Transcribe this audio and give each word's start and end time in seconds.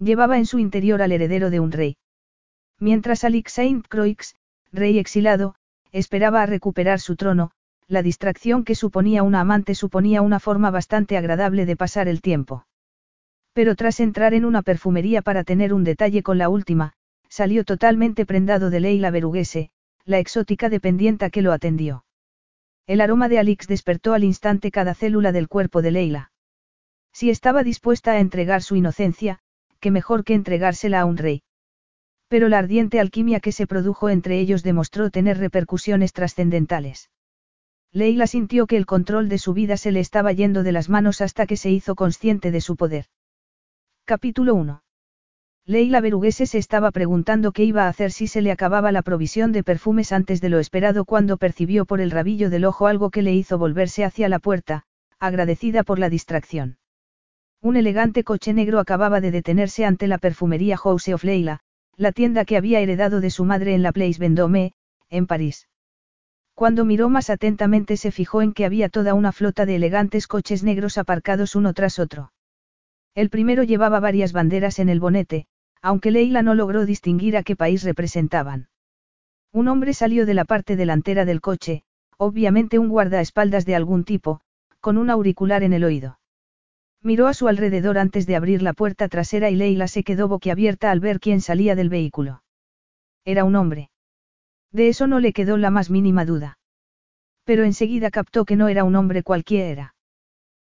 Llevaba 0.00 0.38
en 0.38 0.46
su 0.46 0.58
interior 0.58 1.02
al 1.02 1.12
heredero 1.12 1.50
de 1.50 1.60
un 1.60 1.72
rey. 1.72 1.98
Mientras 2.78 3.22
Alix 3.22 3.52
Saint 3.52 3.86
Croix, 3.86 4.34
rey 4.72 4.98
exilado, 4.98 5.54
esperaba 5.92 6.42
a 6.42 6.46
recuperar 6.46 7.00
su 7.00 7.16
trono, 7.16 7.50
la 7.86 8.02
distracción 8.02 8.64
que 8.64 8.74
suponía 8.74 9.22
una 9.22 9.40
amante 9.40 9.74
suponía 9.74 10.22
una 10.22 10.40
forma 10.40 10.70
bastante 10.70 11.18
agradable 11.18 11.66
de 11.66 11.76
pasar 11.76 12.08
el 12.08 12.22
tiempo. 12.22 12.64
Pero 13.52 13.74
tras 13.74 14.00
entrar 14.00 14.32
en 14.32 14.46
una 14.46 14.62
perfumería 14.62 15.20
para 15.20 15.44
tener 15.44 15.74
un 15.74 15.84
detalle 15.84 16.22
con 16.22 16.38
la 16.38 16.48
última, 16.48 16.94
salió 17.28 17.64
totalmente 17.64 18.24
prendado 18.24 18.70
de 18.70 18.80
Leila 18.80 19.10
Beruguese, 19.10 19.70
la 20.06 20.18
exótica 20.18 20.70
dependienta 20.70 21.28
que 21.28 21.42
lo 21.42 21.52
atendió. 21.52 22.04
El 22.86 23.02
aroma 23.02 23.28
de 23.28 23.38
Alix 23.38 23.66
despertó 23.68 24.14
al 24.14 24.24
instante 24.24 24.70
cada 24.70 24.94
célula 24.94 25.30
del 25.30 25.48
cuerpo 25.48 25.82
de 25.82 25.90
Leila. 25.90 26.32
Si 27.12 27.28
estaba 27.28 27.62
dispuesta 27.62 28.12
a 28.12 28.20
entregar 28.20 28.62
su 28.62 28.76
inocencia, 28.76 29.40
que 29.80 29.90
mejor 29.90 30.24
que 30.24 30.34
entregársela 30.34 31.00
a 31.00 31.04
un 31.04 31.16
rey. 31.16 31.42
Pero 32.28 32.48
la 32.48 32.58
ardiente 32.58 33.00
alquimia 33.00 33.40
que 33.40 33.52
se 33.52 33.66
produjo 33.66 34.08
entre 34.08 34.38
ellos 34.38 34.62
demostró 34.62 35.10
tener 35.10 35.38
repercusiones 35.38 36.12
trascendentales. 36.12 37.10
Leila 37.92 38.28
sintió 38.28 38.68
que 38.68 38.76
el 38.76 38.86
control 38.86 39.28
de 39.28 39.38
su 39.38 39.52
vida 39.52 39.76
se 39.76 39.90
le 39.90 39.98
estaba 39.98 40.32
yendo 40.32 40.62
de 40.62 40.72
las 40.72 40.88
manos 40.88 41.20
hasta 41.20 41.46
que 41.46 41.56
se 41.56 41.70
hizo 41.70 41.96
consciente 41.96 42.52
de 42.52 42.60
su 42.60 42.76
poder. 42.76 43.06
Capítulo 44.04 44.54
1. 44.54 44.82
Leila 45.66 46.00
Beruguese 46.00 46.46
se 46.46 46.58
estaba 46.58 46.90
preguntando 46.90 47.52
qué 47.52 47.64
iba 47.64 47.84
a 47.84 47.88
hacer 47.88 48.12
si 48.12 48.26
se 48.26 48.42
le 48.42 48.50
acababa 48.50 48.92
la 48.92 49.02
provisión 49.02 49.52
de 49.52 49.62
perfumes 49.62 50.12
antes 50.12 50.40
de 50.40 50.48
lo 50.48 50.58
esperado 50.58 51.04
cuando 51.04 51.36
percibió 51.36 51.84
por 51.84 52.00
el 52.00 52.10
rabillo 52.10 52.50
del 52.50 52.64
ojo 52.64 52.86
algo 52.86 53.10
que 53.10 53.22
le 53.22 53.34
hizo 53.34 53.58
volverse 53.58 54.04
hacia 54.04 54.28
la 54.28 54.38
puerta, 54.38 54.84
agradecida 55.18 55.82
por 55.84 55.98
la 55.98 56.08
distracción. 56.08 56.79
Un 57.62 57.76
elegante 57.76 58.24
coche 58.24 58.54
negro 58.54 58.78
acababa 58.78 59.20
de 59.20 59.30
detenerse 59.30 59.84
ante 59.84 60.06
la 60.06 60.16
perfumería 60.16 60.78
House 60.78 61.08
of 61.08 61.24
Leila, 61.24 61.60
la 61.94 62.10
tienda 62.10 62.46
que 62.46 62.56
había 62.56 62.80
heredado 62.80 63.20
de 63.20 63.28
su 63.28 63.44
madre 63.44 63.74
en 63.74 63.82
la 63.82 63.92
Place 63.92 64.18
Vendôme, 64.18 64.72
en 65.10 65.26
París. 65.26 65.68
Cuando 66.54 66.86
miró 66.86 67.10
más 67.10 67.28
atentamente 67.28 67.98
se 67.98 68.12
fijó 68.12 68.40
en 68.40 68.54
que 68.54 68.64
había 68.64 68.88
toda 68.88 69.12
una 69.12 69.32
flota 69.32 69.66
de 69.66 69.76
elegantes 69.76 70.26
coches 70.26 70.62
negros 70.62 70.96
aparcados 70.96 71.54
uno 71.54 71.74
tras 71.74 71.98
otro. 71.98 72.32
El 73.14 73.28
primero 73.28 73.62
llevaba 73.62 74.00
varias 74.00 74.32
banderas 74.32 74.78
en 74.78 74.88
el 74.88 75.00
bonete, 75.00 75.46
aunque 75.82 76.10
Leila 76.10 76.42
no 76.42 76.54
logró 76.54 76.86
distinguir 76.86 77.36
a 77.36 77.42
qué 77.42 77.56
país 77.56 77.82
representaban. 77.82 78.68
Un 79.52 79.68
hombre 79.68 79.92
salió 79.92 80.24
de 80.24 80.34
la 80.34 80.46
parte 80.46 80.76
delantera 80.76 81.26
del 81.26 81.42
coche, 81.42 81.82
obviamente 82.16 82.78
un 82.78 82.88
guardaespaldas 82.88 83.66
de 83.66 83.74
algún 83.74 84.04
tipo, 84.04 84.40
con 84.80 84.96
un 84.96 85.10
auricular 85.10 85.62
en 85.62 85.74
el 85.74 85.84
oído. 85.84 86.19
Miró 87.02 87.28
a 87.28 87.34
su 87.34 87.48
alrededor 87.48 87.96
antes 87.96 88.26
de 88.26 88.36
abrir 88.36 88.60
la 88.60 88.74
puerta 88.74 89.08
trasera 89.08 89.48
y 89.48 89.56
Leila 89.56 89.88
se 89.88 90.04
quedó 90.04 90.28
boquiabierta 90.28 90.90
al 90.90 91.00
ver 91.00 91.18
quién 91.18 91.40
salía 91.40 91.74
del 91.74 91.88
vehículo. 91.88 92.42
Era 93.24 93.44
un 93.44 93.56
hombre. 93.56 93.90
De 94.70 94.88
eso 94.88 95.06
no 95.06 95.18
le 95.18 95.32
quedó 95.32 95.56
la 95.56 95.70
más 95.70 95.88
mínima 95.88 96.24
duda. 96.24 96.58
Pero 97.44 97.64
enseguida 97.64 98.10
captó 98.10 98.44
que 98.44 98.56
no 98.56 98.68
era 98.68 98.84
un 98.84 98.96
hombre 98.96 99.22
cualquiera. 99.22 99.94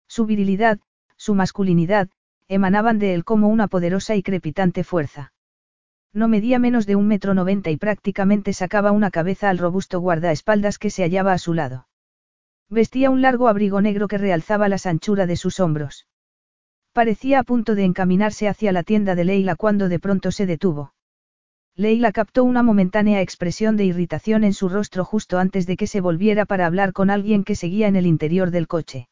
Su 0.08 0.24
virilidad, 0.24 0.80
su 1.16 1.34
masculinidad, 1.34 2.08
emanaban 2.48 2.98
de 2.98 3.14
él 3.14 3.24
como 3.24 3.48
una 3.48 3.68
poderosa 3.68 4.16
y 4.16 4.22
crepitante 4.22 4.84
fuerza. 4.84 5.32
No 6.14 6.28
medía 6.28 6.58
menos 6.58 6.86
de 6.86 6.96
un 6.96 7.08
metro 7.08 7.34
noventa 7.34 7.70
y 7.70 7.76
prácticamente 7.76 8.52
sacaba 8.52 8.90
una 8.90 9.10
cabeza 9.10 9.48
al 9.50 9.58
robusto 9.58 10.00
guardaespaldas 10.00 10.78
que 10.78 10.90
se 10.90 11.02
hallaba 11.02 11.32
a 11.32 11.38
su 11.38 11.54
lado. 11.54 11.88
Vestía 12.68 13.10
un 13.10 13.22
largo 13.22 13.48
abrigo 13.48 13.80
negro 13.80 14.08
que 14.08 14.18
realzaba 14.18 14.68
las 14.68 14.86
anchuras 14.86 15.28
de 15.28 15.36
sus 15.36 15.60
hombros. 15.60 16.06
Parecía 16.92 17.38
a 17.38 17.42
punto 17.42 17.74
de 17.74 17.84
encaminarse 17.84 18.48
hacia 18.48 18.70
la 18.70 18.82
tienda 18.82 19.14
de 19.14 19.24
Leila 19.24 19.56
cuando 19.56 19.88
de 19.88 19.98
pronto 19.98 20.30
se 20.30 20.44
detuvo. 20.44 20.92
Leila 21.74 22.12
captó 22.12 22.44
una 22.44 22.62
momentánea 22.62 23.22
expresión 23.22 23.78
de 23.78 23.86
irritación 23.86 24.44
en 24.44 24.52
su 24.52 24.68
rostro 24.68 25.06
justo 25.06 25.38
antes 25.38 25.66
de 25.66 25.78
que 25.78 25.86
se 25.86 26.02
volviera 26.02 26.44
para 26.44 26.66
hablar 26.66 26.92
con 26.92 27.08
alguien 27.08 27.44
que 27.44 27.56
seguía 27.56 27.88
en 27.88 27.96
el 27.96 28.04
interior 28.04 28.50
del 28.50 28.68
coche. 28.68 29.08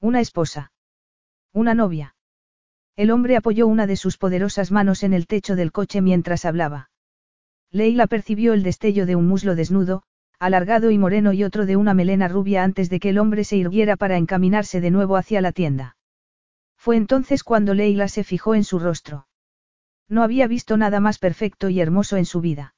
Una 0.00 0.20
esposa. 0.20 0.70
Una 1.52 1.74
novia. 1.74 2.14
El 2.94 3.10
hombre 3.10 3.36
apoyó 3.36 3.66
una 3.66 3.88
de 3.88 3.96
sus 3.96 4.16
poderosas 4.16 4.70
manos 4.70 5.02
en 5.02 5.12
el 5.12 5.26
techo 5.26 5.56
del 5.56 5.72
coche 5.72 6.00
mientras 6.02 6.44
hablaba. 6.44 6.90
Leila 7.72 8.06
percibió 8.06 8.52
el 8.52 8.62
destello 8.62 9.06
de 9.06 9.16
un 9.16 9.26
muslo 9.26 9.56
desnudo, 9.56 10.04
alargado 10.38 10.92
y 10.92 10.98
moreno 10.98 11.32
y 11.32 11.42
otro 11.42 11.66
de 11.66 11.74
una 11.74 11.94
melena 11.94 12.28
rubia 12.28 12.62
antes 12.62 12.90
de 12.90 13.00
que 13.00 13.08
el 13.08 13.18
hombre 13.18 13.42
se 13.42 13.56
irguiera 13.56 13.96
para 13.96 14.18
encaminarse 14.18 14.80
de 14.80 14.90
nuevo 14.92 15.16
hacia 15.16 15.40
la 15.40 15.50
tienda. 15.50 15.96
Fue 16.82 16.96
entonces 16.96 17.44
cuando 17.44 17.74
Leila 17.74 18.08
se 18.08 18.24
fijó 18.24 18.56
en 18.56 18.64
su 18.64 18.80
rostro. 18.80 19.28
No 20.08 20.24
había 20.24 20.48
visto 20.48 20.76
nada 20.76 20.98
más 20.98 21.20
perfecto 21.20 21.68
y 21.68 21.80
hermoso 21.80 22.16
en 22.16 22.24
su 22.24 22.40
vida. 22.40 22.74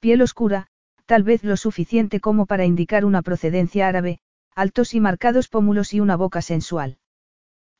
Piel 0.00 0.22
oscura, 0.22 0.66
tal 1.06 1.22
vez 1.22 1.44
lo 1.44 1.56
suficiente 1.56 2.18
como 2.18 2.46
para 2.46 2.64
indicar 2.64 3.04
una 3.04 3.22
procedencia 3.22 3.86
árabe, 3.86 4.18
altos 4.56 4.92
y 4.92 4.98
marcados 4.98 5.46
pómulos 5.46 5.94
y 5.94 6.00
una 6.00 6.16
boca 6.16 6.42
sensual. 6.42 6.98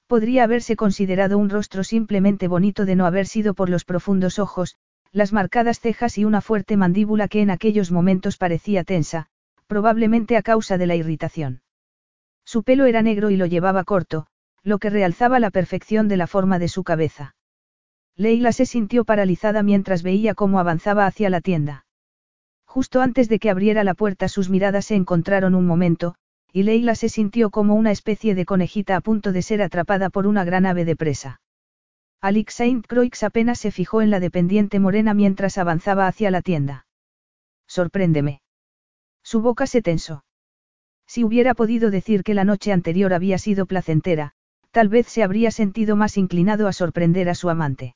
Podría 0.07 0.45
haberse 0.45 0.77
considerado 0.77 1.39
un 1.39 1.51
rostro 1.51 1.83
simplemente 1.83 2.47
bonito 2.47 2.85
de 2.85 2.95
no 2.95 3.05
haber 3.05 3.27
sido 3.27 3.55
por 3.55 3.69
los 3.69 3.85
profundos 3.85 4.39
ojos, 4.39 4.77
las 5.11 5.33
marcadas 5.33 5.81
cejas 5.81 6.19
y 6.19 6.25
una 6.25 6.41
fuerte 6.41 6.77
mandíbula 6.77 7.27
que 7.27 7.43
en 7.43 7.51
aquellos 7.51 7.91
momentos 7.91 8.37
parecía 8.37 8.85
tensa, 8.85 9.27
probablemente 9.67 10.37
a 10.37 10.43
causa 10.43 10.79
de 10.79 10.87
la 10.87 10.95
irritación. 10.95 11.63
Su 12.45 12.63
pelo 12.63 12.87
era 12.87 13.03
negro 13.03 13.31
y 13.31 13.37
lo 13.37 13.47
llevaba 13.47 13.83
corto, 13.83 14.29
lo 14.65 14.79
que 14.79 14.91
realzaba 14.91 15.41
la 15.41 15.51
perfección 15.51 16.09
de 16.09 16.17
la 16.17 16.27
forma 16.27 16.59
de 16.59 16.69
su 16.69 16.85
cabeza. 16.85 17.35
Leila 18.17 18.53
se 18.53 18.67
sintió 18.67 19.05
paralizada 19.05 19.63
mientras 19.63 20.03
veía 20.03 20.35
cómo 20.35 20.59
avanzaba 20.59 21.07
hacia 21.07 21.31
la 21.31 21.41
tienda. 21.41 21.87
Justo 22.65 23.01
antes 23.01 23.29
de 23.29 23.39
que 23.39 23.51
abriera 23.51 23.85
la 23.85 23.95
puerta 23.95 24.29
sus 24.29 24.49
miradas 24.49 24.87
se 24.87 24.95
encontraron 24.95 25.55
un 25.55 25.67
momento, 25.67 26.15
y 26.53 26.63
Leila 26.63 26.95
se 26.95 27.09
sintió 27.09 27.51
como 27.51 27.75
una 27.75 27.91
especie 27.91 28.35
de 28.35 28.45
conejita 28.45 28.97
a 28.97 29.01
punto 29.01 29.33
de 29.33 29.43
ser 29.43 29.63
atrapada 29.63 30.11
por 30.11 30.27
una 30.27 30.45
gran 30.45 30.67
ave 30.67 30.85
de 30.85 30.97
presa. 30.97 31.41
Alix 32.21 32.55
Saint 32.55 32.87
Croix 32.87 33.23
apenas 33.25 33.59
se 33.59 33.73
fijó 33.73 34.01
en 34.01 34.11
la 34.11 34.21
dependiente 34.21 34.79
morena 34.79 35.13
mientras 35.13 35.59
avanzaba 35.59 36.07
hacia 36.07 36.31
la 36.31 36.41
tienda. 36.41 36.87
Sorpréndeme. 37.67 38.43
Su 39.25 39.41
boca 39.41 39.67
se 39.67 39.83
tensó. 39.83 40.25
Si 41.07 41.25
hubiera 41.25 41.55
podido 41.55 41.91
decir 41.91 42.23
que 42.23 42.35
la 42.35 42.45
noche 42.45 42.71
anterior 42.71 43.13
había 43.13 43.39
sido 43.39 43.67
placentera, 43.67 44.35
tal 44.73 44.89
vez 44.89 45.07
se 45.07 45.23
habría 45.23 45.51
sentido 45.51 45.95
más 45.97 46.17
inclinado 46.17 46.67
a 46.67 46.73
sorprender 46.73 47.29
a 47.29 47.35
su 47.35 47.51
amante. 47.51 47.95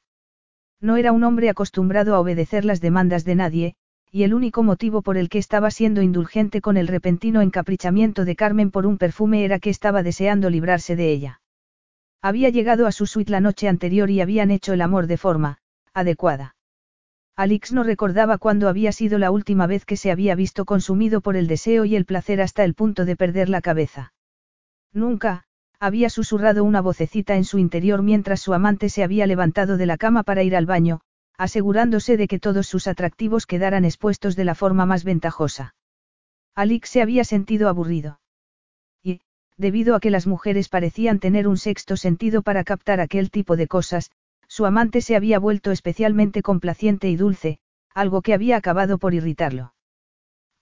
No 0.81 0.97
era 0.97 1.11
un 1.11 1.25
hombre 1.25 1.49
acostumbrado 1.49 2.15
a 2.15 2.21
obedecer 2.21 2.65
las 2.65 2.81
demandas 2.81 3.25
de 3.25 3.35
nadie, 3.35 3.75
y 4.13 4.23
el 4.23 4.35
único 4.35 4.63
motivo 4.63 5.03
por 5.03 5.17
el 5.17 5.29
que 5.29 5.39
estaba 5.39 5.71
siendo 5.71 6.03
indulgente 6.03 6.61
con 6.61 6.77
el 6.77 6.87
repentino 6.87 7.41
encaprichamiento 7.41 8.25
de 8.25 8.37
Carmen 8.37 8.71
por 8.71 8.87
un 8.87 8.99
perfume 8.99 9.45
era 9.45 9.59
que 9.59 9.71
estaba 9.71 10.03
deseando 10.03 10.51
librarse 10.51 10.97
de 10.97 11.11
ella. 11.11 11.41
Había 12.23 12.51
llegado 12.51 12.87
a 12.87 12.93
su 12.93 13.07
suite 13.07 13.33
la 13.33 13.41
noche 13.41 13.69
anterior 13.69 14.11
y 14.11 14.21
habían 14.21 14.51
hecho 14.51 14.75
el 14.75 14.83
amor 14.83 15.07
de 15.07 15.17
forma, 15.17 15.59
adecuada. 15.95 16.57
Alix 17.37 17.73
no 17.73 17.85
recordaba 17.85 18.39
cuándo 18.39 18.69
había 18.69 18.93
sido 18.93 19.19
la 19.19 19.31
última 19.31 19.67
vez 19.67 19.85
que 19.85 19.97
se 19.97 20.11
había 20.11 20.35
visto 20.35 20.65
consumido 20.65 21.21
por 21.21 21.37
el 21.37 21.47
deseo 21.47 21.85
y 21.85 21.97
el 21.97 22.05
placer 22.05 22.41
hasta 22.41 22.65
el 22.65 22.75
punto 22.75 23.05
de 23.05 23.17
perder 23.17 23.49
la 23.49 23.61
cabeza. 23.61 24.13
Nunca, 24.93 25.46
había 25.79 26.11
susurrado 26.11 26.65
una 26.65 26.81
vocecita 26.81 27.37
en 27.37 27.45
su 27.45 27.59
interior 27.59 28.03
mientras 28.03 28.41
su 28.41 28.55
amante 28.55 28.89
se 28.89 29.03
había 29.03 29.27
levantado 29.27 29.77
de 29.77 29.87
la 29.87 29.97
cama 29.97 30.23
para 30.23 30.43
ir 30.43 30.57
al 30.57 30.67
baño, 30.67 31.01
asegurándose 31.37 32.17
de 32.17 32.29
que 32.29 32.39
todos 32.39 32.67
sus 32.67 32.87
atractivos 32.87 33.47
quedaran 33.47 33.85
expuestos 33.85 34.37
de 34.37 34.45
la 34.45 34.55
forma 34.55 34.87
más 34.87 35.05
ventajosa. 35.05 35.75
Alix 36.55 36.89
se 36.89 37.03
había 37.03 37.25
sentido 37.25 37.69
aburrido. 37.69 38.21
Y, 39.03 39.21
debido 39.59 39.95
a 39.95 40.01
que 40.01 40.11
las 40.11 40.27
mujeres 40.27 40.69
parecían 40.71 41.19
tener 41.19 41.47
un 41.47 41.59
sexto 41.59 41.97
sentido 41.97 42.41
para 42.43 42.65
captar 42.65 43.01
aquel 43.01 43.31
tipo 43.31 43.57
de 43.57 43.67
cosas, 43.67 44.11
su 44.49 44.65
amante 44.65 45.03
se 45.03 45.17
había 45.17 45.39
vuelto 45.39 45.73
especialmente 45.73 46.41
complaciente 46.43 47.11
y 47.11 47.17
dulce, 47.17 47.59
algo 47.95 48.23
que 48.23 48.33
había 48.33 48.57
acabado 48.57 48.97
por 48.97 49.13
irritarlo. 49.13 49.75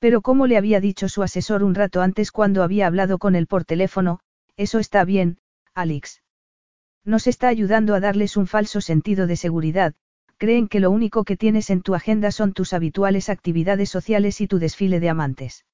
Pero 0.01 0.21
como 0.23 0.47
le 0.47 0.57
había 0.57 0.81
dicho 0.81 1.09
su 1.09 1.23
asesor 1.23 1.63
un 1.63 1.75
rato 1.75 2.03
antes 2.03 2.33
cuando 2.33 2.63
había 2.63 2.87
hablado 2.87 3.19
con 3.19 3.37
él 3.37 3.47
por 3.47 3.65
teléfono, 3.65 4.21
eso 4.57 4.79
está 4.79 5.05
bien, 5.05 5.39
Alix. 5.75 6.23
Nos 7.05 7.27
está 7.27 7.49
ayudando 7.49 7.95
a 7.95 8.01
darles 8.01 8.37
un 8.37 8.47
falso 8.47 8.81
sentido 8.81 9.27
de 9.27 9.37
seguridad, 9.37 9.95
creen 10.37 10.69
que 10.69 10.81
lo 10.81 10.91
único 10.91 11.25
que 11.25 11.37
tienes 11.37 11.71
en 11.71 11.83
tu 11.83 11.95
agenda 11.95 12.31
son 12.31 12.53
tus 12.53 12.73
habituales 12.73 13.29
actividades 13.29 13.91
sociales 13.91 14.41
y 14.41 14.47
tu 14.47 14.59
desfile 14.59 15.01
de 15.01 15.09
amantes. 15.09 15.65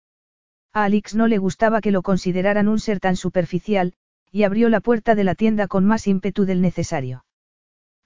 A 0.72 0.84
Alix 0.84 1.14
no 1.14 1.26
le 1.26 1.38
gustaba 1.38 1.80
que 1.80 1.90
lo 1.90 2.02
consideraran 2.02 2.68
un 2.68 2.78
ser 2.78 3.00
tan 3.00 3.16
superficial, 3.16 3.94
y 4.32 4.44
abrió 4.44 4.68
la 4.68 4.80
puerta 4.80 5.14
de 5.14 5.24
la 5.24 5.34
tienda 5.34 5.66
con 5.66 5.84
más 5.84 6.06
ímpetu 6.06 6.44
del 6.44 6.60
necesario. 6.60 7.24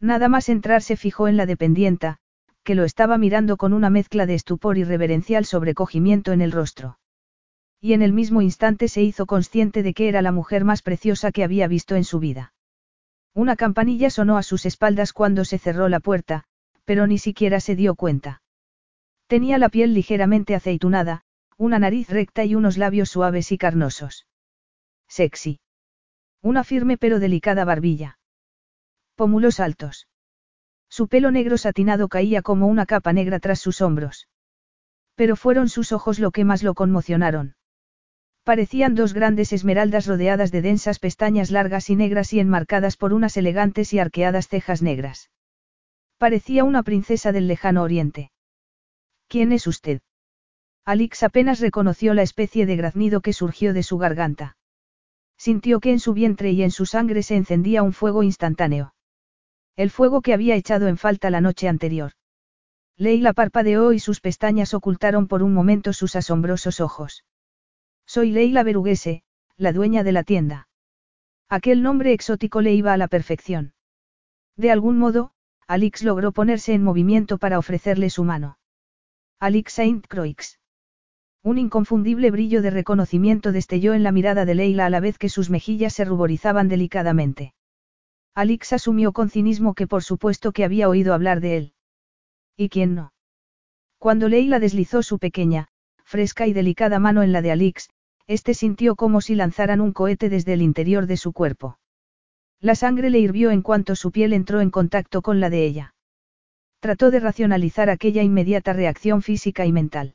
Nada 0.00 0.28
más 0.28 0.48
entrar 0.48 0.82
se 0.82 0.96
fijó 0.96 1.28
en 1.28 1.36
la 1.36 1.46
dependienta, 1.46 2.18
que 2.62 2.74
lo 2.74 2.84
estaba 2.84 3.18
mirando 3.18 3.56
con 3.56 3.72
una 3.72 3.90
mezcla 3.90 4.26
de 4.26 4.34
estupor 4.34 4.78
y 4.78 4.84
reverencial 4.84 5.44
sobrecogimiento 5.44 6.32
en 6.32 6.40
el 6.40 6.52
rostro. 6.52 6.98
Y 7.84 7.92
en 7.92 8.00
el 8.00 8.14
mismo 8.14 8.40
instante 8.40 8.88
se 8.88 9.02
hizo 9.02 9.26
consciente 9.26 9.82
de 9.82 9.92
que 9.92 10.08
era 10.08 10.22
la 10.22 10.32
mujer 10.32 10.64
más 10.64 10.80
preciosa 10.80 11.32
que 11.32 11.44
había 11.44 11.68
visto 11.68 11.96
en 11.96 12.04
su 12.04 12.18
vida. 12.18 12.54
Una 13.34 13.56
campanilla 13.56 14.08
sonó 14.08 14.38
a 14.38 14.42
sus 14.42 14.64
espaldas 14.64 15.12
cuando 15.12 15.44
se 15.44 15.58
cerró 15.58 15.90
la 15.90 16.00
puerta, 16.00 16.44
pero 16.86 17.06
ni 17.06 17.18
siquiera 17.18 17.60
se 17.60 17.76
dio 17.76 17.94
cuenta. 17.94 18.40
Tenía 19.26 19.58
la 19.58 19.68
piel 19.68 19.92
ligeramente 19.92 20.54
aceitunada, 20.54 21.24
una 21.58 21.78
nariz 21.78 22.08
recta 22.08 22.42
y 22.46 22.54
unos 22.54 22.78
labios 22.78 23.10
suaves 23.10 23.52
y 23.52 23.58
carnosos. 23.58 24.26
Sexy. 25.06 25.60
Una 26.40 26.64
firme 26.64 26.96
pero 26.96 27.20
delicada 27.20 27.66
barbilla. 27.66 28.18
Pómulos 29.14 29.60
altos. 29.60 30.08
Su 30.88 31.06
pelo 31.06 31.30
negro 31.30 31.58
satinado 31.58 32.08
caía 32.08 32.40
como 32.40 32.66
una 32.66 32.86
capa 32.86 33.12
negra 33.12 33.40
tras 33.40 33.60
sus 33.60 33.82
hombros. 33.82 34.26
Pero 35.16 35.36
fueron 35.36 35.68
sus 35.68 35.92
ojos 35.92 36.18
lo 36.18 36.30
que 36.30 36.46
más 36.46 36.62
lo 36.62 36.72
conmocionaron. 36.72 37.56
Parecían 38.44 38.94
dos 38.94 39.14
grandes 39.14 39.54
esmeraldas 39.54 40.06
rodeadas 40.06 40.52
de 40.52 40.60
densas 40.60 40.98
pestañas 40.98 41.50
largas 41.50 41.88
y 41.88 41.96
negras 41.96 42.34
y 42.34 42.40
enmarcadas 42.40 42.98
por 42.98 43.14
unas 43.14 43.38
elegantes 43.38 43.94
y 43.94 43.98
arqueadas 43.98 44.48
cejas 44.48 44.82
negras. 44.82 45.30
Parecía 46.18 46.62
una 46.64 46.82
princesa 46.82 47.32
del 47.32 47.48
lejano 47.48 47.82
oriente. 47.82 48.32
¿Quién 49.28 49.50
es 49.50 49.66
usted? 49.66 50.02
Alix 50.84 51.22
apenas 51.22 51.60
reconoció 51.60 52.12
la 52.12 52.20
especie 52.20 52.66
de 52.66 52.76
graznido 52.76 53.22
que 53.22 53.32
surgió 53.32 53.72
de 53.72 53.82
su 53.82 53.96
garganta. 53.96 54.58
Sintió 55.38 55.80
que 55.80 55.92
en 55.92 55.98
su 55.98 56.12
vientre 56.12 56.52
y 56.52 56.62
en 56.62 56.70
su 56.70 56.84
sangre 56.84 57.22
se 57.22 57.36
encendía 57.36 57.82
un 57.82 57.94
fuego 57.94 58.22
instantáneo. 58.22 58.94
El 59.74 59.90
fuego 59.90 60.20
que 60.20 60.34
había 60.34 60.54
echado 60.54 60.86
en 60.86 60.98
falta 60.98 61.30
la 61.30 61.40
noche 61.40 61.66
anterior. 61.66 62.12
Leila 62.98 63.32
parpadeó 63.32 63.94
y 63.94 64.00
sus 64.00 64.20
pestañas 64.20 64.74
ocultaron 64.74 65.28
por 65.28 65.42
un 65.42 65.54
momento 65.54 65.94
sus 65.94 66.14
asombrosos 66.14 66.80
ojos. 66.80 67.24
Soy 68.06 68.30
Leila 68.30 68.62
Beruguese, 68.62 69.22
la 69.56 69.72
dueña 69.72 70.02
de 70.02 70.12
la 70.12 70.24
tienda. 70.24 70.68
Aquel 71.48 71.82
nombre 71.82 72.12
exótico 72.12 72.60
le 72.60 72.74
iba 72.74 72.92
a 72.92 72.96
la 72.96 73.08
perfección. 73.08 73.74
De 74.56 74.70
algún 74.70 74.98
modo, 74.98 75.32
Alix 75.66 76.02
logró 76.02 76.32
ponerse 76.32 76.74
en 76.74 76.82
movimiento 76.82 77.38
para 77.38 77.58
ofrecerle 77.58 78.10
su 78.10 78.24
mano. 78.24 78.58
Alix 79.40 79.72
Saint 79.72 80.06
Croix. 80.06 80.58
Un 81.42 81.58
inconfundible 81.58 82.30
brillo 82.30 82.62
de 82.62 82.70
reconocimiento 82.70 83.52
destelló 83.52 83.94
en 83.94 84.02
la 84.02 84.12
mirada 84.12 84.44
de 84.44 84.54
Leila 84.54 84.86
a 84.86 84.90
la 84.90 85.00
vez 85.00 85.18
que 85.18 85.28
sus 85.28 85.50
mejillas 85.50 85.92
se 85.92 86.04
ruborizaban 86.04 86.68
delicadamente. 86.68 87.54
Alix 88.34 88.72
asumió 88.72 89.12
con 89.12 89.30
cinismo 89.30 89.74
que 89.74 89.86
por 89.86 90.02
supuesto 90.02 90.52
que 90.52 90.64
había 90.64 90.88
oído 90.88 91.14
hablar 91.14 91.40
de 91.40 91.56
él. 91.56 91.72
¿Y 92.56 92.68
quién 92.68 92.94
no? 92.94 93.12
Cuando 93.98 94.28
Leila 94.28 94.58
deslizó 94.58 95.02
su 95.02 95.18
pequeña, 95.18 95.68
fresca 96.04 96.46
y 96.46 96.52
delicada 96.52 96.98
mano 96.98 97.22
en 97.22 97.32
la 97.32 97.42
de 97.42 97.52
Alix, 97.52 97.90
éste 98.26 98.54
sintió 98.54 98.96
como 98.96 99.20
si 99.20 99.34
lanzaran 99.34 99.80
un 99.80 99.92
cohete 99.92 100.28
desde 100.28 100.54
el 100.54 100.62
interior 100.62 101.06
de 101.06 101.16
su 101.16 101.32
cuerpo. 101.32 101.78
La 102.60 102.74
sangre 102.74 103.10
le 103.10 103.18
hirvió 103.18 103.50
en 103.50 103.62
cuanto 103.62 103.94
su 103.96 104.10
piel 104.10 104.32
entró 104.32 104.60
en 104.60 104.70
contacto 104.70 105.20
con 105.20 105.40
la 105.40 105.50
de 105.50 105.64
ella. 105.66 105.94
Trató 106.80 107.10
de 107.10 107.20
racionalizar 107.20 107.90
aquella 107.90 108.22
inmediata 108.22 108.72
reacción 108.72 109.22
física 109.22 109.66
y 109.66 109.72
mental. 109.72 110.14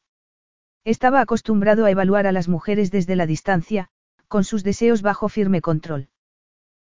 Estaba 0.84 1.22
acostumbrado 1.22 1.86
a 1.86 1.92
evaluar 1.92 2.26
a 2.26 2.32
las 2.32 2.48
mujeres 2.48 2.90
desde 2.90 3.16
la 3.16 3.26
distancia, 3.26 3.90
con 4.28 4.44
sus 4.44 4.64
deseos 4.64 5.02
bajo 5.02 5.30
firme 5.30 5.62
control. 5.62 6.10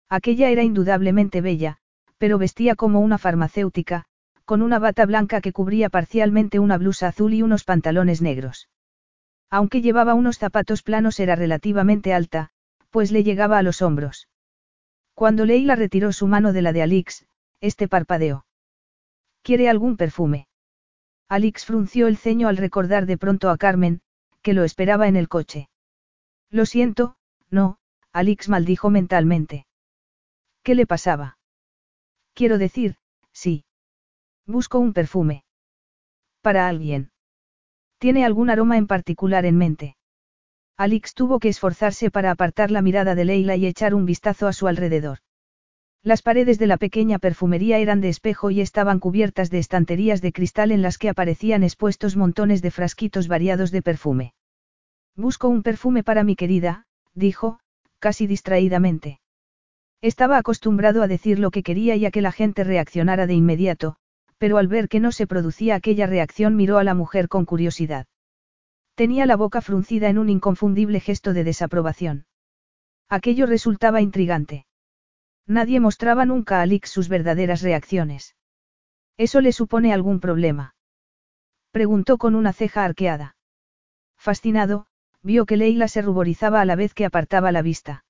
Aquella 0.10 0.50
era 0.50 0.63
indudablemente 0.63 1.42
bella, 1.42 1.78
pero 2.18 2.38
vestía 2.38 2.75
como 2.75 3.00
una 3.00 3.18
farmacéutica, 3.18 4.06
con 4.45 4.62
una 4.62 4.80
bata 4.80 5.06
blanca 5.06 5.42
que 5.42 5.51
cubría 5.51 5.89
parcialmente 5.89 6.60
una 6.60 6.78
blusa 6.78 7.07
azul 7.07 7.33
y 7.33 7.42
unos 7.42 7.63
pantalones 7.63 8.21
negros. 8.21 8.69
Aunque 9.57 9.81
llevaba 9.81 10.16
unos 10.16 10.38
zapatos 10.38 10.84
planos 10.84 11.18
era 11.18 11.38
relativamente 11.38 12.13
alta, 12.13 12.50
pues 12.90 13.13
le 13.13 13.24
llegaba 13.24 13.57
a 13.57 13.63
los 13.63 13.81
hombros. 13.81 14.28
Cuando 15.13 15.46
Leila 15.46 15.78
retiró 15.78 16.12
su 16.12 16.28
mano 16.28 16.52
de 16.52 16.62
la 16.62 16.74
de 16.74 16.81
Alix, 16.81 17.25
este 17.62 17.88
parpadeó. 17.88 18.46
¿Quiere 19.44 19.69
algún 19.69 19.96
perfume? 19.96 20.50
Alix 21.30 21.63
frunció 21.63 22.07
el 22.07 22.18
ceño 22.18 22.50
al 22.50 22.57
recordar 22.57 23.06
de 23.06 23.18
pronto 23.18 23.50
a 23.50 23.56
Carmen, 23.56 24.02
que 24.42 24.54
lo 24.54 24.66
esperaba 24.66 25.07
en 25.07 25.16
el 25.16 25.30
coche. 25.30 25.69
Lo 26.50 26.66
siento, 26.66 27.16
no, 27.50 27.78
Alix 28.12 28.50
maldijo 28.50 28.90
mentalmente. 28.90 29.68
¿Qué 30.63 30.75
le 30.75 30.86
pasaba? 30.86 31.38
Quiero 32.34 32.57
decir, 32.57 32.98
sí. 33.31 33.63
Busco 34.46 34.80
un 34.80 34.92
perfume. 34.92 35.46
Para 36.42 36.68
alguien. 36.68 37.13
¿Tiene 37.97 38.25
algún 38.25 38.50
aroma 38.50 38.77
en 38.77 38.88
particular 38.88 39.45
en 39.45 39.57
mente? 39.57 39.95
Alix 40.77 41.13
tuvo 41.13 41.39
que 41.39 41.50
esforzarse 41.50 42.12
para 42.12 42.31
apartar 42.31 42.69
la 42.69 42.81
mirada 42.81 43.15
de 43.15 43.25
Leila 43.25 43.56
y 43.56 43.65
echar 43.65 43.94
un 43.94 44.06
vistazo 44.06 44.47
a 44.47 44.53
su 44.53 44.68
alrededor. 44.68 45.19
Las 46.03 46.21
paredes 46.21 46.59
de 46.59 46.68
la 46.68 46.77
pequeña 46.77 47.18
perfumería 47.18 47.80
eran 47.80 48.01
de 48.01 48.09
espejo 48.09 48.51
y 48.51 48.62
estaban 48.62 49.00
cubiertas 49.00 49.50
de 49.50 49.59
estanterías 49.59 50.21
de 50.21 50.33
cristal 50.33 50.71
en 50.71 50.81
las 50.81 50.97
que 50.97 51.09
aparecían 51.09 51.63
expuestos 51.63 52.15
montones 52.15 52.62
de 52.62 52.71
frasquitos 52.71 53.27
variados 53.27 53.71
de 53.71 53.81
perfume. 53.81 54.33
Busco 55.15 55.47
un 55.47 55.63
perfume 55.63 56.03
para 56.03 56.24
mi 56.24 56.36
querida, 56.36 56.86
dijo, 57.13 57.59
casi 58.00 58.27
distraídamente. 58.27 59.19
Estaba 60.01 60.38
acostumbrado 60.38 61.01
a 61.01 61.07
decir 61.07 61.39
lo 61.39 61.50
que 61.50 61.63
quería 61.63 61.95
y 61.95 62.06
a 62.06 62.12
que 62.12 62.21
la 62.21 62.31
gente 62.31 62.63
reaccionara 62.63 63.25
de 63.25 63.33
inmediato, 63.33 63.95
pero 64.37 64.57
al 64.57 64.67
ver 64.67 64.89
que 64.89 64.99
no 64.99 65.11
se 65.11 65.27
producía 65.27 65.75
aquella 65.75 66.07
reacción 66.07 66.55
miró 66.55 66.77
a 66.77 66.83
la 66.83 66.93
mujer 66.93 67.27
con 67.27 67.45
curiosidad. 67.45 68.07
Tenía 68.95 69.25
la 69.25 69.35
boca 69.35 69.61
fruncida 69.61 70.09
en 70.09 70.17
un 70.17 70.29
inconfundible 70.29 70.99
gesto 70.99 71.33
de 71.33 71.43
desaprobación. 71.43 72.25
Aquello 73.09 73.45
resultaba 73.45 74.01
intrigante. 74.01 74.65
Nadie 75.47 75.79
mostraba 75.79 76.25
nunca 76.25 76.59
a 76.59 76.61
Alix 76.63 76.89
sus 76.89 77.07
verdaderas 77.07 77.61
reacciones. 77.61 78.35
¿Eso 79.17 79.41
le 79.41 79.51
supone 79.51 79.93
algún 79.93 80.19
problema? 80.19 80.75
Preguntó 81.71 82.18
con 82.18 82.35
una 82.35 82.51
ceja 82.51 82.83
arqueada. 82.83 83.35
Fascinado, 84.18 84.87
vio 85.21 85.45
que 85.45 85.57
Leila 85.57 85.87
se 85.87 86.01
ruborizaba 86.01 86.61
a 86.61 86.65
la 86.65 86.75
vez 86.75 86.94
que 86.94 87.06
apartaba 87.06 87.51
la 87.51 87.61
vista. 87.61 88.06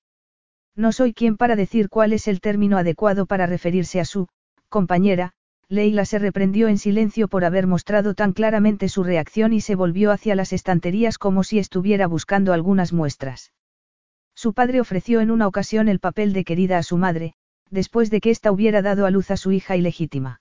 No 0.74 0.92
soy 0.92 1.14
quien 1.14 1.36
para 1.36 1.56
decir 1.56 1.88
cuál 1.88 2.12
es 2.12 2.28
el 2.28 2.40
término 2.40 2.78
adecuado 2.78 3.26
para 3.26 3.46
referirse 3.46 4.00
a 4.00 4.04
su, 4.04 4.28
compañera, 4.68 5.32
Leila 5.68 6.04
se 6.04 6.20
reprendió 6.20 6.68
en 6.68 6.78
silencio 6.78 7.26
por 7.26 7.44
haber 7.44 7.66
mostrado 7.66 8.14
tan 8.14 8.32
claramente 8.32 8.88
su 8.88 9.02
reacción 9.02 9.52
y 9.52 9.60
se 9.60 9.74
volvió 9.74 10.12
hacia 10.12 10.36
las 10.36 10.52
estanterías 10.52 11.18
como 11.18 11.42
si 11.42 11.58
estuviera 11.58 12.06
buscando 12.06 12.52
algunas 12.52 12.92
muestras. 12.92 13.52
Su 14.34 14.52
padre 14.52 14.80
ofreció 14.80 15.20
en 15.20 15.32
una 15.32 15.48
ocasión 15.48 15.88
el 15.88 15.98
papel 15.98 16.32
de 16.32 16.44
querida 16.44 16.78
a 16.78 16.84
su 16.84 16.98
madre, 16.98 17.34
después 17.68 18.10
de 18.10 18.20
que 18.20 18.30
ésta 18.30 18.52
hubiera 18.52 18.80
dado 18.80 19.06
a 19.06 19.10
luz 19.10 19.32
a 19.32 19.36
su 19.36 19.50
hija 19.50 19.76
ilegítima. 19.76 20.40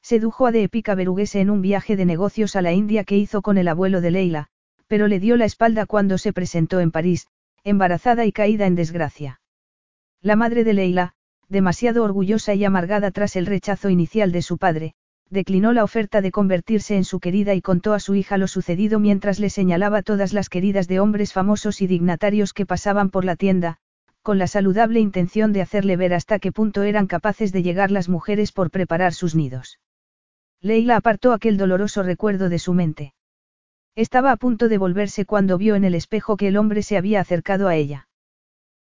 Sedujo 0.00 0.46
a 0.46 0.52
de 0.52 0.62
Epica 0.62 0.94
Beruguese 0.94 1.40
en 1.40 1.50
un 1.50 1.60
viaje 1.60 1.96
de 1.96 2.04
negocios 2.04 2.54
a 2.54 2.62
la 2.62 2.72
India 2.72 3.02
que 3.02 3.16
hizo 3.16 3.42
con 3.42 3.58
el 3.58 3.66
abuelo 3.66 4.00
de 4.00 4.12
Leila, 4.12 4.46
pero 4.86 5.08
le 5.08 5.18
dio 5.18 5.36
la 5.36 5.46
espalda 5.46 5.86
cuando 5.86 6.18
se 6.18 6.32
presentó 6.32 6.78
en 6.78 6.92
París, 6.92 7.26
embarazada 7.64 8.24
y 8.26 8.30
caída 8.30 8.66
en 8.66 8.76
desgracia. 8.76 9.40
La 10.22 10.36
madre 10.36 10.62
de 10.62 10.74
Leila, 10.74 11.15
demasiado 11.48 12.02
orgullosa 12.04 12.54
y 12.54 12.64
amargada 12.64 13.10
tras 13.10 13.36
el 13.36 13.46
rechazo 13.46 13.88
inicial 13.90 14.32
de 14.32 14.42
su 14.42 14.58
padre, 14.58 14.94
declinó 15.30 15.72
la 15.72 15.84
oferta 15.84 16.20
de 16.20 16.30
convertirse 16.30 16.96
en 16.96 17.04
su 17.04 17.20
querida 17.20 17.54
y 17.54 17.62
contó 17.62 17.94
a 17.94 18.00
su 18.00 18.14
hija 18.14 18.38
lo 18.38 18.48
sucedido 18.48 18.98
mientras 18.98 19.38
le 19.38 19.50
señalaba 19.50 20.02
todas 20.02 20.32
las 20.32 20.48
queridas 20.48 20.88
de 20.88 21.00
hombres 21.00 21.32
famosos 21.32 21.82
y 21.82 21.86
dignatarios 21.86 22.52
que 22.52 22.66
pasaban 22.66 23.10
por 23.10 23.24
la 23.24 23.36
tienda, 23.36 23.78
con 24.22 24.38
la 24.38 24.46
saludable 24.46 25.00
intención 25.00 25.52
de 25.52 25.62
hacerle 25.62 25.96
ver 25.96 26.14
hasta 26.14 26.38
qué 26.38 26.52
punto 26.52 26.82
eran 26.82 27.06
capaces 27.06 27.52
de 27.52 27.62
llegar 27.62 27.90
las 27.90 28.08
mujeres 28.08 28.52
por 28.52 28.70
preparar 28.70 29.14
sus 29.14 29.34
nidos. 29.34 29.78
Leila 30.60 30.96
apartó 30.96 31.32
aquel 31.32 31.56
doloroso 31.56 32.02
recuerdo 32.02 32.48
de 32.48 32.58
su 32.58 32.72
mente. 32.72 33.14
Estaba 33.94 34.32
a 34.32 34.36
punto 34.36 34.68
de 34.68 34.78
volverse 34.78 35.24
cuando 35.24 35.58
vio 35.58 35.74
en 35.74 35.84
el 35.84 35.94
espejo 35.94 36.36
que 36.36 36.48
el 36.48 36.56
hombre 36.56 36.82
se 36.82 36.96
había 36.96 37.20
acercado 37.20 37.68
a 37.68 37.76
ella. 37.76 38.05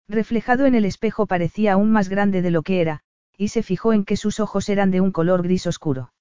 Reflejado 0.08 0.66
en 0.66 0.76
el 0.76 0.86
espejo 0.86 1.26
parecía 1.26 1.74
aún 1.74 1.92
más 1.92 2.10
grande 2.10 2.42
de 2.42 2.52
lo 2.52 2.62
que 2.62 2.82
era, 2.82 3.02
y 3.38 3.50
se 3.50 3.64
fijó 3.64 3.94
en 3.94 4.06
que 4.06 4.18
sus 4.18 4.40
ojos 4.40 4.70
eran 4.70 4.92
de 4.92 5.02
un 5.02 5.12
color 5.12 5.44
gris 5.44 5.68
oscuro. 5.68 6.14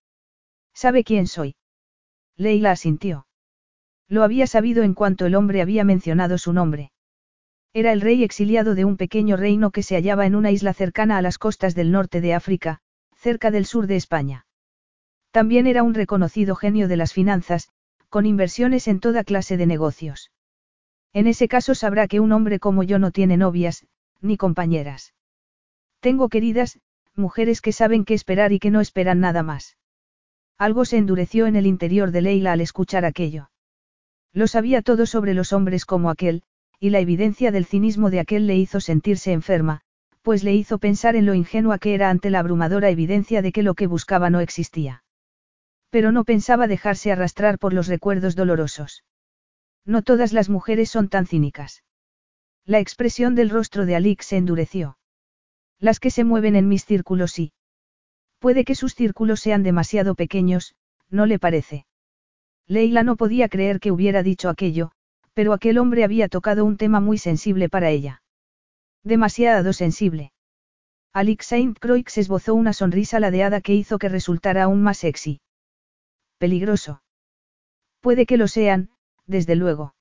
¿Sabe 0.72 1.04
quién 1.04 1.26
soy? 1.26 1.54
Leila 2.36 2.70
asintió. 2.70 3.26
Lo 4.08 4.22
había 4.22 4.46
sabido 4.46 4.82
en 4.82 4.94
cuanto 4.94 5.26
el 5.26 5.34
hombre 5.34 5.62
había 5.62 5.84
mencionado 5.84 6.38
su 6.38 6.52
nombre. 6.52 6.92
Era 7.72 7.92
el 7.92 8.00
rey 8.00 8.22
exiliado 8.22 8.74
de 8.74 8.84
un 8.84 8.96
pequeño 8.96 9.36
reino 9.36 9.70
que 9.70 9.82
se 9.82 9.96
hallaba 9.96 10.26
en 10.26 10.34
una 10.34 10.50
isla 10.50 10.74
cercana 10.74 11.18
a 11.18 11.22
las 11.22 11.38
costas 11.38 11.74
del 11.74 11.90
norte 11.90 12.20
de 12.20 12.34
África, 12.34 12.80
cerca 13.16 13.50
del 13.50 13.66
sur 13.66 13.86
de 13.86 13.96
España. 13.96 14.46
También 15.30 15.66
era 15.66 15.82
un 15.82 15.94
reconocido 15.94 16.54
genio 16.54 16.88
de 16.88 16.96
las 16.96 17.12
finanzas, 17.12 17.68
con 18.08 18.26
inversiones 18.26 18.86
en 18.86 19.00
toda 19.00 19.24
clase 19.24 19.56
de 19.56 19.66
negocios. 19.66 20.30
En 21.14 21.28
ese 21.28 21.48
caso 21.48 21.74
sabrá 21.74 22.08
que 22.08 22.20
un 22.20 22.32
hombre 22.32 22.58
como 22.58 22.82
yo 22.82 22.98
no 22.98 23.12
tiene 23.12 23.36
novias, 23.36 23.86
ni 24.20 24.36
compañeras. 24.36 25.14
Tengo 26.00 26.28
queridas, 26.28 26.80
mujeres 27.14 27.60
que 27.60 27.72
saben 27.72 28.04
qué 28.04 28.14
esperar 28.14 28.52
y 28.52 28.58
que 28.58 28.72
no 28.72 28.80
esperan 28.80 29.20
nada 29.20 29.44
más. 29.44 29.78
Algo 30.58 30.84
se 30.84 30.96
endureció 30.96 31.46
en 31.46 31.56
el 31.56 31.66
interior 31.66 32.10
de 32.10 32.20
Leila 32.20 32.52
al 32.52 32.60
escuchar 32.60 33.04
aquello. 33.04 33.50
Lo 34.32 34.48
sabía 34.48 34.82
todo 34.82 35.06
sobre 35.06 35.34
los 35.34 35.52
hombres 35.52 35.86
como 35.86 36.10
aquel, 36.10 36.42
y 36.80 36.90
la 36.90 36.98
evidencia 36.98 37.52
del 37.52 37.64
cinismo 37.64 38.10
de 38.10 38.18
aquel 38.20 38.48
le 38.48 38.56
hizo 38.56 38.80
sentirse 38.80 39.32
enferma, 39.32 39.82
pues 40.22 40.42
le 40.42 40.54
hizo 40.54 40.78
pensar 40.78 41.14
en 41.14 41.26
lo 41.26 41.34
ingenua 41.34 41.78
que 41.78 41.94
era 41.94 42.10
ante 42.10 42.30
la 42.30 42.40
abrumadora 42.40 42.90
evidencia 42.90 43.40
de 43.40 43.52
que 43.52 43.62
lo 43.62 43.74
que 43.74 43.86
buscaba 43.86 44.30
no 44.30 44.40
existía. 44.40 45.04
Pero 45.90 46.10
no 46.10 46.24
pensaba 46.24 46.66
dejarse 46.66 47.12
arrastrar 47.12 47.60
por 47.60 47.72
los 47.72 47.86
recuerdos 47.86 48.34
dolorosos. 48.34 49.04
No 49.84 50.02
todas 50.02 50.32
las 50.32 50.48
mujeres 50.48 50.90
son 50.90 51.08
tan 51.08 51.26
cínicas. 51.26 51.82
La 52.64 52.78
expresión 52.78 53.34
del 53.34 53.50
rostro 53.50 53.84
de 53.84 53.96
Alix 53.96 54.26
se 54.26 54.36
endureció. 54.36 54.98
Las 55.78 56.00
que 56.00 56.10
se 56.10 56.24
mueven 56.24 56.56
en 56.56 56.68
mis 56.68 56.84
círculos 56.84 57.32
sí. 57.32 57.52
Puede 58.38 58.64
que 58.64 58.74
sus 58.74 58.94
círculos 58.94 59.40
sean 59.40 59.62
demasiado 59.62 60.14
pequeños, 60.14 60.74
¿no 61.10 61.26
le 61.26 61.38
parece? 61.38 61.86
Leila 62.66 63.02
no 63.02 63.16
podía 63.16 63.48
creer 63.48 63.80
que 63.80 63.92
hubiera 63.92 64.22
dicho 64.22 64.48
aquello, 64.48 64.92
pero 65.34 65.52
aquel 65.52 65.78
hombre 65.78 66.04
había 66.04 66.28
tocado 66.28 66.64
un 66.64 66.78
tema 66.78 67.00
muy 67.00 67.18
sensible 67.18 67.68
para 67.68 67.90
ella. 67.90 68.22
Demasiado 69.02 69.74
sensible. 69.74 70.32
Alix 71.12 71.46
Saint 71.46 71.78
Croix 71.78 72.16
esbozó 72.16 72.54
una 72.54 72.72
sonrisa 72.72 73.20
ladeada 73.20 73.60
que 73.60 73.74
hizo 73.74 73.98
que 73.98 74.08
resultara 74.08 74.64
aún 74.64 74.82
más 74.82 74.98
sexy. 74.98 75.40
Peligroso. 76.38 77.02
Puede 78.00 78.26
que 78.26 78.36
lo 78.36 78.48
sean, 78.48 78.90
desde 79.26 79.56
luego. 79.56 79.94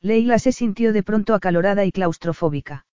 Leila 0.00 0.38
se 0.38 0.52
sintió 0.52 0.92
de 0.92 1.02
pronto 1.02 1.34
acalorada 1.34 1.84
y 1.84 1.92
claustrofóbica. 1.92 2.86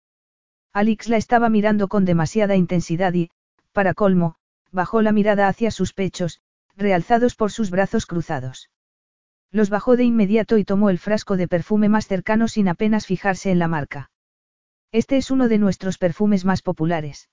Alix 0.74 1.08
la 1.08 1.18
estaba 1.18 1.50
mirando 1.50 1.88
con 1.88 2.04
demasiada 2.04 2.56
intensidad 2.56 3.14
y, 3.14 3.30
para 3.72 3.94
colmo, 3.94 4.36
bajó 4.72 5.02
la 5.02 5.12
mirada 5.12 5.48
hacia 5.48 5.72
sus 5.72 5.94
pechos, 5.94 6.42
realzados 6.76 7.36
por 7.36 7.52
sus 7.52 7.70
brazos 7.70 8.06
cruzados. 8.06 8.70
Los 9.52 9.70
bajó 9.70 9.96
de 9.96 10.04
inmediato 10.04 10.58
y 10.58 10.66
tomó 10.66 10.90
el 10.90 11.00
frasco 11.00 11.38
de 11.38 11.48
perfume 11.48 11.88
más 11.88 12.08
cercano 12.08 12.48
sin 12.48 12.68
apenas 12.68 13.06
fijarse 13.06 13.52
en 13.52 13.60
la 13.60 13.68
marca. 13.68 14.12
Este 14.92 15.18
es 15.18 15.32
uno 15.32 15.48
de 15.48 15.58
nuestros 15.58 15.98
perfumes 15.98 16.44
más 16.44 16.62
populares. 16.62 17.30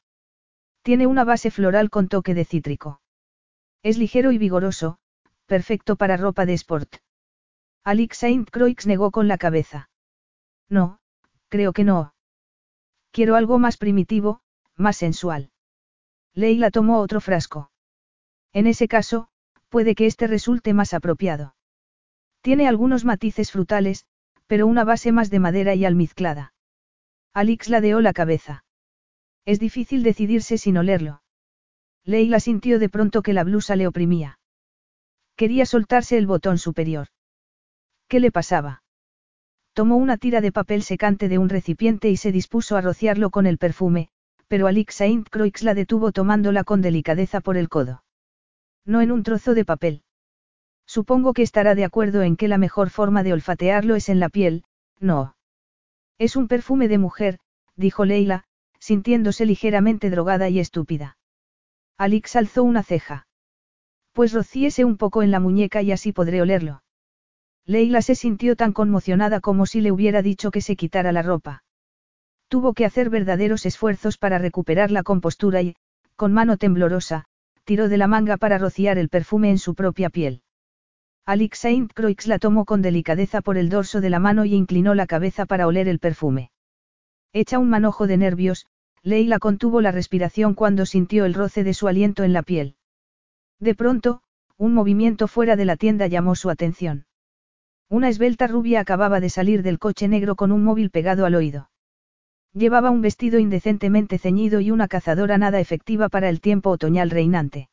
Tiene 0.82 1.06
una 1.06 1.24
base 1.24 1.50
floral 1.50 1.90
con 1.90 2.08
toque 2.08 2.34
de 2.34 2.44
cítrico. 2.44 3.00
Es 3.82 3.98
ligero 3.98 4.30
y 4.30 4.38
vigoroso, 4.38 4.98
perfecto 5.46 5.96
para 5.96 6.16
ropa 6.16 6.46
de 6.46 6.54
sport. 6.54 6.96
Alix 7.84 8.18
Saint 8.18 8.48
Croix 8.48 8.86
negó 8.86 9.10
con 9.10 9.26
la 9.26 9.38
cabeza. 9.38 9.90
No, 10.68 11.00
creo 11.48 11.72
que 11.72 11.82
no. 11.82 12.14
Quiero 13.10 13.34
algo 13.34 13.58
más 13.58 13.76
primitivo, 13.76 14.40
más 14.76 14.96
sensual. 14.96 15.50
Leila 16.32 16.70
tomó 16.70 17.00
otro 17.00 17.20
frasco. 17.20 17.70
En 18.52 18.66
ese 18.66 18.86
caso, 18.86 19.28
puede 19.68 19.94
que 19.94 20.06
este 20.06 20.26
resulte 20.26 20.74
más 20.74 20.94
apropiado. 20.94 21.56
Tiene 22.40 22.68
algunos 22.68 23.04
matices 23.04 23.50
frutales, 23.50 24.06
pero 24.46 24.66
una 24.66 24.84
base 24.84 25.12
más 25.12 25.28
de 25.30 25.40
madera 25.40 25.74
y 25.74 25.84
almizclada. 25.84 26.54
Alix 27.32 27.68
ladeó 27.68 28.00
la 28.00 28.12
cabeza. 28.12 28.64
Es 29.44 29.58
difícil 29.58 30.02
decidirse 30.02 30.56
sin 30.56 30.76
olerlo. 30.76 31.22
Leila 32.04 32.38
sintió 32.38 32.78
de 32.78 32.88
pronto 32.88 33.22
que 33.22 33.32
la 33.32 33.44
blusa 33.44 33.74
le 33.74 33.86
oprimía. 33.86 34.38
Quería 35.36 35.66
soltarse 35.66 36.16
el 36.16 36.26
botón 36.26 36.58
superior. 36.58 37.08
¿Qué 38.12 38.20
le 38.20 38.30
pasaba? 38.30 38.82
Tomó 39.72 39.96
una 39.96 40.18
tira 40.18 40.42
de 40.42 40.52
papel 40.52 40.82
secante 40.82 41.30
de 41.30 41.38
un 41.38 41.48
recipiente 41.48 42.10
y 42.10 42.18
se 42.18 42.30
dispuso 42.30 42.76
a 42.76 42.82
rociarlo 42.82 43.30
con 43.30 43.46
el 43.46 43.56
perfume, 43.56 44.10
pero 44.48 44.66
Alix 44.66 44.96
Saint 44.96 45.26
Croix 45.30 45.62
la 45.62 45.72
detuvo 45.72 46.12
tomándola 46.12 46.62
con 46.62 46.82
delicadeza 46.82 47.40
por 47.40 47.56
el 47.56 47.70
codo. 47.70 48.04
No 48.84 49.00
en 49.00 49.12
un 49.12 49.22
trozo 49.22 49.54
de 49.54 49.64
papel. 49.64 50.02
Supongo 50.86 51.32
que 51.32 51.40
estará 51.40 51.74
de 51.74 51.86
acuerdo 51.86 52.20
en 52.20 52.36
que 52.36 52.48
la 52.48 52.58
mejor 52.58 52.90
forma 52.90 53.22
de 53.22 53.32
olfatearlo 53.32 53.94
es 53.94 54.10
en 54.10 54.20
la 54.20 54.28
piel, 54.28 54.64
no. 55.00 55.34
Es 56.18 56.36
un 56.36 56.48
perfume 56.48 56.88
de 56.88 56.98
mujer, 56.98 57.38
dijo 57.76 58.04
Leila, 58.04 58.44
sintiéndose 58.78 59.46
ligeramente 59.46 60.10
drogada 60.10 60.50
y 60.50 60.60
estúpida. 60.60 61.16
Alix 61.96 62.36
alzó 62.36 62.62
una 62.62 62.82
ceja. 62.82 63.26
Pues 64.12 64.34
rocíese 64.34 64.84
un 64.84 64.98
poco 64.98 65.22
en 65.22 65.30
la 65.30 65.40
muñeca 65.40 65.80
y 65.80 65.92
así 65.92 66.12
podré 66.12 66.42
olerlo. 66.42 66.82
Leila 67.66 68.02
se 68.02 68.14
sintió 68.14 68.56
tan 68.56 68.72
conmocionada 68.72 69.40
como 69.40 69.66
si 69.66 69.80
le 69.80 69.92
hubiera 69.92 70.22
dicho 70.22 70.50
que 70.50 70.60
se 70.60 70.76
quitara 70.76 71.12
la 71.12 71.22
ropa. 71.22 71.62
Tuvo 72.48 72.74
que 72.74 72.84
hacer 72.84 73.08
verdaderos 73.08 73.66
esfuerzos 73.66 74.18
para 74.18 74.38
recuperar 74.38 74.90
la 74.90 75.02
compostura 75.02 75.62
y, 75.62 75.76
con 76.16 76.32
mano 76.32 76.56
temblorosa, 76.56 77.24
tiró 77.64 77.88
de 77.88 77.96
la 77.96 78.08
manga 78.08 78.36
para 78.36 78.58
rociar 78.58 78.98
el 78.98 79.08
perfume 79.08 79.50
en 79.50 79.58
su 79.58 79.74
propia 79.74 80.10
piel. 80.10 80.42
Alix 81.24 81.60
Saint 81.60 81.92
Croix 81.92 82.26
la 82.26 82.40
tomó 82.40 82.64
con 82.64 82.82
delicadeza 82.82 83.42
por 83.42 83.56
el 83.56 83.68
dorso 83.68 84.00
de 84.00 84.10
la 84.10 84.18
mano 84.18 84.44
y 84.44 84.54
inclinó 84.54 84.94
la 84.94 85.06
cabeza 85.06 85.46
para 85.46 85.68
oler 85.68 85.86
el 85.86 86.00
perfume. 86.00 86.50
Hecha 87.32 87.60
un 87.60 87.70
manojo 87.70 88.08
de 88.08 88.16
nervios, 88.16 88.66
Leila 89.04 89.38
contuvo 89.38 89.80
la 89.80 89.92
respiración 89.92 90.54
cuando 90.54 90.84
sintió 90.84 91.24
el 91.24 91.34
roce 91.34 91.62
de 91.62 91.74
su 91.74 91.86
aliento 91.86 92.24
en 92.24 92.32
la 92.32 92.42
piel. 92.42 92.74
De 93.60 93.76
pronto, 93.76 94.22
un 94.56 94.74
movimiento 94.74 95.28
fuera 95.28 95.54
de 95.54 95.64
la 95.64 95.76
tienda 95.76 96.08
llamó 96.08 96.34
su 96.34 96.50
atención. 96.50 97.06
Una 97.92 98.08
esbelta 98.08 98.46
rubia 98.46 98.80
acababa 98.80 99.20
de 99.20 99.28
salir 99.28 99.62
del 99.62 99.78
coche 99.78 100.08
negro 100.08 100.34
con 100.34 100.50
un 100.50 100.64
móvil 100.64 100.88
pegado 100.88 101.26
al 101.26 101.34
oído. 101.34 101.68
Llevaba 102.54 102.90
un 102.90 103.02
vestido 103.02 103.38
indecentemente 103.38 104.16
ceñido 104.16 104.60
y 104.60 104.70
una 104.70 104.88
cazadora 104.88 105.36
nada 105.36 105.60
efectiva 105.60 106.08
para 106.08 106.30
el 106.30 106.40
tiempo 106.40 106.70
otoñal 106.70 107.10
reinante. 107.10 107.68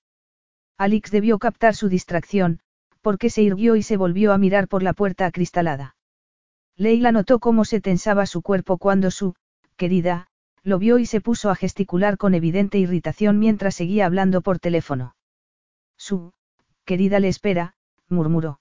Alix 0.78 1.10
debió 1.10 1.40
captar 1.40 1.74
su 1.74 1.88
distracción, 1.88 2.60
porque 3.00 3.30
se 3.30 3.44
irguió 3.44 3.78
y 3.78 3.82
se 3.82 3.96
volvió 3.96 4.34
a 4.34 4.38
mirar 4.38 4.68
por 4.68 4.84
la 4.84 4.92
puerta 4.92 5.26
acristalada. 5.26 5.96
Leila 6.76 7.14
notó 7.14 7.40
cómo 7.40 7.64
se 7.64 7.80
tensaba 7.80 8.26
su 8.26 8.42
cuerpo 8.42 8.78
cuando 8.78 9.12
su, 9.12 9.36
querida, 9.78 10.28
lo 10.64 10.80
vio 10.80 11.00
y 11.00 11.06
se 11.06 11.22
puso 11.22 11.50
a 11.50 11.56
gesticular 11.56 12.18
con 12.18 12.34
evidente 12.34 12.78
irritación 12.78 13.40
mientras 13.40 13.74
seguía 13.74 14.06
hablando 14.06 14.42
por 14.42 14.60
teléfono. 14.60 15.16
Su, 15.96 16.34
querida 16.84 17.22
le 17.22 17.30
espera, 17.30 17.76
murmuró. 18.10 18.59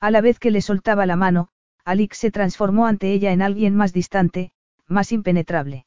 A 0.00 0.10
la 0.10 0.20
vez 0.20 0.38
que 0.38 0.50
le 0.50 0.60
soltaba 0.60 1.06
la 1.06 1.16
mano, 1.16 1.48
Alix 1.84 2.18
se 2.18 2.30
transformó 2.30 2.86
ante 2.86 3.12
ella 3.12 3.32
en 3.32 3.42
alguien 3.42 3.74
más 3.74 3.92
distante, 3.92 4.52
más 4.86 5.10
impenetrable. 5.10 5.86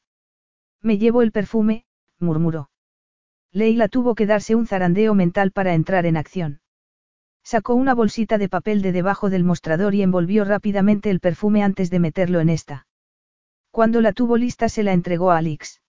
Me 0.82 0.98
llevo 0.98 1.22
el 1.22 1.32
perfume, 1.32 1.84
murmuró. 2.18 2.70
Leila 3.52 3.88
tuvo 3.88 4.14
que 4.14 4.26
darse 4.26 4.54
un 4.54 4.66
zarandeo 4.66 5.14
mental 5.14 5.52
para 5.52 5.74
entrar 5.74 6.06
en 6.06 6.16
acción. 6.16 6.60
Sacó 7.44 7.74
una 7.74 7.94
bolsita 7.94 8.38
de 8.38 8.48
papel 8.48 8.82
de 8.82 8.92
debajo 8.92 9.30
del 9.30 9.44
mostrador 9.44 9.94
y 9.94 10.02
envolvió 10.02 10.44
rápidamente 10.44 11.10
el 11.10 11.20
perfume 11.20 11.62
antes 11.62 11.90
de 11.90 11.98
meterlo 11.98 12.40
en 12.40 12.48
esta. 12.48 12.86
Cuando 13.70 14.00
la 14.00 14.12
tuvo 14.12 14.36
lista 14.36 14.68
se 14.68 14.82
la 14.82 14.92
entregó 14.92 15.30
a 15.30 15.38
Alix. 15.38 15.80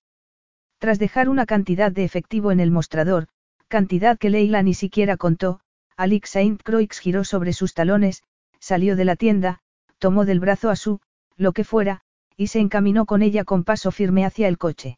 Tras 0.78 1.00
dejar 1.00 1.30
una 1.30 1.46
cantidad 1.46 1.92
de 1.92 2.04
efectivo 2.04 2.52
en 2.52 2.60
el 2.60 2.72
mostrador, 2.72 3.28
cantidad 3.68 4.18
que 4.18 4.30
Leila 4.30 4.64
ni 4.64 4.74
siquiera 4.74 5.18
contó, 5.18 5.60
Alix 5.96 6.32
Saint 6.32 6.62
Croix 6.64 7.00
giró 7.00 7.24
sobre 7.24 7.54
sus 7.54 7.74
talones, 7.74 8.24
salió 8.60 8.96
de 8.96 9.06
la 9.06 9.16
tienda, 9.16 9.60
tomó 10.00 10.26
del 10.26 10.40
brazo 10.40 10.70
a 10.70 10.76
su, 10.76 11.00
lo 11.38 11.52
que 11.52 11.64
fuera, 11.64 12.02
y 12.36 12.48
se 12.48 12.60
encaminó 12.60 13.06
con 13.06 13.22
ella 13.22 13.44
con 13.44 13.64
paso 13.64 13.92
firme 13.92 14.26
hacia 14.26 14.48
el 14.48 14.58
coche. 14.58 14.98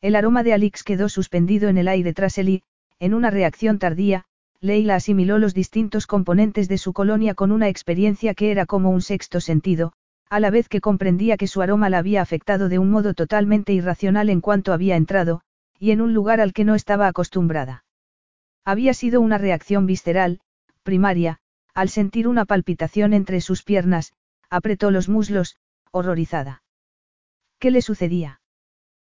El 0.00 0.16
aroma 0.16 0.42
de 0.42 0.52
Alix 0.52 0.82
quedó 0.84 1.08
suspendido 1.08 1.68
en 1.68 1.78
el 1.78 1.88
aire 1.88 2.12
tras 2.12 2.38
él 2.38 2.48
y, 2.48 2.62
en 2.98 3.14
una 3.14 3.30
reacción 3.30 3.78
tardía, 3.78 4.24
Leila 4.60 4.94
asimiló 4.94 5.38
los 5.38 5.52
distintos 5.52 6.06
componentes 6.06 6.68
de 6.68 6.78
su 6.78 6.92
colonia 6.92 7.34
con 7.34 7.52
una 7.52 7.68
experiencia 7.68 8.34
que 8.34 8.50
era 8.50 8.66
como 8.66 8.90
un 8.90 9.02
sexto 9.02 9.40
sentido, 9.40 9.92
a 10.30 10.40
la 10.40 10.50
vez 10.50 10.68
que 10.68 10.80
comprendía 10.80 11.36
que 11.36 11.46
su 11.46 11.60
aroma 11.60 11.90
la 11.90 11.98
había 11.98 12.22
afectado 12.22 12.68
de 12.68 12.78
un 12.78 12.90
modo 12.90 13.14
totalmente 13.14 13.72
irracional 13.72 14.30
en 14.30 14.40
cuanto 14.40 14.72
había 14.72 14.96
entrado, 14.96 15.42
y 15.78 15.90
en 15.90 16.00
un 16.00 16.14
lugar 16.14 16.40
al 16.40 16.52
que 16.52 16.64
no 16.64 16.74
estaba 16.74 17.08
acostumbrada. 17.08 17.83
Había 18.64 18.94
sido 18.94 19.20
una 19.20 19.38
reacción 19.38 19.86
visceral, 19.86 20.40
primaria, 20.82 21.38
al 21.74 21.88
sentir 21.88 22.28
una 22.28 22.44
palpitación 22.44 23.12
entre 23.12 23.40
sus 23.40 23.62
piernas, 23.62 24.12
apretó 24.48 24.90
los 24.90 25.08
muslos, 25.08 25.56
horrorizada. 25.90 26.62
¿Qué 27.58 27.70
le 27.70 27.82
sucedía? 27.82 28.40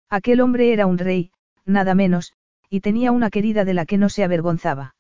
Aquel 0.09 0.41
hombre 0.41 0.73
era 0.73 0.87
un 0.87 0.99
rey, 0.99 1.33
nada 1.65 1.95
menos, 1.95 2.33
y 2.71 2.81
tenía 2.81 3.13
una 3.13 3.31
querida 3.31 3.65
de 3.65 3.75
la 3.75 3.87
que 3.87 3.99
no 3.99 4.09
se 4.09 4.25
avergonzaba. 4.25 4.95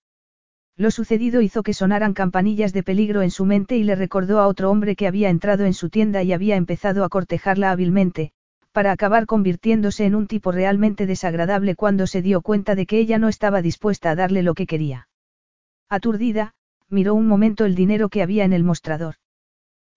Lo 0.76 0.90
sucedido 0.90 1.42
hizo 1.42 1.62
que 1.62 1.74
sonaran 1.74 2.14
campanillas 2.14 2.72
de 2.72 2.82
peligro 2.82 3.22
en 3.22 3.30
su 3.30 3.44
mente 3.44 3.76
y 3.76 3.84
le 3.84 3.94
recordó 3.94 4.40
a 4.40 4.46
otro 4.46 4.70
hombre 4.70 4.96
que 4.96 5.06
había 5.06 5.28
entrado 5.28 5.64
en 5.64 5.74
su 5.74 5.90
tienda 5.90 6.22
y 6.22 6.32
había 6.32 6.56
empezado 6.56 7.04
a 7.04 7.08
cortejarla 7.08 7.70
hábilmente, 7.70 8.32
para 8.72 8.92
acabar 8.92 9.26
convirtiéndose 9.26 10.06
en 10.06 10.14
un 10.14 10.26
tipo 10.26 10.50
realmente 10.50 11.06
desagradable 11.06 11.74
cuando 11.76 12.06
se 12.06 12.22
dio 12.22 12.40
cuenta 12.40 12.74
de 12.74 12.86
que 12.86 12.98
ella 12.98 13.18
no 13.18 13.28
estaba 13.28 13.62
dispuesta 13.62 14.10
a 14.10 14.14
darle 14.16 14.42
lo 14.42 14.54
que 14.54 14.66
quería. 14.66 15.08
Aturdida, 15.88 16.54
miró 16.88 17.14
un 17.14 17.26
momento 17.26 17.64
el 17.64 17.74
dinero 17.74 18.08
que 18.08 18.22
había 18.22 18.44
en 18.44 18.52
el 18.52 18.64
mostrador. 18.64 19.16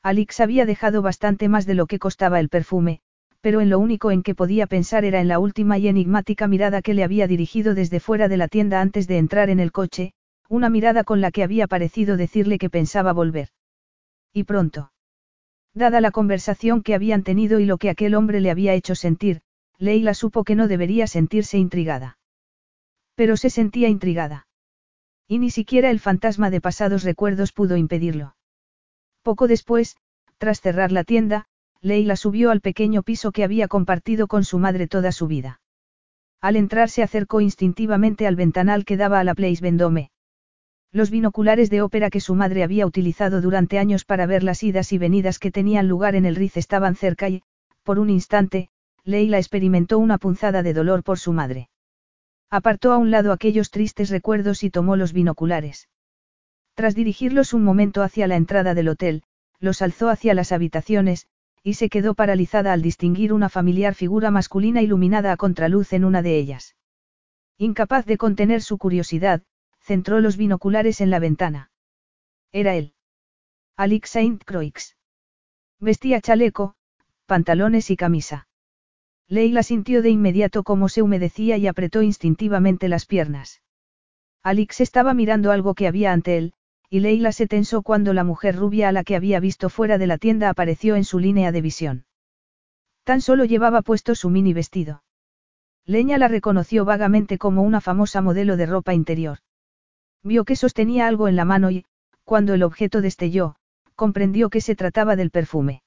Alix 0.04 0.40
había 0.40 0.66
dejado 0.66 1.02
bastante 1.02 1.50
más 1.50 1.66
de 1.66 1.74
lo 1.74 1.88
que 1.88 2.00
costaba 2.00 2.40
el 2.40 2.50
perfume, 2.50 3.00
pero 3.42 3.62
en 3.62 3.70
lo 3.70 3.80
único 3.80 4.12
en 4.12 4.24
que 4.24 4.36
podía 4.36 4.68
pensar 4.68 5.06
era 5.06 5.22
en 5.22 5.28
la 5.28 5.40
última 5.40 5.78
y 5.78 5.88
enigmática 5.88 6.48
mirada 6.48 6.82
que 6.82 6.94
le 6.94 7.04
había 7.04 7.28
dirigido 7.28 7.76
desde 7.76 8.00
fuera 8.00 8.28
de 8.28 8.38
la 8.38 8.48
tienda 8.48 8.82
antes 8.82 9.08
de 9.08 9.18
entrar 9.18 9.50
en 9.50 9.60
el 9.60 9.72
coche, 9.72 10.14
una 10.50 10.70
mirada 10.70 11.04
con 11.04 11.22
la 11.22 11.32
que 11.32 11.44
había 11.44 11.68
parecido 11.68 12.18
decirle 12.18 12.58
que 12.58 12.70
pensaba 12.70 13.14
volver. 13.14 13.50
Y 14.34 14.44
pronto. 14.44 14.92
Dada 15.76 16.00
la 16.00 16.12
conversación 16.12 16.82
que 16.82 16.96
habían 16.96 17.24
tenido 17.24 17.60
y 17.60 17.66
lo 17.66 17.78
que 17.78 17.90
aquel 17.90 18.16
hombre 18.16 18.40
le 18.40 18.50
había 18.50 18.74
hecho 18.74 18.96
sentir, 18.96 19.42
Leila 19.78 20.14
supo 20.14 20.46
que 20.46 20.56
no 20.56 20.70
debería 20.70 21.06
sentirse 21.06 21.58
intrigada. 21.58 22.18
Pero 23.16 23.36
se 23.36 23.50
sentía 23.50 23.90
intrigada. 23.90 24.48
Y 25.28 25.38
ni 25.40 25.52
siquiera 25.52 25.90
el 25.90 26.00
fantasma 26.00 26.50
de 26.50 26.62
pasados 26.62 27.04
recuerdos 27.04 27.52
pudo 27.52 27.76
impedirlo. 27.76 28.38
Poco 29.22 29.50
después, 29.50 29.98
tras 30.38 30.62
cerrar 30.62 30.94
la 30.94 31.04
tienda, 31.04 31.48
Leila 31.82 32.16
subió 32.16 32.52
al 32.52 32.62
pequeño 32.62 33.04
piso 33.04 33.34
que 33.34 33.44
había 33.44 33.68
compartido 33.68 34.28
con 34.28 34.46
su 34.46 34.60
madre 34.60 34.88
toda 34.88 35.12
su 35.12 35.28
vida. 35.28 35.60
Al 36.40 36.56
entrar 36.56 36.90
se 36.90 37.04
acercó 37.04 37.42
instintivamente 37.42 38.28
al 38.28 38.38
ventanal 38.38 38.86
que 38.86 38.98
daba 38.98 39.20
a 39.20 39.24
la 39.24 39.36
Place 39.36 39.62
Vendome. 39.62 40.12
Los 40.96 41.10
binoculares 41.10 41.70
de 41.70 41.82
ópera 41.82 42.10
que 42.10 42.22
su 42.22 42.36
madre 42.36 42.64
había 42.64 42.86
utilizado 42.86 43.42
durante 43.42 43.80
años 43.80 44.06
para 44.06 44.26
ver 44.26 44.44
las 44.44 44.64
idas 44.64 44.94
y 44.94 44.98
venidas 44.98 45.40
que 45.40 45.52
tenían 45.52 45.90
lugar 45.90 46.16
en 46.16 46.24
el 46.24 46.38
Riz 46.38 46.56
estaban 46.56 46.96
cerca 46.96 47.28
y, 47.28 47.44
por 47.84 48.00
un 48.00 48.10
instante, 48.10 48.70
Leila 49.04 49.38
experimentó 49.38 50.00
una 50.00 50.18
punzada 50.18 50.64
de 50.64 50.74
dolor 50.74 51.04
por 51.04 51.20
su 51.20 51.34
madre. 51.34 51.68
Apartó 52.50 52.94
a 52.94 52.98
un 52.98 53.12
lado 53.12 53.34
aquellos 53.34 53.72
tristes 53.72 54.10
recuerdos 54.10 54.64
y 54.64 54.70
tomó 54.70 54.96
los 54.96 55.12
binoculares. 55.12 55.90
Tras 56.76 56.96
dirigirlos 56.96 57.54
un 57.54 57.66
momento 57.66 58.02
hacia 58.02 58.26
la 58.28 58.38
entrada 58.38 58.74
del 58.74 58.88
hotel, 58.88 59.24
los 59.60 59.82
alzó 59.82 60.08
hacia 60.08 60.34
las 60.34 60.54
habitaciones, 60.54 61.28
y 61.62 61.74
se 61.74 61.90
quedó 61.90 62.14
paralizada 62.14 62.72
al 62.72 62.82
distinguir 62.82 63.34
una 63.34 63.50
familiar 63.50 63.96
figura 63.96 64.32
masculina 64.32 64.82
iluminada 64.82 65.34
a 65.34 65.36
contraluz 65.36 65.92
en 65.92 66.06
una 66.06 66.22
de 66.22 66.38
ellas. 66.38 66.78
Incapaz 67.58 68.06
de 68.06 68.18
contener 68.18 68.62
su 68.62 68.78
curiosidad, 68.78 69.44
centró 69.86 70.20
los 70.20 70.36
binoculares 70.36 71.00
en 71.00 71.12
la 71.12 71.20
ventana. 71.20 71.70
Era 72.52 72.74
él. 72.74 72.94
Alix 73.78 74.10
Saint 74.10 74.44
Croix. 74.44 74.98
Vestía 75.80 76.22
chaleco, 76.22 76.74
pantalones 77.28 77.92
y 77.92 77.96
camisa. 77.96 78.48
Leila 79.28 79.62
sintió 79.62 80.02
de 80.02 80.10
inmediato 80.10 80.64
cómo 80.64 80.90
se 80.90 81.04
humedecía 81.04 81.58
y 81.58 81.68
apretó 81.68 82.02
instintivamente 82.02 82.90
las 82.90 83.06
piernas. 83.06 83.62
Alix 84.42 84.82
estaba 84.82 85.14
mirando 85.14 85.52
algo 85.52 85.76
que 85.76 85.88
había 85.88 86.14
ante 86.14 86.38
él, 86.38 86.54
y 86.90 87.02
Leila 87.02 87.32
se 87.32 87.46
tensó 87.46 87.84
cuando 87.84 88.14
la 88.14 88.24
mujer 88.24 88.56
rubia 88.56 88.90
a 88.90 88.92
la 88.92 89.04
que 89.04 89.16
había 89.16 89.40
visto 89.40 89.70
fuera 89.70 90.00
de 90.00 90.08
la 90.08 90.18
tienda 90.18 90.50
apareció 90.50 90.96
en 90.96 91.04
su 91.04 91.20
línea 91.20 91.52
de 91.52 91.62
visión. 91.62 92.06
Tan 93.04 93.22
solo 93.22 93.46
llevaba 93.46 93.84
puesto 93.84 94.16
su 94.16 94.32
mini 94.32 94.54
vestido. 94.54 95.04
Leña 95.86 96.18
la 96.18 96.28
reconoció 96.28 96.86
vagamente 96.86 97.38
como 97.38 97.62
una 97.62 97.82
famosa 97.82 98.22
modelo 98.22 98.58
de 98.58 98.66
ropa 98.66 98.96
interior. 98.96 99.40
Vio 100.26 100.44
que 100.44 100.56
sostenía 100.56 101.06
algo 101.06 101.28
en 101.28 101.36
la 101.36 101.46
mano 101.46 101.70
y, 101.70 101.86
cuando 102.24 102.56
el 102.56 102.64
objeto 102.64 103.02
destelló, 103.02 103.58
comprendió 103.94 104.50
que 104.50 104.60
se 104.60 104.76
trataba 104.76 105.16
del 105.16 105.30
perfume. 105.30 105.84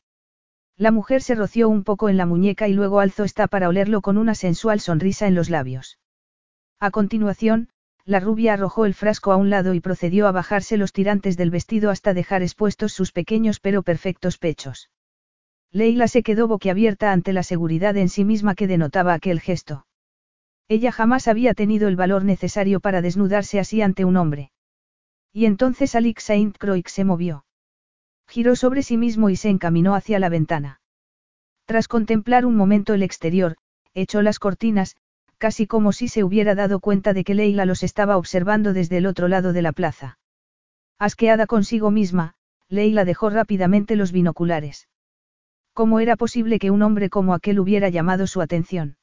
La 0.76 0.92
mujer 0.92 1.22
se 1.22 1.34
roció 1.34 1.68
un 1.68 1.82
poco 1.82 2.08
en 2.08 2.16
la 2.16 2.24
muñeca 2.24 2.68
y 2.68 2.72
luego 2.72 3.00
alzó 3.00 3.24
esta 3.24 3.48
para 3.48 3.68
olerlo 3.68 4.00
con 4.00 4.16
una 4.16 4.36
sensual 4.36 4.78
sonrisa 4.78 5.26
en 5.26 5.34
los 5.34 5.50
labios. 5.50 5.98
A 6.78 6.92
continuación, 6.92 7.70
la 8.04 8.20
rubia 8.20 8.52
arrojó 8.52 8.86
el 8.86 8.94
frasco 8.94 9.32
a 9.32 9.36
un 9.36 9.50
lado 9.50 9.74
y 9.74 9.80
procedió 9.80 10.28
a 10.28 10.32
bajarse 10.32 10.76
los 10.76 10.92
tirantes 10.92 11.36
del 11.36 11.50
vestido 11.50 11.90
hasta 11.90 12.14
dejar 12.14 12.42
expuestos 12.42 12.92
sus 12.92 13.10
pequeños 13.10 13.58
pero 13.58 13.82
perfectos 13.82 14.38
pechos. 14.38 14.88
Leila 15.72 16.06
se 16.06 16.22
quedó 16.22 16.46
boquiabierta 16.46 17.10
ante 17.10 17.32
la 17.32 17.42
seguridad 17.42 17.96
en 17.96 18.08
sí 18.08 18.24
misma 18.24 18.54
que 18.54 18.68
denotaba 18.68 19.14
aquel 19.14 19.40
gesto. 19.40 19.87
Ella 20.68 20.92
jamás 20.92 21.28
había 21.28 21.54
tenido 21.54 21.88
el 21.88 21.96
valor 21.96 22.24
necesario 22.24 22.80
para 22.80 23.00
desnudarse 23.00 23.58
así 23.58 23.80
ante 23.80 24.04
un 24.04 24.16
hombre. 24.18 24.52
Y 25.32 25.46
entonces 25.46 25.94
Alix 25.94 26.24
Saint 26.24 26.58
Croix 26.58 26.90
se 26.90 27.04
movió. 27.04 27.46
Giró 28.26 28.54
sobre 28.54 28.82
sí 28.82 28.98
mismo 28.98 29.30
y 29.30 29.36
se 29.36 29.48
encaminó 29.48 29.94
hacia 29.94 30.18
la 30.18 30.28
ventana. 30.28 30.80
Tras 31.64 31.88
contemplar 31.88 32.44
un 32.44 32.54
momento 32.54 32.92
el 32.92 33.02
exterior, 33.02 33.56
echó 33.94 34.20
las 34.20 34.38
cortinas, 34.38 34.96
casi 35.38 35.66
como 35.66 35.92
si 35.92 36.08
se 36.08 36.22
hubiera 36.22 36.54
dado 36.54 36.80
cuenta 36.80 37.14
de 37.14 37.24
que 37.24 37.34
Leila 37.34 37.64
los 37.64 37.82
estaba 37.82 38.18
observando 38.18 38.74
desde 38.74 38.98
el 38.98 39.06
otro 39.06 39.28
lado 39.28 39.54
de 39.54 39.62
la 39.62 39.72
plaza. 39.72 40.18
Asqueada 40.98 41.46
consigo 41.46 41.90
misma, 41.90 42.34
Leila 42.68 43.06
dejó 43.06 43.30
rápidamente 43.30 43.96
los 43.96 44.12
binoculares. 44.12 44.88
¿Cómo 45.72 46.00
era 46.00 46.16
posible 46.16 46.58
que 46.58 46.70
un 46.70 46.82
hombre 46.82 47.08
como 47.08 47.32
aquel 47.32 47.60
hubiera 47.60 47.88
llamado 47.88 48.26
su 48.26 48.42
atención? 48.42 48.97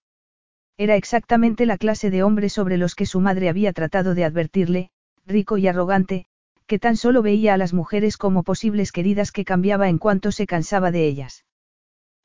Era 0.77 0.95
exactamente 0.97 1.65
la 1.65 1.77
clase 1.77 2.09
de 2.09 2.23
hombre 2.23 2.49
sobre 2.49 2.77
los 2.77 2.95
que 2.95 3.05
su 3.05 3.21
madre 3.21 3.47
había 3.47 3.71
tratado 3.71 4.13
de 4.13 4.25
advertirle, 4.25 4.89
rico 5.25 5.57
y 5.57 5.67
arrogante, 5.67 6.25
que 6.67 6.79
tan 6.79 6.97
solo 6.97 7.21
veía 7.21 7.53
a 7.53 7.57
las 7.57 7.73
mujeres 7.73 8.17
como 8.17 8.43
posibles 8.43 8.91
queridas 8.91 9.31
que 9.31 9.45
cambiaba 9.45 9.88
en 9.88 9.97
cuanto 9.97 10.31
se 10.31 10.45
cansaba 10.45 10.91
de 10.91 11.07
ellas. 11.07 11.45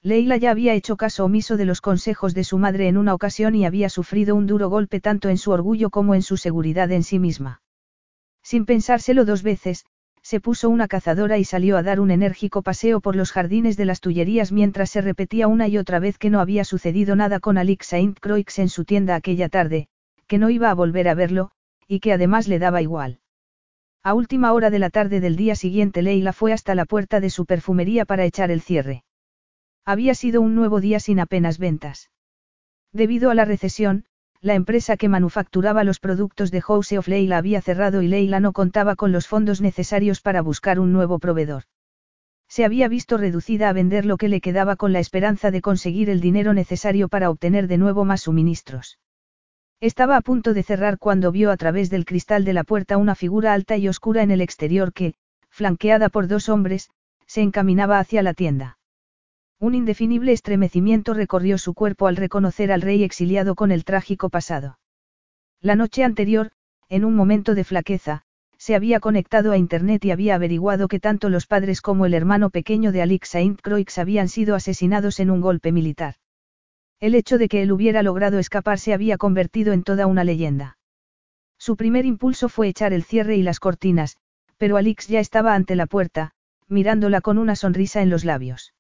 Leila 0.03 0.37
ya 0.39 0.51
había 0.51 0.75
hecho 0.75 0.97
caso 0.97 1.27
omiso 1.27 1.57
de 1.57 1.67
los 1.67 1.81
consejos 1.81 2.35
de 2.35 2.43
su 2.43 2.59
madre 2.59 2.89
en 2.89 2.97
una 2.97 3.15
ocasión 3.15 3.55
y 3.55 3.67
había 3.67 3.89
sufrido 3.91 4.35
un 4.35 4.47
duro 4.47 4.69
golpe 4.69 4.99
tanto 5.01 5.29
en 5.29 5.37
su 5.37 5.51
orgullo 5.51 5.91
como 5.91 6.15
en 6.15 6.23
su 6.23 6.37
seguridad 6.37 6.91
en 6.91 7.03
sí 7.03 7.19
misma. 7.19 7.63
Sin 8.43 8.65
pensárselo 8.65 9.27
dos 9.27 9.43
veces, 9.43 9.85
se 10.31 10.39
puso 10.39 10.71
una 10.71 10.87
cazadora 10.87 11.39
y 11.39 11.45
salió 11.45 11.77
a 11.77 11.83
dar 11.83 11.99
un 11.99 12.13
enérgico 12.13 12.63
paseo 12.63 13.01
por 13.01 13.17
los 13.17 13.33
jardines 13.33 13.77
de 13.77 13.85
las 13.85 14.01
Tullerías 14.01 14.53
mientras 14.53 14.89
se 14.89 15.01
repetía 15.01 15.49
una 15.49 15.67
y 15.67 15.77
otra 15.77 15.99
vez 15.99 16.19
que 16.19 16.31
no 16.31 16.39
había 16.39 16.63
sucedido 16.63 17.17
nada 17.17 17.41
con 17.41 17.59
Alix 17.59 17.89
Saint 17.89 18.17
Croix 18.21 18.57
en 18.61 18.69
su 18.69 18.85
tienda 18.85 19.17
aquella 19.17 19.49
tarde, 19.49 19.89
que 20.29 20.39
no 20.39 20.49
iba 20.49 20.71
a 20.71 20.75
volver 20.75 21.09
a 21.09 21.15
verlo, 21.15 21.51
y 21.89 21.99
que 21.99 22.13
además 22.13 22.47
le 22.47 22.61
daba 22.61 22.81
igual. 22.81 23.19
A 24.05 24.15
última 24.15 24.53
hora 24.53 24.71
de 24.71 24.79
la 24.79 24.91
tarde 24.91 25.19
del 25.19 25.35
día 25.35 25.57
siguiente 25.57 26.01
Leila 26.01 26.33
fue 26.33 26.53
hasta 26.53 26.77
la 26.77 26.85
puerta 26.85 27.19
de 27.19 27.31
su 27.31 27.45
perfumería 27.45 28.05
para 28.05 28.25
echar 28.25 28.53
el 28.53 28.61
cierre. 28.61 29.03
Había 29.85 30.15
sido 30.15 30.43
un 30.43 30.55
nuevo 30.55 30.81
día 30.81 31.01
sin 31.01 31.19
apenas 31.19 31.59
ventas. 31.59 32.09
Debido 32.93 33.33
a 33.33 33.35
la 33.35 33.47
recesión, 33.47 34.05
la 34.43 34.55
empresa 34.55 34.97
que 34.97 35.09
manufacturaba 35.09 35.85
los 35.85 36.01
productos 36.01 36.51
de 36.51 36.63
House 36.63 36.93
of 36.93 37.09
Leila 37.09 37.37
había 37.37 37.61
cerrado 37.61 38.01
y 38.01 38.09
Leila 38.09 38.41
no 38.41 38.53
contaba 38.53 38.97
con 38.97 39.13
los 39.13 39.27
fondos 39.27 39.61
necesarios 39.61 40.23
para 40.23 40.41
buscar 40.41 40.81
un 40.81 40.93
nuevo 40.93 41.19
proveedor. 41.19 41.65
Se 42.49 42.65
había 42.65 42.89
visto 42.89 43.19
reducida 43.19 43.69
a 43.69 43.73
vender 43.75 44.07
lo 44.07 44.17
que 44.17 44.29
le 44.29 44.41
quedaba 44.41 44.77
con 44.77 44.93
la 44.93 44.99
esperanza 44.99 45.51
de 45.51 45.61
conseguir 45.61 46.09
el 46.09 46.21
dinero 46.21 46.55
necesario 46.55 47.09
para 47.09 47.29
obtener 47.29 47.69
de 47.69 47.79
nuevo 47.79 48.05
más 48.05 48.23
suministros. 48.23 48.99
Estaba 49.79 50.17
a 50.17 50.21
punto 50.21 50.53
de 50.55 50.63
cerrar 50.63 50.99
cuando 50.99 51.33
vio 51.33 51.51
a 51.51 51.57
través 51.57 51.91
del 51.91 52.05
cristal 52.05 52.45
de 52.45 52.55
la 52.55 52.65
puerta 52.65 52.97
una 52.97 53.15
figura 53.15 53.53
alta 53.53 53.77
y 53.77 53.89
oscura 53.89 54.23
en 54.23 54.31
el 54.31 54.41
exterior 54.41 54.93
que, 54.93 55.15
flanqueada 55.49 56.09
por 56.09 56.29
dos 56.29 56.49
hombres, 56.49 56.91
se 57.27 57.43
encaminaba 57.43 57.99
hacia 57.99 58.23
la 58.23 58.35
tienda. 58.35 58.80
Un 59.61 59.75
indefinible 59.75 60.33
estremecimiento 60.33 61.13
recorrió 61.13 61.59
su 61.59 61.75
cuerpo 61.75 62.07
al 62.07 62.17
reconocer 62.17 62.73
al 62.73 62.81
rey 62.81 63.05
exiliado 63.05 63.55
con 63.55 63.73
el 63.73 63.85
trágico 63.85 64.31
pasado. 64.31 64.79
La 65.61 65.77
noche 65.77 66.03
anterior, 66.03 66.53
en 66.89 67.05
un 67.05 67.15
momento 67.15 67.55
de 67.55 67.65
flaqueza, 67.65 68.23
se 68.57 68.75
había 68.75 69.01
conectado 69.01 69.53
a 69.53 69.59
Internet 69.59 70.03
y 70.07 70.13
había 70.13 70.37
averiguado 70.37 70.89
que 70.89 70.99
tanto 70.99 71.29
los 71.29 71.47
padres 71.47 71.83
como 71.83 72.07
el 72.07 72.15
hermano 72.15 72.49
pequeño 72.49 72.91
de 72.91 73.03
Alix 73.03 73.29
Saint 73.29 73.61
Croix 73.61 73.99
habían 73.99 74.31
sido 74.31 74.55
asesinados 74.55 75.21
en 75.21 75.31
un 75.31 75.43
golpe 75.43 75.73
militar. 75.73 76.15
El 76.99 77.15
hecho 77.15 77.37
de 77.37 77.49
que 77.49 77.61
él 77.61 77.71
hubiera 77.71 78.03
logrado 78.03 78.39
escapar 78.39 78.79
se 78.79 78.95
había 78.95 79.19
convertido 79.19 79.75
en 79.75 79.83
toda 79.83 80.07
una 80.07 80.25
leyenda. 80.25 80.79
Su 81.59 81.77
primer 81.77 82.07
impulso 82.07 82.49
fue 82.49 82.69
echar 82.69 82.95
el 82.95 83.05
cierre 83.05 83.37
y 83.37 83.43
las 83.43 83.61
cortinas, 83.61 84.17
pero 84.57 84.79
Alix 84.79 85.07
ya 85.07 85.21
estaba 85.21 85.55
ante 85.55 85.77
la 85.77 85.85
puerta, 85.85 86.33
mirándola 86.67 87.21
con 87.21 87.37
una 87.37 87.57
sonrisa 87.57 88.01
en 88.01 88.09
los 88.09 88.25
labios. 88.25 88.73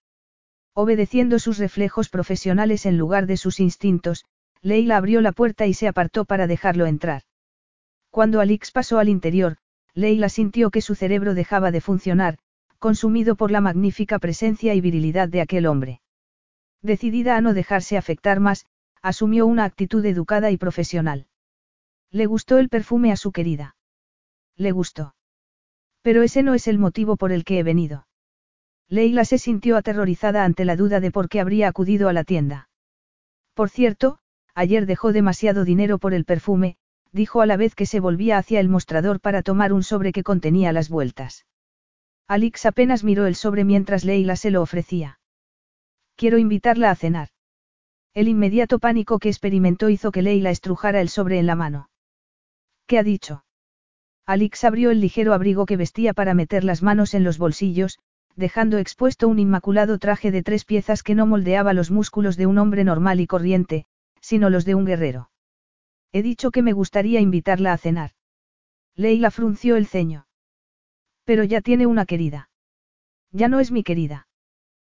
Obedeciendo 0.74 1.38
sus 1.38 1.58
reflejos 1.58 2.08
profesionales 2.08 2.86
en 2.86 2.96
lugar 2.96 3.26
de 3.26 3.36
sus 3.36 3.60
instintos, 3.60 4.24
Leila 4.62 4.96
abrió 4.96 5.20
la 5.20 5.32
puerta 5.32 5.66
y 5.66 5.74
se 5.74 5.88
apartó 5.88 6.24
para 6.24 6.46
dejarlo 6.46 6.86
entrar. 6.86 7.22
Cuando 8.10 8.40
Alix 8.40 8.70
pasó 8.70 8.98
al 8.98 9.08
interior, 9.08 9.56
Leila 9.94 10.28
sintió 10.28 10.70
que 10.70 10.82
su 10.82 10.94
cerebro 10.94 11.34
dejaba 11.34 11.70
de 11.70 11.80
funcionar, 11.80 12.38
consumido 12.78 13.36
por 13.36 13.50
la 13.50 13.60
magnífica 13.60 14.18
presencia 14.18 14.74
y 14.74 14.80
virilidad 14.80 15.28
de 15.28 15.40
aquel 15.40 15.66
hombre. 15.66 16.00
Decidida 16.82 17.36
a 17.36 17.40
no 17.40 17.52
dejarse 17.52 17.96
afectar 17.96 18.40
más, 18.40 18.66
asumió 19.02 19.46
una 19.46 19.64
actitud 19.64 20.04
educada 20.04 20.50
y 20.50 20.56
profesional. 20.56 21.26
Le 22.10 22.26
gustó 22.26 22.58
el 22.58 22.68
perfume 22.68 23.12
a 23.12 23.16
su 23.16 23.32
querida. 23.32 23.76
Le 24.56 24.72
gustó. 24.72 25.14
Pero 26.02 26.22
ese 26.22 26.42
no 26.42 26.54
es 26.54 26.66
el 26.68 26.78
motivo 26.78 27.16
por 27.16 27.32
el 27.32 27.44
que 27.44 27.58
he 27.58 27.62
venido. 27.62 28.06
Leila 28.90 29.24
se 29.24 29.38
sintió 29.38 29.76
aterrorizada 29.76 30.44
ante 30.44 30.64
la 30.64 30.74
duda 30.74 30.98
de 30.98 31.12
por 31.12 31.28
qué 31.28 31.40
habría 31.40 31.68
acudido 31.68 32.08
a 32.08 32.12
la 32.12 32.24
tienda. 32.24 32.68
Por 33.54 33.70
cierto, 33.70 34.18
ayer 34.54 34.84
dejó 34.84 35.12
demasiado 35.12 35.64
dinero 35.64 35.98
por 35.98 36.12
el 36.12 36.24
perfume, 36.24 36.76
dijo 37.12 37.40
a 37.40 37.46
la 37.46 37.56
vez 37.56 37.76
que 37.76 37.86
se 37.86 38.00
volvía 38.00 38.36
hacia 38.36 38.58
el 38.58 38.68
mostrador 38.68 39.20
para 39.20 39.42
tomar 39.42 39.72
un 39.72 39.84
sobre 39.84 40.12
que 40.12 40.24
contenía 40.24 40.72
las 40.72 40.88
vueltas. 40.88 41.46
Alix 42.26 42.66
apenas 42.66 43.04
miró 43.04 43.26
el 43.26 43.36
sobre 43.36 43.64
mientras 43.64 44.04
Leila 44.04 44.34
se 44.34 44.50
lo 44.50 44.60
ofrecía. 44.60 45.20
Quiero 46.16 46.38
invitarla 46.38 46.90
a 46.90 46.96
cenar. 46.96 47.28
El 48.12 48.26
inmediato 48.26 48.80
pánico 48.80 49.20
que 49.20 49.28
experimentó 49.28 49.88
hizo 49.88 50.10
que 50.10 50.22
Leila 50.22 50.50
estrujara 50.50 51.00
el 51.00 51.08
sobre 51.08 51.38
en 51.38 51.46
la 51.46 51.54
mano. 51.54 51.90
¿Qué 52.86 52.98
ha 52.98 53.04
dicho? 53.04 53.44
Alix 54.26 54.64
abrió 54.64 54.90
el 54.90 55.00
ligero 55.00 55.32
abrigo 55.32 55.64
que 55.64 55.76
vestía 55.76 56.12
para 56.12 56.34
meter 56.34 56.64
las 56.64 56.82
manos 56.82 57.14
en 57.14 57.22
los 57.22 57.38
bolsillos, 57.38 58.00
dejando 58.36 58.78
expuesto 58.78 59.28
un 59.28 59.38
inmaculado 59.38 59.98
traje 59.98 60.30
de 60.30 60.42
tres 60.42 60.64
piezas 60.64 61.02
que 61.02 61.14
no 61.14 61.26
moldeaba 61.26 61.72
los 61.72 61.90
músculos 61.90 62.36
de 62.36 62.46
un 62.46 62.58
hombre 62.58 62.84
normal 62.84 63.20
y 63.20 63.26
corriente, 63.26 63.86
sino 64.20 64.50
los 64.50 64.64
de 64.64 64.74
un 64.74 64.84
guerrero. 64.84 65.30
He 66.12 66.22
dicho 66.22 66.50
que 66.50 66.62
me 66.62 66.72
gustaría 66.72 67.20
invitarla 67.20 67.72
a 67.72 67.78
cenar. 67.78 68.12
Leila 68.96 69.30
frunció 69.30 69.76
el 69.76 69.86
ceño. 69.86 70.26
Pero 71.24 71.44
ya 71.44 71.60
tiene 71.60 71.86
una 71.86 72.06
querida. 72.06 72.50
Ya 73.30 73.48
no 73.48 73.60
es 73.60 73.70
mi 73.70 73.82
querida. 73.82 74.26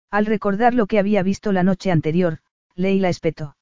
Al 0.09 0.25
recordar 0.25 0.73
lo 0.73 0.87
que 0.87 0.99
había 0.99 1.23
visto 1.23 1.51
la 1.51 1.63
noche 1.63 1.91
anterior, 1.91 2.39
Leila 2.75 3.09
espetó. 3.09 3.55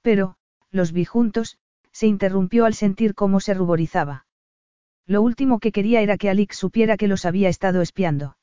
Pero, 0.00 0.36
los 0.70 0.92
vi 0.92 1.04
juntos, 1.04 1.58
se 1.92 2.06
interrumpió 2.06 2.64
al 2.64 2.74
sentir 2.74 3.14
cómo 3.14 3.40
se 3.40 3.54
ruborizaba. 3.54 4.26
Lo 5.06 5.22
último 5.22 5.58
que 5.58 5.72
quería 5.72 6.00
era 6.00 6.16
que 6.16 6.30
Alix 6.30 6.56
supiera 6.56 6.96
que 6.96 7.08
los 7.08 7.24
había 7.24 7.48
estado 7.48 7.82
espiando. 7.82 8.36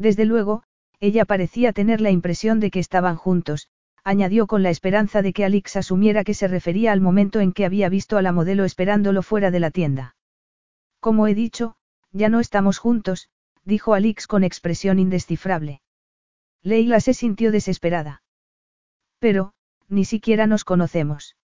Desde 0.00 0.24
luego, 0.24 0.62
ella 0.98 1.26
parecía 1.26 1.74
tener 1.74 2.00
la 2.00 2.10
impresión 2.10 2.58
de 2.58 2.70
que 2.70 2.80
estaban 2.80 3.16
juntos, 3.16 3.68
añadió 4.02 4.46
con 4.46 4.62
la 4.62 4.70
esperanza 4.70 5.20
de 5.20 5.34
que 5.34 5.44
Alix 5.44 5.76
asumiera 5.76 6.24
que 6.24 6.32
se 6.32 6.48
refería 6.48 6.92
al 6.92 7.02
momento 7.02 7.38
en 7.40 7.52
que 7.52 7.66
había 7.66 7.90
visto 7.90 8.16
a 8.16 8.22
la 8.22 8.32
modelo 8.32 8.64
esperándolo 8.64 9.20
fuera 9.20 9.50
de 9.50 9.60
la 9.60 9.70
tienda. 9.70 10.16
Como 11.00 11.26
he 11.26 11.34
dicho, 11.34 11.76
ya 12.12 12.30
no 12.30 12.40
estamos 12.40 12.78
juntos, 12.78 13.28
dijo 13.66 13.92
Alix 13.92 14.26
con 14.26 14.42
expresión 14.42 14.98
indescifrable. 14.98 15.82
Leila 16.62 17.00
se 17.00 17.12
sintió 17.12 17.52
desesperada. 17.52 18.22
Pero, 19.18 19.52
ni 19.90 20.06
siquiera 20.06 20.46
nos 20.46 20.64
conocemos. 20.64 21.36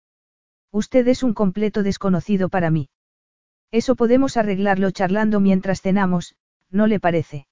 Usted 0.71 1.09
es 1.09 1.25
un 1.25 1.35
completo 1.35 1.83
desconocido 1.83 2.49
para 2.49 2.71
mí. 2.71 2.89
Eso 3.73 3.97
podemos 3.97 4.37
arreglarlo 4.37 4.93
charlando 4.93 5.41
mientras 5.41 5.83
cenamos, 5.83 6.37
¿no 6.71 6.87
le 6.87 7.01
parece? 7.01 7.49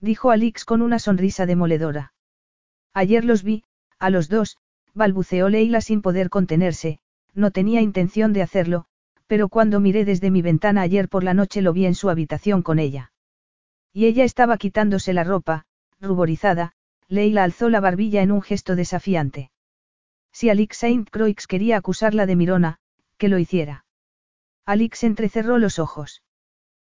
Dijo 0.00 0.30
Alix 0.30 0.64
con 0.64 0.82
una 0.82 0.98
sonrisa 0.98 1.46
demoledora. 1.46 2.12
Ayer 2.92 3.24
los 3.24 3.42
vi, 3.42 3.64
a 3.98 4.10
los 4.10 4.28
dos, 4.28 4.58
balbuceó 4.94 5.48
Leila 5.48 5.80
sin 5.80 6.02
poder 6.02 6.30
contenerse, 6.30 6.98
no 7.34 7.50
tenía 7.50 7.80
intención 7.80 8.32
de 8.32 8.42
hacerlo, 8.42 8.86
pero 9.26 9.48
cuando 9.48 9.80
miré 9.80 10.04
desde 10.04 10.30
mi 10.30 10.42
ventana 10.42 10.82
ayer 10.82 11.08
por 11.08 11.24
la 11.24 11.34
noche 11.34 11.62
lo 11.62 11.72
vi 11.72 11.86
en 11.86 11.94
su 11.94 12.08
habitación 12.10 12.62
con 12.62 12.78
ella. 12.78 13.12
Y 13.92 14.06
ella 14.06 14.24
estaba 14.24 14.56
quitándose 14.58 15.12
la 15.12 15.24
ropa, 15.24 15.66
ruborizada, 16.00 16.72
Leila 17.08 17.44
alzó 17.44 17.68
la 17.68 17.80
barbilla 17.80 18.22
en 18.22 18.32
un 18.32 18.42
gesto 18.42 18.76
desafiante. 18.76 19.50
Si 20.32 20.50
Alix 20.50 20.78
Saint 20.78 21.08
Croix 21.08 21.46
quería 21.46 21.78
acusarla 21.78 22.26
de 22.26 22.36
Mirona, 22.36 22.78
que 23.16 23.28
lo 23.28 23.38
hiciera. 23.38 23.84
Alix 24.66 25.04
entrecerró 25.04 25.58
los 25.58 25.78
ojos. 25.78 26.22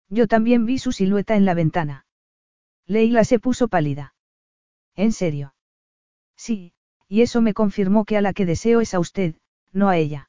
Yo 0.09 0.27
también 0.27 0.67
vi 0.67 0.79
su 0.79 0.93
silueta 0.93 1.37
en 1.37 1.45
la 1.45 1.55
ventana. 1.55 2.05
Leila 2.91 3.23
se 3.23 3.39
puso 3.39 3.69
pálida. 3.69 4.15
¿En 4.97 5.13
serio? 5.13 5.55
Sí, 6.37 6.73
y 7.07 7.23
eso 7.23 7.41
me 7.41 7.55
confirmó 7.55 8.05
que 8.05 8.17
a 8.17 8.21
la 8.21 8.33
que 8.33 8.45
deseo 8.45 8.81
es 8.81 8.95
a 8.95 8.99
usted, 8.99 9.37
no 9.73 9.89
a 9.89 9.97
ella. 9.97 10.29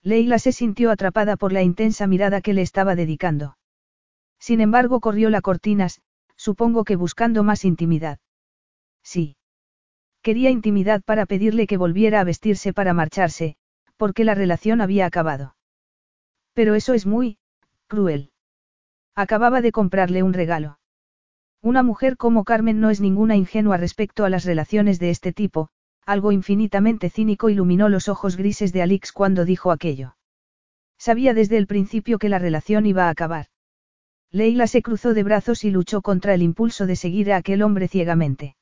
Leila 0.00 0.38
se 0.38 0.52
sintió 0.52 0.92
atrapada 0.92 1.36
por 1.36 1.52
la 1.52 1.62
intensa 1.62 2.06
mirada 2.06 2.40
que 2.40 2.52
le 2.52 2.62
estaba 2.62 2.94
dedicando. 2.94 3.58
Sin 4.38 4.60
embargo, 4.60 5.00
corrió 5.00 5.28
la 5.28 5.40
cortinas, 5.40 6.02
supongo 6.36 6.84
que 6.84 6.94
buscando 6.94 7.42
más 7.42 7.64
intimidad. 7.64 8.20
Sí. 9.02 9.34
Quería 10.22 10.50
intimidad 10.50 11.02
para 11.02 11.26
pedirle 11.26 11.66
que 11.66 11.78
volviera 11.78 12.20
a 12.20 12.24
vestirse 12.24 12.72
para 12.72 12.94
marcharse, 12.94 13.56
porque 13.96 14.22
la 14.22 14.36
relación 14.36 14.80
había 14.80 15.06
acabado. 15.06 15.56
Pero 16.52 16.76
eso 16.76 16.94
es 16.94 17.06
muy, 17.06 17.38
cruel. 17.88 18.30
Acababa 19.16 19.60
de 19.60 19.72
comprarle 19.72 20.22
un 20.22 20.32
regalo. 20.32 20.78
Una 21.62 21.84
mujer 21.84 22.16
como 22.16 22.42
Carmen 22.42 22.80
no 22.80 22.90
es 22.90 23.00
ninguna 23.00 23.36
ingenua 23.36 23.76
respecto 23.76 24.24
a 24.24 24.30
las 24.30 24.44
relaciones 24.44 24.98
de 24.98 25.10
este 25.10 25.32
tipo, 25.32 25.68
algo 26.04 26.32
infinitamente 26.32 27.08
cínico 27.08 27.50
iluminó 27.50 27.88
los 27.88 28.08
ojos 28.08 28.36
grises 28.36 28.72
de 28.72 28.82
Alix 28.82 29.12
cuando 29.12 29.44
dijo 29.44 29.70
aquello. 29.70 30.16
Sabía 30.98 31.34
desde 31.34 31.58
el 31.58 31.68
principio 31.68 32.18
que 32.18 32.28
la 32.28 32.40
relación 32.40 32.84
iba 32.84 33.06
a 33.06 33.10
acabar. 33.10 33.46
Leila 34.32 34.66
se 34.66 34.82
cruzó 34.82 35.14
de 35.14 35.22
brazos 35.22 35.62
y 35.62 35.70
luchó 35.70 36.02
contra 36.02 36.34
el 36.34 36.42
impulso 36.42 36.86
de 36.86 36.96
seguir 36.96 37.32
a 37.32 37.36
aquel 37.36 37.62
hombre 37.62 37.86
ciegamente. 37.86 38.56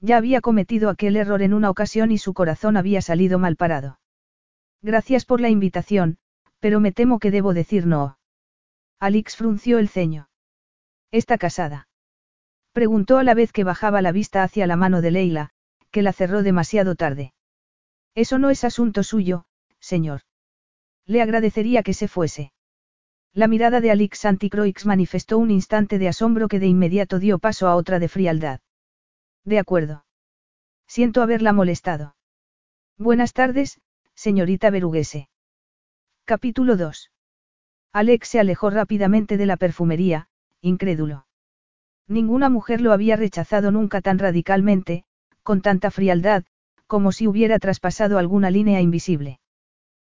Ya 0.00 0.16
había 0.16 0.40
cometido 0.40 0.88
aquel 0.88 1.16
error 1.16 1.42
en 1.42 1.52
una 1.52 1.68
ocasión 1.68 2.10
y 2.10 2.16
su 2.16 2.32
corazón 2.32 2.78
había 2.78 3.02
salido 3.02 3.38
mal 3.38 3.56
parado. 3.56 3.98
Gracias 4.80 5.26
por 5.26 5.42
la 5.42 5.50
invitación, 5.50 6.16
pero 6.58 6.80
me 6.80 6.92
temo 6.92 7.18
que 7.18 7.30
debo 7.30 7.52
decir 7.52 7.86
no. 7.86 8.18
Alix 8.98 9.36
frunció 9.36 9.78
el 9.78 9.88
ceño. 9.88 10.28
¿Está 11.10 11.36
casada? 11.36 11.88
Preguntó 12.74 13.18
a 13.18 13.22
la 13.22 13.34
vez 13.34 13.52
que 13.52 13.62
bajaba 13.62 14.02
la 14.02 14.10
vista 14.10 14.42
hacia 14.42 14.66
la 14.66 14.74
mano 14.74 15.00
de 15.00 15.12
Leila, 15.12 15.50
que 15.92 16.02
la 16.02 16.12
cerró 16.12 16.42
demasiado 16.42 16.96
tarde. 16.96 17.32
Eso 18.16 18.40
no 18.40 18.50
es 18.50 18.64
asunto 18.64 19.04
suyo, 19.04 19.44
señor. 19.78 20.22
Le 21.06 21.22
agradecería 21.22 21.84
que 21.84 21.94
se 21.94 22.08
fuese. 22.08 22.52
La 23.32 23.46
mirada 23.46 23.80
de 23.80 23.92
Alix 23.92 24.24
Anticroix 24.24 24.86
manifestó 24.86 25.38
un 25.38 25.52
instante 25.52 26.00
de 26.00 26.08
asombro 26.08 26.48
que 26.48 26.58
de 26.58 26.66
inmediato 26.66 27.20
dio 27.20 27.38
paso 27.38 27.68
a 27.68 27.76
otra 27.76 28.00
de 28.00 28.08
frialdad. 28.08 28.58
De 29.44 29.60
acuerdo. 29.60 30.04
Siento 30.88 31.22
haberla 31.22 31.52
molestado. 31.52 32.16
Buenas 32.98 33.34
tardes, 33.34 33.80
señorita 34.16 34.70
Beruguese. 34.70 35.28
Capítulo 36.24 36.76
2. 36.76 37.12
Alex 37.92 38.28
se 38.28 38.40
alejó 38.40 38.70
rápidamente 38.70 39.36
de 39.36 39.46
la 39.46 39.56
perfumería, 39.56 40.26
incrédulo. 40.60 41.26
Ninguna 42.08 42.50
mujer 42.50 42.80
lo 42.80 42.92
había 42.92 43.16
rechazado 43.16 43.70
nunca 43.70 44.00
tan 44.00 44.18
radicalmente, 44.18 45.04
con 45.42 45.62
tanta 45.62 45.90
frialdad, 45.90 46.44
como 46.86 47.12
si 47.12 47.26
hubiera 47.26 47.58
traspasado 47.58 48.18
alguna 48.18 48.50
línea 48.50 48.80
invisible. 48.80 49.40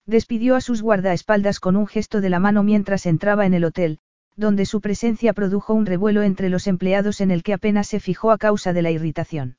Despidió 0.05 0.55
a 0.55 0.61
sus 0.61 0.81
guardaespaldas 0.81 1.59
con 1.59 1.75
un 1.75 1.87
gesto 1.87 2.21
de 2.21 2.29
la 2.29 2.39
mano 2.39 2.63
mientras 2.63 3.05
entraba 3.05 3.45
en 3.45 3.53
el 3.53 3.63
hotel, 3.63 3.99
donde 4.35 4.65
su 4.65 4.81
presencia 4.81 5.33
produjo 5.33 5.73
un 5.73 5.85
revuelo 5.85 6.21
entre 6.21 6.49
los 6.49 6.67
empleados 6.67 7.21
en 7.21 7.31
el 7.31 7.43
que 7.43 7.53
apenas 7.53 7.87
se 7.87 7.99
fijó 7.99 8.31
a 8.31 8.37
causa 8.37 8.71
de 8.71 8.81
la 8.81 8.91
irritación. 8.91 9.57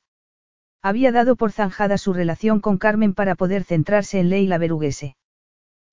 Había 0.81 1.11
dado 1.11 1.35
por 1.35 1.51
zanjada 1.51 1.97
su 1.97 2.13
relación 2.13 2.59
con 2.59 2.77
Carmen 2.77 3.13
para 3.13 3.35
poder 3.35 3.63
centrarse 3.63 4.19
en 4.19 4.29
Leila 4.29 4.57
Beruguese. 4.57 5.15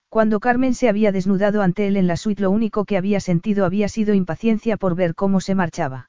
Cuando 0.08 0.40
Carmen 0.40 0.74
se 0.74 0.88
había 0.88 1.12
desnudado 1.12 1.60
ante 1.62 1.86
él 1.86 1.96
en 1.98 2.06
la 2.06 2.16
suite 2.16 2.42
lo 2.42 2.50
único 2.50 2.84
que 2.86 2.96
había 2.96 3.20
sentido 3.20 3.66
había 3.66 3.88
sido 3.88 4.14
impaciencia 4.14 4.78
por 4.78 4.94
ver 4.94 5.14
cómo 5.14 5.40
se 5.40 5.54
marchaba. 5.54 6.08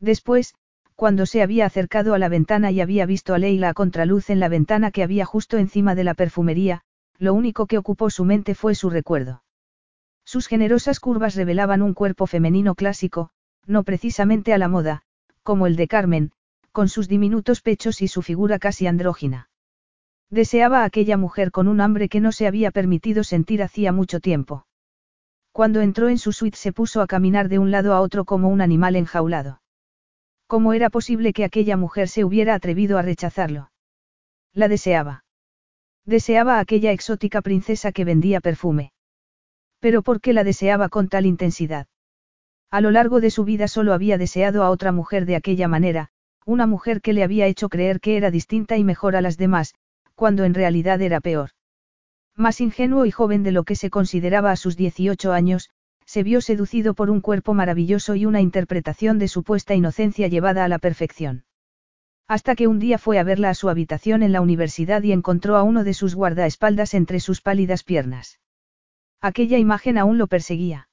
Después, 0.00 0.54
cuando 0.94 1.26
se 1.26 1.42
había 1.42 1.66
acercado 1.66 2.14
a 2.14 2.18
la 2.18 2.28
ventana 2.28 2.70
y 2.70 2.80
había 2.80 3.06
visto 3.06 3.34
a 3.34 3.38
Leila 3.38 3.70
a 3.70 3.74
contraluz 3.74 4.30
en 4.30 4.40
la 4.40 4.48
ventana 4.48 4.90
que 4.90 5.02
había 5.02 5.24
justo 5.24 5.58
encima 5.58 5.94
de 5.94 6.04
la 6.04 6.14
perfumería, 6.14 6.82
lo 7.18 7.34
único 7.34 7.66
que 7.66 7.78
ocupó 7.78 8.10
su 8.10 8.24
mente 8.24 8.54
fue 8.54 8.74
su 8.74 8.90
recuerdo. 8.90 9.42
Sus 10.24 10.46
generosas 10.46 11.00
curvas 11.00 11.34
revelaban 11.34 11.82
un 11.82 11.94
cuerpo 11.94 12.26
femenino 12.26 12.74
clásico, 12.74 13.30
no 13.66 13.82
precisamente 13.82 14.52
a 14.52 14.58
la 14.58 14.68
moda, 14.68 15.02
como 15.42 15.66
el 15.66 15.76
de 15.76 15.88
Carmen, 15.88 16.32
con 16.72 16.88
sus 16.88 17.08
diminutos 17.08 17.60
pechos 17.60 18.02
y 18.02 18.08
su 18.08 18.22
figura 18.22 18.58
casi 18.58 18.86
andrógina. 18.86 19.48
Deseaba 20.30 20.82
a 20.82 20.84
aquella 20.84 21.16
mujer 21.16 21.50
con 21.50 21.68
un 21.68 21.80
hambre 21.80 22.08
que 22.08 22.20
no 22.20 22.32
se 22.32 22.46
había 22.46 22.70
permitido 22.70 23.24
sentir 23.24 23.62
hacía 23.62 23.92
mucho 23.92 24.20
tiempo. 24.20 24.66
Cuando 25.52 25.80
entró 25.80 26.08
en 26.08 26.18
su 26.18 26.32
suite 26.32 26.58
se 26.58 26.72
puso 26.72 27.00
a 27.00 27.06
caminar 27.06 27.48
de 27.48 27.58
un 27.58 27.70
lado 27.70 27.94
a 27.94 28.00
otro 28.00 28.24
como 28.24 28.48
un 28.48 28.60
animal 28.60 28.94
enjaulado. 28.94 29.60
¿Cómo 30.48 30.72
era 30.72 30.88
posible 30.88 31.34
que 31.34 31.44
aquella 31.44 31.76
mujer 31.76 32.08
se 32.08 32.24
hubiera 32.24 32.54
atrevido 32.54 32.96
a 32.96 33.02
rechazarlo? 33.02 33.70
La 34.54 34.66
deseaba. 34.66 35.24
Deseaba 36.06 36.56
a 36.56 36.60
aquella 36.60 36.90
exótica 36.90 37.42
princesa 37.42 37.92
que 37.92 38.06
vendía 38.06 38.40
perfume. 38.40 38.92
Pero 39.78 40.00
¿por 40.00 40.22
qué 40.22 40.32
la 40.32 40.44
deseaba 40.44 40.88
con 40.88 41.08
tal 41.08 41.26
intensidad? 41.26 41.86
A 42.70 42.80
lo 42.80 42.90
largo 42.90 43.20
de 43.20 43.30
su 43.30 43.44
vida 43.44 43.68
solo 43.68 43.92
había 43.92 44.16
deseado 44.16 44.62
a 44.62 44.70
otra 44.70 44.90
mujer 44.90 45.26
de 45.26 45.36
aquella 45.36 45.68
manera, 45.68 46.08
una 46.46 46.66
mujer 46.66 47.02
que 47.02 47.12
le 47.12 47.24
había 47.24 47.46
hecho 47.46 47.68
creer 47.68 48.00
que 48.00 48.16
era 48.16 48.30
distinta 48.30 48.78
y 48.78 48.84
mejor 48.84 49.16
a 49.16 49.20
las 49.20 49.36
demás, 49.36 49.74
cuando 50.14 50.44
en 50.44 50.54
realidad 50.54 51.02
era 51.02 51.20
peor. 51.20 51.50
Más 52.34 52.62
ingenuo 52.62 53.04
y 53.04 53.10
joven 53.10 53.42
de 53.42 53.52
lo 53.52 53.64
que 53.64 53.76
se 53.76 53.90
consideraba 53.90 54.50
a 54.50 54.56
sus 54.56 54.78
18 54.78 55.30
años, 55.30 55.68
se 56.08 56.22
vio 56.22 56.40
seducido 56.40 56.94
por 56.94 57.10
un 57.10 57.20
cuerpo 57.20 57.52
maravilloso 57.52 58.14
y 58.14 58.24
una 58.24 58.40
interpretación 58.40 59.18
de 59.18 59.28
supuesta 59.28 59.74
inocencia 59.74 60.26
llevada 60.26 60.64
a 60.64 60.68
la 60.68 60.78
perfección. 60.78 61.44
Hasta 62.26 62.56
que 62.56 62.66
un 62.66 62.78
día 62.78 62.96
fue 62.96 63.18
a 63.18 63.24
verla 63.24 63.50
a 63.50 63.54
su 63.54 63.68
habitación 63.68 64.22
en 64.22 64.32
la 64.32 64.40
universidad 64.40 65.02
y 65.02 65.12
encontró 65.12 65.56
a 65.56 65.62
uno 65.62 65.84
de 65.84 65.92
sus 65.92 66.14
guardaespaldas 66.14 66.94
entre 66.94 67.20
sus 67.20 67.42
pálidas 67.42 67.84
piernas. 67.84 68.40
Aquella 69.20 69.58
imagen 69.58 69.98
aún 69.98 70.16
lo 70.16 70.28
perseguía. 70.28 70.88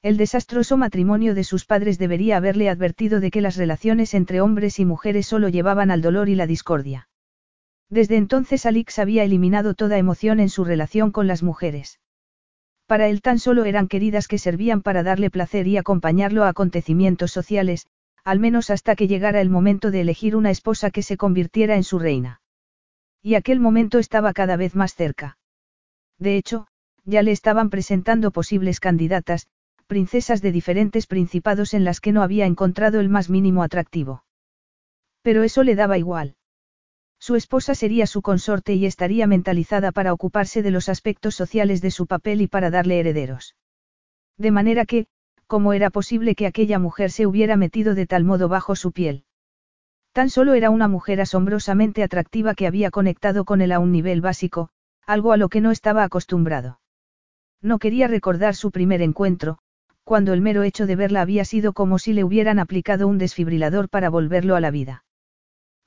El 0.00 0.16
desastroso 0.16 0.78
matrimonio 0.78 1.34
de 1.34 1.44
sus 1.44 1.66
padres 1.66 1.98
debería 1.98 2.38
haberle 2.38 2.70
advertido 2.70 3.20
de 3.20 3.30
que 3.30 3.42
las 3.42 3.56
relaciones 3.56 4.14
entre 4.14 4.40
hombres 4.40 4.78
y 4.78 4.86
mujeres 4.86 5.26
solo 5.26 5.50
llevaban 5.50 5.90
al 5.90 6.00
dolor 6.00 6.30
y 6.30 6.34
la 6.34 6.46
discordia. 6.46 7.10
Desde 7.90 8.16
entonces 8.16 8.64
Alix 8.64 8.98
había 8.98 9.22
eliminado 9.22 9.74
toda 9.74 9.98
emoción 9.98 10.40
en 10.40 10.48
su 10.48 10.64
relación 10.64 11.10
con 11.10 11.26
las 11.26 11.42
mujeres. 11.42 12.00
Para 12.90 13.06
él 13.06 13.22
tan 13.22 13.38
solo 13.38 13.66
eran 13.66 13.86
queridas 13.86 14.26
que 14.26 14.36
servían 14.36 14.82
para 14.82 15.04
darle 15.04 15.30
placer 15.30 15.68
y 15.68 15.76
acompañarlo 15.76 16.42
a 16.42 16.48
acontecimientos 16.48 17.30
sociales, 17.30 17.86
al 18.24 18.40
menos 18.40 18.68
hasta 18.68 18.96
que 18.96 19.06
llegara 19.06 19.40
el 19.40 19.48
momento 19.48 19.92
de 19.92 20.00
elegir 20.00 20.34
una 20.34 20.50
esposa 20.50 20.90
que 20.90 21.02
se 21.02 21.16
convirtiera 21.16 21.76
en 21.76 21.84
su 21.84 22.00
reina. 22.00 22.40
Y 23.22 23.36
aquel 23.36 23.60
momento 23.60 24.00
estaba 24.00 24.32
cada 24.32 24.56
vez 24.56 24.74
más 24.74 24.96
cerca. 24.96 25.38
De 26.18 26.36
hecho, 26.36 26.66
ya 27.04 27.22
le 27.22 27.30
estaban 27.30 27.70
presentando 27.70 28.32
posibles 28.32 28.80
candidatas, 28.80 29.46
princesas 29.86 30.42
de 30.42 30.50
diferentes 30.50 31.06
principados 31.06 31.74
en 31.74 31.84
las 31.84 32.00
que 32.00 32.10
no 32.10 32.24
había 32.24 32.46
encontrado 32.46 32.98
el 32.98 33.08
más 33.08 33.30
mínimo 33.30 33.62
atractivo. 33.62 34.24
Pero 35.22 35.44
eso 35.44 35.62
le 35.62 35.76
daba 35.76 35.96
igual. 35.96 36.34
Su 37.20 37.36
esposa 37.36 37.74
sería 37.74 38.06
su 38.06 38.22
consorte 38.22 38.72
y 38.72 38.86
estaría 38.86 39.26
mentalizada 39.26 39.92
para 39.92 40.14
ocuparse 40.14 40.62
de 40.62 40.70
los 40.70 40.88
aspectos 40.88 41.34
sociales 41.34 41.82
de 41.82 41.90
su 41.90 42.06
papel 42.06 42.40
y 42.40 42.46
para 42.48 42.70
darle 42.70 42.98
herederos. 42.98 43.56
De 44.38 44.50
manera 44.50 44.86
que, 44.86 45.06
¿cómo 45.46 45.74
era 45.74 45.90
posible 45.90 46.34
que 46.34 46.46
aquella 46.46 46.78
mujer 46.78 47.10
se 47.10 47.26
hubiera 47.26 47.56
metido 47.56 47.94
de 47.94 48.06
tal 48.06 48.24
modo 48.24 48.48
bajo 48.48 48.74
su 48.74 48.92
piel? 48.92 49.24
Tan 50.12 50.30
solo 50.30 50.54
era 50.54 50.70
una 50.70 50.88
mujer 50.88 51.20
asombrosamente 51.20 52.02
atractiva 52.02 52.54
que 52.54 52.66
había 52.66 52.90
conectado 52.90 53.44
con 53.44 53.60
él 53.60 53.72
a 53.72 53.80
un 53.80 53.92
nivel 53.92 54.22
básico, 54.22 54.70
algo 55.06 55.32
a 55.32 55.36
lo 55.36 55.50
que 55.50 55.60
no 55.60 55.72
estaba 55.72 56.04
acostumbrado. 56.04 56.80
No 57.60 57.78
quería 57.78 58.08
recordar 58.08 58.54
su 58.54 58.70
primer 58.70 59.02
encuentro, 59.02 59.58
cuando 60.04 60.32
el 60.32 60.40
mero 60.40 60.62
hecho 60.62 60.86
de 60.86 60.96
verla 60.96 61.20
había 61.20 61.44
sido 61.44 61.74
como 61.74 61.98
si 61.98 62.14
le 62.14 62.24
hubieran 62.24 62.58
aplicado 62.58 63.06
un 63.06 63.18
desfibrilador 63.18 63.90
para 63.90 64.08
volverlo 64.08 64.56
a 64.56 64.60
la 64.60 64.70
vida. 64.70 65.04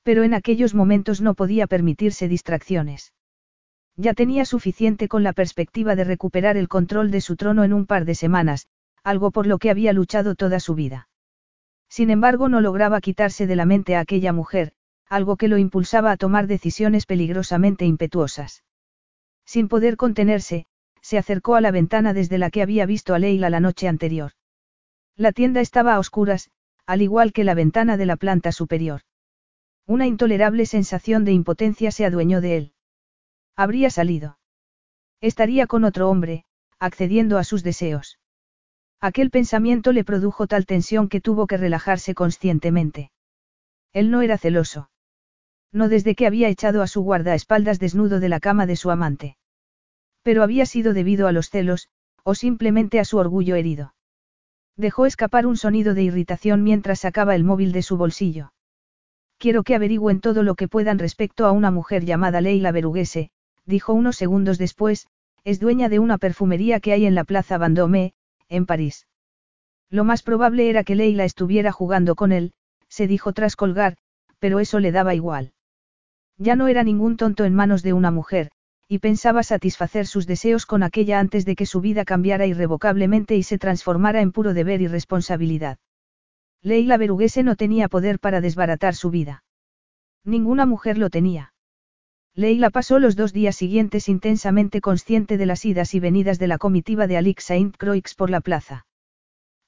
Pero 0.03 0.23
en 0.23 0.33
aquellos 0.33 0.73
momentos 0.73 1.21
no 1.21 1.33
podía 1.33 1.65
permitirse 1.67 2.27
distracciones. 2.27 3.13
Ya 3.95 4.13
tenía 4.13 4.45
suficiente 4.45 5.07
con 5.07 5.23
la 5.23 5.33
perspectiva 5.33 5.95
de 5.95 6.03
recuperar 6.03 6.57
el 6.57 6.67
control 6.67 7.11
de 7.11 7.21
su 7.21 7.35
trono 7.35 7.63
en 7.63 7.73
un 7.73 7.85
par 7.85 8.05
de 8.05 8.15
semanas, 8.15 8.67
algo 9.03 9.31
por 9.31 9.47
lo 9.47 9.59
que 9.59 9.69
había 9.69 9.93
luchado 9.93 10.35
toda 10.35 10.59
su 10.59 10.75
vida. 10.75 11.09
Sin 11.89 12.09
embargo, 12.09 12.49
no 12.49 12.59
lograba 12.59 13.01
quitarse 13.01 13.45
de 13.45 13.55
la 13.55 13.65
mente 13.65 13.95
a 13.95 13.99
aquella 13.99 14.33
mujer, 14.33 14.73
algo 15.07 15.37
que 15.37 15.47
lo 15.47 15.57
impulsaba 15.57 16.11
a 16.11 16.17
tomar 16.17 16.47
decisiones 16.47 17.05
peligrosamente 17.05 17.85
impetuosas. 17.85 18.63
Sin 19.45 19.67
poder 19.67 19.95
contenerse, 19.95 20.65
se 21.01 21.17
acercó 21.17 21.55
a 21.55 21.61
la 21.61 21.69
ventana 21.69 22.13
desde 22.13 22.37
la 22.37 22.49
que 22.49 22.61
había 22.61 22.85
visto 22.85 23.13
a 23.13 23.19
Leila 23.19 23.49
la 23.49 23.59
noche 23.59 23.87
anterior. 23.87 24.31
La 25.15 25.31
tienda 25.31 25.61
estaba 25.61 25.93
a 25.93 25.99
oscuras, 25.99 26.49
al 26.87 27.01
igual 27.01 27.31
que 27.31 27.43
la 27.43 27.53
ventana 27.53 27.97
de 27.97 28.05
la 28.05 28.15
planta 28.15 28.51
superior. 28.51 29.01
Una 29.85 30.07
intolerable 30.07 30.65
sensación 30.65 31.25
de 31.25 31.33
impotencia 31.33 31.91
se 31.91 32.05
adueñó 32.05 32.39
de 32.39 32.57
él. 32.57 32.73
Habría 33.55 33.89
salido. 33.89 34.39
Estaría 35.19 35.67
con 35.67 35.83
otro 35.83 36.09
hombre, 36.09 36.45
accediendo 36.79 37.37
a 37.37 37.43
sus 37.43 37.63
deseos. 37.63 38.19
Aquel 39.01 39.29
pensamiento 39.29 39.91
le 39.91 40.05
produjo 40.05 40.47
tal 40.47 40.65
tensión 40.65 41.09
que 41.09 41.19
tuvo 41.19 41.47
que 41.47 41.57
relajarse 41.57 42.15
conscientemente. 42.15 43.11
Él 43.91 44.09
no 44.09 44.21
era 44.21 44.37
celoso. 44.37 44.89
No 45.73 45.89
desde 45.89 46.15
que 46.15 46.27
había 46.27 46.47
echado 46.47 46.81
a 46.81 46.87
su 46.87 47.01
guardaespaldas 47.01 47.79
desnudo 47.79 48.21
de 48.21 48.29
la 48.29 48.39
cama 48.39 48.65
de 48.65 48.77
su 48.77 48.91
amante. 48.91 49.37
Pero 50.21 50.43
había 50.43 50.65
sido 50.65 50.93
debido 50.93 51.27
a 51.27 51.33
los 51.33 51.49
celos, 51.49 51.89
o 52.23 52.35
simplemente 52.35 53.01
a 53.01 53.05
su 53.05 53.17
orgullo 53.17 53.55
herido. 53.55 53.93
Dejó 54.77 55.05
escapar 55.05 55.45
un 55.45 55.57
sonido 55.57 55.93
de 55.93 56.03
irritación 56.03 56.63
mientras 56.63 57.01
sacaba 57.01 57.35
el 57.35 57.43
móvil 57.43 57.73
de 57.73 57.81
su 57.81 57.97
bolsillo. 57.97 58.52
Quiero 59.43 59.63
que 59.63 59.75
averigüen 59.75 60.21
todo 60.21 60.41
lo 60.41 60.55
que 60.55 60.69
puedan 60.69 60.99
respecto 60.99 61.45
a 61.45 61.51
una 61.51 61.69
mujer 61.69 62.05
llamada 62.05 62.39
Leila 62.39 62.71
Beruguese, 62.71 63.29
dijo 63.65 63.91
unos 63.91 64.15
segundos 64.15 64.57
después, 64.57 65.07
es 65.43 65.59
dueña 65.59 65.89
de 65.89 65.99
una 65.99 66.17
perfumería 66.17 66.79
que 66.79 66.93
hay 66.93 67.05
en 67.05 67.13
la 67.13 67.25
Plaza 67.25 67.57
Vendôme, 67.57 68.13
en 68.47 68.65
París. 68.65 69.05
Lo 69.89 70.05
más 70.05 70.23
probable 70.23 70.69
era 70.69 70.85
que 70.85 70.95
Leila 70.95 71.25
estuviera 71.25 71.73
jugando 71.73 72.15
con 72.15 72.31
él, 72.31 72.53
se 72.87 73.05
dijo 73.05 73.33
tras 73.33 73.57
colgar, 73.57 73.97
pero 74.39 74.61
eso 74.61 74.79
le 74.79 74.93
daba 74.93 75.13
igual. 75.13 75.51
Ya 76.37 76.55
no 76.55 76.69
era 76.69 76.85
ningún 76.85 77.17
tonto 77.17 77.43
en 77.43 77.53
manos 77.53 77.83
de 77.83 77.91
una 77.91 78.11
mujer, 78.11 78.49
y 78.87 78.99
pensaba 78.99 79.43
satisfacer 79.43 80.07
sus 80.07 80.25
deseos 80.25 80.65
con 80.65 80.83
aquella 80.83 81.19
antes 81.19 81.43
de 81.43 81.57
que 81.57 81.65
su 81.65 81.81
vida 81.81 82.05
cambiara 82.05 82.45
irrevocablemente 82.45 83.35
y 83.35 83.43
se 83.43 83.57
transformara 83.57 84.21
en 84.21 84.31
puro 84.31 84.53
deber 84.53 84.79
y 84.81 84.87
responsabilidad. 84.87 85.79
Leila 86.63 86.95
Beruguese 86.95 87.43
no 87.43 87.57
tenía 87.57 87.89
poder 87.89 88.19
para 88.19 88.39
desbaratar 88.39 88.95
su 88.95 89.09
vida. 89.09 89.43
Ninguna 90.23 90.65
mujer 90.65 90.97
lo 90.97 91.09
tenía. 91.09 91.53
Leila 92.35 92.69
pasó 92.69 92.99
los 92.99 93.17
dos 93.17 93.33
días 93.33 93.57
siguientes 93.57 94.07
intensamente 94.07 94.79
consciente 94.79 95.37
de 95.37 95.45
las 95.45 95.65
idas 95.65 95.93
y 95.93 95.99
venidas 95.99 96.39
de 96.39 96.47
la 96.47 96.57
comitiva 96.57 97.05
de 97.05 97.17
Alix 97.17 97.43
Saint 97.43 97.75
Croix 97.75 98.15
por 98.15 98.29
la 98.29 98.39
plaza. 98.39 98.85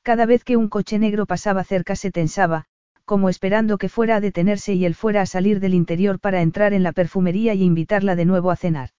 Cada 0.04 0.26
vez 0.26 0.44
que 0.46 0.56
un 0.56 0.70
coche 0.70 0.98
negro 0.98 1.26
pasaba 1.26 1.64
cerca 1.66 1.98
se 1.98 2.12
tensaba, 2.12 2.66
como 3.04 3.28
esperando 3.28 3.78
que 3.78 3.90
fuera 3.90 4.16
a 4.16 4.22
detenerse 4.22 4.74
y 4.74 4.86
él 4.86 4.96
fuera 4.96 5.22
a 5.22 5.26
salir 5.26 5.60
del 5.60 5.74
interior 5.74 6.20
para 6.20 6.42
entrar 6.42 6.74
en 6.74 6.84
la 6.84 6.94
perfumería 6.94 7.54
y 7.54 7.64
invitarla 7.64 8.16
de 8.16 8.26
nuevo 8.26 8.52
a 8.52 8.56
cenar. 8.56 8.92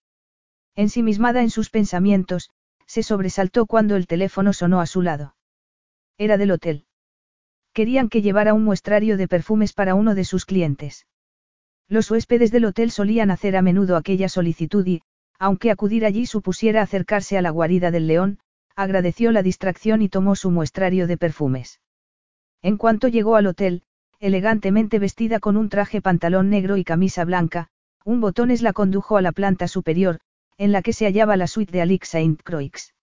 Ensimismada 0.76 1.42
en 1.42 1.50
sus 1.50 1.70
pensamientos, 1.70 2.50
se 2.86 3.02
sobresaltó 3.02 3.66
cuando 3.66 3.96
el 3.96 4.06
teléfono 4.06 4.52
sonó 4.52 4.80
a 4.80 4.86
su 4.86 5.00
lado. 5.00 5.34
Era 6.18 6.36
del 6.36 6.52
hotel. 6.52 6.85
Querían 7.76 8.08
que 8.08 8.22
llevara 8.22 8.54
un 8.54 8.64
muestrario 8.64 9.18
de 9.18 9.28
perfumes 9.28 9.74
para 9.74 9.94
uno 9.94 10.14
de 10.14 10.24
sus 10.24 10.46
clientes. 10.46 11.04
Los 11.90 12.10
huéspedes 12.10 12.50
del 12.50 12.64
hotel 12.64 12.90
solían 12.90 13.30
hacer 13.30 13.54
a 13.54 13.60
menudo 13.60 13.96
aquella 13.96 14.30
solicitud 14.30 14.86
y, 14.86 15.02
aunque 15.38 15.70
acudir 15.70 16.06
allí 16.06 16.24
supusiera 16.24 16.80
acercarse 16.80 17.36
a 17.36 17.42
la 17.42 17.50
guarida 17.50 17.90
del 17.90 18.06
león, 18.06 18.38
agradeció 18.76 19.30
la 19.30 19.42
distracción 19.42 20.00
y 20.00 20.08
tomó 20.08 20.36
su 20.36 20.50
muestrario 20.50 21.06
de 21.06 21.18
perfumes. 21.18 21.82
En 22.62 22.78
cuanto 22.78 23.08
llegó 23.08 23.36
al 23.36 23.46
hotel, 23.46 23.82
elegantemente 24.20 24.98
vestida 24.98 25.38
con 25.38 25.58
un 25.58 25.68
traje 25.68 26.00
pantalón 26.00 26.48
negro 26.48 26.78
y 26.78 26.82
camisa 26.82 27.26
blanca, 27.26 27.68
un 28.06 28.22
botones 28.22 28.62
la 28.62 28.72
condujo 28.72 29.18
a 29.18 29.20
la 29.20 29.32
planta 29.32 29.68
superior, 29.68 30.20
en 30.56 30.72
la 30.72 30.80
que 30.80 30.94
se 30.94 31.04
hallaba 31.04 31.36
la 31.36 31.46
suite 31.46 31.72
de 31.72 31.82
Alix 31.82 32.08
Saint 32.08 32.40
Croix. 32.42 32.95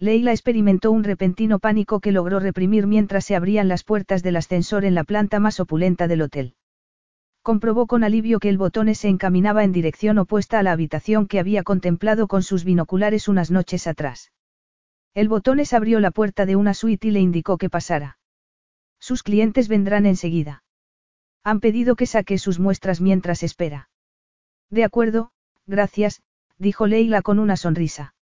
Leila 0.00 0.30
experimentó 0.30 0.92
un 0.92 1.02
repentino 1.02 1.58
pánico 1.58 1.98
que 1.98 2.12
logró 2.12 2.38
reprimir 2.38 2.86
mientras 2.86 3.24
se 3.24 3.34
abrían 3.34 3.66
las 3.66 3.82
puertas 3.82 4.22
del 4.22 4.36
ascensor 4.36 4.84
en 4.84 4.94
la 4.94 5.02
planta 5.02 5.40
más 5.40 5.58
opulenta 5.58 6.06
del 6.06 6.22
hotel. 6.22 6.54
Comprobó 7.42 7.88
con 7.88 8.04
alivio 8.04 8.38
que 8.38 8.48
el 8.48 8.58
botones 8.58 8.98
se 8.98 9.08
encaminaba 9.08 9.64
en 9.64 9.72
dirección 9.72 10.18
opuesta 10.18 10.60
a 10.60 10.62
la 10.62 10.70
habitación 10.70 11.26
que 11.26 11.40
había 11.40 11.64
contemplado 11.64 12.28
con 12.28 12.44
sus 12.44 12.62
binoculares 12.62 13.26
unas 13.26 13.50
noches 13.50 13.88
atrás. 13.88 14.30
El 15.14 15.28
botones 15.28 15.72
abrió 15.72 15.98
la 15.98 16.12
puerta 16.12 16.46
de 16.46 16.54
una 16.54 16.74
suite 16.74 17.08
y 17.08 17.10
le 17.10 17.20
indicó 17.20 17.58
que 17.58 17.70
pasara. 17.70 18.18
Sus 19.00 19.24
clientes 19.24 19.66
vendrán 19.66 20.06
enseguida. 20.06 20.62
Han 21.42 21.58
pedido 21.58 21.96
que 21.96 22.06
saque 22.06 22.38
sus 22.38 22.60
muestras 22.60 23.00
mientras 23.00 23.42
espera. 23.42 23.88
De 24.70 24.84
acuerdo, 24.84 25.32
gracias, 25.66 26.22
dijo 26.56 26.86
Leila 26.86 27.22
con 27.22 27.40
una 27.40 27.56
sonrisa. 27.56 28.14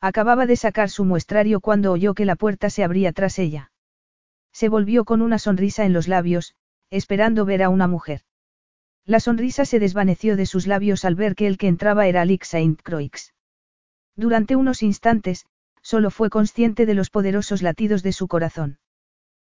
Acababa 0.00 0.46
de 0.46 0.56
sacar 0.56 0.90
su 0.90 1.04
muestrario 1.04 1.60
cuando 1.60 1.92
oyó 1.92 2.14
que 2.14 2.24
la 2.24 2.36
puerta 2.36 2.70
se 2.70 2.84
abría 2.84 3.12
tras 3.12 3.38
ella. 3.38 3.72
Se 4.52 4.68
volvió 4.68 5.04
con 5.04 5.22
una 5.22 5.38
sonrisa 5.38 5.84
en 5.84 5.92
los 5.92 6.08
labios, 6.08 6.54
esperando 6.90 7.44
ver 7.44 7.62
a 7.62 7.68
una 7.68 7.88
mujer. 7.88 8.22
La 9.04 9.20
sonrisa 9.20 9.64
se 9.64 9.78
desvaneció 9.78 10.36
de 10.36 10.46
sus 10.46 10.66
labios 10.66 11.04
al 11.04 11.14
ver 11.14 11.34
que 11.34 11.46
el 11.46 11.58
que 11.58 11.68
entraba 11.68 12.06
era 12.06 12.22
Alix 12.22 12.48
Saint 12.48 12.80
Croix. 12.82 13.34
Durante 14.16 14.56
unos 14.56 14.82
instantes, 14.82 15.46
solo 15.82 16.10
fue 16.10 16.30
consciente 16.30 16.86
de 16.86 16.94
los 16.94 17.10
poderosos 17.10 17.60
latidos 17.60 18.02
de 18.02 18.12
su 18.12 18.28
corazón. 18.28 18.78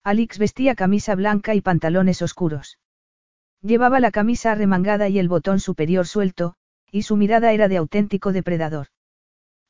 Alix 0.03 0.39
vestía 0.39 0.75
camisa 0.75 1.15
blanca 1.15 1.55
y 1.55 1.61
pantalones 1.61 2.23
oscuros. 2.23 2.79
Llevaba 3.63 4.01
la 4.01 4.11
camisa 4.11 4.53
arremangada 4.53 5.09
y 5.09 5.19
el 5.19 5.29
botón 5.29 5.61
superior 5.61 6.07
suelto, 6.07 6.55
y 6.91 7.03
su 7.03 7.17
mirada 7.17 7.53
era 7.53 7.69
de 7.69 7.77
auténtico 7.77 8.33
depredador. 8.33 8.89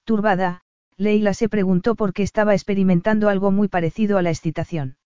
Turbada, 0.07 0.61
Leila 0.97 1.35
se 1.35 1.49
preguntó 1.49 1.97
por 1.97 2.13
qué 2.13 2.23
estaba 2.23 2.55
experimentando 2.55 3.29
algo 3.29 3.51
muy 3.51 3.67
parecido 3.67 4.19
a 4.19 4.23
la 4.23 4.31
excitación. 4.31 4.97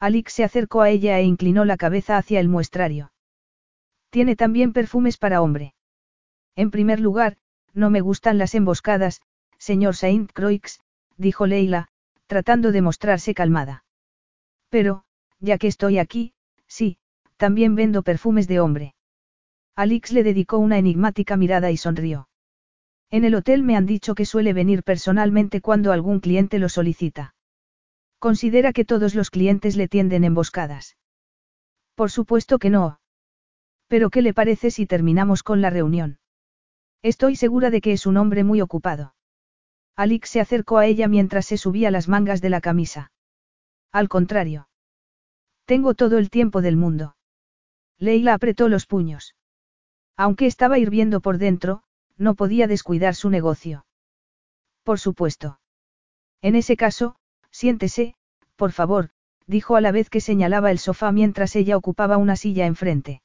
Alix 0.00 0.32
se 0.32 0.42
acercó 0.42 0.82
a 0.82 0.90
ella 0.90 1.20
e 1.20 1.22
inclinó 1.22 1.64
la 1.64 1.76
cabeza 1.76 2.16
hacia 2.18 2.40
el 2.40 2.48
muestrario. 2.48 3.12
Tiene 4.10 4.34
también 4.34 4.72
perfumes 4.72 5.16
para 5.16 5.40
hombre. 5.42 5.74
En 6.56 6.72
primer 6.72 6.98
lugar, 6.98 7.36
no 7.72 7.88
me 7.88 8.00
gustan 8.00 8.36
las 8.36 8.56
emboscadas, 8.56 9.22
señor 9.58 9.94
Saint 9.94 10.32
Croix, 10.32 10.80
dijo 11.16 11.46
Leila, 11.46 11.88
tratando 12.26 12.72
de 12.72 12.82
mostrarse 12.82 13.32
calmada. 13.32 13.84
Pero, 14.70 15.04
ya 15.38 15.56
que 15.56 15.68
estoy 15.68 15.98
aquí, 15.98 16.34
sí, 16.66 16.98
también 17.36 17.76
vendo 17.76 18.02
perfumes 18.02 18.48
de 18.48 18.58
hombre. 18.58 18.94
Alix 19.76 20.10
le 20.10 20.24
dedicó 20.24 20.58
una 20.58 20.78
enigmática 20.78 21.36
mirada 21.36 21.70
y 21.70 21.76
sonrió. 21.76 22.28
En 23.10 23.24
el 23.24 23.34
hotel 23.34 23.62
me 23.62 23.76
han 23.76 23.86
dicho 23.86 24.14
que 24.14 24.26
suele 24.26 24.52
venir 24.52 24.82
personalmente 24.82 25.60
cuando 25.60 25.92
algún 25.92 26.20
cliente 26.20 26.58
lo 26.58 26.68
solicita. 26.68 27.34
Considera 28.18 28.72
que 28.72 28.84
todos 28.84 29.14
los 29.14 29.30
clientes 29.30 29.76
le 29.76 29.88
tienden 29.88 30.24
emboscadas. 30.24 30.96
Por 31.94 32.10
supuesto 32.10 32.58
que 32.58 32.70
no. 32.70 32.98
Pero 33.88 34.10
¿qué 34.10 34.22
le 34.22 34.34
parece 34.34 34.70
si 34.70 34.86
terminamos 34.86 35.42
con 35.42 35.60
la 35.60 35.70
reunión? 35.70 36.18
Estoy 37.02 37.36
segura 37.36 37.70
de 37.70 37.80
que 37.80 37.92
es 37.92 38.06
un 38.06 38.16
hombre 38.16 38.42
muy 38.42 38.60
ocupado. 38.60 39.14
Alix 39.94 40.28
se 40.28 40.40
acercó 40.40 40.78
a 40.78 40.86
ella 40.86 41.08
mientras 41.08 41.46
se 41.46 41.56
subía 41.56 41.90
las 41.90 42.08
mangas 42.08 42.40
de 42.40 42.50
la 42.50 42.60
camisa. 42.60 43.12
Al 43.92 44.08
contrario. 44.08 44.68
Tengo 45.64 45.94
todo 45.94 46.18
el 46.18 46.30
tiempo 46.30 46.60
del 46.62 46.76
mundo. 46.76 47.16
Leila 47.98 48.34
apretó 48.34 48.68
los 48.68 48.86
puños. 48.86 49.34
Aunque 50.16 50.46
estaba 50.46 50.78
hirviendo 50.78 51.20
por 51.20 51.38
dentro, 51.38 51.82
no 52.18 52.34
podía 52.34 52.66
descuidar 52.66 53.14
su 53.14 53.30
negocio. 53.30 53.86
Por 54.82 54.98
supuesto. 54.98 55.60
En 56.42 56.54
ese 56.54 56.76
caso, 56.76 57.16
siéntese, 57.50 58.14
por 58.56 58.72
favor, 58.72 59.10
dijo 59.46 59.76
a 59.76 59.80
la 59.80 59.92
vez 59.92 60.10
que 60.10 60.20
señalaba 60.20 60.70
el 60.70 60.78
sofá 60.78 61.12
mientras 61.12 61.56
ella 61.56 61.76
ocupaba 61.76 62.16
una 62.16 62.36
silla 62.36 62.66
enfrente. 62.66 63.22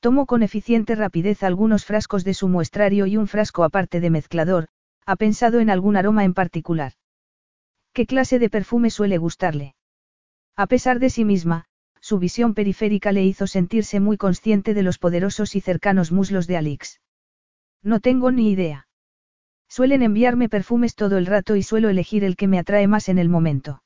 Tomó 0.00 0.26
con 0.26 0.42
eficiente 0.42 0.94
rapidez 0.94 1.42
algunos 1.42 1.84
frascos 1.84 2.24
de 2.24 2.34
su 2.34 2.48
muestrario 2.48 3.06
y 3.06 3.16
un 3.16 3.26
frasco 3.26 3.64
aparte 3.64 4.00
de 4.00 4.10
mezclador, 4.10 4.68
ha 5.06 5.16
pensado 5.16 5.60
en 5.60 5.70
algún 5.70 5.96
aroma 5.96 6.24
en 6.24 6.34
particular. 6.34 6.92
¿Qué 7.92 8.06
clase 8.06 8.38
de 8.38 8.50
perfume 8.50 8.90
suele 8.90 9.18
gustarle? 9.18 9.74
A 10.54 10.66
pesar 10.66 10.98
de 11.00 11.10
sí 11.10 11.24
misma, 11.24 11.64
su 12.00 12.18
visión 12.18 12.54
periférica 12.54 13.10
le 13.10 13.24
hizo 13.24 13.46
sentirse 13.46 14.00
muy 14.00 14.16
consciente 14.16 14.74
de 14.74 14.82
los 14.82 14.98
poderosos 14.98 15.56
y 15.56 15.60
cercanos 15.60 16.12
muslos 16.12 16.46
de 16.46 16.56
Alix. 16.56 17.00
No 17.82 18.00
tengo 18.00 18.30
ni 18.32 18.50
idea. 18.50 18.86
Suelen 19.68 20.02
enviarme 20.02 20.48
perfumes 20.48 20.94
todo 20.94 21.18
el 21.18 21.26
rato 21.26 21.56
y 21.56 21.62
suelo 21.62 21.88
elegir 21.88 22.24
el 22.24 22.36
que 22.36 22.48
me 22.48 22.58
atrae 22.58 22.86
más 22.86 23.08
en 23.08 23.18
el 23.18 23.28
momento. 23.28 23.82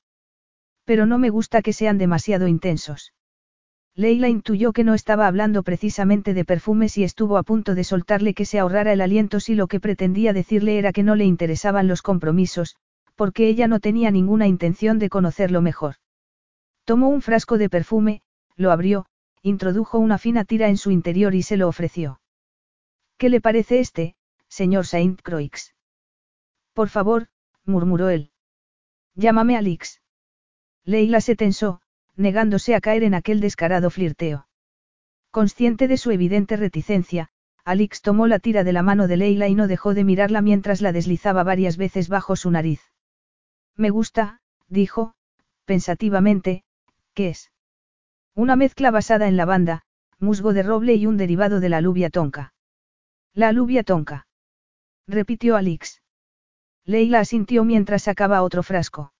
Pero 0.85 1.07
no 1.07 1.19
me 1.19 1.31
gusta 1.31 1.63
que 1.63 1.73
sean 1.73 1.99
demasiado 1.99 2.49
intensos. 2.49 3.13
Leila 3.95 4.29
intuyó 4.31 4.73
que 4.73 4.85
no 4.85 4.95
estaba 4.95 5.27
hablando 5.27 5.63
precisamente 5.63 6.33
de 6.33 6.47
perfumes 6.47 6.97
y 6.97 7.05
estuvo 7.05 7.37
a 7.37 7.43
punto 7.43 7.75
de 7.75 7.85
soltarle 7.85 8.33
que 8.33 8.47
se 8.47 8.59
ahorrara 8.59 8.95
el 8.95 9.03
aliento 9.03 9.39
si 9.39 9.55
lo 9.55 9.67
que 9.67 9.81
pretendía 9.81 10.33
decirle 10.33 10.79
era 10.79 10.93
que 10.93 11.03
no 11.03 11.15
le 11.15 11.27
interesaban 11.27 11.89
los 11.89 12.01
compromisos, 12.01 12.77
porque 13.17 13.49
ella 13.49 13.69
no 13.69 13.81
tenía 13.81 14.11
ninguna 14.11 14.47
intención 14.47 14.99
de 14.99 15.11
conocerlo 15.11 15.61
mejor. 15.61 15.97
Tomó 16.85 17.11
un 17.11 17.21
frasco 17.21 17.59
de 17.59 17.69
perfume, 17.69 18.23
lo 18.57 18.73
abrió, 18.73 19.05
introdujo 19.43 19.99
una 19.99 20.17
fina 20.17 20.47
tira 20.47 20.69
en 20.69 20.79
su 20.79 20.91
interior 20.91 21.35
y 21.35 21.43
se 21.43 21.59
lo 21.59 21.69
ofreció. 21.69 22.22
¿Qué 23.23 23.29
le 23.29 23.41
parece 23.41 23.79
este, 23.79 24.17
señor 24.49 24.85
Saint 24.85 25.23
Croix? 25.23 25.77
Por 26.73 26.89
favor, 26.89 27.29
murmuró 27.65 28.09
él. 28.09 28.33
Llámame 29.15 29.57
Alix. 29.57 30.03
Leila 30.85 31.21
se 31.21 31.37
tensó, 31.37 31.83
negándose 32.17 32.75
a 32.75 32.81
caer 32.81 33.05
en 33.05 33.15
aquel 33.15 33.41
descarado 33.41 33.91
flirteo. 33.91 34.49
Consciente 35.31 35.87
de 35.87 35.99
su 35.99 36.11
evidente 36.11 36.57
reticencia, 36.57 37.29
Alix 37.65 38.03
tomó 38.03 38.27
la 38.27 38.41
tira 38.41 38.65
de 38.65 38.73
la 38.73 38.83
mano 38.83 39.07
de 39.07 39.17
Leila 39.17 39.47
y 39.47 39.55
no 39.55 39.69
dejó 39.69 39.95
de 39.95 40.03
mirarla 40.03 40.43
mientras 40.43 40.81
la 40.81 40.91
deslizaba 40.91 41.45
varias 41.45 41.77
veces 41.77 42.09
bajo 42.09 42.35
su 42.35 42.51
nariz. 42.51 42.81
Me 43.77 43.91
gusta, 43.91 44.41
dijo, 44.67 45.15
pensativamente, 45.65 46.65
¿qué 47.15 47.29
es? 47.29 47.53
Una 48.35 48.57
mezcla 48.57 48.91
basada 48.91 49.29
en 49.29 49.37
lavanda, 49.37 49.85
musgo 50.19 50.53
de 50.53 50.65
roble 50.65 50.95
y 50.95 51.07
un 51.07 51.17
derivado 51.17 51.61
de 51.61 51.69
la 51.69 51.77
alubia 51.77 52.11
tonka. 52.11 52.53
La 53.35 53.49
alubia 53.49 53.83
tonka. 53.83 54.27
Repitió 55.09 55.57
Alix. 55.57 56.03
Leila 56.85 57.21
asintió 57.21 57.65
mientras 57.65 58.03
sacaba 58.03 58.43
otro 58.43 58.63
frasco. 58.63 59.15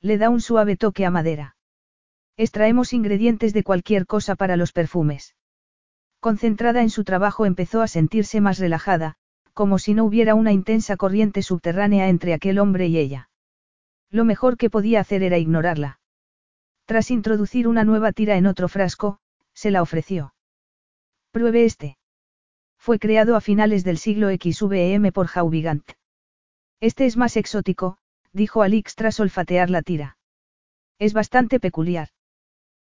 Le 0.00 0.18
da 0.18 0.28
un 0.28 0.40
suave 0.40 0.76
toque 0.76 1.06
a 1.06 1.10
madera. 1.10 1.56
Extraemos 2.36 2.92
ingredientes 2.92 3.52
de 3.52 3.62
cualquier 3.62 4.06
cosa 4.06 4.34
para 4.34 4.56
los 4.56 4.72
perfumes. 4.72 5.36
Concentrada 6.18 6.82
en 6.82 6.90
su 6.90 7.04
trabajo 7.04 7.46
empezó 7.46 7.80
a 7.80 7.88
sentirse 7.88 8.40
más 8.40 8.58
relajada, 8.58 9.14
como 9.54 9.78
si 9.78 9.94
no 9.94 10.04
hubiera 10.04 10.34
una 10.34 10.52
intensa 10.52 10.96
corriente 10.96 11.42
subterránea 11.42 12.08
entre 12.08 12.34
aquel 12.34 12.58
hombre 12.58 12.88
y 12.88 12.98
ella. 12.98 13.30
Lo 14.10 14.24
mejor 14.24 14.56
que 14.56 14.70
podía 14.70 15.00
hacer 15.00 15.22
era 15.22 15.38
ignorarla. 15.38 16.00
Tras 16.86 17.10
introducir 17.10 17.68
una 17.68 17.84
nueva 17.84 18.10
tira 18.12 18.36
en 18.36 18.46
otro 18.46 18.66
frasco, 18.68 19.18
se 19.52 19.70
la 19.70 19.82
ofreció. 19.82 20.34
Pruebe 21.30 21.64
este. 21.64 21.97
Fue 22.78 22.98
creado 22.98 23.36
a 23.36 23.40
finales 23.40 23.84
del 23.84 23.98
siglo 23.98 24.28
XVM 24.30 25.12
por 25.12 25.26
Jaubigant. 25.26 25.84
Este 26.80 27.06
es 27.06 27.16
más 27.16 27.36
exótico, 27.36 27.98
dijo 28.32 28.62
Alix 28.62 28.94
tras 28.94 29.20
olfatear 29.20 29.68
la 29.68 29.82
tira. 29.82 30.16
Es 30.98 31.12
bastante 31.12 31.60
peculiar. 31.60 32.08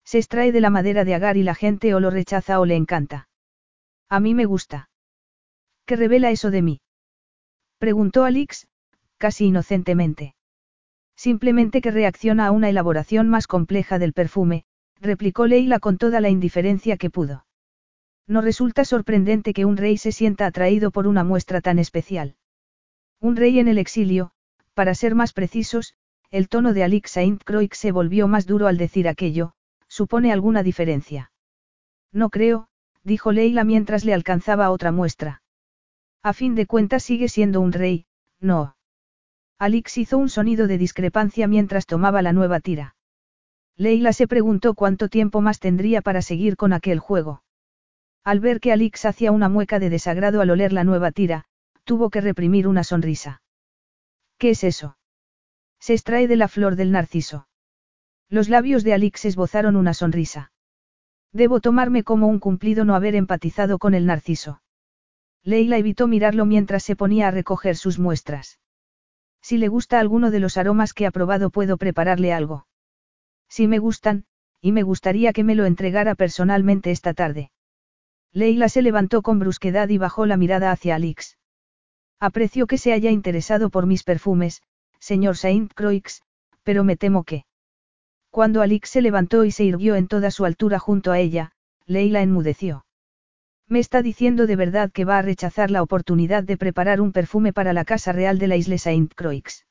Se 0.04 0.17
extrae 0.17 0.52
de 0.52 0.62
la 0.62 0.69
madera 0.69 1.06
de 1.06 1.15
agar 1.15 1.38
y 1.38 1.43
la 1.43 1.56
gente 1.56 1.93
o 1.93 1.99
lo 1.99 2.10
rechaza 2.10 2.60
o 2.60 2.65
le 2.65 2.75
encanta. 2.75 3.28
A 4.10 4.19
mí 4.19 4.34
me 4.34 4.45
gusta. 4.45 4.89
¿Qué 5.86 5.95
revela 5.95 6.32
eso 6.32 6.52
de 6.52 6.62
mí? 6.62 6.82
Preguntó 7.78 8.25
Alix, 8.25 8.67
casi 9.17 9.45
inocentemente. 9.45 10.36
Simplemente 11.15 11.82
que 11.82 11.91
reacciona 11.91 12.47
a 12.47 12.52
una 12.52 12.69
elaboración 12.69 13.28
más 13.28 13.47
compleja 13.47 13.99
del 13.99 14.13
perfume, 14.13 14.63
replicó 15.02 15.47
Leila 15.47 15.80
con 15.80 15.97
toda 15.97 16.21
la 16.21 16.30
indiferencia 16.30 16.97
que 16.97 17.10
pudo. 17.10 17.45
No 18.30 18.42
resulta 18.42 18.86
sorprendente 18.86 19.54
que 19.54 19.65
un 19.65 19.76
rey 19.76 19.98
se 19.98 20.13
sienta 20.13 20.46
atraído 20.46 20.92
por 20.92 21.08
una 21.08 21.26
muestra 21.26 21.60
tan 21.60 21.80
especial. 21.80 22.36
Un 23.20 23.36
rey 23.36 23.60
en 23.60 23.68
el 23.68 23.80
exilio, 23.80 24.32
para 24.76 24.96
ser 24.96 25.15
más 25.15 25.34
precisos, 25.34 25.96
el 26.30 26.48
tono 26.48 26.74
de 26.74 26.84
Alix 26.84 27.10
Saint 27.10 27.44
Croix 27.44 27.76
se 27.76 27.92
volvió 27.92 28.28
más 28.28 28.46
duro 28.46 28.68
al 28.68 28.78
decir 28.78 29.08
aquello, 29.08 29.54
¿Supone 29.88 30.32
alguna 30.32 30.62
diferencia? 30.62 31.32
No 32.13 32.30
creo, 32.30 32.68
dijo 33.04 33.32
Leila 33.32 33.63
mientras 33.63 34.06
le 34.06 34.13
alcanzaba 34.13 34.70
otra 34.70 34.92
muestra. 34.92 35.42
A 36.22 36.34
fin 36.34 36.54
de 36.54 36.68
cuentas 36.68 37.02
sigue 37.02 37.28
siendo 37.28 37.60
un 37.60 37.72
rey, 37.72 38.06
no. 38.39 38.76
Alix 39.58 39.98
hizo 39.98 40.20
un 40.20 40.30
sonido 40.30 40.68
de 40.68 40.78
discrepancia 40.78 41.48
mientras 41.48 41.88
tomaba 41.88 42.22
la 42.22 42.34
nueva 42.34 42.60
tira. 42.60 42.96
Leila 43.76 44.13
se 44.13 44.28
preguntó 44.28 44.76
cuánto 44.76 45.10
tiempo 45.10 45.42
más 45.42 45.60
tendría 45.60 46.04
para 46.04 46.22
seguir 46.22 46.56
con 46.56 46.72
aquel 46.72 47.00
juego. 47.00 47.42
Al 48.24 48.40
ver 48.40 48.60
que 48.60 48.72
Alix 48.72 49.06
hacía 49.06 49.32
una 49.32 49.50
mueca 49.50 49.80
de 49.80 49.90
desagrado 49.90 50.42
al 50.42 50.50
oler 50.50 50.74
la 50.74 50.84
nueva 50.84 51.12
tira, 51.12 51.46
tuvo 51.84 52.10
que 52.10 52.22
reprimir 52.22 52.68
una 52.68 52.84
sonrisa. 52.84 53.42
¿Qué 54.38 54.52
es 54.52 54.64
eso? 54.64 54.98
Se 55.80 55.94
extrae 55.94 56.28
de 56.28 56.36
la 56.36 56.48
flor 56.48 56.76
del 56.76 56.92
narciso. 56.92 57.48
Los 58.30 58.50
labios 58.50 58.84
de 58.84 58.94
Alix 58.94 59.26
esbozaron 59.26 59.76
una 59.76 59.94
sonrisa. 59.94 60.52
Debo 61.32 61.60
tomarme 61.60 62.04
como 62.04 62.28
un 62.28 62.40
cumplido 62.40 62.86
no 62.86 62.96
haber 62.96 63.16
empatizado 63.16 63.80
con 63.80 63.94
el 63.94 64.06
narciso. 64.06 64.62
Leila 65.44 65.78
evitó 65.78 66.08
mirarlo 66.08 66.46
mientras 66.46 66.84
se 66.84 66.96
ponía 66.96 67.28
a 67.28 67.32
recoger 67.32 67.76
sus 67.76 67.98
muestras. 67.98 68.60
Si 69.42 69.58
le 69.58 69.68
gusta 69.68 70.00
alguno 70.00 70.32
de 70.32 70.40
los 70.40 70.58
aromas 70.58 70.94
que 70.94 71.06
ha 71.06 71.12
probado 71.12 71.50
puedo 71.50 71.78
prepararle 71.78 72.34
algo. 72.34 72.68
Si 73.48 73.68
me 73.68 73.80
gustan, 73.80 74.26
y 74.62 74.74
me 74.74 74.84
gustaría 74.84 75.34
que 75.34 75.44
me 75.44 75.56
lo 75.56 75.66
entregara 75.66 76.16
personalmente 76.16 76.92
esta 76.92 77.14
tarde. 77.14 77.52
Leila 78.34 78.70
se 78.70 78.82
levantó 78.82 79.22
con 79.22 79.39
brusquedad 79.39 79.89
y 79.89 79.98
bajó 79.98 80.26
la 80.26 80.38
mirada 80.38 80.72
hacia 80.72 80.96
Alix. 80.96 81.38
Aprecio 82.20 82.68
que 82.68 82.78
se 82.78 82.94
haya 82.94 83.12
interesado 83.12 83.70
por 83.70 83.86
mis 83.86 84.04
perfumes, 84.04 84.62
señor 85.00 85.38
Saint 85.38 85.74
Croix, 85.74 86.22
pero 86.63 86.84
me 86.84 86.98
temo 86.98 87.24
que... 87.24 87.46
Cuando 88.30 88.62
Alix 88.62 88.89
se 88.89 89.02
levantó 89.02 89.46
y 89.46 89.52
se 89.52 89.63
irguió 89.63 89.96
en 89.96 90.08
toda 90.08 90.30
su 90.30 90.46
altura 90.46 90.78
junto 90.78 91.12
a 91.12 91.20
ella, 91.20 91.54
Leila 91.86 92.22
enmudeció. 92.22 92.86
Me 93.67 93.80
está 93.80 94.02
diciendo 94.02 94.48
de 94.48 94.56
verdad 94.56 94.92
que 94.92 95.06
va 95.06 95.17
a 95.17 95.21
rechazar 95.21 95.71
la 95.71 95.82
oportunidad 95.82 96.44
de 96.44 96.58
preparar 96.58 97.02
un 97.02 97.12
perfume 97.12 97.54
para 97.54 97.73
la 97.73 97.86
Casa 97.86 98.12
Real 98.12 98.38
de 98.38 98.48
la 98.48 98.58
isla 98.58 98.77
Saint 98.77 99.13
Croix. 99.15 99.65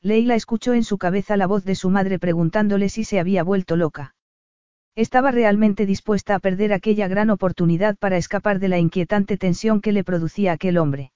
Leila 0.00 0.34
escuchó 0.34 0.74
en 0.74 0.84
su 0.84 0.98
cabeza 0.98 1.36
la 1.36 1.46
voz 1.46 1.64
de 1.64 1.76
su 1.76 1.88
madre 1.88 2.18
preguntándole 2.18 2.88
si 2.88 3.04
se 3.04 3.20
había 3.20 3.44
vuelto 3.44 3.76
loca. 3.76 4.14
Estaba 4.94 5.30
realmente 5.30 5.86
dispuesta 5.86 6.34
a 6.34 6.38
perder 6.38 6.72
aquella 6.72 7.08
gran 7.08 7.30
oportunidad 7.30 7.96
para 7.96 8.18
escapar 8.18 8.58
de 8.58 8.68
la 8.68 8.78
inquietante 8.78 9.38
tensión 9.38 9.80
que 9.80 9.92
le 9.92 10.04
producía 10.04 10.52
aquel 10.52 10.76
hombre. 10.76 11.12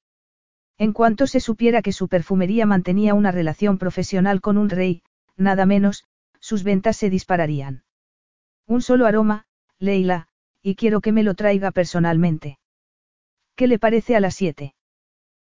En 0.78 0.92
cuanto 0.92 1.26
se 1.26 1.40
supiera 1.40 1.82
que 1.82 1.92
su 1.92 2.08
perfumería 2.08 2.64
mantenía 2.64 3.14
una 3.14 3.32
relación 3.32 3.76
profesional 3.76 4.40
con 4.40 4.56
un 4.56 4.70
rey, 4.70 5.02
nada 5.36 5.66
menos, 5.66 6.04
sus 6.40 6.62
ventas 6.62 6.96
se 6.96 7.10
dispararían. 7.10 7.84
Un 8.66 8.80
solo 8.80 9.06
aroma, 9.06 9.46
Leila, 9.78 10.28
y 10.62 10.74
quiero 10.74 11.00
que 11.00 11.12
me 11.12 11.22
lo 11.22 11.34
traiga 11.34 11.70
personalmente. 11.70 12.58
¿Qué 13.56 13.66
le 13.66 13.78
parece 13.78 14.16
a 14.16 14.20
las 14.20 14.34
siete? 14.34 14.74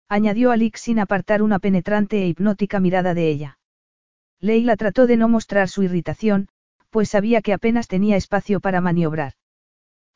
Añadió 0.08 0.52
Alix 0.52 0.82
sin 0.82 1.00
apartar 1.00 1.42
una 1.42 1.60
penetrante 1.60 2.24
e 2.24 2.28
hipnótica 2.28 2.80
mirada 2.80 3.14
de 3.14 3.30
ella. 3.30 3.60
Leila 4.40 4.76
trató 4.78 5.06
de 5.06 5.18
no 5.18 5.30
mostrar 5.30 5.68
su 5.68 5.84
irritación, 5.84 6.50
pues 6.90 7.10
sabía 7.10 7.42
que 7.42 7.54
apenas 7.54 7.88
tenía 7.88 8.16
espacio 8.16 8.60
para 8.60 8.82
maniobrar. 8.82 9.34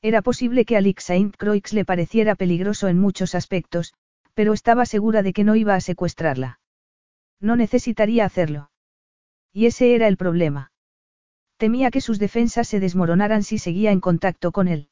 Era 0.02 0.22
posible 0.22 0.66
que 0.66 0.76
Alix 0.76 1.06
Saint 1.06 1.36
Croix 1.38 1.72
le 1.72 1.86
pareciera 1.86 2.36
peligroso 2.36 2.88
en 2.88 3.00
muchos 3.00 3.36
aspectos, 3.36 3.94
pero 4.34 4.54
estaba 4.54 4.86
segura 4.86 5.22
de 5.24 5.34
que 5.34 5.44
no 5.44 5.56
iba 5.56 5.76
a 5.76 5.82
secuestrarla. 5.82 6.60
No 7.40 7.56
necesitaría 7.56 8.26
hacerlo. 8.26 8.72
Y 9.54 9.68
ese 9.68 9.96
era 9.96 10.08
el 10.08 10.18
problema. 10.18 10.72
Temía 11.58 11.92
que 11.92 12.02
sus 12.02 12.20
defensas 12.20 12.68
se 12.68 12.80
desmoronaran 12.80 13.44
si 13.44 13.60
seguía 13.60 13.92
en 13.92 14.02
contacto 14.02 14.52
con 14.52 14.68
él. 14.68 14.90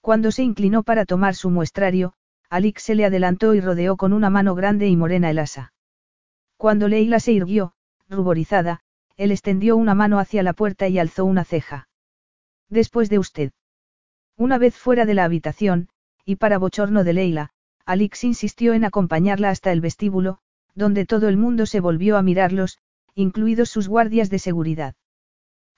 Cuando 0.00 0.32
se 0.32 0.42
inclinó 0.42 0.82
para 0.82 1.06
tomar 1.06 1.34
su 1.34 1.50
muestrario, 1.50 2.14
Alix 2.50 2.82
se 2.82 2.94
le 2.94 3.04
adelantó 3.04 3.54
y 3.54 3.60
rodeó 3.60 3.96
con 3.96 4.12
una 4.12 4.30
mano 4.30 4.54
grande 4.54 4.88
y 4.88 4.96
morena 4.96 5.30
el 5.30 5.38
asa. 5.38 5.72
Cuando 6.56 6.88
Leila 6.88 7.20
se 7.20 7.32
irguió, 7.32 7.74
ruborizada, 8.08 8.80
él 9.18 9.32
extendió 9.32 9.76
una 9.76 9.94
mano 9.94 10.20
hacia 10.20 10.42
la 10.42 10.54
puerta 10.54 10.88
y 10.88 10.98
alzó 10.98 11.24
una 11.24 11.44
ceja. 11.44 11.88
Después 12.70 13.10
de 13.10 13.18
usted. 13.18 13.52
Una 14.36 14.58
vez 14.58 14.76
fuera 14.76 15.04
de 15.04 15.14
la 15.14 15.24
habitación, 15.24 15.88
y 16.24 16.36
para 16.36 16.58
bochorno 16.58 17.02
de 17.02 17.12
Leila, 17.12 17.50
Alix 17.84 18.22
insistió 18.22 18.74
en 18.74 18.84
acompañarla 18.84 19.50
hasta 19.50 19.72
el 19.72 19.80
vestíbulo, 19.80 20.38
donde 20.74 21.04
todo 21.04 21.28
el 21.28 21.36
mundo 21.36 21.66
se 21.66 21.80
volvió 21.80 22.16
a 22.16 22.22
mirarlos, 22.22 22.78
incluidos 23.14 23.70
sus 23.70 23.88
guardias 23.88 24.30
de 24.30 24.38
seguridad. 24.38 24.94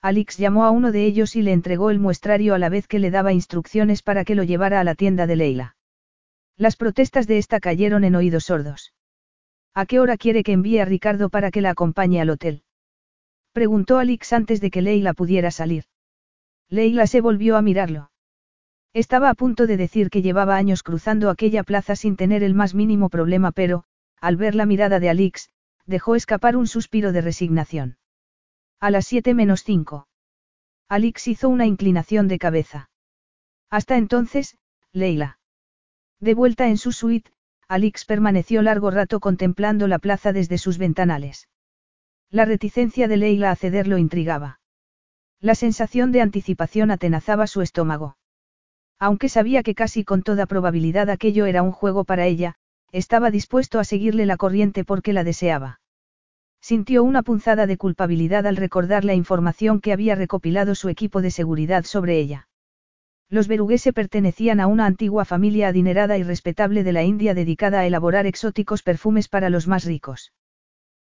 Alix 0.03 0.37
llamó 0.37 0.65
a 0.65 0.71
uno 0.71 0.91
de 0.91 1.05
ellos 1.05 1.35
y 1.35 1.41
le 1.41 1.51
entregó 1.51 1.89
el 1.89 1.99
muestrario 1.99 2.53
a 2.53 2.59
la 2.59 2.69
vez 2.69 2.87
que 2.87 2.99
le 2.99 3.09
daba 3.09 3.33
instrucciones 3.33 4.03
para 4.03 4.23
que 4.23 4.35
lo 4.35 4.43
llevara 4.43 4.79
a 4.79 4.83
la 4.83 4.93
tienda 4.93 5.25
de 5.25 5.35
Leila. 5.35 5.75
Las 6.57 6.75
protestas 6.75 7.25
de 7.25 7.39
esta 7.39 7.59
cayeron 7.59 8.03
en 8.03 8.15
oídos 8.15 8.45
sordos. 8.45 8.93
¿A 9.73 9.87
qué 9.87 9.99
hora 9.99 10.17
quiere 10.17 10.43
que 10.43 10.51
envíe 10.51 10.79
a 10.79 10.85
Ricardo 10.85 11.29
para 11.29 11.49
que 11.49 11.61
la 11.61 11.71
acompañe 11.71 12.21
al 12.21 12.29
hotel? 12.29 12.63
Preguntó 13.53 13.97
Alix 13.97 14.33
antes 14.33 14.61
de 14.61 14.71
que 14.71 14.81
Leila 14.81 15.13
pudiera 15.13 15.51
salir. 15.51 15.85
Leila 16.69 17.05
se 17.07 17.19
volvió 17.19 17.57
a 17.57 17.61
mirarlo. 17.61 18.11
Estaba 18.93 19.29
a 19.29 19.35
punto 19.35 19.67
de 19.67 19.77
decir 19.77 20.09
que 20.09 20.21
llevaba 20.21 20.55
años 20.55 20.83
cruzando 20.83 21.29
aquella 21.29 21.63
plaza 21.63 21.95
sin 21.95 22.15
tener 22.15 22.43
el 22.43 22.53
más 22.53 22.73
mínimo 22.73 23.09
problema, 23.09 23.51
pero, 23.51 23.83
al 24.19 24.37
ver 24.37 24.55
la 24.55 24.65
mirada 24.65 24.99
de 24.99 25.09
Alix, 25.09 25.49
dejó 25.85 26.15
escapar 26.15 26.55
un 26.55 26.67
suspiro 26.67 27.11
de 27.11 27.21
resignación. 27.21 27.97
A 28.79 28.89
las 28.91 29.05
siete 29.05 29.33
menos 29.33 29.63
cinco. 29.63 30.07
Alix 30.87 31.27
hizo 31.27 31.49
una 31.49 31.65
inclinación 31.65 32.27
de 32.27 32.39
cabeza. 32.39 32.89
Hasta 33.69 33.97
entonces, 33.97 34.57
Leila. 34.91 35.39
De 36.19 36.33
vuelta 36.33 36.67
en 36.67 36.77
su 36.77 36.91
suite, 36.91 37.31
Alix 37.67 38.05
permaneció 38.05 38.61
largo 38.61 38.91
rato 38.91 39.19
contemplando 39.19 39.87
la 39.87 39.99
plaza 39.99 40.33
desde 40.33 40.57
sus 40.57 40.77
ventanales. 40.77 41.47
La 42.33 42.45
reticencia 42.45 43.09
de 43.09 43.17
Leila 43.17 43.51
a 43.51 43.57
ceder 43.57 43.89
lo 43.89 43.97
intrigaba. 43.97 44.61
La 45.41 45.53
sensación 45.53 46.13
de 46.13 46.21
anticipación 46.21 46.89
atenazaba 46.89 47.45
su 47.45 47.61
estómago. 47.61 48.15
Aunque 48.99 49.27
sabía 49.27 49.63
que 49.63 49.75
casi 49.75 50.05
con 50.05 50.23
toda 50.23 50.45
probabilidad 50.45 51.09
aquello 51.09 51.45
era 51.45 51.61
un 51.61 51.73
juego 51.73 52.05
para 52.05 52.27
ella, 52.27 52.55
estaba 52.93 53.31
dispuesto 53.31 53.79
a 53.79 53.83
seguirle 53.83 54.25
la 54.25 54.37
corriente 54.37 54.85
porque 54.85 55.11
la 55.11 55.25
deseaba. 55.25 55.81
Sintió 56.61 57.03
una 57.03 57.21
punzada 57.21 57.67
de 57.67 57.75
culpabilidad 57.75 58.47
al 58.47 58.55
recordar 58.55 59.03
la 59.03 59.13
información 59.13 59.81
que 59.81 59.91
había 59.91 60.15
recopilado 60.15 60.73
su 60.73 60.87
equipo 60.87 61.21
de 61.21 61.31
seguridad 61.31 61.83
sobre 61.83 62.17
ella. 62.17 62.47
Los 63.27 63.49
Beruguese 63.49 63.91
pertenecían 63.91 64.61
a 64.61 64.67
una 64.67 64.85
antigua 64.85 65.25
familia 65.25 65.67
adinerada 65.67 66.17
y 66.17 66.23
respetable 66.23 66.85
de 66.85 66.93
la 66.93 67.03
India 67.03 67.33
dedicada 67.33 67.81
a 67.81 67.85
elaborar 67.85 68.25
exóticos 68.25 68.83
perfumes 68.83 69.27
para 69.27 69.49
los 69.49 69.67
más 69.67 69.83
ricos. 69.83 70.31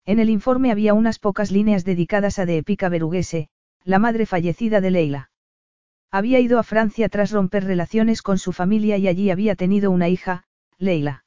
En 0.04 0.18
el 0.18 0.30
informe 0.30 0.72
había 0.72 0.94
unas 0.94 1.18
pocas 1.18 1.50
líneas 1.50 1.84
dedicadas 1.84 2.38
a 2.38 2.46
De 2.46 2.58
Epica 2.58 2.88
Beruguese, 2.88 3.48
la 3.84 3.98
madre 3.98 4.26
fallecida 4.26 4.80
de 4.80 4.90
Leila. 4.90 5.30
Había 6.10 6.40
ido 6.40 6.58
a 6.58 6.62
Francia 6.62 7.08
tras 7.08 7.30
romper 7.30 7.64
relaciones 7.64 8.20
con 8.20 8.38
su 8.38 8.52
familia 8.52 8.98
y 8.98 9.08
allí 9.08 9.30
había 9.30 9.54
tenido 9.54 9.90
una 9.90 10.08
hija, 10.08 10.44
Leila. 10.76 11.24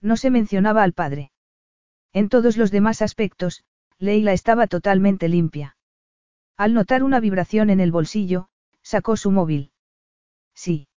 No 0.00 0.16
se 0.16 0.30
mencionaba 0.30 0.82
al 0.82 0.92
padre. 0.92 1.32
En 2.12 2.28
todos 2.28 2.56
los 2.56 2.70
demás 2.70 3.02
aspectos, 3.02 3.64
Leila 3.98 4.32
estaba 4.32 4.66
totalmente 4.66 5.28
limpia. 5.28 5.76
Al 6.56 6.74
notar 6.74 7.02
una 7.02 7.20
vibración 7.20 7.68
en 7.68 7.80
el 7.80 7.92
bolsillo, 7.92 8.48
sacó 8.82 9.16
su 9.16 9.30
móvil. 9.30 9.72
Sí. 10.54 10.88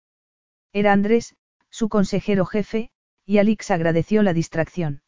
Era 0.72 0.94
Andrés, 0.94 1.36
su 1.70 1.90
consejero 1.90 2.46
jefe, 2.46 2.92
y 3.26 3.40
Alix 3.40 3.72
agradeció 3.72 4.24
la 4.24 4.34
distracción. 4.34 5.02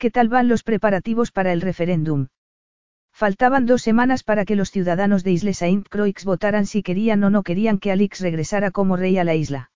¿Qué 0.00 0.10
tal 0.10 0.30
van 0.30 0.48
los 0.48 0.62
preparativos 0.62 1.30
para 1.30 1.52
el 1.52 1.60
referéndum? 1.60 2.28
Faltaban 3.12 3.66
dos 3.66 3.82
semanas 3.82 4.22
para 4.22 4.46
que 4.46 4.56
los 4.56 4.70
ciudadanos 4.70 5.24
de 5.24 5.32
Isle 5.32 5.52
Saint 5.52 5.86
Croix 5.86 6.24
votaran 6.24 6.64
si 6.64 6.82
querían 6.82 7.22
o 7.22 7.28
no 7.28 7.42
querían 7.42 7.78
que 7.78 7.92
Alix 7.92 8.22
regresara 8.22 8.70
como 8.70 8.96
rey 8.96 9.18
a 9.18 9.24
la 9.24 9.34
isla. 9.34 9.72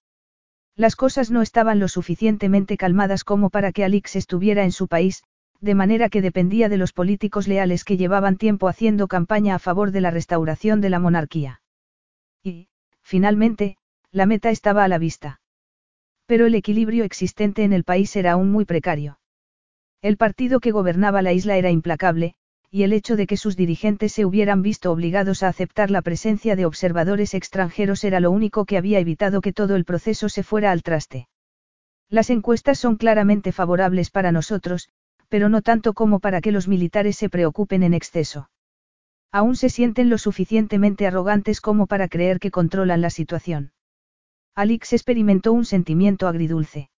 Las 0.76 0.96
cosas 0.96 1.30
no 1.30 1.42
estaban 1.42 1.78
lo 1.78 1.88
suficientemente 1.88 2.78
calmadas 2.78 3.22
como 3.22 3.50
para 3.50 3.70
que 3.70 3.84
Alix 3.84 4.16
estuviera 4.16 4.64
en 4.64 4.72
su 4.72 4.88
país, 4.88 5.24
de 5.60 5.74
manera 5.74 6.08
que 6.08 6.22
dependía 6.22 6.70
de 6.70 6.78
los 6.78 6.94
políticos 6.94 7.46
leales 7.46 7.84
que 7.84 7.98
llevaban 7.98 8.38
tiempo 8.38 8.68
haciendo 8.68 9.08
campaña 9.08 9.56
a 9.56 9.58
favor 9.58 9.90
de 9.90 10.00
la 10.00 10.10
restauración 10.10 10.80
de 10.80 10.88
la 10.88 11.00
monarquía. 11.00 11.60
Y, 12.42 12.68
finalmente, 13.02 13.76
la 14.10 14.24
meta 14.24 14.48
estaba 14.48 14.84
a 14.84 14.88
la 14.88 14.96
vista. 14.96 15.42
Pero 16.24 16.46
el 16.46 16.54
equilibrio 16.54 17.04
existente 17.04 17.62
en 17.62 17.74
el 17.74 17.84
país 17.84 18.16
era 18.16 18.32
aún 18.32 18.50
muy 18.50 18.64
precario. 18.64 19.18
El 20.04 20.18
partido 20.18 20.60
que 20.60 20.70
gobernaba 20.70 21.22
la 21.22 21.32
isla 21.32 21.56
era 21.56 21.70
implacable, 21.70 22.34
y 22.70 22.82
el 22.82 22.92
hecho 22.92 23.16
de 23.16 23.26
que 23.26 23.38
sus 23.38 23.56
dirigentes 23.56 24.12
se 24.12 24.26
hubieran 24.26 24.60
visto 24.60 24.92
obligados 24.92 25.42
a 25.42 25.48
aceptar 25.48 25.90
la 25.90 26.02
presencia 26.02 26.56
de 26.56 26.66
observadores 26.66 27.32
extranjeros 27.32 28.04
era 28.04 28.20
lo 28.20 28.30
único 28.30 28.66
que 28.66 28.76
había 28.76 28.98
evitado 28.98 29.40
que 29.40 29.54
todo 29.54 29.76
el 29.76 29.86
proceso 29.86 30.28
se 30.28 30.42
fuera 30.42 30.72
al 30.72 30.82
traste. 30.82 31.28
Las 32.10 32.28
encuestas 32.28 32.78
son 32.78 32.96
claramente 32.96 33.50
favorables 33.50 34.10
para 34.10 34.30
nosotros, 34.30 34.90
pero 35.30 35.48
no 35.48 35.62
tanto 35.62 35.94
como 35.94 36.20
para 36.20 36.42
que 36.42 36.52
los 36.52 36.68
militares 36.68 37.16
se 37.16 37.30
preocupen 37.30 37.82
en 37.82 37.94
exceso. 37.94 38.50
Aún 39.32 39.56
se 39.56 39.70
sienten 39.70 40.10
lo 40.10 40.18
suficientemente 40.18 41.06
arrogantes 41.06 41.62
como 41.62 41.86
para 41.86 42.08
creer 42.08 42.40
que 42.40 42.50
controlan 42.50 43.00
la 43.00 43.08
situación. 43.08 43.72
Alix 44.54 44.92
experimentó 44.92 45.54
un 45.54 45.64
sentimiento 45.64 46.28
agridulce. 46.28 46.90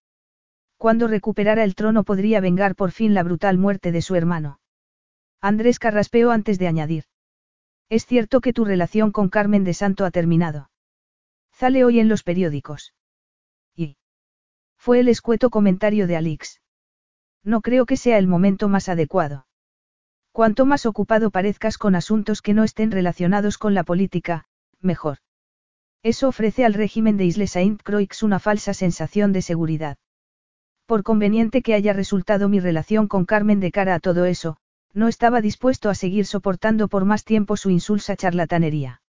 Cuando 0.77 1.07
recuperara 1.07 1.63
el 1.63 1.75
trono 1.75 2.03
podría 2.03 2.39
vengar 2.39 2.75
por 2.75 2.91
fin 2.91 3.13
la 3.13 3.23
brutal 3.23 3.57
muerte 3.57 3.91
de 3.91 4.01
su 4.01 4.15
hermano. 4.15 4.59
Andrés 5.41 5.79
carraspeó 5.79 6.31
antes 6.31 6.59
de 6.59 6.67
añadir. 6.67 7.05
Es 7.89 8.05
cierto 8.05 8.41
que 8.41 8.53
tu 8.53 8.63
relación 8.65 9.11
con 9.11 9.29
Carmen 9.29 9.63
de 9.63 9.73
Santo 9.73 10.05
ha 10.05 10.11
terminado. 10.11 10.69
Sale 11.51 11.83
hoy 11.83 11.99
en 11.99 12.09
los 12.09 12.23
periódicos. 12.23 12.93
Y. 13.75 13.97
Fue 14.77 14.99
el 14.99 15.07
escueto 15.07 15.49
comentario 15.49 16.05
de 16.05 16.15
Alix. 16.15 16.61
No 17.43 17.61
creo 17.61 17.85
que 17.85 17.97
sea 17.97 18.17
el 18.17 18.27
momento 18.27 18.67
más 18.69 18.89
adecuado. 18.89 19.47
Cuanto 20.31 20.67
más 20.67 20.85
ocupado 20.85 21.31
parezcas 21.31 21.79
con 21.79 21.95
asuntos 21.95 22.43
que 22.43 22.53
no 22.53 22.63
estén 22.63 22.91
relacionados 22.91 23.57
con 23.57 23.73
la 23.73 23.83
política, 23.83 24.45
mejor. 24.79 25.17
Eso 26.03 26.27
ofrece 26.27 26.65
al 26.65 26.75
régimen 26.75 27.17
de 27.17 27.25
Isle 27.25 27.47
Saint-Croix 27.47 28.21
una 28.21 28.37
falsa 28.37 28.75
sensación 28.75 29.33
de 29.33 29.41
seguridad. 29.41 29.97
Por 30.87 31.03
conveniente 31.03 31.61
que 31.61 31.73
haya 31.73 31.91
resultado 31.91 32.47
mi 32.47 32.61
relación 32.61 33.09
con 33.09 33.25
Carmen 33.25 33.59
de 33.59 33.71
cara 33.71 33.93
a 33.93 33.99
todo 33.99 34.23
eso, 34.23 34.55
no 34.93 35.09
estaba 35.09 35.41
dispuesto 35.41 35.89
a 35.89 35.95
seguir 35.95 36.25
soportando 36.25 36.87
por 36.87 37.03
más 37.03 37.25
tiempo 37.25 37.57
su 37.57 37.69
insulsa 37.69 38.15
charlatanería. 38.15 39.01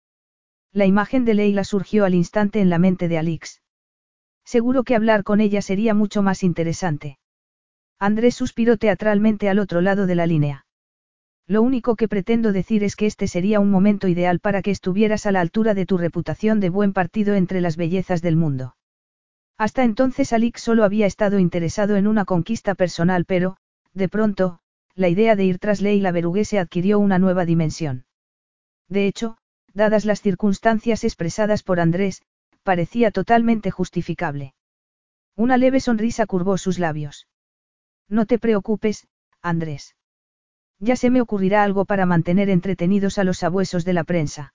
La 0.73 0.87
imagen 0.87 1.23
de 1.23 1.35
Leila 1.35 1.63
surgió 1.63 2.03
al 2.03 2.15
instante 2.15 2.61
en 2.61 2.71
la 2.71 2.79
mente 2.79 3.07
de 3.07 3.19
Alix. 3.19 3.61
Seguro 4.43 4.83
que 4.83 4.95
hablar 4.95 5.23
con 5.23 5.39
ella 5.39 5.61
sería 5.61 5.93
mucho 5.93 6.23
más 6.23 6.41
interesante. 6.41 7.19
Andrés 7.99 8.33
suspiró 8.33 8.77
teatralmente 8.77 9.47
al 9.47 9.59
otro 9.59 9.81
lado 9.81 10.07
de 10.07 10.15
la 10.15 10.25
línea. 10.25 10.65
Lo 11.45 11.61
único 11.61 11.95
que 11.95 12.07
pretendo 12.07 12.53
decir 12.53 12.83
es 12.83 12.95
que 12.95 13.05
este 13.05 13.27
sería 13.27 13.59
un 13.59 13.69
momento 13.69 14.07
ideal 14.07 14.39
para 14.39 14.63
que 14.63 14.71
estuvieras 14.71 15.27
a 15.27 15.31
la 15.31 15.41
altura 15.41 15.75
de 15.75 15.85
tu 15.85 15.99
reputación 15.99 16.59
de 16.59 16.69
buen 16.69 16.91
partido 16.91 17.35
entre 17.35 17.61
las 17.61 17.77
bellezas 17.77 18.23
del 18.23 18.35
mundo. 18.35 18.73
Hasta 19.57 19.83
entonces 19.83 20.33
Alix 20.33 20.61
solo 20.61 20.83
había 20.83 21.07
estado 21.07 21.39
interesado 21.39 21.95
en 21.95 22.07
una 22.07 22.25
conquista 22.25 22.75
personal, 22.75 23.25
pero, 23.25 23.57
de 23.93 24.07
pronto, 24.07 24.59
la 24.93 25.09
idea 25.09 25.35
de 25.35 25.45
ir 25.45 25.57
tras 25.57 25.81
Leila 25.81 26.11
Beruguese 26.11 26.59
adquirió 26.59 26.99
una 26.99 27.17
nueva 27.17 27.45
dimensión. 27.45 28.05
De 28.87 29.07
hecho, 29.07 29.37
dadas 29.73 30.05
las 30.05 30.21
circunstancias 30.21 31.03
expresadas 31.03 31.63
por 31.63 31.79
Andrés, 31.79 32.21
parecía 32.63 33.11
totalmente 33.11 33.71
justificable. 33.71 34.53
Una 35.35 35.57
leve 35.57 35.79
sonrisa 35.79 36.25
curvó 36.25 36.57
sus 36.57 36.79
labios. 36.79 37.27
No 38.09 38.25
te 38.25 38.39
preocupes, 38.39 39.07
Andrés. 39.41 39.95
Ya 40.79 40.95
se 40.95 41.09
me 41.09 41.21
ocurrirá 41.21 41.63
algo 41.63 41.85
para 41.85 42.05
mantener 42.05 42.49
entretenidos 42.49 43.17
a 43.17 43.23
los 43.23 43.39
sabuesos 43.39 43.85
de 43.85 43.93
la 43.93 44.03
prensa. 44.03 44.53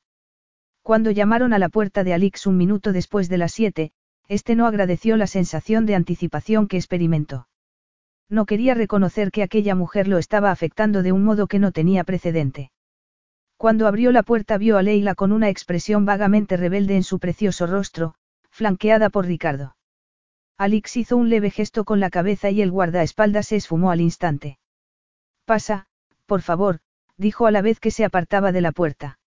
Cuando 0.83 1.11
llamaron 1.11 1.53
a 1.53 1.59
la 1.59 1.69
puerta 1.69 2.05
de 2.05 2.15
Alix 2.15 2.47
un 2.47 2.57
minuto 2.57 2.93
después 2.93 3.29
de 3.29 3.39
las 3.39 3.53
siete, 3.53 3.93
este 4.29 4.55
no 4.55 4.67
agradeció 4.67 5.17
la 5.17 5.27
sensación 5.27 5.87
de 5.87 5.95
anticipación 5.95 6.69
que 6.69 6.77
experimentó. 6.77 7.49
No 8.29 8.47
quería 8.47 8.75
reconocer 8.75 9.31
que 9.31 9.43
aquella 9.43 9.75
mujer 9.75 10.09
lo 10.09 10.19
estaba 10.19 10.51
afectando 10.51 11.03
de 11.03 11.13
un 11.13 11.23
modo 11.23 11.47
que 11.47 11.59
no 11.59 11.73
tenía 11.73 12.05
precedente. 12.05 12.71
Cuando 13.57 13.87
abrió 13.87 14.11
la 14.11 14.23
puerta 14.23 14.59
vio 14.59 14.79
a 14.79 14.83
Leila 14.83 15.15
con 15.15 15.33
una 15.33 15.49
expresión 15.49 16.05
vagamente 16.05 16.57
rebelde 16.57 16.97
en 16.97 17.05
su 17.05 17.19
precioso 17.19 17.67
rostro, 17.67 18.15
flanqueada 18.51 19.11
por 19.11 19.27
Ricardo. 19.27 19.77
Alix 20.59 20.97
hizo 20.97 21.17
un 21.17 21.29
leve 21.29 21.51
gesto 21.51 21.85
con 21.85 22.01
la 22.01 22.11
cabeza 22.11 22.51
y 22.51 22.63
el 22.63 22.71
guardaespaldas 22.71 23.49
se 23.49 23.57
esfumó 23.57 23.91
al 23.91 24.01
instante. 24.01 24.59
Pasa, 25.45 25.87
por 26.27 26.43
favor, 26.43 26.81
dijo 27.17 27.47
a 27.47 27.51
la 27.51 27.63
vez 27.63 27.81
que 27.81 27.91
se 27.91 28.05
apartaba 28.05 28.53
de 28.53 28.61
la 28.61 28.73
puerta. 28.73 29.19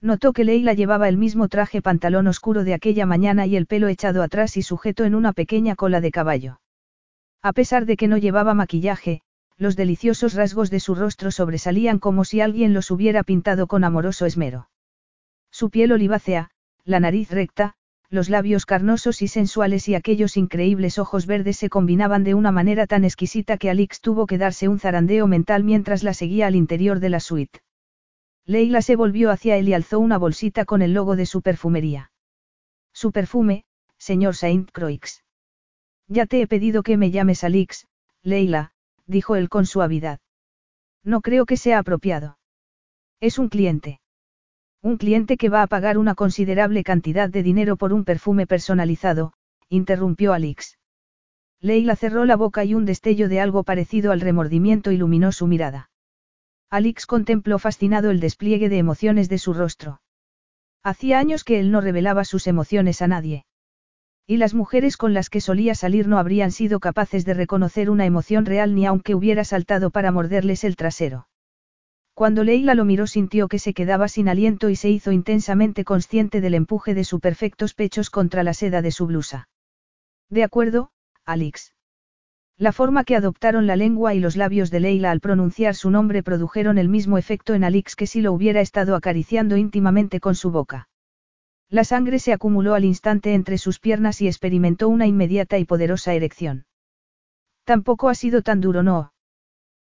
Notó 0.00 0.32
que 0.32 0.44
Leila 0.44 0.74
llevaba 0.74 1.08
el 1.08 1.16
mismo 1.16 1.48
traje 1.48 1.80
pantalón 1.80 2.26
oscuro 2.26 2.64
de 2.64 2.74
aquella 2.74 3.06
mañana 3.06 3.46
y 3.46 3.56
el 3.56 3.66
pelo 3.66 3.88
echado 3.88 4.22
atrás 4.22 4.56
y 4.56 4.62
sujeto 4.62 5.04
en 5.04 5.14
una 5.14 5.32
pequeña 5.32 5.76
cola 5.76 6.00
de 6.00 6.10
caballo. 6.10 6.60
A 7.42 7.52
pesar 7.52 7.86
de 7.86 7.96
que 7.96 8.08
no 8.08 8.18
llevaba 8.18 8.54
maquillaje, 8.54 9.22
los 9.56 9.76
deliciosos 9.76 10.34
rasgos 10.34 10.70
de 10.70 10.80
su 10.80 10.94
rostro 10.94 11.30
sobresalían 11.30 11.98
como 11.98 12.24
si 12.24 12.40
alguien 12.40 12.74
los 12.74 12.90
hubiera 12.90 13.22
pintado 13.22 13.66
con 13.66 13.84
amoroso 13.84 14.26
esmero. 14.26 14.68
Su 15.50 15.70
piel 15.70 15.92
olivácea, 15.92 16.50
la 16.84 17.00
nariz 17.00 17.30
recta, 17.30 17.74
los 18.10 18.28
labios 18.28 18.66
carnosos 18.66 19.22
y 19.22 19.28
sensuales 19.28 19.88
y 19.88 19.94
aquellos 19.94 20.36
increíbles 20.36 20.98
ojos 20.98 21.26
verdes 21.26 21.56
se 21.56 21.68
combinaban 21.68 22.24
de 22.24 22.34
una 22.34 22.52
manera 22.52 22.86
tan 22.86 23.04
exquisita 23.04 23.56
que 23.56 23.70
Alix 23.70 24.00
tuvo 24.00 24.26
que 24.26 24.38
darse 24.38 24.68
un 24.68 24.78
zarandeo 24.78 25.26
mental 25.26 25.64
mientras 25.64 26.02
la 26.02 26.14
seguía 26.14 26.46
al 26.46 26.54
interior 26.54 27.00
de 27.00 27.08
la 27.08 27.20
suite. 27.20 27.60
Leila 28.46 28.82
se 28.82 28.96
volvió 28.96 29.30
hacia 29.30 29.56
él 29.56 29.68
y 29.68 29.74
alzó 29.74 29.98
una 29.98 30.18
bolsita 30.18 30.64
con 30.64 30.82
el 30.82 30.92
logo 30.92 31.16
de 31.16 31.26
su 31.26 31.40
perfumería. 31.40 32.10
Su 32.92 33.10
perfume, 33.10 33.64
señor 33.96 34.36
Saint 34.36 34.70
Croix. 34.70 35.24
Ya 36.08 36.26
te 36.26 36.42
he 36.42 36.46
pedido 36.46 36.82
que 36.82 36.98
me 36.98 37.10
llames 37.10 37.42
Alix, 37.42 37.86
Leila, 38.22 38.72
dijo 39.06 39.36
él 39.36 39.48
con 39.48 39.64
suavidad. 39.64 40.20
No 41.02 41.22
creo 41.22 41.46
que 41.46 41.56
sea 41.56 41.78
apropiado. 41.78 42.38
Es 43.20 43.38
un 43.38 43.48
cliente. 43.48 44.00
Un 44.82 44.98
cliente 44.98 45.38
que 45.38 45.48
va 45.48 45.62
a 45.62 45.66
pagar 45.66 45.96
una 45.96 46.14
considerable 46.14 46.84
cantidad 46.84 47.30
de 47.30 47.42
dinero 47.42 47.76
por 47.76 47.94
un 47.94 48.04
perfume 48.04 48.46
personalizado, 48.46 49.32
interrumpió 49.70 50.34
Alix. 50.34 50.78
Leila 51.60 51.96
cerró 51.96 52.26
la 52.26 52.36
boca 52.36 52.64
y 52.64 52.74
un 52.74 52.84
destello 52.84 53.30
de 53.30 53.40
algo 53.40 53.64
parecido 53.64 54.12
al 54.12 54.20
remordimiento 54.20 54.92
iluminó 54.92 55.32
su 55.32 55.46
mirada. 55.46 55.88
Alix 56.70 57.06
contempló 57.06 57.58
fascinado 57.58 58.10
el 58.10 58.20
despliegue 58.20 58.68
de 58.68 58.78
emociones 58.78 59.28
de 59.28 59.38
su 59.38 59.54
rostro. 59.54 60.00
Hacía 60.82 61.18
años 61.18 61.44
que 61.44 61.60
él 61.60 61.70
no 61.70 61.80
revelaba 61.80 62.24
sus 62.24 62.46
emociones 62.46 63.00
a 63.02 63.08
nadie. 63.08 63.46
Y 64.26 64.38
las 64.38 64.54
mujeres 64.54 64.96
con 64.96 65.12
las 65.12 65.30
que 65.30 65.40
solía 65.40 65.74
salir 65.74 66.08
no 66.08 66.18
habrían 66.18 66.50
sido 66.50 66.80
capaces 66.80 67.24
de 67.24 67.34
reconocer 67.34 67.90
una 67.90 68.06
emoción 68.06 68.46
real 68.46 68.74
ni 68.74 68.86
aunque 68.86 69.14
hubiera 69.14 69.44
saltado 69.44 69.90
para 69.90 70.12
morderles 70.12 70.64
el 70.64 70.76
trasero. 70.76 71.28
Cuando 72.14 72.44
Leila 72.44 72.74
lo 72.74 72.84
miró 72.84 73.06
sintió 73.06 73.48
que 73.48 73.58
se 73.58 73.74
quedaba 73.74 74.08
sin 74.08 74.28
aliento 74.28 74.70
y 74.70 74.76
se 74.76 74.88
hizo 74.88 75.10
intensamente 75.10 75.84
consciente 75.84 76.40
del 76.40 76.54
empuje 76.54 76.94
de 76.94 77.04
sus 77.04 77.20
perfectos 77.20 77.74
pechos 77.74 78.08
contra 78.08 78.42
la 78.44 78.54
seda 78.54 78.82
de 78.82 78.92
su 78.92 79.06
blusa. 79.06 79.48
De 80.30 80.44
acuerdo, 80.44 80.90
Alix. 81.24 81.73
La 82.56 82.70
forma 82.70 83.02
que 83.02 83.16
adoptaron 83.16 83.66
la 83.66 83.74
lengua 83.74 84.14
y 84.14 84.20
los 84.20 84.36
labios 84.36 84.70
de 84.70 84.78
Leila 84.78 85.10
al 85.10 85.20
pronunciar 85.20 85.74
su 85.74 85.90
nombre 85.90 86.22
produjeron 86.22 86.78
el 86.78 86.88
mismo 86.88 87.18
efecto 87.18 87.54
en 87.54 87.64
Alix 87.64 87.96
que 87.96 88.06
si 88.06 88.20
lo 88.20 88.32
hubiera 88.32 88.60
estado 88.60 88.94
acariciando 88.94 89.56
íntimamente 89.56 90.20
con 90.20 90.36
su 90.36 90.52
boca. 90.52 90.88
La 91.68 91.82
sangre 91.82 92.20
se 92.20 92.32
acumuló 92.32 92.74
al 92.74 92.84
instante 92.84 93.34
entre 93.34 93.58
sus 93.58 93.80
piernas 93.80 94.20
y 94.20 94.28
experimentó 94.28 94.88
una 94.88 95.06
inmediata 95.06 95.58
y 95.58 95.64
poderosa 95.64 96.14
erección. 96.14 96.66
Tampoco 97.64 98.08
ha 98.08 98.14
sido 98.14 98.42
tan 98.42 98.60
duro, 98.60 98.84
no. 98.84 99.12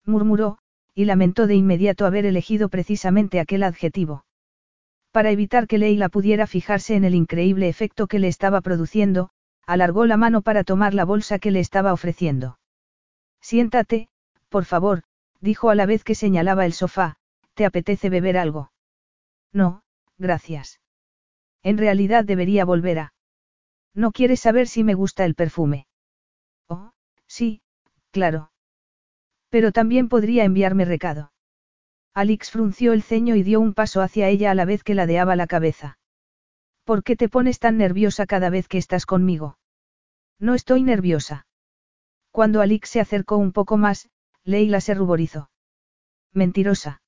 murmuró, 0.05 0.59
y 0.95 1.05
lamentó 1.05 1.47
de 1.47 1.55
inmediato 1.55 2.05
haber 2.05 2.25
elegido 2.25 2.69
precisamente 2.69 3.41
aquel 3.41 3.63
adjetivo. 3.63 4.25
Para 5.11 5.31
evitar 5.31 5.67
que 5.67 5.79
Leila 5.79 6.07
pudiera 6.07 6.47
fijarse 6.47 6.95
en 6.95 7.03
el 7.03 7.15
increíble 7.15 7.67
efecto 7.67 8.07
que 8.07 8.19
le 8.19 8.27
estaba 8.29 8.61
produciendo, 8.61 9.31
alargó 9.65 10.05
la 10.05 10.17
mano 10.17 10.41
para 10.41 10.63
tomar 10.63 10.93
la 10.93 11.05
bolsa 11.05 11.39
que 11.39 11.51
le 11.51 11.59
estaba 11.59 11.93
ofreciendo. 11.93 12.59
Siéntate, 13.41 14.09
por 14.49 14.65
favor, 14.65 15.03
dijo 15.41 15.69
a 15.69 15.75
la 15.75 15.85
vez 15.85 16.03
que 16.03 16.15
señalaba 16.15 16.65
el 16.65 16.73
sofá, 16.73 17.17
¿te 17.53 17.65
apetece 17.65 18.09
beber 18.09 18.37
algo? 18.37 18.71
No, 19.51 19.83
gracias. 20.17 20.79
En 21.61 21.77
realidad 21.77 22.25
debería 22.25 22.65
volver 22.65 22.99
a... 22.99 23.13
¿No 23.93 24.11
quieres 24.11 24.39
saber 24.39 24.67
si 24.67 24.83
me 24.83 24.95
gusta 24.95 25.25
el 25.25 25.35
perfume? 25.35 25.87
Oh, 26.67 26.91
sí, 27.27 27.61
claro. 28.11 28.51
Pero 29.49 29.71
también 29.71 30.09
podría 30.09 30.45
enviarme 30.45 30.85
recado. 30.85 31.31
Alix 32.13 32.51
frunció 32.51 32.93
el 32.93 33.03
ceño 33.03 33.35
y 33.35 33.43
dio 33.43 33.59
un 33.59 33.73
paso 33.73 34.01
hacia 34.01 34.29
ella 34.29 34.51
a 34.51 34.55
la 34.55 34.65
vez 34.65 34.83
que 34.83 34.95
ladeaba 34.95 35.35
la 35.35 35.47
cabeza. 35.47 35.97
¿Por 36.83 37.03
qué 37.03 37.15
te 37.15 37.29
pones 37.29 37.59
tan 37.59 37.77
nerviosa 37.77 38.25
cada 38.25 38.49
vez 38.49 38.67
que 38.67 38.77
estás 38.77 39.05
conmigo? 39.05 39.57
No 40.39 40.53
estoy 40.53 40.83
nerviosa. 40.83 41.47
Cuando 42.31 42.61
Alix 42.61 42.89
se 42.89 42.99
acercó 42.99 43.37
un 43.37 43.51
poco 43.51 43.77
más, 43.77 44.09
Leila 44.43 44.81
se 44.81 44.93
ruborizó. 44.93 45.49
Mentirosa. 46.33 47.01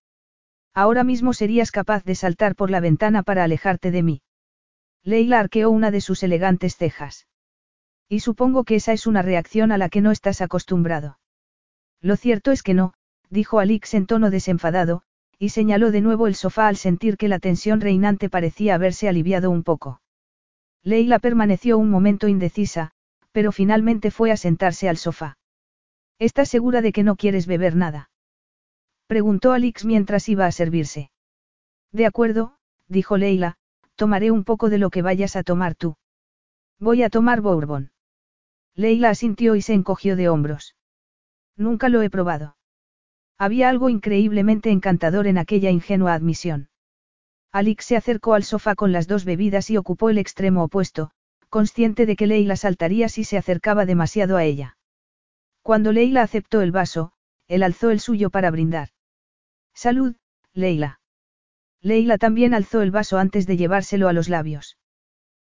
Ahora 0.74 1.04
mismo 1.04 1.34
serías 1.34 1.72
capaz 1.72 2.04
de 2.04 2.16
saltar 2.16 2.56
por 2.56 2.70
la 2.70 2.80
ventana 2.80 3.24
para 3.24 3.44
alejarte 3.44 3.92
de 3.92 4.04
mí. 4.04 4.22
Leila 5.04 5.40
arqueó 5.40 5.70
una 5.72 5.92
de 5.92 6.02
sus 6.02 6.24
elegantes 6.24 6.78
cejas. 6.78 7.28
Y 8.08 8.20
supongo 8.20 8.64
que 8.64 8.76
esa 8.76 8.94
es 8.94 9.08
una 9.08 9.22
reacción 9.22 9.72
a 9.72 9.78
la 9.78 9.90
que 9.90 10.02
no 10.02 10.12
estás 10.12 10.42
acostumbrado. 10.42 11.20
Lo 12.02 12.16
cierto 12.18 12.52
es 12.52 12.62
que 12.62 12.74
no, 12.74 12.94
dijo 13.30 13.60
Alix 13.60 13.94
en 13.94 14.06
tono 14.06 14.30
desenfadado, 14.30 15.02
y 15.40 15.50
señaló 15.50 15.92
de 15.92 16.02
nuevo 16.02 16.28
el 16.28 16.36
sofá 16.36 16.68
al 16.68 16.78
sentir 16.78 17.18
que 17.18 17.28
la 17.28 17.40
tensión 17.40 17.82
reinante 17.82 18.30
parecía 18.30 18.76
haberse 18.76 19.08
aliviado 19.08 19.52
un 19.52 19.64
poco. 19.64 20.02
Leila 20.84 21.20
permaneció 21.20 21.78
un 21.78 21.90
momento 21.90 22.28
indecisa, 22.28 22.92
pero 23.32 23.52
finalmente 23.52 24.12
fue 24.12 24.32
a 24.32 24.38
sentarse 24.38 24.88
al 24.88 24.98
sofá. 24.98 25.38
¿Estás 26.20 26.48
segura 26.50 26.82
de 26.82 26.92
que 26.92 27.04
no 27.04 27.16
quieres 27.16 27.48
beber 27.48 27.76
nada? 27.76 28.10
Preguntó 29.08 29.52
Alix 29.52 29.86
mientras 29.86 30.30
iba 30.30 30.46
a 30.46 30.52
servirse. 30.52 31.12
De 31.92 32.06
acuerdo, 32.06 32.58
dijo 32.88 33.18
Leila, 33.18 33.58
tomaré 33.96 34.32
un 34.32 34.44
poco 34.44 34.70
de 34.70 34.78
lo 34.78 34.90
que 34.90 35.02
vayas 35.02 35.36
a 35.36 35.44
tomar 35.44 35.76
tú. 35.76 35.98
Voy 36.80 37.04
a 37.04 37.10
tomar 37.10 37.42
bourbon. 37.42 37.92
Leila 38.76 39.10
asintió 39.10 39.56
y 39.56 39.62
se 39.62 39.74
encogió 39.74 40.16
de 40.16 40.30
hombros. 40.30 40.76
Nunca 41.56 41.90
lo 41.90 42.02
he 42.02 42.10
probado. 42.10 42.58
Había 43.38 43.70
algo 43.70 43.90
increíblemente 43.90 44.72
encantador 44.72 45.28
en 45.28 45.38
aquella 45.38 45.70
ingenua 45.70 46.14
admisión. 46.14 46.70
Alix 47.52 47.86
se 47.86 47.98
acercó 47.98 48.34
al 48.34 48.44
sofá 48.44 48.76
con 48.76 48.92
las 48.92 49.08
dos 49.08 49.26
bebidas 49.26 49.70
y 49.70 49.78
ocupó 49.78 50.10
el 50.10 50.18
extremo 50.18 50.64
opuesto, 50.64 51.12
consciente 51.50 52.06
de 52.06 52.16
que 52.16 52.28
Leila 52.28 52.56
saltaría 52.56 53.10
si 53.10 53.24
se 53.24 53.38
acercaba 53.38 53.86
demasiado 53.86 54.38
a 54.38 54.44
ella. 54.44 54.78
Cuando 55.62 55.92
Leila 55.92 56.22
aceptó 56.22 56.62
el 56.62 56.72
vaso, 56.72 57.12
él 57.48 57.64
alzó 57.64 57.92
el 57.92 58.00
suyo 58.00 58.30
para 58.30 58.52
brindar. 58.52 58.90
Salud, 59.74 60.16
Leila. 60.54 61.00
Leila 61.82 62.18
también 62.18 62.54
alzó 62.54 62.82
el 62.82 62.92
vaso 62.92 63.18
antes 63.18 63.48
de 63.48 63.58
llevárselo 63.58 64.08
a 64.08 64.14
los 64.14 64.30
labios. 64.30 64.78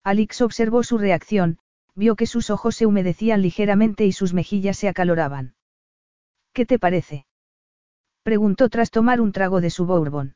Alix 0.04 0.40
observó 0.42 0.82
su 0.82 0.98
reacción, 0.98 1.58
vio 1.94 2.16
que 2.16 2.26
sus 2.26 2.50
ojos 2.50 2.76
se 2.76 2.86
humedecían 2.86 3.42
ligeramente 3.42 4.06
y 4.06 4.12
sus 4.12 4.32
mejillas 4.32 4.78
se 4.78 4.88
acaloraban. 4.88 5.54
¿Qué 6.52 6.66
te 6.66 6.78
parece? 6.78 7.26
Preguntó 8.22 8.68
tras 8.68 8.90
tomar 8.90 9.20
un 9.20 9.32
trago 9.32 9.60
de 9.60 9.70
su 9.70 9.86
bourbon. 9.86 10.34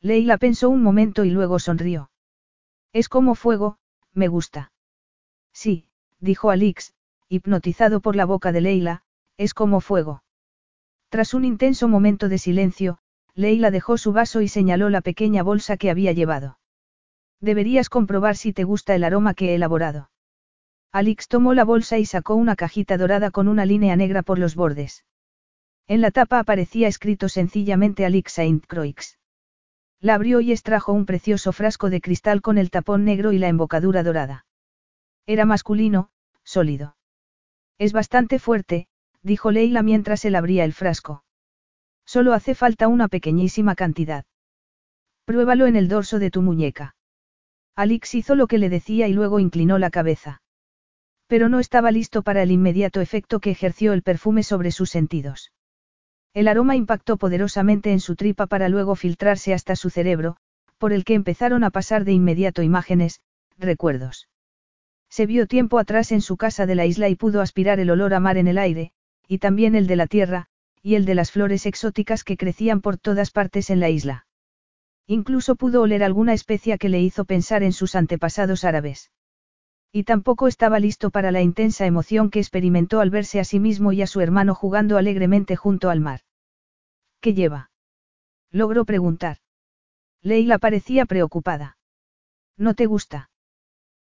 Leila 0.00 0.38
pensó 0.38 0.68
un 0.68 0.82
momento 0.82 1.24
y 1.24 1.30
luego 1.30 1.58
sonrió. 1.58 2.10
Es 2.92 3.08
como 3.08 3.34
fuego, 3.34 3.78
me 4.12 4.28
gusta. 4.28 4.72
Sí, 5.52 5.86
dijo 6.20 6.50
Alix, 6.50 6.94
hipnotizado 7.28 8.00
por 8.00 8.16
la 8.16 8.24
boca 8.24 8.52
de 8.52 8.60
Leila, 8.60 9.02
es 9.36 9.54
como 9.54 9.80
fuego. 9.80 10.22
Tras 11.08 11.34
un 11.34 11.44
intenso 11.44 11.88
momento 11.88 12.28
de 12.28 12.38
silencio, 12.38 12.98
Leila 13.34 13.70
dejó 13.70 13.96
su 13.98 14.12
vaso 14.12 14.40
y 14.40 14.48
señaló 14.48 14.90
la 14.90 15.00
pequeña 15.00 15.42
bolsa 15.42 15.76
que 15.76 15.90
había 15.90 16.12
llevado. 16.12 16.58
Deberías 17.40 17.88
comprobar 17.88 18.36
si 18.36 18.52
te 18.52 18.64
gusta 18.64 18.94
el 18.94 19.04
aroma 19.04 19.34
que 19.34 19.50
he 19.50 19.54
elaborado. 19.54 20.10
Alix 20.92 21.28
tomó 21.28 21.54
la 21.54 21.64
bolsa 21.64 21.98
y 21.98 22.04
sacó 22.04 22.34
una 22.34 22.54
cajita 22.54 22.98
dorada 22.98 23.30
con 23.30 23.48
una 23.48 23.64
línea 23.64 23.96
negra 23.96 24.22
por 24.22 24.38
los 24.38 24.54
bordes. 24.54 25.04
En 25.88 26.00
la 26.00 26.10
tapa 26.10 26.38
aparecía 26.38 26.88
escrito 26.88 27.28
sencillamente 27.28 28.04
Alix 28.04 28.32
Saint 28.32 28.66
Croix. 28.66 29.18
La 30.00 30.14
abrió 30.14 30.40
y 30.40 30.52
extrajo 30.52 30.92
un 30.92 31.06
precioso 31.06 31.52
frasco 31.52 31.90
de 31.90 32.00
cristal 32.00 32.40
con 32.42 32.58
el 32.58 32.70
tapón 32.70 33.04
negro 33.04 33.32
y 33.32 33.38
la 33.38 33.48
embocadura 33.48 34.02
dorada. 34.02 34.46
Era 35.26 35.44
masculino, 35.44 36.10
sólido. 36.42 36.96
Es 37.78 37.92
bastante 37.92 38.38
fuerte, 38.38 38.88
dijo 39.22 39.50
Leila 39.50 39.82
mientras 39.82 40.24
él 40.24 40.34
abría 40.34 40.64
el 40.64 40.72
frasco. 40.72 41.24
Solo 42.04 42.32
hace 42.32 42.54
falta 42.54 42.88
una 42.88 43.08
pequeñísima 43.08 43.74
cantidad. 43.74 44.24
Pruébalo 45.24 45.66
en 45.66 45.76
el 45.76 45.88
dorso 45.88 46.18
de 46.18 46.30
tu 46.30 46.42
muñeca. 46.42 46.96
Alix 47.76 48.14
hizo 48.14 48.34
lo 48.34 48.48
que 48.48 48.58
le 48.58 48.68
decía 48.68 49.08
y 49.08 49.12
luego 49.12 49.38
inclinó 49.38 49.78
la 49.78 49.90
cabeza. 49.90 50.42
Pero 51.26 51.48
no 51.48 51.60
estaba 51.60 51.90
listo 51.90 52.22
para 52.22 52.42
el 52.42 52.50
inmediato 52.50 53.00
efecto 53.00 53.40
que 53.40 53.50
ejerció 53.50 53.92
el 53.92 54.02
perfume 54.02 54.42
sobre 54.42 54.72
sus 54.72 54.90
sentidos. 54.90 55.52
El 56.34 56.48
aroma 56.48 56.76
impactó 56.76 57.18
poderosamente 57.18 57.92
en 57.92 58.00
su 58.00 58.16
tripa 58.16 58.46
para 58.46 58.68
luego 58.68 58.94
filtrarse 58.94 59.52
hasta 59.52 59.76
su 59.76 59.90
cerebro, 59.90 60.36
por 60.78 60.92
el 60.92 61.04
que 61.04 61.14
empezaron 61.14 61.62
a 61.62 61.70
pasar 61.70 62.04
de 62.04 62.12
inmediato 62.12 62.62
imágenes, 62.62 63.20
recuerdos. 63.58 64.28
Se 65.10 65.26
vio 65.26 65.46
tiempo 65.46 65.78
atrás 65.78 66.10
en 66.10 66.22
su 66.22 66.38
casa 66.38 66.64
de 66.64 66.74
la 66.74 66.86
isla 66.86 67.10
y 67.10 67.16
pudo 67.16 67.42
aspirar 67.42 67.80
el 67.80 67.90
olor 67.90 68.14
a 68.14 68.20
mar 68.20 68.38
en 68.38 68.48
el 68.48 68.56
aire, 68.56 68.92
y 69.28 69.38
también 69.38 69.74
el 69.74 69.86
de 69.86 69.96
la 69.96 70.06
tierra, 70.06 70.48
y 70.82 70.94
el 70.94 71.04
de 71.04 71.14
las 71.14 71.30
flores 71.30 71.66
exóticas 71.66 72.24
que 72.24 72.38
crecían 72.38 72.80
por 72.80 72.96
todas 72.96 73.30
partes 73.30 73.68
en 73.68 73.78
la 73.78 73.90
isla. 73.90 74.26
Incluso 75.06 75.56
pudo 75.56 75.82
oler 75.82 76.02
alguna 76.02 76.32
especia 76.32 76.78
que 76.78 76.88
le 76.88 77.00
hizo 77.00 77.26
pensar 77.26 77.62
en 77.62 77.72
sus 77.72 77.94
antepasados 77.94 78.64
árabes. 78.64 79.10
Y 79.92 80.04
tampoco 80.04 80.48
estaba 80.48 80.80
listo 80.80 81.10
para 81.10 81.30
la 81.30 81.42
intensa 81.42 81.84
emoción 81.84 82.30
que 82.30 82.38
experimentó 82.38 83.00
al 83.00 83.10
verse 83.10 83.40
a 83.40 83.44
sí 83.44 83.60
mismo 83.60 83.92
y 83.92 84.00
a 84.00 84.06
su 84.06 84.22
hermano 84.22 84.54
jugando 84.54 84.96
alegremente 84.96 85.54
junto 85.54 85.90
al 85.90 86.00
mar. 86.00 86.20
¿Qué 87.20 87.34
lleva? 87.34 87.70
Logró 88.50 88.86
preguntar. 88.86 89.36
Leila 90.22 90.58
parecía 90.58 91.04
preocupada. 91.04 91.76
¿No 92.56 92.74
te 92.74 92.86
gusta? 92.86 93.30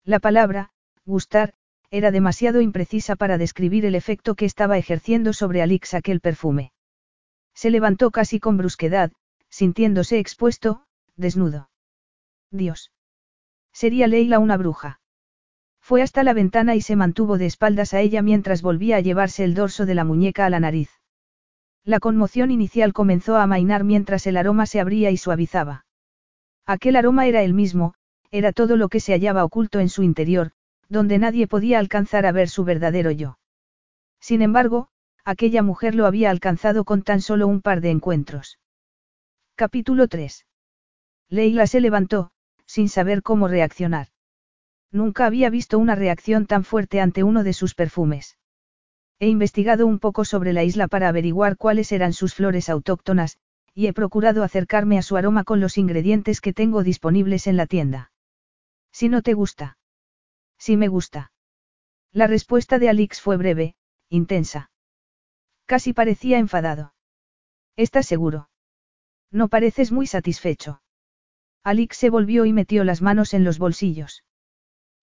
La 0.04 0.18
palabra, 0.18 0.72
gustar, 1.04 1.54
era 1.90 2.10
demasiado 2.10 2.60
imprecisa 2.60 3.14
para 3.14 3.38
describir 3.38 3.86
el 3.86 3.94
efecto 3.94 4.34
que 4.34 4.44
estaba 4.44 4.78
ejerciendo 4.78 5.32
sobre 5.32 5.62
Alix 5.62 5.94
aquel 5.94 6.20
perfume. 6.20 6.72
Se 7.54 7.70
levantó 7.70 8.10
casi 8.10 8.40
con 8.40 8.56
brusquedad, 8.56 9.12
sintiéndose 9.48 10.18
expuesto, 10.18 10.84
desnudo. 11.16 11.70
Dios. 12.50 12.92
Sería 13.72 14.08
Leila 14.08 14.40
una 14.40 14.56
bruja. 14.56 15.00
Fue 15.86 16.02
hasta 16.02 16.24
la 16.24 16.32
ventana 16.32 16.74
y 16.74 16.80
se 16.80 16.96
mantuvo 16.96 17.38
de 17.38 17.46
espaldas 17.46 17.94
a 17.94 18.00
ella 18.00 18.20
mientras 18.20 18.60
volvía 18.60 18.96
a 18.96 19.00
llevarse 19.00 19.44
el 19.44 19.54
dorso 19.54 19.86
de 19.86 19.94
la 19.94 20.02
muñeca 20.02 20.44
a 20.44 20.50
la 20.50 20.58
nariz. 20.58 20.90
La 21.84 22.00
conmoción 22.00 22.50
inicial 22.50 22.92
comenzó 22.92 23.36
a 23.36 23.44
amainar 23.44 23.84
mientras 23.84 24.26
el 24.26 24.36
aroma 24.36 24.66
se 24.66 24.80
abría 24.80 25.12
y 25.12 25.16
suavizaba. 25.16 25.86
Aquel 26.66 26.96
aroma 26.96 27.28
era 27.28 27.44
el 27.44 27.54
mismo, 27.54 27.94
era 28.32 28.50
todo 28.50 28.76
lo 28.76 28.88
que 28.88 28.98
se 28.98 29.12
hallaba 29.12 29.44
oculto 29.44 29.78
en 29.78 29.88
su 29.88 30.02
interior, 30.02 30.50
donde 30.88 31.18
nadie 31.18 31.46
podía 31.46 31.78
alcanzar 31.78 32.26
a 32.26 32.32
ver 32.32 32.48
su 32.48 32.64
verdadero 32.64 33.12
yo. 33.12 33.38
Sin 34.18 34.42
embargo, 34.42 34.88
aquella 35.24 35.62
mujer 35.62 35.94
lo 35.94 36.06
había 36.06 36.30
alcanzado 36.30 36.82
con 36.84 37.02
tan 37.02 37.20
solo 37.20 37.46
un 37.46 37.62
par 37.62 37.80
de 37.80 37.90
encuentros. 37.90 38.58
Capítulo 39.54 40.08
3. 40.08 40.46
Leila 41.28 41.68
se 41.68 41.80
levantó, 41.80 42.32
sin 42.66 42.88
saber 42.88 43.22
cómo 43.22 43.46
reaccionar. 43.46 44.08
Nunca 44.92 45.26
había 45.26 45.50
visto 45.50 45.78
una 45.78 45.94
reacción 45.94 46.46
tan 46.46 46.64
fuerte 46.64 47.00
ante 47.00 47.22
uno 47.22 47.44
de 47.44 47.52
sus 47.52 47.74
perfumes. 47.74 48.38
He 49.18 49.28
investigado 49.28 49.86
un 49.86 49.98
poco 49.98 50.24
sobre 50.24 50.52
la 50.52 50.64
isla 50.64 50.88
para 50.88 51.08
averiguar 51.08 51.56
cuáles 51.56 51.90
eran 51.92 52.12
sus 52.12 52.34
flores 52.34 52.68
autóctonas, 52.68 53.38
y 53.74 53.86
he 53.86 53.92
procurado 53.92 54.42
acercarme 54.42 54.98
a 54.98 55.02
su 55.02 55.16
aroma 55.16 55.44
con 55.44 55.60
los 55.60 55.78
ingredientes 55.78 56.40
que 56.40 56.52
tengo 56.52 56.82
disponibles 56.82 57.46
en 57.46 57.56
la 57.56 57.66
tienda. 57.66 58.10
Si 58.92 59.08
no 59.08 59.22
te 59.22 59.34
gusta. 59.34 59.78
Si 60.58 60.76
me 60.76 60.88
gusta. 60.88 61.32
La 62.12 62.26
respuesta 62.26 62.78
de 62.78 62.88
Alix 62.88 63.20
fue 63.20 63.36
breve, 63.36 63.74
intensa. 64.08 64.70
Casi 65.66 65.92
parecía 65.92 66.38
enfadado. 66.38 66.94
¿Estás 67.76 68.06
seguro? 68.06 68.48
No 69.30 69.48
pareces 69.48 69.92
muy 69.92 70.06
satisfecho. 70.06 70.80
Alix 71.62 71.96
se 71.96 72.10
volvió 72.10 72.46
y 72.46 72.52
metió 72.52 72.84
las 72.84 73.02
manos 73.02 73.34
en 73.34 73.44
los 73.44 73.58
bolsillos. 73.58 74.24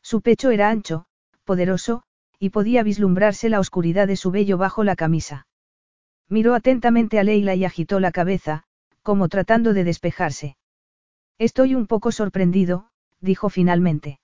Su 0.03 0.21
pecho 0.21 0.51
era 0.51 0.69
ancho, 0.69 1.05
poderoso, 1.45 2.03
y 2.37 2.49
podía 2.49 2.83
vislumbrarse 2.83 3.49
la 3.49 3.59
oscuridad 3.59 4.07
de 4.07 4.17
su 4.17 4.29
vello 4.29 4.57
bajo 4.57 4.83
la 4.83 4.95
camisa. 4.95 5.47
Miró 6.29 6.53
atentamente 6.53 7.17
a 7.19 7.23
Leila 7.23 7.55
y 7.55 7.63
agitó 7.65 7.99
la 7.99 8.11
cabeza, 8.11 8.63
como 9.01 9.29
tratando 9.29 9.73
de 9.73 9.85
despejarse. 9.85 10.57
Estoy 11.37 11.73
un 11.73 11.87
poco 11.87 12.11
sorprendido, 12.11 12.89
dijo 13.21 13.49
finalmente. 13.49 14.19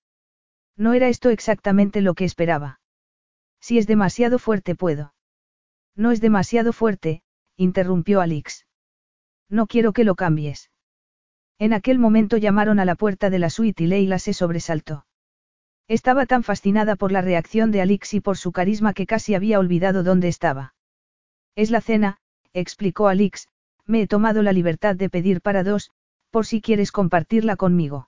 No 0.76 0.94
era 0.94 1.08
esto 1.08 1.30
exactamente 1.30 2.02
lo 2.02 2.14
que 2.14 2.26
esperaba. 2.26 2.80
Si 3.62 3.78
es 3.78 3.88
demasiado 3.88 4.40
fuerte 4.40 4.76
puedo. 4.76 5.14
No 5.96 6.12
es 6.12 6.22
demasiado 6.22 6.72
fuerte, 6.74 7.24
interrumpió 7.58 8.22
Alix. 8.22 8.66
No 9.50 9.68
quiero 9.68 9.92
que 9.94 10.04
lo 10.04 10.16
cambies. 10.16 10.72
En 11.58 11.74
aquel 11.74 12.00
momento 12.00 12.38
llamaron 12.38 12.80
a 12.80 12.86
la 12.86 12.96
puerta 12.96 13.30
de 13.30 13.40
la 13.40 13.50
suite 13.50 13.84
y 13.84 13.88
Leila 13.88 14.20
se 14.20 14.34
sobresaltó. 14.34 15.06
Estaba 15.90 16.28
tan 16.28 16.44
fascinada 16.44 16.96
por 16.96 17.12
la 17.12 17.24
reacción 17.24 17.72
de 17.72 17.82
Alix 17.82 18.14
y 18.14 18.22
por 18.22 18.38
su 18.38 18.52
carisma 18.52 18.94
que 18.94 19.08
casi 19.08 19.34
había 19.34 19.58
olvidado 19.58 20.04
dónde 20.04 20.28
estaba. 20.28 20.76
Es 21.56 21.72
la 21.72 21.82
cena, 21.82 22.18
explicó 22.54 23.08
Alix, 23.08 23.48
me 23.88 24.04
he 24.04 24.08
tomado 24.08 24.44
la 24.44 24.54
libertad 24.54 24.96
de 24.96 25.10
pedir 25.10 25.42
para 25.42 25.64
dos, 25.64 25.90
por 26.30 26.46
si 26.46 26.62
quieres 26.62 26.92
compartirla 26.92 27.56
conmigo. 27.56 28.08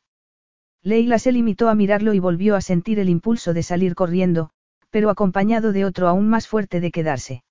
Leila 0.83 1.17
se 1.17 1.31
limitó 1.31 1.69
a 1.69 1.75
mirarlo 1.75 2.13
y 2.13 2.19
volvió 2.19 2.55
a 2.55 2.61
sentir 2.61 2.99
el 2.99 3.09
impulso 3.09 3.51
de 3.51 3.63
salir 3.63 3.95
corriendo, 3.95 4.51
pero 4.91 5.09
acompañado 5.09 5.71
de 5.71 5.83
otro 5.83 6.07
aún 6.07 6.29
más 6.29 6.47
fuerte 6.47 6.81
de 6.81 6.91
quedarse. 6.91 7.43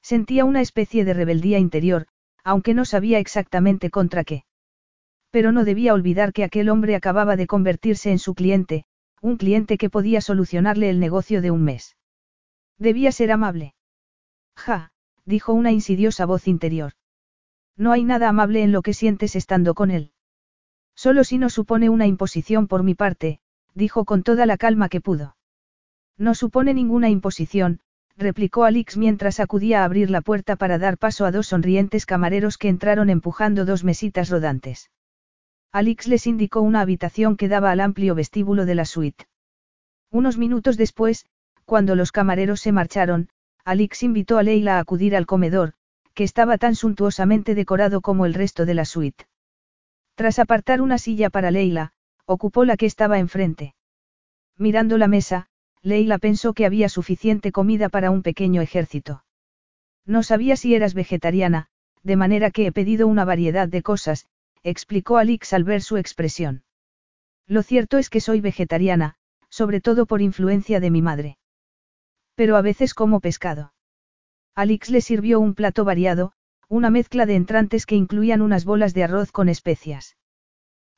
Sentía 0.00 0.44
una 0.44 0.60
especie 0.60 1.04
de 1.04 1.14
rebeldía 1.14 1.58
interior, 1.58 2.06
aunque 2.44 2.74
no 2.74 2.84
sabía 2.84 3.18
exactamente 3.18 3.90
contra 3.90 4.22
qué. 4.22 4.44
Pero 5.32 5.50
no 5.50 5.64
debía 5.64 5.94
olvidar 5.94 6.32
que 6.32 6.44
aquel 6.44 6.68
hombre 6.68 6.94
acababa 6.94 7.34
de 7.34 7.48
convertirse 7.48 8.12
en 8.12 8.20
su 8.20 8.34
cliente, 8.34 8.84
un 9.20 9.36
cliente 9.36 9.78
que 9.78 9.90
podía 9.90 10.20
solucionarle 10.20 10.90
el 10.90 11.00
negocio 11.00 11.42
de 11.42 11.50
un 11.50 11.64
mes. 11.64 11.96
Debía 12.78 13.12
ser 13.12 13.32
amable. 13.32 13.74
Ja, 14.56 14.92
dijo 15.24 15.52
una 15.52 15.72
insidiosa 15.72 16.26
voz 16.26 16.48
interior. 16.48 16.92
No 17.76 17.92
hay 17.92 18.04
nada 18.04 18.28
amable 18.28 18.62
en 18.62 18.72
lo 18.72 18.82
que 18.82 18.94
sientes 18.94 19.36
estando 19.36 19.74
con 19.74 19.90
él. 19.90 20.12
Solo 20.94 21.22
si 21.22 21.38
no 21.38 21.48
supone 21.48 21.90
una 21.90 22.06
imposición 22.06 22.66
por 22.66 22.82
mi 22.82 22.94
parte, 22.94 23.40
dijo 23.74 24.04
con 24.04 24.22
toda 24.22 24.46
la 24.46 24.56
calma 24.56 24.88
que 24.88 25.00
pudo. 25.00 25.36
No 26.16 26.34
supone 26.34 26.74
ninguna 26.74 27.08
imposición, 27.08 27.80
replicó 28.16 28.64
Alix 28.64 28.96
mientras 28.96 29.38
acudía 29.38 29.82
a 29.82 29.84
abrir 29.84 30.10
la 30.10 30.20
puerta 30.20 30.56
para 30.56 30.78
dar 30.78 30.98
paso 30.98 31.24
a 31.24 31.30
dos 31.30 31.46
sonrientes 31.46 32.04
camareros 32.04 32.58
que 32.58 32.68
entraron 32.68 33.10
empujando 33.10 33.64
dos 33.64 33.84
mesitas 33.84 34.28
rodantes. 34.28 34.90
Alix 35.72 36.06
les 36.06 36.26
indicó 36.26 36.62
una 36.62 36.80
habitación 36.80 37.36
que 37.36 37.48
daba 37.48 37.70
al 37.70 37.80
amplio 37.80 38.14
vestíbulo 38.14 38.64
de 38.64 38.74
la 38.74 38.84
suite. 38.84 39.26
Unos 40.10 40.38
minutos 40.38 40.76
después, 40.76 41.26
cuando 41.64 41.94
los 41.94 42.12
camareros 42.12 42.60
se 42.60 42.72
marcharon, 42.72 43.28
Alix 43.64 44.02
invitó 44.02 44.38
a 44.38 44.42
Leila 44.42 44.76
a 44.76 44.80
acudir 44.80 45.14
al 45.14 45.26
comedor, 45.26 45.74
que 46.14 46.24
estaba 46.24 46.56
tan 46.56 46.74
suntuosamente 46.74 47.54
decorado 47.54 48.00
como 48.00 48.24
el 48.24 48.32
resto 48.32 48.64
de 48.64 48.74
la 48.74 48.86
suite. 48.86 49.26
Tras 50.14 50.38
apartar 50.38 50.80
una 50.80 50.98
silla 50.98 51.28
para 51.28 51.50
Leila, 51.50 51.92
ocupó 52.24 52.64
la 52.64 52.76
que 52.76 52.86
estaba 52.86 53.18
enfrente. 53.18 53.74
Mirando 54.56 54.98
la 54.98 55.06
mesa, 55.06 55.48
Leila 55.82 56.18
pensó 56.18 56.54
que 56.54 56.66
había 56.66 56.88
suficiente 56.88 57.52
comida 57.52 57.88
para 57.88 58.10
un 58.10 58.22
pequeño 58.22 58.62
ejército. 58.62 59.24
No 60.06 60.22
sabía 60.22 60.56
si 60.56 60.74
eras 60.74 60.94
vegetariana, 60.94 61.68
de 62.02 62.16
manera 62.16 62.50
que 62.50 62.66
he 62.66 62.72
pedido 62.72 63.06
una 63.06 63.24
variedad 63.24 63.68
de 63.68 63.82
cosas, 63.82 64.26
explicó 64.62 65.18
Alix 65.18 65.52
al 65.52 65.64
ver 65.64 65.82
su 65.82 65.96
expresión. 65.96 66.64
Lo 67.46 67.62
cierto 67.62 67.98
es 67.98 68.10
que 68.10 68.20
soy 68.20 68.40
vegetariana, 68.40 69.16
sobre 69.48 69.80
todo 69.80 70.06
por 70.06 70.20
influencia 70.20 70.80
de 70.80 70.90
mi 70.90 71.02
madre. 71.02 71.38
Pero 72.34 72.56
a 72.56 72.62
veces 72.62 72.94
como 72.94 73.20
pescado. 73.20 73.72
Alix 74.54 74.90
le 74.90 75.00
sirvió 75.00 75.40
un 75.40 75.54
plato 75.54 75.84
variado, 75.84 76.32
una 76.68 76.90
mezcla 76.90 77.24
de 77.24 77.36
entrantes 77.36 77.86
que 77.86 77.96
incluían 77.96 78.42
unas 78.42 78.64
bolas 78.64 78.92
de 78.92 79.04
arroz 79.04 79.32
con 79.32 79.48
especias. 79.48 80.16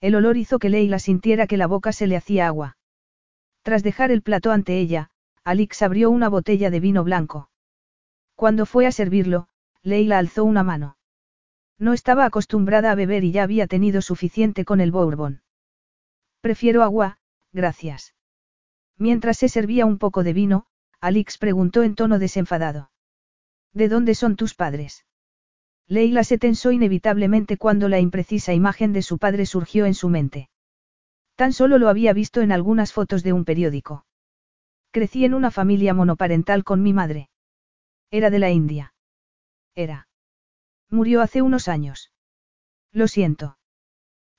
El 0.01 0.15
olor 0.15 0.37
hizo 0.37 0.59
que 0.59 0.71
Leila 0.71 0.99
sintiera 0.99 1.47
que 1.47 1.57
la 1.57 1.67
boca 1.67 1.93
se 1.93 2.07
le 2.07 2.17
hacía 2.17 2.47
agua. 2.47 2.77
Tras 3.63 3.83
dejar 3.83 4.11
el 4.11 4.23
plato 4.23 4.51
ante 4.51 4.79
ella, 4.79 5.11
Alix 5.45 5.83
abrió 5.83 6.11
una 6.11 6.29
botella 6.29 6.71
de 6.71 6.81
vino 6.81 7.05
blanco. 7.05 7.51
Cuando 8.35 8.67
fue 8.67 8.87
a 8.87 8.93
servirlo, 8.93 9.49
Leila 9.83 10.19
alzó 10.19 10.45
una 10.45 10.63
mano. 10.63 10.97
No 11.81 11.95
estaba 11.95 12.27
acostumbrada 12.27 12.93
a 12.93 12.95
beber 12.95 13.25
y 13.25 13.33
ya 13.33 13.43
había 13.43 13.67
tenido 13.67 14.03
suficiente 14.03 14.67
con 14.67 14.83
el 14.83 14.93
bourbon. 14.93 15.41
Prefiero 16.43 16.83
agua, 16.83 17.19
gracias. 17.53 18.15
Mientras 18.99 19.39
se 19.39 19.49
servía 19.49 19.87
un 19.87 19.97
poco 19.97 20.23
de 20.23 20.35
vino, 20.35 20.67
Alix 21.01 21.39
preguntó 21.39 21.83
en 21.83 21.95
tono 21.95 22.19
desenfadado. 22.19 22.91
¿De 23.73 23.89
dónde 23.89 24.15
son 24.15 24.37
tus 24.37 24.55
padres? 24.55 25.07
Leila 25.87 26.23
se 26.23 26.37
tensó 26.37 26.71
inevitablemente 26.71 27.57
cuando 27.57 27.89
la 27.89 27.99
imprecisa 27.99 28.53
imagen 28.53 28.93
de 28.93 29.01
su 29.01 29.17
padre 29.17 29.47
surgió 29.47 29.87
en 29.87 29.95
su 29.95 30.11
mente. 30.11 30.51
Tan 31.35 31.55
solo 31.55 31.79
lo 31.79 31.89
había 31.89 32.13
visto 32.13 32.43
en 32.43 32.53
algunas 32.53 32.93
fotos 32.93 33.23
de 33.23 33.33
un 33.33 33.47
periódico. 33.47 34.05
Crecí 34.91 35.25
en 35.25 35.33
una 35.33 35.51
familia 35.51 35.95
monoparental 35.95 36.63
con 36.63 36.83
mi 36.83 36.93
madre. 36.93 37.31
Era 38.11 38.29
de 38.29 38.39
la 38.39 38.51
India. 38.51 38.93
Era. 39.75 40.10
Murió 40.91 41.23
hace 41.23 41.41
unos 41.41 41.69
años. 41.69 42.11
Lo 42.93 43.07
siento. 43.07 43.59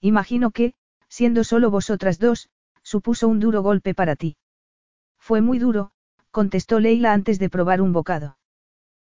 Imagino 0.02 0.52
que, 0.52 0.74
siendo 1.08 1.43
solo 1.43 1.72
vosotras 1.72 2.20
dos, 2.20 2.49
supuso 2.84 3.28
un 3.28 3.39
duro 3.39 3.62
golpe 3.62 3.93
para 3.93 4.16
ti. 4.16 4.36
Fue 5.18 5.41
muy 5.41 5.60
duro, 5.60 5.91
contestó 6.32 6.80
Leila 6.80 7.14
antes 7.14 7.39
de 7.39 7.49
probar 7.49 7.82
un 7.82 7.93
bocado. 7.93 8.38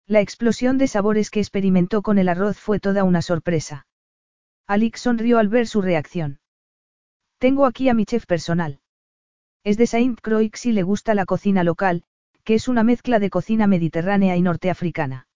La 0.07 0.21
explosión 0.21 0.79
de 0.79 0.89
sabores 0.89 1.31
que 1.31 1.41
experimentó 1.41 2.03
con 2.03 2.19
el 2.19 2.29
arroz 2.29 2.59
fue 2.59 2.81
toda 2.81 3.05
una 3.05 3.23
sorpresa. 3.23 3.87
Alix 4.67 5.03
sonrió 5.03 5.39
al 5.39 5.49
ver 5.49 5.67
su 5.67 5.83
reacción. 5.83 6.41
Tengo 7.39 7.67
aquí 7.67 7.89
a 7.89 7.95
mi 7.95 8.05
chef 8.05 8.27
personal. 8.27 8.81
Es 9.63 9.77
de 9.77 9.87
Saint 9.87 10.21
Croix 10.21 10.65
y 10.67 10.73
le 10.73 10.83
gusta 10.83 11.15
la 11.15 11.27
cocina 11.27 11.63
local, 11.63 12.05
que 12.43 12.55
es 12.55 12.69
una 12.69 12.83
mezcla 12.83 13.19
de 13.19 13.31
cocina 13.31 13.67
mediterránea 13.67 14.37
y 14.37 14.43
norteafricana. 14.43 15.28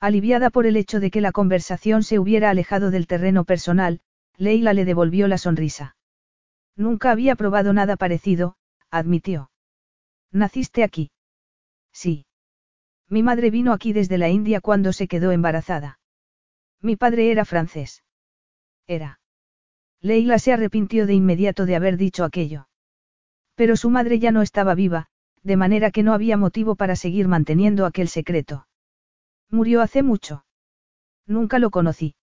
Aliviada 0.00 0.48
por 0.48 0.64
el 0.64 0.76
hecho 0.76 0.98
de 0.98 1.10
que 1.10 1.20
la 1.20 1.30
conversación 1.30 2.02
se 2.02 2.18
hubiera 2.18 2.48
alejado 2.48 2.90
del 2.90 3.06
terreno 3.06 3.44
personal, 3.44 4.00
Leila 4.38 4.72
le 4.72 4.86
devolvió 4.86 5.28
la 5.28 5.36
sonrisa. 5.36 5.94
Nunca 6.74 7.10
había 7.10 7.36
probado 7.36 7.74
nada 7.74 7.96
parecido, 7.96 8.56
admitió. 8.90 9.50
¿Naciste 10.32 10.84
aquí? 10.84 11.10
Sí. 11.92 12.24
Mi 13.10 13.22
madre 13.22 13.50
vino 13.50 13.74
aquí 13.74 13.92
desde 13.92 14.16
la 14.16 14.30
India 14.30 14.62
cuando 14.62 14.94
se 14.94 15.06
quedó 15.06 15.32
embarazada. 15.32 15.98
Mi 16.80 16.96
padre 16.96 17.30
era 17.30 17.44
francés. 17.44 18.02
Era. 18.86 19.20
Leila 20.00 20.38
se 20.38 20.54
arrepintió 20.54 21.06
de 21.06 21.12
inmediato 21.12 21.66
de 21.66 21.76
haber 21.76 21.98
dicho 21.98 22.24
aquello. 22.24 22.68
Pero 23.54 23.76
su 23.76 23.90
madre 23.90 24.18
ya 24.18 24.32
no 24.32 24.40
estaba 24.40 24.74
viva, 24.74 25.08
de 25.42 25.56
manera 25.58 25.90
que 25.90 26.02
no 26.02 26.14
había 26.14 26.38
motivo 26.38 26.74
para 26.74 26.96
seguir 26.96 27.28
manteniendo 27.28 27.84
aquel 27.84 28.08
secreto. 28.08 28.66
Murió 29.50 29.82
hace 29.82 30.02
mucho. 30.02 30.44
Nunca 31.26 31.58
lo 31.58 31.70
conocí. 31.70 32.14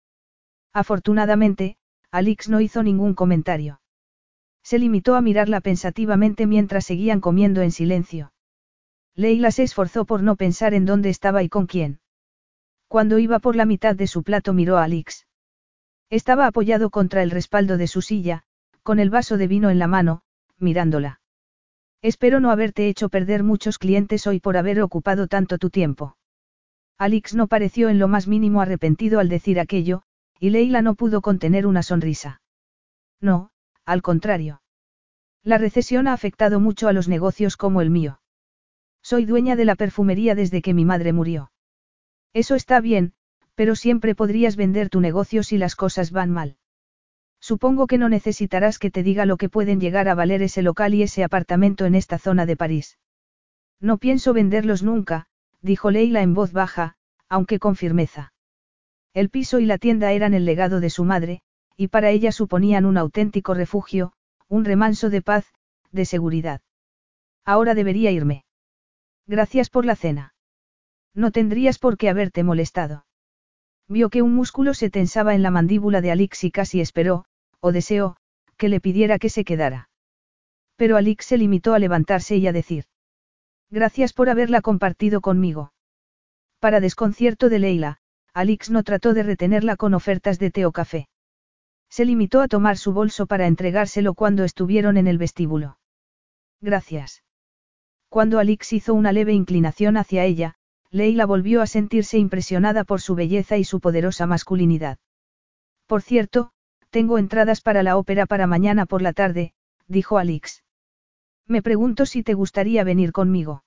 Afortunadamente, 0.73 1.77
Alix 2.11 2.49
no 2.49 2.61
hizo 2.61 2.83
ningún 2.83 3.13
comentario. 3.13 3.81
Se 4.63 4.79
limitó 4.79 5.15
a 5.15 5.21
mirarla 5.21 5.61
pensativamente 5.61 6.47
mientras 6.47 6.85
seguían 6.85 7.19
comiendo 7.19 7.61
en 7.61 7.71
silencio. 7.71 8.31
Leila 9.15 9.51
se 9.51 9.63
esforzó 9.63 10.05
por 10.05 10.23
no 10.23 10.35
pensar 10.35 10.73
en 10.73 10.85
dónde 10.85 11.09
estaba 11.09 11.43
y 11.43 11.49
con 11.49 11.65
quién. 11.65 11.99
Cuando 12.87 13.19
iba 13.19 13.39
por 13.39 13.55
la 13.55 13.65
mitad 13.65 13.95
de 13.95 14.07
su 14.07 14.23
plato 14.23 14.53
miró 14.53 14.77
a 14.77 14.83
Alix. 14.83 15.27
Estaba 16.09 16.47
apoyado 16.47 16.89
contra 16.89 17.23
el 17.23 17.31
respaldo 17.31 17.77
de 17.77 17.87
su 17.87 18.01
silla, 18.01 18.43
con 18.83 18.99
el 18.99 19.09
vaso 19.09 19.37
de 19.37 19.47
vino 19.47 19.69
en 19.69 19.79
la 19.79 19.87
mano, 19.87 20.21
mirándola. 20.57 21.19
Espero 22.01 22.39
no 22.39 22.51
haberte 22.51 22.87
hecho 22.87 23.09
perder 23.09 23.43
muchos 23.43 23.79
clientes 23.79 24.27
hoy 24.27 24.39
por 24.39 24.55
haber 24.55 24.81
ocupado 24.81 25.27
tanto 25.27 25.57
tu 25.57 25.69
tiempo. 25.69 26.15
Alix 26.97 27.35
no 27.35 27.47
pareció 27.47 27.89
en 27.89 27.99
lo 27.99 28.07
más 28.07 28.27
mínimo 28.27 28.61
arrepentido 28.61 29.19
al 29.19 29.29
decir 29.29 29.59
aquello, 29.59 30.01
y 30.39 30.49
Leila 30.49 30.81
no 30.81 30.95
pudo 30.95 31.21
contener 31.21 31.67
una 31.67 31.83
sonrisa. 31.83 32.41
No, 33.21 33.51
al 33.85 34.01
contrario. 34.01 34.61
La 35.43 35.57
recesión 35.57 36.07
ha 36.07 36.13
afectado 36.13 36.59
mucho 36.59 36.87
a 36.87 36.93
los 36.93 37.07
negocios 37.07 37.55
como 37.55 37.81
el 37.81 37.89
mío. 37.89 38.19
Soy 39.01 39.25
dueña 39.25 39.55
de 39.55 39.65
la 39.65 39.75
perfumería 39.75 40.35
desde 40.35 40.61
que 40.61 40.73
mi 40.73 40.85
madre 40.85 41.13
murió. 41.13 41.51
Eso 42.33 42.55
está 42.55 42.81
bien, 42.81 43.13
pero 43.55 43.75
siempre 43.75 44.15
podrías 44.15 44.55
vender 44.55 44.89
tu 44.89 44.99
negocio 44.99 45.43
si 45.43 45.57
las 45.57 45.75
cosas 45.75 46.11
van 46.11 46.31
mal. 46.31 46.57
Supongo 47.39 47.87
que 47.87 47.97
no 47.97 48.09
necesitarás 48.09 48.79
que 48.79 48.91
te 48.91 49.03
diga 49.03 49.25
lo 49.25 49.37
que 49.37 49.49
pueden 49.49 49.79
llegar 49.79 50.09
a 50.09 50.15
valer 50.15 50.41
ese 50.41 50.61
local 50.61 50.93
y 50.93 51.03
ese 51.03 51.23
apartamento 51.23 51.85
en 51.85 51.95
esta 51.95 52.17
zona 52.17 52.45
de 52.45 52.57
París. 52.57 52.97
No 53.79 53.99
pienso 53.99 54.33
venderlos 54.33 54.83
nunca, 54.83 55.27
dijo 55.61 55.91
Leila 55.91 56.21
en 56.21 56.33
voz 56.33 56.51
baja, 56.51 56.95
aunque 57.29 57.59
con 57.59 57.75
firmeza. 57.75 58.33
El 59.13 59.29
piso 59.29 59.59
y 59.59 59.65
la 59.65 59.77
tienda 59.77 60.11
eran 60.11 60.33
el 60.33 60.45
legado 60.45 60.79
de 60.79 60.89
su 60.89 61.03
madre, 61.03 61.41
y 61.75 61.87
para 61.87 62.09
ella 62.09 62.31
suponían 62.31 62.85
un 62.85 62.97
auténtico 62.97 63.53
refugio, 63.53 64.13
un 64.47 64.65
remanso 64.65 65.09
de 65.09 65.21
paz, 65.21 65.45
de 65.91 66.05
seguridad. 66.05 66.61
Ahora 67.45 67.75
debería 67.75 68.11
irme. 68.11 68.45
Gracias 69.25 69.69
por 69.69 69.85
la 69.85 69.95
cena. 69.95 70.33
No 71.13 71.31
tendrías 71.31 71.79
por 71.79 71.97
qué 71.97 72.09
haberte 72.09 72.43
molestado. 72.43 73.05
Vio 73.87 74.09
que 74.09 74.21
un 74.21 74.33
músculo 74.33 74.73
se 74.73 74.89
tensaba 74.89 75.33
en 75.33 75.43
la 75.43 75.51
mandíbula 75.51 76.01
de 76.01 76.11
Alix 76.11 76.43
y 76.43 76.51
casi 76.51 76.81
esperó, 76.81 77.25
o 77.59 77.71
deseó, 77.71 78.17
que 78.57 78.69
le 78.69 78.79
pidiera 78.81 79.17
que 79.17 79.29
se 79.29 79.45
quedara. 79.45 79.89
Pero 80.75 80.97
Alix 80.97 81.25
se 81.25 81.37
limitó 81.37 81.73
a 81.73 81.79
levantarse 81.79 82.37
y 82.37 82.47
a 82.47 82.53
decir. 82.53 82.85
Gracias 83.69 84.13
por 84.13 84.29
haberla 84.29 84.61
compartido 84.61 85.21
conmigo. 85.21 85.73
Para 86.59 86.79
desconcierto 86.79 87.49
de 87.49 87.59
Leila, 87.59 87.97
Alix 88.33 88.69
no 88.69 88.83
trató 88.83 89.13
de 89.13 89.23
retenerla 89.23 89.75
con 89.75 89.93
ofertas 89.93 90.39
de 90.39 90.51
té 90.51 90.65
o 90.65 90.71
café. 90.71 91.07
Se 91.89 92.05
limitó 92.05 92.41
a 92.41 92.47
tomar 92.47 92.77
su 92.77 92.93
bolso 92.93 93.25
para 93.25 93.47
entregárselo 93.47 94.13
cuando 94.13 94.43
estuvieron 94.43 94.97
en 94.97 95.07
el 95.07 95.17
vestíbulo. 95.17 95.77
Gracias. 96.61 97.23
Cuando 98.09 98.39
Alix 98.39 98.73
hizo 98.73 98.93
una 98.93 99.11
leve 99.11 99.33
inclinación 99.33 99.97
hacia 99.97 100.23
ella, 100.23 100.55
Leila 100.89 101.25
volvió 101.25 101.61
a 101.61 101.67
sentirse 101.67 102.17
impresionada 102.17 102.83
por 102.83 103.01
su 103.01 103.15
belleza 103.15 103.57
y 103.57 103.63
su 103.63 103.79
poderosa 103.79 104.25
masculinidad. 104.25 104.97
Por 105.85 106.01
cierto, 106.01 106.51
tengo 106.89 107.17
entradas 107.17 107.61
para 107.61 107.83
la 107.83 107.97
ópera 107.97 108.25
para 108.25 108.47
mañana 108.47 108.85
por 108.85 109.01
la 109.01 109.13
tarde, 109.13 109.53
dijo 109.87 110.17
Alix. 110.17 110.63
Me 111.47 111.61
pregunto 111.61 112.05
si 112.05 112.23
te 112.23 112.33
gustaría 112.33 112.83
venir 112.83 113.11
conmigo. 113.11 113.63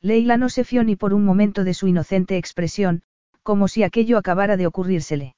Leila 0.00 0.36
no 0.36 0.48
se 0.48 0.64
fió 0.64 0.84
ni 0.84 0.96
por 0.96 1.14
un 1.14 1.24
momento 1.24 1.64
de 1.64 1.74
su 1.74 1.88
inocente 1.88 2.36
expresión, 2.36 3.02
como 3.42 3.68
si 3.68 3.82
aquello 3.82 4.18
acabara 4.18 4.56
de 4.56 4.66
ocurrírsele. 4.66 5.36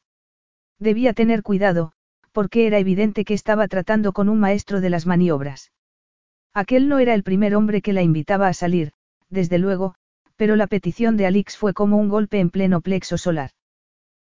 Debía 0.79 1.13
tener 1.15 1.43
cuidado, 1.43 1.93
porque 2.33 2.67
era 2.67 2.79
evidente 2.79 3.25
que 3.25 3.35
estaba 3.35 3.69
tratando 3.69 4.13
con 4.13 4.29
un 4.29 4.41
maestro 4.41 4.81
de 4.81 4.91
las 4.91 5.07
maniobras. 5.07 5.73
Aquel 6.53 6.89
no 6.89 6.99
era 6.99 7.15
el 7.15 7.23
primer 7.23 7.57
hombre 7.57 7.81
que 7.81 7.93
la 7.93 8.03
invitaba 8.03 8.49
a 8.49 8.55
salir, 8.55 8.93
desde 9.29 9.59
luego, 9.59 9.95
pero 10.37 10.57
la 10.57 10.67
petición 10.67 11.17
de 11.17 11.27
Alix 11.27 11.57
fue 11.57 11.75
como 11.75 11.97
un 11.97 12.09
golpe 12.09 12.41
en 12.41 12.51
pleno 12.51 12.81
plexo 12.81 13.19
solar. 13.19 13.51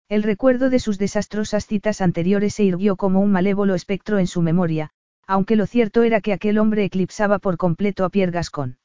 El 0.09 0.23
recuerdo 0.23 0.69
de 0.69 0.79
sus 0.79 0.97
desastrosas 0.97 1.67
citas 1.67 2.01
anteriores 2.01 2.55
se 2.55 2.63
irguió 2.63 2.95
como 2.95 3.19
un 3.19 3.31
malévolo 3.31 3.75
espectro 3.75 4.19
en 4.19 4.27
su 4.27 4.41
memoria, 4.41 4.91
aunque 5.27 5.57
lo 5.57 5.65
cierto 5.67 6.03
era 6.03 6.21
que 6.21 6.33
aquel 6.33 6.57
hombre 6.57 6.85
eclipsaba 6.85 7.37
por 7.37 7.57
completo 7.57 8.05
a 8.05 8.09
Pierre 8.09 8.31
Gascon. 8.31 8.79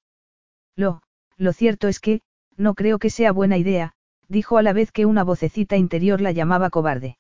Lo, 0.77 1.03
lo 1.37 1.53
cierto 1.53 1.89
es 1.89 2.01
que, 2.01 2.21
no 2.57 2.75
creo 2.75 2.99
que 2.99 3.11
sea 3.11 3.33
buena 3.33 3.57
idea, 3.57 3.95
dijo 4.29 4.59
a 4.59 4.63
la 4.63 4.73
vez 4.73 4.91
que 4.91 5.07
una 5.07 5.25
vocecita 5.25 5.77
interior 5.77 6.21
la 6.21 6.33
llamaba 6.33 6.71
cobarde. 6.71 7.17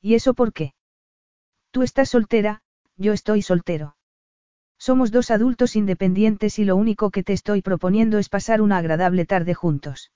¿Y 0.00 0.14
eso 0.14 0.34
por 0.34 0.52
qué? 0.52 0.74
Tú 1.70 1.82
estás 1.82 2.10
soltera, 2.10 2.60
yo 2.96 3.12
estoy 3.12 3.42
soltero. 3.42 3.96
Somos 4.78 5.10
dos 5.10 5.30
adultos 5.30 5.76
independientes 5.76 6.58
y 6.58 6.64
lo 6.64 6.76
único 6.76 7.10
que 7.10 7.22
te 7.22 7.32
estoy 7.32 7.62
proponiendo 7.62 8.18
es 8.18 8.28
pasar 8.28 8.60
una 8.60 8.76
agradable 8.76 9.24
tarde 9.24 9.54
juntos. 9.54 10.12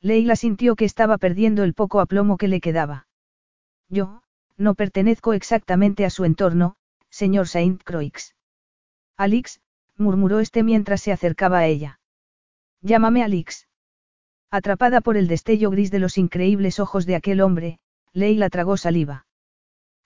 Leila 0.00 0.34
sintió 0.34 0.74
que 0.74 0.84
estaba 0.84 1.18
perdiendo 1.18 1.62
el 1.62 1.74
poco 1.74 2.00
aplomo 2.00 2.38
que 2.38 2.48
le 2.48 2.60
quedaba. 2.60 3.06
Yo, 3.88 4.22
no 4.56 4.74
pertenezco 4.74 5.32
exactamente 5.34 6.04
a 6.04 6.10
su 6.10 6.24
entorno, 6.24 6.76
señor 7.12 7.46
Saint 7.46 7.82
Croix. 7.84 8.34
Alix, 9.16 9.60
murmuró 9.96 10.40
este 10.40 10.62
mientras 10.62 11.02
se 11.02 11.12
acercaba 11.12 11.58
a 11.58 11.66
ella. 11.66 12.00
Llámame 12.80 13.22
Alix. 13.22 13.68
Atrapada 14.50 15.00
por 15.02 15.16
el 15.16 15.28
destello 15.28 15.70
gris 15.70 15.90
de 15.90 15.98
los 15.98 16.18
increíbles 16.18 16.80
ojos 16.80 17.06
de 17.06 17.14
aquel 17.14 17.40
hombre, 17.40 17.78
Leila 18.12 18.48
tragó 18.50 18.76
saliva. 18.76 19.26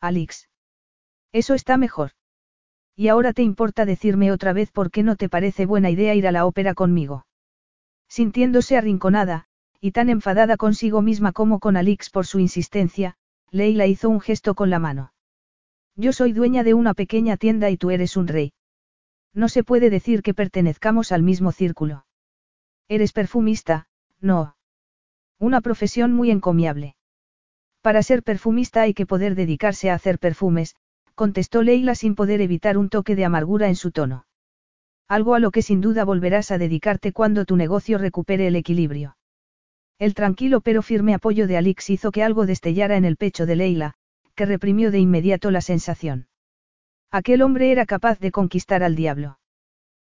Alix. 0.00 0.48
Eso 1.32 1.54
está 1.54 1.76
mejor. 1.76 2.10
Y 2.96 3.08
ahora 3.08 3.32
te 3.32 3.42
importa 3.42 3.84
decirme 3.84 4.32
otra 4.32 4.52
vez 4.52 4.70
por 4.72 4.90
qué 4.90 5.02
no 5.02 5.16
te 5.16 5.28
parece 5.28 5.64
buena 5.64 5.90
idea 5.90 6.14
ir 6.14 6.26
a 6.26 6.32
la 6.32 6.44
ópera 6.44 6.74
conmigo. 6.74 7.26
Sintiéndose 8.08 8.76
arrinconada, 8.76 9.46
y 9.80 9.92
tan 9.92 10.10
enfadada 10.10 10.56
consigo 10.56 11.02
misma 11.02 11.32
como 11.32 11.60
con 11.60 11.76
Alix 11.76 12.10
por 12.10 12.26
su 12.26 12.40
insistencia, 12.40 13.16
Leila 13.50 13.86
hizo 13.86 14.08
un 14.08 14.20
gesto 14.20 14.54
con 14.54 14.70
la 14.70 14.78
mano. 14.78 15.12
Yo 15.96 16.12
soy 16.12 16.32
dueña 16.32 16.62
de 16.62 16.74
una 16.74 16.92
pequeña 16.92 17.36
tienda 17.38 17.70
y 17.70 17.78
tú 17.78 17.90
eres 17.90 18.16
un 18.16 18.28
rey. 18.28 18.52
No 19.32 19.48
se 19.48 19.64
puede 19.64 19.90
decir 19.90 20.22
que 20.22 20.34
pertenezcamos 20.34 21.10
al 21.10 21.22
mismo 21.22 21.52
círculo. 21.52 22.06
Eres 22.88 23.12
perfumista, 23.12 23.88
no. 24.20 24.56
Una 25.38 25.60
profesión 25.60 26.12
muy 26.12 26.30
encomiable. 26.30 26.96
Para 27.80 28.02
ser 28.02 28.22
perfumista 28.22 28.82
hay 28.82 28.94
que 28.94 29.06
poder 29.06 29.34
dedicarse 29.34 29.90
a 29.90 29.94
hacer 29.94 30.18
perfumes, 30.18 30.76
contestó 31.14 31.62
Leila 31.62 31.94
sin 31.94 32.14
poder 32.14 32.40
evitar 32.40 32.78
un 32.78 32.88
toque 32.88 33.16
de 33.16 33.24
amargura 33.24 33.68
en 33.68 33.76
su 33.76 33.90
tono. 33.90 34.26
Algo 35.08 35.34
a 35.34 35.38
lo 35.38 35.50
que 35.50 35.62
sin 35.62 35.80
duda 35.80 36.04
volverás 36.04 36.50
a 36.50 36.58
dedicarte 36.58 37.12
cuando 37.12 37.44
tu 37.44 37.56
negocio 37.56 37.96
recupere 37.96 38.48
el 38.48 38.56
equilibrio. 38.56 39.16
El 39.98 40.14
tranquilo 40.14 40.60
pero 40.60 40.82
firme 40.82 41.14
apoyo 41.14 41.46
de 41.46 41.56
Alix 41.56 41.88
hizo 41.90 42.10
que 42.10 42.22
algo 42.22 42.44
destellara 42.44 42.96
en 42.96 43.04
el 43.04 43.16
pecho 43.16 43.46
de 43.46 43.56
Leila, 43.56 43.94
que 44.36 44.46
reprimió 44.46 44.92
de 44.92 45.00
inmediato 45.00 45.50
la 45.50 45.60
sensación. 45.60 46.28
Aquel 47.10 47.42
hombre 47.42 47.72
era 47.72 47.86
capaz 47.86 48.20
de 48.20 48.30
conquistar 48.30 48.84
al 48.84 48.94
diablo. 48.94 49.40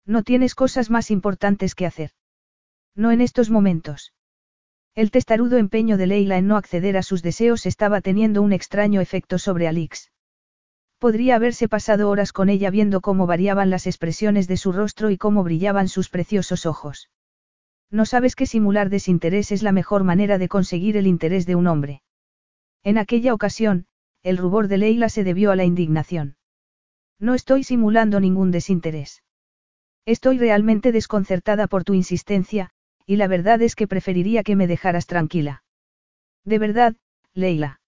No 0.05 0.23
tienes 0.23 0.55
cosas 0.55 0.89
más 0.89 1.11
importantes 1.11 1.75
que 1.75 1.85
hacer. 1.85 2.11
No 2.95 3.11
en 3.11 3.19
estos 3.19 3.49
momentos. 3.49 4.13
El 4.93 5.11
testarudo 5.11 5.57
empeño 5.57 5.97
de 5.97 6.07
Leila 6.07 6.37
en 6.37 6.47
no 6.47 6.57
acceder 6.57 6.97
a 6.97 7.03
sus 7.03 7.21
deseos 7.23 7.65
estaba 7.65 8.01
teniendo 8.01 8.41
un 8.41 8.53
extraño 8.53 9.01
efecto 9.01 9.37
sobre 9.39 9.67
Alix. 9.67 10.11
Podría 10.99 11.35
haberse 11.35 11.67
pasado 11.67 12.09
horas 12.09 12.31
con 12.31 12.49
ella 12.49 12.69
viendo 12.69 13.01
cómo 13.01 13.25
variaban 13.25 13.69
las 13.69 13.87
expresiones 13.87 14.47
de 14.47 14.57
su 14.57 14.71
rostro 14.71 15.09
y 15.09 15.17
cómo 15.17 15.43
brillaban 15.43 15.87
sus 15.87 16.09
preciosos 16.09 16.65
ojos. 16.65 17.09
No 17.89 18.05
sabes 18.05 18.35
que 18.35 18.45
simular 18.45 18.89
desinterés 18.89 19.51
es 19.51 19.63
la 19.63 19.71
mejor 19.71 20.03
manera 20.03 20.37
de 20.37 20.47
conseguir 20.47 20.97
el 20.97 21.07
interés 21.07 21.45
de 21.45 21.55
un 21.55 21.67
hombre. 21.67 22.03
En 22.83 22.97
aquella 22.97 23.33
ocasión, 23.33 23.85
el 24.23 24.37
rubor 24.37 24.67
de 24.67 24.77
Leila 24.77 25.09
se 25.09 25.23
debió 25.23 25.51
a 25.51 25.55
la 25.55 25.63
indignación. 25.63 26.35
No 27.19 27.33
estoy 27.33 27.63
simulando 27.63 28.19
ningún 28.19 28.51
desinterés. 28.51 29.23
Estoy 30.05 30.37
realmente 30.37 30.91
desconcertada 30.91 31.67
por 31.67 31.83
tu 31.83 31.93
insistencia, 31.93 32.71
y 33.05 33.17
la 33.17 33.27
verdad 33.27 33.61
es 33.61 33.75
que 33.75 33.87
preferiría 33.87 34.43
que 34.43 34.55
me 34.55 34.67
dejaras 34.67 35.05
tranquila. 35.05 35.63
De 36.43 36.57
verdad, 36.57 36.95
Leila. 37.33 37.79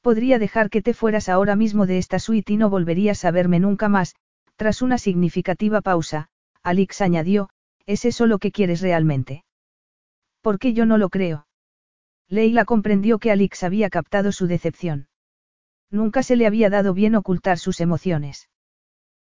Podría 0.00 0.38
dejar 0.38 0.70
que 0.70 0.82
te 0.82 0.94
fueras 0.94 1.28
ahora 1.28 1.56
mismo 1.56 1.86
de 1.86 1.98
esta 1.98 2.18
suite 2.18 2.52
y 2.52 2.56
no 2.56 2.70
volverías 2.70 3.24
a 3.24 3.30
verme 3.30 3.60
nunca 3.60 3.88
más, 3.88 4.14
tras 4.56 4.80
una 4.80 4.98
significativa 4.98 5.80
pausa, 5.80 6.28
Alix 6.62 7.00
añadió, 7.00 7.50
¿es 7.84 8.04
eso 8.04 8.26
lo 8.26 8.38
que 8.38 8.52
quieres 8.52 8.80
realmente? 8.80 9.44
Porque 10.40 10.72
yo 10.72 10.86
no 10.86 10.96
lo 10.96 11.10
creo. 11.10 11.46
Leila 12.28 12.64
comprendió 12.64 13.18
que 13.18 13.30
Alix 13.30 13.62
había 13.62 13.90
captado 13.90 14.32
su 14.32 14.46
decepción. 14.46 15.08
Nunca 15.90 16.22
se 16.22 16.36
le 16.36 16.46
había 16.46 16.70
dado 16.70 16.94
bien 16.94 17.14
ocultar 17.14 17.58
sus 17.58 17.80
emociones. 17.80 18.48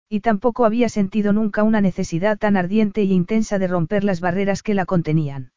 Y 0.09 0.21
tampoco 0.21 0.65
había 0.65 0.89
sentido 0.89 1.33
nunca 1.33 1.63
una 1.63 1.81
necesidad 1.81 2.37
tan 2.37 2.57
ardiente 2.57 3.03
y 3.03 3.11
intensa 3.11 3.59
de 3.59 3.67
romper 3.67 4.03
las 4.03 4.19
barreras 4.19 4.63
que 4.63 4.73
la 4.73 4.85
contenían. 4.85 5.51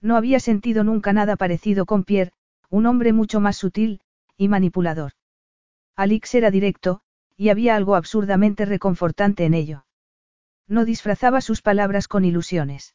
No 0.00 0.16
había 0.16 0.40
sentido 0.40 0.84
nunca 0.84 1.12
nada 1.12 1.36
parecido 1.36 1.86
con 1.86 2.04
Pierre, 2.04 2.32
un 2.68 2.86
hombre 2.86 3.12
mucho 3.12 3.40
más 3.40 3.56
sutil, 3.56 4.00
y 4.36 4.48
manipulador. 4.48 5.12
Alix 5.96 6.34
era 6.34 6.50
directo, 6.50 7.00
y 7.36 7.50
había 7.50 7.76
algo 7.76 7.94
absurdamente 7.94 8.64
reconfortante 8.64 9.44
en 9.44 9.54
ello. 9.54 9.84
No 10.66 10.84
disfrazaba 10.84 11.40
sus 11.40 11.62
palabras 11.62 12.08
con 12.08 12.24
ilusiones. 12.24 12.94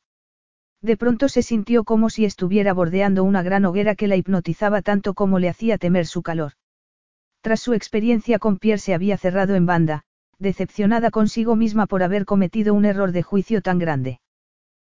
De 0.82 0.98
pronto 0.98 1.30
se 1.30 1.44
sintió 1.44 1.84
como 1.84 2.10
si 2.10 2.26
estuviera 2.26 2.74
bordeando 2.74 3.24
una 3.24 3.44
gran 3.44 3.66
hoguera 3.66 3.96
que 3.96 4.08
la 4.08 4.16
hipnotizaba 4.16 4.82
tanto 4.82 5.14
como 5.14 5.40
le 5.40 5.50
hacía 5.50 5.78
temer 5.78 6.06
su 6.06 6.22
calor. 6.22 6.54
Tras 7.48 7.62
su 7.62 7.74
experiencia 7.74 8.40
con 8.40 8.58
Pierre 8.58 8.82
se 8.82 8.94
había 8.94 9.18
cerrado 9.18 9.56
en 9.56 9.66
banda, 9.66 10.04
decepcionada 10.38 11.12
consigo 11.12 11.56
misma 11.56 11.86
por 11.86 12.04
haber 12.04 12.26
cometido 12.26 12.74
un 12.74 12.84
error 12.84 13.14
de 13.14 13.24
juicio 13.24 13.62
tan 13.62 13.80
grande. 13.80 14.20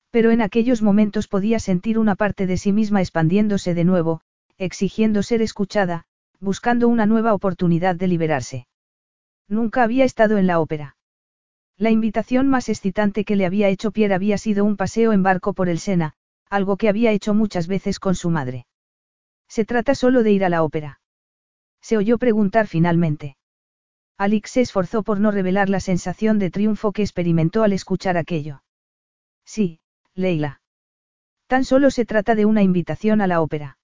Pero 0.09 0.31
en 0.31 0.41
aquellos 0.41 0.81
momentos 0.81 1.29
podía 1.29 1.59
sentir 1.59 1.97
una 1.97 2.15
parte 2.15 2.47
de 2.47 2.57
sí 2.57 2.73
misma 2.73 2.99
expandiéndose 2.99 3.73
de 3.73 3.85
nuevo, 3.85 4.19
exigiendo 4.57 5.23
ser 5.23 5.41
escuchada, 5.41 6.03
buscando 6.41 6.89
una 6.89 7.05
nueva 7.05 7.33
oportunidad 7.33 7.95
de 7.95 8.09
liberarse. 8.09 8.67
Nunca 9.47 9.83
había 9.83 10.03
estado 10.03 10.37
en 10.37 10.45
la 10.45 10.59
ópera. 10.59 10.97
La 11.77 11.89
invitación 11.89 12.49
más 12.49 12.67
excitante 12.67 13.23
que 13.23 13.37
le 13.37 13.45
había 13.45 13.69
hecho 13.69 13.91
Pierre 13.91 14.15
había 14.15 14.37
sido 14.37 14.65
un 14.65 14.75
paseo 14.75 15.13
en 15.13 15.23
barco 15.23 15.53
por 15.53 15.69
el 15.69 15.79
Sena, 15.79 16.15
algo 16.49 16.75
que 16.75 16.89
había 16.89 17.13
hecho 17.13 17.33
muchas 17.33 17.67
veces 17.67 17.97
con 17.97 18.13
su 18.13 18.29
madre. 18.29 18.65
Se 19.47 19.63
trata 19.63 19.95
solo 19.95 20.21
de 20.21 20.33
ir 20.33 20.43
a 20.43 20.49
la 20.49 20.63
ópera. 20.63 21.00
Se 21.81 21.97
oyó 21.97 22.17
preguntar 22.17 22.67
finalmente. 22.67 23.37
Alix 24.17 24.51
se 24.51 24.61
esforzó 24.61 25.03
por 25.03 25.19
no 25.19 25.31
revelar 25.31 25.69
la 25.69 25.79
sensación 25.79 26.37
de 26.37 26.51
triunfo 26.51 26.91
que 26.91 27.01
experimentó 27.01 27.63
al 27.63 27.73
escuchar 27.73 28.17
aquello. 28.17 28.63
Sí, 29.45 29.79
Leila. 30.13 30.61
Tan 31.47 31.65
solo 31.65 31.89
se 31.89 32.05
trata 32.05 32.35
de 32.35 32.45
una 32.45 32.61
invitación 32.61 33.19
a 33.19 33.27
la 33.27 33.41
ópera. 33.41 33.77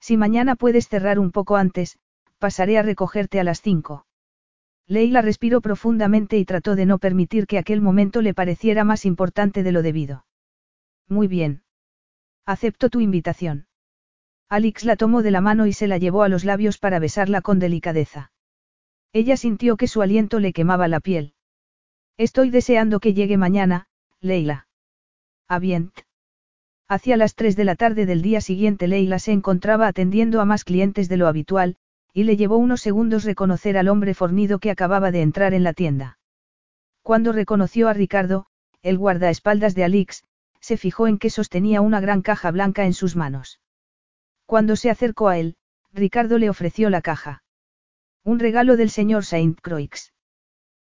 Si 0.00 0.16
mañana 0.16 0.56
puedes 0.56 0.88
cerrar 0.88 1.18
un 1.18 1.30
poco 1.30 1.56
antes, 1.56 1.98
pasaré 2.38 2.76
a 2.76 2.82
recogerte 2.82 3.38
a 3.38 3.44
las 3.44 3.60
cinco. 3.60 4.04
Leila 4.88 5.22
respiró 5.22 5.60
profundamente 5.60 6.38
y 6.38 6.44
trató 6.44 6.74
de 6.74 6.86
no 6.86 6.98
permitir 6.98 7.46
que 7.46 7.58
aquel 7.58 7.80
momento 7.80 8.20
le 8.20 8.34
pareciera 8.34 8.82
más 8.82 9.04
importante 9.04 9.62
de 9.62 9.72
lo 9.72 9.82
debido. 9.82 10.26
Muy 11.08 11.28
bien. 11.28 11.62
Acepto 12.44 12.90
tu 12.90 13.00
invitación. 13.00 13.68
Alix 14.52 14.84
la 14.84 14.96
tomó 14.96 15.22
de 15.22 15.30
la 15.30 15.40
mano 15.40 15.66
y 15.66 15.72
se 15.72 15.86
la 15.86 15.96
llevó 15.96 16.24
a 16.24 16.28
los 16.28 16.44
labios 16.44 16.76
para 16.76 16.98
besarla 16.98 17.40
con 17.40 17.58
delicadeza. 17.58 18.32
Ella 19.14 19.38
sintió 19.38 19.78
que 19.78 19.88
su 19.88 20.02
aliento 20.02 20.40
le 20.40 20.52
quemaba 20.52 20.88
la 20.88 21.00
piel. 21.00 21.32
Estoy 22.18 22.50
deseando 22.50 23.00
que 23.00 23.14
llegue 23.14 23.38
mañana, 23.38 23.86
Leila. 24.20 24.68
Avient. 25.48 26.00
Hacia 26.86 27.16
las 27.16 27.34
3 27.34 27.56
de 27.56 27.64
la 27.64 27.76
tarde 27.76 28.04
del 28.04 28.20
día 28.20 28.42
siguiente 28.42 28.88
Leila 28.88 29.18
se 29.18 29.32
encontraba 29.32 29.86
atendiendo 29.86 30.38
a 30.42 30.44
más 30.44 30.64
clientes 30.64 31.08
de 31.08 31.16
lo 31.16 31.28
habitual, 31.28 31.78
y 32.12 32.24
le 32.24 32.36
llevó 32.36 32.58
unos 32.58 32.82
segundos 32.82 33.24
reconocer 33.24 33.78
al 33.78 33.88
hombre 33.88 34.12
fornido 34.12 34.58
que 34.58 34.70
acababa 34.70 35.10
de 35.12 35.22
entrar 35.22 35.54
en 35.54 35.64
la 35.64 35.72
tienda. 35.72 36.18
Cuando 37.00 37.32
reconoció 37.32 37.88
a 37.88 37.94
Ricardo, 37.94 38.44
el 38.82 38.98
guardaespaldas 38.98 39.74
de 39.74 39.84
Alix, 39.84 40.24
se 40.60 40.76
fijó 40.76 41.06
en 41.06 41.16
que 41.16 41.30
sostenía 41.30 41.80
una 41.80 42.02
gran 42.02 42.20
caja 42.20 42.50
blanca 42.50 42.84
en 42.84 42.92
sus 42.92 43.16
manos. 43.16 43.61
Cuando 44.46 44.76
se 44.76 44.90
acercó 44.90 45.28
a 45.28 45.38
él, 45.38 45.56
Ricardo 45.92 46.38
le 46.38 46.50
ofreció 46.50 46.90
la 46.90 47.02
caja. 47.02 47.42
Un 48.24 48.38
regalo 48.38 48.76
del 48.76 48.90
señor 48.90 49.24
Saint 49.24 49.60
Croix. 49.60 50.12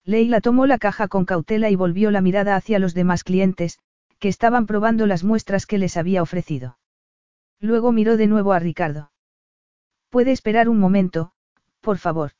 Leila 0.04 0.40
tomó 0.40 0.66
la 0.66 0.78
caja 0.78 1.08
con 1.08 1.24
cautela 1.24 1.70
y 1.70 1.76
volvió 1.76 2.10
la 2.10 2.20
mirada 2.20 2.56
hacia 2.56 2.78
los 2.78 2.94
demás 2.94 3.24
clientes, 3.24 3.78
que 4.18 4.28
estaban 4.28 4.66
probando 4.66 5.06
las 5.06 5.24
muestras 5.24 5.66
que 5.66 5.78
les 5.78 5.96
había 5.96 6.22
ofrecido. 6.22 6.78
Luego 7.60 7.92
miró 7.92 8.16
de 8.16 8.26
nuevo 8.26 8.52
a 8.52 8.58
Ricardo. 8.58 9.12
Puede 10.10 10.32
esperar 10.32 10.68
un 10.68 10.78
momento, 10.78 11.32
por 11.80 11.98
favor. 11.98 12.32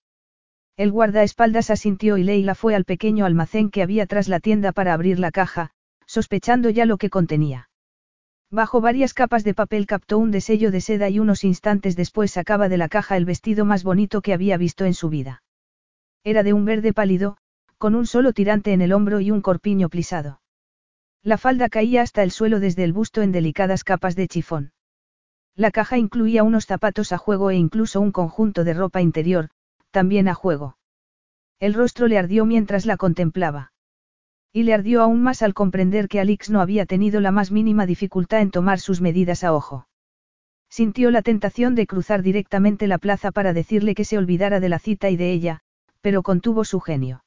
El 0.77 0.93
guardaespaldas 0.93 1.71
asintió 1.71 2.17
y 2.17 2.25
Leila 2.25 2.55
fue 2.55 2.75
al 2.75 2.85
pequeño 2.85 3.25
almacén 3.25 3.71
que 3.71 3.83
había 3.83 4.07
tras 4.07 4.29
la 4.29 4.41
tienda 4.41 4.73
para 4.73 4.93
abrir 4.93 5.19
la 5.19 5.31
caja, 5.31 5.71
sospechando 6.07 6.71
ya 6.71 6.87
lo 6.87 6.97
que 6.99 7.11
contenía. 7.11 7.70
Bajo 8.53 8.81
varias 8.81 9.15
capas 9.15 9.45
de 9.45 9.55
papel 9.55 9.87
captó 9.87 10.19
un 10.19 10.33
desello 10.33 10.73
de 10.73 10.81
seda 10.81 11.09
y 11.09 11.21
unos 11.21 11.45
instantes 11.45 11.95
después 11.95 12.33
sacaba 12.33 12.69
de 12.69 12.79
la 12.79 12.89
caja 12.89 13.17
el 13.17 13.25
vestido 13.25 13.65
más 13.65 13.85
bonito 13.85 14.23
que 14.23 14.33
había 14.33 14.57
visto 14.57 14.85
en 14.85 14.95
su 14.95 15.09
vida. 15.09 15.43
Era 16.25 16.43
de 16.43 16.53
un 16.53 16.65
verde 16.65 16.93
pálido, 16.93 17.37
con 17.79 17.95
un 17.95 18.07
solo 18.07 18.33
tirante 18.33 18.73
en 18.73 18.83
el 18.83 18.93
hombro 18.93 19.21
y 19.21 19.31
un 19.31 19.41
corpiño 19.41 19.89
plisado. 19.89 20.41
La 21.23 21.39
falda 21.39 21.69
caía 21.69 22.03
hasta 22.03 22.23
el 22.25 22.33
suelo 22.33 22.59
desde 22.59 22.83
el 22.83 22.93
busto 22.93 23.23
en 23.23 23.31
delicadas 23.31 23.85
capas 23.85 24.17
de 24.17 24.27
chifón. 24.27 24.73
La 25.55 25.71
caja 25.71 25.97
incluía 25.97 26.43
unos 26.43 26.67
zapatos 26.67 27.13
a 27.13 27.19
juego 27.19 27.51
e 27.51 27.57
incluso 27.57 28.01
un 28.01 28.11
conjunto 28.11 28.65
de 28.65 28.75
ropa 28.75 29.01
interior, 29.01 29.51
también 29.91 30.29
a 30.29 30.35
juego. 30.35 30.77
El 31.61 31.75
rostro 31.75 32.09
le 32.09 32.19
ardió 32.19 32.47
mientras 32.47 32.85
la 32.85 32.97
contemplaba. 32.97 33.73
Y 34.53 34.65
le 34.65 34.75
ardió 34.75 35.03
aún 35.03 35.23
más 35.23 35.43
al 35.43 35.55
comprender 35.55 36.09
que 36.09 36.21
Alix 36.21 36.51
no 36.51 36.61
había 36.61 36.85
tenido 36.87 37.21
la 37.21 37.31
más 37.31 37.51
mínima 37.51 37.87
dificultad 37.87 38.41
en 38.41 38.51
tomar 38.51 38.81
sus 38.81 39.01
medidas 39.01 39.45
a 39.45 39.53
ojo. 39.55 39.87
Sintió 40.69 41.11
la 41.11 41.23
tentación 41.23 41.75
de 41.75 41.87
cruzar 41.87 42.23
directamente 42.23 42.87
la 42.87 42.99
plaza 42.99 43.33
para 43.33 43.53
decirle 43.53 43.95
que 43.95 44.05
se 44.05 44.19
olvidara 44.19 44.61
de 44.61 44.69
la 44.69 44.79
cita 44.79 45.11
y 45.11 45.17
de 45.17 45.33
ella, 45.33 45.61
pero 46.01 46.23
contuvo 46.23 46.65
su 46.65 46.81
genio. 46.81 47.25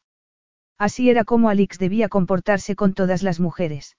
Así 0.78 1.10
era 1.10 1.24
como 1.24 1.50
Alix 1.50 1.78
debía 1.78 2.10
comportarse 2.10 2.76
con 2.76 2.94
todas 2.94 3.24
las 3.24 3.40
mujeres. 3.40 3.96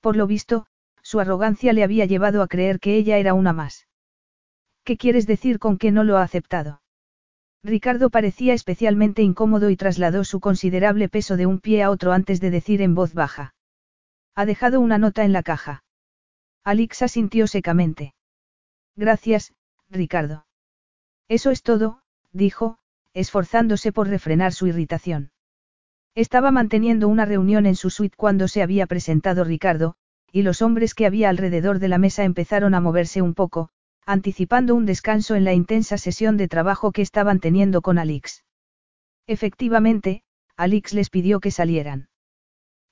Por 0.00 0.16
lo 0.16 0.26
visto, 0.26 0.66
su 1.02 1.20
arrogancia 1.20 1.72
le 1.72 1.84
había 1.84 2.06
llevado 2.06 2.42
a 2.42 2.48
creer 2.48 2.80
que 2.80 2.96
ella 2.96 3.18
era 3.18 3.34
una 3.34 3.52
más. 3.52 3.86
¿Qué 4.84 4.96
quieres 4.96 5.26
decir 5.26 5.58
con 5.58 5.76
que 5.76 5.90
no 5.90 6.04
lo 6.04 6.16
ha 6.16 6.22
aceptado? 6.22 6.80
Ricardo 7.62 8.08
parecía 8.08 8.54
especialmente 8.54 9.22
incómodo 9.22 9.68
y 9.70 9.76
trasladó 9.76 10.24
su 10.24 10.40
considerable 10.40 11.08
peso 11.08 11.36
de 11.36 11.46
un 11.46 11.60
pie 11.60 11.82
a 11.82 11.90
otro 11.90 12.12
antes 12.12 12.40
de 12.40 12.50
decir 12.50 12.80
en 12.80 12.94
voz 12.94 13.12
baja. 13.12 13.54
Ha 14.34 14.46
dejado 14.46 14.80
una 14.80 14.96
nota 14.96 15.24
en 15.24 15.32
la 15.32 15.42
caja. 15.42 15.84
Alixa 16.64 17.08
sintió 17.08 17.46
secamente. 17.46 18.14
Gracias, 18.96 19.52
Ricardo. 19.90 20.46
Eso 21.28 21.50
es 21.50 21.62
todo, 21.62 22.02
dijo, 22.32 22.78
esforzándose 23.12 23.92
por 23.92 24.08
refrenar 24.08 24.52
su 24.52 24.66
irritación. 24.66 25.32
Estaba 26.14 26.50
manteniendo 26.50 27.08
una 27.08 27.24
reunión 27.24 27.66
en 27.66 27.76
su 27.76 27.90
suite 27.90 28.16
cuando 28.16 28.48
se 28.48 28.62
había 28.62 28.86
presentado 28.86 29.44
Ricardo, 29.44 29.96
y 30.32 30.42
los 30.42 30.62
hombres 30.62 30.94
que 30.94 31.06
había 31.06 31.28
alrededor 31.28 31.78
de 31.78 31.88
la 31.88 31.98
mesa 31.98 32.24
empezaron 32.24 32.74
a 32.74 32.80
moverse 32.80 33.22
un 33.22 33.34
poco, 33.34 33.70
anticipando 34.06 34.74
un 34.74 34.86
descanso 34.86 35.34
en 35.34 35.44
la 35.44 35.52
intensa 35.52 35.98
sesión 35.98 36.36
de 36.36 36.48
trabajo 36.48 36.92
que 36.92 37.02
estaban 37.02 37.40
teniendo 37.40 37.82
con 37.82 37.98
Alix. 37.98 38.44
Efectivamente, 39.26 40.22
Alix 40.56 40.92
les 40.92 41.10
pidió 41.10 41.40
que 41.40 41.50
salieran. 41.50 42.08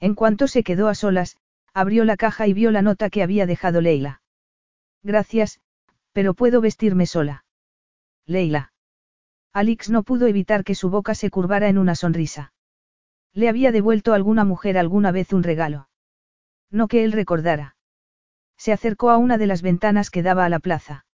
En 0.01 0.15
cuanto 0.15 0.47
se 0.47 0.63
quedó 0.63 0.89
a 0.89 0.95
solas, 0.95 1.37
abrió 1.75 2.05
la 2.05 2.17
caja 2.17 2.47
y 2.47 2.53
vio 2.53 2.71
la 2.71 2.83
nota 2.83 3.11
que 3.11 3.23
había 3.23 3.47
dejado 3.47 3.81
Leila. 3.81 4.23
Gracias, 5.03 5.61
pero 6.13 6.35
puedo 6.35 6.61
vestirme 6.61 7.07
sola. 7.07 7.45
Leila. 8.27 8.73
Alix 9.53 9.91
no 9.91 10.03
pudo 10.03 10.27
evitar 10.27 10.65
que 10.65 10.75
su 10.75 10.91
boca 10.91 11.15
se 11.15 11.31
curvara 11.31 11.69
en 11.69 11.79
una 11.79 11.95
sonrisa. 11.95 12.53
Le 13.33 13.49
había 13.49 13.73
devuelto 13.73 14.13
alguna 14.13 14.45
mujer 14.45 14.79
alguna 14.79 15.13
vez 15.13 15.33
un 15.33 15.43
regalo. 15.43 15.89
No 16.71 16.89
que 16.89 17.05
él 17.05 17.13
recordara. 17.13 17.77
Se 18.59 18.73
acercó 18.73 19.11
a 19.11 19.17
una 19.17 19.39
de 19.39 19.47
las 19.47 19.63
ventanas 19.63 20.11
que 20.11 20.23
daba 20.23 20.45
a 20.45 20.49
la 20.49 20.59
plaza. 20.59 21.07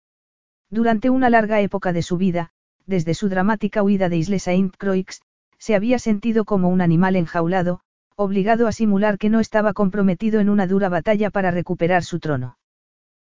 Durante 0.70 1.10
una 1.10 1.28
larga 1.28 1.60
época 1.60 1.92
de 1.92 2.02
su 2.02 2.16
vida, 2.16 2.50
desde 2.86 3.14
su 3.14 3.28
dramática 3.28 3.82
huida 3.82 4.08
de 4.08 4.16
Isle 4.16 4.38
Saint-Croix, 4.38 5.20
se 5.58 5.74
había 5.74 5.98
sentido 5.98 6.44
como 6.44 6.68
un 6.68 6.80
animal 6.80 7.16
enjaulado, 7.16 7.80
obligado 8.16 8.66
a 8.66 8.72
simular 8.72 9.18
que 9.18 9.28
no 9.28 9.40
estaba 9.40 9.72
comprometido 9.72 10.40
en 10.40 10.48
una 10.48 10.66
dura 10.66 10.88
batalla 10.88 11.30
para 11.30 11.50
recuperar 11.50 12.04
su 12.04 12.20
trono. 12.20 12.58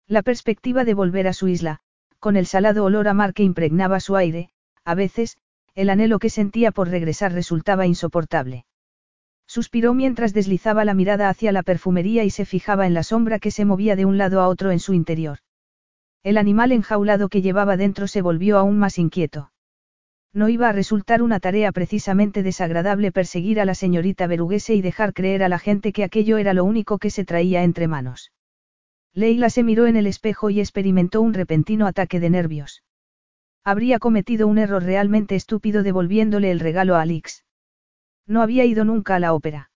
La 0.07 0.23
perspectiva 0.23 0.85
de 0.85 0.95
volver 0.95 1.29
a 1.29 1.33
su 1.33 1.49
isla, 1.49 1.81
con 2.19 2.37
el 2.37 2.47
salado 2.47 2.85
olor 2.85 3.09
a 3.09 3.15
mar 3.15 3.33
que 3.33 3.43
impregnaba 3.43 4.01
su 4.01 4.17
aire, 4.17 4.51
a 4.85 4.95
veces, 4.95 5.39
el 5.75 5.89
anhelo 5.89 6.19
que 6.19 6.31
sentía 6.31 6.73
por 6.73 6.89
regresar 6.89 7.33
resultaba 7.33 7.87
insoportable. 7.87 8.67
Suspiró 9.51 9.95
mientras 9.95 10.33
deslizaba 10.33 10.85
la 10.85 10.95
mirada 10.95 11.29
hacia 11.29 11.51
la 11.51 11.65
perfumería 11.65 12.23
y 12.23 12.31
se 12.31 12.45
fijaba 12.45 12.87
en 12.87 12.95
la 12.95 13.03
sombra 13.03 13.41
que 13.41 13.51
se 13.51 13.65
movía 13.65 13.97
de 13.97 14.05
un 14.05 14.17
lado 14.17 14.41
a 14.41 14.47
otro 14.47 14.71
en 14.71 14.79
su 14.79 14.95
interior. 14.95 15.39
El 16.23 16.39
animal 16.39 16.71
enjaulado 16.71 17.29
que 17.29 17.43
llevaba 17.43 17.77
dentro 17.77 18.07
se 18.07 18.23
volvió 18.23 18.59
aún 18.59 18.79
más 18.79 18.97
inquieto. 18.97 19.51
No 20.33 20.49
iba 20.49 20.69
a 20.69 20.73
resultar 20.73 21.21
una 21.21 21.41
tarea 21.41 21.73
precisamente 21.73 22.45
desagradable 22.45 23.11
perseguir 23.11 23.59
a 23.59 23.65
la 23.65 23.75
señorita 23.75 24.29
Beruguese 24.29 24.77
y 24.77 24.83
dejar 24.83 25.13
creer 25.15 25.43
a 25.43 25.49
la 25.49 25.59
gente 25.59 25.93
que 25.93 26.05
aquello 26.05 26.39
era 26.39 26.55
lo 26.55 26.63
único 26.63 26.99
que 26.99 27.11
se 27.11 27.25
traía 27.25 27.65
entre 27.65 27.89
manos. 27.89 28.31
Leila 29.15 29.51
se 29.51 29.65
miró 29.65 29.89
en 29.89 29.97
el 29.97 30.07
espejo 30.07 30.51
y 30.51 30.61
experimentó 30.61 31.23
un 31.23 31.35
repentino 31.35 31.89
ataque 31.89 32.21
de 32.21 32.31
nervios. 32.31 32.85
Habría 33.65 33.99
cometido 33.99 34.47
un 34.47 34.59
error 34.59 34.85
realmente 34.85 35.35
estúpido 35.35 35.83
devolviéndole 35.83 36.53
el 36.53 36.61
regalo 36.61 36.95
a 36.95 37.01
Alix. 37.01 37.43
No 38.27 38.43
había 38.43 38.65
ido 38.65 38.85
nunca 38.85 39.17
a 39.17 39.19
la 39.19 39.35
ópera. 39.35 39.71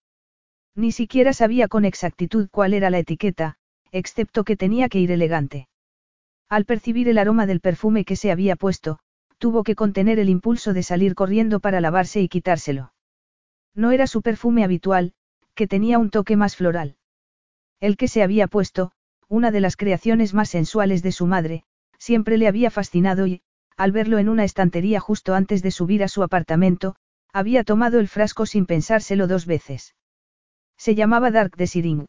Ni 0.74 0.92
siquiera 0.92 1.32
sabía 1.32 1.68
con 1.68 1.84
exactitud 1.84 2.48
cuál 2.50 2.74
era 2.74 2.90
la 2.90 2.98
etiqueta, 2.98 3.56
excepto 3.92 4.44
que 4.44 4.56
tenía 4.56 4.88
que 4.88 5.00
ir 5.00 5.10
elegante. 5.10 5.68
Al 6.48 6.64
percibir 6.64 7.08
el 7.08 7.18
aroma 7.18 7.46
del 7.46 7.60
perfume 7.60 8.04
que 8.04 8.16
se 8.16 8.30
había 8.30 8.56
puesto, 8.56 8.98
tuvo 9.38 9.62
que 9.62 9.74
contener 9.74 10.18
el 10.18 10.28
impulso 10.28 10.72
de 10.72 10.82
salir 10.82 11.14
corriendo 11.14 11.60
para 11.60 11.80
lavarse 11.80 12.20
y 12.20 12.28
quitárselo. 12.28 12.92
No 13.74 13.90
era 13.90 14.06
su 14.06 14.22
perfume 14.22 14.64
habitual, 14.64 15.14
que 15.54 15.66
tenía 15.66 15.98
un 15.98 16.10
toque 16.10 16.36
más 16.36 16.56
floral. 16.56 16.96
El 17.80 17.96
que 17.96 18.08
se 18.08 18.22
había 18.22 18.46
puesto, 18.46 18.92
una 19.28 19.50
de 19.50 19.60
las 19.60 19.76
creaciones 19.76 20.34
más 20.34 20.50
sensuales 20.50 21.02
de 21.02 21.12
su 21.12 21.26
madre, 21.26 21.64
siempre 21.98 22.38
le 22.38 22.48
había 22.48 22.70
fascinado 22.70 23.26
y, 23.26 23.42
al 23.76 23.92
verlo 23.92 24.18
en 24.18 24.28
una 24.28 24.44
estantería 24.44 25.00
justo 25.00 25.34
antes 25.34 25.62
de 25.62 25.70
subir 25.70 26.02
a 26.04 26.08
su 26.08 26.22
apartamento, 26.22 26.96
había 27.34 27.64
tomado 27.64 27.98
el 27.98 28.06
frasco 28.06 28.46
sin 28.46 28.64
pensárselo 28.64 29.26
dos 29.26 29.44
veces. 29.44 29.96
Se 30.78 30.94
llamaba 30.94 31.32
Dark 31.32 31.56
Desiring. 31.56 32.06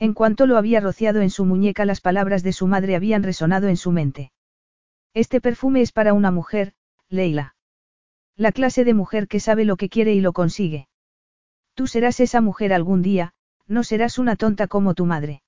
En 0.00 0.14
cuanto 0.14 0.46
lo 0.46 0.58
había 0.58 0.80
rociado 0.80 1.20
en 1.20 1.30
su 1.30 1.44
muñeca 1.44 1.84
las 1.84 2.00
palabras 2.00 2.42
de 2.42 2.52
su 2.52 2.66
madre 2.66 2.96
habían 2.96 3.22
resonado 3.22 3.68
en 3.68 3.76
su 3.76 3.92
mente. 3.92 4.32
Este 5.14 5.40
perfume 5.40 5.80
es 5.80 5.92
para 5.92 6.12
una 6.12 6.32
mujer, 6.32 6.72
Leila. 7.08 7.54
La 8.36 8.50
clase 8.50 8.84
de 8.84 8.94
mujer 8.94 9.28
que 9.28 9.38
sabe 9.38 9.64
lo 9.64 9.76
que 9.76 9.88
quiere 9.88 10.12
y 10.12 10.20
lo 10.20 10.32
consigue. 10.32 10.88
Tú 11.74 11.86
serás 11.86 12.18
esa 12.18 12.40
mujer 12.40 12.72
algún 12.72 13.00
día, 13.00 13.34
no 13.68 13.84
serás 13.84 14.18
una 14.18 14.34
tonta 14.34 14.66
como 14.66 14.94
tu 14.94 15.06
madre. 15.06 15.42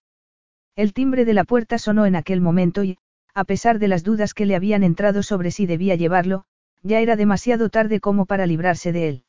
El 0.77 0.93
timbre 0.93 1.25
de 1.25 1.35
la 1.35 1.43
puerta 1.43 1.79
sonó 1.79 2.07
en 2.07 2.15
aquel 2.15 2.41
momento 2.41 2.85
y, 2.85 2.99
a 3.35 3.43
pesar 3.43 3.81
de 3.81 3.89
las 3.89 4.05
dudas 4.05 4.35
que 4.35 4.47
le 4.47 4.55
habían 4.55 4.85
entrado 4.85 5.25
sobre 5.25 5.51
si 5.51 5.67
debía 5.67 5.97
llevarlo, 5.97 6.45
ya 6.85 7.01
era 7.01 7.17
demasiado 7.17 7.71
tarde 7.71 7.99
como 7.99 8.27
para 8.27 8.47
librarse 8.47 8.93
de 8.93 9.09
él. 9.09 9.25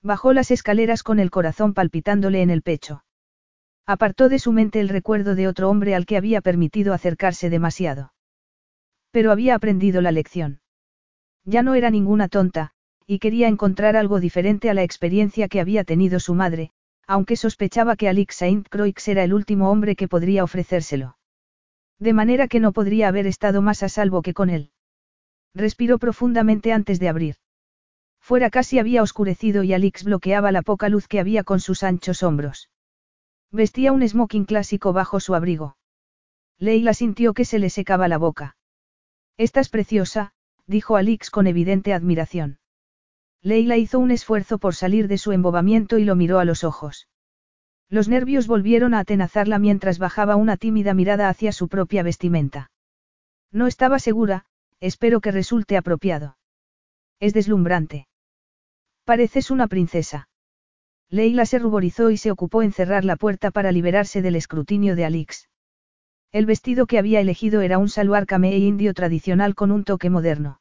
Bajó 0.00 0.32
las 0.32 0.52
escaleras 0.52 1.02
con 1.02 1.18
el 1.18 1.30
corazón 1.30 1.74
palpitándole 1.74 2.40
en 2.40 2.50
el 2.50 2.62
pecho. 2.62 3.04
Apartó 3.84 4.28
de 4.28 4.38
su 4.38 4.52
mente 4.52 4.78
el 4.80 4.88
recuerdo 4.88 5.34
de 5.34 5.48
otro 5.48 5.68
hombre 5.68 5.94
al 5.96 6.06
que 6.06 6.16
había 6.16 6.40
permitido 6.40 6.94
acercarse 6.94 7.50
demasiado. 7.50 8.12
Pero 9.10 9.32
había 9.32 9.56
aprendido 9.56 10.00
la 10.00 10.12
lección. 10.12 10.60
Ya 11.44 11.62
no 11.62 11.74
era 11.74 11.90
ninguna 11.90 12.28
tonta, 12.28 12.70
y 13.06 13.18
quería 13.18 13.48
encontrar 13.48 13.96
algo 13.96 14.20
diferente 14.20 14.70
a 14.70 14.74
la 14.74 14.84
experiencia 14.84 15.48
que 15.48 15.60
había 15.60 15.82
tenido 15.82 16.20
su 16.20 16.34
madre, 16.34 16.70
aunque 17.06 17.34
sospechaba 17.36 17.96
que 17.96 18.08
Alix 18.08 18.36
Saint 18.36 18.68
Croix 18.68 19.08
era 19.08 19.24
el 19.24 19.34
último 19.34 19.70
hombre 19.70 19.96
que 19.96 20.06
podría 20.06 20.44
ofrecérselo. 20.44 21.16
De 21.98 22.12
manera 22.12 22.46
que 22.46 22.60
no 22.60 22.72
podría 22.72 23.08
haber 23.08 23.26
estado 23.26 23.62
más 23.62 23.82
a 23.82 23.88
salvo 23.88 24.22
que 24.22 24.34
con 24.34 24.50
él. 24.50 24.70
Respiró 25.54 25.98
profundamente 25.98 26.72
antes 26.72 27.00
de 27.00 27.08
abrir. 27.08 27.36
Fuera 28.20 28.50
casi 28.50 28.78
había 28.78 29.02
oscurecido 29.02 29.62
y 29.62 29.72
Alix 29.72 30.04
bloqueaba 30.04 30.52
la 30.52 30.62
poca 30.62 30.88
luz 30.88 31.08
que 31.08 31.20
había 31.20 31.44
con 31.44 31.60
sus 31.60 31.82
anchos 31.82 32.22
hombros. 32.22 32.70
Vestía 33.50 33.92
un 33.92 34.06
smoking 34.06 34.44
clásico 34.44 34.92
bajo 34.92 35.20
su 35.20 35.34
abrigo. 35.34 35.76
Leila 36.58 36.92
sintió 36.92 37.32
que 37.32 37.44
se 37.44 37.58
le 37.58 37.70
secaba 37.70 38.08
la 38.08 38.18
boca. 38.18 38.56
Estás 39.38 39.68
preciosa, 39.68 40.32
dijo 40.66 40.96
Alix 40.96 41.30
con 41.30 41.46
evidente 41.46 41.94
admiración. 41.94 42.58
Leila 43.40 43.76
hizo 43.76 43.98
un 43.98 44.10
esfuerzo 44.10 44.58
por 44.58 44.74
salir 44.74 45.08
de 45.08 45.16
su 45.16 45.32
embobamiento 45.32 45.98
y 45.98 46.04
lo 46.04 46.16
miró 46.16 46.40
a 46.40 46.44
los 46.44 46.64
ojos. 46.64 47.08
Los 47.88 48.08
nervios 48.08 48.46
volvieron 48.46 48.92
a 48.92 48.98
atenazarla 48.98 49.58
mientras 49.58 49.98
bajaba 49.98 50.36
una 50.36 50.56
tímida 50.56 50.92
mirada 50.92 51.28
hacia 51.28 51.52
su 51.52 51.68
propia 51.68 52.02
vestimenta. 52.02 52.70
No 53.50 53.66
estaba 53.66 53.98
segura, 53.98 54.44
espero 54.80 55.20
que 55.20 55.30
resulte 55.30 55.76
apropiado. 55.76 56.36
Es 57.20 57.34
deslumbrante. 57.34 58.06
Pareces 59.04 59.50
una 59.50 59.66
princesa. 59.66 60.28
Leila 61.10 61.46
se 61.46 61.58
ruborizó 61.58 62.10
y 62.10 62.18
se 62.18 62.30
ocupó 62.30 62.62
en 62.62 62.72
cerrar 62.72 63.04
la 63.04 63.16
puerta 63.16 63.50
para 63.50 63.72
liberarse 63.72 64.20
del 64.20 64.36
escrutinio 64.36 64.94
de 64.94 65.04
Alix. 65.06 65.48
El 66.30 66.44
vestido 66.44 66.86
que 66.86 66.98
había 66.98 67.20
elegido 67.20 67.62
era 67.62 67.78
un 67.78 67.88
saluar 67.88 68.26
camé 68.26 68.56
indio 68.58 68.92
tradicional 68.92 69.54
con 69.54 69.70
un 69.70 69.84
toque 69.84 70.10
moderno. 70.10 70.60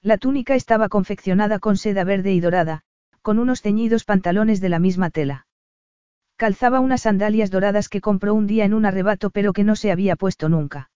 La 0.00 0.16
túnica 0.16 0.54
estaba 0.54 0.88
confeccionada 0.88 1.58
con 1.58 1.76
seda 1.76 2.04
verde 2.04 2.32
y 2.32 2.40
dorada, 2.40 2.82
con 3.20 3.38
unos 3.38 3.60
ceñidos 3.60 4.04
pantalones 4.04 4.60
de 4.60 4.70
la 4.70 4.78
misma 4.78 5.10
tela. 5.10 5.46
Calzaba 6.36 6.80
unas 6.80 7.02
sandalias 7.02 7.50
doradas 7.50 7.88
que 7.88 8.00
compró 8.00 8.32
un 8.32 8.46
día 8.46 8.64
en 8.64 8.72
un 8.72 8.86
arrebato 8.86 9.28
pero 9.30 9.52
que 9.52 9.64
no 9.64 9.76
se 9.76 9.92
había 9.92 10.16
puesto 10.16 10.48
nunca. 10.48 10.90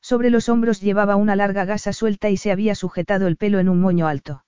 Sobre 0.00 0.30
los 0.30 0.48
hombros 0.48 0.80
llevaba 0.80 1.16
una 1.16 1.36
larga 1.36 1.64
gasa 1.64 1.92
suelta 1.92 2.30
y 2.30 2.36
se 2.36 2.52
había 2.52 2.74
sujetado 2.74 3.26
el 3.26 3.36
pelo 3.36 3.58
en 3.58 3.68
un 3.68 3.80
moño 3.80 4.06
alto. 4.06 4.44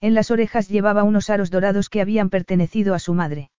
En 0.00 0.14
las 0.14 0.30
orejas 0.30 0.68
llevaba 0.68 1.04
unos 1.04 1.30
aros 1.30 1.50
dorados 1.50 1.88
que 1.88 2.00
habían 2.00 2.30
pertenecido 2.30 2.94
a 2.94 2.98
su 2.98 3.14
madre. 3.14 3.50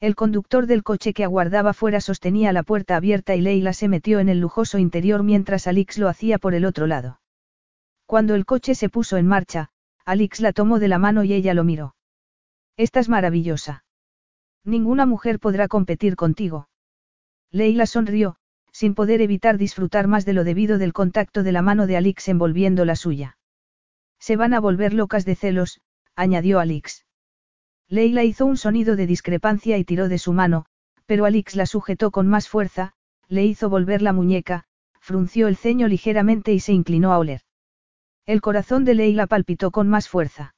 El 0.00 0.16
conductor 0.16 0.66
del 0.66 0.82
coche 0.82 1.12
que 1.12 1.24
aguardaba 1.24 1.74
fuera 1.74 2.00
sostenía 2.00 2.52
la 2.52 2.62
puerta 2.62 2.96
abierta 2.96 3.36
y 3.36 3.42
Leila 3.42 3.74
se 3.74 3.86
metió 3.86 4.18
en 4.18 4.30
el 4.30 4.40
lujoso 4.40 4.78
interior 4.78 5.22
mientras 5.22 5.66
Alix 5.66 5.98
lo 5.98 6.08
hacía 6.08 6.38
por 6.38 6.54
el 6.54 6.64
otro 6.64 6.86
lado. 6.86 7.20
Cuando 8.06 8.34
el 8.34 8.46
coche 8.46 8.74
se 8.74 8.88
puso 8.88 9.18
en 9.18 9.26
marcha, 9.26 9.70
Alix 10.06 10.40
la 10.40 10.52
tomó 10.52 10.78
de 10.78 10.88
la 10.88 10.98
mano 10.98 11.22
y 11.22 11.34
ella 11.34 11.54
lo 11.54 11.64
miró. 11.64 11.94
Estás 12.76 13.08
maravillosa. 13.08 13.84
Ninguna 14.64 15.04
mujer 15.04 15.38
podrá 15.38 15.68
competir 15.68 16.16
contigo. 16.16 16.68
Leila 17.52 17.84
sonrió, 17.84 18.36
sin 18.72 18.94
poder 18.94 19.20
evitar 19.20 19.58
disfrutar 19.58 20.06
más 20.06 20.24
de 20.24 20.32
lo 20.32 20.44
debido 20.44 20.78
del 20.78 20.92
contacto 20.92 21.42
de 21.42 21.52
la 21.52 21.62
mano 21.62 21.86
de 21.86 21.96
Alix 21.96 22.28
envolviendo 22.28 22.84
la 22.84 22.96
suya. 22.96 23.36
Se 24.18 24.36
van 24.36 24.54
a 24.54 24.60
volver 24.60 24.94
locas 24.94 25.24
de 25.24 25.34
celos, 25.34 25.80
añadió 26.14 26.60
Alix. 26.60 27.06
Leila 27.88 28.22
hizo 28.24 28.46
un 28.46 28.56
sonido 28.56 28.96
de 28.96 29.06
discrepancia 29.06 29.76
y 29.78 29.84
tiró 29.84 30.08
de 30.08 30.18
su 30.18 30.32
mano, 30.32 30.66
pero 31.06 31.24
Alix 31.24 31.56
la 31.56 31.66
sujetó 31.66 32.10
con 32.10 32.28
más 32.28 32.48
fuerza, 32.48 32.92
le 33.28 33.44
hizo 33.44 33.68
volver 33.68 34.02
la 34.02 34.12
muñeca, 34.12 34.64
frunció 35.00 35.48
el 35.48 35.56
ceño 35.56 35.88
ligeramente 35.88 36.52
y 36.52 36.60
se 36.60 36.72
inclinó 36.72 37.12
a 37.12 37.18
oler. 37.18 37.40
El 38.26 38.40
corazón 38.40 38.84
de 38.84 38.94
Leila 38.94 39.26
palpitó 39.26 39.70
con 39.70 39.88
más 39.88 40.08
fuerza. 40.08 40.54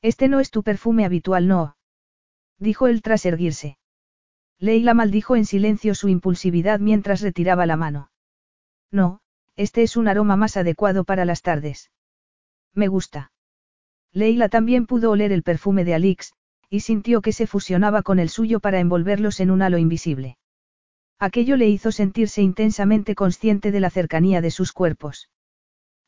Este 0.00 0.28
no 0.28 0.40
es 0.40 0.50
tu 0.50 0.62
perfume 0.62 1.04
habitual, 1.04 1.48
no. 1.48 1.76
Dijo 2.58 2.86
él 2.86 3.02
tras 3.02 3.26
erguirse. 3.26 3.76
Leila 4.58 4.94
maldijo 4.94 5.36
en 5.36 5.44
silencio 5.44 5.94
su 5.94 6.08
impulsividad 6.08 6.80
mientras 6.80 7.20
retiraba 7.20 7.66
la 7.66 7.76
mano. 7.76 8.10
No, 8.90 9.20
este 9.56 9.82
es 9.82 9.96
un 9.96 10.08
aroma 10.08 10.36
más 10.36 10.56
adecuado 10.56 11.04
para 11.04 11.24
las 11.24 11.42
tardes. 11.42 11.90
Me 12.74 12.88
gusta. 12.88 13.32
Leila 14.12 14.48
también 14.48 14.86
pudo 14.86 15.10
oler 15.10 15.32
el 15.32 15.42
perfume 15.42 15.84
de 15.84 15.94
Alix, 15.94 16.32
y 16.70 16.80
sintió 16.80 17.20
que 17.20 17.32
se 17.32 17.46
fusionaba 17.46 18.02
con 18.02 18.18
el 18.18 18.28
suyo 18.28 18.60
para 18.60 18.80
envolverlos 18.80 19.40
en 19.40 19.50
un 19.50 19.62
halo 19.62 19.78
invisible. 19.78 20.38
Aquello 21.18 21.56
le 21.56 21.68
hizo 21.68 21.92
sentirse 21.92 22.42
intensamente 22.42 23.14
consciente 23.14 23.72
de 23.72 23.80
la 23.80 23.90
cercanía 23.90 24.40
de 24.40 24.50
sus 24.50 24.72
cuerpos. 24.72 25.30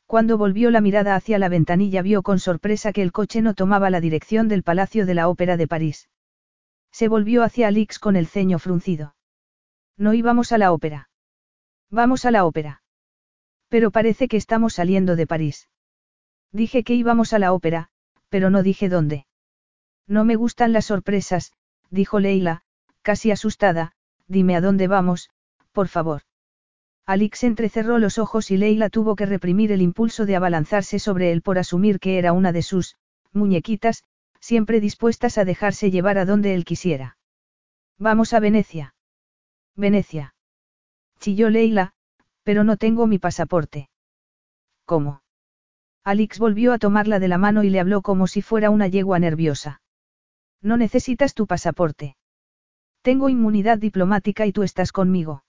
Cuando 0.06 0.38
volvió 0.38 0.70
la 0.70 0.80
mirada 0.80 1.14
hacia 1.14 1.38
la 1.38 1.50
ventanilla 1.50 2.00
vio 2.02 2.22
con 2.22 2.38
sorpresa 2.38 2.92
que 2.92 3.02
el 3.02 3.12
coche 3.12 3.42
no 3.42 3.54
tomaba 3.54 3.90
la 3.90 4.00
dirección 4.00 4.48
del 4.48 4.62
Palacio 4.62 5.04
de 5.04 5.14
la 5.14 5.28
Ópera 5.28 5.56
de 5.58 5.68
París. 5.68 6.08
Se 6.90 7.08
volvió 7.08 7.42
hacia 7.42 7.68
Alix 7.68 7.98
con 7.98 8.16
el 8.16 8.26
ceño 8.26 8.58
fruncido. 8.58 9.14
No 9.96 10.14
íbamos 10.14 10.52
a 10.52 10.58
la 10.58 10.72
ópera. 10.72 11.10
Vamos 11.90 12.24
a 12.24 12.30
la 12.30 12.44
ópera. 12.44 12.82
Pero 13.68 13.90
parece 13.90 14.28
que 14.28 14.36
estamos 14.36 14.74
saliendo 14.74 15.16
de 15.16 15.26
París. 15.26 15.68
Dije 16.52 16.84
que 16.84 16.94
íbamos 16.94 17.32
a 17.32 17.38
la 17.38 17.52
ópera, 17.52 17.88
pero 18.28 18.50
no 18.50 18.62
dije 18.62 18.88
dónde. 18.88 19.26
No 20.06 20.24
me 20.24 20.36
gustan 20.36 20.72
las 20.72 20.86
sorpresas, 20.86 21.52
dijo 21.90 22.20
Leila, 22.20 22.62
casi 23.02 23.30
asustada, 23.30 23.92
dime 24.26 24.56
a 24.56 24.60
dónde 24.60 24.88
vamos, 24.88 25.30
por 25.72 25.88
favor. 25.88 26.22
Alix 27.04 27.44
entrecerró 27.44 27.98
los 27.98 28.18
ojos 28.18 28.50
y 28.50 28.56
Leila 28.56 28.90
tuvo 28.90 29.16
que 29.16 29.26
reprimir 29.26 29.72
el 29.72 29.82
impulso 29.82 30.26
de 30.26 30.36
abalanzarse 30.36 30.98
sobre 30.98 31.32
él 31.32 31.42
por 31.42 31.58
asumir 31.58 32.00
que 32.00 32.18
era 32.18 32.32
una 32.32 32.52
de 32.52 32.62
sus, 32.62 32.96
muñequitas, 33.32 34.04
siempre 34.40 34.80
dispuestas 34.80 35.38
a 35.38 35.44
dejarse 35.44 35.90
llevar 35.90 36.18
a 36.18 36.24
donde 36.24 36.54
él 36.54 36.64
quisiera. 36.64 37.16
Vamos 37.98 38.32
a 38.32 38.40
Venecia. 38.40 38.94
Venecia. 39.76 40.34
Chilló 41.18 41.50
Leila, 41.50 41.92
pero 42.42 42.64
no 42.64 42.76
tengo 42.76 43.06
mi 43.06 43.18
pasaporte. 43.18 43.90
¿Cómo? 44.84 45.22
Alix 46.04 46.38
volvió 46.38 46.72
a 46.72 46.78
tomarla 46.78 47.18
de 47.18 47.28
la 47.28 47.38
mano 47.38 47.64
y 47.64 47.70
le 47.70 47.80
habló 47.80 48.02
como 48.02 48.26
si 48.26 48.40
fuera 48.40 48.70
una 48.70 48.88
yegua 48.88 49.18
nerviosa. 49.18 49.82
No 50.62 50.76
necesitas 50.76 51.34
tu 51.34 51.46
pasaporte. 51.46 52.16
Tengo 53.02 53.28
inmunidad 53.28 53.78
diplomática 53.78 54.46
y 54.46 54.52
tú 54.52 54.62
estás 54.62 54.92
conmigo. 54.92 55.44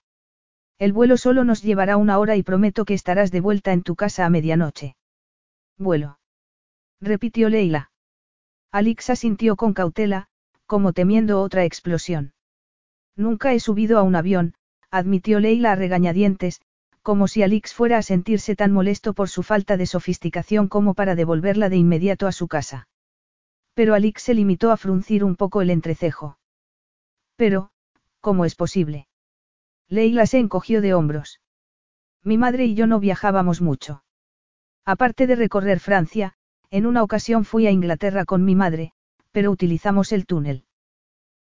El 0.78 0.92
vuelo 0.92 1.16
solo 1.16 1.44
nos 1.44 1.62
llevará 1.62 1.96
una 1.96 2.18
hora 2.18 2.36
y 2.36 2.42
prometo 2.42 2.84
que 2.84 2.94
estarás 2.94 3.30
de 3.30 3.40
vuelta 3.40 3.72
en 3.72 3.82
tu 3.82 3.96
casa 3.96 4.24
a 4.24 4.30
medianoche. 4.30 4.96
Vuelo. 5.78 6.18
Repitió 7.00 7.48
Leila. 7.48 7.90
Alix 8.72 9.10
asintió 9.10 9.56
con 9.56 9.74
cautela, 9.74 10.28
como 10.66 10.92
temiendo 10.92 11.42
otra 11.42 11.64
explosión. 11.64 12.32
Nunca 13.16 13.52
he 13.52 13.60
subido 13.60 13.98
a 13.98 14.02
un 14.02 14.14
avión, 14.14 14.54
admitió 14.90 15.40
Leila 15.40 15.72
a 15.72 15.74
regañadientes, 15.74 16.60
como 17.02 17.26
si 17.26 17.42
Alix 17.42 17.74
fuera 17.74 17.98
a 17.98 18.02
sentirse 18.02 18.54
tan 18.54 18.72
molesto 18.72 19.14
por 19.14 19.28
su 19.28 19.42
falta 19.42 19.76
de 19.76 19.86
sofisticación 19.86 20.68
como 20.68 20.94
para 20.94 21.14
devolverla 21.14 21.68
de 21.68 21.76
inmediato 21.76 22.26
a 22.26 22.32
su 22.32 22.46
casa. 22.46 22.88
Pero 23.74 23.94
Alix 23.94 24.22
se 24.22 24.34
limitó 24.34 24.70
a 24.70 24.76
fruncir 24.76 25.24
un 25.24 25.34
poco 25.36 25.62
el 25.62 25.70
entrecejo. 25.70 26.38
Pero, 27.36 27.70
¿cómo 28.20 28.44
es 28.44 28.54
posible? 28.54 29.08
Leila 29.88 30.26
se 30.26 30.38
encogió 30.38 30.80
de 30.80 30.94
hombros. 30.94 31.40
Mi 32.22 32.38
madre 32.38 32.66
y 32.66 32.74
yo 32.74 32.86
no 32.86 33.00
viajábamos 33.00 33.60
mucho. 33.60 34.04
Aparte 34.84 35.26
de 35.26 35.36
recorrer 35.36 35.80
Francia, 35.80 36.34
en 36.70 36.86
una 36.86 37.02
ocasión 37.02 37.44
fui 37.44 37.66
a 37.66 37.70
Inglaterra 37.70 38.24
con 38.24 38.44
mi 38.44 38.54
madre, 38.54 38.92
pero 39.32 39.50
utilizamos 39.50 40.12
el 40.12 40.26
túnel. 40.26 40.64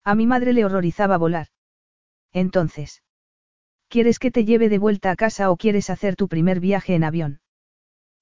A 0.04 0.14
mi 0.14 0.26
madre 0.26 0.52
le 0.52 0.64
horrorizaba 0.64 1.16
volar. 1.16 1.48
Entonces. 2.32 3.02
¿Quieres 3.88 4.18
que 4.18 4.30
te 4.30 4.44
lleve 4.44 4.68
de 4.68 4.78
vuelta 4.78 5.10
a 5.10 5.16
casa 5.16 5.50
o 5.50 5.56
quieres 5.56 5.90
hacer 5.90 6.16
tu 6.16 6.28
primer 6.28 6.60
viaje 6.60 6.94
en 6.94 7.04
avión? 7.04 7.40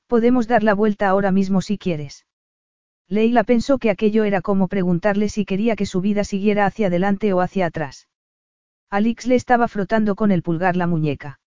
Podemos 0.06 0.46
dar 0.46 0.62
la 0.62 0.74
vuelta 0.74 1.08
ahora 1.08 1.30
mismo 1.30 1.62
si 1.62 1.78
quieres. 1.78 2.26
Leila 3.08 3.44
pensó 3.44 3.78
que 3.78 3.90
aquello 3.90 4.24
era 4.24 4.40
como 4.40 4.68
preguntarle 4.68 5.28
si 5.28 5.44
quería 5.44 5.76
que 5.76 5.86
su 5.86 6.00
vida 6.00 6.24
siguiera 6.24 6.66
hacia 6.66 6.86
adelante 6.86 7.32
o 7.32 7.40
hacia 7.40 7.66
atrás. 7.66 8.08
Alix 8.90 9.26
le 9.26 9.34
estaba 9.34 9.68
frotando 9.68 10.14
con 10.14 10.30
el 10.30 10.42
pulgar 10.42 10.76
la 10.76 10.86
muñeca. 10.86 11.40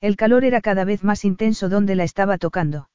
El 0.00 0.16
calor 0.16 0.44
era 0.44 0.60
cada 0.60 0.84
vez 0.84 1.04
más 1.04 1.24
intenso 1.24 1.68
donde 1.68 1.94
la 1.94 2.04
estaba 2.04 2.36
tocando. 2.36 2.88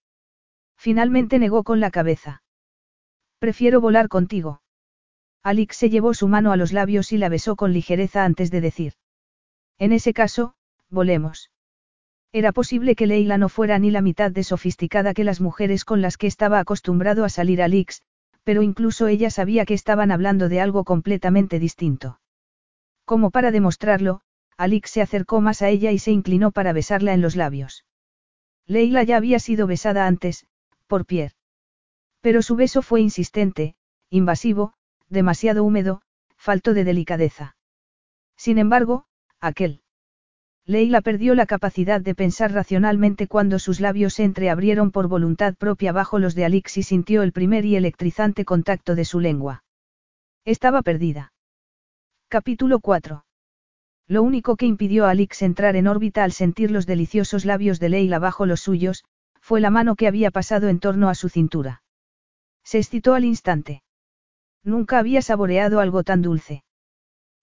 Finalmente 0.82 1.39
negó 1.39 1.65
con 1.65 1.82
la 1.82 1.91
cabeza. 1.91 2.41
Prefiero 3.38 3.82
volar 3.82 4.07
contigo. 4.07 4.61
Alix 5.43 5.75
se 5.75 5.89
llevó 5.89 6.13
su 6.13 6.30
mano 6.30 6.53
a 6.53 6.55
los 6.55 6.71
labios 6.71 7.11
y 7.11 7.17
la 7.17 7.27
besó 7.27 7.57
con 7.57 7.73
ligereza 7.73 8.23
antes 8.23 8.49
de 8.49 8.61
decir. 8.61 8.93
En 9.77 9.91
ese 9.91 10.13
caso, 10.13 10.53
volemos. 10.89 11.51
Era 12.32 12.53
posible 12.53 12.95
que 12.95 13.07
Leila 13.07 13.38
no 13.38 13.49
fuera 13.49 13.77
ni 13.77 13.91
la 13.91 14.01
mitad 14.01 14.32
de 14.32 14.45
sofisticada 14.45 15.13
que 15.13 15.25
las 15.25 15.41
mujeres 15.41 15.84
con 15.84 16.01
las 16.01 16.15
que 16.15 16.27
estaba 16.27 16.59
acostumbrado 16.59 17.25
a 17.25 17.30
salir 17.30 17.61
Alix, 17.61 18.01
pero 18.45 18.61
incluso 18.61 19.07
ella 19.07 19.30
sabía 19.30 19.65
que 19.65 19.73
estaban 19.73 20.11
hablando 20.11 20.47
de 20.47 20.61
algo 20.61 20.86
completamente 20.86 21.59
distinto. 21.59 22.21
Como 23.03 23.32
para 23.32 23.51
demostrarlo, 23.51 24.21
Alix 24.55 24.91
se 24.91 25.01
acercó 25.01 25.41
más 25.41 25.61
a 25.61 25.67
ella 25.67 25.91
y 25.91 25.99
se 25.99 26.11
inclinó 26.11 26.51
para 26.51 26.71
besarla 26.71 27.13
en 27.13 27.21
los 27.21 27.36
labios. 27.36 27.84
Leila 28.65 29.03
ya 29.03 29.17
había 29.17 29.39
sido 29.39 29.67
besada 29.67 30.07
antes, 30.07 30.45
por 30.89 31.05
Pierre. 31.05 31.35
Pero 32.19 32.41
su 32.41 32.57
beso 32.57 32.81
fue 32.81 32.99
insistente, 32.99 33.75
invasivo, 34.09 34.73
demasiado 35.07 35.63
húmedo, 35.63 36.01
falto 36.35 36.73
de 36.73 36.83
delicadeza. 36.83 37.55
Sin 38.35 38.57
embargo, 38.57 39.05
aquel. 39.39 39.81
Leila 40.65 41.01
perdió 41.01 41.33
la 41.35 41.45
capacidad 41.45 42.01
de 42.01 42.15
pensar 42.15 42.51
racionalmente 42.51 43.27
cuando 43.27 43.59
sus 43.59 43.79
labios 43.79 44.15
se 44.15 44.23
entreabrieron 44.23 44.91
por 44.91 45.07
voluntad 45.07 45.55
propia 45.55 45.91
bajo 45.91 46.19
los 46.19 46.35
de 46.35 46.45
Alix 46.45 46.77
y 46.77 46.83
sintió 46.83 47.23
el 47.23 47.31
primer 47.31 47.65
y 47.65 47.75
electrizante 47.75 48.43
contacto 48.45 48.95
de 48.95 49.05
su 49.05 49.19
lengua. 49.19 49.63
Estaba 50.45 50.81
perdida. 50.81 51.33
Capítulo 52.27 52.79
4. 52.79 53.25
Lo 54.07 54.23
único 54.23 54.55
que 54.55 54.65
impidió 54.65 55.05
a 55.05 55.11
Alix 55.11 55.41
entrar 55.43 55.75
en 55.75 55.87
órbita 55.87 56.23
al 56.23 56.31
sentir 56.31 56.71
los 56.71 56.85
deliciosos 56.85 57.45
labios 57.45 57.79
de 57.79 57.89
Leila 57.89 58.19
bajo 58.19 58.45
los 58.45 58.61
suyos, 58.61 59.03
fue 59.49 59.61
la 59.61 59.71
mano 59.71 59.95
que 59.95 60.07
había 60.07 60.29
pasado 60.29 60.67
en 60.67 60.79
torno 60.79 61.09
a 61.09 61.15
su 61.15 61.27
cintura. 61.27 61.81
Se 62.63 62.77
excitó 62.77 63.15
al 63.15 63.25
instante. 63.25 63.81
Nunca 64.63 64.99
había 64.99 65.23
saboreado 65.23 65.79
algo 65.79 66.03
tan 66.03 66.21
dulce. 66.21 66.63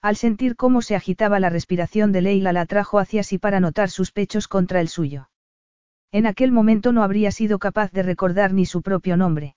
Al 0.03 0.15
sentir 0.15 0.55
cómo 0.55 0.83
se 0.83 0.95
agitaba 0.95 1.41
la 1.41 1.51
respiración 1.51 2.13
de 2.13 2.21
Leila 2.21 2.53
la 2.53 2.61
atrajo 2.61 3.01
hacia 3.01 3.25
sí 3.25 3.39
para 3.39 3.59
notar 3.59 3.91
sus 3.91 4.13
pechos 4.13 4.47
contra 4.47 4.81
el 4.81 4.87
suyo. 4.87 5.31
En 6.13 6.27
aquel 6.27 6.53
momento 6.53 6.93
no 6.93 7.03
habría 7.03 7.33
sido 7.33 7.59
capaz 7.59 7.91
de 7.91 8.05
recordar 8.05 8.53
ni 8.53 8.67
su 8.67 8.83
propio 8.83 9.17
nombre. 9.17 9.57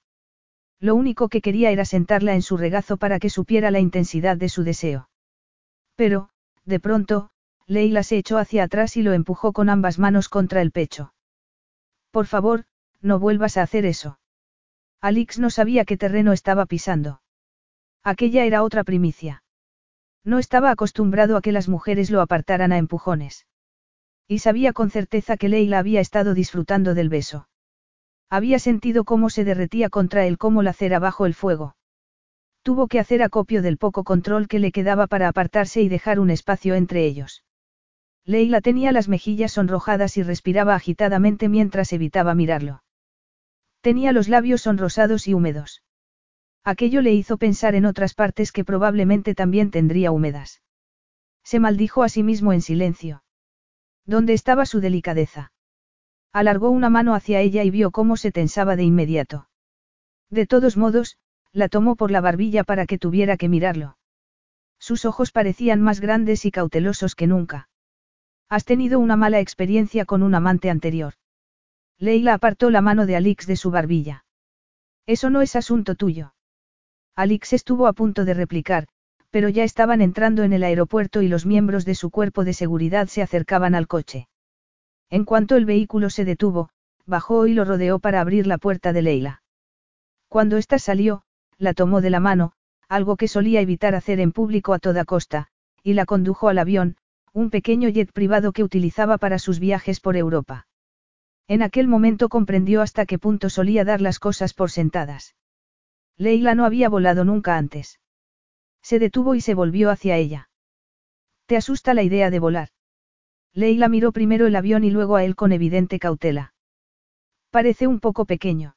Lo 0.80 0.96
único 0.96 1.30
que 1.30 1.42
quería 1.42 1.70
era 1.70 1.86
sentarla 1.86 2.34
en 2.34 2.42
su 2.42 2.58
regazo 2.58 2.98
para 2.98 3.20
que 3.20 3.30
supiera 3.30 3.70
la 3.70 3.80
intensidad 3.80 4.38
de 4.38 4.50
su 4.50 4.64
deseo. 4.64 5.08
Pero, 5.96 6.30
de 6.66 6.80
pronto, 6.80 7.30
Leila 7.68 8.02
se 8.02 8.18
echó 8.18 8.40
hacia 8.40 8.64
atrás 8.64 8.98
y 8.98 9.04
lo 9.04 9.14
empujó 9.14 9.54
con 9.54 9.70
ambas 9.70 10.00
manos 10.00 10.30
contra 10.30 10.64
el 10.64 10.72
pecho. 10.72 11.14
Por 12.12 12.26
favor, 12.26 12.66
no 13.02 13.20
vuelvas 13.20 13.58
a 13.58 13.62
hacer 13.62 13.86
eso. 13.86 14.20
Alix 15.02 15.40
no 15.40 15.50
sabía 15.50 15.86
qué 15.86 15.98
terreno 15.98 16.34
estaba 16.34 16.66
pisando. 16.66 17.22
Aquella 18.04 18.46
era 18.46 18.64
otra 18.64 18.84
primicia. 18.84 19.44
No 20.24 20.40
estaba 20.40 20.72
acostumbrado 20.72 21.38
a 21.38 21.42
que 21.42 21.52
las 21.52 21.70
mujeres 21.70 22.10
lo 22.10 22.22
apartaran 22.22 22.72
a 22.72 22.78
empujones. 22.78 23.46
Y 24.28 24.40
sabía 24.40 24.74
con 24.74 24.92
certeza 24.92 25.38
que 25.38 25.50
Leila 25.50 25.80
había 25.80 26.02
estado 26.02 26.34
disfrutando 26.34 26.94
del 26.94 27.10
beso. 27.10 27.48
Había 28.30 28.60
sentido 28.60 29.06
cómo 29.06 29.30
se 29.30 29.44
derretía 29.44 29.90
contra 29.90 30.26
él 30.26 30.38
como 30.38 30.62
la 30.62 30.74
cera 30.74 31.00
bajo 31.00 31.26
el 31.26 31.34
fuego. 31.34 31.76
Tuvo 32.62 32.88
que 32.88 33.00
hacer 33.00 33.24
acopio 33.24 33.62
del 33.62 33.78
poco 33.78 34.04
control 34.04 34.48
que 34.48 34.60
le 34.60 34.72
quedaba 34.72 35.08
para 35.08 35.28
apartarse 35.28 35.82
y 35.82 35.90
dejar 35.90 36.20
un 36.20 36.30
espacio 36.30 36.76
entre 36.76 37.06
ellos. 37.06 37.44
Leila 38.30 38.62
tenía 38.62 38.92
las 38.92 39.08
mejillas 39.08 39.54
sonrojadas 39.54 40.16
y 40.16 40.22
respiraba 40.22 40.76
agitadamente 40.76 41.50
mientras 41.50 41.92
evitaba 41.94 42.36
mirarlo. 42.36 42.84
Tenía 43.82 44.12
los 44.12 44.28
labios 44.28 44.62
sonrosados 44.62 45.28
y 45.28 45.34
húmedos. 45.34 45.82
Aquello 46.64 47.02
le 47.02 47.12
hizo 47.12 47.38
pensar 47.38 47.74
en 47.74 47.88
otras 47.88 48.14
partes 48.14 48.52
que 48.52 48.64
probablemente 48.64 49.34
también 49.34 49.72
tendría 49.72 50.12
húmedas. 50.12 50.62
Se 51.44 51.60
maldijo 51.60 52.04
a 52.04 52.10
sí 52.10 52.22
mismo 52.22 52.54
en 52.54 52.62
silencio. 52.62 53.24
¿Dónde 54.06 54.34
estaba 54.34 54.68
su 54.68 54.80
delicadeza? 54.80 55.52
Alargó 56.32 56.70
una 56.70 56.92
mano 56.92 57.16
hacia 57.16 57.42
ella 57.42 57.64
y 57.64 57.72
vio 57.72 57.90
cómo 57.90 58.16
se 58.16 58.32
tensaba 58.32 58.76
de 58.76 58.84
inmediato. 58.84 59.50
De 60.30 60.46
todos 60.46 60.78
modos, 60.78 61.18
la 61.52 61.68
tomó 61.68 61.96
por 61.96 62.12
la 62.12 62.22
barbilla 62.22 62.64
para 62.64 62.86
que 62.86 63.00
tuviera 63.00 63.38
que 63.38 63.50
mirarlo. 63.50 63.98
Sus 64.78 65.06
ojos 65.06 65.32
parecían 65.32 65.82
más 65.82 66.00
grandes 66.00 66.46
y 66.46 66.52
cautelosos 66.52 67.16
que 67.16 67.26
nunca. 67.26 67.69
Has 68.50 68.66
tenido 68.66 69.00
una 69.00 69.16
mala 69.16 69.40
experiencia 69.40 70.06
con 70.06 70.24
un 70.24 70.34
amante 70.34 70.72
anterior. 70.72 71.14
Leila 72.00 72.34
apartó 72.34 72.72
la 72.72 72.82
mano 72.82 73.06
de 73.06 73.16
Alix 73.16 73.46
de 73.46 73.56
su 73.56 73.70
barbilla. 73.70 74.26
Eso 75.06 75.30
no 75.30 75.42
es 75.42 75.56
asunto 75.56 75.94
tuyo. 75.94 76.34
Alix 77.16 77.54
estuvo 77.54 77.86
a 77.86 77.94
punto 77.94 78.26
de 78.26 78.34
replicar, 78.34 78.88
pero 79.30 79.50
ya 79.50 79.64
estaban 79.64 80.02
entrando 80.02 80.44
en 80.44 80.54
el 80.54 80.64
aeropuerto 80.64 81.22
y 81.22 81.28
los 81.28 81.46
miembros 81.46 81.86
de 81.86 81.94
su 81.94 82.10
cuerpo 82.10 82.44
de 82.44 82.54
seguridad 82.54 83.08
se 83.08 83.22
acercaban 83.22 83.76
al 83.76 83.88
coche. 83.88 84.28
En 85.12 85.26
cuanto 85.26 85.56
el 85.56 85.66
vehículo 85.66 86.10
se 86.10 86.26
detuvo, 86.26 86.70
bajó 87.06 87.46
y 87.46 87.54
lo 87.54 87.66
rodeó 87.66 88.00
para 88.00 88.22
abrir 88.22 88.48
la 88.48 88.58
puerta 88.58 88.94
de 88.94 89.02
Leila. 89.02 89.44
Cuando 90.28 90.58
ésta 90.58 90.80
salió, 90.80 91.24
la 91.58 91.74
tomó 91.74 92.02
de 92.02 92.10
la 92.10 92.20
mano, 92.20 92.54
algo 92.88 93.16
que 93.16 93.28
solía 93.28 93.62
evitar 93.62 93.94
hacer 93.94 94.20
en 94.20 94.32
público 94.32 94.74
a 94.74 94.80
toda 94.80 95.06
costa, 95.06 95.48
y 95.84 95.94
la 95.94 96.06
condujo 96.06 96.50
al 96.50 96.60
avión, 96.60 96.98
un 97.34 97.50
pequeño 97.50 97.90
jet 97.90 98.12
privado 98.12 98.52
que 98.52 98.64
utilizaba 98.64 99.18
para 99.18 99.40
sus 99.40 99.60
viajes 99.60 100.00
por 100.00 100.16
Europa. 100.16 100.68
En 101.48 101.62
aquel 101.62 101.88
momento 101.88 102.30
comprendió 102.30 102.82
hasta 102.82 103.06
qué 103.06 103.18
punto 103.18 103.50
solía 103.50 103.84
dar 103.84 104.02
las 104.02 104.20
cosas 104.20 104.54
por 104.54 104.70
sentadas. 104.72 105.36
Leila 106.18 106.54
no 106.54 106.66
había 106.66 106.90
volado 106.90 107.26
nunca 107.26 107.58
antes. 107.58 108.00
Se 108.82 109.00
detuvo 109.00 109.36
y 109.36 109.42
se 109.42 109.54
volvió 109.54 109.90
hacia 109.90 110.18
ella. 110.18 110.50
¿Te 111.46 111.58
asusta 111.58 111.94
la 111.94 112.04
idea 112.04 112.30
de 112.30 112.40
volar? 112.40 112.70
Leila 113.54 113.90
miró 113.90 114.12
primero 114.12 114.46
el 114.46 114.56
avión 114.56 114.84
y 114.84 114.92
luego 114.92 115.16
a 115.16 115.24
él 115.24 115.36
con 115.36 115.52
evidente 115.52 115.98
cautela. 115.98 116.54
Parece 117.50 117.88
un 117.88 118.00
poco 118.00 118.26
pequeño. 118.26 118.76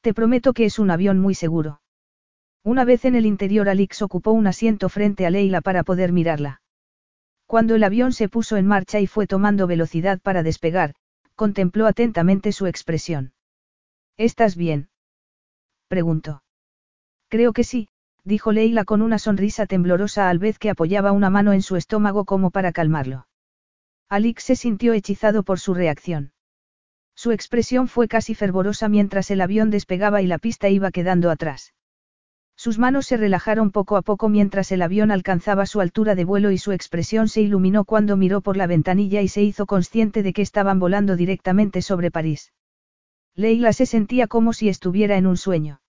Te 0.00 0.14
prometo 0.14 0.54
que 0.54 0.64
es 0.64 0.78
un 0.78 0.90
avión 0.90 1.18
muy 1.18 1.34
seguro. 1.34 1.80
Una 2.62 2.84
vez 2.84 3.04
en 3.04 3.14
el 3.14 3.26
interior 3.26 3.68
Alix 3.68 4.02
ocupó 4.02 4.32
un 4.32 4.46
asiento 4.46 4.88
frente 4.88 5.26
a 5.26 5.30
Leila 5.30 5.60
para 5.60 5.84
poder 5.84 6.12
mirarla. 6.12 6.62
Cuando 7.46 7.76
el 7.76 7.84
avión 7.84 8.12
se 8.12 8.28
puso 8.28 8.56
en 8.56 8.66
marcha 8.66 9.00
y 9.00 9.06
fue 9.06 9.26
tomando 9.26 9.66
velocidad 9.66 10.20
para 10.20 10.42
despegar, 10.42 10.94
contempló 11.36 11.86
atentamente 11.86 12.52
su 12.52 12.66
expresión. 12.66 13.32
¿Estás 14.16 14.56
bien? 14.56 14.88
preguntó. 15.88 16.42
Creo 17.28 17.52
que 17.52 17.64
sí, 17.64 17.88
dijo 18.24 18.50
Leila 18.50 18.84
con 18.84 19.02
una 19.02 19.18
sonrisa 19.18 19.66
temblorosa 19.66 20.28
al 20.28 20.38
vez 20.38 20.58
que 20.58 20.70
apoyaba 20.70 21.12
una 21.12 21.30
mano 21.30 21.52
en 21.52 21.62
su 21.62 21.76
estómago 21.76 22.24
como 22.24 22.50
para 22.50 22.72
calmarlo. 22.72 23.28
Alix 24.08 24.42
se 24.42 24.56
sintió 24.56 24.92
hechizado 24.92 25.42
por 25.42 25.60
su 25.60 25.74
reacción. 25.74 26.32
Su 27.14 27.32
expresión 27.32 27.88
fue 27.88 28.08
casi 28.08 28.34
fervorosa 28.34 28.88
mientras 28.88 29.30
el 29.30 29.40
avión 29.40 29.70
despegaba 29.70 30.22
y 30.22 30.26
la 30.26 30.38
pista 30.38 30.68
iba 30.68 30.90
quedando 30.90 31.30
atrás. 31.30 31.72
Sus 32.56 32.78
manos 32.78 33.06
se 33.06 33.18
relajaron 33.18 33.70
poco 33.70 33.96
a 33.96 34.02
poco 34.02 34.30
mientras 34.30 34.72
el 34.72 34.80
avión 34.80 35.10
alcanzaba 35.10 35.66
su 35.66 35.80
altura 35.80 36.14
de 36.14 36.24
vuelo 36.24 36.50
y 36.50 36.58
su 36.58 36.72
expresión 36.72 37.28
se 37.28 37.42
iluminó 37.42 37.84
cuando 37.84 38.16
miró 38.16 38.40
por 38.40 38.56
la 38.56 38.66
ventanilla 38.66 39.20
y 39.20 39.28
se 39.28 39.42
hizo 39.42 39.66
consciente 39.66 40.22
de 40.22 40.32
que 40.32 40.40
estaban 40.40 40.78
volando 40.78 41.16
directamente 41.16 41.82
sobre 41.82 42.10
París. 42.10 42.52
Leila 43.34 43.74
se 43.74 43.84
sentía 43.84 44.26
como 44.26 44.54
si 44.54 44.70
estuviera 44.70 45.18
en 45.18 45.26
un 45.26 45.36
sueño. 45.36 45.82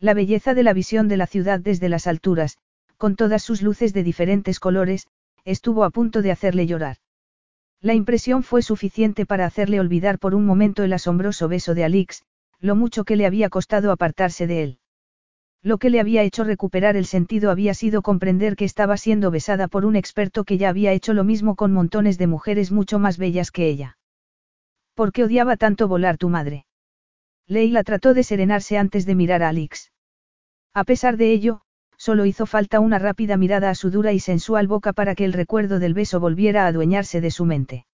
La 0.00 0.14
belleza 0.14 0.54
de 0.54 0.62
la 0.62 0.72
visión 0.72 1.08
de 1.08 1.18
la 1.18 1.26
ciudad 1.26 1.60
desde 1.60 1.90
las 1.90 2.06
alturas, 2.06 2.56
con 2.96 3.14
todas 3.14 3.42
sus 3.42 3.60
luces 3.60 3.92
de 3.92 4.02
diferentes 4.02 4.58
colores, 4.58 5.06
estuvo 5.44 5.84
a 5.84 5.90
punto 5.90 6.22
de 6.22 6.32
hacerle 6.32 6.66
llorar. 6.66 6.96
La 7.82 7.94
impresión 7.94 8.42
fue 8.42 8.62
suficiente 8.62 9.26
para 9.26 9.44
hacerle 9.44 9.80
olvidar 9.80 10.18
por 10.18 10.34
un 10.34 10.46
momento 10.46 10.84
el 10.84 10.92
asombroso 10.94 11.48
beso 11.48 11.74
de 11.74 11.84
Alix, 11.84 12.22
lo 12.60 12.76
mucho 12.76 13.04
que 13.04 13.16
le 13.16 13.26
había 13.26 13.50
costado 13.50 13.92
apartarse 13.92 14.46
de 14.46 14.62
él. 14.62 14.78
Lo 15.64 15.78
que 15.78 15.90
le 15.90 16.00
había 16.00 16.24
hecho 16.24 16.42
recuperar 16.42 16.96
el 16.96 17.06
sentido 17.06 17.50
había 17.50 17.72
sido 17.72 18.02
comprender 18.02 18.56
que 18.56 18.64
estaba 18.64 18.96
siendo 18.96 19.30
besada 19.30 19.68
por 19.68 19.84
un 19.84 19.94
experto 19.94 20.42
que 20.42 20.58
ya 20.58 20.68
había 20.68 20.92
hecho 20.92 21.14
lo 21.14 21.22
mismo 21.22 21.54
con 21.54 21.72
montones 21.72 22.18
de 22.18 22.26
mujeres 22.26 22.72
mucho 22.72 22.98
más 22.98 23.16
bellas 23.16 23.52
que 23.52 23.68
ella. 23.68 23.96
¿Por 24.94 25.12
qué 25.12 25.22
odiaba 25.22 25.56
tanto 25.56 25.86
volar 25.86 26.18
tu 26.18 26.28
madre? 26.28 26.66
Leila 27.46 27.84
trató 27.84 28.12
de 28.12 28.24
serenarse 28.24 28.76
antes 28.76 29.06
de 29.06 29.14
mirar 29.14 29.44
a 29.44 29.50
Alix. 29.50 29.92
A 30.74 30.82
pesar 30.82 31.16
de 31.16 31.32
ello, 31.32 31.60
solo 31.96 32.26
hizo 32.26 32.46
falta 32.46 32.80
una 32.80 32.98
rápida 32.98 33.36
mirada 33.36 33.70
a 33.70 33.76
su 33.76 33.90
dura 33.90 34.12
y 34.12 34.18
sensual 34.18 34.66
boca 34.66 34.92
para 34.92 35.14
que 35.14 35.24
el 35.24 35.32
recuerdo 35.32 35.78
del 35.78 35.94
beso 35.94 36.18
volviera 36.18 36.64
a 36.64 36.68
adueñarse 36.68 37.20
de 37.20 37.30
su 37.30 37.44
mente. 37.44 37.86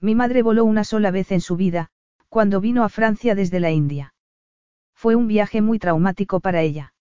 Mi 0.00 0.14
madre 0.14 0.42
voló 0.42 0.64
una 0.64 0.84
sola 0.84 1.10
vez 1.10 1.32
en 1.32 1.40
su 1.40 1.56
vida, 1.56 1.88
cuando 2.28 2.60
vino 2.60 2.84
a 2.84 2.88
Francia 2.88 3.34
desde 3.34 3.58
la 3.58 3.72
India. 3.72 4.13
Fue 5.04 5.16
un 5.16 5.26
viaje 5.26 5.60
muy 5.60 5.78
traumático 5.78 6.40
para 6.40 6.62
ella. 6.62 6.94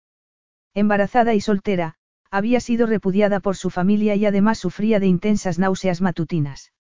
Embarazada 0.74 1.36
y 1.36 1.40
soltera, 1.40 1.96
había 2.30 2.60
sido 2.60 2.86
repudiada 2.86 3.40
por 3.40 3.56
su 3.56 3.70
familia 3.70 4.14
y 4.16 4.26
además 4.26 4.60
sufría 4.60 5.00
de 5.00 5.08
intensas 5.08 5.58
náuseas 5.58 6.02
matutinas. 6.02 6.74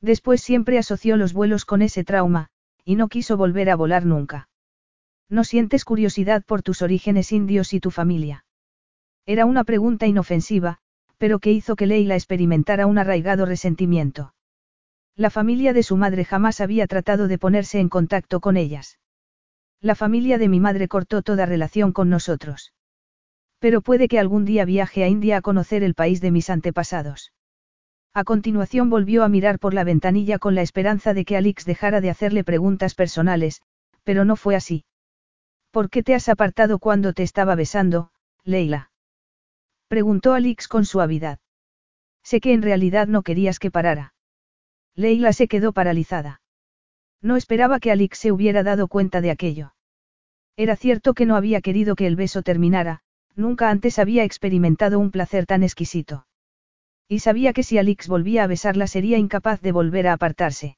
Después 0.00 0.40
siempre 0.40 0.76
asoció 0.76 1.16
los 1.16 1.34
vuelos 1.34 1.64
con 1.64 1.82
ese 1.82 2.02
trauma, 2.02 2.48
y 2.84 2.96
no 2.96 3.06
quiso 3.06 3.36
volver 3.36 3.70
a 3.70 3.76
volar 3.76 4.04
nunca. 4.04 4.48
¿No 5.28 5.44
sientes 5.44 5.84
curiosidad 5.84 6.42
por 6.44 6.62
tus 6.62 6.82
orígenes 6.82 7.30
indios 7.30 7.72
y 7.72 7.78
tu 7.78 7.92
familia? 7.92 8.44
Era 9.26 9.46
una 9.46 9.62
pregunta 9.62 10.08
inofensiva, 10.08 10.78
pero 11.16 11.38
que 11.38 11.52
hizo 11.52 11.76
que 11.76 11.86
Leila 11.86 12.16
experimentara 12.16 12.88
un 12.88 12.98
arraigado 12.98 13.46
resentimiento. 13.46 14.34
La 15.14 15.30
familia 15.30 15.72
de 15.72 15.84
su 15.84 15.96
madre 15.96 16.24
jamás 16.24 16.60
había 16.60 16.88
tratado 16.88 17.28
de 17.28 17.38
ponerse 17.38 17.78
en 17.78 17.88
contacto 17.88 18.40
con 18.40 18.56
ellas. 18.56 18.98
La 19.82 19.94
familia 19.94 20.36
de 20.36 20.48
mi 20.48 20.60
madre 20.60 20.88
cortó 20.88 21.22
toda 21.22 21.46
relación 21.46 21.92
con 21.92 22.10
nosotros. 22.10 22.74
Pero 23.58 23.80
puede 23.80 24.08
que 24.08 24.18
algún 24.18 24.44
día 24.44 24.64
viaje 24.64 25.04
a 25.04 25.08
India 25.08 25.38
a 25.38 25.40
conocer 25.40 25.82
el 25.82 25.94
país 25.94 26.20
de 26.20 26.30
mis 26.30 26.50
antepasados. 26.50 27.32
A 28.12 28.24
continuación 28.24 28.90
volvió 28.90 29.24
a 29.24 29.28
mirar 29.28 29.58
por 29.58 29.72
la 29.72 29.84
ventanilla 29.84 30.38
con 30.38 30.54
la 30.54 30.62
esperanza 30.62 31.14
de 31.14 31.24
que 31.24 31.36
Alix 31.36 31.64
dejara 31.64 32.00
de 32.00 32.10
hacerle 32.10 32.44
preguntas 32.44 32.94
personales, 32.94 33.62
pero 34.04 34.24
no 34.24 34.36
fue 34.36 34.56
así. 34.56 34.84
¿Por 35.70 35.88
qué 35.88 36.02
te 36.02 36.14
has 36.14 36.28
apartado 36.28 36.78
cuando 36.78 37.12
te 37.12 37.22
estaba 37.22 37.54
besando, 37.54 38.10
Leila? 38.44 38.90
Preguntó 39.88 40.34
Alix 40.34 40.68
con 40.68 40.84
suavidad. 40.84 41.38
Sé 42.22 42.40
que 42.40 42.52
en 42.52 42.62
realidad 42.62 43.06
no 43.06 43.22
querías 43.22 43.58
que 43.58 43.70
parara. 43.70 44.14
Leila 44.94 45.32
se 45.32 45.48
quedó 45.48 45.72
paralizada. 45.72 46.42
No 47.22 47.36
esperaba 47.36 47.80
que 47.80 47.90
Alix 47.90 48.18
se 48.18 48.32
hubiera 48.32 48.62
dado 48.62 48.88
cuenta 48.88 49.20
de 49.20 49.30
aquello. 49.30 49.74
Era 50.56 50.76
cierto 50.76 51.14
que 51.14 51.26
no 51.26 51.36
había 51.36 51.60
querido 51.60 51.94
que 51.94 52.06
el 52.06 52.16
beso 52.16 52.42
terminara, 52.42 53.00
nunca 53.34 53.70
antes 53.70 53.98
había 53.98 54.24
experimentado 54.24 54.98
un 54.98 55.10
placer 55.10 55.46
tan 55.46 55.62
exquisito. 55.62 56.26
Y 57.08 57.20
sabía 57.20 57.52
que 57.52 57.62
si 57.62 57.78
Alix 57.78 58.08
volvía 58.08 58.44
a 58.44 58.46
besarla 58.46 58.86
sería 58.86 59.18
incapaz 59.18 59.60
de 59.60 59.72
volver 59.72 60.06
a 60.06 60.12
apartarse. 60.12 60.76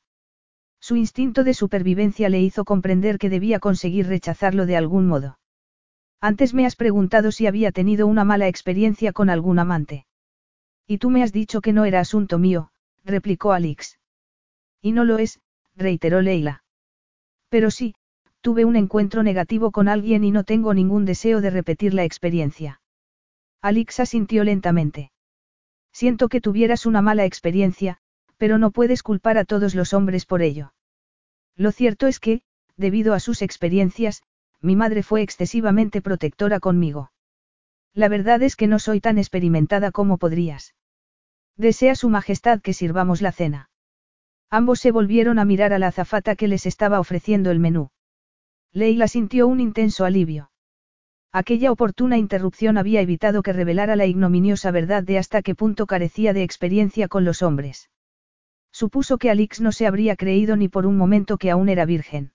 Su 0.80 0.96
instinto 0.96 1.44
de 1.44 1.54
supervivencia 1.54 2.28
le 2.28 2.40
hizo 2.40 2.64
comprender 2.64 3.18
que 3.18 3.28
debía 3.28 3.60
conseguir 3.60 4.08
rechazarlo 4.08 4.66
de 4.66 4.76
algún 4.76 5.06
modo. 5.06 5.38
Antes 6.20 6.54
me 6.54 6.66
has 6.66 6.76
preguntado 6.76 7.32
si 7.32 7.46
había 7.46 7.70
tenido 7.72 8.06
una 8.06 8.24
mala 8.24 8.48
experiencia 8.48 9.12
con 9.12 9.30
algún 9.30 9.58
amante. 9.58 10.06
Y 10.86 10.98
tú 10.98 11.10
me 11.10 11.22
has 11.22 11.32
dicho 11.32 11.60
que 11.60 11.72
no 11.72 11.84
era 11.84 12.00
asunto 12.00 12.38
mío, 12.38 12.70
replicó 13.04 13.52
Alix. 13.52 13.98
Y 14.80 14.92
no 14.92 15.04
lo 15.04 15.18
es, 15.18 15.40
reiteró 15.76 16.20
Leila. 16.20 16.64
Pero 17.48 17.70
sí, 17.70 17.94
tuve 18.40 18.64
un 18.64 18.76
encuentro 18.76 19.22
negativo 19.22 19.70
con 19.70 19.88
alguien 19.88 20.24
y 20.24 20.30
no 20.30 20.44
tengo 20.44 20.74
ningún 20.74 21.04
deseo 21.04 21.40
de 21.40 21.50
repetir 21.50 21.94
la 21.94 22.04
experiencia. 22.04 22.80
Alix 23.60 24.00
asintió 24.00 24.44
lentamente. 24.44 25.12
Siento 25.92 26.28
que 26.28 26.40
tuvieras 26.40 26.86
una 26.86 27.02
mala 27.02 27.24
experiencia, 27.24 27.98
pero 28.36 28.58
no 28.58 28.70
puedes 28.70 29.02
culpar 29.02 29.38
a 29.38 29.44
todos 29.44 29.74
los 29.74 29.94
hombres 29.94 30.26
por 30.26 30.42
ello. 30.42 30.72
Lo 31.56 31.70
cierto 31.70 32.06
es 32.06 32.18
que, 32.18 32.42
debido 32.76 33.14
a 33.14 33.20
sus 33.20 33.42
experiencias, 33.42 34.22
mi 34.60 34.74
madre 34.76 35.02
fue 35.02 35.22
excesivamente 35.22 36.00
protectora 36.00 36.58
conmigo. 36.58 37.12
La 37.94 38.08
verdad 38.08 38.42
es 38.42 38.56
que 38.56 38.66
no 38.66 38.78
soy 38.78 39.00
tan 39.00 39.18
experimentada 39.18 39.92
como 39.92 40.18
podrías. 40.18 40.74
Desea 41.56 41.94
Su 41.94 42.08
Majestad 42.08 42.60
que 42.62 42.72
sirvamos 42.72 43.20
la 43.20 43.32
cena. 43.32 43.68
Ambos 44.54 44.80
se 44.80 44.90
volvieron 44.90 45.38
a 45.38 45.46
mirar 45.46 45.72
a 45.72 45.78
la 45.78 45.86
azafata 45.86 46.36
que 46.36 46.46
les 46.46 46.66
estaba 46.66 47.00
ofreciendo 47.00 47.50
el 47.50 47.58
menú. 47.58 47.88
Leila 48.74 49.08
sintió 49.08 49.48
un 49.48 49.60
intenso 49.60 50.04
alivio. 50.04 50.50
Aquella 51.32 51.72
oportuna 51.72 52.18
interrupción 52.18 52.76
había 52.76 53.00
evitado 53.00 53.42
que 53.42 53.54
revelara 53.54 53.96
la 53.96 54.04
ignominiosa 54.04 54.70
verdad 54.70 55.04
de 55.04 55.16
hasta 55.16 55.40
qué 55.40 55.54
punto 55.54 55.86
carecía 55.86 56.34
de 56.34 56.42
experiencia 56.42 57.08
con 57.08 57.24
los 57.24 57.40
hombres. 57.40 57.88
Supuso 58.70 59.16
que 59.16 59.30
Alix 59.30 59.62
no 59.62 59.72
se 59.72 59.86
habría 59.86 60.16
creído 60.16 60.54
ni 60.58 60.68
por 60.68 60.84
un 60.84 60.98
momento 60.98 61.38
que 61.38 61.50
aún 61.50 61.70
era 61.70 61.86
virgen. 61.86 62.32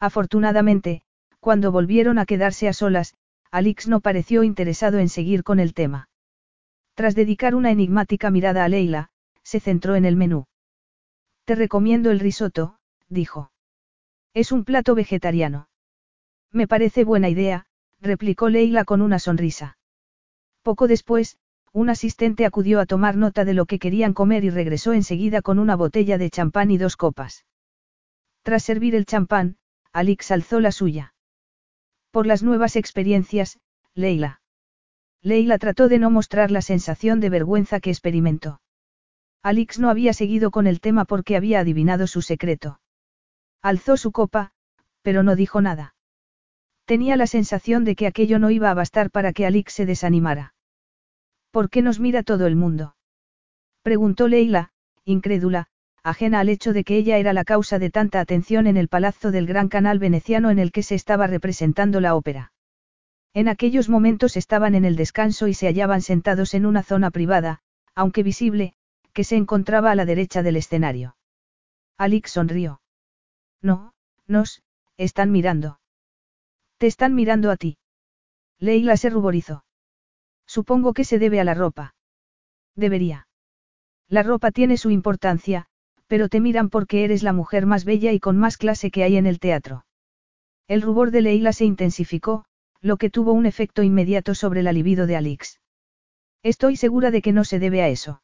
Afortunadamente, 0.00 1.02
cuando 1.38 1.70
volvieron 1.70 2.18
a 2.18 2.24
quedarse 2.24 2.66
a 2.66 2.72
solas, 2.72 3.14
Alix 3.50 3.88
no 3.88 4.00
pareció 4.00 4.42
interesado 4.42 5.00
en 5.00 5.10
seguir 5.10 5.42
con 5.42 5.60
el 5.60 5.74
tema. 5.74 6.08
Tras 6.94 7.14
dedicar 7.14 7.54
una 7.54 7.70
enigmática 7.70 8.30
mirada 8.30 8.64
a 8.64 8.70
Leila, 8.70 9.10
se 9.42 9.60
centró 9.60 9.96
en 9.96 10.06
el 10.06 10.16
menú. 10.16 10.46
Te 11.46 11.54
recomiendo 11.54 12.10
el 12.10 12.18
risotto, 12.18 12.76
dijo. 13.08 13.52
Es 14.34 14.50
un 14.50 14.64
plato 14.64 14.96
vegetariano. 14.96 15.68
Me 16.50 16.66
parece 16.66 17.04
buena 17.04 17.28
idea, 17.28 17.66
replicó 18.00 18.48
Leila 18.48 18.84
con 18.84 19.00
una 19.00 19.20
sonrisa. 19.20 19.78
Poco 20.62 20.88
después, 20.88 21.38
un 21.72 21.88
asistente 21.88 22.46
acudió 22.46 22.80
a 22.80 22.86
tomar 22.86 23.16
nota 23.16 23.44
de 23.44 23.54
lo 23.54 23.66
que 23.66 23.78
querían 23.78 24.12
comer 24.12 24.42
y 24.42 24.50
regresó 24.50 24.92
enseguida 24.92 25.40
con 25.40 25.60
una 25.60 25.76
botella 25.76 26.18
de 26.18 26.30
champán 26.30 26.72
y 26.72 26.78
dos 26.78 26.96
copas. 26.96 27.46
Tras 28.42 28.64
servir 28.64 28.96
el 28.96 29.06
champán, 29.06 29.56
Alix 29.92 30.32
alzó 30.32 30.58
la 30.58 30.72
suya. 30.72 31.14
Por 32.10 32.26
las 32.26 32.42
nuevas 32.42 32.74
experiencias, 32.74 33.60
Leila. 33.94 34.40
Leila 35.22 35.58
trató 35.58 35.86
de 35.86 36.00
no 36.00 36.10
mostrar 36.10 36.50
la 36.50 36.60
sensación 36.60 37.20
de 37.20 37.30
vergüenza 37.30 37.78
que 37.78 37.90
experimentó. 37.90 38.60
Alix 39.46 39.78
no 39.78 39.90
había 39.90 40.12
seguido 40.12 40.50
con 40.50 40.66
el 40.66 40.80
tema 40.80 41.04
porque 41.04 41.36
había 41.36 41.60
adivinado 41.60 42.08
su 42.08 42.20
secreto. 42.20 42.80
Alzó 43.62 43.96
su 43.96 44.10
copa, 44.10 44.50
pero 45.02 45.22
no 45.22 45.36
dijo 45.36 45.60
nada. 45.60 45.94
Tenía 46.84 47.14
la 47.14 47.28
sensación 47.28 47.84
de 47.84 47.94
que 47.94 48.08
aquello 48.08 48.40
no 48.40 48.50
iba 48.50 48.72
a 48.72 48.74
bastar 48.74 49.12
para 49.12 49.32
que 49.32 49.46
Alix 49.46 49.72
se 49.72 49.86
desanimara. 49.86 50.54
¿Por 51.52 51.70
qué 51.70 51.80
nos 51.80 52.00
mira 52.00 52.24
todo 52.24 52.48
el 52.48 52.56
mundo? 52.56 52.96
Preguntó 53.82 54.26
Leila, 54.26 54.72
incrédula, 55.04 55.68
ajena 56.02 56.40
al 56.40 56.48
hecho 56.48 56.72
de 56.72 56.82
que 56.82 56.96
ella 56.96 57.16
era 57.18 57.32
la 57.32 57.44
causa 57.44 57.78
de 57.78 57.90
tanta 57.90 58.18
atención 58.18 58.66
en 58.66 58.76
el 58.76 58.88
palazzo 58.88 59.30
del 59.30 59.46
gran 59.46 59.68
canal 59.68 60.00
veneciano 60.00 60.50
en 60.50 60.58
el 60.58 60.72
que 60.72 60.82
se 60.82 60.96
estaba 60.96 61.28
representando 61.28 62.00
la 62.00 62.16
ópera. 62.16 62.50
En 63.32 63.46
aquellos 63.46 63.88
momentos 63.88 64.36
estaban 64.36 64.74
en 64.74 64.84
el 64.84 64.96
descanso 64.96 65.46
y 65.46 65.54
se 65.54 65.68
hallaban 65.68 66.02
sentados 66.02 66.52
en 66.54 66.66
una 66.66 66.82
zona 66.82 67.12
privada, 67.12 67.60
aunque 67.94 68.24
visible, 68.24 68.74
que 69.16 69.24
se 69.24 69.36
encontraba 69.36 69.90
a 69.90 69.94
la 69.94 70.04
derecha 70.04 70.42
del 70.42 70.56
escenario. 70.56 71.16
Alix 71.96 72.32
sonrió. 72.32 72.82
No, 73.62 73.94
nos, 74.26 74.62
están 74.98 75.32
mirando. 75.32 75.80
Te 76.76 76.86
están 76.86 77.14
mirando 77.14 77.50
a 77.50 77.56
ti. 77.56 77.78
Leila 78.58 78.98
se 78.98 79.08
ruborizó. 79.08 79.64
Supongo 80.46 80.92
que 80.92 81.04
se 81.04 81.18
debe 81.18 81.40
a 81.40 81.44
la 81.44 81.54
ropa. 81.54 81.94
Debería. 82.74 83.26
La 84.06 84.22
ropa 84.22 84.50
tiene 84.50 84.76
su 84.76 84.90
importancia, 84.90 85.64
pero 86.08 86.28
te 86.28 86.42
miran 86.42 86.68
porque 86.68 87.02
eres 87.02 87.22
la 87.22 87.32
mujer 87.32 87.64
más 87.64 87.86
bella 87.86 88.12
y 88.12 88.20
con 88.20 88.36
más 88.36 88.58
clase 88.58 88.90
que 88.90 89.02
hay 89.02 89.16
en 89.16 89.24
el 89.24 89.40
teatro. 89.40 89.86
El 90.68 90.82
rubor 90.82 91.10
de 91.10 91.22
Leila 91.22 91.54
se 91.54 91.64
intensificó, 91.64 92.44
lo 92.82 92.98
que 92.98 93.08
tuvo 93.08 93.32
un 93.32 93.46
efecto 93.46 93.82
inmediato 93.82 94.34
sobre 94.34 94.62
la 94.62 94.74
libido 94.74 95.06
de 95.06 95.16
Alix. 95.16 95.58
Estoy 96.42 96.76
segura 96.76 97.10
de 97.10 97.22
que 97.22 97.32
no 97.32 97.44
se 97.44 97.58
debe 97.58 97.80
a 97.80 97.88
eso. 97.88 98.20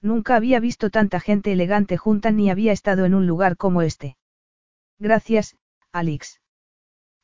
Nunca 0.00 0.36
había 0.36 0.60
visto 0.60 0.90
tanta 0.90 1.20
gente 1.20 1.52
elegante 1.52 1.96
junta 1.96 2.30
ni 2.30 2.50
había 2.50 2.72
estado 2.72 3.04
en 3.04 3.14
un 3.14 3.26
lugar 3.26 3.56
como 3.56 3.82
este. 3.82 4.16
Gracias, 4.98 5.56
Alix. 5.92 6.40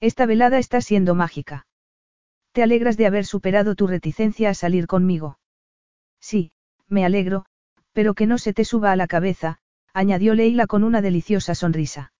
Esta 0.00 0.26
velada 0.26 0.58
está 0.58 0.80
siendo 0.80 1.14
mágica. 1.14 1.66
¿Te 2.52 2.62
alegras 2.62 2.96
de 2.96 3.06
haber 3.06 3.26
superado 3.26 3.74
tu 3.74 3.86
reticencia 3.86 4.50
a 4.50 4.54
salir 4.54 4.86
conmigo? 4.86 5.38
Sí, 6.20 6.52
me 6.88 7.04
alegro, 7.04 7.44
pero 7.92 8.14
que 8.14 8.26
no 8.26 8.38
se 8.38 8.52
te 8.52 8.64
suba 8.64 8.92
a 8.92 8.96
la 8.96 9.06
cabeza, 9.06 9.58
añadió 9.92 10.34
Leila 10.34 10.66
con 10.66 10.84
una 10.84 11.02
deliciosa 11.02 11.54
sonrisa. 11.54 12.12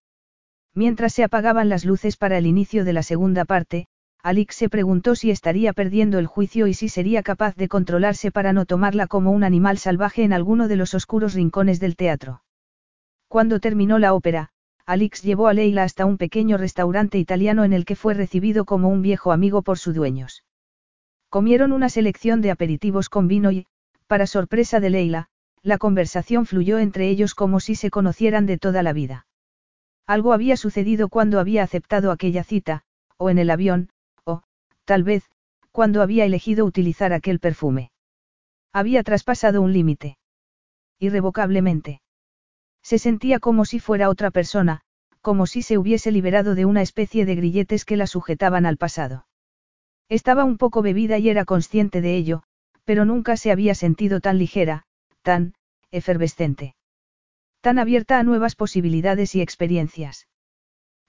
Mientras 0.74 1.12
se 1.12 1.24
apagaban 1.24 1.68
las 1.68 1.84
luces 1.84 2.16
para 2.16 2.38
el 2.38 2.46
inicio 2.46 2.84
de 2.84 2.92
la 2.92 3.02
segunda 3.02 3.44
parte, 3.44 3.88
Alix 4.22 4.54
se 4.54 4.68
preguntó 4.68 5.14
si 5.14 5.30
estaría 5.30 5.72
perdiendo 5.72 6.18
el 6.18 6.26
juicio 6.26 6.66
y 6.66 6.74
si 6.74 6.88
sería 6.88 7.22
capaz 7.22 7.56
de 7.56 7.68
controlarse 7.68 8.30
para 8.30 8.52
no 8.52 8.66
tomarla 8.66 9.06
como 9.06 9.30
un 9.30 9.44
animal 9.44 9.78
salvaje 9.78 10.24
en 10.24 10.34
alguno 10.34 10.68
de 10.68 10.76
los 10.76 10.92
oscuros 10.92 11.34
rincones 11.34 11.80
del 11.80 11.96
teatro. 11.96 12.42
Cuando 13.28 13.60
terminó 13.60 13.98
la 13.98 14.12
ópera, 14.12 14.50
Alix 14.84 15.22
llevó 15.22 15.46
a 15.48 15.54
Leila 15.54 15.84
hasta 15.84 16.04
un 16.04 16.18
pequeño 16.18 16.58
restaurante 16.58 17.16
italiano 17.16 17.64
en 17.64 17.72
el 17.72 17.84
que 17.84 17.96
fue 17.96 18.12
recibido 18.12 18.64
como 18.64 18.88
un 18.88 19.02
viejo 19.02 19.32
amigo 19.32 19.62
por 19.62 19.78
sus 19.78 19.94
dueños. 19.94 20.44
Comieron 21.28 21.72
una 21.72 21.88
selección 21.88 22.40
de 22.40 22.50
aperitivos 22.50 23.08
con 23.08 23.28
vino 23.28 23.52
y, 23.52 23.66
para 24.06 24.26
sorpresa 24.26 24.80
de 24.80 24.90
Leila, 24.90 25.28
la 25.62 25.78
conversación 25.78 26.44
fluyó 26.44 26.78
entre 26.78 27.08
ellos 27.08 27.34
como 27.34 27.60
si 27.60 27.74
se 27.74 27.90
conocieran 27.90 28.46
de 28.46 28.58
toda 28.58 28.82
la 28.82 28.92
vida. 28.92 29.26
Algo 30.06 30.32
había 30.32 30.56
sucedido 30.56 31.08
cuando 31.08 31.38
había 31.38 31.62
aceptado 31.62 32.10
aquella 32.10 32.42
cita, 32.42 32.82
o 33.16 33.30
en 33.30 33.38
el 33.38 33.50
avión, 33.50 33.90
tal 34.90 35.04
vez, 35.04 35.22
cuando 35.70 36.02
había 36.02 36.24
elegido 36.24 36.64
utilizar 36.64 37.12
aquel 37.12 37.38
perfume. 37.38 37.92
Había 38.72 39.04
traspasado 39.04 39.62
un 39.62 39.72
límite. 39.72 40.18
Irrevocablemente. 40.98 42.00
Se 42.82 42.98
sentía 42.98 43.38
como 43.38 43.64
si 43.64 43.78
fuera 43.78 44.08
otra 44.08 44.32
persona, 44.32 44.80
como 45.20 45.46
si 45.46 45.62
se 45.62 45.78
hubiese 45.78 46.10
liberado 46.10 46.56
de 46.56 46.64
una 46.64 46.82
especie 46.82 47.24
de 47.24 47.36
grilletes 47.36 47.84
que 47.84 47.96
la 47.96 48.08
sujetaban 48.08 48.66
al 48.66 48.78
pasado. 48.78 49.28
Estaba 50.08 50.42
un 50.42 50.58
poco 50.58 50.82
bebida 50.82 51.18
y 51.18 51.28
era 51.28 51.44
consciente 51.44 52.00
de 52.00 52.16
ello, 52.16 52.42
pero 52.82 53.04
nunca 53.04 53.36
se 53.36 53.52
había 53.52 53.76
sentido 53.76 54.18
tan 54.18 54.38
ligera, 54.38 54.86
tan, 55.22 55.54
efervescente. 55.92 56.74
Tan 57.60 57.78
abierta 57.78 58.18
a 58.18 58.24
nuevas 58.24 58.56
posibilidades 58.56 59.36
y 59.36 59.40
experiencias. 59.40 60.26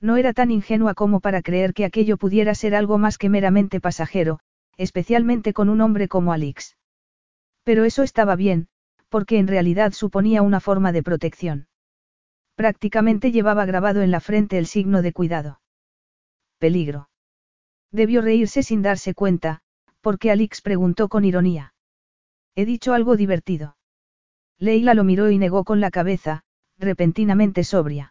No 0.02 0.18
era 0.18 0.34
tan 0.34 0.50
ingenua 0.50 0.96
como 0.96 1.20
para 1.20 1.44
creer 1.44 1.74
que 1.74 1.86
aquello 1.86 2.18
pudiera 2.18 2.56
ser 2.56 2.74
algo 2.76 2.98
más 2.98 3.20
que 3.20 3.30
meramente 3.30 3.80
pasajero, 3.80 4.40
especialmente 4.76 5.54
con 5.54 5.70
un 5.70 5.80
hombre 5.80 6.08
como 6.08 6.34
Alix. 6.34 6.76
Pero 7.64 7.86
eso 7.86 8.02
estaba 8.02 8.36
bien, 8.36 8.68
porque 9.10 9.38
en 9.38 9.48
realidad 9.48 9.94
suponía 9.94 10.42
una 10.42 10.60
forma 10.60 10.92
de 10.92 11.04
protección. 11.04 11.68
Prácticamente 12.56 13.32
llevaba 13.32 13.66
grabado 13.66 14.02
en 14.02 14.10
la 14.10 14.20
frente 14.20 14.58
el 14.58 14.66
signo 14.66 15.04
de 15.04 15.14
cuidado. 15.14 15.62
Peligro. 16.58 17.10
Debió 17.92 18.22
reírse 18.22 18.64
sin 18.64 18.82
darse 18.82 19.14
cuenta, 19.14 19.62
porque 20.02 20.32
Alix 20.32 20.62
preguntó 20.62 21.10
con 21.10 21.26
ironía. 21.26 21.74
He 22.56 22.66
dicho 22.66 22.94
algo 22.94 23.18
divertido. 23.18 23.78
Leila 24.58 24.94
lo 24.94 25.04
miró 25.04 25.30
y 25.30 25.38
negó 25.38 25.64
con 25.64 25.80
la 25.80 25.92
cabeza, 25.92 26.44
repentinamente 26.78 27.64
sobria. 27.64 28.11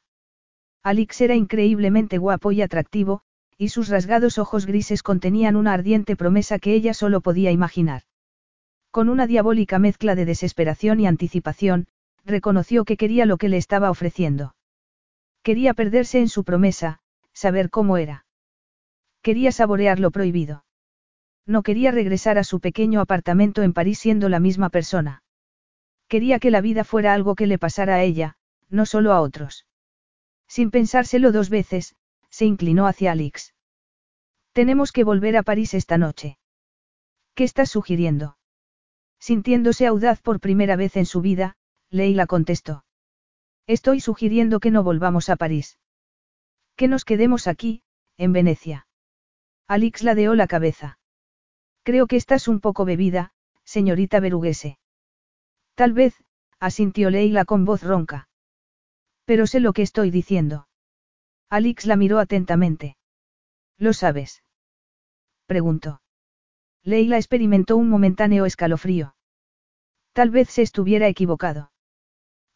Alix 0.82 1.20
era 1.20 1.35
increíblemente 1.35 2.16
guapo 2.19 2.52
y 2.52 2.62
atractivo, 2.62 3.23
y 3.59 3.69
sus 3.69 3.89
rasgados 3.89 4.39
ojos 4.39 4.65
grises 4.65 5.02
contenían 5.02 5.57
una 5.57 5.74
ardiente 5.74 6.16
promesa 6.16 6.59
que 6.59 6.73
ella 6.73 6.94
solo 6.94 7.20
podía 7.20 7.51
imaginar. 7.51 8.02
Con 8.90 9.11
una 9.11 9.27
diabólica 9.27 9.78
mezcla 9.78 10.15
de 10.15 10.24
desesperación 10.24 10.98
y 11.01 11.07
anticipación, 11.07 11.86
reconoció 12.24 12.85
que 12.85 12.97
quería 12.97 13.27
lo 13.27 13.36
que 13.36 13.51
le 13.51 13.59
estaba 13.59 13.90
ofreciendo. 13.90 14.55
Quería 15.43 15.74
perderse 15.74 16.19
en 16.19 16.28
su 16.28 16.44
promesa, 16.44 17.01
saber 17.35 17.69
cómo 17.69 17.98
era. 17.98 18.24
Quería 19.23 19.52
saborear 19.52 20.01
lo 20.01 20.11
prohibido. 20.11 20.65
No 21.47 21.62
quería 21.62 21.90
regresar 21.90 22.39
a 22.39 22.44
su 22.44 22.61
pequeño 22.61 23.01
apartamento 23.01 23.62
en 23.62 23.74
París 23.74 23.98
siendo 23.98 24.28
la 24.28 24.40
misma 24.40 24.70
persona. 24.70 25.23
Quería 26.09 26.39
que 26.39 26.51
la 26.51 26.61
vida 26.61 26.85
fuera 26.85 27.12
algo 27.12 27.35
que 27.35 27.47
le 27.47 27.59
pasara 27.59 27.97
a 27.97 28.02
ella, 28.02 28.36
no 28.70 28.86
solo 28.86 29.12
a 29.12 29.20
otros. 29.20 29.66
Sin 30.51 30.72
pensárselo 30.72 31.31
dos 31.31 31.48
veces, 31.48 31.94
se 32.28 32.44
inclinó 32.44 32.89
hacia 32.89 33.12
Alix. 33.12 33.55
Tenemos 34.52 34.90
que 34.90 35.05
volver 35.05 35.36
a 35.36 35.44
París 35.44 35.74
esta 35.74 35.97
noche. 35.97 36.39
¿Qué 37.36 37.44
estás 37.44 37.70
sugiriendo? 37.70 38.36
Sintiéndose 39.20 39.86
audaz 39.86 40.20
por 40.20 40.40
primera 40.40 40.74
vez 40.74 40.97
en 40.97 41.06
su 41.06 41.20
vida, 41.20 41.55
Leila 41.89 42.27
contestó. 42.27 42.85
Estoy 43.68 44.01
sugiriendo 44.01 44.59
que 44.59 44.72
no 44.72 44.82
volvamos 44.82 45.28
a 45.28 45.36
París. 45.36 45.78
Que 46.74 46.89
nos 46.89 47.05
quedemos 47.05 47.47
aquí, 47.47 47.85
en 48.16 48.32
Venecia. 48.32 48.89
Alix 49.68 50.02
ladeó 50.02 50.35
la 50.35 50.48
cabeza. 50.48 50.98
Creo 51.85 52.09
que 52.09 52.16
estás 52.16 52.48
un 52.48 52.59
poco 52.59 52.85
bebida, 52.85 53.32
señorita 53.62 54.18
Beruguese. 54.18 54.81
Tal 55.77 55.93
vez, 55.93 56.24
asintió 56.59 57.09
Leila 57.09 57.44
con 57.44 57.64
voz 57.64 57.85
ronca. 57.85 58.30
Pero 59.25 59.47
sé 59.47 59.61
lo 59.61 59.73
que 59.73 59.83
estoy 59.83 60.11
diciendo. 60.11 60.69
Alix 61.49 61.87
la 61.87 61.97
miró 61.97 62.19
atentamente. 62.19 62.97
¿Lo 63.77 63.93
sabes? 63.93 64.43
Preguntó. 65.47 66.01
Leila 66.83 67.17
experimentó 67.17 67.77
un 67.77 67.89
momentáneo 67.89 68.47
escalofrío. 68.47 69.15
Tal 70.13 70.31
vez 70.31 70.49
se 70.51 70.63
estuviera 70.63 71.09
equivocado. 71.09 71.73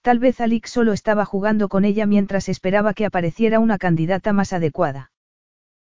Tal 0.00 0.18
vez 0.18 0.40
Alix 0.40 0.70
solo 0.70 0.92
estaba 0.92 1.24
jugando 1.24 1.68
con 1.68 1.84
ella 1.84 2.06
mientras 2.06 2.48
esperaba 2.48 2.94
que 2.94 3.06
apareciera 3.06 3.58
una 3.58 3.78
candidata 3.78 4.32
más 4.32 4.52
adecuada. 4.52 5.12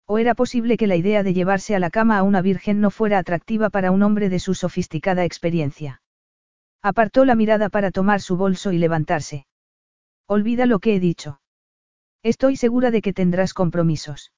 O 0.05 0.17
era 0.17 0.35
posible 0.35 0.75
que 0.75 0.87
la 0.87 0.95
idea 0.95 1.23
de 1.23 1.33
llevarse 1.33 1.75
a 1.75 1.79
la 1.79 1.89
cama 1.89 2.17
a 2.17 2.23
una 2.23 2.41
virgen 2.41 2.81
no 2.81 2.89
fuera 2.89 3.17
atractiva 3.17 3.69
para 3.69 3.91
un 3.91 4.03
hombre 4.03 4.29
de 4.29 4.39
su 4.39 4.55
sofisticada 4.55 5.23
experiencia. 5.23 6.01
Apartó 6.81 7.25
la 7.25 7.35
mirada 7.35 7.69
para 7.69 7.91
tomar 7.91 8.19
su 8.19 8.35
bolso 8.35 8.71
y 8.71 8.77
levantarse. 8.77 9.45
Olvida 10.31 10.67
lo 10.67 10.77
que 10.77 10.95
he 10.95 10.99
dicho. 10.99 11.41
Estoy 12.21 12.55
segura 12.55 12.91
de 12.91 13.01
que 13.01 13.13
tendrás 13.13 13.55
compromisos. 13.55 14.31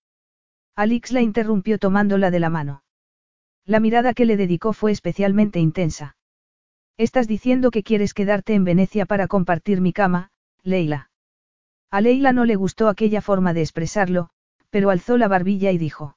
Alix 0.74 1.12
la 1.12 1.20
interrumpió 1.20 1.80
tomándola 1.80 2.32
de 2.32 2.40
la 2.40 2.50
mano. 2.50 2.84
La 3.66 3.82
mirada 3.82 4.14
que 4.14 4.24
le 4.24 4.38
dedicó 4.38 4.72
fue 4.72 4.94
especialmente 4.94 5.60
intensa. 5.60 6.16
Estás 6.96 7.28
diciendo 7.28 7.72
que 7.72 7.84
quieres 7.84 8.14
quedarte 8.14 8.54
en 8.54 8.64
Venecia 8.64 9.06
para 9.06 9.28
compartir 9.28 9.82
mi 9.82 9.92
cama, 9.92 10.32
Leila. 10.64 11.10
A 11.90 12.00
Leila 12.00 12.32
no 12.32 12.46
le 12.46 12.56
gustó 12.56 12.88
aquella 12.88 13.22
forma 13.22 13.54
de 13.54 13.60
expresarlo, 13.60 14.30
pero 14.70 14.92
alzó 14.92 15.18
la 15.18 15.28
barbilla 15.28 15.72
y 15.72 15.78
dijo. 15.78 16.16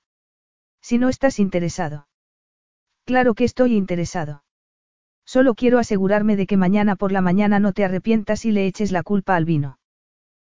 Si 0.83 0.99
no 0.99 1.09
estás 1.09 1.41
interesado. 1.41 2.07
Claro 3.05 3.35
que 3.35 3.43
estoy 3.43 3.75
interesado. 3.75 4.44
Solo 5.27 5.55
quiero 5.55 5.79
asegurarme 5.79 6.37
de 6.37 6.47
que 6.47 6.57
mañana 6.57 6.97
por 6.97 7.13
la 7.13 7.21
mañana 7.21 7.59
no 7.59 7.73
te 7.73 7.85
arrepientas 7.85 8.45
y 8.45 8.53
le 8.53 8.67
eches 8.67 8.93
la 8.93 9.03
culpa 9.03 9.37
al 9.37 9.45
vino. 9.45 9.79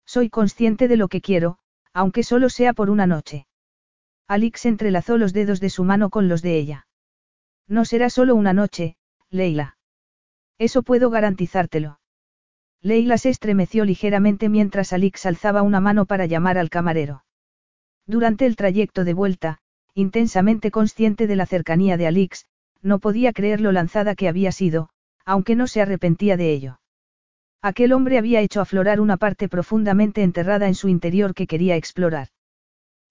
Soy 0.06 0.30
consciente 0.30 0.88
de 0.88 0.98
lo 0.98 1.08
que 1.08 1.22
quiero, 1.22 1.60
aunque 1.94 2.24
solo 2.24 2.50
sea 2.50 2.74
por 2.74 2.90
una 2.90 3.08
noche. 3.08 3.48
Alix 4.28 4.66
entrelazó 4.66 5.18
los 5.18 5.34
dedos 5.34 5.60
de 5.60 5.70
su 5.70 5.84
mano 5.84 6.10
con 6.10 6.28
los 6.28 6.41
de 6.41 6.58
ella. 6.58 6.88
No 7.68 7.86
será 7.86 8.10
solo 8.10 8.36
una 8.36 8.54
noche, 8.54 8.96
Leila. 9.30 9.78
Eso 10.58 10.84
puedo 10.84 11.10
garantizártelo. 11.10 12.00
Leila 12.82 13.18
se 13.18 13.30
estremeció 13.30 13.86
ligeramente 13.86 14.50
mientras 14.50 14.94
Alix 14.94 15.26
alzaba 15.26 15.62
una 15.64 15.80
mano 15.80 16.06
para 16.06 16.26
llamar 16.26 16.58
al 16.58 16.70
camarero. 16.70 17.24
Durante 18.06 18.46
el 18.46 18.56
trayecto 18.56 19.04
de 19.04 19.14
vuelta, 19.14 19.60
intensamente 19.94 20.72
consciente 20.72 21.28
de 21.28 21.36
la 21.36 21.46
cercanía 21.46 21.98
de 21.98 22.08
Alix, 22.08 22.46
no 22.81 22.99
podía 22.99 23.34
creer 23.34 23.61
lo 23.61 23.72
lanzada 23.72 24.15
que 24.15 24.27
había 24.27 24.51
sido, 24.51 24.89
aunque 25.26 25.56
no 25.56 25.68
se 25.68 25.81
arrepentía 25.81 26.38
de 26.38 26.53
ello. 26.53 26.80
Aquel 27.61 27.91
hombre 27.91 28.18
había 28.18 28.41
hecho 28.41 28.61
aflorar 28.61 29.01
una 29.01 29.18
parte 29.18 29.49
profundamente 29.49 30.23
enterrada 30.23 30.68
en 30.68 30.76
su 30.76 30.88
interior 30.88 31.34
que 31.34 31.47
quería 31.47 31.76
explorar. 31.76 32.30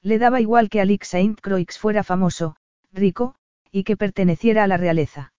Le 0.03 0.19
daba 0.19 0.41
igual 0.41 0.71
que 0.71 0.81
Alix 0.81 1.09
Saint 1.09 1.41
Croix 1.41 1.79
fuera 1.79 2.03
famoso, 2.03 2.57
rico, 2.93 3.35
y 3.71 3.85
que 3.85 3.97
perteneciera 3.97 4.65
a 4.65 4.67
la 4.67 4.79
realeza. 4.79 5.33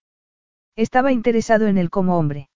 Estaba 0.76 1.12
interesado 1.12 1.66
en 1.66 1.78
él 1.78 1.90
como 1.90 2.18
hombre. 2.18 2.50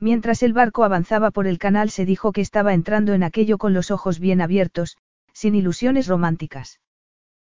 Mientras 0.00 0.42
el 0.42 0.52
barco 0.52 0.84
avanzaba 0.84 1.30
por 1.30 1.46
el 1.46 1.58
canal 1.58 1.90
se 1.90 2.04
dijo 2.04 2.32
que 2.32 2.40
estaba 2.40 2.74
entrando 2.74 3.14
en 3.14 3.22
aquello 3.22 3.58
con 3.58 3.72
los 3.72 3.90
ojos 3.90 4.18
bien 4.18 4.40
abiertos, 4.40 4.96
sin 5.32 5.54
ilusiones 5.54 6.08
románticas. 6.08 6.80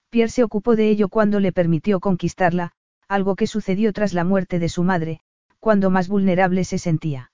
Pierre 0.09 0.29
se 0.29 0.43
ocupó 0.43 0.75
de 0.75 0.89
ello 0.89 1.09
cuando 1.09 1.39
le 1.39 1.51
permitió 1.51 1.99
conquistarla, 1.99 2.73
algo 3.11 3.35
que 3.35 3.45
sucedió 3.45 3.91
tras 3.91 4.13
la 4.13 4.23
muerte 4.23 4.57
de 4.57 4.69
su 4.69 4.83
madre, 4.83 5.19
cuando 5.59 5.89
más 5.89 6.07
vulnerable 6.07 6.63
se 6.63 6.77
sentía. 6.77 7.31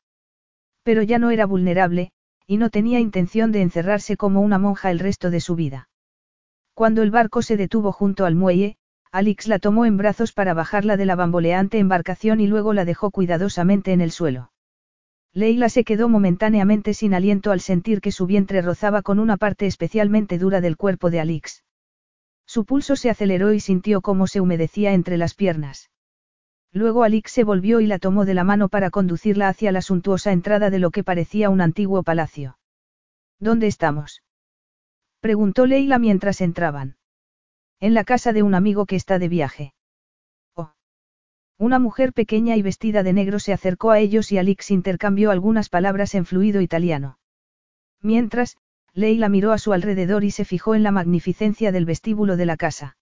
Pero 0.81 1.03
ya 1.03 1.19
no 1.19 1.29
era 1.29 1.45
vulnerable, 1.45 2.11
y 2.47 2.57
no 2.57 2.71
tenía 2.71 2.99
intención 2.99 3.51
de 3.51 3.61
encerrarse 3.61 4.17
como 4.17 4.41
una 4.41 4.57
monja 4.57 4.89
el 4.89 4.97
resto 4.97 5.29
de 5.29 5.39
su 5.39 5.55
vida. 5.55 5.89
Cuando 6.73 7.03
el 7.03 7.11
barco 7.11 7.43
se 7.43 7.57
detuvo 7.57 7.91
junto 7.91 8.25
al 8.25 8.33
muelle, 8.33 8.77
Alix 9.11 9.47
la 9.47 9.59
tomó 9.59 9.85
en 9.85 9.97
brazos 9.97 10.33
para 10.33 10.55
bajarla 10.55 10.97
de 10.97 11.05
la 11.05 11.15
bamboleante 11.15 11.77
embarcación 11.77 12.39
y 12.39 12.47
luego 12.47 12.73
la 12.73 12.83
dejó 12.83 13.11
cuidadosamente 13.11 13.93
en 13.93 14.01
el 14.01 14.11
suelo. 14.11 14.51
Leila 15.31 15.69
se 15.69 15.83
quedó 15.83 16.09
momentáneamente 16.09 16.95
sin 16.95 17.13
aliento 17.13 17.51
al 17.51 17.59
sentir 17.59 18.01
que 18.01 18.11
su 18.11 18.25
vientre 18.25 18.63
rozaba 18.63 19.03
con 19.03 19.19
una 19.19 19.37
parte 19.37 19.67
especialmente 19.67 20.39
dura 20.39 20.59
del 20.59 20.75
cuerpo 20.75 21.11
de 21.11 21.19
Alix. 21.19 21.63
Su 22.47 22.63
pulso 22.65 22.95
se 22.95 23.09
aceleró 23.09 23.53
y 23.53 23.59
sintió 23.59 24.01
cómo 24.01 24.25
se 24.25 24.39
humedecía 24.41 24.93
entre 24.93 25.17
las 25.17 25.35
piernas. 25.35 25.91
Luego 26.71 27.03
Alix 27.03 27.31
se 27.31 27.43
volvió 27.43 27.81
y 27.81 27.87
la 27.87 27.99
tomó 27.99 28.25
de 28.25 28.33
la 28.33 28.45
mano 28.45 28.69
para 28.69 28.89
conducirla 28.89 29.49
hacia 29.49 29.71
la 29.71 29.81
suntuosa 29.81 30.31
entrada 30.31 30.69
de 30.69 30.79
lo 30.79 30.91
que 30.91 31.03
parecía 31.03 31.49
un 31.49 31.61
antiguo 31.61 32.03
palacio. 32.03 32.57
¿Dónde 33.39 33.67
estamos? 33.67 34.23
preguntó 35.19 35.65
Leila 35.65 35.99
mientras 35.99 36.39
entraban. 36.41 36.97
En 37.79 37.93
la 37.93 38.03
casa 38.03 38.31
de 38.31 38.43
un 38.43 38.55
amigo 38.55 38.85
que 38.85 38.95
está 38.95 39.19
de 39.19 39.27
viaje. 39.27 39.73
Oh. 40.55 40.71
Una 41.57 41.79
mujer 41.79 42.13
pequeña 42.13 42.55
y 42.55 42.61
vestida 42.61 43.03
de 43.03 43.13
negro 43.13 43.39
se 43.39 43.53
acercó 43.53 43.91
a 43.91 43.99
ellos 43.99 44.31
y 44.31 44.37
Alix 44.37 44.71
intercambió 44.71 45.31
algunas 45.31 45.69
palabras 45.69 46.15
en 46.15 46.25
fluido 46.25 46.61
italiano. 46.61 47.19
Mientras, 48.01 48.57
Leila 48.97 49.29
miró 49.29 49.51
a 49.51 49.59
su 49.59 49.73
alrededor 49.73 50.23
y 50.23 50.31
se 50.31 50.43
fijó 50.43 50.73
en 50.73 50.81
la 50.81 50.89
magnificencia 50.89 51.71
del 51.71 51.85
vestíbulo 51.85 52.35
de 52.35 52.47
la 52.47 52.57
casa. 52.57 52.97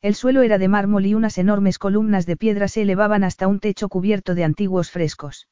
El 0.00 0.14
suelo 0.14 0.40
era 0.40 0.56
de 0.56 0.66
mármol 0.66 1.04
y 1.04 1.12
unas 1.12 1.36
enormes 1.36 1.78
columnas 1.78 2.24
de 2.24 2.38
piedra 2.38 2.68
se 2.68 2.80
elevaban 2.80 3.22
hasta 3.22 3.46
un 3.46 3.60
techo 3.60 3.90
cubierto 3.90 4.34
de 4.34 4.44
antiguos 4.44 4.90
frescos. 4.90 5.46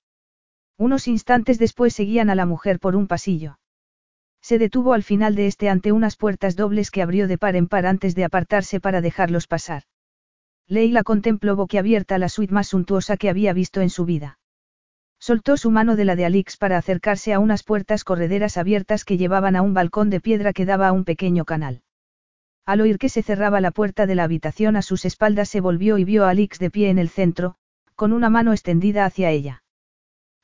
Unos 0.78 1.06
instantes 1.06 1.58
después 1.58 1.92
seguían 1.92 2.30
a 2.30 2.34
la 2.34 2.46
mujer 2.46 2.80
por 2.80 2.96
un 2.96 3.06
pasillo. 3.06 3.58
Se 4.40 4.58
detuvo 4.58 4.94
al 4.94 5.02
final 5.02 5.34
de 5.34 5.48
este 5.48 5.68
ante 5.68 5.92
unas 5.92 6.16
puertas 6.16 6.56
dobles 6.56 6.90
que 6.90 7.02
abrió 7.02 7.28
de 7.28 7.36
par 7.36 7.54
en 7.54 7.68
par 7.68 7.84
antes 7.84 8.14
de 8.14 8.24
apartarse 8.24 8.80
para 8.80 9.02
dejarlos 9.02 9.46
pasar. 9.46 9.82
Leila 10.66 11.02
contempló 11.02 11.56
boquiabierta 11.56 12.16
la 12.16 12.30
suite 12.30 12.54
más 12.54 12.68
suntuosa 12.68 13.18
que 13.18 13.28
había 13.28 13.52
visto 13.52 13.82
en 13.82 13.90
su 13.90 14.06
vida. 14.06 14.37
Soltó 15.20 15.56
su 15.56 15.70
mano 15.70 15.96
de 15.96 16.04
la 16.04 16.16
de 16.16 16.24
Alix 16.24 16.56
para 16.56 16.78
acercarse 16.78 17.32
a 17.32 17.38
unas 17.38 17.64
puertas 17.64 18.04
correderas 18.04 18.56
abiertas 18.56 19.04
que 19.04 19.16
llevaban 19.16 19.56
a 19.56 19.62
un 19.62 19.74
balcón 19.74 20.10
de 20.10 20.20
piedra 20.20 20.52
que 20.52 20.64
daba 20.64 20.88
a 20.88 20.92
un 20.92 21.04
pequeño 21.04 21.44
canal. 21.44 21.82
Al 22.64 22.80
oír 22.82 22.98
que 22.98 23.08
se 23.08 23.22
cerraba 23.22 23.60
la 23.60 23.70
puerta 23.70 24.06
de 24.06 24.14
la 24.14 24.24
habitación 24.24 24.76
a 24.76 24.82
sus 24.82 25.04
espaldas 25.04 25.48
se 25.48 25.60
volvió 25.60 25.98
y 25.98 26.04
vio 26.04 26.24
a 26.24 26.30
Alix 26.30 26.58
de 26.58 26.70
pie 26.70 26.90
en 26.90 26.98
el 26.98 27.08
centro, 27.08 27.56
con 27.96 28.12
una 28.12 28.30
mano 28.30 28.52
extendida 28.52 29.04
hacia 29.04 29.30
ella. 29.30 29.62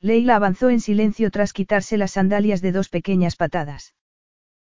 Leila 0.01 0.37
avanzó 0.37 0.71
en 0.71 0.81
silencio 0.81 1.31
tras 1.31 1.53
quitarse 1.53 1.97
las 1.97 2.13
sandalias 2.13 2.61
de 2.61 2.73
dos 2.73 2.89
pequeñas 2.89 3.37
patadas. 3.37 3.95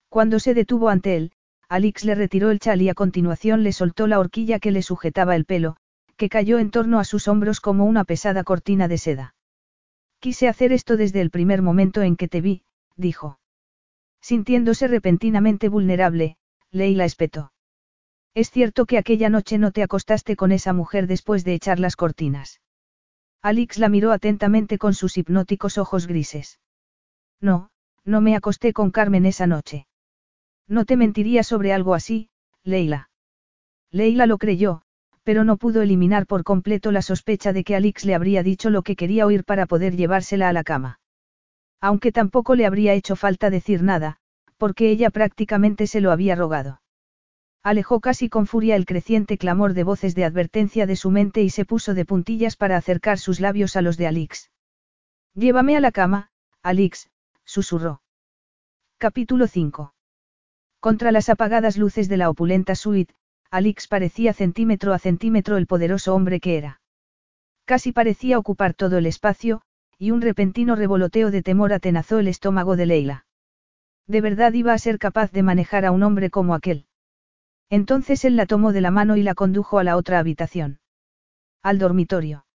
Cuando 0.09 0.39
se 0.39 0.53
detuvo 0.53 0.89
ante 0.89 1.15
él, 1.15 1.31
Alix 1.69 2.03
le 2.03 2.13
retiró 2.13 2.51
el 2.51 2.59
chal 2.59 2.81
y 2.81 2.89
a 2.89 2.93
continuación 2.93 3.63
le 3.63 3.71
soltó 3.71 4.05
la 4.07 4.19
horquilla 4.19 4.59
que 4.59 4.71
le 4.71 4.81
sujetaba 4.81 5.35
el 5.35 5.45
pelo, 5.45 5.77
que 6.17 6.29
cayó 6.29 6.59
en 6.59 6.71
torno 6.71 6.99
a 6.99 7.03
sus 7.03 7.27
hombros 7.27 7.61
como 7.61 7.85
una 7.85 8.03
pesada 8.03 8.43
cortina 8.43 8.87
de 8.87 8.97
seda. 8.97 9.32
Quise 10.23 10.47
hacer 10.47 10.71
esto 10.71 10.95
desde 10.95 11.19
el 11.19 11.31
primer 11.31 11.61
momento 11.61 12.01
en 12.01 12.15
que 12.15 12.29
te 12.29 12.39
vi, 12.39 12.63
dijo. 12.95 13.41
Sintiéndose 14.21 14.87
repentinamente 14.87 15.67
vulnerable, 15.67 16.37
Leila 16.71 17.03
espetó. 17.03 17.51
Es 18.33 18.49
cierto 18.49 18.85
que 18.85 18.97
aquella 18.97 19.29
noche 19.29 19.57
no 19.57 19.71
te 19.71 19.83
acostaste 19.83 20.37
con 20.37 20.53
esa 20.53 20.71
mujer 20.71 21.07
después 21.07 21.43
de 21.43 21.55
echar 21.55 21.77
las 21.77 21.97
cortinas. 21.97 22.61
Alix 23.41 23.77
la 23.79 23.89
miró 23.89 24.13
atentamente 24.13 24.77
con 24.77 24.93
sus 24.93 25.17
hipnóticos 25.17 25.77
ojos 25.77 26.07
grises. 26.07 26.61
No, 27.41 27.69
no 28.05 28.21
me 28.21 28.37
acosté 28.37 28.71
con 28.71 28.91
Carmen 28.91 29.25
esa 29.25 29.45
noche. 29.45 29.87
No 30.69 30.85
te 30.85 30.95
mentiría 30.95 31.43
sobre 31.43 31.73
algo 31.73 31.95
así, 31.95 32.29
Leila. 32.63 33.09
Leila 33.91 34.25
lo 34.25 34.37
creyó, 34.37 34.82
pero 35.23 35.43
no 35.43 35.57
pudo 35.57 35.81
eliminar 35.81 36.27
por 36.27 36.43
completo 36.43 36.91
la 36.91 37.01
sospecha 37.01 37.53
de 37.53 37.63
que 37.63 37.75
Alix 37.75 38.05
le 38.05 38.15
habría 38.15 38.43
dicho 38.43 38.69
lo 38.69 38.81
que 38.83 38.95
quería 38.95 39.25
oír 39.25 39.43
para 39.43 39.65
poder 39.65 39.95
llevársela 39.95 40.49
a 40.49 40.53
la 40.53 40.63
cama. 40.63 40.99
Aunque 41.81 42.11
tampoco 42.11 42.55
le 42.55 42.65
habría 42.65 42.93
hecho 42.93 43.15
falta 43.15 43.49
decir 43.49 43.83
nada, 43.83 44.17
porque 44.57 44.89
ella 44.89 45.09
prácticamente 45.09 45.87
se 45.87 46.01
lo 46.01 46.11
había 46.11 46.35
rogado. 46.35 46.81
Alejó 47.63 48.01
casi 48.01 48.27
con 48.27 48.45
furia 48.45 48.75
el 48.75 48.85
creciente 48.85 49.37
clamor 49.37 49.73
de 49.73 49.83
voces 49.83 50.15
de 50.15 50.25
advertencia 50.25 50.85
de 50.85 50.97
su 50.97 51.11
mente 51.11 51.41
y 51.41 51.49
se 51.49 51.63
puso 51.63 51.93
de 51.93 52.05
puntillas 52.05 52.57
para 52.57 52.75
acercar 52.75 53.19
sus 53.19 53.39
labios 53.39 53.77
a 53.77 53.81
los 53.81 53.97
de 53.97 54.07
Alix. 54.07 54.51
Llévame 55.33 55.77
a 55.77 55.79
la 55.79 55.91
cama, 55.91 56.29
Alix, 56.61 57.09
susurró. 57.45 58.01
Capítulo 58.97 59.47
5. 59.47 59.93
Contra 60.79 61.13
las 61.13 61.29
apagadas 61.29 61.77
luces 61.77 62.09
de 62.09 62.17
la 62.17 62.29
opulenta 62.29 62.75
suite, 62.75 63.13
Alix 63.53 63.87
parecía 63.87 64.33
centímetro 64.33 64.93
a 64.93 64.97
centímetro 64.97 65.57
el 65.57 65.67
poderoso 65.67 66.15
hombre 66.15 66.39
que 66.39 66.57
era. 66.57 66.81
Casi 67.65 67.91
parecía 67.91 68.39
ocupar 68.39 68.73
todo 68.73 68.97
el 68.97 69.05
espacio, 69.05 69.61
y 69.99 70.09
un 70.09 70.21
repentino 70.21 70.75
revoloteo 70.75 71.29
de 71.29 71.43
temor 71.43 71.71
atenazó 71.71 72.17
el 72.17 72.27
estómago 72.29 72.75
de 72.75 72.87
Leila. 72.87 73.25
¿De 74.07 74.21
verdad 74.21 74.53
iba 74.53 74.73
a 74.73 74.79
ser 74.79 74.97
capaz 74.97 75.31
de 75.31 75.43
manejar 75.43 75.85
a 75.85 75.91
un 75.91 76.01
hombre 76.01 76.31
como 76.31 76.55
aquel? 76.55 76.87
Entonces 77.69 78.25
él 78.25 78.37
la 78.37 78.47
tomó 78.47 78.73
de 78.73 78.81
la 78.81 78.89
mano 78.89 79.17
y 79.17 79.21
la 79.21 79.35
condujo 79.35 79.77
a 79.77 79.83
la 79.83 79.97
otra 79.97 80.17
habitación. 80.17 80.79
Al 81.61 81.77
dormitorio. 81.77 82.47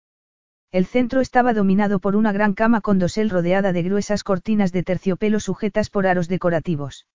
El 0.72 0.88
centro 0.88 1.22
estaba 1.22 1.54
dominado 1.54 2.00
por 2.00 2.16
una 2.16 2.32
gran 2.32 2.56
cama 2.56 2.82
con 2.82 2.98
dosel 2.98 3.30
rodeada 3.30 3.72
de 3.72 3.84
gruesas 3.84 4.24
cortinas 4.24 4.72
de 4.72 4.82
terciopelo 4.82 5.40
sujetas 5.40 5.92
por 5.92 6.08
aros 6.08 6.28
decorativos. 6.28 7.06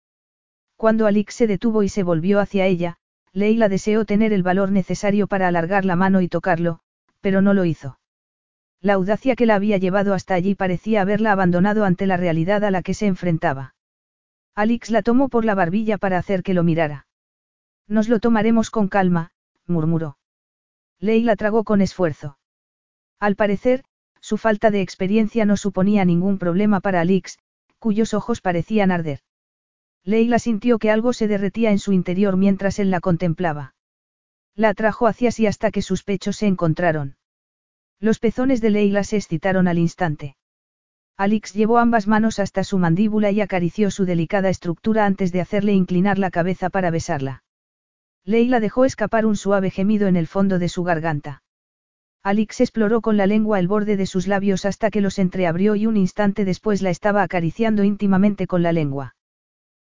Cuando 0.77 1.09
Alix 1.09 1.35
se 1.35 1.49
detuvo 1.49 1.83
y 1.83 1.89
se 1.89 2.05
volvió 2.05 2.39
hacia 2.39 2.67
ella, 2.67 2.99
Leila 3.33 3.69
deseó 3.69 4.05
tener 4.05 4.33
el 4.33 4.43
valor 4.43 4.71
necesario 4.71 5.27
para 5.27 5.49
alargar 5.49 5.85
la 5.85 5.97
mano 5.97 6.21
y 6.21 6.29
tocarlo, 6.29 6.81
pero 7.21 7.41
no 7.41 7.55
lo 7.55 7.65
hizo. 7.65 7.99
La 8.81 8.95
audacia 8.95 9.37
que 9.37 9.47
la 9.47 9.55
había 9.55 9.79
llevado 9.79 10.13
hasta 10.13 10.35
allí 10.35 10.55
parecía 10.55 11.03
haberla 11.03 11.33
abandonado 11.33 11.85
ante 11.85 12.07
la 12.07 12.17
realidad 12.17 12.65
a 12.65 12.71
la 12.71 12.83
que 12.83 12.95
se 12.95 13.07
enfrentaba. 13.07 13.75
Alix 14.55 14.91
la 14.91 15.03
tomó 15.03 15.29
por 15.29 15.45
la 15.45 15.55
barbilla 15.55 15.99
para 15.99 16.19
hacer 16.19 16.43
que 16.43 16.53
lo 16.53 16.63
mirara. 16.63 17.07
Nos 17.89 18.09
lo 18.09 18.19
tomaremos 18.21 18.71
con 18.71 18.89
calma, 18.89 19.31
murmuró. 19.67 20.19
Leila 20.99 21.37
tragó 21.37 21.65
con 21.65 21.81
esfuerzo. 21.81 22.39
Al 23.19 23.37
parecer, 23.37 23.85
su 24.21 24.37
falta 24.37 24.71
de 24.71 24.83
experiencia 24.83 25.45
no 25.47 25.57
suponía 25.57 26.05
ningún 26.05 26.39
problema 26.39 26.81
para 26.81 27.01
Alix, 27.01 27.39
cuyos 27.79 28.15
ojos 28.15 28.41
parecían 28.41 28.91
arder. 28.91 29.21
Leila 30.05 30.39
sintió 30.39 30.79
que 30.79 30.91
algo 30.91 31.13
se 31.13 31.29
derretía 31.29 31.71
en 31.71 31.79
su 31.79 31.93
interior 31.93 32.37
mientras 32.37 32.79
él 32.79 32.91
la 32.91 33.01
contemplaba. 33.01 33.75
La 34.57 34.71
atrajo 34.71 35.07
hacia 35.07 35.31
sí 35.31 35.47
hasta 35.47 35.71
que 35.71 35.81
sus 35.81 36.03
pechos 36.03 36.37
se 36.37 36.47
encontraron. 36.47 37.17
Los 38.01 38.19
pezones 38.19 38.61
de 38.61 38.71
Leila 38.71 39.05
se 39.05 39.17
excitaron 39.17 39.69
al 39.69 39.79
instante. 39.79 40.37
Alix 41.17 41.55
llevó 41.55 41.79
ambas 41.79 42.09
manos 42.09 42.41
hasta 42.41 42.65
su 42.65 42.79
mandíbula 42.79 43.31
y 43.31 43.41
acarició 43.41 43.91
su 43.91 44.05
delicada 44.05 44.49
estructura 44.49 45.07
antes 45.07 45.31
de 45.31 45.41
hacerle 45.41 45.73
inclinar 45.73 46.19
la 46.19 46.31
cabeza 46.31 46.69
para 46.69 46.91
besarla. 46.91 47.45
Leila 48.25 48.59
dejó 48.59 48.85
escapar 48.85 49.25
un 49.25 49.37
suave 49.37 49.71
gemido 49.71 50.09
en 50.09 50.17
el 50.17 50.27
fondo 50.27 50.59
de 50.59 50.69
su 50.69 50.83
garganta. 50.83 51.43
Alix 52.25 52.61
exploró 52.61 53.01
con 53.01 53.17
la 53.17 53.27
lengua 53.27 53.61
el 53.61 53.69
borde 53.69 53.97
de 53.97 54.07
sus 54.07 54.27
labios 54.27 54.65
hasta 54.65 54.91
que 54.91 55.01
los 55.01 55.19
entreabrió 55.19 55.77
y 55.77 55.87
un 55.87 55.97
instante 55.97 56.45
después 56.45 56.83
la 56.83 56.91
estaba 56.91 57.23
acariciando 57.23 57.85
íntimamente 57.85 58.47
con 58.47 58.63
la 58.63 58.73
lengua. 58.73 59.15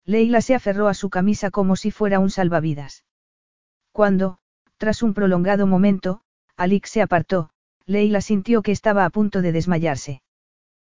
Leila 0.05 0.41
se 0.41 0.55
aferró 0.55 0.87
a 0.87 0.93
su 0.93 1.09
camisa 1.09 1.51
como 1.51 1.75
si 1.75 1.91
fuera 1.91 2.19
un 2.19 2.29
salvavidas. 2.29 3.05
Cuando, 3.91 4.39
tras 4.77 5.03
un 5.03 5.13
prolongado 5.13 5.67
momento, 5.67 6.21
Alix 6.57 6.89
se 6.89 7.01
apartó, 7.01 7.49
Leila 7.85 8.21
sintió 8.21 8.61
que 8.61 8.71
estaba 8.71 9.05
a 9.05 9.09
punto 9.09 9.41
de 9.41 9.51
desmayarse. 9.51 10.21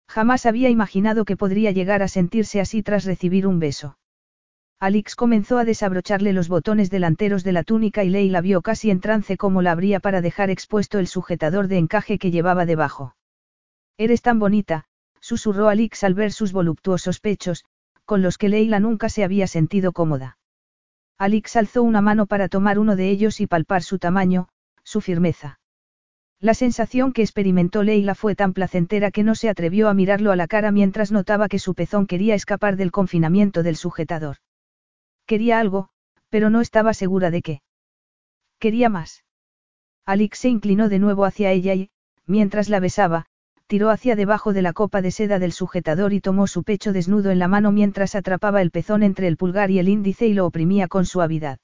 Jamás 0.08 0.46
había 0.46 0.70
imaginado 0.70 1.26
que 1.26 1.38
podría 1.38 1.72
llegar 1.72 2.04
a 2.04 2.08
sentirse 2.08 2.62
así 2.62 2.84
tras 2.84 3.06
recibir 3.06 3.48
un 3.48 3.60
beso. 3.60 3.98
Alix 4.80 5.16
comenzó 5.16 5.58
a 5.58 5.66
desabrocharle 5.66 6.34
los 6.34 6.48
botones 6.48 6.90
delanteros 6.90 7.44
de 7.44 7.54
la 7.54 7.64
túnica 7.64 8.04
y 8.04 8.10
Leila 8.10 8.42
vio 8.42 8.62
casi 8.62 8.92
en 8.92 9.00
trance 9.00 9.38
cómo 9.38 9.62
la 9.62 9.72
abría 9.72 10.00
para 10.00 10.22
dejar 10.22 10.50
expuesto 10.50 11.00
el 11.00 11.08
sujetador 11.08 11.68
de 11.68 11.78
encaje 11.78 12.20
que 12.20 12.32
llevaba 12.32 12.66
debajo. 12.66 13.16
Eres 13.98 14.22
tan 14.22 14.38
bonita, 14.38 14.86
susurró 15.22 15.70
Alix 15.70 16.04
al 16.04 16.14
ver 16.14 16.32
sus 16.32 16.52
voluptuosos 16.52 17.20
pechos, 17.20 17.64
con 18.06 18.22
los 18.22 18.38
que 18.38 18.50
Leila 18.50 18.80
nunca 18.80 19.10
se 19.10 19.24
había 19.24 19.48
sentido 19.48 19.92
cómoda. 19.92 20.38
Alix 21.18 21.56
alzó 21.56 21.84
una 21.84 22.02
mano 22.02 22.26
para 22.26 22.50
tomar 22.50 22.80
uno 22.80 22.96
de 22.96 23.10
ellos 23.10 23.40
y 23.42 23.48
palpar 23.48 23.84
su 23.84 24.00
tamaño, 24.00 24.48
su 24.84 25.02
firmeza. 25.02 25.60
La 26.40 26.54
sensación 26.54 27.14
que 27.14 27.22
experimentó 27.22 27.84
Leila 27.84 28.14
fue 28.14 28.36
tan 28.36 28.54
placentera 28.54 29.12
que 29.12 29.24
no 29.24 29.36
se 29.36 29.50
atrevió 29.50 29.90
a 29.90 29.94
mirarlo 29.94 30.32
a 30.32 30.36
la 30.36 30.48
cara 30.48 30.72
mientras 30.72 31.12
notaba 31.12 31.48
que 31.48 31.60
su 31.60 31.74
pezón 31.74 32.06
quería 32.06 32.36
escapar 32.36 32.76
del 32.76 32.92
confinamiento 32.92 33.64
del 33.64 33.78
sujetador. 33.78 34.38
Quería 35.26 35.60
algo, 35.60 35.90
pero 36.30 36.50
no 36.50 36.62
estaba 36.62 36.94
segura 36.94 37.32
de 37.32 37.42
qué. 37.42 37.62
Quería 38.60 38.90
más. 38.90 39.24
Alix 40.06 40.40
se 40.40 40.50
inclinó 40.50 40.90
de 40.90 41.00
nuevo 41.00 41.26
hacia 41.26 41.52
ella 41.52 41.74
y, 41.74 41.90
mientras 42.28 42.70
la 42.70 42.80
besaba, 42.80 43.26
tiró 43.68 43.90
hacia 43.90 44.16
debajo 44.16 44.54
de 44.54 44.62
la 44.62 44.74
copa 44.74 45.02
de 45.02 45.12
seda 45.12 45.40
del 45.40 45.52
sujetador 45.52 46.14
y 46.14 46.22
tomó 46.22 46.48
su 46.48 46.64
pecho 46.64 46.94
desnudo 46.94 47.32
en 47.32 47.40
la 47.40 47.48
mano 47.48 47.72
mientras 47.72 48.16
atrapaba 48.16 48.62
el 48.62 48.72
pezón 48.72 49.02
entre 49.04 49.28
el 49.28 49.38
pulgar 49.38 49.72
y 49.72 49.80
el 49.80 49.90
índice 49.90 50.28
y 50.28 50.34
lo 50.34 50.46
oprimía 50.46 50.88
con 50.88 51.06
suavidad. 51.06 51.60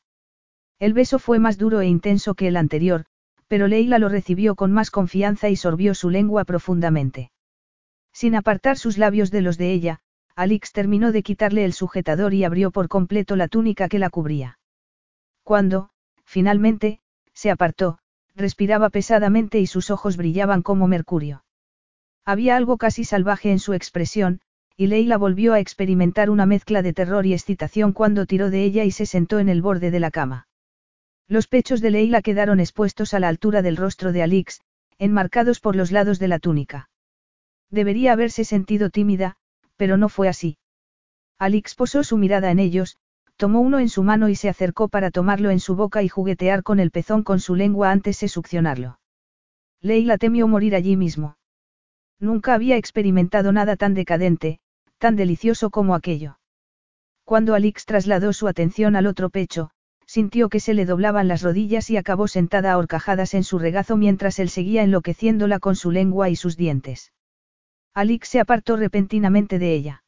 El 0.79 0.93
beso 0.93 1.19
fue 1.19 1.37
más 1.37 1.57
duro 1.57 1.81
e 1.81 1.87
intenso 1.87 2.33
que 2.33 2.47
el 2.47 2.57
anterior, 2.57 3.05
pero 3.47 3.67
Leila 3.67 3.99
lo 3.99 4.09
recibió 4.09 4.55
con 4.55 4.71
más 4.71 4.89
confianza 4.89 5.49
y 5.49 5.55
sorbió 5.55 5.93
su 5.93 6.09
lengua 6.09 6.43
profundamente. 6.43 7.31
Sin 8.13 8.35
apartar 8.35 8.77
sus 8.77 8.97
labios 8.97 9.29
de 9.29 9.41
los 9.41 9.57
de 9.57 9.71
ella, 9.71 9.99
Alix 10.35 10.71
terminó 10.71 11.11
de 11.11 11.21
quitarle 11.21 11.65
el 11.65 11.73
sujetador 11.73 12.33
y 12.33 12.43
abrió 12.43 12.71
por 12.71 12.87
completo 12.87 13.35
la 13.35 13.47
túnica 13.47 13.89
que 13.89 13.99
la 13.99 14.09
cubría. 14.09 14.57
Cuando, 15.43 15.89
finalmente, 16.23 16.99
se 17.33 17.51
apartó, 17.51 17.99
respiraba 18.35 18.89
pesadamente 18.89 19.59
y 19.59 19.67
sus 19.67 19.91
ojos 19.91 20.17
brillaban 20.17 20.61
como 20.61 20.87
mercurio. 20.87 21.43
Había 22.25 22.55
algo 22.55 22.77
casi 22.77 23.03
salvaje 23.03 23.51
en 23.51 23.59
su 23.59 23.73
expresión, 23.73 24.41
y 24.77 24.87
Leila 24.87 25.17
volvió 25.17 25.53
a 25.53 25.59
experimentar 25.59 26.29
una 26.29 26.45
mezcla 26.45 26.81
de 26.81 26.93
terror 26.93 27.25
y 27.25 27.33
excitación 27.33 27.93
cuando 27.93 28.25
tiró 28.25 28.49
de 28.49 28.63
ella 28.63 28.83
y 28.83 28.91
se 28.91 29.05
sentó 29.05 29.39
en 29.39 29.49
el 29.49 29.61
borde 29.61 29.91
de 29.91 29.99
la 29.99 30.11
cama. 30.11 30.47
Los 31.27 31.47
pechos 31.47 31.81
de 31.81 31.91
Leila 31.91 32.21
quedaron 32.21 32.59
expuestos 32.59 33.13
a 33.13 33.19
la 33.19 33.27
altura 33.27 33.61
del 33.61 33.77
rostro 33.77 34.11
de 34.11 34.21
Alix, 34.21 34.61
enmarcados 34.97 35.59
por 35.59 35.75
los 35.75 35.91
lados 35.91 36.19
de 36.19 36.27
la 36.27 36.39
túnica. 36.39 36.89
Debería 37.69 38.13
haberse 38.13 38.43
sentido 38.43 38.89
tímida, 38.89 39.37
pero 39.77 39.97
no 39.97 40.09
fue 40.09 40.27
así. 40.27 40.57
Alix 41.39 41.73
posó 41.73 42.03
su 42.03 42.17
mirada 42.17 42.51
en 42.51 42.59
ellos, 42.59 42.97
tomó 43.35 43.61
uno 43.61 43.79
en 43.79 43.89
su 43.89 44.03
mano 44.03 44.29
y 44.29 44.35
se 44.35 44.49
acercó 44.49 44.89
para 44.89 45.09
tomarlo 45.09 45.49
en 45.49 45.59
su 45.59 45.75
boca 45.75 46.03
y 46.03 46.09
juguetear 46.09 46.61
con 46.61 46.79
el 46.79 46.91
pezón 46.91 47.23
con 47.23 47.39
su 47.39 47.55
lengua 47.55 47.91
antes 47.91 48.19
de 48.19 48.27
succionarlo. 48.27 48.99
Leila 49.81 50.19
temió 50.19 50.47
morir 50.47 50.75
allí 50.75 50.97
mismo. 50.97 51.37
Nunca 52.21 52.53
había 52.53 52.77
experimentado 52.77 53.51
nada 53.51 53.75
tan 53.75 53.95
decadente, 53.95 54.59
tan 54.99 55.15
delicioso 55.15 55.71
como 55.71 55.95
aquello. 55.95 56.37
Cuando 57.25 57.55
Alix 57.55 57.85
trasladó 57.85 58.31
su 58.31 58.47
atención 58.47 58.95
al 58.95 59.07
otro 59.07 59.31
pecho, 59.31 59.71
sintió 60.05 60.47
que 60.47 60.59
se 60.59 60.75
le 60.75 60.85
doblaban 60.85 61.27
las 61.27 61.41
rodillas 61.41 61.89
y 61.89 61.97
acabó 61.97 62.27
sentada 62.27 62.73
a 62.73 62.77
horcajadas 62.77 63.33
en 63.33 63.43
su 63.43 63.57
regazo 63.57 63.97
mientras 63.97 64.37
él 64.37 64.49
seguía 64.49 64.83
enloqueciéndola 64.83 65.59
con 65.59 65.75
su 65.75 65.89
lengua 65.89 66.29
y 66.29 66.35
sus 66.35 66.57
dientes. 66.57 67.11
Alix 67.95 68.27
se 68.27 68.39
apartó 68.39 68.77
repentinamente 68.77 69.57
de 69.57 69.73
ella. 69.73 70.03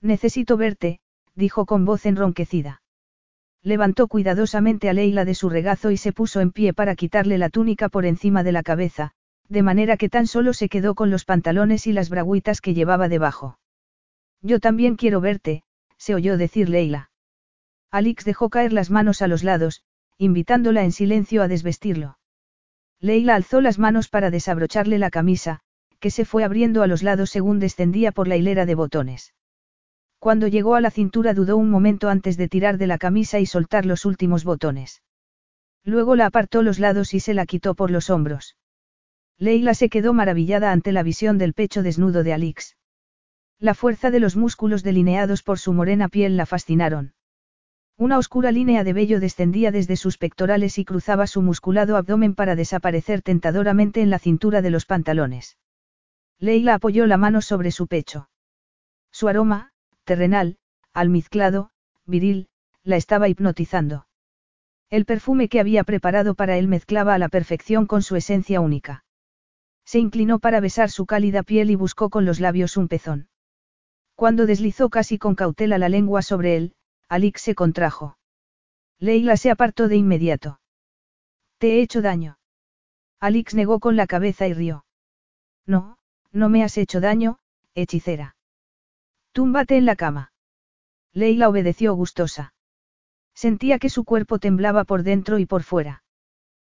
Necesito 0.00 0.56
verte, 0.56 1.00
dijo 1.36 1.66
con 1.66 1.84
voz 1.84 2.04
enronquecida. 2.04 2.82
Levantó 3.62 4.08
cuidadosamente 4.08 4.88
a 4.88 4.92
Leila 4.92 5.24
de 5.24 5.34
su 5.34 5.50
regazo 5.50 5.92
y 5.92 5.98
se 5.98 6.12
puso 6.12 6.40
en 6.40 6.50
pie 6.50 6.72
para 6.72 6.96
quitarle 6.96 7.38
la 7.38 7.48
túnica 7.48 7.88
por 7.88 8.06
encima 8.06 8.42
de 8.42 8.52
la 8.52 8.62
cabeza, 8.62 9.12
de 9.48 9.62
manera 9.62 9.96
que 9.96 10.08
tan 10.08 10.26
solo 10.26 10.52
se 10.52 10.68
quedó 10.68 10.94
con 10.94 11.10
los 11.10 11.24
pantalones 11.24 11.86
y 11.86 11.92
las 11.92 12.10
braguitas 12.10 12.60
que 12.60 12.74
llevaba 12.74 13.08
debajo. 13.08 13.58
Yo 14.42 14.60
también 14.60 14.96
quiero 14.96 15.20
verte, 15.20 15.62
se 15.96 16.14
oyó 16.14 16.36
decir 16.36 16.68
Leila. 16.68 17.10
Alix 17.90 18.24
dejó 18.24 18.50
caer 18.50 18.72
las 18.72 18.90
manos 18.90 19.22
a 19.22 19.28
los 19.28 19.42
lados, 19.42 19.82
invitándola 20.18 20.84
en 20.84 20.92
silencio 20.92 21.42
a 21.42 21.48
desvestirlo. 21.48 22.18
Leila 23.00 23.34
alzó 23.34 23.60
las 23.60 23.78
manos 23.78 24.08
para 24.08 24.30
desabrocharle 24.30 24.98
la 24.98 25.10
camisa, 25.10 25.60
que 26.00 26.10
se 26.10 26.24
fue 26.24 26.44
abriendo 26.44 26.82
a 26.82 26.86
los 26.86 27.02
lados 27.02 27.30
según 27.30 27.58
descendía 27.58 28.12
por 28.12 28.28
la 28.28 28.36
hilera 28.36 28.66
de 28.66 28.74
botones. 28.74 29.34
Cuando 30.18 30.48
llegó 30.48 30.74
a 30.74 30.80
la 30.80 30.90
cintura 30.90 31.32
dudó 31.32 31.56
un 31.56 31.70
momento 31.70 32.08
antes 32.08 32.36
de 32.36 32.48
tirar 32.48 32.76
de 32.76 32.88
la 32.88 32.98
camisa 32.98 33.38
y 33.38 33.46
soltar 33.46 33.86
los 33.86 34.04
últimos 34.04 34.44
botones. 34.44 35.02
Luego 35.84 36.16
la 36.16 36.26
apartó 36.26 36.62
los 36.62 36.78
lados 36.78 37.14
y 37.14 37.20
se 37.20 37.34
la 37.34 37.46
quitó 37.46 37.74
por 37.74 37.90
los 37.90 38.10
hombros. 38.10 38.56
Leila 39.38 39.74
se 39.74 39.88
quedó 39.88 40.12
maravillada 40.14 40.72
ante 40.72 40.90
la 40.90 41.04
visión 41.04 41.38
del 41.38 41.54
pecho 41.54 41.84
desnudo 41.84 42.24
de 42.24 42.32
Alix. 42.32 42.76
La 43.60 43.74
fuerza 43.74 44.10
de 44.10 44.18
los 44.18 44.36
músculos 44.36 44.82
delineados 44.82 45.44
por 45.44 45.60
su 45.60 45.72
morena 45.72 46.08
piel 46.08 46.36
la 46.36 46.44
fascinaron. 46.44 47.14
Una 47.96 48.18
oscura 48.18 48.50
línea 48.50 48.82
de 48.82 48.92
vello 48.92 49.20
descendía 49.20 49.70
desde 49.70 49.96
sus 49.96 50.18
pectorales 50.18 50.78
y 50.78 50.84
cruzaba 50.84 51.26
su 51.26 51.42
musculado 51.42 51.96
abdomen 51.96 52.34
para 52.34 52.56
desaparecer 52.56 53.22
tentadoramente 53.22 54.00
en 54.00 54.10
la 54.10 54.18
cintura 54.18 54.60
de 54.60 54.70
los 54.70 54.86
pantalones. 54.86 55.56
Leila 56.40 56.74
apoyó 56.74 57.06
la 57.06 57.16
mano 57.16 57.40
sobre 57.40 57.70
su 57.70 57.86
pecho. 57.86 58.28
Su 59.10 59.28
aroma, 59.28 59.72
terrenal, 60.04 60.58
almizclado, 60.92 61.70
viril, 62.06 62.48
la 62.84 62.96
estaba 62.96 63.28
hipnotizando. 63.28 64.06
El 64.90 65.04
perfume 65.04 65.48
que 65.48 65.60
había 65.60 65.84
preparado 65.84 66.34
para 66.34 66.56
él 66.56 66.66
mezclaba 66.68 67.14
a 67.14 67.18
la 67.18 67.28
perfección 67.28 67.86
con 67.86 68.02
su 68.02 68.16
esencia 68.16 68.60
única. 68.60 69.04
Se 69.88 69.98
inclinó 69.98 70.38
para 70.38 70.60
besar 70.60 70.90
su 70.90 71.06
cálida 71.06 71.42
piel 71.42 71.70
y 71.70 71.74
buscó 71.74 72.10
con 72.10 72.26
los 72.26 72.40
labios 72.40 72.76
un 72.76 72.88
pezón. 72.88 73.30
Cuando 74.16 74.44
deslizó 74.44 74.90
casi 74.90 75.16
con 75.16 75.34
cautela 75.34 75.78
la 75.78 75.88
lengua 75.88 76.20
sobre 76.20 76.56
él, 76.58 76.74
Alix 77.08 77.40
se 77.40 77.54
contrajo. 77.54 78.18
Leila 78.98 79.38
se 79.38 79.50
apartó 79.50 79.88
de 79.88 79.96
inmediato. 79.96 80.60
¿Te 81.56 81.68
he 81.76 81.80
hecho 81.80 82.02
daño? 82.02 82.38
Alix 83.18 83.54
negó 83.54 83.80
con 83.80 83.96
la 83.96 84.06
cabeza 84.06 84.46
y 84.46 84.52
rió. 84.52 84.84
No, 85.64 85.96
no 86.32 86.50
me 86.50 86.62
has 86.64 86.76
hecho 86.76 87.00
daño, 87.00 87.38
hechicera. 87.74 88.36
Túmbate 89.32 89.78
en 89.78 89.86
la 89.86 89.96
cama. 89.96 90.34
Leila 91.14 91.48
obedeció 91.48 91.94
gustosa. 91.94 92.52
Sentía 93.32 93.78
que 93.78 93.88
su 93.88 94.04
cuerpo 94.04 94.38
temblaba 94.38 94.84
por 94.84 95.02
dentro 95.02 95.38
y 95.38 95.46
por 95.46 95.62
fuera. 95.62 96.04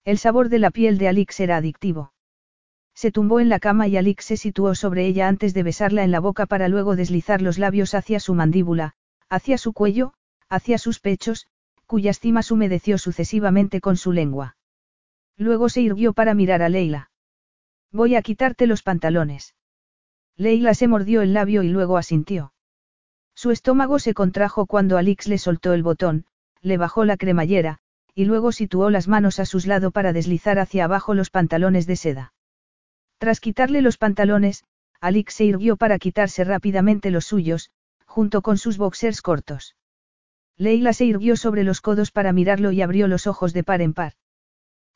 El 0.05 0.19
sabor 0.19 0.51
de 0.51 0.59
la 0.59 0.71
piel 0.71 0.99
de 0.99 1.09
Alix 1.09 1.41
era 1.41 1.57
adictivo. 1.57 2.13
Se 2.99 3.13
tumbó 3.13 3.39
en 3.39 3.49
la 3.49 3.61
cama 3.61 3.87
y 3.87 3.97
Alix 3.97 4.25
se 4.25 4.37
situó 4.37 4.75
sobre 4.75 5.07
ella 5.07 5.29
antes 5.29 5.55
de 5.55 5.63
besarla 5.63 6.03
en 6.03 6.11
la 6.11 6.19
boca 6.19 6.47
para 6.47 6.67
luego 6.67 6.97
deslizar 6.97 7.41
los 7.41 7.57
labios 7.57 7.95
hacia 7.95 8.19
su 8.19 8.35
mandíbula, 8.35 8.95
hacia 9.29 9.57
su 9.57 9.73
cuello, 9.73 10.15
hacia 10.49 10.79
sus 10.79 10.99
pechos, 10.99 11.47
cuyas 11.87 12.19
cimas 12.19 12.51
humedeció 12.51 12.99
sucesivamente 12.99 13.81
con 13.81 13.97
su 13.97 14.11
lengua. 14.11 14.57
Luego 15.37 15.69
se 15.69 15.81
irguió 15.81 16.13
para 16.13 16.35
mirar 16.35 16.61
a 16.61 16.69
Leila. 16.69 17.13
Voy 17.93 18.17
a 18.17 18.23
quitarte 18.23 18.67
los 18.67 18.83
pantalones. 18.83 19.55
Leila 20.37 20.75
se 20.75 20.89
mordió 20.89 21.23
el 21.23 21.35
labio 21.35 21.63
y 21.63 21.69
luego 21.69 21.99
asintió. 21.99 22.53
Su 23.33 23.53
estómago 23.53 24.01
se 24.01 24.13
contrajo 24.13 24.67
cuando 24.67 24.99
Alix 24.99 25.29
le 25.29 25.39
soltó 25.39 25.73
el 25.73 25.85
botón, 25.85 26.25
le 26.63 26.79
bajó 26.79 27.05
la 27.05 27.17
cremallera, 27.17 27.79
y 28.13 28.25
luego 28.25 28.51
situó 28.51 28.91
las 28.91 29.07
manos 29.07 29.39
a 29.39 29.45
sus 29.45 29.69
lados 29.69 29.93
para 29.93 30.13
deslizar 30.13 30.59
hacia 30.59 30.87
abajo 30.87 31.15
los 31.15 31.31
pantalones 31.31 31.87
de 31.87 31.95
seda. 31.95 32.33
Tras 33.19 33.41
quitarle 33.41 33.83
los 33.83 33.99
pantalones, 33.99 34.65
Alix 35.01 35.35
se 35.35 35.45
irguió 35.45 35.77
para 35.77 35.99
quitarse 35.99 36.45
rápidamente 36.45 37.11
los 37.11 37.27
suyos, 37.27 37.71
junto 38.07 38.43
con 38.43 38.59
sus 38.59 38.79
boxers 38.79 39.23
cortos. 39.23 39.77
Leila 40.57 40.93
se 40.93 41.05
irguió 41.05 41.37
sobre 41.37 41.63
los 41.63 41.81
codos 41.81 42.11
para 42.11 42.33
mirarlo 42.33 42.73
y 42.73 42.83
abrió 42.83 43.07
los 43.07 43.27
ojos 43.27 43.53
de 43.53 43.65
par 43.65 43.83
en 43.83 43.95
par. 43.95 44.15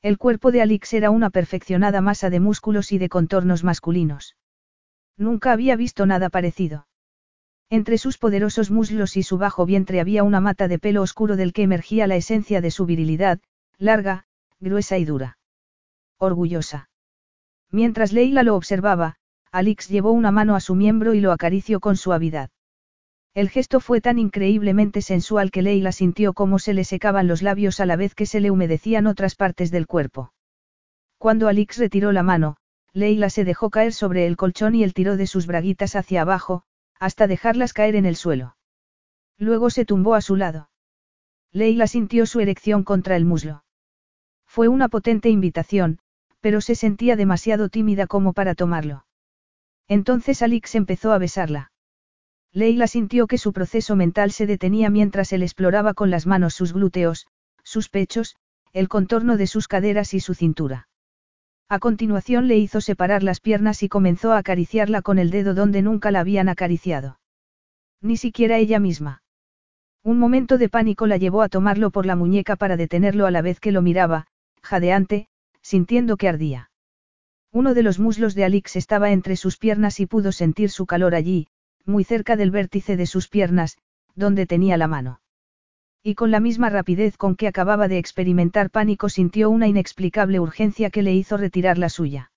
El 0.02 0.18
cuerpo 0.18 0.50
de 0.50 0.62
Alix 0.62 0.92
era 0.94 1.10
una 1.10 1.30
perfeccionada 1.30 2.00
masa 2.00 2.30
de 2.30 2.40
músculos 2.40 2.90
y 2.90 2.98
de 2.98 3.08
contornos 3.08 3.62
masculinos. 3.62 4.36
Nunca 5.16 5.52
había 5.52 5.76
visto 5.76 6.06
nada 6.06 6.30
parecido. 6.30 6.88
Entre 7.70 7.98
sus 7.98 8.18
poderosos 8.18 8.70
muslos 8.70 9.16
y 9.16 9.22
su 9.22 9.38
bajo 9.38 9.64
vientre 9.64 10.00
había 10.00 10.24
una 10.24 10.40
mata 10.40 10.68
de 10.68 10.78
pelo 10.78 11.02
oscuro 11.02 11.36
del 11.36 11.52
que 11.52 11.62
emergía 11.62 12.06
la 12.06 12.16
esencia 12.16 12.60
de 12.60 12.70
su 12.70 12.86
virilidad, 12.86 13.40
larga, 13.78 14.26
gruesa 14.58 14.98
y 14.98 15.04
dura. 15.04 15.38
Orgullosa. 16.18 16.90
Mientras 17.72 18.12
Leila 18.12 18.42
lo 18.42 18.54
observaba, 18.54 19.16
Alix 19.50 19.88
llevó 19.88 20.12
una 20.12 20.30
mano 20.30 20.54
a 20.54 20.60
su 20.60 20.74
miembro 20.74 21.14
y 21.14 21.20
lo 21.20 21.32
acarició 21.32 21.80
con 21.80 21.96
suavidad. 21.96 22.50
El 23.34 23.48
gesto 23.48 23.80
fue 23.80 24.02
tan 24.02 24.18
increíblemente 24.18 25.00
sensual 25.00 25.50
que 25.50 25.62
Leila 25.62 25.90
sintió 25.90 26.34
cómo 26.34 26.58
se 26.58 26.74
le 26.74 26.84
secaban 26.84 27.26
los 27.26 27.40
labios 27.40 27.80
a 27.80 27.86
la 27.86 27.96
vez 27.96 28.14
que 28.14 28.26
se 28.26 28.40
le 28.40 28.50
humedecían 28.50 29.06
otras 29.06 29.34
partes 29.36 29.70
del 29.70 29.86
cuerpo. 29.86 30.34
Cuando 31.16 31.48
Alix 31.48 31.78
retiró 31.78 32.12
la 32.12 32.22
mano, 32.22 32.58
Leila 32.92 33.30
se 33.30 33.44
dejó 33.44 33.70
caer 33.70 33.94
sobre 33.94 34.26
el 34.26 34.36
colchón 34.36 34.74
y 34.74 34.84
él 34.84 34.92
tiró 34.92 35.16
de 35.16 35.26
sus 35.26 35.46
braguitas 35.46 35.96
hacia 35.96 36.22
abajo, 36.22 36.64
hasta 37.00 37.26
dejarlas 37.26 37.72
caer 37.72 37.96
en 37.96 38.04
el 38.04 38.16
suelo. 38.16 38.56
Luego 39.38 39.70
se 39.70 39.86
tumbó 39.86 40.14
a 40.14 40.20
su 40.20 40.36
lado. 40.36 40.68
Leila 41.52 41.86
sintió 41.86 42.26
su 42.26 42.40
erección 42.40 42.84
contra 42.84 43.16
el 43.16 43.24
muslo. 43.24 43.64
Fue 44.46 44.68
una 44.68 44.88
potente 44.88 45.30
invitación, 45.30 46.00
pero 46.42 46.60
se 46.60 46.74
sentía 46.74 47.16
demasiado 47.16 47.70
tímida 47.70 48.06
como 48.06 48.34
para 48.34 48.54
tomarlo. 48.54 49.06
Entonces 49.88 50.42
Alix 50.42 50.74
empezó 50.74 51.12
a 51.12 51.18
besarla. 51.18 51.72
Leila 52.52 52.86
sintió 52.86 53.26
que 53.26 53.38
su 53.38 53.52
proceso 53.54 53.96
mental 53.96 54.32
se 54.32 54.46
detenía 54.46 54.90
mientras 54.90 55.32
él 55.32 55.42
exploraba 55.42 55.94
con 55.94 56.10
las 56.10 56.26
manos 56.26 56.52
sus 56.52 56.74
glúteos, 56.74 57.26
sus 57.62 57.88
pechos, 57.88 58.36
el 58.72 58.88
contorno 58.88 59.36
de 59.36 59.46
sus 59.46 59.68
caderas 59.68 60.12
y 60.12 60.20
su 60.20 60.34
cintura. 60.34 60.88
A 61.68 61.78
continuación 61.78 62.48
le 62.48 62.58
hizo 62.58 62.82
separar 62.82 63.22
las 63.22 63.40
piernas 63.40 63.82
y 63.82 63.88
comenzó 63.88 64.32
a 64.32 64.38
acariciarla 64.38 65.00
con 65.00 65.18
el 65.18 65.30
dedo 65.30 65.54
donde 65.54 65.80
nunca 65.80 66.10
la 66.10 66.20
habían 66.20 66.50
acariciado. 66.50 67.18
Ni 68.02 68.16
siquiera 68.16 68.58
ella 68.58 68.80
misma. 68.80 69.22
Un 70.02 70.18
momento 70.18 70.58
de 70.58 70.68
pánico 70.68 71.06
la 71.06 71.16
llevó 71.16 71.40
a 71.40 71.48
tomarlo 71.48 71.90
por 71.90 72.04
la 72.04 72.16
muñeca 72.16 72.56
para 72.56 72.76
detenerlo 72.76 73.26
a 73.26 73.30
la 73.30 73.40
vez 73.40 73.60
que 73.60 73.72
lo 73.72 73.80
miraba, 73.80 74.26
jadeante, 74.60 75.28
sintiendo 75.62 76.16
que 76.16 76.28
ardía. 76.28 76.70
Uno 77.50 77.74
de 77.74 77.82
los 77.82 77.98
muslos 77.98 78.34
de 78.34 78.44
Alix 78.44 78.76
estaba 78.76 79.12
entre 79.12 79.36
sus 79.36 79.58
piernas 79.58 80.00
y 80.00 80.06
pudo 80.06 80.32
sentir 80.32 80.70
su 80.70 80.86
calor 80.86 81.14
allí, 81.14 81.48
muy 81.84 82.04
cerca 82.04 82.36
del 82.36 82.50
vértice 82.50 82.96
de 82.96 83.06
sus 83.06 83.28
piernas, 83.28 83.78
donde 84.14 84.46
tenía 84.46 84.76
la 84.76 84.88
mano. 84.88 85.20
Y 86.02 86.14
con 86.14 86.30
la 86.30 86.40
misma 86.40 86.68
rapidez 86.68 87.16
con 87.16 87.36
que 87.36 87.46
acababa 87.46 87.88
de 87.88 87.98
experimentar 87.98 88.70
pánico 88.70 89.08
sintió 89.08 89.50
una 89.50 89.68
inexplicable 89.68 90.40
urgencia 90.40 90.90
que 90.90 91.02
le 91.02 91.14
hizo 91.14 91.36
retirar 91.36 91.78
la 91.78 91.88
suya. 91.88 92.32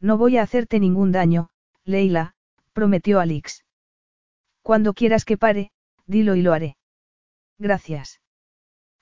No 0.00 0.18
voy 0.18 0.38
a 0.38 0.42
hacerte 0.42 0.80
ningún 0.80 1.12
daño, 1.12 1.50
Leila, 1.84 2.34
prometió 2.72 3.20
Alix. 3.20 3.64
Cuando 4.62 4.94
quieras 4.94 5.24
que 5.24 5.36
pare, 5.36 5.70
dilo 6.06 6.34
y 6.34 6.42
lo 6.42 6.52
haré. 6.52 6.76
Gracias. 7.58 8.20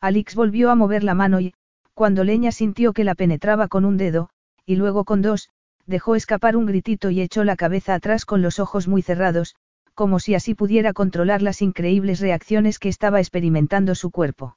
Alix 0.00 0.34
volvió 0.34 0.70
a 0.70 0.74
mover 0.74 1.04
la 1.04 1.14
mano 1.14 1.40
y, 1.40 1.54
cuando 1.98 2.22
Leña 2.22 2.52
sintió 2.52 2.92
que 2.92 3.02
la 3.02 3.16
penetraba 3.16 3.66
con 3.66 3.84
un 3.84 3.96
dedo, 3.96 4.28
y 4.64 4.76
luego 4.76 5.02
con 5.04 5.20
dos, 5.20 5.48
dejó 5.84 6.14
escapar 6.14 6.56
un 6.56 6.64
gritito 6.64 7.10
y 7.10 7.20
echó 7.20 7.42
la 7.42 7.56
cabeza 7.56 7.92
atrás 7.92 8.24
con 8.24 8.40
los 8.40 8.60
ojos 8.60 8.86
muy 8.86 9.02
cerrados, 9.02 9.56
como 9.94 10.20
si 10.20 10.36
así 10.36 10.54
pudiera 10.54 10.92
controlar 10.92 11.42
las 11.42 11.60
increíbles 11.60 12.20
reacciones 12.20 12.78
que 12.78 12.88
estaba 12.88 13.18
experimentando 13.18 13.96
su 13.96 14.12
cuerpo. 14.12 14.56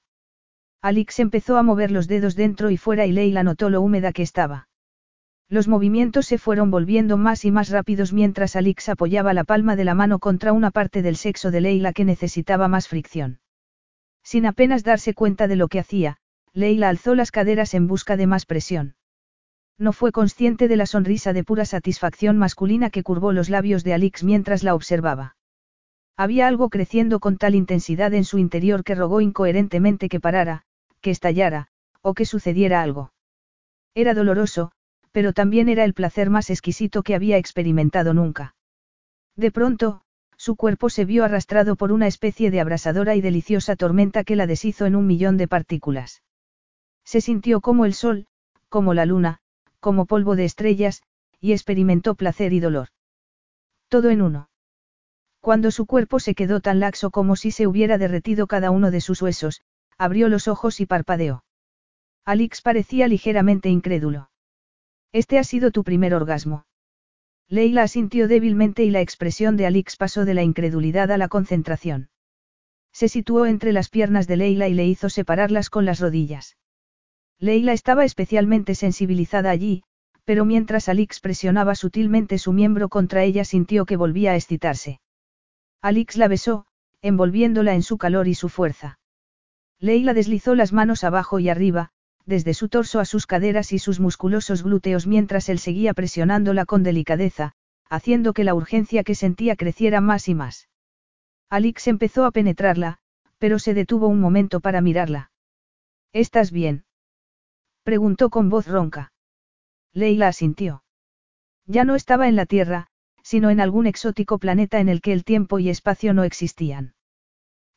Alix 0.83 1.17
empezó 1.19 1.57
a 1.57 1.63
mover 1.63 1.89
los 1.89 2.07
dedos 2.07 2.35
dentro 2.35 2.69
y 2.69 2.77
fuera 2.77 3.07
y 3.07 3.11
Leila 3.11 3.41
notó 3.41 3.71
lo 3.71 3.81
húmeda 3.81 4.13
que 4.13 4.21
estaba. 4.21 4.67
Los 5.49 5.67
movimientos 5.67 6.27
se 6.27 6.37
fueron 6.37 6.69
volviendo 6.69 7.17
más 7.17 7.43
y 7.43 7.49
más 7.49 7.69
rápidos 7.69 8.13
mientras 8.13 8.55
Alix 8.55 8.87
apoyaba 8.87 9.33
la 9.33 9.45
palma 9.45 9.75
de 9.75 9.85
la 9.85 9.95
mano 9.95 10.19
contra 10.19 10.53
una 10.53 10.69
parte 10.69 11.01
del 11.01 11.15
sexo 11.15 11.49
de 11.49 11.61
Leila 11.61 11.91
que 11.91 12.05
necesitaba 12.05 12.67
más 12.67 12.87
fricción. 12.87 13.39
Sin 14.21 14.45
apenas 14.45 14.83
darse 14.83 15.15
cuenta 15.15 15.47
de 15.47 15.55
lo 15.55 15.69
que 15.69 15.79
hacía, 15.79 16.19
Leila 16.53 16.89
alzó 16.89 17.15
las 17.15 17.31
caderas 17.31 17.73
en 17.73 17.87
busca 17.87 18.17
de 18.17 18.27
más 18.27 18.45
presión. 18.45 18.95
No 19.77 19.93
fue 19.93 20.11
consciente 20.11 20.67
de 20.67 20.75
la 20.75 20.85
sonrisa 20.85 21.33
de 21.33 21.43
pura 21.43 21.65
satisfacción 21.65 22.37
masculina 22.37 22.89
que 22.89 23.03
curvó 23.03 23.31
los 23.31 23.49
labios 23.49 23.83
de 23.83 23.93
Alix 23.93 24.23
mientras 24.23 24.61
la 24.63 24.75
observaba. 24.75 25.37
Había 26.17 26.47
algo 26.47 26.69
creciendo 26.69 27.19
con 27.19 27.37
tal 27.37 27.55
intensidad 27.55 28.13
en 28.13 28.25
su 28.25 28.37
interior 28.37 28.83
que 28.83 28.95
rogó 28.95 29.21
incoherentemente 29.21 30.09
que 30.09 30.19
parara, 30.19 30.63
que 30.99 31.09
estallara, 31.09 31.69
o 32.01 32.13
que 32.13 32.25
sucediera 32.25 32.81
algo. 32.81 33.13
Era 33.95 34.13
doloroso, 34.13 34.71
pero 35.11 35.33
también 35.33 35.69
era 35.69 35.83
el 35.83 35.93
placer 35.93 36.29
más 36.29 36.49
exquisito 36.49 37.01
que 37.01 37.15
había 37.15 37.37
experimentado 37.37 38.13
nunca. 38.13 38.55
De 39.35 39.51
pronto, 39.51 40.01
su 40.37 40.55
cuerpo 40.55 40.89
se 40.89 41.05
vio 41.05 41.23
arrastrado 41.23 41.75
por 41.75 41.91
una 41.91 42.07
especie 42.07 42.51
de 42.51 42.59
abrasadora 42.59 43.15
y 43.15 43.21
deliciosa 43.21 43.75
tormenta 43.75 44.23
que 44.23 44.35
la 44.35 44.47
deshizo 44.47 44.85
en 44.85 44.95
un 44.95 45.07
millón 45.07 45.37
de 45.37 45.47
partículas. 45.47 46.21
Se 47.03 47.21
sintió 47.21 47.61
como 47.61 47.85
el 47.85 47.93
sol, 47.93 48.27
como 48.69 48.93
la 48.93 49.05
luna, 49.05 49.39
como 49.79 50.05
polvo 50.05 50.35
de 50.35 50.45
estrellas, 50.45 51.03
y 51.39 51.53
experimentó 51.53 52.15
placer 52.15 52.53
y 52.53 52.59
dolor. 52.59 52.89
Todo 53.89 54.09
en 54.09 54.21
uno. 54.21 54.49
Cuando 55.41 55.71
su 55.71 55.87
cuerpo 55.87 56.19
se 56.19 56.35
quedó 56.35 56.59
tan 56.61 56.79
laxo 56.79 57.09
como 57.09 57.35
si 57.35 57.51
se 57.51 57.65
hubiera 57.65 57.97
derretido 57.97 58.45
cada 58.47 58.69
uno 58.69 58.91
de 58.91 59.01
sus 59.01 59.21
huesos, 59.21 59.61
abrió 59.97 60.29
los 60.29 60.47
ojos 60.47 60.79
y 60.79 60.85
parpadeó. 60.85 61.43
Alix 62.25 62.61
parecía 62.61 63.07
ligeramente 63.07 63.69
incrédulo. 63.69 64.29
Este 65.11 65.39
ha 65.39 65.43
sido 65.43 65.71
tu 65.71 65.83
primer 65.83 66.13
orgasmo. 66.13 66.65
Leila 67.49 67.83
asintió 67.83 68.27
débilmente 68.27 68.83
y 68.83 68.91
la 68.91 69.01
expresión 69.01 69.57
de 69.57 69.65
Alix 69.65 69.97
pasó 69.97 70.23
de 70.23 70.35
la 70.35 70.43
incredulidad 70.43 71.11
a 71.11 71.17
la 71.17 71.27
concentración. 71.27 72.09
Se 72.93 73.09
situó 73.09 73.45
entre 73.45 73.73
las 73.73 73.89
piernas 73.89 74.27
de 74.27 74.37
Leila 74.37 74.67
y 74.67 74.73
le 74.73 74.85
hizo 74.85 75.09
separarlas 75.09 75.69
con 75.69 75.83
las 75.85 75.99
rodillas. 75.99 76.55
Leila 77.41 77.73
estaba 77.73 78.05
especialmente 78.05 78.75
sensibilizada 78.75 79.49
allí, 79.49 79.81
pero 80.25 80.45
mientras 80.45 80.87
Alix 80.87 81.19
presionaba 81.19 81.73
sutilmente 81.73 82.37
su 82.37 82.53
miembro 82.53 82.87
contra 82.87 83.23
ella 83.23 83.43
sintió 83.45 83.85
que 83.85 83.97
volvía 83.97 84.33
a 84.33 84.35
excitarse. 84.35 85.01
Alix 85.81 86.17
la 86.17 86.27
besó, 86.27 86.67
envolviéndola 87.01 87.73
en 87.73 87.81
su 87.81 87.97
calor 87.97 88.27
y 88.27 88.35
su 88.35 88.47
fuerza. 88.47 88.99
Leila 89.79 90.13
deslizó 90.13 90.53
las 90.53 90.71
manos 90.71 91.03
abajo 91.03 91.39
y 91.39 91.49
arriba, 91.49 91.89
desde 92.27 92.53
su 92.53 92.69
torso 92.69 92.99
a 92.99 93.05
sus 93.05 93.25
caderas 93.25 93.73
y 93.73 93.79
sus 93.79 93.99
musculosos 93.99 94.61
glúteos 94.61 95.07
mientras 95.07 95.49
él 95.49 95.57
seguía 95.57 95.95
presionándola 95.95 96.65
con 96.65 96.83
delicadeza, 96.83 97.53
haciendo 97.89 98.33
que 98.33 98.43
la 98.43 98.53
urgencia 98.53 99.03
que 99.03 99.15
sentía 99.15 99.55
creciera 99.55 99.99
más 99.99 100.29
y 100.29 100.35
más. 100.35 100.69
Alix 101.49 101.87
empezó 101.87 102.25
a 102.25 102.31
penetrarla, 102.31 102.99
pero 103.39 103.57
se 103.57 103.73
detuvo 103.73 104.07
un 104.07 104.19
momento 104.19 104.59
para 104.59 104.81
mirarla. 104.81 105.31
¿Estás 106.13 106.51
bien? 106.51 106.85
Preguntó 107.83 108.29
con 108.29 108.49
voz 108.49 108.67
ronca. 108.67 109.11
Leila 109.93 110.27
asintió. 110.27 110.83
Ya 111.65 111.83
no 111.83 111.95
estaba 111.95 112.27
en 112.27 112.35
la 112.35 112.45
Tierra, 112.45 112.87
sino 113.23 113.49
en 113.49 113.59
algún 113.59 113.87
exótico 113.87 114.39
planeta 114.39 114.79
en 114.79 114.89
el 114.89 115.01
que 115.01 115.13
el 115.13 115.23
tiempo 115.23 115.59
y 115.59 115.69
espacio 115.69 116.13
no 116.13 116.23
existían. 116.23 116.93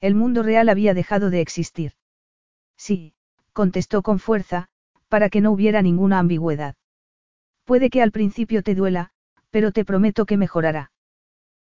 El 0.00 0.14
mundo 0.14 0.42
real 0.42 0.68
había 0.68 0.94
dejado 0.94 1.30
de 1.30 1.40
existir. 1.40 1.92
Sí, 2.76 3.14
contestó 3.52 4.02
con 4.02 4.18
fuerza, 4.18 4.68
para 5.08 5.28
que 5.28 5.40
no 5.40 5.52
hubiera 5.52 5.80
ninguna 5.80 6.18
ambigüedad. 6.18 6.74
Puede 7.64 7.88
que 7.88 8.02
al 8.02 8.10
principio 8.10 8.62
te 8.62 8.74
duela, 8.74 9.10
pero 9.50 9.72
te 9.72 9.84
prometo 9.84 10.26
que 10.26 10.36
mejorará. 10.36 10.90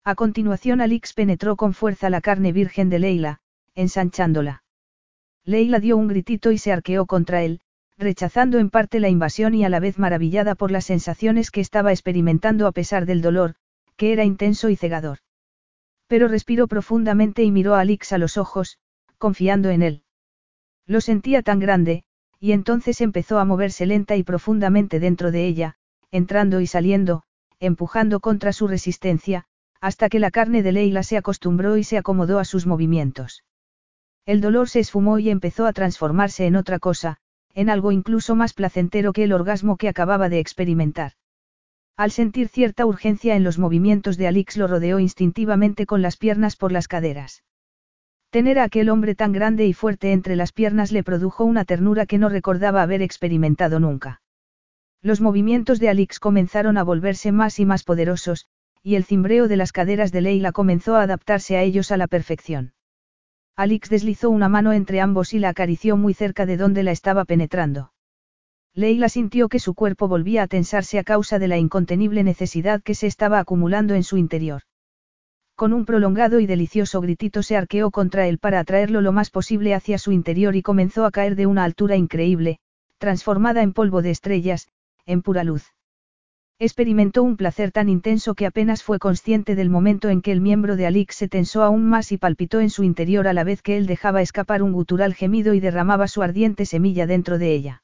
A 0.04 0.14
continuación 0.14 0.80
Alix 0.80 1.14
penetró 1.14 1.56
con 1.56 1.72
fuerza 1.72 2.10
la 2.10 2.20
carne 2.20 2.52
virgen 2.52 2.90
de 2.90 2.98
Leila, 2.98 3.40
ensanchándola. 3.74 4.62
Leila 5.44 5.78
dio 5.78 5.96
un 5.96 6.08
gritito 6.08 6.50
y 6.50 6.58
se 6.58 6.72
arqueó 6.72 7.06
contra 7.06 7.42
él, 7.42 7.60
rechazando 7.98 8.58
en 8.58 8.70
parte 8.70 9.00
la 9.00 9.08
invasión 9.08 9.54
y 9.54 9.64
a 9.64 9.68
la 9.68 9.80
vez 9.80 9.98
maravillada 9.98 10.54
por 10.54 10.70
las 10.70 10.84
sensaciones 10.84 11.50
que 11.50 11.60
estaba 11.60 11.92
experimentando 11.92 12.66
a 12.66 12.72
pesar 12.72 13.06
del 13.06 13.22
dolor, 13.22 13.54
que 13.96 14.12
era 14.12 14.24
intenso 14.24 14.68
y 14.68 14.76
cegador. 14.76 15.18
Pero 16.06 16.28
respiró 16.28 16.68
profundamente 16.68 17.42
y 17.42 17.50
miró 17.50 17.74
a 17.74 17.80
Alix 17.80 18.12
a 18.12 18.18
los 18.18 18.36
ojos, 18.36 18.78
confiando 19.18 19.70
en 19.70 19.82
él. 19.82 20.02
Lo 20.86 21.00
sentía 21.00 21.42
tan 21.42 21.58
grande, 21.58 22.04
y 22.38 22.52
entonces 22.52 23.00
empezó 23.00 23.38
a 23.38 23.44
moverse 23.44 23.86
lenta 23.86 24.14
y 24.16 24.22
profundamente 24.22 25.00
dentro 25.00 25.32
de 25.32 25.46
ella, 25.46 25.76
entrando 26.10 26.60
y 26.60 26.66
saliendo, 26.66 27.22
empujando 27.58 28.20
contra 28.20 28.52
su 28.52 28.68
resistencia, 28.68 29.46
hasta 29.80 30.08
que 30.08 30.20
la 30.20 30.30
carne 30.30 30.62
de 30.62 30.72
Leila 30.72 31.02
se 31.02 31.16
acostumbró 31.16 31.76
y 31.76 31.84
se 31.84 31.98
acomodó 31.98 32.38
a 32.38 32.44
sus 32.44 32.66
movimientos. 32.66 33.44
El 34.26 34.40
dolor 34.40 34.68
se 34.68 34.80
esfumó 34.80 35.18
y 35.18 35.30
empezó 35.30 35.66
a 35.66 35.72
transformarse 35.72 36.46
en 36.46 36.56
otra 36.56 36.78
cosa, 36.78 37.18
en 37.56 37.70
algo 37.70 37.90
incluso 37.90 38.36
más 38.36 38.52
placentero 38.52 39.14
que 39.14 39.24
el 39.24 39.32
orgasmo 39.32 39.78
que 39.78 39.88
acababa 39.88 40.28
de 40.28 40.38
experimentar. 40.38 41.12
Al 41.96 42.10
sentir 42.10 42.48
cierta 42.48 42.84
urgencia 42.84 43.34
en 43.34 43.44
los 43.44 43.58
movimientos 43.58 44.18
de 44.18 44.26
Alix 44.26 44.58
lo 44.58 44.66
rodeó 44.66 44.98
instintivamente 45.00 45.86
con 45.86 46.02
las 46.02 46.18
piernas 46.18 46.54
por 46.54 46.70
las 46.70 46.86
caderas. 46.86 47.42
Tener 48.28 48.58
a 48.58 48.64
aquel 48.64 48.90
hombre 48.90 49.14
tan 49.14 49.32
grande 49.32 49.66
y 49.66 49.72
fuerte 49.72 50.12
entre 50.12 50.36
las 50.36 50.52
piernas 50.52 50.92
le 50.92 51.02
produjo 51.02 51.44
una 51.44 51.64
ternura 51.64 52.04
que 52.04 52.18
no 52.18 52.28
recordaba 52.28 52.82
haber 52.82 53.00
experimentado 53.00 53.80
nunca. 53.80 54.20
Los 55.00 55.22
movimientos 55.22 55.80
de 55.80 55.88
Alix 55.88 56.20
comenzaron 56.20 56.76
a 56.76 56.84
volverse 56.84 57.32
más 57.32 57.58
y 57.58 57.64
más 57.64 57.84
poderosos, 57.84 58.48
y 58.82 58.96
el 58.96 59.04
cimbreo 59.04 59.48
de 59.48 59.56
las 59.56 59.72
caderas 59.72 60.12
de 60.12 60.20
Leila 60.20 60.52
comenzó 60.52 60.96
a 60.96 61.02
adaptarse 61.02 61.56
a 61.56 61.62
ellos 61.62 61.90
a 61.90 61.96
la 61.96 62.06
perfección. 62.06 62.74
Alix 63.56 63.88
deslizó 63.88 64.28
una 64.28 64.50
mano 64.50 64.74
entre 64.74 65.00
ambos 65.00 65.32
y 65.32 65.38
la 65.38 65.48
acarició 65.48 65.96
muy 65.96 66.12
cerca 66.12 66.44
de 66.44 66.58
donde 66.58 66.82
la 66.82 66.90
estaba 66.90 67.24
penetrando. 67.24 67.92
Leila 68.74 69.08
sintió 69.08 69.48
que 69.48 69.58
su 69.58 69.72
cuerpo 69.72 70.08
volvía 70.08 70.42
a 70.42 70.46
tensarse 70.46 70.98
a 70.98 71.04
causa 71.04 71.38
de 71.38 71.48
la 71.48 71.56
incontenible 71.56 72.22
necesidad 72.22 72.82
que 72.82 72.94
se 72.94 73.06
estaba 73.06 73.38
acumulando 73.38 73.94
en 73.94 74.02
su 74.02 74.18
interior. 74.18 74.60
Con 75.54 75.72
un 75.72 75.86
prolongado 75.86 76.38
y 76.38 76.46
delicioso 76.46 77.00
gritito 77.00 77.42
se 77.42 77.56
arqueó 77.56 77.90
contra 77.90 78.28
él 78.28 78.38
para 78.38 78.60
atraerlo 78.60 79.00
lo 79.00 79.12
más 79.12 79.30
posible 79.30 79.72
hacia 79.72 79.96
su 79.96 80.12
interior 80.12 80.54
y 80.54 80.60
comenzó 80.60 81.06
a 81.06 81.10
caer 81.10 81.34
de 81.34 81.46
una 81.46 81.64
altura 81.64 81.96
increíble, 81.96 82.58
transformada 82.98 83.62
en 83.62 83.72
polvo 83.72 84.02
de 84.02 84.10
estrellas, 84.10 84.68
en 85.06 85.22
pura 85.22 85.44
luz. 85.44 85.75
Experimentó 86.58 87.22
un 87.22 87.36
placer 87.36 87.70
tan 87.70 87.90
intenso 87.90 88.34
que 88.34 88.46
apenas 88.46 88.82
fue 88.82 88.98
consciente 88.98 89.54
del 89.54 89.68
momento 89.68 90.08
en 90.08 90.22
que 90.22 90.32
el 90.32 90.40
miembro 90.40 90.76
de 90.76 90.86
Alix 90.86 91.14
se 91.14 91.28
tensó 91.28 91.62
aún 91.62 91.86
más 91.86 92.12
y 92.12 92.16
palpitó 92.16 92.60
en 92.60 92.70
su 92.70 92.82
interior 92.82 93.28
a 93.28 93.34
la 93.34 93.44
vez 93.44 93.60
que 93.60 93.76
él 93.76 93.86
dejaba 93.86 94.22
escapar 94.22 94.62
un 94.62 94.72
gutural 94.72 95.12
gemido 95.12 95.52
y 95.52 95.60
derramaba 95.60 96.08
su 96.08 96.22
ardiente 96.22 96.64
semilla 96.64 97.06
dentro 97.06 97.36
de 97.36 97.52
ella. 97.52 97.82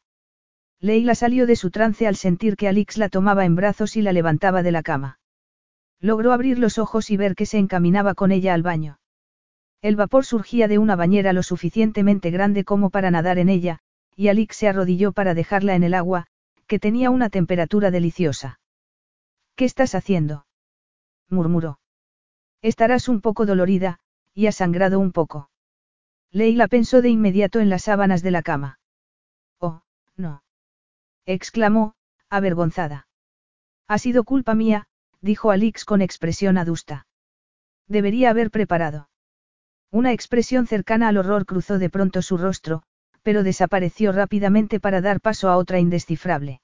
Leila 0.80 1.14
salió 1.14 1.46
de 1.46 1.54
su 1.54 1.70
trance 1.70 2.06
al 2.06 2.16
sentir 2.16 2.56
que 2.56 2.66
Alix 2.66 2.96
la 2.96 3.10
tomaba 3.10 3.44
en 3.44 3.56
brazos 3.56 3.94
y 3.98 4.00
la 4.00 4.14
levantaba 4.14 4.62
de 4.62 4.72
la 4.72 4.82
cama. 4.82 5.18
Logró 6.00 6.32
abrir 6.32 6.58
los 6.58 6.78
ojos 6.78 7.10
y 7.10 7.18
ver 7.18 7.34
que 7.34 7.44
se 7.44 7.58
encaminaba 7.58 8.14
con 8.14 8.32
ella 8.32 8.54
al 8.54 8.62
baño. 8.62 8.98
El 9.82 9.96
vapor 9.96 10.24
surgía 10.24 10.66
de 10.66 10.78
una 10.78 10.96
bañera 10.96 11.34
lo 11.34 11.42
suficientemente 11.42 12.30
grande 12.30 12.64
como 12.64 12.88
para 12.88 13.10
nadar 13.10 13.38
en 13.38 13.50
ella, 13.50 13.80
y 14.16 14.28
Alix 14.28 14.56
se 14.56 14.68
arrodilló 14.68 15.12
para 15.12 15.34
dejarla 15.34 15.74
en 15.74 15.82
el 15.82 15.92
agua, 15.92 16.26
que 16.66 16.78
tenía 16.78 17.10
una 17.10 17.28
temperatura 17.28 17.90
deliciosa. 17.90 18.60
¿Qué 19.62 19.66
estás 19.66 19.94
haciendo? 19.94 20.44
murmuró. 21.28 21.78
Estarás 22.62 23.08
un 23.08 23.20
poco 23.20 23.46
dolorida, 23.46 24.00
y 24.34 24.48
has 24.48 24.56
sangrado 24.56 24.98
un 24.98 25.12
poco. 25.12 25.50
Leila 26.32 26.66
pensó 26.66 27.00
de 27.00 27.10
inmediato 27.10 27.60
en 27.60 27.70
las 27.70 27.84
sábanas 27.84 28.24
de 28.24 28.32
la 28.32 28.42
cama. 28.42 28.80
Oh, 29.60 29.82
no. 30.16 30.42
exclamó, 31.26 31.94
avergonzada. 32.28 33.06
Ha 33.86 33.98
sido 33.98 34.24
culpa 34.24 34.56
mía, 34.56 34.88
dijo 35.20 35.52
Alix 35.52 35.84
con 35.84 36.02
expresión 36.02 36.58
adusta. 36.58 37.06
Debería 37.86 38.30
haber 38.30 38.50
preparado. 38.50 39.10
Una 39.92 40.10
expresión 40.10 40.66
cercana 40.66 41.06
al 41.06 41.18
horror 41.18 41.46
cruzó 41.46 41.78
de 41.78 41.88
pronto 41.88 42.20
su 42.20 42.36
rostro, 42.36 42.82
pero 43.22 43.44
desapareció 43.44 44.10
rápidamente 44.10 44.80
para 44.80 45.00
dar 45.00 45.20
paso 45.20 45.48
a 45.48 45.56
otra 45.56 45.78
indescifrable. 45.78 46.60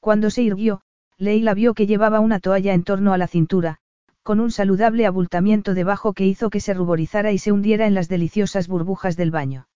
Cuando 0.00 0.30
se 0.30 0.40
irguió, 0.40 0.80
Leila 1.18 1.54
vio 1.54 1.74
que 1.74 1.86
llevaba 1.86 2.20
una 2.20 2.40
toalla 2.40 2.74
en 2.74 2.84
torno 2.84 3.12
a 3.12 3.18
la 3.18 3.26
cintura, 3.26 3.78
con 4.22 4.40
un 4.40 4.50
saludable 4.50 5.06
abultamiento 5.06 5.72
debajo 5.72 6.12
que 6.12 6.26
hizo 6.26 6.50
que 6.50 6.60
se 6.60 6.74
ruborizara 6.74 7.32
y 7.32 7.38
se 7.38 7.52
hundiera 7.52 7.86
en 7.86 7.94
las 7.94 8.08
deliciosas 8.08 8.68
burbujas 8.68 9.16
del 9.16 9.30
baño. 9.30 9.68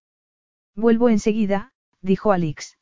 Vuelvo 0.75 1.09
enseguida, 1.09 1.71
dijo 2.01 2.31
Alix. 2.31 2.77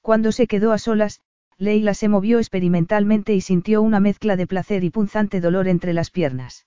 Cuando 0.00 0.32
se 0.32 0.46
quedó 0.46 0.72
a 0.72 0.78
solas, 0.78 1.20
Leila 1.56 1.94
se 1.94 2.08
movió 2.08 2.38
experimentalmente 2.38 3.34
y 3.34 3.40
sintió 3.40 3.82
una 3.82 4.00
mezcla 4.00 4.36
de 4.36 4.46
placer 4.46 4.84
y 4.84 4.90
punzante 4.90 5.40
dolor 5.40 5.68
entre 5.68 5.92
las 5.92 6.10
piernas. 6.10 6.66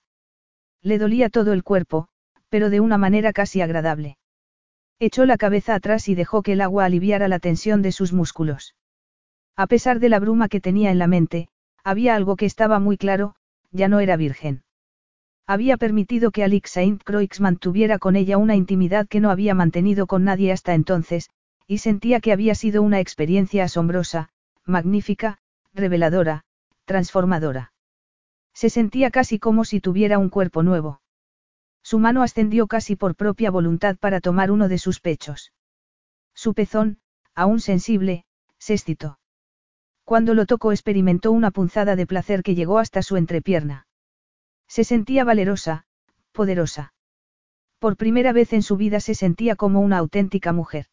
Le 0.82 0.98
dolía 0.98 1.28
todo 1.28 1.52
el 1.52 1.62
cuerpo, 1.62 2.08
pero 2.48 2.70
de 2.70 2.80
una 2.80 2.98
manera 2.98 3.32
casi 3.32 3.60
agradable. 3.60 4.18
Echó 4.98 5.26
la 5.26 5.36
cabeza 5.36 5.74
atrás 5.74 6.08
y 6.08 6.14
dejó 6.14 6.42
que 6.42 6.52
el 6.52 6.60
agua 6.60 6.84
aliviara 6.84 7.26
la 7.28 7.38
tensión 7.38 7.82
de 7.82 7.92
sus 7.92 8.12
músculos. 8.12 8.74
A 9.56 9.66
pesar 9.66 10.00
de 10.00 10.08
la 10.08 10.18
bruma 10.18 10.48
que 10.48 10.60
tenía 10.60 10.90
en 10.90 10.98
la 10.98 11.06
mente, 11.06 11.48
había 11.84 12.14
algo 12.14 12.36
que 12.36 12.46
estaba 12.46 12.78
muy 12.78 12.96
claro, 12.96 13.34
ya 13.70 13.88
no 13.88 14.00
era 14.00 14.16
virgen. 14.16 14.64
Había 15.46 15.76
permitido 15.76 16.30
que 16.30 16.44
Alix 16.44 16.70
Saint 16.70 17.02
Croix 17.02 17.40
mantuviera 17.40 17.98
con 17.98 18.16
ella 18.16 18.38
una 18.38 18.56
intimidad 18.56 19.08
que 19.08 19.20
no 19.20 19.30
había 19.30 19.54
mantenido 19.54 20.06
con 20.06 20.24
nadie 20.24 20.52
hasta 20.52 20.74
entonces, 20.74 21.30
y 21.66 21.78
sentía 21.78 22.20
que 22.20 22.32
había 22.32 22.54
sido 22.54 22.82
una 22.82 23.00
experiencia 23.00 23.64
asombrosa, 23.64 24.30
magnífica, 24.64 25.38
reveladora, 25.74 26.44
transformadora. 26.84 27.72
Se 28.54 28.70
sentía 28.70 29.10
casi 29.10 29.38
como 29.38 29.64
si 29.64 29.80
tuviera 29.80 30.18
un 30.18 30.28
cuerpo 30.28 30.62
nuevo. 30.62 31.00
Su 31.82 31.98
mano 31.98 32.22
ascendió 32.22 32.66
casi 32.66 32.94
por 32.94 33.16
propia 33.16 33.50
voluntad 33.50 33.96
para 33.96 34.20
tomar 34.20 34.50
uno 34.50 34.68
de 34.68 34.78
sus 34.78 35.00
pechos. 35.00 35.52
Su 36.34 36.54
pezón, 36.54 36.98
aún 37.34 37.60
sensible, 37.60 38.24
se 38.58 38.74
excitó. 38.74 39.18
Cuando 40.12 40.34
lo 40.34 40.44
tocó 40.44 40.72
experimentó 40.72 41.32
una 41.32 41.50
punzada 41.50 41.96
de 41.96 42.06
placer 42.06 42.42
que 42.42 42.54
llegó 42.54 42.78
hasta 42.78 43.00
su 43.00 43.16
entrepierna. 43.16 43.86
Se 44.68 44.84
sentía 44.84 45.24
valerosa, 45.24 45.86
poderosa. 46.32 46.92
Por 47.78 47.96
primera 47.96 48.34
vez 48.34 48.52
en 48.52 48.62
su 48.62 48.76
vida 48.76 49.00
se 49.00 49.14
sentía 49.14 49.56
como 49.56 49.80
una 49.80 49.96
auténtica 49.96 50.52
mujer. 50.52 50.84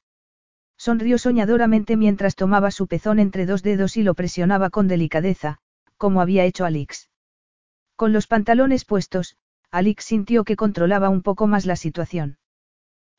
Sonrió 0.78 1.18
soñadoramente 1.18 1.98
mientras 1.98 2.38
tomaba 2.38 2.72
su 2.72 2.88
pezón 2.88 3.20
entre 3.20 3.46
dos 3.46 3.62
dedos 3.62 3.98
y 3.98 4.04
lo 4.04 4.14
presionaba 4.14 4.70
con 4.70 4.88
delicadeza, 4.88 5.58
como 5.98 6.22
había 6.22 6.46
hecho 6.46 6.64
Alix. 6.64 7.10
Con 7.98 8.14
los 8.14 8.26
pantalones 8.26 8.86
puestos, 8.86 9.36
Alix 9.70 10.06
sintió 10.06 10.46
que 10.46 10.56
controlaba 10.56 11.10
un 11.10 11.24
poco 11.24 11.46
más 11.46 11.66
la 11.66 11.76
situación. 11.76 12.38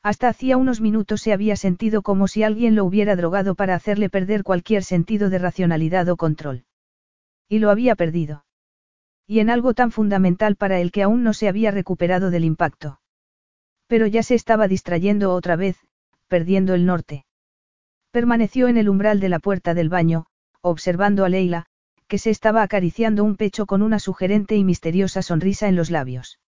Hasta 0.03 0.29
hacía 0.29 0.57
unos 0.57 0.81
minutos 0.81 1.21
se 1.21 1.31
había 1.31 1.55
sentido 1.55 2.01
como 2.01 2.27
si 2.27 2.43
alguien 2.43 2.75
lo 2.75 2.85
hubiera 2.85 3.15
drogado 3.15 3.53
para 3.53 3.75
hacerle 3.75 4.09
perder 4.09 4.43
cualquier 4.43 4.83
sentido 4.83 5.29
de 5.29 5.37
racionalidad 5.37 6.09
o 6.09 6.17
control. 6.17 6.65
Y 7.47 7.59
lo 7.59 7.69
había 7.69 7.95
perdido. 7.95 8.43
Y 9.27 9.39
en 9.39 9.49
algo 9.49 9.73
tan 9.73 9.91
fundamental 9.91 10.55
para 10.55 10.79
él 10.79 10.91
que 10.91 11.03
aún 11.03 11.23
no 11.23 11.33
se 11.33 11.47
había 11.47 11.69
recuperado 11.69 12.31
del 12.31 12.45
impacto. 12.45 12.99
Pero 13.87 14.07
ya 14.07 14.23
se 14.23 14.35
estaba 14.35 14.67
distrayendo 14.67 15.33
otra 15.33 15.55
vez, 15.55 15.77
perdiendo 16.27 16.73
el 16.73 16.85
norte. 16.85 17.25
Permaneció 18.09 18.67
en 18.67 18.77
el 18.77 18.89
umbral 18.89 19.19
de 19.19 19.29
la 19.29 19.39
puerta 19.39 19.73
del 19.73 19.89
baño, 19.89 20.25
observando 20.61 21.25
a 21.25 21.29
Leila, 21.29 21.67
que 22.07 22.17
se 22.17 22.29
estaba 22.29 22.63
acariciando 22.63 23.23
un 23.23 23.35
pecho 23.37 23.65
con 23.65 23.81
una 23.81 23.99
sugerente 23.99 24.55
y 24.55 24.63
misteriosa 24.63 25.21
sonrisa 25.21 25.67
en 25.67 25.75
los 25.75 25.91
labios. 25.91 26.39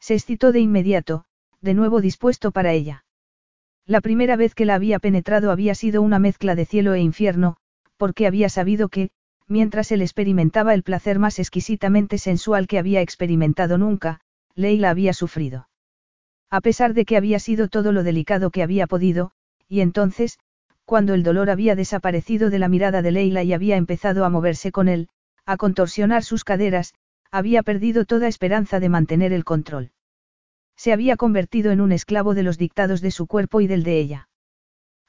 Se 0.00 0.14
excitó 0.14 0.50
de 0.50 0.60
inmediato, 0.60 1.26
de 1.60 1.74
nuevo 1.74 2.00
dispuesto 2.00 2.50
para 2.50 2.72
ella. 2.72 3.04
La 3.86 4.00
primera 4.00 4.36
vez 4.36 4.54
que 4.54 4.64
la 4.64 4.74
había 4.74 4.98
penetrado 4.98 5.50
había 5.50 5.74
sido 5.74 6.02
una 6.02 6.18
mezcla 6.18 6.54
de 6.54 6.64
cielo 6.64 6.94
e 6.94 7.00
infierno, 7.00 7.56
porque 7.96 8.26
había 8.26 8.48
sabido 8.48 8.88
que, 8.88 9.10
mientras 9.46 9.90
él 9.92 10.00
experimentaba 10.00 10.74
el 10.74 10.82
placer 10.82 11.18
más 11.18 11.38
exquisitamente 11.38 12.18
sensual 12.18 12.66
que 12.66 12.78
había 12.78 13.00
experimentado 13.00 13.78
nunca, 13.78 14.20
Leila 14.54 14.90
había 14.90 15.12
sufrido. 15.12 15.68
A 16.50 16.60
pesar 16.60 16.94
de 16.94 17.04
que 17.04 17.16
había 17.16 17.38
sido 17.38 17.68
todo 17.68 17.92
lo 17.92 18.02
delicado 18.02 18.50
que 18.50 18.62
había 18.62 18.86
podido, 18.86 19.32
y 19.68 19.80
entonces, 19.80 20.38
cuando 20.84 21.14
el 21.14 21.22
dolor 21.22 21.50
había 21.50 21.76
desaparecido 21.76 22.50
de 22.50 22.58
la 22.58 22.68
mirada 22.68 23.02
de 23.02 23.12
Leila 23.12 23.44
y 23.44 23.52
había 23.52 23.76
empezado 23.76 24.24
a 24.24 24.30
moverse 24.30 24.72
con 24.72 24.88
él, 24.88 25.08
a 25.46 25.56
contorsionar 25.56 26.24
sus 26.24 26.42
caderas, 26.42 26.94
había 27.30 27.62
perdido 27.62 28.04
toda 28.04 28.28
esperanza 28.28 28.80
de 28.80 28.88
mantener 28.88 29.32
el 29.32 29.44
control. 29.44 29.92
Se 30.80 30.94
había 30.94 31.18
convertido 31.18 31.72
en 31.72 31.82
un 31.82 31.92
esclavo 31.92 32.32
de 32.32 32.42
los 32.42 32.56
dictados 32.56 33.02
de 33.02 33.10
su 33.10 33.26
cuerpo 33.26 33.60
y 33.60 33.66
del 33.66 33.82
de 33.82 34.00
ella. 34.00 34.30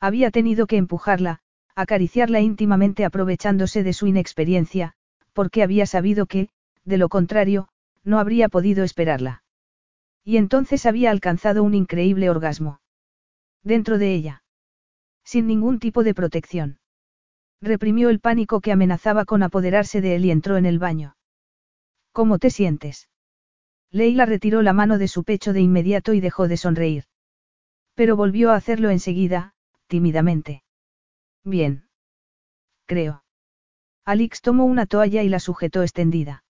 Había 0.01 0.29
tenido 0.29 0.67
que 0.67 0.75
empujarla, 0.75 1.39
acariciarla 1.75 2.41
íntimamente 2.41 3.05
aprovechándose 3.05 3.81
de 3.81 3.93
su 3.93 4.05
inexperiencia, 4.05 4.95
porque 5.31 5.63
había 5.63 5.85
sabido 5.85 6.25
que, 6.25 6.49
de 6.83 6.97
lo 6.97 7.07
contrario, 7.07 7.69
no 8.03 8.19
habría 8.19 8.49
podido 8.49 8.83
esperarla. 8.83 9.43
Y 10.25 10.35
entonces 10.35 10.85
había 10.85 11.09
alcanzado 11.09 11.63
un 11.63 11.73
increíble 11.73 12.29
orgasmo. 12.29 12.81
Dentro 13.63 13.97
de 13.97 14.13
ella. 14.13 14.43
Sin 15.23 15.47
ningún 15.47 15.79
tipo 15.79 16.03
de 16.03 16.13
protección. 16.13 16.79
Reprimió 17.61 18.09
el 18.09 18.19
pánico 18.19 18.59
que 18.59 18.73
amenazaba 18.73 19.23
con 19.23 19.41
apoderarse 19.41 20.01
de 20.01 20.17
él 20.17 20.25
y 20.25 20.31
entró 20.31 20.57
en 20.57 20.65
el 20.65 20.79
baño. 20.79 21.15
¿Cómo 22.11 22.39
te 22.39 22.49
sientes? 22.49 23.07
Leila 23.91 24.25
retiró 24.25 24.61
la 24.61 24.73
mano 24.73 24.97
de 24.97 25.07
su 25.07 25.23
pecho 25.23 25.51
de 25.51 25.61
inmediato 25.61 26.13
y 26.13 26.21
dejó 26.21 26.47
de 26.47 26.57
sonreír. 26.57 27.03
Pero 27.93 28.15
volvió 28.15 28.51
a 28.51 28.55
hacerlo 28.55 28.89
enseguida, 28.89 29.53
tímidamente. 29.87 30.63
Bien. 31.43 31.89
Creo. 32.85 33.23
Alix 34.05 34.41
tomó 34.41 34.65
una 34.65 34.85
toalla 34.85 35.23
y 35.23 35.29
la 35.29 35.39
sujetó 35.39 35.83
extendida. 35.83 36.43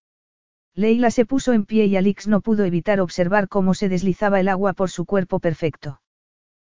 Leila 0.74 1.12
se 1.12 1.26
puso 1.26 1.52
en 1.52 1.66
pie 1.66 1.86
y 1.86 1.98
Alix 1.98 2.28
no 2.28 2.42
pudo 2.42 2.64
evitar 2.64 3.02
observar 3.02 3.50
cómo 3.50 3.74
se 3.74 3.90
deslizaba 3.90 4.40
el 4.40 4.48
agua 4.48 4.74
por 4.74 4.90
su 4.90 5.06
cuerpo 5.06 5.40
perfecto. 5.40 6.02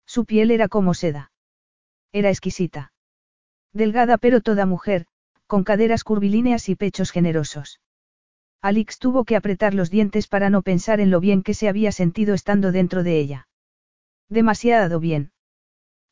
Su 0.07 0.25
piel 0.25 0.51
era 0.51 0.69
como 0.69 0.95
seda. 0.95 1.31
Era 2.13 2.31
exquisita. 2.31 2.93
Delgada 3.73 4.19
pero 4.19 4.41
toda 4.41 4.67
mujer, 4.67 5.07
con 5.47 5.63
caderas 5.63 6.05
curvilíneas 6.05 6.69
y 6.69 6.75
pechos 6.75 7.11
generosos. 7.11 7.81
Alix 8.65 8.99
tuvo 8.99 9.27
que 9.27 9.37
apretar 9.37 9.75
los 9.75 9.91
dientes 9.91 10.27
para 10.27 10.49
no 10.49 10.63
pensar 10.63 10.99
en 10.99 11.11
lo 11.11 11.21
bien 11.21 11.43
que 11.43 11.53
se 11.53 11.69
había 11.69 11.93
sentido 11.93 12.33
estando 12.33 12.73
dentro 12.73 13.03
de 13.03 13.19
ella. 13.19 13.47
Demasiado 14.31 15.01
bien. 15.01 15.33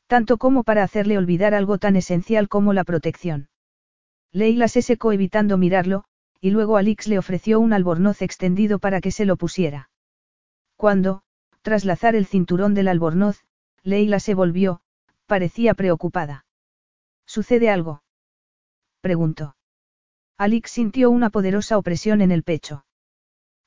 Tanto 0.07 0.37
como 0.37 0.63
para 0.63 0.83
hacerle 0.83 1.17
olvidar 1.17 1.55
algo 1.55 1.79
tan 1.79 1.97
esencial 1.97 2.51
como 2.51 2.75
la 2.75 2.85
protección. 2.85 3.49
Leila 4.33 4.69
se 4.69 4.83
secó 4.83 5.13
evitando 5.13 5.57
mirarlo, 5.57 6.05
y 6.43 6.51
luego 6.51 6.77
Alix 6.77 7.07
le 7.07 7.19
ofreció 7.19 7.59
un 7.59 7.73
albornoz 7.73 8.21
extendido 8.21 8.79
para 8.79 9.01
que 9.01 9.13
se 9.13 9.25
lo 9.25 9.39
pusiera. 9.39 9.89
Cuando, 10.77 11.23
tras 11.63 11.87
lazar 11.87 12.15
el 12.15 12.27
cinturón 12.27 12.75
del 12.75 12.89
albornoz, 12.89 13.47
Leila 13.83 14.21
se 14.21 14.35
volvió, 14.35 14.83
parecía 15.25 15.73
preocupada. 15.73 16.45
¿Sucede 17.25 17.71
algo? 17.71 18.03
preguntó. 19.01 19.55
Alix 20.39 20.71
sintió 20.71 21.11
una 21.11 21.31
poderosa 21.31 21.79
opresión 21.79 22.21
en 22.21 22.33
el 22.33 22.43
pecho. 22.43 22.85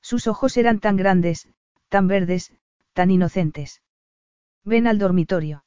Sus 0.00 0.26
ojos 0.26 0.56
eran 0.56 0.78
tan 0.80 0.96
grandes, 0.96 1.48
tan 1.88 2.06
verdes, 2.06 2.52
tan 2.92 3.10
inocentes. 3.10 3.82
Ven 4.64 4.86
al 4.86 4.98
dormitorio. 4.98 5.64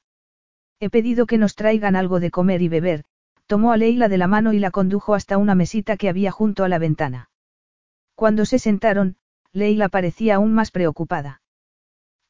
He 0.80 0.90
pedido 0.90 1.26
que 1.26 1.38
nos 1.38 1.56
traigan 1.56 1.96
algo 1.96 2.20
de 2.20 2.32
comer 2.32 2.62
y 2.62 2.70
beber, 2.70 3.06
tomó 3.48 3.72
a 3.72 3.78
Leila 3.78 4.08
de 4.08 4.18
la 4.18 4.28
mano 4.28 4.54
y 4.54 4.60
la 4.60 4.72
condujo 4.72 5.14
hasta 5.14 5.38
una 5.38 5.56
mesita 5.56 5.98
que 5.98 6.10
había 6.10 6.32
junto 6.32 6.64
a 6.64 6.70
la 6.70 6.80
ventana. 6.80 7.30
Cuando 8.16 8.46
se 8.46 8.60
sentaron, 8.60 9.18
Leila 9.52 9.90
parecía 9.90 10.36
aún 10.36 10.54
más 10.54 10.72
preocupada. 10.72 11.42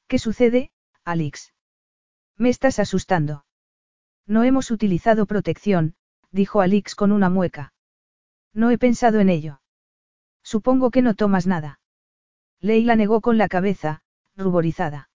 ¿Qué 0.07 0.17
sucede, 0.17 0.71
Alix? 1.03 1.53
Me 2.37 2.49
estás 2.49 2.79
asustando. 2.79 3.45
No 4.25 4.43
hemos 4.43 4.71
utilizado 4.71 5.25
protección, 5.25 5.95
dijo 6.31 6.61
Alix 6.61 6.95
con 6.95 7.11
una 7.11 7.29
mueca. 7.29 7.73
No 8.53 8.71
he 8.71 8.77
pensado 8.77 9.19
en 9.19 9.29
ello. 9.29 9.61
Supongo 10.43 10.91
que 10.91 11.01
no 11.01 11.13
tomas 11.13 11.47
nada. 11.47 11.79
Leila 12.61 12.95
negó 12.95 13.21
con 13.21 13.37
la 13.37 13.47
cabeza, 13.47 14.01
ruborizada. 14.35 15.09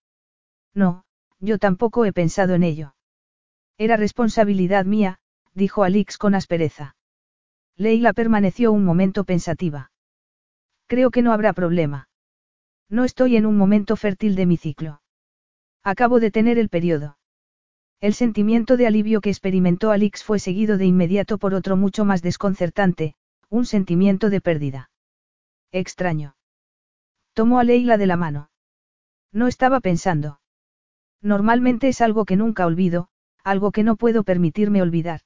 No, 0.74 1.04
yo 1.40 1.58
tampoco 1.58 2.04
he 2.04 2.12
pensado 2.12 2.54
en 2.54 2.62
ello. 2.62 2.94
Era 3.76 3.96
responsabilidad 3.96 4.84
mía, 4.84 5.18
dijo 5.52 5.82
Alix 5.82 6.16
con 6.18 6.34
aspereza. 6.34 6.96
Leila 7.76 8.12
permaneció 8.12 8.72
un 8.72 8.84
momento 8.84 9.24
pensativa. 9.24 9.90
Creo 10.86 11.10
que 11.10 11.22
no 11.22 11.32
habrá 11.32 11.52
problema. 11.52 12.08
No 12.88 13.04
estoy 13.04 13.36
en 13.36 13.46
un 13.46 13.56
momento 13.56 13.96
fértil 13.96 14.36
de 14.36 14.46
mi 14.46 14.56
ciclo. 14.56 15.02
Acabo 15.82 16.20
de 16.20 16.30
tener 16.30 16.58
el 16.58 16.68
periodo. 16.68 17.18
El 18.00 18.14
sentimiento 18.14 18.76
de 18.76 18.86
alivio 18.86 19.20
que 19.20 19.30
experimentó 19.30 19.90
Alix 19.90 20.22
fue 20.22 20.38
seguido 20.38 20.78
de 20.78 20.86
inmediato 20.86 21.38
por 21.38 21.54
otro 21.54 21.76
mucho 21.76 22.04
más 22.04 22.22
desconcertante, 22.22 23.14
un 23.50 23.66
sentimiento 23.66 24.30
de 24.30 24.40
pérdida. 24.40 24.90
Extraño. 25.72 26.36
Tomó 27.32 27.58
a 27.58 27.64
Leila 27.64 27.98
de 27.98 28.06
la 28.06 28.16
mano. 28.16 28.50
No 29.32 29.48
estaba 29.48 29.80
pensando. 29.80 30.40
Normalmente 31.20 31.88
es 31.88 32.00
algo 32.00 32.24
que 32.24 32.36
nunca 32.36 32.66
olvido, 32.66 33.08
algo 33.42 33.72
que 33.72 33.82
no 33.82 33.96
puedo 33.96 34.22
permitirme 34.22 34.82
olvidar. 34.82 35.20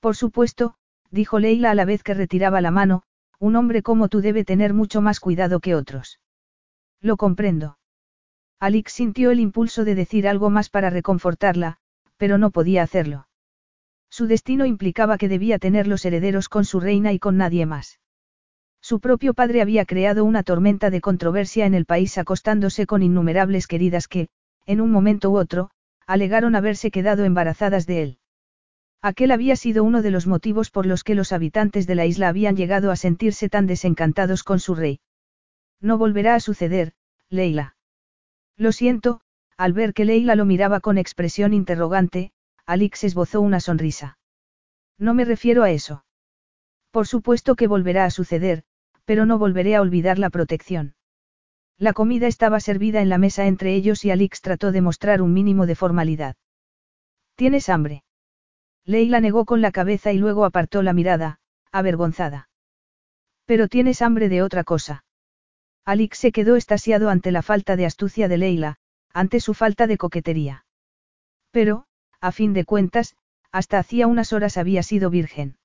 Por 0.00 0.16
supuesto, 0.16 0.74
dijo 1.10 1.38
Leila 1.38 1.70
a 1.70 1.74
la 1.74 1.84
vez 1.84 2.02
que 2.02 2.14
retiraba 2.14 2.60
la 2.60 2.70
mano, 2.70 3.02
un 3.38 3.56
hombre 3.56 3.82
como 3.82 4.08
tú 4.08 4.20
debe 4.20 4.44
tener 4.44 4.74
mucho 4.74 5.00
más 5.00 5.20
cuidado 5.20 5.60
que 5.60 5.74
otros. 5.74 6.20
Lo 7.00 7.16
comprendo. 7.16 7.78
Alix 8.60 8.92
sintió 8.92 9.30
el 9.30 9.40
impulso 9.40 9.84
de 9.84 9.94
decir 9.94 10.28
algo 10.28 10.50
más 10.50 10.70
para 10.70 10.90
reconfortarla, 10.90 11.78
pero 12.16 12.38
no 12.38 12.50
podía 12.50 12.82
hacerlo. 12.82 13.28
Su 14.16 14.28
destino 14.28 14.64
implicaba 14.64 15.18
que 15.18 15.28
debía 15.28 15.58
tener 15.58 15.88
los 15.88 16.04
herederos 16.04 16.48
con 16.48 16.64
su 16.64 16.78
reina 16.78 17.12
y 17.12 17.18
con 17.18 17.36
nadie 17.36 17.66
más. 17.66 17.98
Su 18.80 19.00
propio 19.00 19.34
padre 19.34 19.60
había 19.60 19.84
creado 19.86 20.24
una 20.24 20.44
tormenta 20.44 20.90
de 20.90 21.00
controversia 21.00 21.66
en 21.66 21.74
el 21.74 21.84
país 21.84 22.16
acostándose 22.16 22.86
con 22.86 23.02
innumerables 23.02 23.66
queridas 23.66 24.06
que, 24.06 24.28
en 24.66 24.80
un 24.80 24.92
momento 24.92 25.32
u 25.32 25.36
otro, 25.36 25.70
alegaron 26.06 26.54
haberse 26.54 26.92
quedado 26.92 27.24
embarazadas 27.24 27.88
de 27.88 28.02
él. 28.04 28.18
Aquel 29.02 29.32
había 29.32 29.56
sido 29.56 29.82
uno 29.82 30.00
de 30.00 30.12
los 30.12 30.28
motivos 30.28 30.70
por 30.70 30.86
los 30.86 31.02
que 31.02 31.16
los 31.16 31.32
habitantes 31.32 31.88
de 31.88 31.96
la 31.96 32.06
isla 32.06 32.28
habían 32.28 32.54
llegado 32.54 32.92
a 32.92 32.96
sentirse 32.96 33.48
tan 33.48 33.66
desencantados 33.66 34.44
con 34.44 34.60
su 34.60 34.76
rey. 34.76 35.00
No 35.80 35.98
volverá 35.98 36.36
a 36.36 36.40
suceder, 36.40 36.92
Leila. 37.30 37.74
Lo 38.56 38.70
siento, 38.70 39.22
al 39.56 39.72
ver 39.72 39.92
que 39.92 40.04
Leila 40.04 40.36
lo 40.36 40.44
miraba 40.44 40.78
con 40.78 40.98
expresión 40.98 41.52
interrogante, 41.52 42.30
Alix 42.66 43.04
esbozó 43.04 43.40
una 43.40 43.60
sonrisa. 43.60 44.18
No 44.98 45.14
me 45.14 45.24
refiero 45.24 45.62
a 45.62 45.70
eso. 45.70 46.04
Por 46.90 47.06
supuesto 47.06 47.56
que 47.56 47.66
volverá 47.66 48.04
a 48.04 48.10
suceder, 48.10 48.64
pero 49.04 49.26
no 49.26 49.38
volveré 49.38 49.76
a 49.76 49.80
olvidar 49.80 50.18
la 50.18 50.30
protección. 50.30 50.94
La 51.76 51.92
comida 51.92 52.26
estaba 52.26 52.60
servida 52.60 53.02
en 53.02 53.08
la 53.08 53.18
mesa 53.18 53.46
entre 53.46 53.74
ellos 53.74 54.04
y 54.04 54.10
Alix 54.10 54.40
trató 54.40 54.72
de 54.72 54.80
mostrar 54.80 55.20
un 55.20 55.32
mínimo 55.32 55.66
de 55.66 55.74
formalidad. 55.74 56.36
¿Tienes 57.34 57.68
hambre? 57.68 58.04
Leila 58.84 59.20
negó 59.20 59.44
con 59.44 59.60
la 59.60 59.72
cabeza 59.72 60.12
y 60.12 60.18
luego 60.18 60.44
apartó 60.44 60.82
la 60.82 60.92
mirada, 60.92 61.40
avergonzada. 61.72 62.48
Pero 63.44 63.68
tienes 63.68 64.02
hambre 64.02 64.28
de 64.28 64.42
otra 64.42 64.62
cosa. 64.62 65.04
Alix 65.84 66.18
se 66.18 66.32
quedó 66.32 66.56
estasiado 66.56 67.10
ante 67.10 67.32
la 67.32 67.42
falta 67.42 67.76
de 67.76 67.86
astucia 67.86 68.28
de 68.28 68.38
Leila, 68.38 68.76
ante 69.12 69.40
su 69.40 69.52
falta 69.52 69.86
de 69.86 69.98
coquetería. 69.98 70.64
Pero, 71.50 71.86
a 72.24 72.32
fin 72.32 72.54
de 72.54 72.64
cuentas, 72.64 73.16
hasta 73.52 73.78
hacía 73.78 74.06
unas 74.06 74.32
horas 74.32 74.56
había 74.56 74.82
sido 74.82 75.10
virgen. 75.10 75.58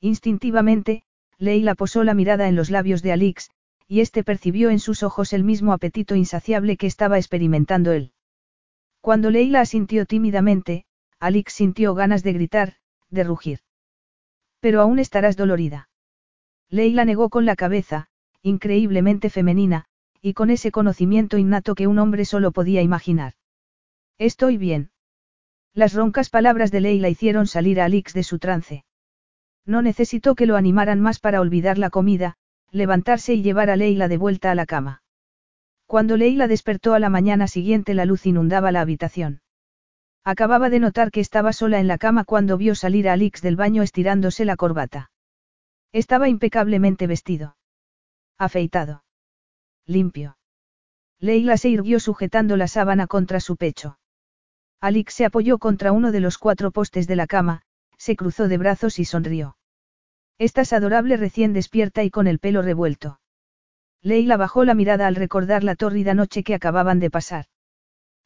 Instintivamente, 0.00 1.02
Leila 1.36 1.74
posó 1.74 2.04
la 2.04 2.14
mirada 2.14 2.48
en 2.48 2.56
los 2.56 2.70
labios 2.70 3.02
de 3.02 3.12
Alix, 3.12 3.50
y 3.86 4.00
éste 4.00 4.24
percibió 4.24 4.70
en 4.70 4.78
sus 4.78 5.02
ojos 5.02 5.34
el 5.34 5.44
mismo 5.44 5.74
apetito 5.74 6.14
insaciable 6.14 6.78
que 6.78 6.86
estaba 6.86 7.18
experimentando 7.18 7.92
él. 7.92 8.12
Cuando 9.02 9.30
Leila 9.30 9.60
asintió 9.60 10.06
tímidamente, 10.06 10.86
Alix 11.20 11.52
sintió 11.52 11.94
ganas 11.94 12.22
de 12.22 12.32
gritar, 12.32 12.74
de 13.10 13.24
rugir. 13.24 13.58
Pero 14.60 14.80
aún 14.80 14.98
estarás 14.98 15.36
dolorida. 15.36 15.90
Leila 16.70 17.04
negó 17.04 17.28
con 17.28 17.44
la 17.44 17.56
cabeza, 17.56 18.08
increíblemente 18.40 19.28
femenina, 19.28 19.84
y 20.22 20.32
con 20.32 20.48
ese 20.48 20.70
conocimiento 20.70 21.36
innato 21.36 21.74
que 21.74 21.86
un 21.86 21.98
hombre 21.98 22.24
solo 22.24 22.52
podía 22.52 22.80
imaginar. 22.80 23.34
Estoy 24.16 24.56
bien. 24.56 24.92
Las 25.74 25.92
roncas 25.92 26.30
palabras 26.30 26.70
de 26.70 26.80
Leila 26.80 27.08
hicieron 27.08 27.48
salir 27.48 27.80
a 27.80 27.86
Alix 27.86 28.14
de 28.14 28.22
su 28.22 28.38
trance. 28.38 28.84
No 29.66 29.82
necesitó 29.82 30.36
que 30.36 30.46
lo 30.46 30.56
animaran 30.56 31.00
más 31.00 31.18
para 31.18 31.40
olvidar 31.40 31.78
la 31.78 31.90
comida, 31.90 32.36
levantarse 32.70 33.34
y 33.34 33.42
llevar 33.42 33.70
a 33.70 33.76
Leila 33.76 34.06
de 34.06 34.16
vuelta 34.16 34.52
a 34.52 34.54
la 34.54 34.66
cama. 34.66 35.02
Cuando 35.86 36.16
Leila 36.16 36.46
despertó 36.46 36.94
a 36.94 37.00
la 37.00 37.10
mañana 37.10 37.48
siguiente 37.48 37.92
la 37.94 38.04
luz 38.04 38.24
inundaba 38.24 38.70
la 38.70 38.82
habitación. 38.82 39.40
Acababa 40.22 40.70
de 40.70 40.78
notar 40.78 41.10
que 41.10 41.20
estaba 41.20 41.52
sola 41.52 41.80
en 41.80 41.88
la 41.88 41.98
cama 41.98 42.24
cuando 42.24 42.56
vio 42.56 42.76
salir 42.76 43.08
a 43.08 43.14
Alix 43.14 43.42
del 43.42 43.56
baño 43.56 43.82
estirándose 43.82 44.44
la 44.44 44.56
corbata. 44.56 45.10
Estaba 45.92 46.28
impecablemente 46.28 47.08
vestido. 47.08 47.56
Afeitado. 48.38 49.04
Limpio. 49.86 50.38
Leila 51.18 51.56
se 51.56 51.68
irguió 51.68 51.98
sujetando 52.00 52.56
la 52.56 52.68
sábana 52.68 53.06
contra 53.06 53.40
su 53.40 53.56
pecho. 53.56 53.98
Alix 54.80 55.14
se 55.14 55.24
apoyó 55.24 55.58
contra 55.58 55.92
uno 55.92 56.12
de 56.12 56.20
los 56.20 56.38
cuatro 56.38 56.70
postes 56.70 57.06
de 57.06 57.16
la 57.16 57.26
cama, 57.26 57.62
se 57.96 58.16
cruzó 58.16 58.48
de 58.48 58.58
brazos 58.58 58.98
y 58.98 59.04
sonrió. 59.04 59.56
Estás 60.38 60.72
adorable 60.72 61.16
recién 61.16 61.52
despierta 61.52 62.02
y 62.02 62.10
con 62.10 62.26
el 62.26 62.38
pelo 62.38 62.60
revuelto. 62.62 63.20
Leila 64.02 64.36
bajó 64.36 64.64
la 64.64 64.74
mirada 64.74 65.06
al 65.06 65.14
recordar 65.14 65.64
la 65.64 65.76
tórrida 65.76 66.12
noche 66.12 66.42
que 66.42 66.54
acababan 66.54 66.98
de 66.98 67.10
pasar. 67.10 67.46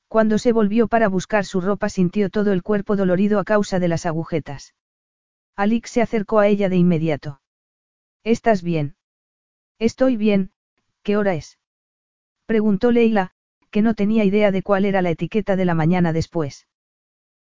Cuando 0.09 0.39
se 0.39 0.53
volvió 0.53 0.89
para 0.89 1.09
buscar 1.09 1.45
su 1.45 1.61
ropa 1.61 1.89
sintió 1.89 2.31
todo 2.31 2.53
el 2.53 2.63
cuerpo 2.63 2.97
dolorido 2.97 3.39
a 3.39 3.45
causa 3.45 3.79
de 3.79 3.89
las 3.89 4.07
agujetas. 4.07 4.75
Alix 5.55 5.91
se 5.91 6.03
acercó 6.03 6.39
a 6.39 6.49
ella 6.49 6.69
de 6.69 6.77
inmediato. 6.77 7.41
¿Estás 8.25 8.63
bien? 8.63 8.97
Estoy 9.79 10.17
bien, 10.17 10.51
¿qué 11.03 11.17
hora 11.17 11.35
es? 11.35 11.59
Preguntó 12.47 12.91
Leila, 12.91 13.33
que 13.71 13.83
no 13.83 13.95
tenía 13.95 14.25
idea 14.25 14.51
de 14.51 14.63
cuál 14.63 14.85
era 14.85 15.03
la 15.03 15.11
etiqueta 15.11 15.57
de 15.57 15.65
la 15.65 15.75
mañana 15.75 16.13
después. 16.13 16.67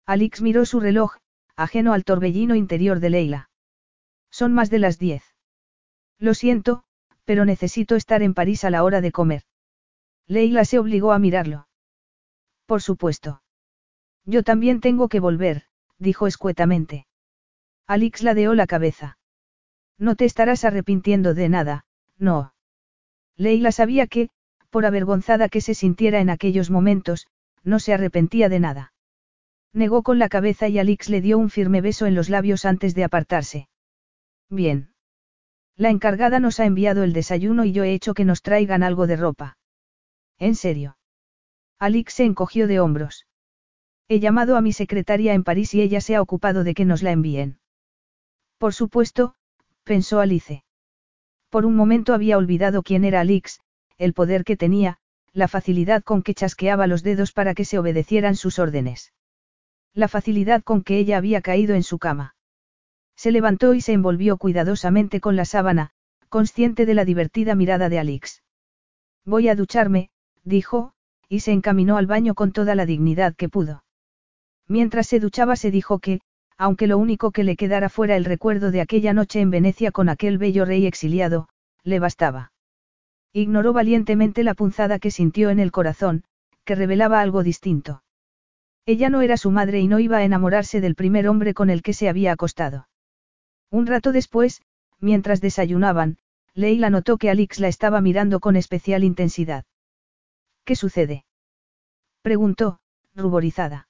Alix 0.06 0.42
miró 0.42 0.66
su 0.66 0.80
reloj, 0.80 1.16
ajeno 1.56 1.94
al 1.94 2.04
torbellino 2.04 2.56
interior 2.56 3.00
de 3.00 3.10
Leila. 3.10 3.50
Son 4.30 4.54
más 4.54 4.70
de 4.70 4.80
las 4.80 5.00
diez. 5.00 5.24
Lo 6.20 6.34
siento, 6.34 6.84
pero 7.24 7.46
necesito 7.46 7.96
estar 7.96 8.22
en 8.22 8.34
París 8.34 8.64
a 8.64 8.70
la 8.70 8.84
hora 8.84 9.02
de 9.02 9.12
comer. 9.12 9.44
Leila 10.28 10.66
se 10.66 10.80
obligó 10.80 11.12
a 11.12 11.20
mirarlo. 11.20 11.68
Por 12.66 12.82
supuesto. 12.82 13.42
Yo 14.26 14.44
también 14.44 14.80
tengo 14.80 15.08
que 15.08 15.20
volver, 15.20 15.64
dijo 16.00 16.28
escuetamente. 16.28 17.06
Alix 17.88 18.24
ladeó 18.24 18.56
la 18.56 18.68
cabeza. 18.68 19.18
No 19.98 20.16
te 20.16 20.26
estarás 20.26 20.66
arrepintiendo 20.66 21.34
de 21.34 21.50
nada, 21.50 21.86
no. 22.18 22.54
Leila 23.38 23.72
sabía 23.72 24.08
que, 24.08 24.30
por 24.76 24.86
avergonzada 24.86 25.48
que 25.48 25.62
se 25.62 25.74
sintiera 25.74 26.20
en 26.20 26.30
aquellos 26.30 26.70
momentos, 26.70 27.28
no 27.64 27.80
se 27.80 27.94
arrepentía 27.94 28.50
de 28.50 28.60
nada. 28.60 28.92
Negó 29.72 30.04
con 30.04 30.20
la 30.20 30.28
cabeza 30.28 30.68
y 30.68 30.80
Alix 30.80 31.08
le 31.08 31.22
dio 31.22 31.38
un 31.38 31.50
firme 31.50 31.80
beso 31.80 32.08
en 32.08 32.14
los 32.14 32.28
labios 32.28 32.66
antes 32.66 32.94
de 32.94 33.06
apartarse. 33.06 33.70
Bien. 34.50 34.90
La 35.78 35.92
encargada 35.92 36.42
nos 36.42 36.60
ha 36.60 36.66
enviado 36.66 37.04
el 37.04 37.14
desayuno 37.14 37.64
y 37.64 37.72
yo 37.72 37.86
he 37.86 37.94
hecho 37.94 38.14
que 38.14 38.26
nos 38.26 38.42
traigan 38.42 38.84
algo 38.84 39.08
de 39.08 39.16
ropa. 39.16 39.58
¿En 40.40 40.56
serio? 40.56 40.98
Alix 41.80 42.12
se 42.12 42.26
encogió 42.26 42.68
de 42.68 42.82
hombros. 42.82 43.28
He 44.10 44.20
llamado 44.20 44.58
a 44.58 44.62
mi 44.62 44.74
secretaria 44.74 45.36
en 45.36 45.46
París 45.46 45.74
y 45.74 45.84
ella 45.84 46.02
se 46.02 46.18
ha 46.18 46.22
ocupado 46.22 46.66
de 46.66 46.74
que 46.74 46.84
nos 46.84 47.02
la 47.02 47.14
envíen. 47.14 47.60
Por 48.58 48.74
supuesto, 48.74 49.36
pensó 49.86 50.20
Alice. 50.20 50.66
Por 51.50 51.66
un 51.66 51.78
momento 51.78 52.14
había 52.14 52.38
olvidado 52.38 52.84
quién 52.84 53.06
era 53.06 53.22
Alix, 53.22 53.62
el 53.98 54.14
poder 54.14 54.44
que 54.44 54.58
tenía, 54.58 54.98
la 55.34 55.48
facilidad 55.48 56.04
con 56.04 56.24
que 56.24 56.34
chasqueaba 56.34 56.88
los 56.88 57.04
dedos 57.04 57.32
para 57.32 57.54
que 57.54 57.66
se 57.66 57.78
obedecieran 57.78 58.36
sus 58.36 58.60
órdenes. 58.60 59.14
La 59.94 60.08
facilidad 60.08 60.64
con 60.64 60.84
que 60.84 60.98
ella 60.98 61.18
había 61.18 61.42
caído 61.42 61.76
en 61.76 61.84
su 61.84 62.00
cama. 62.00 62.36
Se 63.16 63.32
levantó 63.32 63.74
y 63.74 63.82
se 63.82 63.94
envolvió 63.94 64.38
cuidadosamente 64.38 65.20
con 65.20 65.36
la 65.36 65.46
sábana, 65.46 65.92
consciente 66.30 66.86
de 66.86 66.94
la 66.94 67.06
divertida 67.06 67.56
mirada 67.56 67.90
de 67.90 68.00
Alix. 68.00 68.44
Voy 69.26 69.48
a 69.48 69.56
ducharme, 69.56 70.10
dijo, 70.44 70.94
y 71.30 71.40
se 71.40 71.52
encaminó 71.52 71.98
al 71.98 72.08
baño 72.08 72.36
con 72.36 72.52
toda 72.52 72.76
la 72.76 72.86
dignidad 72.86 73.36
que 73.36 73.50
pudo. 73.50 73.84
Mientras 74.68 75.08
se 75.08 75.20
duchaba 75.20 75.56
se 75.56 75.72
dijo 75.72 76.00
que, 76.00 76.22
aunque 76.58 76.88
lo 76.88 76.98
único 76.98 77.32
que 77.32 77.44
le 77.44 77.56
quedara 77.56 77.90
fuera 77.90 78.16
el 78.16 78.26
recuerdo 78.26 78.72
de 78.72 78.82
aquella 78.82 79.14
noche 79.14 79.42
en 79.42 79.50
Venecia 79.50 79.92
con 79.92 80.10
aquel 80.10 80.38
bello 80.38 80.66
rey 80.66 80.86
exiliado, 80.86 81.50
le 81.84 82.00
bastaba. 82.00 82.52
Ignoró 83.38 83.74
valientemente 83.74 84.46
la 84.46 84.54
punzada 84.54 84.98
que 84.98 85.12
sintió 85.12 85.50
en 85.50 85.60
el 85.60 85.74
corazón, 85.74 86.24
que 86.64 86.74
revelaba 86.74 87.20
algo 87.20 87.44
distinto. 87.44 88.02
Ella 88.86 89.10
no 89.10 89.22
era 89.22 89.36
su 89.36 89.52
madre 89.52 89.82
y 89.82 89.90
no 89.90 90.00
iba 90.00 90.20
a 90.20 90.24
enamorarse 90.24 90.80
del 90.80 90.96
primer 90.96 91.28
hombre 91.28 91.54
con 91.54 91.70
el 91.70 91.82
que 91.82 91.92
se 91.92 92.08
había 92.08 92.32
acostado. 92.32 92.88
Un 93.70 93.88
rato 93.88 94.14
después, 94.14 94.62
mientras 95.02 95.42
desayunaban, 95.42 96.18
Leila 96.54 96.90
notó 96.90 97.18
que 97.18 97.30
Alix 97.30 97.60
la 97.60 97.68
estaba 97.68 98.00
mirando 98.00 98.40
con 98.40 98.56
especial 98.56 99.04
intensidad. 99.04 99.66
¿Qué 100.64 100.78
sucede? 100.78 101.26
preguntó, 102.22 102.80
ruborizada. 103.16 103.90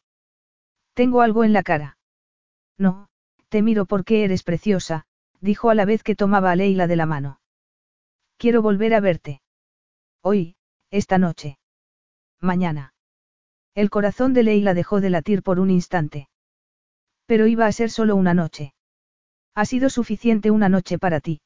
Tengo 0.96 1.22
algo 1.22 1.44
en 1.44 1.54
la 1.54 1.62
cara. 1.62 2.00
No, 2.80 3.10
te 3.50 3.62
miro 3.62 3.86
porque 3.86 4.24
eres 4.24 4.42
preciosa, 4.42 5.06
dijo 5.40 5.70
a 5.70 5.76
la 5.76 5.86
vez 5.86 6.02
que 6.02 6.16
tomaba 6.16 6.50
a 6.50 6.56
Leila 6.56 6.88
de 6.88 6.96
la 6.96 7.06
mano. 7.06 7.40
Quiero 8.38 8.62
volver 8.62 8.94
a 8.94 9.00
verte. 9.00 9.42
Hoy, 10.22 10.56
esta 10.92 11.18
noche. 11.18 11.58
Mañana. 12.42 12.94
El 13.76 13.90
corazón 13.90 14.34
de 14.34 14.44
Leila 14.44 14.74
dejó 14.74 15.02
de 15.02 15.10
latir 15.10 15.42
por 15.44 15.60
un 15.60 15.70
instante. 15.70 16.30
Pero 17.26 17.48
iba 17.48 17.66
a 17.66 17.72
ser 17.72 17.90
solo 17.90 18.16
una 18.16 18.34
noche. 18.34 18.74
Ha 19.56 19.66
sido 19.66 19.90
suficiente 19.90 20.52
una 20.52 20.70
noche 20.70 21.00
para 21.00 21.20
ti. 21.20 21.42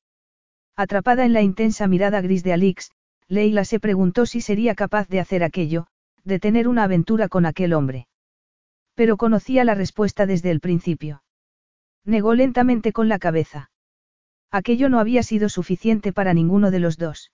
Atrapada 0.75 1.25
en 1.25 1.33
la 1.33 1.41
intensa 1.41 1.87
mirada 1.87 2.21
gris 2.21 2.43
de 2.43 2.53
Alix, 2.53 2.91
Leila 3.27 3.65
se 3.65 3.79
preguntó 3.79 4.25
si 4.25 4.41
sería 4.41 4.75
capaz 4.75 5.07
de 5.07 5.19
hacer 5.19 5.43
aquello, 5.43 5.87
de 6.23 6.39
tener 6.39 6.67
una 6.67 6.83
aventura 6.83 7.29
con 7.29 7.45
aquel 7.45 7.73
hombre. 7.73 8.07
Pero 8.95 9.17
conocía 9.17 9.63
la 9.63 9.75
respuesta 9.75 10.25
desde 10.25 10.51
el 10.51 10.59
principio. 10.59 11.23
Negó 12.03 12.33
lentamente 12.33 12.91
con 12.91 13.07
la 13.07 13.19
cabeza. 13.19 13.69
Aquello 14.51 14.89
no 14.89 14.99
había 14.99 15.23
sido 15.23 15.49
suficiente 15.49 16.11
para 16.11 16.33
ninguno 16.33 16.71
de 16.71 16.79
los 16.79 16.97
dos. 16.97 17.31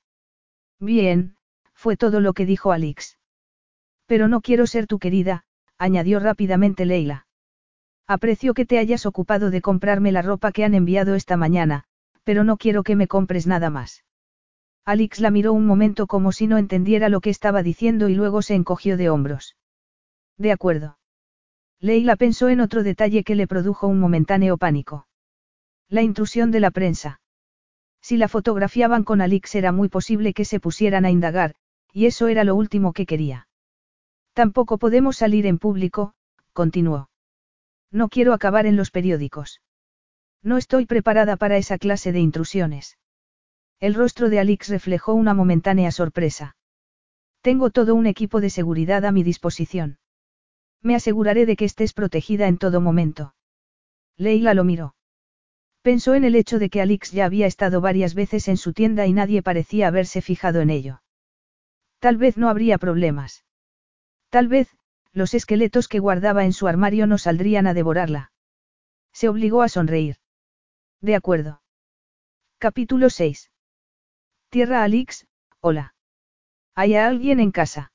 Bien, 0.79 1.37
fue 1.73 1.95
todo 1.95 2.19
lo 2.19 2.33
que 2.33 2.45
dijo 2.45 2.71
Alix. 2.71 3.17
Pero 4.05 4.27
no 4.27 4.41
quiero 4.41 4.67
ser 4.67 4.87
tu 4.87 4.99
querida, 4.99 5.45
añadió 5.77 6.19
rápidamente 6.19 6.85
Leila. 6.85 7.27
Aprecio 8.07 8.53
que 8.53 8.65
te 8.65 8.77
hayas 8.77 9.05
ocupado 9.05 9.49
de 9.49 9.61
comprarme 9.61 10.11
la 10.11 10.21
ropa 10.21 10.51
que 10.51 10.63
han 10.63 10.75
enviado 10.75 11.15
esta 11.15 11.37
mañana, 11.37 11.85
pero 12.23 12.43
no 12.43 12.57
quiero 12.57 12.83
que 12.83 12.95
me 12.95 13.07
compres 13.07 13.47
nada 13.47 13.69
más. 13.69 14.03
Alix 14.83 15.19
la 15.19 15.31
miró 15.31 15.53
un 15.53 15.65
momento 15.65 16.05
como 16.05 16.31
si 16.31 16.45
no 16.45 16.57
entendiera 16.57 17.09
lo 17.09 17.21
que 17.21 17.31
estaba 17.31 17.63
diciendo 17.63 18.09
y 18.09 18.15
luego 18.15 18.41
se 18.41 18.53
encogió 18.53 18.97
de 18.97 19.09
hombros. 19.09 19.55
De 20.37 20.51
acuerdo. 20.51 20.99
Leila 21.79 22.15
pensó 22.15 22.49
en 22.49 22.59
otro 22.59 22.83
detalle 22.83 23.23
que 23.23 23.35
le 23.35 23.47
produjo 23.47 23.87
un 23.87 23.99
momentáneo 23.99 24.57
pánico. 24.57 25.07
La 25.89 26.01
intrusión 26.01 26.51
de 26.51 26.59
la 26.59 26.71
prensa. 26.71 27.21
Si 28.01 28.17
la 28.17 28.27
fotografiaban 28.27 29.03
con 29.03 29.21
Alix 29.21 29.55
era 29.55 29.71
muy 29.71 29.89
posible 29.89 30.33
que 30.33 30.45
se 30.45 30.59
pusieran 30.59 31.05
a 31.05 31.11
indagar, 31.11 31.55
y 31.91 32.05
eso 32.07 32.27
era 32.27 32.43
lo 32.43 32.55
último 32.55 32.93
que 32.93 33.05
quería. 33.05 33.47
Tampoco 34.33 34.77
podemos 34.77 35.17
salir 35.17 35.45
en 35.45 35.59
público, 35.59 36.13
continuó. 36.53 37.09
No 37.91 38.09
quiero 38.09 38.33
acabar 38.33 38.65
en 38.65 38.75
los 38.75 38.91
periódicos. 38.91 39.61
No 40.43 40.57
estoy 40.57 40.85
preparada 40.85 41.37
para 41.37 41.57
esa 41.57 41.77
clase 41.77 42.11
de 42.11 42.19
intrusiones. 42.19 42.97
El 43.79 43.93
rostro 43.93 44.29
de 44.29 44.39
Alix 44.39 44.69
reflejó 44.69 45.13
una 45.13 45.33
momentánea 45.33 45.91
sorpresa. 45.91 46.55
Tengo 47.41 47.69
todo 47.69 47.95
un 47.95 48.07
equipo 48.07 48.41
de 48.41 48.49
seguridad 48.49 49.05
a 49.05 49.11
mi 49.11 49.23
disposición. 49.23 49.99
Me 50.81 50.95
aseguraré 50.95 51.45
de 51.45 51.55
que 51.55 51.65
estés 51.65 51.93
protegida 51.93 52.47
en 52.47 52.57
todo 52.57 52.81
momento. 52.81 53.35
Leila 54.17 54.53
lo 54.53 54.63
miró. 54.63 54.95
Pensó 55.85 56.15
en 56.15 56.23
el 56.23 56.33
hecho 56.33 56.57
de 56.57 56.71
que 56.71 56.81
Alix 56.81 57.11
ya 57.11 57.25
había 57.25 57.45
estado 57.45 57.79
varias 57.79 58.15
veces 58.15 58.47
en 58.47 58.57
su 58.57 58.73
tienda 58.73 59.05
y 59.05 59.13
nadie 59.13 59.43
parecía 59.43 59.87
haberse 59.87 60.23
fijado 60.23 60.61
en 60.61 60.71
ello. 60.71 61.03
Tal 61.99 62.17
vez 62.17 62.37
no 62.37 62.49
habría 62.49 62.79
problemas. 62.79 63.45
Tal 64.31 64.47
vez, 64.47 64.75
los 65.13 65.35
esqueletos 65.35 65.87
que 65.87 65.99
guardaba 65.99 66.43
en 66.43 66.53
su 66.53 66.65
armario 66.65 67.05
no 67.05 67.19
saldrían 67.19 67.67
a 67.67 67.75
devorarla. 67.75 68.31
Se 69.13 69.29
obligó 69.29 69.61
a 69.61 69.69
sonreír. 69.69 70.15
De 71.01 71.13
acuerdo. 71.13 71.61
Capítulo 72.57 73.11
6. 73.11 73.51
Tierra 74.49 74.83
Alix, 74.83 75.27
hola. 75.59 75.93
¿Hay 76.73 76.95
alguien 76.95 77.39
en 77.39 77.51
casa? 77.51 77.91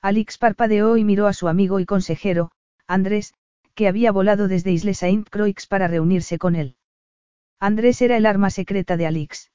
Alix 0.00 0.36
parpadeó 0.36 0.96
y 0.96 1.04
miró 1.04 1.28
a 1.28 1.32
su 1.32 1.46
amigo 1.46 1.78
y 1.78 1.86
consejero, 1.86 2.50
Andrés, 2.88 3.34
que 3.76 3.86
había 3.86 4.10
volado 4.10 4.48
desde 4.48 4.72
Isle 4.72 4.94
Saint 4.94 5.30
Croix 5.30 5.68
para 5.68 5.86
reunirse 5.86 6.38
con 6.38 6.56
él. 6.56 6.76
Andrés 7.64 8.02
era 8.02 8.18
el 8.18 8.26
arma 8.26 8.50
secreta 8.50 8.98
de 8.98 9.06
Alix. 9.06 9.50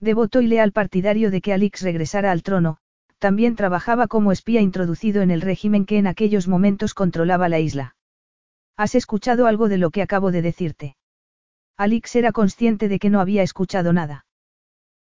Devoto 0.00 0.40
y 0.40 0.48
leal 0.48 0.72
partidario 0.72 1.30
de 1.30 1.40
que 1.40 1.52
Alix 1.52 1.82
regresara 1.82 2.32
al 2.32 2.42
trono, 2.42 2.78
también 3.20 3.54
trabajaba 3.54 4.08
como 4.08 4.32
espía 4.32 4.60
introducido 4.60 5.22
en 5.22 5.30
el 5.30 5.40
régimen 5.40 5.86
que 5.86 5.98
en 5.98 6.08
aquellos 6.08 6.48
momentos 6.48 6.92
controlaba 6.92 7.48
la 7.48 7.60
isla. 7.60 7.94
¿Has 8.76 8.96
escuchado 8.96 9.46
algo 9.46 9.68
de 9.68 9.78
lo 9.78 9.90
que 9.90 10.02
acabo 10.02 10.32
de 10.32 10.42
decirte? 10.42 10.96
Alix 11.76 12.16
era 12.16 12.32
consciente 12.32 12.88
de 12.88 12.98
que 12.98 13.10
no 13.10 13.20
había 13.20 13.44
escuchado 13.44 13.92
nada. 13.92 14.26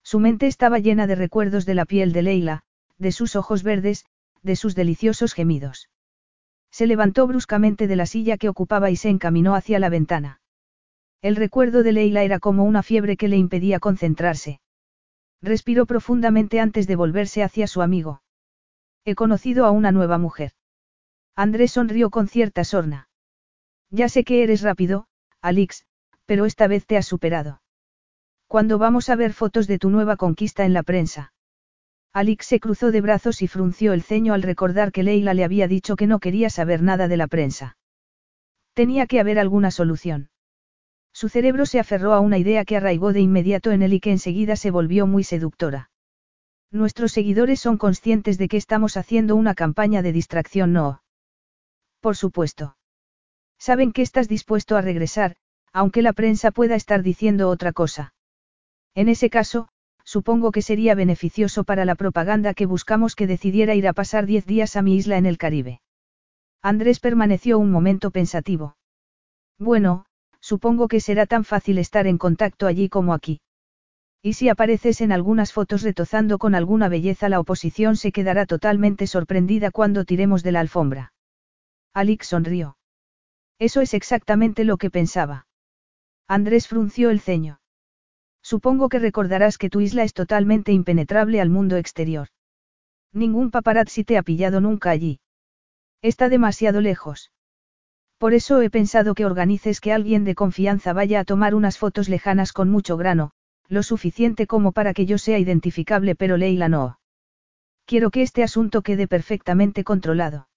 Su 0.04 0.20
mente 0.20 0.48
estaba 0.48 0.80
llena 0.80 1.08
de 1.08 1.16
recuerdos 1.16 1.66
de 1.66 1.76
la 1.76 1.86
piel 1.86 2.12
de 2.12 2.24
Leila, 2.24 2.64
de 2.98 3.14
sus 3.14 3.38
ojos 3.38 3.64
verdes, 3.64 4.06
de 4.44 4.58
sus 4.58 4.76
deliciosos 4.76 5.34
gemidos. 5.34 5.90
Se 6.72 6.88
levantó 6.88 7.26
bruscamente 7.26 7.88
de 7.88 7.96
la 7.96 8.06
silla 8.06 8.36
que 8.36 8.50
ocupaba 8.50 8.92
y 8.92 8.98
se 8.98 9.08
encaminó 9.08 9.56
hacia 9.56 9.80
la 9.80 9.88
ventana. 9.88 10.42
El 11.22 11.36
recuerdo 11.36 11.84
de 11.84 11.92
Leila 11.92 12.24
era 12.24 12.40
como 12.40 12.64
una 12.64 12.84
fiebre 12.84 13.18
que 13.18 13.28
le 13.28 13.38
impedía 13.38 13.80
concentrarse. 13.80 14.60
Respiró 15.42 15.86
profundamente 15.86 16.60
antes 16.60 16.88
de 16.88 16.96
volverse 16.96 17.44
hacia 17.44 17.68
su 17.68 17.82
amigo. 17.82 18.22
He 19.06 19.16
conocido 19.16 19.66
a 19.66 19.72
una 19.72 19.92
nueva 19.92 20.18
mujer. 20.18 20.52
Andrés 21.36 21.72
sonrió 21.72 22.10
con 22.10 22.28
cierta 22.28 22.64
sorna. 22.64 23.10
Ya 23.90 24.10
sé 24.10 24.24
que 24.24 24.44
eres 24.44 24.62
rápido, 24.62 25.08
Alix, 25.42 25.86
pero 26.26 26.46
esta 26.46 26.68
vez 26.68 26.86
te 26.86 26.98
has 26.98 27.06
superado. 27.06 27.62
¿Cuándo 28.48 28.78
vamos 28.78 29.10
a 29.10 29.16
ver 29.16 29.34
fotos 29.34 29.68
de 29.68 29.80
tu 29.80 29.90
nueva 29.90 30.18
conquista 30.18 30.66
en 30.66 30.74
la 30.74 30.84
prensa? 30.84 31.34
Alix 32.14 32.46
se 32.48 32.60
cruzó 32.60 32.92
de 32.92 33.02
brazos 33.02 33.42
y 33.42 33.48
frunció 33.48 33.94
el 33.94 34.02
ceño 34.02 34.34
al 34.34 34.42
recordar 34.42 34.92
que 34.92 35.04
Leila 35.04 35.34
le 35.34 35.44
había 35.44 35.68
dicho 35.68 35.96
que 35.96 36.08
no 36.08 36.20
quería 36.20 36.50
saber 36.50 36.82
nada 36.82 37.08
de 37.08 37.18
la 37.18 37.28
prensa. 37.28 37.78
Tenía 38.74 39.06
que 39.06 39.20
haber 39.20 39.40
alguna 39.40 39.72
solución. 39.72 40.30
Su 41.20 41.30
cerebro 41.30 41.66
se 41.66 41.80
aferró 41.80 42.14
a 42.14 42.20
una 42.20 42.38
idea 42.38 42.64
que 42.64 42.78
arraigó 42.78 43.12
de 43.12 43.22
inmediato 43.22 43.72
en 43.72 43.82
él 43.82 43.94
y 43.94 44.00
que 44.00 44.12
enseguida 44.12 44.56
se 44.56 44.70
volvió 44.70 45.08
muy 45.08 45.24
seductora. 45.24 45.90
Nuestros 46.70 47.12
seguidores 47.12 47.60
son 47.60 47.80
conscientes 47.80 48.38
de 48.38 48.48
que 48.48 48.58
estamos 48.58 48.98
haciendo 48.98 49.36
una 49.36 49.56
campaña 49.56 50.04
de 50.04 50.12
distracción, 50.12 50.74
¿no? 50.74 51.02
Por 52.02 52.16
supuesto. 52.16 52.78
Saben 53.58 53.94
que 53.94 54.04
estás 54.04 54.28
dispuesto 54.28 54.78
a 54.78 54.82
regresar, 54.82 55.38
aunque 55.74 56.04
la 56.04 56.14
prensa 56.14 56.52
pueda 56.52 56.76
estar 56.76 57.02
diciendo 57.02 57.50
otra 57.50 57.74
cosa. 57.74 58.14
En 58.94 59.10
ese 59.10 59.32
caso, 59.32 59.70
supongo 60.04 60.52
que 60.52 60.62
sería 60.62 60.94
beneficioso 60.94 61.64
para 61.64 61.84
la 61.84 61.96
propaganda 61.96 62.54
que 62.54 62.68
buscamos 62.68 63.16
que 63.16 63.26
decidiera 63.26 63.74
ir 63.74 63.88
a 63.88 63.94
pasar 63.94 64.28
diez 64.28 64.46
días 64.46 64.76
a 64.76 64.84
mi 64.84 64.96
isla 64.96 65.18
en 65.18 65.26
el 65.26 65.40
Caribe. 65.40 65.82
Andrés 66.62 67.00
permaneció 67.00 67.58
un 67.58 67.72
momento 67.72 68.12
pensativo. 68.12 68.78
Bueno, 69.58 70.06
Supongo 70.42 70.88
que 70.88 71.00
será 71.00 71.26
tan 71.26 71.44
fácil 71.44 71.78
estar 71.78 72.08
en 72.08 72.18
contacto 72.18 72.68
allí 72.68 72.90
como 72.90 73.14
aquí. 73.14 73.42
Y 74.22 74.34
si 74.34 74.50
apareces 74.50 75.02
en 75.02 75.12
algunas 75.12 75.54
fotos 75.54 75.84
retozando 75.84 76.38
con 76.38 76.56
alguna 76.56 76.90
belleza, 76.90 77.30
la 77.30 77.40
oposición 77.40 77.96
se 77.96 78.12
quedará 78.12 78.46
totalmente 78.46 79.08
sorprendida 79.08 79.72
cuando 79.72 80.06
tiremos 80.06 80.44
de 80.44 80.52
la 80.52 80.60
alfombra. 80.60 81.14
Alix 81.94 82.28
sonrió. 82.28 82.78
Eso 83.60 83.82
es 83.82 83.94
exactamente 83.94 84.64
lo 84.64 84.78
que 84.78 84.92
pensaba. 84.92 85.48
Andrés 86.28 86.68
frunció 86.68 87.10
el 87.10 87.22
ceño. 87.22 87.60
Supongo 88.42 88.90
que 88.90 89.00
recordarás 89.00 89.58
que 89.58 89.70
tu 89.70 89.82
isla 89.82 90.04
es 90.04 90.14
totalmente 90.14 90.72
impenetrable 90.72 91.42
al 91.42 91.50
mundo 91.50 91.78
exterior. 91.78 92.28
Ningún 93.14 93.52
paparazzi 93.52 94.04
te 94.04 94.18
ha 94.18 94.24
pillado 94.24 94.62
nunca 94.62 94.90
allí. 94.90 95.20
Está 96.02 96.30
demasiado 96.30 96.82
lejos. 96.82 97.32
Por 98.18 98.34
eso 98.34 98.62
he 98.62 98.70
pensado 98.70 99.14
que 99.14 99.26
organices 99.26 99.80
que 99.80 99.94
alguien 99.94 100.24
de 100.24 100.34
confianza 100.34 100.92
vaya 100.94 101.20
a 101.20 101.24
tomar 101.24 101.54
unas 101.54 101.78
fotos 101.78 102.10
lejanas 102.10 102.52
con 102.52 102.70
mucho 102.70 102.98
grano, 102.98 103.32
lo 103.68 103.84
suficiente 103.84 104.48
como 104.48 104.72
para 104.72 104.94
que 104.94 105.06
yo 105.06 105.18
sea 105.18 105.38
identificable 105.38 106.16
pero 106.16 106.38
Leila 106.38 106.68
no. 106.68 107.00
Quiero 107.86 108.10
que 108.10 108.22
este 108.22 108.44
asunto 108.44 108.82
quede 108.82 109.08
perfectamente 109.08 109.84
controlado. 109.84 110.48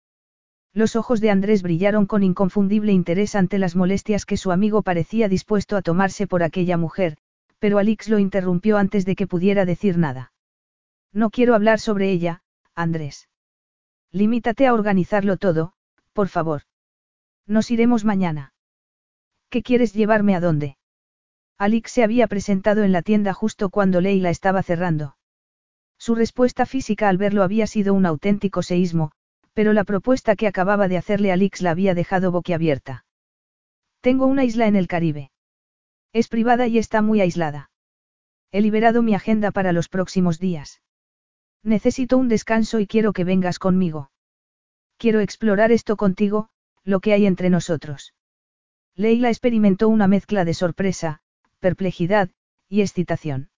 Los 0.72 0.96
ojos 0.96 1.20
de 1.20 1.30
Andrés 1.30 1.62
brillaron 1.62 2.06
con 2.06 2.22
inconfundible 2.22 2.92
interés 2.92 3.34
ante 3.34 3.58
las 3.58 3.76
molestias 3.76 4.24
que 4.24 4.36
su 4.36 4.52
amigo 4.52 4.82
parecía 4.82 5.28
dispuesto 5.28 5.76
a 5.76 5.82
tomarse 5.82 6.26
por 6.26 6.42
aquella 6.42 6.76
mujer, 6.76 7.16
pero 7.58 7.78
Alix 7.78 8.08
lo 8.08 8.18
interrumpió 8.18 8.78
antes 8.78 9.04
de 9.04 9.16
que 9.16 9.26
pudiera 9.26 9.64
decir 9.64 9.98
nada. 9.98 10.32
No 11.12 11.30
quiero 11.30 11.54
hablar 11.54 11.80
sobre 11.80 12.10
ella, 12.10 12.42
Andrés. 12.74 13.28
Limítate 14.12 14.66
a 14.66 14.74
organizarlo 14.74 15.36
todo, 15.36 15.72
por 16.12 16.28
favor. 16.28 16.62
Nos 17.46 17.70
iremos 17.70 18.04
mañana. 18.04 18.52
¿Qué 19.48 19.62
quieres 19.62 19.92
llevarme 19.92 20.34
a 20.34 20.40
dónde? 20.40 20.76
Alix 21.58 21.90
se 21.92 22.04
había 22.04 22.26
presentado 22.26 22.84
en 22.84 22.92
la 22.92 23.02
tienda 23.02 23.34
justo 23.34 23.68
cuando 23.68 24.00
Leila 24.00 24.30
estaba 24.30 24.62
cerrando. 24.62 25.16
Su 25.98 26.14
respuesta 26.14 26.64
física 26.64 27.08
al 27.08 27.18
verlo 27.18 27.42
había 27.42 27.66
sido 27.66 27.92
un 27.92 28.06
auténtico 28.06 28.62
seísmo, 28.62 29.12
pero 29.52 29.72
la 29.72 29.84
propuesta 29.84 30.36
que 30.36 30.46
acababa 30.46 30.88
de 30.88 30.96
hacerle 30.96 31.32
Alix 31.32 31.60
la 31.60 31.72
había 31.72 31.94
dejado 31.94 32.32
boquiabierta. 32.32 33.04
Tengo 34.00 34.26
una 34.26 34.44
isla 34.44 34.66
en 34.66 34.76
el 34.76 34.88
Caribe. 34.88 35.30
Es 36.12 36.28
privada 36.28 36.66
y 36.66 36.78
está 36.78 37.02
muy 37.02 37.20
aislada. 37.20 37.70
He 38.52 38.62
liberado 38.62 39.02
mi 39.02 39.14
agenda 39.14 39.50
para 39.50 39.72
los 39.72 39.88
próximos 39.88 40.38
días. 40.38 40.80
Necesito 41.62 42.16
un 42.16 42.28
descanso 42.28 42.80
y 42.80 42.86
quiero 42.86 43.12
que 43.12 43.24
vengas 43.24 43.58
conmigo. 43.58 44.10
Quiero 44.96 45.20
explorar 45.20 45.72
esto 45.72 45.96
contigo, 45.96 46.48
lo 46.90 47.00
que 47.00 47.14
hay 47.14 47.26
entre 47.26 47.48
nosotros. 47.48 48.14
Leila 48.94 49.30
experimentó 49.30 49.88
una 49.88 50.06
mezcla 50.08 50.44
de 50.44 50.52
sorpresa, 50.52 51.20
perplejidad, 51.58 52.30
y 52.68 52.82
excitación. 52.82 53.50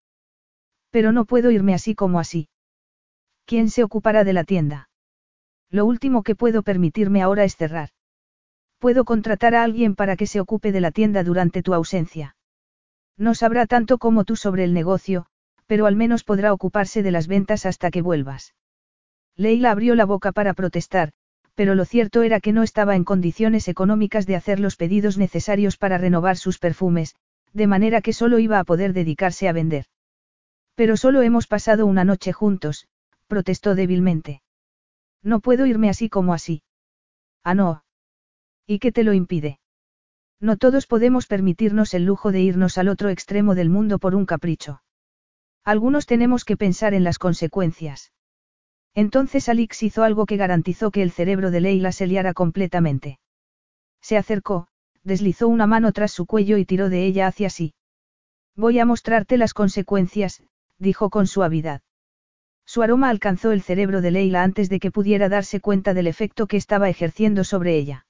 Pero 0.91 1.11
no 1.11 1.25
puedo 1.25 1.51
irme 1.51 1.75
así 1.75 1.95
como 1.95 2.21
así. 2.21 2.49
¿Quién 3.45 3.71
se 3.71 3.83
ocupará 3.83 4.25
de 4.25 4.33
la 4.33 4.45
tienda? 4.45 4.89
Lo 5.71 5.85
último 5.87 6.23
que 6.23 6.37
puedo 6.37 6.63
permitirme 6.63 7.23
ahora 7.23 7.45
es 7.45 7.57
cerrar. 7.57 7.89
Puedo 8.79 9.05
contratar 9.05 9.55
a 9.55 9.63
alguien 9.63 9.95
para 9.95 10.17
que 10.17 10.27
se 10.27 10.41
ocupe 10.41 10.71
de 10.71 10.81
la 10.81 10.91
tienda 10.91 11.25
durante 11.25 11.63
tu 11.63 11.73
ausencia. 11.75 12.37
No 13.17 13.35
sabrá 13.35 13.67
tanto 13.67 13.99
como 13.99 14.25
tú 14.25 14.37
sobre 14.37 14.65
el 14.65 14.75
negocio, 14.75 15.27
pero 15.67 15.87
al 15.87 15.97
menos 15.97 16.25
podrá 16.25 16.53
ocuparse 16.53 17.03
de 17.03 17.11
las 17.11 17.27
ventas 17.27 17.65
hasta 17.65 17.91
que 17.91 18.03
vuelvas. 18.03 18.55
Leila 19.37 19.71
abrió 19.71 19.95
la 19.95 20.05
boca 20.05 20.33
para 20.33 20.53
protestar, 20.53 21.13
pero 21.55 21.75
lo 21.75 21.85
cierto 21.85 22.23
era 22.23 22.41
que 22.41 22.53
no 22.53 22.63
estaba 22.63 22.97
en 22.97 23.05
condiciones 23.05 23.69
económicas 23.69 24.27
de 24.27 24.37
hacer 24.37 24.61
los 24.61 24.77
pedidos 24.77 25.19
necesarios 25.19 25.77
para 25.77 25.99
renovar 25.99 26.37
sus 26.37 26.59
perfumes, 26.59 27.15
de 27.53 27.67
manera 27.67 28.01
que 28.01 28.13
solo 28.13 28.39
iba 28.39 28.59
a 28.59 28.65
poder 28.65 28.93
dedicarse 28.93 29.49
a 29.49 29.53
vender. 29.53 29.87
Pero 30.75 30.97
solo 30.97 31.23
hemos 31.23 31.47
pasado 31.47 31.87
una 31.87 32.05
noche 32.05 32.33
juntos, 32.33 32.89
protestó 33.27 33.75
débilmente. 33.75 34.43
No 35.23 35.41
puedo 35.41 35.67
irme 35.67 35.89
así 35.89 36.09
como 36.09 36.35
así. 36.35 36.63
Ah, 37.45 37.55
no. 37.55 37.85
¿Y 38.67 38.79
qué 38.79 38.93
te 38.93 39.05
lo 39.05 39.13
impide? 39.13 39.59
No 40.41 40.57
todos 40.57 40.87
podemos 40.87 41.27
permitirnos 41.27 41.95
el 41.95 42.05
lujo 42.05 42.33
de 42.33 42.41
irnos 42.41 42.79
al 42.79 42.89
otro 42.89 43.11
extremo 43.11 43.55
del 43.55 43.69
mundo 43.69 43.99
por 43.99 44.15
un 44.15 44.27
capricho. 44.27 44.83
Algunos 45.65 46.07
tenemos 46.07 46.45
que 46.45 46.57
pensar 46.57 46.95
en 46.95 47.05
las 47.05 47.19
consecuencias. 47.19 48.13
Entonces 48.95 49.49
Alix 49.49 49.83
hizo 49.83 50.03
algo 50.03 50.27
que 50.27 50.37
garantizó 50.37 50.91
que 50.91 51.03
el 51.03 51.11
cerebro 51.11 51.51
de 51.51 51.61
Leila 51.61 51.93
se 51.93 52.07
liara 52.07 52.35
completamente. 52.35 53.19
Se 54.01 54.17
acercó, 54.17 54.69
deslizó 55.03 55.49
una 55.49 55.67
mano 55.67 55.93
tras 55.93 56.13
su 56.13 56.27
cuello 56.27 56.59
y 56.59 56.65
tiró 56.65 56.89
de 56.89 57.07
ella 57.07 57.27
hacia 57.27 57.49
sí. 57.49 57.75
Voy 58.55 58.79
a 58.79 58.85
mostrarte 58.85 59.39
las 59.39 59.55
consecuencias, 59.55 60.43
dijo 60.79 61.09
con 61.09 61.27
suavidad. 61.27 61.81
Su 62.67 62.83
aroma 62.83 63.09
alcanzó 63.09 63.53
el 63.53 63.63
cerebro 63.63 64.03
de 64.03 64.11
Leila 64.11 64.43
antes 64.43 64.69
de 64.69 64.79
que 64.79 64.91
pudiera 64.91 65.29
darse 65.29 65.61
cuenta 65.61 65.95
del 65.95 66.07
efecto 66.07 66.47
que 66.47 66.57
estaba 66.57 66.89
ejerciendo 66.89 67.45
sobre 67.45 67.77
ella. 67.77 68.07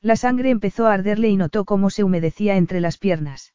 La 0.00 0.16
sangre 0.16 0.50
empezó 0.50 0.86
a 0.86 0.94
arderle 0.94 1.28
y 1.28 1.36
notó 1.36 1.64
cómo 1.64 1.90
se 1.90 2.04
humedecía 2.04 2.56
entre 2.56 2.80
las 2.80 2.96
piernas. 2.96 3.54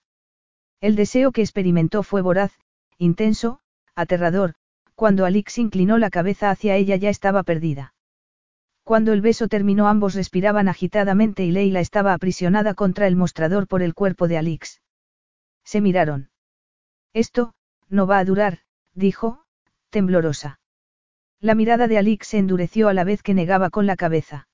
El 0.81 0.95
deseo 0.95 1.31
que 1.31 1.41
experimentó 1.41 2.03
fue 2.03 2.21
voraz, 2.21 2.51
intenso, 2.97 3.59
aterrador, 3.95 4.55
cuando 4.95 5.25
Alix 5.25 5.57
inclinó 5.57 5.97
la 5.97 6.09
cabeza 6.09 6.49
hacia 6.49 6.75
ella 6.75 6.95
ya 6.95 7.09
estaba 7.09 7.43
perdida. 7.43 7.93
Cuando 8.83 9.13
el 9.13 9.21
beso 9.21 9.47
terminó 9.47 9.87
ambos 9.87 10.15
respiraban 10.15 10.67
agitadamente 10.67 11.45
y 11.45 11.51
Leila 11.51 11.79
estaba 11.79 12.13
aprisionada 12.13 12.73
contra 12.73 13.07
el 13.07 13.15
mostrador 13.15 13.67
por 13.67 13.81
el 13.81 13.93
cuerpo 13.93 14.27
de 14.27 14.37
Alix. 14.37 14.81
Se 15.63 15.81
miraron. 15.81 16.29
Esto, 17.13 17.53
no 17.89 18.07
va 18.07 18.19
a 18.19 18.25
durar, 18.25 18.59
dijo, 18.93 19.43
temblorosa. 19.89 20.59
La 21.39 21.55
mirada 21.55 21.87
de 21.87 21.97
Alix 21.97 22.27
se 22.27 22.37
endureció 22.37 22.87
a 22.87 22.93
la 22.93 23.03
vez 23.03 23.23
que 23.23 23.33
negaba 23.33 23.69
con 23.69 23.85
la 23.85 23.95
cabeza. 23.95 24.47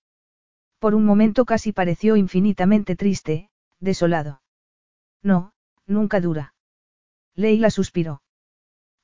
Por 0.79 0.95
un 0.95 1.05
momento 1.05 1.45
casi 1.45 1.71
pareció 1.71 2.15
infinitamente 2.15 2.95
triste, 2.95 3.49
desolado. 3.79 4.41
No, 5.23 5.53
nunca 5.85 6.21
dura. 6.21 6.53
Leila 7.35 7.69
suspiró. 7.69 8.21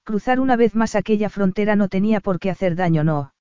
Cruzar 0.04 0.40
una 0.40 0.56
vez 0.56 0.76
más 0.76 0.96
aquella 0.96 1.30
frontera 1.30 1.76
no 1.76 1.88
tenía 1.88 2.20
por 2.20 2.40
qué 2.40 2.50
hacer 2.50 2.76
daño, 2.76 3.04
no. 3.04 3.34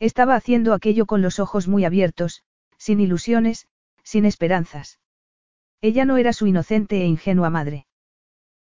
Estaba 0.00 0.34
haciendo 0.34 0.74
aquello 0.74 1.06
con 1.06 1.22
los 1.22 1.38
ojos 1.38 1.68
muy 1.68 1.84
abiertos, 1.84 2.42
sin 2.76 3.00
ilusiones, 3.00 3.68
sin 4.02 4.24
esperanzas. 4.24 5.00
Ella 5.80 6.04
no 6.04 6.16
era 6.16 6.32
su 6.32 6.46
inocente 6.46 7.00
e 7.02 7.06
ingenua 7.06 7.50
madre. 7.50 7.86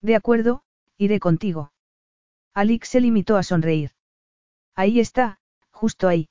De 0.00 0.16
acuerdo, 0.16 0.62
iré 0.96 1.20
contigo. 1.20 1.72
Alix 2.54 2.88
se 2.88 3.00
limitó 3.00 3.36
a 3.36 3.42
sonreír. 3.42 3.92
Ahí 4.74 4.98
está, 4.98 5.38
justo 5.70 6.08
ahí. 6.08 6.28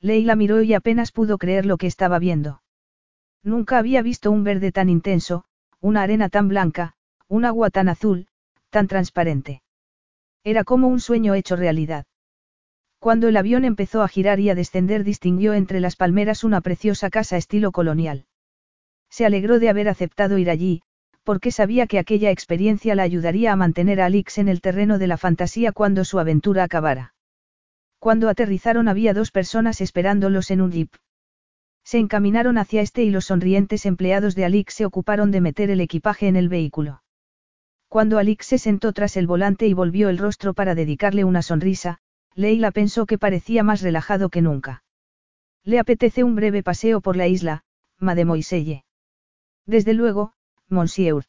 Leila 0.00 0.34
miró 0.34 0.62
y 0.62 0.74
apenas 0.74 1.12
pudo 1.12 1.38
creer 1.38 1.66
lo 1.66 1.76
que 1.76 1.86
estaba 1.86 2.18
viendo. 2.18 2.62
Nunca 3.42 3.78
había 3.78 4.02
visto 4.02 4.30
un 4.30 4.44
verde 4.44 4.72
tan 4.72 4.88
intenso, 4.88 5.44
una 5.80 6.02
arena 6.02 6.28
tan 6.28 6.48
blanca, 6.48 6.94
un 7.28 7.44
agua 7.44 7.70
tan 7.70 7.88
azul, 7.88 8.26
tan 8.70 8.86
transparente. 8.86 9.62
Era 10.44 10.64
como 10.64 10.88
un 10.88 11.00
sueño 11.00 11.34
hecho 11.34 11.56
realidad. 11.56 12.06
Cuando 12.98 13.28
el 13.28 13.36
avión 13.36 13.64
empezó 13.64 14.02
a 14.02 14.08
girar 14.08 14.40
y 14.40 14.50
a 14.50 14.54
descender 14.54 15.04
distinguió 15.04 15.54
entre 15.54 15.80
las 15.80 15.96
palmeras 15.96 16.44
una 16.44 16.60
preciosa 16.60 17.10
casa 17.10 17.36
estilo 17.36 17.72
colonial. 17.72 18.26
Se 19.10 19.26
alegró 19.26 19.58
de 19.58 19.68
haber 19.68 19.88
aceptado 19.88 20.38
ir 20.38 20.50
allí, 20.50 20.82
porque 21.24 21.50
sabía 21.50 21.86
que 21.86 21.98
aquella 21.98 22.30
experiencia 22.30 22.94
la 22.94 23.02
ayudaría 23.02 23.52
a 23.52 23.56
mantener 23.56 24.00
a 24.00 24.06
Alix 24.06 24.38
en 24.38 24.48
el 24.48 24.60
terreno 24.60 24.98
de 24.98 25.06
la 25.06 25.16
fantasía 25.16 25.72
cuando 25.72 26.04
su 26.04 26.18
aventura 26.18 26.64
acabara. 26.64 27.14
Cuando 27.98 28.28
aterrizaron 28.28 28.88
había 28.88 29.14
dos 29.14 29.30
personas 29.30 29.80
esperándolos 29.80 30.50
en 30.50 30.60
un 30.60 30.72
jeep. 30.72 30.94
Se 31.84 31.98
encaminaron 31.98 32.56
hacia 32.56 32.82
este 32.82 33.02
y 33.02 33.10
los 33.10 33.26
sonrientes 33.26 33.84
empleados 33.84 34.34
de 34.34 34.44
Alix 34.44 34.74
se 34.74 34.86
ocuparon 34.86 35.30
de 35.30 35.40
meter 35.40 35.70
el 35.70 35.80
equipaje 35.80 36.28
en 36.28 36.36
el 36.36 36.48
vehículo. 36.48 36.99
Cuando 37.90 38.18
Alix 38.18 38.46
se 38.46 38.58
sentó 38.58 38.92
tras 38.92 39.16
el 39.16 39.26
volante 39.26 39.66
y 39.66 39.74
volvió 39.74 40.10
el 40.10 40.18
rostro 40.18 40.54
para 40.54 40.76
dedicarle 40.76 41.24
una 41.24 41.42
sonrisa, 41.42 41.98
Leila 42.36 42.70
pensó 42.70 43.04
que 43.04 43.18
parecía 43.18 43.64
más 43.64 43.82
relajado 43.82 44.28
que 44.28 44.42
nunca. 44.42 44.84
Le 45.64 45.80
apetece 45.80 46.22
un 46.22 46.36
breve 46.36 46.62
paseo 46.62 47.00
por 47.00 47.16
la 47.16 47.26
isla, 47.26 47.64
mademoiselle. 47.98 48.84
Desde 49.66 49.92
luego, 49.92 50.34
monsieur. 50.68 51.24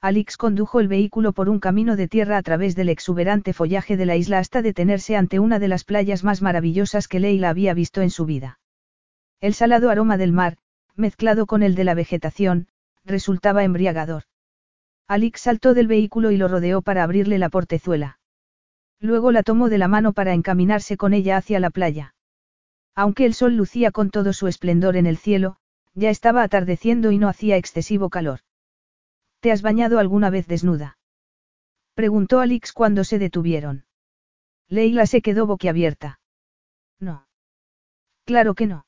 Alix 0.00 0.36
condujo 0.36 0.78
el 0.78 0.86
vehículo 0.86 1.32
por 1.32 1.48
un 1.48 1.58
camino 1.58 1.96
de 1.96 2.06
tierra 2.06 2.36
a 2.36 2.42
través 2.42 2.76
del 2.76 2.88
exuberante 2.88 3.52
follaje 3.52 3.96
de 3.96 4.06
la 4.06 4.14
isla 4.14 4.38
hasta 4.38 4.62
detenerse 4.62 5.16
ante 5.16 5.40
una 5.40 5.58
de 5.58 5.66
las 5.66 5.82
playas 5.82 6.22
más 6.22 6.42
maravillosas 6.42 7.08
que 7.08 7.18
Leila 7.18 7.48
había 7.50 7.74
visto 7.74 8.02
en 8.02 8.10
su 8.10 8.24
vida. 8.24 8.60
El 9.40 9.52
salado 9.52 9.90
aroma 9.90 10.16
del 10.16 10.30
mar, 10.30 10.58
mezclado 10.94 11.46
con 11.46 11.64
el 11.64 11.74
de 11.74 11.82
la 11.82 11.94
vegetación, 11.94 12.68
resultaba 13.04 13.64
embriagador. 13.64 14.22
Alix 15.12 15.42
saltó 15.42 15.74
del 15.74 15.88
vehículo 15.88 16.30
y 16.30 16.38
lo 16.38 16.48
rodeó 16.48 16.80
para 16.80 17.02
abrirle 17.02 17.38
la 17.38 17.50
portezuela. 17.50 18.18
Luego 18.98 19.30
la 19.30 19.42
tomó 19.42 19.68
de 19.68 19.76
la 19.76 19.86
mano 19.86 20.14
para 20.14 20.32
encaminarse 20.32 20.96
con 20.96 21.12
ella 21.12 21.36
hacia 21.36 21.60
la 21.60 21.68
playa. 21.68 22.14
Aunque 22.94 23.26
el 23.26 23.34
sol 23.34 23.54
lucía 23.54 23.90
con 23.90 24.08
todo 24.08 24.32
su 24.32 24.48
esplendor 24.48 24.96
en 24.96 25.04
el 25.04 25.18
cielo, 25.18 25.58
ya 25.92 26.08
estaba 26.08 26.42
atardeciendo 26.42 27.12
y 27.12 27.18
no 27.18 27.28
hacía 27.28 27.58
excesivo 27.58 28.08
calor. 28.08 28.40
¿Te 29.40 29.52
has 29.52 29.60
bañado 29.60 29.98
alguna 29.98 30.30
vez 30.30 30.46
desnuda? 30.46 30.96
Preguntó 31.92 32.40
Alix 32.40 32.72
cuando 32.72 33.04
se 33.04 33.18
detuvieron. 33.18 33.84
Leila 34.70 35.04
se 35.04 35.20
quedó 35.20 35.46
boquiabierta. 35.46 36.20
No. 36.98 37.26
Claro 38.24 38.54
que 38.54 38.66
no. 38.66 38.86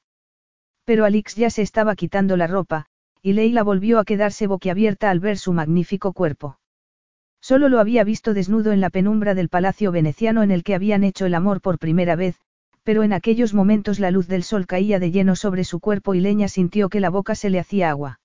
Pero 0.84 1.04
Alix 1.04 1.34
ya 1.34 1.50
se 1.50 1.60
estaba 1.60 1.94
quitando 1.96 2.38
la 2.38 2.46
ropa, 2.46 2.86
y 3.24 3.32
Leila 3.32 3.62
volvió 3.62 3.98
a 3.98 4.04
quedarse 4.04 4.46
boquiabierta 4.46 5.08
al 5.08 5.18
ver 5.18 5.38
su 5.38 5.54
magnífico 5.54 6.12
cuerpo. 6.12 6.58
Solo 7.40 7.70
lo 7.70 7.80
había 7.80 8.04
visto 8.04 8.34
desnudo 8.34 8.70
en 8.70 8.82
la 8.82 8.90
penumbra 8.90 9.34
del 9.34 9.48
palacio 9.48 9.92
veneciano 9.92 10.42
en 10.42 10.50
el 10.50 10.62
que 10.62 10.74
habían 10.74 11.04
hecho 11.04 11.24
el 11.24 11.32
amor 11.32 11.62
por 11.62 11.78
primera 11.78 12.16
vez, 12.16 12.36
pero 12.82 13.02
en 13.02 13.14
aquellos 13.14 13.54
momentos 13.54 13.98
la 13.98 14.10
luz 14.10 14.28
del 14.28 14.42
sol 14.42 14.66
caía 14.66 14.98
de 14.98 15.10
lleno 15.10 15.36
sobre 15.36 15.64
su 15.64 15.80
cuerpo 15.80 16.14
y 16.14 16.20
Leña 16.20 16.48
sintió 16.48 16.90
que 16.90 17.00
la 17.00 17.08
boca 17.08 17.34
se 17.34 17.48
le 17.48 17.58
hacía 17.58 17.88
agua. 17.88 18.20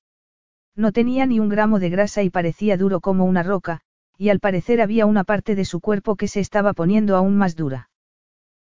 No 0.76 0.92
tenía 0.92 1.26
ni 1.26 1.40
un 1.40 1.48
gramo 1.48 1.80
de 1.80 1.90
grasa 1.90 2.22
y 2.22 2.30
parecía 2.30 2.76
duro 2.76 3.00
como 3.00 3.24
una 3.24 3.42
roca, 3.42 3.80
y 4.18 4.28
al 4.28 4.42
parecer 4.42 4.82
había 4.82 5.06
una 5.06 5.24
parte 5.24 5.56
de 5.56 5.64
su 5.64 5.80
cuerpo 5.80 6.18
que 6.18 6.28
se 6.28 6.42
estaba 6.42 6.74
poniendo 6.74 7.16
aún 7.16 7.38
más 7.38 7.56
dura. 7.56 7.90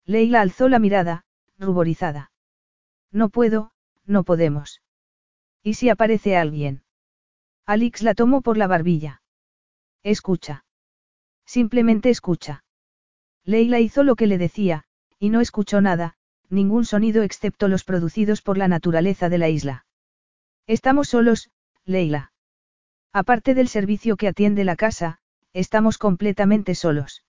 Leila 0.04 0.40
alzó 0.40 0.68
la 0.68 0.80
mirada, 0.80 1.26
ruborizada. 1.60 2.32
No 3.12 3.28
puedo, 3.28 3.70
no 4.04 4.24
podemos. 4.24 4.80
¿Y 5.64 5.74
si 5.74 5.88
aparece 5.88 6.36
alguien? 6.36 6.82
Alix 7.64 8.02
la 8.02 8.14
tomó 8.14 8.42
por 8.42 8.58
la 8.58 8.66
barbilla. 8.66 9.22
Escucha. 10.02 10.66
Simplemente 11.46 12.10
escucha. 12.10 12.64
Leila 13.44 13.80
hizo 13.80 14.02
lo 14.02 14.14
que 14.14 14.26
le 14.26 14.36
decía, 14.36 14.84
y 15.18 15.30
no 15.30 15.40
escuchó 15.40 15.80
nada, 15.80 16.16
ningún 16.50 16.84
sonido 16.84 17.22
excepto 17.22 17.68
los 17.68 17.82
producidos 17.82 18.42
por 18.42 18.58
la 18.58 18.68
naturaleza 18.68 19.30
de 19.30 19.38
la 19.38 19.48
isla. 19.48 19.86
Estamos 20.66 21.08
solos, 21.08 21.50
Leila. 21.86 22.32
Aparte 23.14 23.54
del 23.54 23.68
servicio 23.68 24.16
que 24.18 24.28
atiende 24.28 24.64
la 24.64 24.76
casa, 24.76 25.18
estamos 25.54 25.96
completamente 25.96 26.74
solos. 26.74 27.24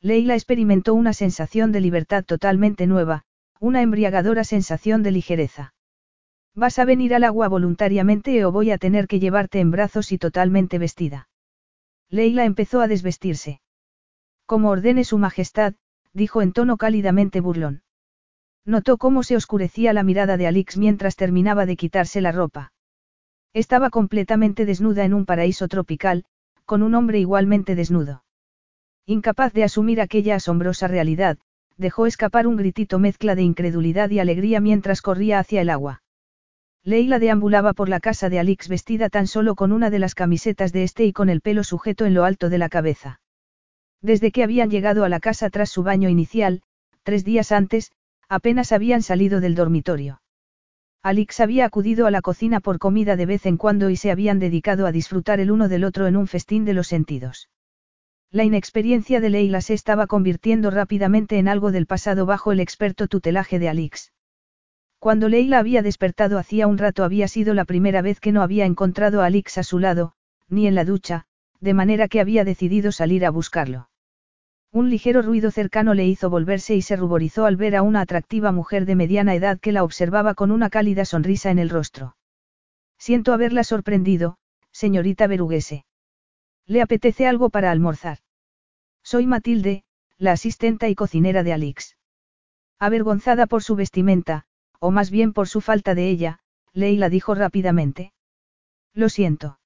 Leila 0.00 0.34
experimentó 0.34 0.94
una 0.94 1.12
sensación 1.12 1.72
de 1.72 1.82
libertad 1.82 2.24
totalmente 2.24 2.86
nueva, 2.86 3.24
una 3.58 3.82
embriagadora 3.82 4.44
sensación 4.44 5.02
de 5.02 5.10
ligereza. 5.10 5.74
¿Vas 6.54 6.78
a 6.78 6.84
venir 6.84 7.14
al 7.14 7.24
agua 7.24 7.48
voluntariamente 7.48 8.44
o 8.44 8.52
voy 8.52 8.70
a 8.70 8.78
tener 8.78 9.06
que 9.06 9.20
llevarte 9.20 9.60
en 9.60 9.70
brazos 9.70 10.12
y 10.12 10.18
totalmente 10.18 10.78
vestida? 10.78 11.28
Leila 12.08 12.44
empezó 12.44 12.80
a 12.80 12.88
desvestirse. 12.88 13.60
Como 14.46 14.70
ordene 14.70 15.04
su 15.04 15.16
majestad, 15.16 15.74
dijo 16.12 16.42
en 16.42 16.52
tono 16.52 16.76
cálidamente 16.76 17.40
burlón. 17.40 17.82
Notó 18.64 18.98
cómo 18.98 19.22
se 19.22 19.36
oscurecía 19.36 19.92
la 19.92 20.02
mirada 20.02 20.36
de 20.36 20.46
Alix 20.46 20.76
mientras 20.76 21.16
terminaba 21.16 21.66
de 21.66 21.76
quitarse 21.76 22.20
la 22.20 22.32
ropa. 22.32 22.72
Estaba 23.52 23.90
completamente 23.90 24.66
desnuda 24.66 25.04
en 25.04 25.14
un 25.14 25.26
paraíso 25.26 25.68
tropical, 25.68 26.24
con 26.64 26.82
un 26.82 26.94
hombre 26.94 27.18
igualmente 27.18 27.74
desnudo. 27.74 28.24
Incapaz 29.06 29.52
de 29.52 29.64
asumir 29.64 30.00
aquella 30.00 30.36
asombrosa 30.36 30.88
realidad, 30.88 31.38
dejó 31.76 32.06
escapar 32.06 32.46
un 32.46 32.56
gritito 32.56 32.98
mezcla 32.98 33.34
de 33.34 33.42
incredulidad 33.42 34.10
y 34.10 34.18
alegría 34.18 34.60
mientras 34.60 35.00
corría 35.00 35.38
hacia 35.38 35.62
el 35.62 35.70
agua. 35.70 36.02
Leila 36.84 37.18
deambulaba 37.18 37.74
por 37.74 37.88
la 37.88 38.00
casa 38.00 38.30
de 38.30 38.38
Alix 38.38 38.68
vestida 38.68 39.10
tan 39.10 39.26
solo 39.26 39.54
con 39.54 39.70
una 39.72 39.90
de 39.90 39.98
las 39.98 40.14
camisetas 40.14 40.72
de 40.72 40.82
este 40.82 41.04
y 41.04 41.12
con 41.12 41.28
el 41.28 41.42
pelo 41.42 41.62
sujeto 41.62 42.06
en 42.06 42.14
lo 42.14 42.24
alto 42.24 42.48
de 42.48 42.58
la 42.58 42.70
cabeza. 42.70 43.20
Desde 44.00 44.32
que 44.32 44.42
habían 44.42 44.70
llegado 44.70 45.04
a 45.04 45.10
la 45.10 45.20
casa 45.20 45.50
tras 45.50 45.68
su 45.68 45.82
baño 45.82 46.08
inicial, 46.08 46.62
tres 47.02 47.22
días 47.24 47.52
antes, 47.52 47.92
apenas 48.28 48.72
habían 48.72 49.02
salido 49.02 49.40
del 49.40 49.54
dormitorio. 49.54 50.22
Alix 51.02 51.40
había 51.40 51.66
acudido 51.66 52.06
a 52.06 52.10
la 52.10 52.22
cocina 52.22 52.60
por 52.60 52.78
comida 52.78 53.16
de 53.16 53.26
vez 53.26 53.44
en 53.44 53.58
cuando 53.58 53.90
y 53.90 53.96
se 53.96 54.10
habían 54.10 54.38
dedicado 54.38 54.86
a 54.86 54.92
disfrutar 54.92 55.40
el 55.40 55.50
uno 55.50 55.68
del 55.68 55.84
otro 55.84 56.06
en 56.06 56.16
un 56.16 56.26
festín 56.26 56.64
de 56.64 56.74
los 56.74 56.88
sentidos. 56.88 57.50
La 58.30 58.44
inexperiencia 58.44 59.20
de 59.20 59.28
Leila 59.28 59.60
se 59.60 59.74
estaba 59.74 60.06
convirtiendo 60.06 60.70
rápidamente 60.70 61.38
en 61.38 61.48
algo 61.48 61.72
del 61.72 61.86
pasado 61.86 62.26
bajo 62.26 62.52
el 62.52 62.60
experto 62.60 63.08
tutelaje 63.08 63.58
de 63.58 63.68
Alix. 63.68 64.12
Cuando 65.00 65.30
Leila 65.30 65.58
había 65.58 65.80
despertado 65.80 66.38
hacía 66.38 66.66
un 66.66 66.76
rato 66.76 67.04
había 67.04 67.26
sido 67.26 67.54
la 67.54 67.64
primera 67.64 68.02
vez 68.02 68.20
que 68.20 68.32
no 68.32 68.42
había 68.42 68.66
encontrado 68.66 69.22
a 69.22 69.26
Alix 69.26 69.56
a 69.56 69.62
su 69.62 69.78
lado, 69.78 70.12
ni 70.50 70.66
en 70.66 70.74
la 70.74 70.84
ducha, 70.84 71.24
de 71.58 71.72
manera 71.72 72.06
que 72.06 72.20
había 72.20 72.44
decidido 72.44 72.92
salir 72.92 73.24
a 73.24 73.30
buscarlo. 73.30 73.88
Un 74.70 74.90
ligero 74.90 75.22
ruido 75.22 75.50
cercano 75.50 75.94
le 75.94 76.06
hizo 76.06 76.28
volverse 76.28 76.76
y 76.76 76.82
se 76.82 76.96
ruborizó 76.96 77.46
al 77.46 77.56
ver 77.56 77.76
a 77.76 77.82
una 77.82 78.02
atractiva 78.02 78.52
mujer 78.52 78.84
de 78.84 78.94
mediana 78.94 79.34
edad 79.34 79.58
que 79.58 79.72
la 79.72 79.84
observaba 79.84 80.34
con 80.34 80.50
una 80.50 80.68
cálida 80.68 81.06
sonrisa 81.06 81.50
en 81.50 81.58
el 81.58 81.70
rostro. 81.70 82.14
Siento 82.98 83.32
haberla 83.32 83.64
sorprendido, 83.64 84.36
señorita 84.70 85.26
Beruguese. 85.26 85.86
¿Le 86.66 86.82
apetece 86.82 87.26
algo 87.26 87.48
para 87.48 87.70
almorzar? 87.70 88.18
Soy 89.02 89.26
Matilde, 89.26 89.82
la 90.18 90.32
asistenta 90.32 90.90
y 90.90 90.94
cocinera 90.94 91.42
de 91.42 91.54
Alix. 91.54 91.96
Avergonzada 92.78 93.46
por 93.46 93.62
su 93.62 93.76
vestimenta, 93.76 94.44
o 94.80 94.90
más 94.90 95.10
bien 95.10 95.32
por 95.32 95.46
su 95.46 95.60
falta 95.60 95.94
de 95.94 96.08
ella, 96.08 96.40
Leila 96.72 97.08
dijo 97.08 97.34
rápidamente. 97.34 98.12
Lo 98.92 99.08
siento. 99.08 99.60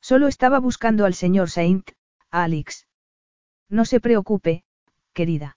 Solo 0.00 0.26
estaba 0.26 0.58
buscando 0.58 1.04
al 1.04 1.14
señor 1.14 1.50
Saint, 1.50 1.90
a 2.30 2.44
Alex. 2.44 2.88
No 3.68 3.84
se 3.84 4.00
preocupe, 4.00 4.64
querida. 5.12 5.56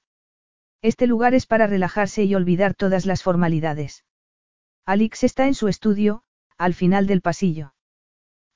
Este 0.82 1.08
lugar 1.08 1.34
es 1.34 1.46
para 1.46 1.66
relajarse 1.66 2.26
y 2.26 2.36
olvidar 2.36 2.74
todas 2.76 3.06
las 3.06 3.24
formalidades. 3.24 4.04
Alix 4.86 5.24
está 5.24 5.48
en 5.48 5.54
su 5.54 5.70
estudio, 5.70 6.24
al 6.58 6.74
final 6.74 7.08
del 7.08 7.22
pasillo. 7.22 7.74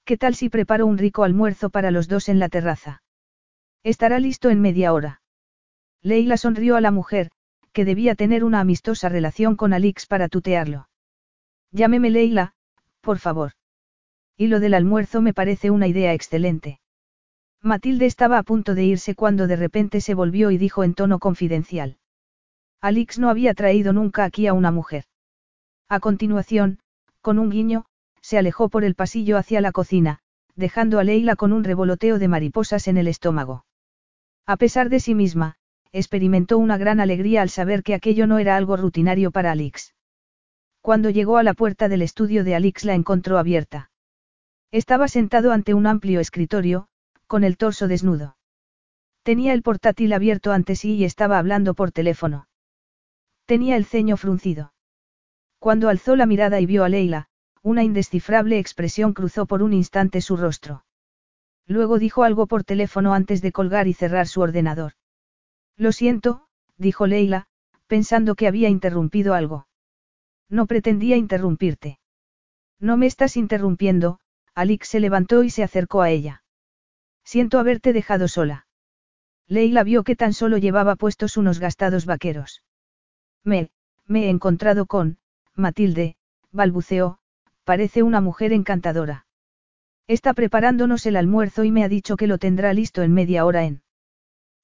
¿Qué 0.03 0.17
tal 0.17 0.35
si 0.35 0.49
preparo 0.49 0.85
un 0.85 0.97
rico 0.97 1.23
almuerzo 1.23 1.69
para 1.69 1.89
los 1.89 2.09
dos 2.09 2.27
en 2.27 2.39
la 2.39 2.49
terraza? 2.49 3.01
Estará 3.83 4.19
listo 4.19 4.49
en 4.49 4.59
media 4.59 4.91
hora. 4.91 5.21
Leila 6.01 6.35
sonrió 6.35 6.75
a 6.75 6.81
la 6.81 6.91
mujer, 6.91 7.31
que 7.77 7.85
debía 7.85 8.15
tener 8.15 8.43
una 8.43 8.59
amistosa 8.59 9.07
relación 9.07 9.55
con 9.55 9.71
Alix 9.71 10.07
para 10.07 10.29
tutearlo. 10.29 10.89
Llámeme 11.71 12.09
Leila, 12.09 12.55
por 13.01 13.19
favor. 13.19 13.51
Y 14.35 14.47
lo 14.47 14.59
del 14.59 14.73
almuerzo 14.73 15.21
me 15.21 15.31
parece 15.31 15.69
una 15.69 15.85
idea 15.85 16.11
excelente. 16.15 16.79
Matilde 17.61 18.07
estaba 18.07 18.39
a 18.39 18.41
punto 18.41 18.73
de 18.73 18.83
irse 18.83 19.13
cuando 19.13 19.45
de 19.45 19.57
repente 19.57 20.01
se 20.01 20.15
volvió 20.15 20.49
y 20.49 20.57
dijo 20.57 20.83
en 20.83 20.95
tono 20.95 21.19
confidencial. 21.19 21.99
Alix 22.81 23.19
no 23.19 23.29
había 23.29 23.53
traído 23.53 23.93
nunca 23.93 24.23
aquí 24.23 24.47
a 24.47 24.53
una 24.53 24.71
mujer. 24.71 25.03
A 25.87 25.99
continuación, 25.99 26.79
con 27.21 27.37
un 27.37 27.51
guiño, 27.51 27.85
se 28.23 28.39
alejó 28.39 28.69
por 28.69 28.85
el 28.85 28.95
pasillo 28.95 29.37
hacia 29.37 29.61
la 29.61 29.71
cocina, 29.71 30.17
dejando 30.55 30.97
a 30.97 31.03
Leila 31.03 31.35
con 31.35 31.53
un 31.53 31.63
revoloteo 31.63 32.17
de 32.17 32.27
mariposas 32.27 32.87
en 32.87 32.97
el 32.97 33.07
estómago. 33.07 33.65
A 34.47 34.57
pesar 34.57 34.89
de 34.89 34.99
sí 34.99 35.13
misma, 35.13 35.57
experimentó 35.91 36.57
una 36.57 36.77
gran 36.77 36.99
alegría 36.99 37.41
al 37.41 37.49
saber 37.49 37.84
que 37.84 37.93
aquello 37.93 38.27
no 38.27 38.39
era 38.39 38.55
algo 38.55 38.77
rutinario 38.77 39.31
para 39.31 39.51
Alix. 39.51 39.95
Cuando 40.81 41.09
llegó 41.09 41.38
a 41.38 41.43
la 41.43 41.53
puerta 41.53 41.89
del 41.89 42.01
estudio 42.01 42.43
de 42.43 42.55
Alix 42.55 42.85
la 42.85 42.93
encontró 42.95 43.38
abierta. 43.38 43.91
Estaba 44.72 45.07
sentado 45.07 45.51
ante 45.51 45.73
un 45.73 45.88
amplio 45.88 46.19
escritorio, 46.19 46.88
con 47.26 47.43
el 47.43 47.57
torso 47.57 47.88
desnudo. 47.88 48.38
Tenía 49.23 49.53
el 49.53 49.61
portátil 49.61 50.14
abierto 50.14 50.51
ante 50.51 50.76
sí 50.76 50.95
y 50.95 51.03
estaba 51.03 51.38
hablando 51.38 51.73
por 51.73 51.91
teléfono. 51.91 52.47
Tenía 53.45 53.76
el 53.76 53.85
ceño 53.85 54.18
fruncido. 54.18 54.73
Cuando 55.59 55.89
alzó 55.89 56.15
la 56.15 56.26
mirada 56.26 56.61
y 56.61 56.65
vio 56.65 56.84
a 56.84 56.89
Leila, 56.89 57.27
una 57.61 57.84
indescifrable 57.84 58.59
expresión 58.59 59.14
cruzó 59.14 59.45
por 59.45 59.64
un 59.64 59.73
instante 59.73 60.22
su 60.22 60.38
rostro. 60.38 60.85
Luego 61.65 61.99
dijo 61.99 62.23
algo 62.23 62.47
por 62.47 62.64
teléfono 62.64 63.14
antes 63.14 63.41
de 63.41 63.51
colgar 63.51 63.88
y 63.88 63.93
cerrar 63.93 64.27
su 64.27 64.39
ordenador. 64.39 64.93
Lo 65.77 65.91
siento, 65.91 66.47
dijo 66.77 67.07
Leila, 67.07 67.47
pensando 67.87 68.35
que 68.35 68.47
había 68.47 68.69
interrumpido 68.69 69.33
algo. 69.33 69.67
No 70.49 70.65
pretendía 70.65 71.15
interrumpirte. 71.17 71.99
No 72.79 72.97
me 72.97 73.05
estás 73.05 73.37
interrumpiendo, 73.37 74.19
Alix 74.55 74.87
se 74.87 74.99
levantó 74.99 75.43
y 75.43 75.49
se 75.49 75.63
acercó 75.63 76.01
a 76.01 76.09
ella. 76.09 76.43
Siento 77.23 77.59
haberte 77.59 77.93
dejado 77.93 78.27
sola. 78.27 78.67
Leila 79.47 79.83
vio 79.83 80.03
que 80.03 80.15
tan 80.15 80.33
solo 80.33 80.57
llevaba 80.57 80.95
puestos 80.95 81.37
unos 81.37 81.59
gastados 81.59 82.05
vaqueros. 82.05 82.63
Me, 83.43 83.69
me 84.05 84.25
he 84.25 84.29
encontrado 84.29 84.85
con, 84.85 85.19
Matilde, 85.55 86.15
balbuceó, 86.51 87.19
parece 87.63 88.03
una 88.03 88.21
mujer 88.21 88.51
encantadora. 88.51 89.25
Está 90.07 90.33
preparándonos 90.33 91.05
el 91.05 91.17
almuerzo 91.17 91.63
y 91.63 91.71
me 91.71 91.83
ha 91.83 91.89
dicho 91.89 92.15
que 92.17 92.27
lo 92.27 92.37
tendrá 92.37 92.73
listo 92.73 93.03
en 93.03 93.13
media 93.13 93.45
hora 93.45 93.65
en. 93.65 93.81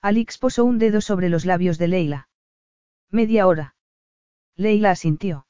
Alix 0.03 0.37
posó 0.37 0.65
un 0.65 0.79
dedo 0.79 0.99
sobre 0.99 1.29
los 1.29 1.45
labios 1.45 1.77
de 1.77 1.87
Leila. 1.87 2.27
Media 3.09 3.47
hora. 3.47 3.75
Leila 4.57 4.91
asintió. 4.91 5.47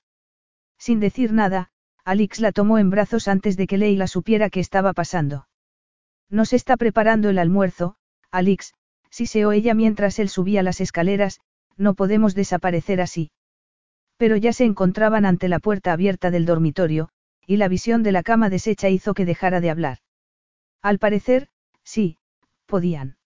Sin 0.78 1.00
decir 1.00 1.34
nada, 1.34 1.72
Alix 2.06 2.40
la 2.40 2.52
tomó 2.52 2.78
en 2.78 2.92
brazos 2.92 3.28
antes 3.28 3.58
de 3.58 3.66
que 3.66 3.80
Leila 3.80 4.06
supiera 4.06 4.52
qué 4.52 4.60
estaba 4.60 4.94
pasando. 4.94 5.48
Nos 6.30 6.54
está 6.54 6.78
preparando 6.78 7.32
el 7.32 7.40
almuerzo, 7.40 7.96
Alix, 8.30 8.76
siseó 9.10 9.54
ella 9.54 9.74
mientras 9.74 10.20
él 10.20 10.30
subía 10.30 10.62
las 10.62 10.82
escaleras, 10.82 11.40
no 11.76 11.96
podemos 11.96 12.36
desaparecer 12.36 13.02
así. 13.02 13.32
Pero 14.18 14.38
ya 14.38 14.54
se 14.54 14.66
encontraban 14.66 15.26
ante 15.26 15.48
la 15.48 15.58
puerta 15.58 15.94
abierta 15.94 16.30
del 16.30 16.46
dormitorio, 16.46 17.10
y 17.48 17.58
la 17.58 17.70
visión 17.70 18.04
de 18.04 18.12
la 18.12 18.22
cama 18.22 18.52
deshecha 18.52 18.90
hizo 18.90 19.16
que 19.16 19.26
dejara 19.26 19.62
de 19.62 19.72
hablar. 19.72 19.98
Al 20.84 21.00
parecer, 21.00 21.50
sí, 21.84 22.20
podían. 22.68 23.18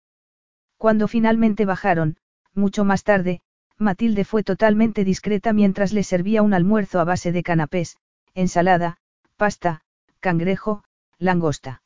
Cuando 0.77 1.07
finalmente 1.07 1.65
bajaron, 1.65 2.17
mucho 2.53 2.85
más 2.85 3.03
tarde, 3.03 3.41
Matilde 3.77 4.25
fue 4.25 4.43
totalmente 4.43 5.03
discreta 5.03 5.53
mientras 5.53 5.93
le 5.93 6.03
servía 6.03 6.41
un 6.41 6.53
almuerzo 6.53 6.99
a 6.99 7.03
base 7.03 7.31
de 7.31 7.43
canapés, 7.43 7.97
ensalada, 8.33 8.97
pasta, 9.35 9.81
cangrejo, 10.19 10.83
langosta. 11.19 11.81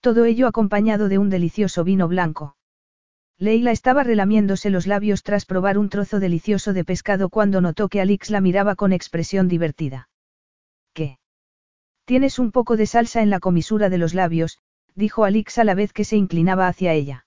Todo 0.00 0.24
ello 0.24 0.46
acompañado 0.46 1.08
de 1.08 1.18
un 1.18 1.30
delicioso 1.30 1.84
vino 1.84 2.08
blanco. 2.08 2.56
Leila 3.38 3.70
estaba 3.70 4.04
relamiéndose 4.04 4.70
los 4.70 4.86
labios 4.86 5.22
tras 5.22 5.46
probar 5.46 5.78
un 5.78 5.88
trozo 5.88 6.20
delicioso 6.20 6.72
de 6.72 6.84
pescado 6.84 7.28
cuando 7.28 7.60
notó 7.60 7.88
que 7.88 8.00
Alix 8.00 8.30
la 8.30 8.40
miraba 8.40 8.76
con 8.76 8.92
expresión 8.92 9.48
divertida. 9.48 10.08
¿Qué? 10.92 11.18
Tienes 12.04 12.38
un 12.38 12.52
poco 12.52 12.76
de 12.76 12.86
salsa 12.86 13.22
en 13.22 13.30
la 13.30 13.40
comisura 13.40 13.88
de 13.88 13.98
los 13.98 14.14
labios, 14.14 14.58
dijo 14.94 15.24
Alix 15.24 15.58
a 15.58 15.64
la 15.64 15.74
vez 15.74 15.92
que 15.92 16.04
se 16.04 16.16
inclinaba 16.16 16.68
hacia 16.68 16.92
ella. 16.92 17.24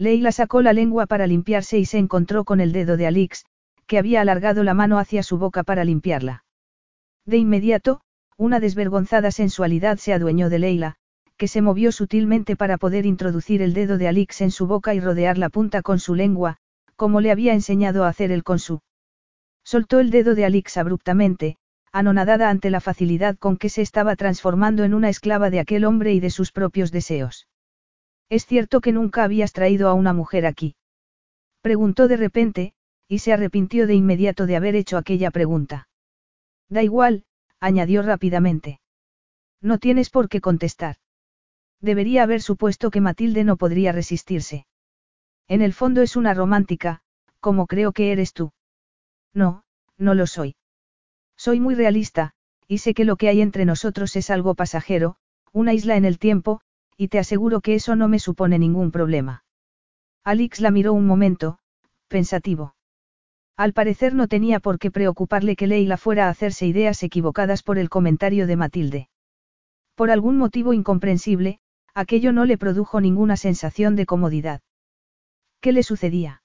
Leila 0.00 0.32
sacó 0.32 0.62
la 0.62 0.72
lengua 0.72 1.04
para 1.04 1.26
limpiarse 1.26 1.78
y 1.78 1.84
se 1.84 1.98
encontró 1.98 2.44
con 2.44 2.62
el 2.62 2.72
dedo 2.72 2.96
de 2.96 3.06
Alix, 3.06 3.44
que 3.86 3.98
había 3.98 4.22
alargado 4.22 4.64
la 4.64 4.72
mano 4.72 4.98
hacia 4.98 5.22
su 5.22 5.36
boca 5.36 5.62
para 5.62 5.84
limpiarla. 5.84 6.42
De 7.26 7.36
inmediato, 7.36 8.00
una 8.38 8.60
desvergonzada 8.60 9.30
sensualidad 9.30 9.98
se 9.98 10.14
adueñó 10.14 10.48
de 10.48 10.58
Leila, 10.58 10.94
que 11.36 11.48
se 11.48 11.60
movió 11.60 11.92
sutilmente 11.92 12.56
para 12.56 12.78
poder 12.78 13.04
introducir 13.04 13.60
el 13.60 13.74
dedo 13.74 13.98
de 13.98 14.08
Alix 14.08 14.40
en 14.40 14.50
su 14.50 14.66
boca 14.66 14.94
y 14.94 15.00
rodear 15.00 15.36
la 15.36 15.50
punta 15.50 15.82
con 15.82 15.98
su 15.98 16.14
lengua, 16.14 16.56
como 16.96 17.20
le 17.20 17.30
había 17.30 17.52
enseñado 17.52 18.04
a 18.04 18.08
hacer 18.08 18.32
el 18.32 18.42
con 18.42 18.58
su. 18.58 18.80
Soltó 19.64 20.00
el 20.00 20.10
dedo 20.10 20.34
de 20.34 20.46
Alix 20.46 20.78
abruptamente, 20.78 21.58
anonadada 21.92 22.48
ante 22.48 22.70
la 22.70 22.80
facilidad 22.80 23.36
con 23.36 23.58
que 23.58 23.68
se 23.68 23.82
estaba 23.82 24.16
transformando 24.16 24.82
en 24.84 24.94
una 24.94 25.10
esclava 25.10 25.50
de 25.50 25.60
aquel 25.60 25.84
hombre 25.84 26.14
y 26.14 26.20
de 26.20 26.30
sus 26.30 26.52
propios 26.52 26.90
deseos. 26.90 27.49
¿Es 28.30 28.46
cierto 28.46 28.80
que 28.80 28.92
nunca 28.92 29.24
habías 29.24 29.52
traído 29.52 29.88
a 29.88 29.94
una 29.94 30.12
mujer 30.12 30.46
aquí? 30.46 30.76
Preguntó 31.60 32.06
de 32.06 32.16
repente, 32.16 32.74
y 33.08 33.18
se 33.18 33.32
arrepintió 33.32 33.88
de 33.88 33.94
inmediato 33.94 34.46
de 34.46 34.54
haber 34.54 34.76
hecho 34.76 34.96
aquella 34.96 35.32
pregunta. 35.32 35.88
Da 36.68 36.84
igual, 36.84 37.24
añadió 37.58 38.02
rápidamente. 38.02 38.80
No 39.60 39.78
tienes 39.78 40.10
por 40.10 40.28
qué 40.28 40.40
contestar. 40.40 40.96
Debería 41.80 42.22
haber 42.22 42.40
supuesto 42.40 42.92
que 42.92 43.00
Matilde 43.00 43.42
no 43.42 43.56
podría 43.56 43.90
resistirse. 43.90 44.64
En 45.48 45.60
el 45.60 45.72
fondo 45.72 46.00
es 46.00 46.14
una 46.14 46.32
romántica, 46.32 47.02
como 47.40 47.66
creo 47.66 47.92
que 47.92 48.12
eres 48.12 48.32
tú. 48.32 48.52
No, 49.34 49.64
no 49.98 50.14
lo 50.14 50.28
soy. 50.28 50.54
Soy 51.36 51.58
muy 51.58 51.74
realista, 51.74 52.32
y 52.68 52.78
sé 52.78 52.94
que 52.94 53.04
lo 53.04 53.16
que 53.16 53.28
hay 53.28 53.40
entre 53.40 53.64
nosotros 53.64 54.14
es 54.14 54.30
algo 54.30 54.54
pasajero, 54.54 55.16
una 55.52 55.72
isla 55.72 55.96
en 55.96 56.04
el 56.04 56.20
tiempo, 56.20 56.60
y 57.00 57.08
te 57.08 57.18
aseguro 57.18 57.62
que 57.62 57.74
eso 57.74 57.96
no 57.96 58.08
me 58.08 58.18
supone 58.18 58.58
ningún 58.58 58.90
problema. 58.90 59.42
Alix 60.22 60.60
la 60.60 60.70
miró 60.70 60.92
un 60.92 61.06
momento, 61.06 61.58
pensativo. 62.08 62.74
Al 63.56 63.72
parecer 63.72 64.14
no 64.14 64.28
tenía 64.28 64.60
por 64.60 64.78
qué 64.78 64.90
preocuparle 64.90 65.56
que 65.56 65.66
Leila 65.66 65.96
fuera 65.96 66.26
a 66.26 66.28
hacerse 66.28 66.66
ideas 66.66 67.02
equivocadas 67.02 67.62
por 67.62 67.78
el 67.78 67.88
comentario 67.88 68.46
de 68.46 68.56
Matilde. 68.56 69.08
Por 69.94 70.10
algún 70.10 70.36
motivo 70.36 70.74
incomprensible, 70.74 71.58
aquello 71.94 72.32
no 72.32 72.44
le 72.44 72.58
produjo 72.58 73.00
ninguna 73.00 73.38
sensación 73.38 73.96
de 73.96 74.04
comodidad. 74.04 74.60
¿Qué 75.62 75.72
le 75.72 75.82
sucedía? 75.82 76.42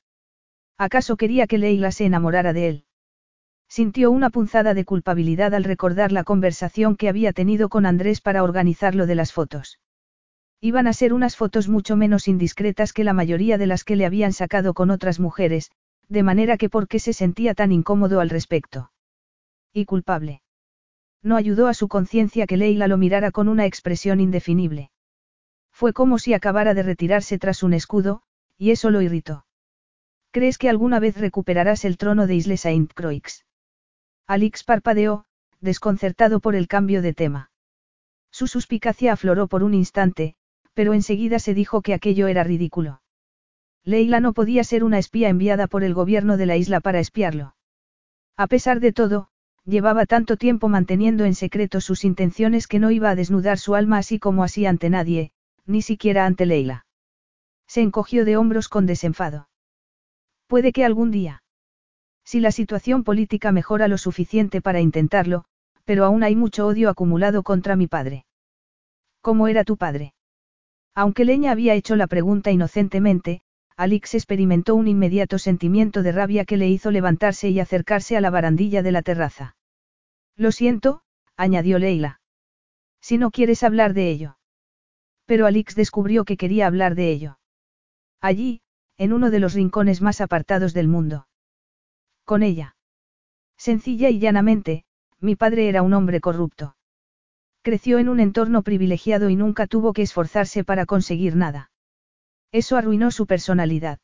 ¿Acaso 0.78 1.18
quería 1.18 1.48
que 1.48 1.58
Leila 1.58 1.92
se 1.92 2.06
enamorara 2.06 2.54
de 2.54 2.70
él? 2.70 2.86
Sintió 3.68 4.10
una 4.10 4.30
punzada 4.30 4.74
de 4.74 4.86
culpabilidad 4.86 5.54
al 5.54 5.66
recordar 5.66 6.14
la 6.14 6.24
conversación 6.24 6.96
que 6.96 7.10
había 7.10 7.34
tenido 7.34 7.68
con 7.68 7.86
Andrés 7.86 8.22
para 8.22 8.42
organizar 8.42 8.96
lo 8.96 9.06
de 9.06 9.16
las 9.16 9.34
fotos. 9.34 9.80
Iban 10.66 10.88
a 10.88 10.94
ser 10.94 11.14
unas 11.14 11.36
fotos 11.36 11.68
mucho 11.68 11.96
menos 11.96 12.28
indiscretas 12.28 12.92
que 12.92 13.04
la 13.04 13.14
mayoría 13.14 13.60
de 13.60 13.68
las 13.68 13.84
que 13.84 13.96
le 13.96 14.04
habían 14.04 14.34
sacado 14.34 14.74
con 14.74 14.90
otras 14.90 15.20
mujeres, 15.20 15.70
de 16.10 16.24
manera 16.24 16.58
que 16.58 16.70
por 16.70 16.88
qué 16.88 16.98
se 16.98 17.14
sentía 17.14 17.54
tan 17.54 17.72
incómodo 17.72 18.20
al 18.20 18.32
respecto. 18.32 18.92
Y 19.72 19.86
culpable. 19.86 20.42
No 21.22 21.36
ayudó 21.36 21.68
a 21.68 21.76
su 21.76 21.88
conciencia 21.88 22.48
que 22.48 22.58
Leila 22.58 22.88
lo 22.88 22.98
mirara 22.98 23.30
con 23.30 23.48
una 23.48 23.68
expresión 23.68 24.20
indefinible. 24.20 24.90
Fue 25.72 25.94
como 25.94 26.18
si 26.18 26.34
acabara 26.34 26.74
de 26.74 26.82
retirarse 26.82 27.38
tras 27.38 27.62
un 27.62 27.76
escudo, 27.76 28.24
y 28.58 28.72
eso 28.72 28.90
lo 28.90 29.04
irritó. 29.04 29.46
¿Crees 30.32 30.58
que 30.58 30.70
alguna 30.70 31.00
vez 31.00 31.16
recuperarás 31.16 31.86
el 31.86 31.98
trono 31.98 32.26
de 32.26 32.38
Isle 32.38 32.58
Saint 32.58 32.92
Croix? 32.92 33.46
Alix 34.26 34.64
parpadeó, 34.64 35.26
desconcertado 35.62 36.40
por 36.40 36.56
el 36.56 36.68
cambio 36.68 37.04
de 37.04 37.14
tema. 37.14 37.52
Su 38.32 38.48
suspicacia 38.48 39.14
afloró 39.14 39.46
por 39.46 39.62
un 39.62 39.76
instante, 39.76 40.36
pero 40.76 40.94
enseguida 40.94 41.40
se 41.40 41.56
dijo 41.56 41.82
que 41.82 41.96
aquello 41.96 42.28
era 42.28 42.44
ridículo. 42.44 43.02
Leila 43.84 44.20
no 44.20 44.34
podía 44.34 44.64
ser 44.64 44.84
una 44.84 45.00
espía 45.00 45.30
enviada 45.30 45.68
por 45.68 45.84
el 45.84 45.94
gobierno 45.94 46.38
de 46.38 46.46
la 46.46 46.58
isla 46.58 46.82
para 46.82 47.00
espiarlo. 47.00 47.56
A 48.36 48.48
pesar 48.48 48.80
de 48.80 48.92
todo, 48.92 49.30
llevaba 49.64 50.06
tanto 50.06 50.38
tiempo 50.38 50.68
manteniendo 50.68 51.24
en 51.24 51.34
secreto 51.34 51.82
sus 51.82 52.04
intenciones 52.04 52.68
que 52.68 52.80
no 52.80 52.92
iba 52.92 53.10
a 53.10 53.16
desnudar 53.16 53.58
su 53.58 53.74
alma 53.74 54.00
así 54.00 54.20
como 54.20 54.44
así 54.44 54.66
ante 54.66 54.90
nadie, 54.90 55.32
ni 55.66 55.82
siquiera 55.82 56.26
ante 56.26 56.46
Leila. 56.46 56.86
Se 57.68 57.82
encogió 57.82 58.26
de 58.26 58.38
hombros 58.38 58.68
con 58.68 58.86
desenfado. 58.86 59.48
Puede 60.48 60.74
que 60.74 60.84
algún 60.84 61.10
día. 61.10 61.44
Si 62.24 62.40
la 62.40 62.52
situación 62.52 63.04
política 63.04 63.52
mejora 63.52 63.88
lo 63.88 63.98
suficiente 63.98 64.62
para 64.62 64.82
intentarlo, 64.82 65.46
pero 65.86 66.06
aún 66.06 66.24
hay 66.24 66.36
mucho 66.36 66.66
odio 66.66 66.90
acumulado 66.90 67.44
contra 67.44 67.76
mi 67.76 67.88
padre. 67.88 68.26
¿Cómo 69.22 69.48
era 69.48 69.64
tu 69.64 69.78
padre? 69.78 70.15
Aunque 70.96 71.26
Leña 71.26 71.52
había 71.52 71.74
hecho 71.74 71.98
la 71.98 72.08
pregunta 72.08 72.52
inocentemente, 72.52 73.42
Alix 73.76 74.14
experimentó 74.14 74.76
un 74.76 74.88
inmediato 74.88 75.38
sentimiento 75.38 76.02
de 76.02 76.14
rabia 76.14 76.46
que 76.46 76.56
le 76.56 76.70
hizo 76.70 76.90
levantarse 76.90 77.50
y 77.50 77.60
acercarse 77.60 78.16
a 78.16 78.22
la 78.22 78.30
barandilla 78.30 78.82
de 78.82 78.94
la 78.94 79.02
terraza. 79.02 79.58
Lo 80.38 80.54
siento, 80.54 81.02
añadió 81.36 81.78
Leila. 81.80 82.22
Si 83.02 83.18
no 83.18 83.32
quieres 83.32 83.64
hablar 83.64 83.94
de 83.94 84.10
ello. 84.10 84.38
Pero 85.26 85.46
Alix 85.46 85.76
descubrió 85.76 86.24
que 86.24 86.38
quería 86.38 86.68
hablar 86.68 86.96
de 86.96 87.12
ello. 87.12 87.40
Allí, 88.22 88.62
en 88.98 89.12
uno 89.12 89.30
de 89.30 89.40
los 89.40 89.54
rincones 89.54 90.02
más 90.02 90.22
apartados 90.22 90.74
del 90.74 90.88
mundo. 90.88 91.28
Con 92.24 92.42
ella. 92.42 92.78
Sencilla 93.58 94.10
y 94.10 94.20
llanamente, 94.20 94.86
mi 95.20 95.36
padre 95.36 95.68
era 95.68 95.82
un 95.82 95.94
hombre 95.94 96.22
corrupto. 96.22 96.76
Creció 97.66 97.98
en 97.98 98.10
un 98.10 98.20
entorno 98.20 98.62
privilegiado 98.62 99.32
y 99.32 99.36
nunca 99.36 99.66
tuvo 99.66 99.92
que 99.92 100.04
esforzarse 100.04 100.64
para 100.64 100.86
conseguir 100.86 101.36
nada. 101.36 101.72
Eso 102.52 102.78
arruinó 102.78 103.10
su 103.10 103.26
personalidad. 103.26 103.98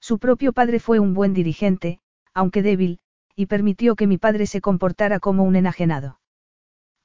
Su 0.00 0.18
propio 0.18 0.52
padre 0.52 0.80
fue 0.80 0.98
un 0.98 1.14
buen 1.14 1.32
dirigente, 1.32 2.00
aunque 2.34 2.60
débil, 2.60 2.98
y 3.36 3.46
permitió 3.46 3.94
que 3.94 4.08
mi 4.08 4.18
padre 4.18 4.46
se 4.46 4.60
comportara 4.60 5.20
como 5.20 5.44
un 5.44 5.54
enajenado. 5.54 6.18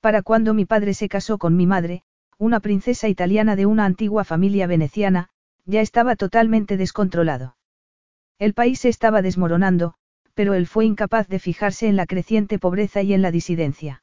Para 0.01 0.23
cuando 0.23 0.55
mi 0.55 0.65
padre 0.65 0.95
se 0.95 1.09
casó 1.09 1.37
con 1.37 1.55
mi 1.55 1.67
madre, 1.67 2.01
una 2.39 2.59
princesa 2.59 3.07
italiana 3.07 3.55
de 3.55 3.67
una 3.67 3.85
antigua 3.85 4.23
familia 4.23 4.65
veneciana, 4.65 5.29
ya 5.65 5.81
estaba 5.81 6.15
totalmente 6.15 6.77
descontrolado. 6.77 7.55
El 8.39 8.55
país 8.55 8.79
se 8.79 8.89
estaba 8.89 9.21
desmoronando, 9.21 9.93
pero 10.33 10.55
él 10.55 10.65
fue 10.65 10.85
incapaz 10.85 11.27
de 11.27 11.37
fijarse 11.37 11.87
en 11.87 11.95
la 11.95 12.07
creciente 12.07 12.57
pobreza 12.57 13.03
y 13.03 13.13
en 13.13 13.21
la 13.21 13.29
disidencia. 13.29 14.01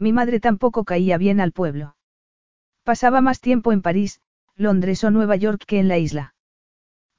Mi 0.00 0.12
madre 0.12 0.40
tampoco 0.40 0.84
caía 0.84 1.18
bien 1.18 1.40
al 1.40 1.52
pueblo. 1.52 1.94
Pasaba 2.84 3.20
más 3.20 3.40
tiempo 3.40 3.70
en 3.70 3.82
París, 3.82 4.20
Londres 4.56 5.04
o 5.04 5.10
Nueva 5.10 5.36
York 5.36 5.62
que 5.66 5.78
en 5.78 5.88
la 5.88 5.98
isla. 5.98 6.34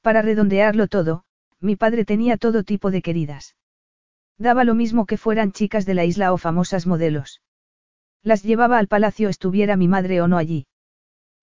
Para 0.01 0.23
redondearlo 0.23 0.87
todo, 0.87 1.23
mi 1.59 1.75
padre 1.75 2.05
tenía 2.05 2.37
todo 2.37 2.63
tipo 2.63 2.89
de 2.89 3.03
queridas. 3.03 3.55
Daba 4.39 4.63
lo 4.63 4.73
mismo 4.73 5.05
que 5.05 5.17
fueran 5.17 5.51
chicas 5.51 5.85
de 5.85 5.93
la 5.93 6.05
isla 6.05 6.33
o 6.33 6.39
famosas 6.39 6.87
modelos. 6.87 7.41
Las 8.23 8.41
llevaba 8.41 8.79
al 8.79 8.87
palacio 8.87 9.29
estuviera 9.29 9.77
mi 9.77 9.87
madre 9.87 10.19
o 10.21 10.27
no 10.27 10.37
allí. 10.37 10.65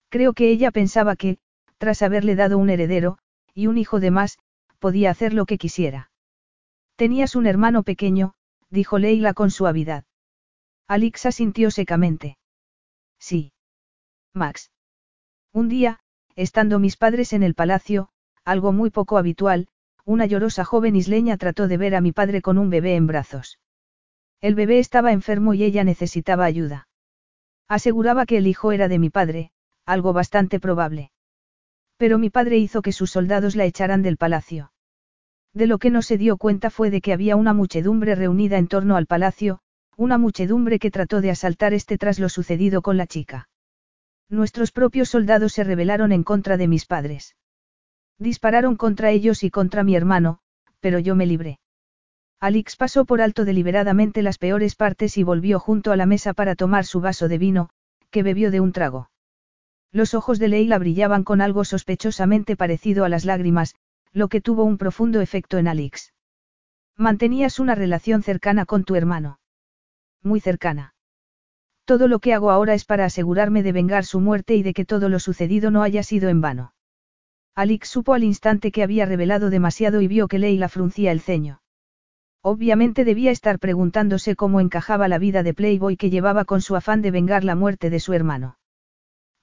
Creo 0.09 0.33
que 0.33 0.49
ella 0.49 0.71
pensaba 0.71 1.15
que, 1.15 1.37
tras 1.77 2.01
haberle 2.01 2.35
dado 2.35 2.57
un 2.57 2.69
heredero, 2.69 3.17
y 3.53 3.67
un 3.67 3.77
hijo 3.77 4.01
de 4.01 4.11
más, 4.11 4.39
podía 4.79 5.11
hacer 5.11 5.33
lo 5.33 5.45
que 5.45 5.57
quisiera. 5.57 6.11
Tenías 6.97 7.37
un 7.37 7.45
hermano 7.45 7.83
pequeño, 7.83 8.33
dijo 8.69 8.99
Leila 8.99 9.33
con 9.33 9.51
suavidad. 9.51 10.03
Alixa 10.89 11.31
sintió 11.31 11.69
secamente. 11.69 12.39
Sí. 13.19 13.53
Max. 14.33 14.71
Un 15.53 15.69
día, 15.69 15.99
estando 16.35 16.79
mis 16.79 16.97
padres 16.97 17.31
en 17.31 17.43
el 17.43 17.53
palacio, 17.53 18.09
algo 18.43 18.71
muy 18.71 18.89
poco 18.89 19.19
habitual, 19.19 19.67
una 20.03 20.25
llorosa 20.25 20.65
joven 20.65 20.95
isleña 20.95 21.37
trató 21.37 21.67
de 21.67 21.77
ver 21.77 21.93
a 21.93 22.01
mi 22.01 22.11
padre 22.11 22.41
con 22.41 22.57
un 22.57 22.71
bebé 22.71 22.95
en 22.95 23.05
brazos. 23.05 23.59
El 24.41 24.55
bebé 24.55 24.79
estaba 24.79 25.11
enfermo 25.11 25.53
y 25.53 25.63
ella 25.63 25.83
necesitaba 25.83 26.45
ayuda. 26.45 26.87
Aseguraba 27.67 28.25
que 28.25 28.37
el 28.37 28.47
hijo 28.47 28.71
era 28.71 28.87
de 28.87 28.97
mi 28.97 29.11
padre, 29.11 29.51
algo 29.85 30.11
bastante 30.11 30.59
probable. 30.59 31.11
Pero 31.97 32.17
mi 32.17 32.31
padre 32.31 32.57
hizo 32.57 32.81
que 32.81 32.93
sus 32.93 33.11
soldados 33.11 33.55
la 33.55 33.65
echaran 33.65 34.01
del 34.01 34.17
palacio. 34.17 34.71
De 35.53 35.67
lo 35.67 35.77
que 35.77 35.91
no 35.91 36.01
se 36.01 36.17
dio 36.17 36.37
cuenta 36.37 36.71
fue 36.71 36.89
de 36.89 37.01
que 37.01 37.13
había 37.13 37.35
una 37.35 37.53
muchedumbre 37.53 38.15
reunida 38.15 38.57
en 38.57 38.67
torno 38.67 38.95
al 38.95 39.05
palacio, 39.05 39.61
una 39.99 40.17
muchedumbre 40.17 40.79
que 40.79 40.91
trató 40.91 41.19
de 41.19 41.29
asaltar 41.29 41.73
este 41.73 41.97
tras 41.97 42.19
lo 42.19 42.29
sucedido 42.29 42.81
con 42.81 42.95
la 42.95 43.05
chica. 43.05 43.49
Nuestros 44.29 44.71
propios 44.71 45.09
soldados 45.09 45.51
se 45.51 45.65
rebelaron 45.65 46.13
en 46.13 46.23
contra 46.23 46.55
de 46.55 46.69
mis 46.69 46.85
padres. 46.85 47.35
Dispararon 48.17 48.77
contra 48.77 49.11
ellos 49.11 49.43
y 49.43 49.49
contra 49.49 49.83
mi 49.83 49.97
hermano, 49.97 50.39
pero 50.79 50.99
yo 50.99 51.15
me 51.15 51.25
libré. 51.25 51.59
Alix 52.39 52.77
pasó 52.77 53.03
por 53.03 53.19
alto 53.21 53.43
deliberadamente 53.43 54.21
las 54.21 54.37
peores 54.37 54.75
partes 54.75 55.17
y 55.17 55.23
volvió 55.23 55.59
junto 55.59 55.91
a 55.91 55.97
la 55.97 56.05
mesa 56.05 56.33
para 56.33 56.55
tomar 56.55 56.85
su 56.85 57.01
vaso 57.01 57.27
de 57.27 57.37
vino, 57.37 57.69
que 58.09 58.23
bebió 58.23 58.51
de 58.51 58.61
un 58.61 58.71
trago. 58.71 59.11
Los 59.91 60.13
ojos 60.13 60.39
de 60.39 60.47
Leila 60.47 60.77
brillaban 60.77 61.25
con 61.25 61.41
algo 61.41 61.65
sospechosamente 61.65 62.55
parecido 62.55 63.03
a 63.03 63.09
las 63.09 63.25
lágrimas, 63.25 63.75
lo 64.13 64.29
que 64.29 64.39
tuvo 64.39 64.63
un 64.63 64.77
profundo 64.77 65.19
efecto 65.19 65.57
en 65.57 65.67
Alix. 65.67 66.13
Mantenías 66.95 67.59
una 67.59 67.75
relación 67.75 68.23
cercana 68.23 68.65
con 68.65 68.85
tu 68.85 68.95
hermano. 68.95 69.38
Muy 70.23 70.39
cercana. 70.39 70.93
Todo 71.85 72.07
lo 72.07 72.19
que 72.19 72.33
hago 72.33 72.51
ahora 72.51 72.73
es 72.73 72.85
para 72.85 73.05
asegurarme 73.05 73.63
de 73.63 73.71
vengar 73.71 74.05
su 74.05 74.19
muerte 74.19 74.55
y 74.55 74.63
de 74.63 74.73
que 74.73 74.85
todo 74.85 75.09
lo 75.09 75.19
sucedido 75.19 75.71
no 75.71 75.81
haya 75.81 76.03
sido 76.03 76.29
en 76.29 76.41
vano. 76.41 76.73
Alix 77.55 77.89
supo 77.89 78.13
al 78.13 78.23
instante 78.23 78.71
que 78.71 78.83
había 78.83 79.05
revelado 79.05 79.49
demasiado 79.49 80.01
y 80.01 80.07
vio 80.07 80.27
que 80.27 80.39
Leila 80.39 80.69
fruncía 80.69 81.11
el 81.11 81.19
ceño. 81.19 81.61
Obviamente 82.41 83.03
debía 83.03 83.31
estar 83.31 83.59
preguntándose 83.59 84.35
cómo 84.35 84.61
encajaba 84.61 85.07
la 85.07 85.17
vida 85.17 85.43
de 85.43 85.53
Playboy 85.53 85.97
que 85.97 86.09
llevaba 86.09 86.45
con 86.45 86.61
su 86.61 86.75
afán 86.75 87.01
de 87.01 87.11
vengar 87.11 87.43
la 87.43 87.55
muerte 87.55 87.89
de 87.89 87.99
su 87.99 88.13
hermano. 88.13 88.57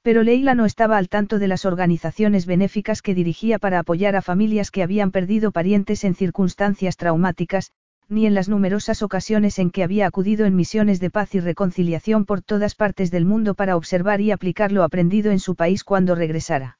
Pero 0.02 0.22
Leila 0.22 0.54
no 0.54 0.64
estaba 0.64 0.96
al 0.96 1.08
tanto 1.08 1.38
de 1.38 1.48
las 1.48 1.64
organizaciones 1.64 2.46
benéficas 2.46 3.02
que 3.02 3.14
dirigía 3.14 3.58
para 3.58 3.80
apoyar 3.80 4.16
a 4.16 4.22
familias 4.22 4.70
que 4.70 4.82
habían 4.82 5.10
perdido 5.10 5.50
parientes 5.52 6.04
en 6.04 6.14
circunstancias 6.14 6.96
traumáticas, 6.96 7.72
ni 8.08 8.26
en 8.26 8.34
las 8.34 8.48
numerosas 8.48 9.02
ocasiones 9.02 9.58
en 9.58 9.70
que 9.70 9.82
había 9.82 10.06
acudido 10.06 10.46
en 10.46 10.54
misiones 10.54 11.00
de 11.00 11.10
paz 11.10 11.34
y 11.34 11.40
reconciliación 11.40 12.24
por 12.24 12.40
todas 12.40 12.74
partes 12.74 13.10
del 13.10 13.24
mundo 13.24 13.54
para 13.54 13.76
observar 13.76 14.20
y 14.20 14.30
aplicar 14.30 14.70
lo 14.72 14.84
aprendido 14.84 15.32
en 15.32 15.40
su 15.40 15.56
país 15.56 15.82
cuando 15.82 16.14
regresara. 16.14 16.78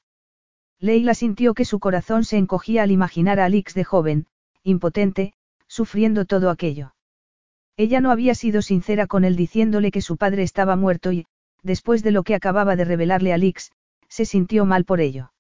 Leila 0.79 1.15
sintió 1.15 1.55
que 1.55 1.65
su 1.65 1.81
corazón 1.81 2.25
se 2.25 2.37
encogía 2.37 2.83
al 2.83 2.91
imaginar 2.91 3.41
a 3.41 3.47
Alix 3.47 3.75
de 3.75 3.85
joven, 3.85 4.27
impotente, 4.63 5.33
sufriendo 5.67 6.27
todo 6.27 6.51
aquello. 6.51 6.95
Ella 7.77 8.01
no 8.01 8.11
había 8.11 8.35
sido 8.35 8.63
sincera 8.63 9.07
con 9.07 9.25
él 9.25 9.37
diciéndole 9.37 9.91
que 9.91 10.03
su 10.03 10.17
padre 10.17 10.43
estaba 10.43 10.77
muerto 10.77 11.13
y, 11.13 11.27
después 11.63 12.03
de 12.03 12.11
lo 12.11 12.23
que 12.23 12.35
acababa 12.35 12.77
de 12.77 12.85
revelarle 12.85 13.33
Alix, 13.33 13.73
se 14.09 14.25
sintió 14.25 14.65
mal 14.65 14.85
por 14.85 15.01
ello. 15.01 15.33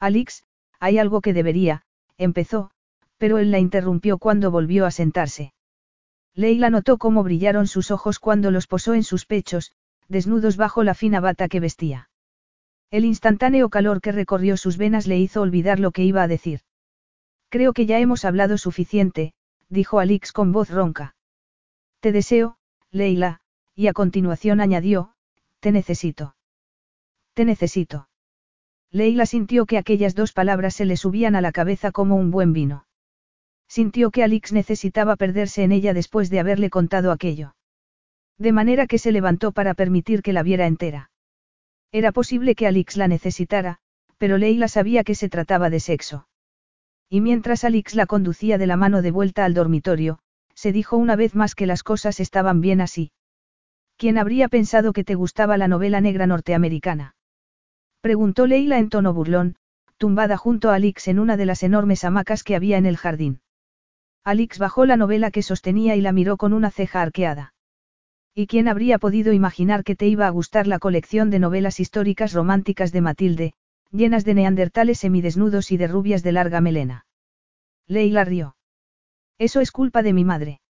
Alix, 0.00 0.44
hay 0.80 0.98
algo 0.98 1.20
que 1.20 1.32
debería, 1.32 1.84
empezó, 2.18 2.70
pero 3.22 3.38
él 3.38 3.52
la 3.52 3.60
interrumpió 3.60 4.18
cuando 4.18 4.50
volvió 4.50 4.84
a 4.84 4.90
sentarse. 4.90 5.54
Leila 6.34 6.70
notó 6.70 6.98
cómo 6.98 7.22
brillaron 7.22 7.68
sus 7.68 7.92
ojos 7.92 8.18
cuando 8.18 8.50
los 8.50 8.66
posó 8.66 8.94
en 8.94 9.04
sus 9.04 9.26
pechos, 9.26 9.70
desnudos 10.08 10.56
bajo 10.56 10.82
la 10.82 10.92
fina 10.92 11.20
bata 11.20 11.46
que 11.46 11.60
vestía. 11.60 12.10
El 12.90 13.04
instantáneo 13.04 13.68
calor 13.68 14.00
que 14.00 14.10
recorrió 14.10 14.56
sus 14.56 14.76
venas 14.76 15.06
le 15.06 15.20
hizo 15.20 15.40
olvidar 15.40 15.78
lo 15.78 15.92
que 15.92 16.02
iba 16.02 16.24
a 16.24 16.26
decir. 16.26 16.62
Creo 17.48 17.72
que 17.74 17.86
ya 17.86 18.00
hemos 18.00 18.24
hablado 18.24 18.58
suficiente, 18.58 19.34
dijo 19.68 20.00
Alix 20.00 20.32
con 20.32 20.50
voz 20.50 20.68
ronca. 20.68 21.14
Te 22.00 22.10
deseo, 22.10 22.56
Leila, 22.90 23.38
y 23.76 23.86
a 23.86 23.92
continuación 23.92 24.60
añadió, 24.60 25.12
te 25.60 25.70
necesito. 25.70 26.34
Te 27.34 27.44
necesito. 27.44 28.08
Leila 28.90 29.26
sintió 29.26 29.64
que 29.66 29.78
aquellas 29.78 30.16
dos 30.16 30.32
palabras 30.32 30.74
se 30.74 30.86
le 30.86 30.96
subían 30.96 31.36
a 31.36 31.40
la 31.40 31.52
cabeza 31.52 31.92
como 31.92 32.16
un 32.16 32.32
buen 32.32 32.52
vino. 32.52 32.84
Sintió 33.72 34.10
que 34.10 34.22
Alix 34.22 34.52
necesitaba 34.52 35.16
perderse 35.16 35.62
en 35.62 35.72
ella 35.72 35.94
después 35.94 36.28
de 36.28 36.38
haberle 36.38 36.68
contado 36.68 37.10
aquello. 37.10 37.54
De 38.36 38.52
manera 38.52 38.86
que 38.86 38.98
se 38.98 39.12
levantó 39.12 39.50
para 39.52 39.72
permitir 39.72 40.20
que 40.20 40.34
la 40.34 40.42
viera 40.42 40.66
entera. 40.66 41.10
Era 41.90 42.12
posible 42.12 42.54
que 42.54 42.66
Alix 42.66 42.98
la 42.98 43.08
necesitara, 43.08 43.78
pero 44.18 44.36
Leila 44.36 44.68
sabía 44.68 45.04
que 45.04 45.14
se 45.14 45.30
trataba 45.30 45.70
de 45.70 45.80
sexo. 45.80 46.28
Y 47.08 47.22
mientras 47.22 47.64
Alix 47.64 47.94
la 47.94 48.04
conducía 48.04 48.58
de 48.58 48.66
la 48.66 48.76
mano 48.76 49.00
de 49.00 49.10
vuelta 49.10 49.46
al 49.46 49.54
dormitorio, 49.54 50.18
se 50.54 50.70
dijo 50.70 50.98
una 50.98 51.16
vez 51.16 51.34
más 51.34 51.54
que 51.54 51.64
las 51.64 51.82
cosas 51.82 52.20
estaban 52.20 52.60
bien 52.60 52.82
así. 52.82 53.10
¿Quién 53.96 54.18
habría 54.18 54.48
pensado 54.48 54.92
que 54.92 55.02
te 55.02 55.14
gustaba 55.14 55.56
la 55.56 55.68
novela 55.68 56.02
negra 56.02 56.26
norteamericana? 56.26 57.16
Preguntó 58.02 58.46
Leila 58.46 58.78
en 58.78 58.90
tono 58.90 59.14
burlón, 59.14 59.56
tumbada 59.96 60.36
junto 60.36 60.68
a 60.70 60.74
Alix 60.74 61.08
en 61.08 61.18
una 61.18 61.38
de 61.38 61.46
las 61.46 61.62
enormes 61.62 62.04
hamacas 62.04 62.44
que 62.44 62.54
había 62.54 62.76
en 62.76 62.84
el 62.84 62.98
jardín. 62.98 63.40
Alix 64.24 64.58
bajó 64.58 64.86
la 64.86 64.96
novela 64.96 65.30
que 65.30 65.42
sostenía 65.42 65.96
y 65.96 66.00
la 66.00 66.12
miró 66.12 66.36
con 66.36 66.52
una 66.52 66.70
ceja 66.70 67.02
arqueada. 67.02 67.54
¿Y 68.34 68.46
quién 68.46 68.68
habría 68.68 68.98
podido 68.98 69.32
imaginar 69.32 69.84
que 69.84 69.96
te 69.96 70.06
iba 70.06 70.26
a 70.26 70.30
gustar 70.30 70.66
la 70.66 70.78
colección 70.78 71.28
de 71.30 71.38
novelas 71.38 71.80
históricas 71.80 72.32
románticas 72.32 72.92
de 72.92 73.00
Matilde, 73.00 73.52
llenas 73.90 74.24
de 74.24 74.34
neandertales 74.34 75.00
semidesnudos 75.00 75.72
y 75.72 75.76
de 75.76 75.88
rubias 75.88 76.22
de 76.22 76.32
larga 76.32 76.60
melena? 76.60 77.06
Leila 77.86 78.24
rió. 78.24 78.56
Eso 79.38 79.60
es 79.60 79.72
culpa 79.72 80.02
de 80.02 80.12
mi 80.12 80.24
madre. 80.24 80.60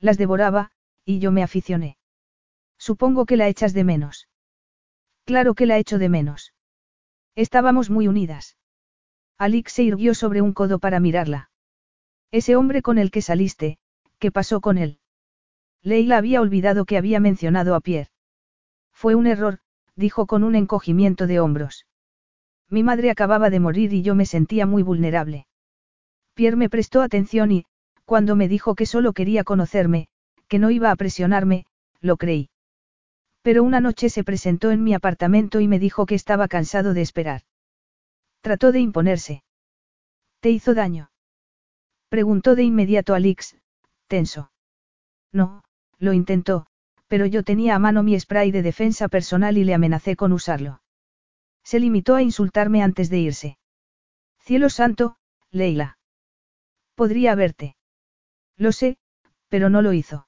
Las 0.00 0.16
devoraba, 0.16 0.70
y 1.04 1.18
yo 1.18 1.32
me 1.32 1.42
aficioné. 1.42 1.98
Supongo 2.78 3.26
que 3.26 3.36
la 3.36 3.48
echas 3.48 3.74
de 3.74 3.84
menos. 3.84 4.28
Claro 5.24 5.54
que 5.54 5.66
la 5.66 5.76
echo 5.76 5.98
de 5.98 6.08
menos. 6.08 6.54
Estábamos 7.36 7.90
muy 7.90 8.08
unidas. 8.08 8.56
Alix 9.36 9.72
se 9.72 9.82
irguió 9.82 10.14
sobre 10.14 10.40
un 10.40 10.54
codo 10.54 10.78
para 10.78 10.98
mirarla. 10.98 11.49
Ese 12.32 12.54
hombre 12.56 12.82
con 12.82 12.98
el 12.98 13.10
que 13.10 13.22
saliste, 13.22 13.78
¿qué 14.18 14.30
pasó 14.30 14.60
con 14.60 14.78
él? 14.78 14.98
Leila 15.82 16.18
había 16.18 16.40
olvidado 16.40 16.84
que 16.84 16.96
había 16.96 17.18
mencionado 17.20 17.74
a 17.74 17.80
Pierre. 17.80 18.10
Fue 18.92 19.14
un 19.14 19.26
error, 19.26 19.58
dijo 19.96 20.26
con 20.26 20.44
un 20.44 20.54
encogimiento 20.54 21.26
de 21.26 21.40
hombros. 21.40 21.86
Mi 22.68 22.82
madre 22.82 23.10
acababa 23.10 23.50
de 23.50 23.58
morir 23.58 23.92
y 23.92 24.02
yo 24.02 24.14
me 24.14 24.26
sentía 24.26 24.66
muy 24.66 24.82
vulnerable. 24.82 25.46
Pierre 26.34 26.56
me 26.56 26.70
prestó 26.70 27.02
atención 27.02 27.50
y, 27.50 27.66
cuando 28.04 28.36
me 28.36 28.46
dijo 28.46 28.74
que 28.74 28.86
solo 28.86 29.12
quería 29.12 29.42
conocerme, 29.42 30.08
que 30.46 30.58
no 30.58 30.70
iba 30.70 30.90
a 30.90 30.96
presionarme, 30.96 31.66
lo 32.00 32.16
creí. 32.16 32.50
Pero 33.42 33.64
una 33.64 33.80
noche 33.80 34.08
se 34.10 34.22
presentó 34.22 34.70
en 34.70 34.84
mi 34.84 34.94
apartamento 34.94 35.60
y 35.60 35.68
me 35.68 35.78
dijo 35.78 36.06
que 36.06 36.14
estaba 36.14 36.46
cansado 36.46 36.94
de 36.94 37.02
esperar. 37.02 37.42
Trató 38.42 38.70
de 38.70 38.80
imponerse. 38.80 39.42
¿Te 40.40 40.50
hizo 40.50 40.74
daño? 40.74 41.09
Preguntó 42.10 42.56
de 42.56 42.64
inmediato 42.64 43.14
Alix, 43.14 43.56
tenso. 44.08 44.50
No, 45.32 45.62
lo 45.98 46.12
intentó, 46.12 46.66
pero 47.06 47.24
yo 47.24 47.44
tenía 47.44 47.76
a 47.76 47.78
mano 47.78 48.02
mi 48.02 48.18
spray 48.18 48.50
de 48.50 48.62
defensa 48.62 49.06
personal 49.06 49.56
y 49.56 49.62
le 49.62 49.74
amenacé 49.74 50.16
con 50.16 50.32
usarlo. 50.32 50.82
Se 51.62 51.78
limitó 51.78 52.16
a 52.16 52.22
insultarme 52.22 52.82
antes 52.82 53.10
de 53.10 53.18
irse. 53.18 53.58
Cielo 54.40 54.70
santo, 54.70 55.18
Leila. 55.52 55.98
Podría 56.96 57.36
verte. 57.36 57.76
Lo 58.56 58.72
sé, 58.72 58.98
pero 59.48 59.70
no 59.70 59.80
lo 59.80 59.92
hizo. 59.92 60.26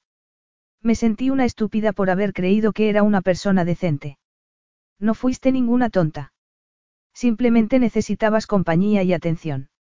Me 0.82 0.94
sentí 0.94 1.30
una 1.30 1.44
estúpida 1.44 1.92
por 1.92 2.10
haber 2.10 2.32
creído 2.32 2.72
que 2.72 2.90
era 2.90 3.02
una 3.02 3.22
persona 3.22 3.64
decente. 3.64 4.18
No 5.00 5.14
fuiste 5.14 5.50
ninguna 5.50 5.90
tonta. 5.90 6.32
Simplemente 7.12 7.80
necesitabas 7.80 8.46
compañía 8.46 9.02
y 9.02 9.12
atención. 9.12 9.71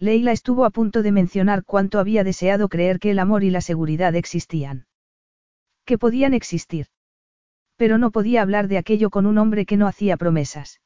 Leila 0.00 0.30
estuvo 0.30 0.64
a 0.64 0.70
punto 0.70 1.02
de 1.02 1.10
mencionar 1.10 1.64
cuánto 1.64 1.98
había 1.98 2.22
deseado 2.22 2.68
creer 2.68 3.00
que 3.00 3.10
el 3.10 3.18
amor 3.18 3.42
y 3.42 3.50
la 3.50 3.60
seguridad 3.60 4.14
existían. 4.14 4.86
Que 5.84 5.98
podían 5.98 6.34
existir. 6.34 6.86
Pero 7.76 7.98
no 7.98 8.12
podía 8.12 8.42
hablar 8.42 8.68
de 8.68 8.78
aquello 8.78 9.10
con 9.10 9.26
un 9.26 9.38
hombre 9.38 9.66
que 9.66 9.76
no 9.76 9.88
hacía 9.88 10.16
promesas. 10.16 10.80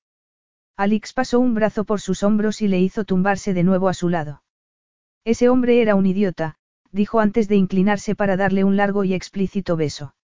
Alix 0.76 1.12
pasó 1.12 1.40
un 1.40 1.54
brazo 1.54 1.84
por 1.84 2.00
sus 2.00 2.22
hombros 2.22 2.62
y 2.62 2.68
le 2.68 2.80
hizo 2.80 3.04
tumbarse 3.04 3.52
de 3.52 3.62
nuevo 3.62 3.88
a 3.88 3.94
su 3.94 4.08
lado. 4.08 4.42
Ese 5.24 5.48
hombre 5.50 5.82
era 5.82 5.94
un 5.94 6.06
idiota, 6.06 6.56
dijo 6.90 7.20
antes 7.20 7.48
de 7.48 7.56
inclinarse 7.56 8.14
para 8.14 8.36
darle 8.36 8.64
un 8.64 8.76
largo 8.76 9.04
y 9.04 9.12
explícito 9.12 9.76
beso. 9.76 10.14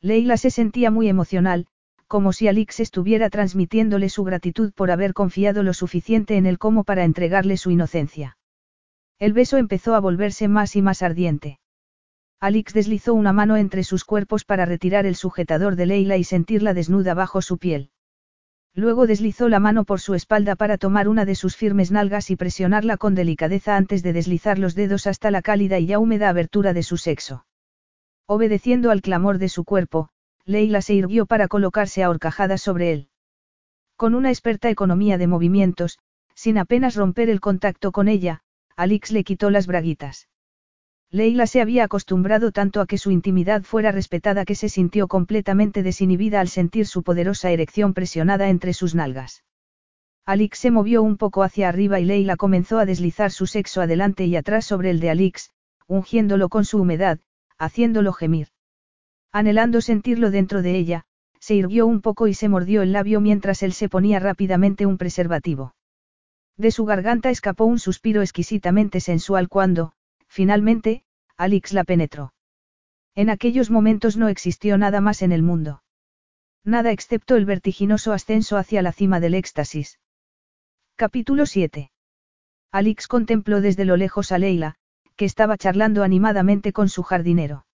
Leila 0.00 0.36
se 0.36 0.50
sentía 0.50 0.90
muy 0.90 1.08
emocional, 1.08 1.66
como 2.06 2.32
si 2.32 2.48
Alix 2.48 2.80
estuviera 2.80 3.30
transmitiéndole 3.30 4.08
su 4.08 4.24
gratitud 4.24 4.72
por 4.72 4.90
haber 4.90 5.12
confiado 5.12 5.62
lo 5.62 5.74
suficiente 5.74 6.36
en 6.36 6.46
él 6.46 6.58
como 6.58 6.84
para 6.84 7.04
entregarle 7.04 7.56
su 7.56 7.70
inocencia. 7.70 8.38
El 9.18 9.32
beso 9.32 9.56
empezó 9.56 9.94
a 9.94 10.00
volverse 10.00 10.46
más 10.48 10.76
y 10.76 10.82
más 10.82 11.02
ardiente. 11.02 11.58
Alix 12.38 12.74
deslizó 12.74 13.14
una 13.14 13.32
mano 13.32 13.56
entre 13.56 13.82
sus 13.82 14.04
cuerpos 14.04 14.44
para 14.44 14.66
retirar 14.66 15.06
el 15.06 15.16
sujetador 15.16 15.74
de 15.74 15.86
Leila 15.86 16.16
y 16.18 16.24
sentirla 16.24 16.74
desnuda 16.74 17.14
bajo 17.14 17.40
su 17.40 17.56
piel. 17.56 17.90
Luego 18.74 19.06
deslizó 19.06 19.48
la 19.48 19.58
mano 19.58 19.84
por 19.84 20.00
su 20.00 20.14
espalda 20.14 20.54
para 20.54 20.76
tomar 20.76 21.08
una 21.08 21.24
de 21.24 21.34
sus 21.34 21.56
firmes 21.56 21.90
nalgas 21.90 22.30
y 22.30 22.36
presionarla 22.36 22.98
con 22.98 23.14
delicadeza 23.14 23.74
antes 23.74 24.02
de 24.02 24.12
deslizar 24.12 24.58
los 24.58 24.74
dedos 24.74 25.06
hasta 25.06 25.30
la 25.30 25.40
cálida 25.40 25.78
y 25.78 25.86
ya 25.86 25.98
húmeda 25.98 26.28
abertura 26.28 26.74
de 26.74 26.82
su 26.82 26.98
sexo. 26.98 27.46
Obedeciendo 28.26 28.90
al 28.90 29.00
clamor 29.00 29.38
de 29.38 29.48
su 29.48 29.64
cuerpo, 29.64 30.10
Leila 30.46 30.80
se 30.80 30.94
irguió 30.94 31.26
para 31.26 31.48
colocarse 31.48 32.04
a 32.04 32.08
horcajadas 32.08 32.62
sobre 32.62 32.92
él. 32.92 33.08
Con 33.96 34.14
una 34.14 34.30
experta 34.30 34.70
economía 34.70 35.18
de 35.18 35.26
movimientos, 35.26 35.98
sin 36.34 36.56
apenas 36.56 36.94
romper 36.94 37.28
el 37.30 37.40
contacto 37.40 37.90
con 37.90 38.06
ella, 38.06 38.42
Alix 38.76 39.10
le 39.10 39.24
quitó 39.24 39.50
las 39.50 39.66
braguitas. 39.66 40.28
Leila 41.10 41.46
se 41.46 41.60
había 41.60 41.84
acostumbrado 41.84 42.52
tanto 42.52 42.80
a 42.80 42.86
que 42.86 42.98
su 42.98 43.10
intimidad 43.10 43.62
fuera 43.62 43.90
respetada 43.90 44.44
que 44.44 44.54
se 44.54 44.68
sintió 44.68 45.08
completamente 45.08 45.82
desinhibida 45.82 46.40
al 46.40 46.48
sentir 46.48 46.86
su 46.86 47.02
poderosa 47.02 47.50
erección 47.50 47.92
presionada 47.92 48.48
entre 48.48 48.72
sus 48.72 48.94
nalgas. 48.94 49.42
Alix 50.24 50.58
se 50.58 50.70
movió 50.70 51.02
un 51.02 51.16
poco 51.16 51.42
hacia 51.42 51.68
arriba 51.68 51.98
y 51.98 52.04
Leila 52.04 52.36
comenzó 52.36 52.78
a 52.78 52.86
deslizar 52.86 53.32
su 53.32 53.46
sexo 53.46 53.80
adelante 53.80 54.26
y 54.26 54.36
atrás 54.36 54.64
sobre 54.64 54.90
el 54.90 55.00
de 55.00 55.10
Alix, 55.10 55.50
ungiéndolo 55.86 56.48
con 56.48 56.64
su 56.64 56.80
humedad, 56.80 57.18
haciéndolo 57.58 58.12
gemir. 58.12 58.48
Anhelando 59.38 59.82
sentirlo 59.82 60.30
dentro 60.30 60.62
de 60.62 60.78
ella, 60.78 61.04
se 61.40 61.54
irguió 61.54 61.86
un 61.86 62.00
poco 62.00 62.26
y 62.26 62.32
se 62.32 62.48
mordió 62.48 62.80
el 62.80 62.92
labio 62.92 63.20
mientras 63.20 63.62
él 63.62 63.74
se 63.74 63.90
ponía 63.90 64.18
rápidamente 64.18 64.86
un 64.86 64.96
preservativo. 64.96 65.74
De 66.56 66.70
su 66.70 66.86
garganta 66.86 67.28
escapó 67.28 67.66
un 67.66 67.78
suspiro 67.78 68.22
exquisitamente 68.22 68.98
sensual 69.00 69.50
cuando, 69.50 69.92
finalmente, 70.26 71.04
Alix 71.36 71.74
la 71.74 71.84
penetró. 71.84 72.32
En 73.14 73.28
aquellos 73.28 73.70
momentos 73.70 74.16
no 74.16 74.28
existió 74.28 74.78
nada 74.78 75.02
más 75.02 75.20
en 75.20 75.32
el 75.32 75.42
mundo. 75.42 75.82
Nada 76.64 76.90
excepto 76.90 77.36
el 77.36 77.44
vertiginoso 77.44 78.14
ascenso 78.14 78.56
hacia 78.56 78.80
la 78.80 78.92
cima 78.92 79.20
del 79.20 79.34
éxtasis. 79.34 80.00
Capítulo 80.96 81.44
7. 81.44 81.90
Alix 82.72 83.06
contempló 83.06 83.60
desde 83.60 83.84
lo 83.84 83.98
lejos 83.98 84.32
a 84.32 84.38
Leila, 84.38 84.76
que 85.14 85.26
estaba 85.26 85.58
charlando 85.58 86.04
animadamente 86.04 86.72
con 86.72 86.88
su 86.88 87.02
jardinero. 87.02 87.65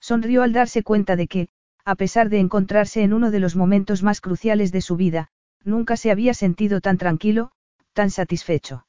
Sonrió 0.00 0.42
al 0.42 0.52
darse 0.52 0.82
cuenta 0.82 1.16
de 1.16 1.26
que, 1.26 1.48
a 1.84 1.94
pesar 1.94 2.28
de 2.28 2.38
encontrarse 2.38 3.02
en 3.02 3.12
uno 3.12 3.30
de 3.30 3.40
los 3.40 3.56
momentos 3.56 4.02
más 4.02 4.20
cruciales 4.20 4.72
de 4.72 4.80
su 4.80 4.96
vida, 4.96 5.28
nunca 5.64 5.96
se 5.96 6.10
había 6.10 6.34
sentido 6.34 6.80
tan 6.80 6.98
tranquilo, 6.98 7.50
tan 7.92 8.10
satisfecho. 8.10 8.86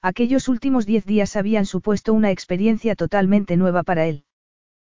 Aquellos 0.00 0.48
últimos 0.48 0.86
diez 0.86 1.04
días 1.04 1.36
habían 1.36 1.66
supuesto 1.66 2.12
una 2.12 2.30
experiencia 2.30 2.96
totalmente 2.96 3.56
nueva 3.56 3.82
para 3.82 4.06
él. 4.06 4.24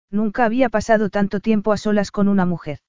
Nunca 0.09 0.45
había 0.45 0.69
pasado 0.69 1.09
tanto 1.09 1.39
tiempo 1.39 1.71
a 1.71 1.77
solas 1.77 2.11
con 2.11 2.27
una 2.27 2.45
mujer. 2.45 2.79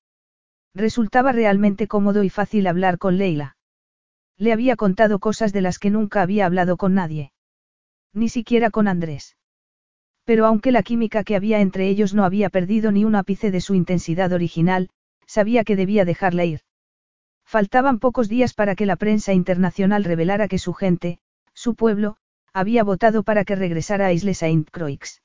Resultaba 0.74 1.32
realmente 1.32 1.88
cómodo 1.88 2.22
y 2.22 2.30
fácil 2.30 2.66
hablar 2.66 2.98
con 2.98 3.18
Leila. 3.18 3.56
Le 4.38 4.52
había 4.52 4.76
contado 4.76 5.18
cosas 5.18 5.52
de 5.52 5.62
las 5.62 5.78
que 5.78 5.90
nunca 5.90 6.22
había 6.22 6.46
hablado 6.46 6.76
con 6.76 6.94
nadie. 6.94 7.32
Ni 8.12 8.28
siquiera 8.28 8.70
con 8.70 8.86
Andrés. 8.88 9.35
Pero 10.26 10.44
aunque 10.44 10.72
la 10.72 10.82
química 10.82 11.22
que 11.22 11.36
había 11.36 11.60
entre 11.60 11.88
ellos 11.88 12.12
no 12.12 12.24
había 12.24 12.50
perdido 12.50 12.90
ni 12.90 13.04
un 13.04 13.14
ápice 13.14 13.52
de 13.52 13.60
su 13.60 13.76
intensidad 13.76 14.32
original, 14.32 14.90
sabía 15.24 15.62
que 15.62 15.76
debía 15.76 16.04
dejarla 16.04 16.44
ir. 16.44 16.60
Faltaban 17.44 18.00
pocos 18.00 18.28
días 18.28 18.52
para 18.52 18.74
que 18.74 18.86
la 18.86 18.96
prensa 18.96 19.32
internacional 19.32 20.02
revelara 20.02 20.48
que 20.48 20.58
su 20.58 20.74
gente, 20.74 21.20
su 21.54 21.76
pueblo, 21.76 22.16
había 22.52 22.82
votado 22.82 23.22
para 23.22 23.44
que 23.44 23.54
regresara 23.54 24.06
a 24.06 24.12
Isle 24.12 24.34
Saint 24.34 24.68
Croix. 24.68 25.22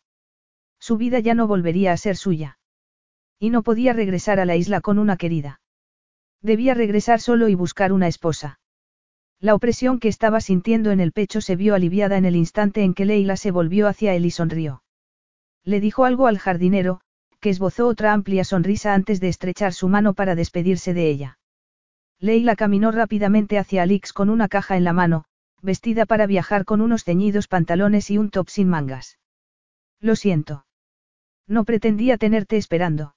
Su 0.80 0.98
vida 0.98 1.19
ya 1.19 1.34
no 1.34 1.48
volvería 1.48 1.94
a 1.94 1.98
ser 1.98 2.15
suya. 2.15 2.60
Y 3.40 3.49
no 3.49 3.64
podía 3.64 3.94
regresar 3.94 4.40
a 4.40 4.45
la 4.45 4.56
isla 4.56 4.82
con 4.82 4.99
una 4.99 5.18
querida. 5.18 5.61
Debía 6.44 6.76
regresar 6.76 7.19
solo 7.19 7.49
y 7.49 7.56
buscar 7.56 7.91
una 7.91 8.07
esposa. 8.07 8.60
La 9.40 9.56
opresión 9.56 9.99
que 9.99 10.10
estaba 10.10 10.41
sintiendo 10.41 10.91
en 10.91 10.99
el 10.99 11.11
pecho 11.11 11.41
se 11.41 11.56
vio 11.56 11.73
aliviada 11.73 12.18
en 12.18 12.26
el 12.26 12.36
instante 12.36 12.84
en 12.84 12.94
que 12.94 13.06
Leila 13.06 13.36
se 13.36 13.49
volvió 13.49 13.88
hacia 13.88 14.14
él 14.14 14.26
y 14.26 14.32
sonrió. 14.32 14.84
Le 15.63 15.79
dijo 15.79 16.05
algo 16.05 16.27
al 16.27 16.39
jardinero, 16.39 17.01
que 17.39 17.49
esbozó 17.49 17.88
otra 17.88 18.13
amplia 18.13 18.43
sonrisa 18.43 18.93
antes 18.93 19.19
de 19.19 19.27
estrechar 19.27 19.73
su 19.73 19.88
mano 19.88 20.13
para 20.13 20.35
despedirse 20.35 20.93
de 20.93 21.09
ella. 21.09 21.39
Leila 22.19 22.55
caminó 22.55 22.91
rápidamente 22.91 23.57
hacia 23.57 23.83
Alix 23.83 24.13
con 24.13 24.29
una 24.29 24.47
caja 24.47 24.77
en 24.77 24.83
la 24.83 24.93
mano, 24.93 25.25
vestida 25.61 26.05
para 26.05 26.27
viajar 26.27 26.65
con 26.65 26.81
unos 26.81 27.03
ceñidos 27.03 27.47
pantalones 27.47 28.09
y 28.11 28.17
un 28.17 28.29
top 28.29 28.49
sin 28.49 28.69
mangas. 28.69 29.19
Lo 29.99 30.15
siento. 30.15 30.65
No 31.47 31.63
pretendía 31.63 32.17
tenerte 32.17 32.57
esperando. 32.57 33.15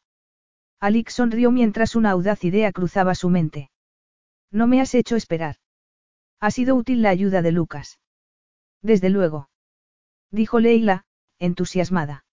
Alix 0.81 1.15
sonrió 1.15 1.51
mientras 1.51 1.97
una 1.97 2.11
audaz 2.11 2.45
idea 2.45 2.73
cruzaba 2.73 3.15
su 3.15 3.31
mente. 3.31 3.71
No 4.51 4.67
me 4.67 4.81
has 4.81 4.95
hecho 4.95 5.17
esperar. 5.17 5.57
Ha 6.41 6.51
sido 6.51 6.75
útil 6.77 7.03
la 7.03 7.11
ayuda 7.11 7.43
de 7.43 7.53
Lucas. 7.53 8.01
Desde 8.83 9.09
luego. 9.09 9.49
Dijo 10.31 10.61
Leila, 10.61 11.05
entusiasmada. 11.39 12.25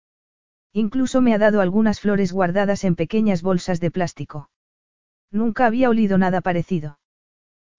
Incluso 0.74 1.22
me 1.22 1.34
ha 1.34 1.38
dado 1.38 1.62
algunas 1.62 2.00
flores 2.00 2.32
guardadas 2.32 2.84
en 2.84 2.96
pequeñas 2.96 3.42
bolsas 3.42 3.80
de 3.80 3.92
plástico. 3.92 4.50
Nunca 5.30 5.66
había 5.66 5.90
olido 5.90 6.18
nada 6.18 6.42
parecido. 6.42 7.00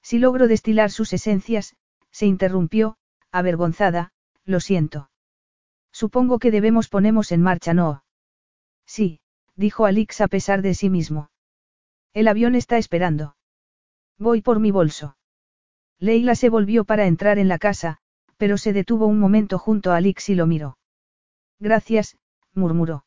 Si 0.03 0.19
logro 0.19 0.49
destilar 0.49 0.91
sus 0.91 1.13
esencias, 1.13 1.77
se 2.11 2.27
interrumpió, 2.27 2.97
avergonzada, 3.31 4.13
lo 4.45 4.61
siento. 4.61 5.11
Supongo 5.93 6.39
que 6.39 6.51
debemos 6.51 6.89
ponemos 6.89 7.33
en 7.33 7.43
marcha, 7.43 7.75
¿no? 7.75 8.05
Sí, 8.87 9.21
dijo 9.57 9.87
Alix 9.87 10.21
a 10.21 10.29
pesar 10.29 10.63
de 10.63 10.75
sí 10.75 10.91
mismo. 10.91 11.31
El 12.13 12.29
avión 12.29 12.55
está 12.55 12.79
esperando. 12.79 13.37
Voy 14.19 14.43
por 14.43 14.61
mi 14.61 14.71
bolso. 14.71 15.17
Leila 15.99 16.35
se 16.35 16.49
volvió 16.49 16.85
para 16.85 17.07
entrar 17.07 17.39
en 17.39 17.49
la 17.49 17.59
casa, 17.59 17.99
pero 18.37 18.59
se 18.59 18.73
detuvo 18.73 19.07
un 19.07 19.19
momento 19.19 19.59
junto 19.59 19.93
a 19.93 19.97
Alix 19.97 20.29
y 20.29 20.35
lo 20.35 20.47
miró. 20.47 20.79
Gracias, 21.61 22.19
murmuró. 22.55 23.05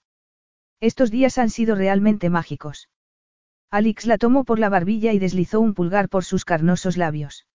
Estos 0.80 1.12
días 1.12 1.38
han 1.38 1.50
sido 1.50 1.76
realmente 1.76 2.30
mágicos. 2.30 2.90
Alix 3.72 4.06
la 4.06 4.18
tomó 4.18 4.44
por 4.44 4.60
la 4.60 4.70
barbilla 4.70 5.14
y 5.14 5.20
deslizó 5.20 5.60
un 5.60 5.74
pulgar 5.74 6.10
por 6.10 6.24
sus 6.24 6.46
carnosos 6.46 6.98
labios. 6.98 7.48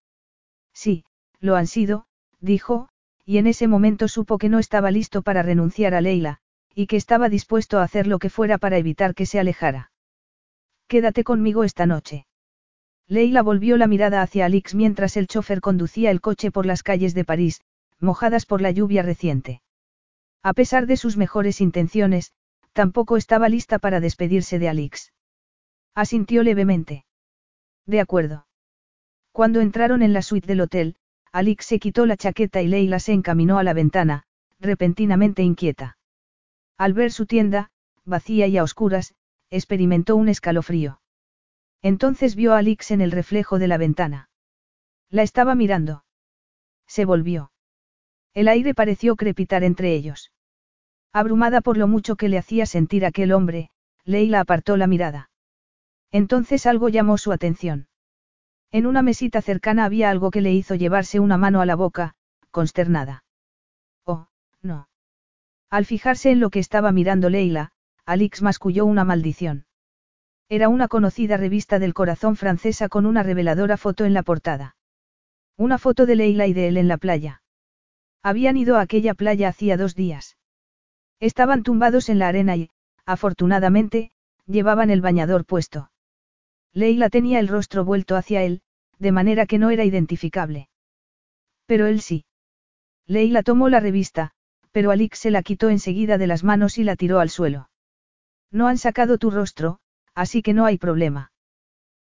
Sí, 0.73 1.05
lo 1.39 1.55
han 1.55 1.67
sido, 1.67 2.05
dijo, 2.39 2.89
y 3.25 3.37
en 3.37 3.47
ese 3.47 3.67
momento 3.67 4.07
supo 4.07 4.37
que 4.37 4.49
no 4.49 4.59
estaba 4.59 4.91
listo 4.91 5.21
para 5.21 5.43
renunciar 5.43 5.93
a 5.93 6.01
Leila, 6.01 6.39
y 6.75 6.87
que 6.87 6.97
estaba 6.97 7.29
dispuesto 7.29 7.79
a 7.79 7.83
hacer 7.83 8.07
lo 8.07 8.19
que 8.19 8.29
fuera 8.29 8.57
para 8.57 8.77
evitar 8.77 9.15
que 9.15 9.25
se 9.25 9.39
alejara. 9.39 9.91
Quédate 10.87 11.23
conmigo 11.23 11.63
esta 11.63 11.85
noche. 11.85 12.25
Leila 13.07 13.41
volvió 13.41 13.77
la 13.77 13.87
mirada 13.87 14.21
hacia 14.21 14.45
Alix 14.45 14.73
mientras 14.75 15.17
el 15.17 15.27
chofer 15.27 15.61
conducía 15.61 16.11
el 16.11 16.21
coche 16.21 16.51
por 16.51 16.65
las 16.65 16.83
calles 16.83 17.13
de 17.13 17.25
París, 17.25 17.61
mojadas 17.99 18.45
por 18.45 18.61
la 18.61 18.71
lluvia 18.71 19.03
reciente. 19.03 19.61
A 20.43 20.53
pesar 20.53 20.87
de 20.87 20.97
sus 20.97 21.17
mejores 21.17 21.61
intenciones, 21.61 22.33
tampoco 22.73 23.17
estaba 23.17 23.49
lista 23.49 23.79
para 23.79 23.99
despedirse 23.99 24.57
de 24.59 24.69
Alix. 24.69 25.13
Asintió 25.93 26.41
levemente. 26.43 27.05
De 27.85 27.99
acuerdo. 27.99 28.47
Cuando 29.31 29.61
entraron 29.61 30.01
en 30.01 30.13
la 30.13 30.21
suite 30.21 30.47
del 30.47 30.61
hotel, 30.61 30.95
Alix 31.31 31.65
se 31.65 31.79
quitó 31.79 32.05
la 32.05 32.17
chaqueta 32.17 32.61
y 32.61 32.67
Leila 32.67 32.99
se 32.99 33.13
encaminó 33.13 33.57
a 33.57 33.63
la 33.63 33.73
ventana, 33.73 34.23
repentinamente 34.59 35.43
inquieta. 35.43 35.97
Al 36.77 36.93
ver 36.93 37.11
su 37.11 37.25
tienda, 37.25 37.71
vacía 38.03 38.47
y 38.47 38.57
a 38.57 38.63
oscuras, 38.63 39.13
experimentó 39.49 40.15
un 40.15 40.29
escalofrío. 40.29 41.01
Entonces 41.81 42.35
vio 42.35 42.53
a 42.53 42.59
Alix 42.59 42.91
en 42.91 43.01
el 43.01 43.11
reflejo 43.11 43.59
de 43.59 43.67
la 43.67 43.77
ventana. 43.77 44.29
La 45.09 45.23
estaba 45.23 45.55
mirando. 45.55 46.03
Se 46.87 47.05
volvió. 47.05 47.50
El 48.33 48.47
aire 48.47 48.73
pareció 48.73 49.15
crepitar 49.15 49.63
entre 49.63 49.93
ellos. 49.93 50.31
Abrumada 51.13 51.61
por 51.61 51.77
lo 51.77 51.87
mucho 51.87 52.15
que 52.15 52.29
le 52.29 52.37
hacía 52.37 52.65
sentir 52.65 53.05
aquel 53.05 53.33
hombre, 53.33 53.69
Leila 54.05 54.39
apartó 54.39 54.77
la 54.77 54.87
mirada. 54.87 55.29
Entonces 56.11 56.65
algo 56.65 56.89
llamó 56.89 57.17
su 57.17 57.31
atención. 57.31 57.87
En 58.71 58.85
una 58.85 59.01
mesita 59.01 59.41
cercana 59.41 59.83
había 59.83 60.09
algo 60.09 60.31
que 60.31 60.39
le 60.39 60.53
hizo 60.53 60.75
llevarse 60.75 61.19
una 61.19 61.37
mano 61.37 61.59
a 61.59 61.65
la 61.65 61.75
boca, 61.75 62.15
consternada. 62.51 63.25
Oh, 64.05 64.27
no. 64.61 64.87
Al 65.69 65.85
fijarse 65.85 66.31
en 66.31 66.39
lo 66.39 66.49
que 66.49 66.59
estaba 66.59 66.93
mirando 66.93 67.29
Leila, 67.29 67.71
Alix 68.05 68.41
masculló 68.41 68.85
una 68.85 69.03
maldición. 69.03 69.65
Era 70.47 70.69
una 70.69 70.87
conocida 70.87 71.37
revista 71.37 71.79
del 71.79 71.93
corazón 71.93 72.35
francesa 72.35 72.89
con 72.89 73.05
una 73.05 73.23
reveladora 73.23 73.77
foto 73.77 74.05
en 74.05 74.13
la 74.13 74.23
portada. 74.23 74.75
Una 75.57 75.77
foto 75.77 76.05
de 76.05 76.15
Leila 76.15 76.47
y 76.47 76.53
de 76.53 76.67
él 76.67 76.77
en 76.77 76.87
la 76.87 76.97
playa. 76.97 77.40
Habían 78.23 78.57
ido 78.57 78.77
a 78.77 78.81
aquella 78.81 79.13
playa 79.13 79.49
hacía 79.49 79.77
dos 79.77 79.95
días. 79.95 80.37
Estaban 81.19 81.63
tumbados 81.63 82.09
en 82.09 82.19
la 82.19 82.27
arena 82.27 82.55
y, 82.55 82.69
afortunadamente, 83.05 84.11
llevaban 84.45 84.89
el 84.89 85.01
bañador 85.01 85.45
puesto. 85.45 85.91
Leila 86.73 87.09
tenía 87.09 87.39
el 87.39 87.47
rostro 87.47 87.83
vuelto 87.83 88.15
hacia 88.15 88.43
él, 88.43 88.61
de 88.99 89.11
manera 89.11 89.45
que 89.45 89.57
no 89.57 89.71
era 89.71 89.83
identificable. 89.83 90.69
Pero 91.65 91.87
él 91.87 92.01
sí. 92.01 92.25
Leila 93.07 93.43
tomó 93.43 93.69
la 93.69 93.79
revista, 93.79 94.31
pero 94.71 94.91
Alix 94.91 95.19
se 95.19 95.31
la 95.31 95.43
quitó 95.43 95.69
enseguida 95.69 96.17
de 96.17 96.27
las 96.27 96.43
manos 96.43 96.77
y 96.77 96.83
la 96.83 96.95
tiró 96.95 97.19
al 97.19 97.29
suelo. 97.29 97.69
No 98.51 98.67
han 98.67 98.77
sacado 98.77 99.17
tu 99.17 99.31
rostro, 99.31 99.79
así 100.13 100.41
que 100.41 100.53
no 100.53 100.65
hay 100.65 100.77
problema. 100.77 101.31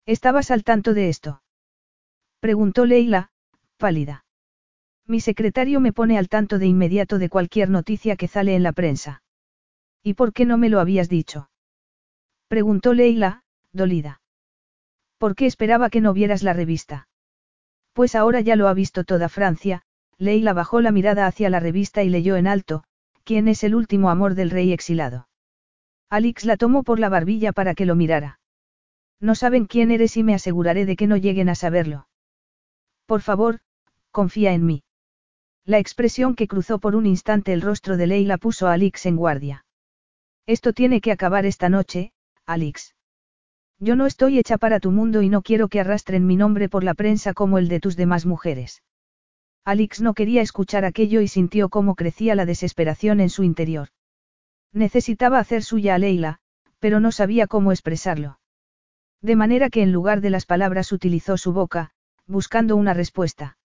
¿Estabas 0.06 0.50
al 0.50 0.64
tanto 0.64 0.94
de 0.94 1.08
esto? 1.08 1.42
Preguntó 2.40 2.84
Leila, 2.84 3.30
pálida. 3.78 4.23
Mi 5.06 5.20
secretario 5.20 5.80
me 5.80 5.92
pone 5.92 6.16
al 6.18 6.28
tanto 6.28 6.58
de 6.58 6.66
inmediato 6.66 7.18
de 7.18 7.28
cualquier 7.28 7.68
noticia 7.68 8.16
que 8.16 8.28
sale 8.28 8.54
en 8.54 8.62
la 8.62 8.72
prensa. 8.72 9.22
¿Y 10.02 10.14
por 10.14 10.32
qué 10.32 10.46
no 10.46 10.56
me 10.56 10.68
lo 10.68 10.80
habías 10.80 11.08
dicho? 11.08 11.50
Preguntó 12.48 12.94
Leila, 12.94 13.42
dolida. 13.72 14.20
¿Por 15.18 15.34
qué 15.34 15.46
esperaba 15.46 15.90
que 15.90 16.00
no 16.00 16.12
vieras 16.12 16.42
la 16.42 16.52
revista? 16.52 17.08
Pues 17.92 18.14
ahora 18.14 18.40
ya 18.40 18.56
lo 18.56 18.68
ha 18.68 18.74
visto 18.74 19.04
toda 19.04 19.28
Francia, 19.28 19.82
Leila 20.18 20.52
bajó 20.52 20.80
la 20.80 20.92
mirada 20.92 21.26
hacia 21.26 21.50
la 21.50 21.60
revista 21.60 22.02
y 22.02 22.08
leyó 22.08 22.36
en 22.36 22.46
alto, 22.46 22.84
¿quién 23.24 23.48
es 23.48 23.64
el 23.64 23.74
último 23.74 24.10
amor 24.10 24.34
del 24.34 24.50
rey 24.50 24.72
exilado? 24.72 25.28
Alix 26.10 26.44
la 26.44 26.56
tomó 26.56 26.82
por 26.82 27.00
la 27.00 27.08
barbilla 27.08 27.52
para 27.52 27.74
que 27.74 27.86
lo 27.86 27.94
mirara. 27.94 28.38
No 29.20 29.34
saben 29.34 29.66
quién 29.66 29.90
eres 29.90 30.16
y 30.16 30.22
me 30.22 30.34
aseguraré 30.34 30.86
de 30.86 30.96
que 30.96 31.06
no 31.06 31.16
lleguen 31.16 31.48
a 31.48 31.54
saberlo. 31.54 32.08
Por 33.06 33.20
favor, 33.20 33.60
confía 34.10 34.52
en 34.52 34.64
mí. 34.64 34.83
La 35.66 35.78
expresión 35.78 36.34
que 36.34 36.46
cruzó 36.46 36.78
por 36.78 36.94
un 36.94 37.06
instante 37.06 37.54
el 37.54 37.62
rostro 37.62 37.96
de 37.96 38.06
Leila 38.06 38.36
puso 38.36 38.68
a 38.68 38.74
Alix 38.74 39.06
en 39.06 39.16
guardia. 39.16 39.64
Esto 40.46 40.74
tiene 40.74 41.00
que 41.00 41.10
acabar 41.10 41.46
esta 41.46 41.70
noche, 41.70 42.12
Alix. 42.44 42.94
Yo 43.78 43.96
no 43.96 44.04
estoy 44.04 44.38
hecha 44.38 44.58
para 44.58 44.78
tu 44.78 44.90
mundo 44.90 45.22
y 45.22 45.30
no 45.30 45.40
quiero 45.40 45.68
que 45.68 45.80
arrastren 45.80 46.26
mi 46.26 46.36
nombre 46.36 46.68
por 46.68 46.84
la 46.84 46.92
prensa 46.92 47.32
como 47.32 47.56
el 47.56 47.68
de 47.68 47.80
tus 47.80 47.96
demás 47.96 48.26
mujeres. 48.26 48.82
Alix 49.64 50.02
no 50.02 50.12
quería 50.12 50.42
escuchar 50.42 50.84
aquello 50.84 51.22
y 51.22 51.28
sintió 51.28 51.70
cómo 51.70 51.94
crecía 51.94 52.34
la 52.34 52.44
desesperación 52.44 53.20
en 53.20 53.30
su 53.30 53.42
interior. 53.42 53.88
Necesitaba 54.70 55.38
hacer 55.38 55.62
suya 55.62 55.94
a 55.94 55.98
Leila, 55.98 56.40
pero 56.78 57.00
no 57.00 57.10
sabía 57.10 57.46
cómo 57.46 57.72
expresarlo. 57.72 58.38
De 59.22 59.36
manera 59.36 59.70
que 59.70 59.82
en 59.82 59.92
lugar 59.92 60.20
de 60.20 60.28
las 60.28 60.44
palabras 60.44 60.92
utilizó 60.92 61.38
su 61.38 61.54
boca, 61.54 61.92
buscando 62.26 62.76
una 62.76 62.92
respuesta. 62.92 63.56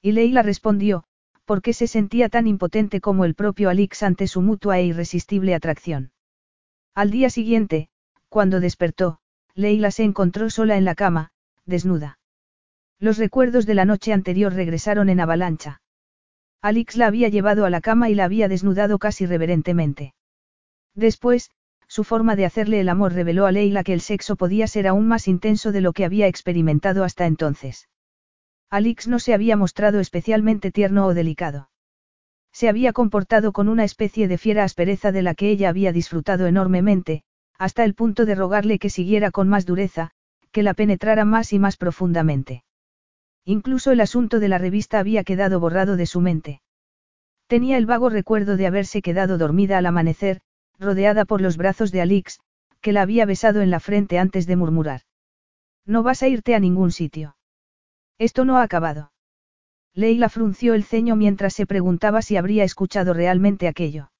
Y 0.00 0.12
Leila 0.12 0.42
respondió, 0.42 1.04
porque 1.48 1.72
se 1.72 1.86
sentía 1.86 2.28
tan 2.28 2.46
impotente 2.46 3.00
como 3.00 3.24
el 3.24 3.34
propio 3.34 3.70
Alix 3.70 4.02
ante 4.02 4.26
su 4.26 4.42
mutua 4.42 4.80
e 4.80 4.84
irresistible 4.84 5.54
atracción. 5.54 6.12
Al 6.94 7.10
día 7.10 7.30
siguiente, 7.30 7.88
cuando 8.28 8.60
despertó, 8.60 9.20
Leila 9.54 9.90
se 9.90 10.04
encontró 10.04 10.50
sola 10.50 10.76
en 10.76 10.84
la 10.84 10.94
cama, 10.94 11.30
desnuda. 11.64 12.18
Los 12.98 13.16
recuerdos 13.16 13.64
de 13.64 13.74
la 13.74 13.86
noche 13.86 14.12
anterior 14.12 14.52
regresaron 14.52 15.08
en 15.08 15.20
avalancha. 15.20 15.80
Alix 16.60 16.96
la 16.96 17.06
había 17.06 17.30
llevado 17.30 17.64
a 17.64 17.70
la 17.70 17.80
cama 17.80 18.10
y 18.10 18.14
la 18.14 18.24
había 18.24 18.48
desnudado 18.48 18.98
casi 18.98 19.24
reverentemente. 19.24 20.12
Después, 20.94 21.50
su 21.86 22.04
forma 22.04 22.36
de 22.36 22.44
hacerle 22.44 22.80
el 22.80 22.90
amor 22.90 23.14
reveló 23.14 23.46
a 23.46 23.52
Leila 23.52 23.84
que 23.84 23.94
el 23.94 24.02
sexo 24.02 24.36
podía 24.36 24.66
ser 24.66 24.86
aún 24.86 25.08
más 25.08 25.26
intenso 25.26 25.72
de 25.72 25.80
lo 25.80 25.94
que 25.94 26.04
había 26.04 26.26
experimentado 26.26 27.04
hasta 27.04 27.24
entonces. 27.24 27.88
Alix 28.70 29.08
no 29.08 29.18
se 29.18 29.32
había 29.32 29.56
mostrado 29.56 29.98
especialmente 29.98 30.70
tierno 30.70 31.06
o 31.06 31.14
delicado. 31.14 31.70
Se 32.52 32.68
había 32.68 32.92
comportado 32.92 33.52
con 33.52 33.68
una 33.68 33.84
especie 33.84 34.28
de 34.28 34.36
fiera 34.36 34.64
aspereza 34.64 35.10
de 35.10 35.22
la 35.22 35.34
que 35.34 35.50
ella 35.50 35.70
había 35.70 35.92
disfrutado 35.92 36.46
enormemente, 36.46 37.22
hasta 37.58 37.84
el 37.84 37.94
punto 37.94 38.26
de 38.26 38.34
rogarle 38.34 38.78
que 38.78 38.90
siguiera 38.90 39.30
con 39.30 39.48
más 39.48 39.64
dureza, 39.64 40.10
que 40.52 40.62
la 40.62 40.74
penetrara 40.74 41.24
más 41.24 41.52
y 41.54 41.58
más 41.58 41.76
profundamente. 41.78 42.64
Incluso 43.44 43.90
el 43.90 44.00
asunto 44.00 44.38
de 44.38 44.48
la 44.48 44.58
revista 44.58 44.98
había 44.98 45.24
quedado 45.24 45.60
borrado 45.60 45.96
de 45.96 46.04
su 46.04 46.20
mente. 46.20 46.60
Tenía 47.46 47.78
el 47.78 47.86
vago 47.86 48.10
recuerdo 48.10 48.58
de 48.58 48.66
haberse 48.66 49.00
quedado 49.00 49.38
dormida 49.38 49.78
al 49.78 49.86
amanecer, 49.86 50.42
rodeada 50.78 51.24
por 51.24 51.40
los 51.40 51.56
brazos 51.56 51.90
de 51.90 52.02
Alix, 52.02 52.40
que 52.82 52.92
la 52.92 53.00
había 53.00 53.24
besado 53.24 53.62
en 53.62 53.70
la 53.70 53.80
frente 53.80 54.18
antes 54.18 54.46
de 54.46 54.56
murmurar. 54.56 55.00
No 55.86 56.02
vas 56.02 56.22
a 56.22 56.28
irte 56.28 56.54
a 56.54 56.60
ningún 56.60 56.92
sitio. 56.92 57.37
Esto 58.18 58.44
no 58.44 58.58
ha 58.58 58.62
acabado. 58.62 59.12
Leila 59.94 60.28
frunció 60.28 60.74
el 60.74 60.84
ceño 60.84 61.16
mientras 61.16 61.54
se 61.54 61.66
preguntaba 61.66 62.22
si 62.22 62.36
habría 62.36 62.64
escuchado 62.64 63.14
realmente 63.14 63.68
aquello. 63.68 64.10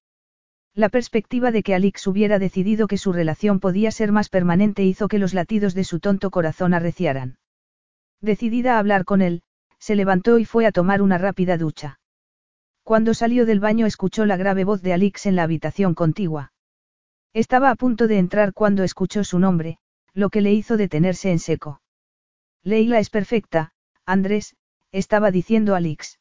La 0.73 0.89
perspectiva 0.89 1.51
de 1.51 1.63
que 1.63 1.75
Alix 1.75 2.07
hubiera 2.07 2.39
decidido 2.39 2.87
que 2.87 2.97
su 2.97 3.11
relación 3.11 3.59
podía 3.59 3.91
ser 3.91 4.11
más 4.11 4.29
permanente 4.29 4.83
hizo 4.83 5.07
que 5.07 5.19
los 5.19 5.33
latidos 5.33 5.73
de 5.73 5.83
su 5.83 5.99
tonto 5.99 6.31
corazón 6.31 6.73
arreciaran. 6.73 7.37
Decidida 8.21 8.75
a 8.75 8.79
hablar 8.79 9.03
con 9.03 9.21
él, 9.21 9.41
se 9.79 9.95
levantó 9.95 10.39
y 10.39 10.45
fue 10.45 10.65
a 10.65 10.71
tomar 10.71 11.01
una 11.01 11.17
rápida 11.17 11.57
ducha. 11.57 11.99
Cuando 12.83 13.13
salió 13.13 13.45
del 13.45 13.59
baño 13.59 13.85
escuchó 13.85 14.25
la 14.25 14.37
grave 14.37 14.63
voz 14.63 14.81
de 14.81 14.93
Alix 14.93 15.25
en 15.25 15.35
la 15.35 15.43
habitación 15.43 15.93
contigua. 15.93 16.53
Estaba 17.33 17.69
a 17.69 17.75
punto 17.75 18.07
de 18.07 18.17
entrar 18.17 18.53
cuando 18.53 18.83
escuchó 18.83 19.23
su 19.23 19.39
nombre, 19.39 19.77
lo 20.13 20.29
que 20.29 20.41
le 20.41 20.53
hizo 20.53 20.77
detenerse 20.77 21.31
en 21.31 21.39
seco. 21.39 21.81
Leila 22.63 22.99
es 22.99 23.09
perfecta, 23.09 23.73
Andrés, 24.09 24.55
estaba 24.91 25.29
diciendo 25.29 25.75
Alix. 25.75 26.19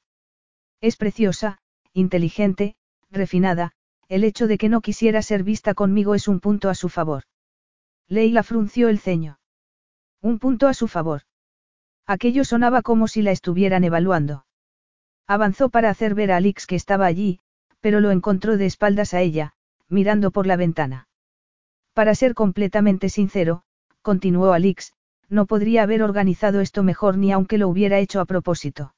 Es 0.82 0.96
preciosa, 0.96 1.56
inteligente, 1.94 2.76
refinada, 3.10 3.72
el 4.08 4.24
hecho 4.24 4.46
de 4.46 4.58
que 4.58 4.68
no 4.68 4.82
quisiera 4.82 5.22
ser 5.22 5.42
vista 5.42 5.72
conmigo 5.72 6.14
es 6.14 6.28
un 6.28 6.38
punto 6.38 6.68
a 6.68 6.74
su 6.74 6.90
favor. 6.90 7.22
Leila 8.06 8.42
frunció 8.42 8.90
el 8.90 8.98
ceño. 8.98 9.38
Un 10.20 10.38
punto 10.38 10.68
a 10.68 10.74
su 10.74 10.86
favor. 10.86 11.22
Aquello 12.06 12.44
sonaba 12.44 12.82
como 12.82 13.08
si 13.08 13.22
la 13.22 13.30
estuvieran 13.30 13.84
evaluando. 13.84 14.44
Avanzó 15.26 15.70
para 15.70 15.88
hacer 15.88 16.14
ver 16.14 16.30
a 16.30 16.36
Alix 16.36 16.66
que 16.66 16.76
estaba 16.76 17.06
allí, 17.06 17.40
pero 17.80 18.00
lo 18.00 18.10
encontró 18.10 18.58
de 18.58 18.66
espaldas 18.66 19.14
a 19.14 19.22
ella, 19.22 19.54
mirando 19.88 20.30
por 20.30 20.46
la 20.46 20.56
ventana. 20.56 21.08
Para 21.94 22.14
ser 22.14 22.34
completamente 22.34 23.08
sincero, 23.08 23.62
continuó 24.02 24.52
Alix, 24.52 24.92
no 25.28 25.46
podría 25.46 25.82
haber 25.82 26.02
organizado 26.02 26.60
esto 26.60 26.82
mejor 26.82 27.16
ni 27.16 27.32
aunque 27.32 27.58
lo 27.58 27.68
hubiera 27.68 27.98
hecho 27.98 28.20
a 28.20 28.24
propósito. 28.24 28.94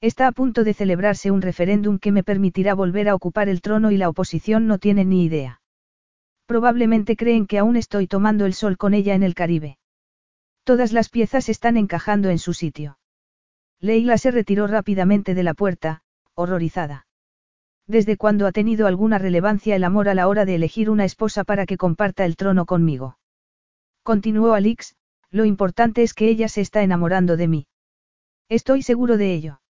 Está 0.00 0.26
a 0.26 0.32
punto 0.32 0.64
de 0.64 0.74
celebrarse 0.74 1.30
un 1.30 1.42
referéndum 1.42 1.98
que 1.98 2.10
me 2.10 2.24
permitirá 2.24 2.74
volver 2.74 3.08
a 3.08 3.14
ocupar 3.14 3.48
el 3.48 3.60
trono 3.60 3.90
y 3.90 3.96
la 3.96 4.08
oposición 4.08 4.66
no 4.66 4.78
tiene 4.78 5.04
ni 5.04 5.24
idea. 5.24 5.60
Probablemente 6.46 7.16
creen 7.16 7.46
que 7.46 7.58
aún 7.58 7.76
estoy 7.76 8.08
tomando 8.08 8.44
el 8.44 8.54
sol 8.54 8.76
con 8.76 8.94
ella 8.94 9.14
en 9.14 9.22
el 9.22 9.34
Caribe. 9.34 9.78
Todas 10.64 10.92
las 10.92 11.08
piezas 11.08 11.48
están 11.48 11.76
encajando 11.76 12.30
en 12.30 12.38
su 12.38 12.52
sitio. 12.52 12.98
Leila 13.80 14.18
se 14.18 14.30
retiró 14.30 14.66
rápidamente 14.66 15.34
de 15.34 15.42
la 15.42 15.54
puerta, 15.54 16.02
horrorizada. 16.34 17.06
¿Desde 17.86 18.16
cuándo 18.16 18.46
ha 18.46 18.52
tenido 18.52 18.86
alguna 18.86 19.18
relevancia 19.18 19.74
el 19.74 19.84
amor 19.84 20.08
a 20.08 20.14
la 20.14 20.28
hora 20.28 20.44
de 20.44 20.54
elegir 20.54 20.88
una 20.88 21.04
esposa 21.04 21.44
para 21.44 21.66
que 21.66 21.76
comparta 21.76 22.24
el 22.24 22.36
trono 22.36 22.64
conmigo? 22.64 23.18
Continuó 24.04 24.54
Alix, 24.54 24.94
lo 25.32 25.46
importante 25.46 26.02
es 26.02 26.12
que 26.12 26.28
ella 26.28 26.48
se 26.48 26.60
está 26.60 26.82
enamorando 26.82 27.36
de 27.36 27.48
mí. 27.48 27.66
Estoy 28.48 28.82
seguro 28.82 29.16
de 29.16 29.32
ello. 29.32 29.60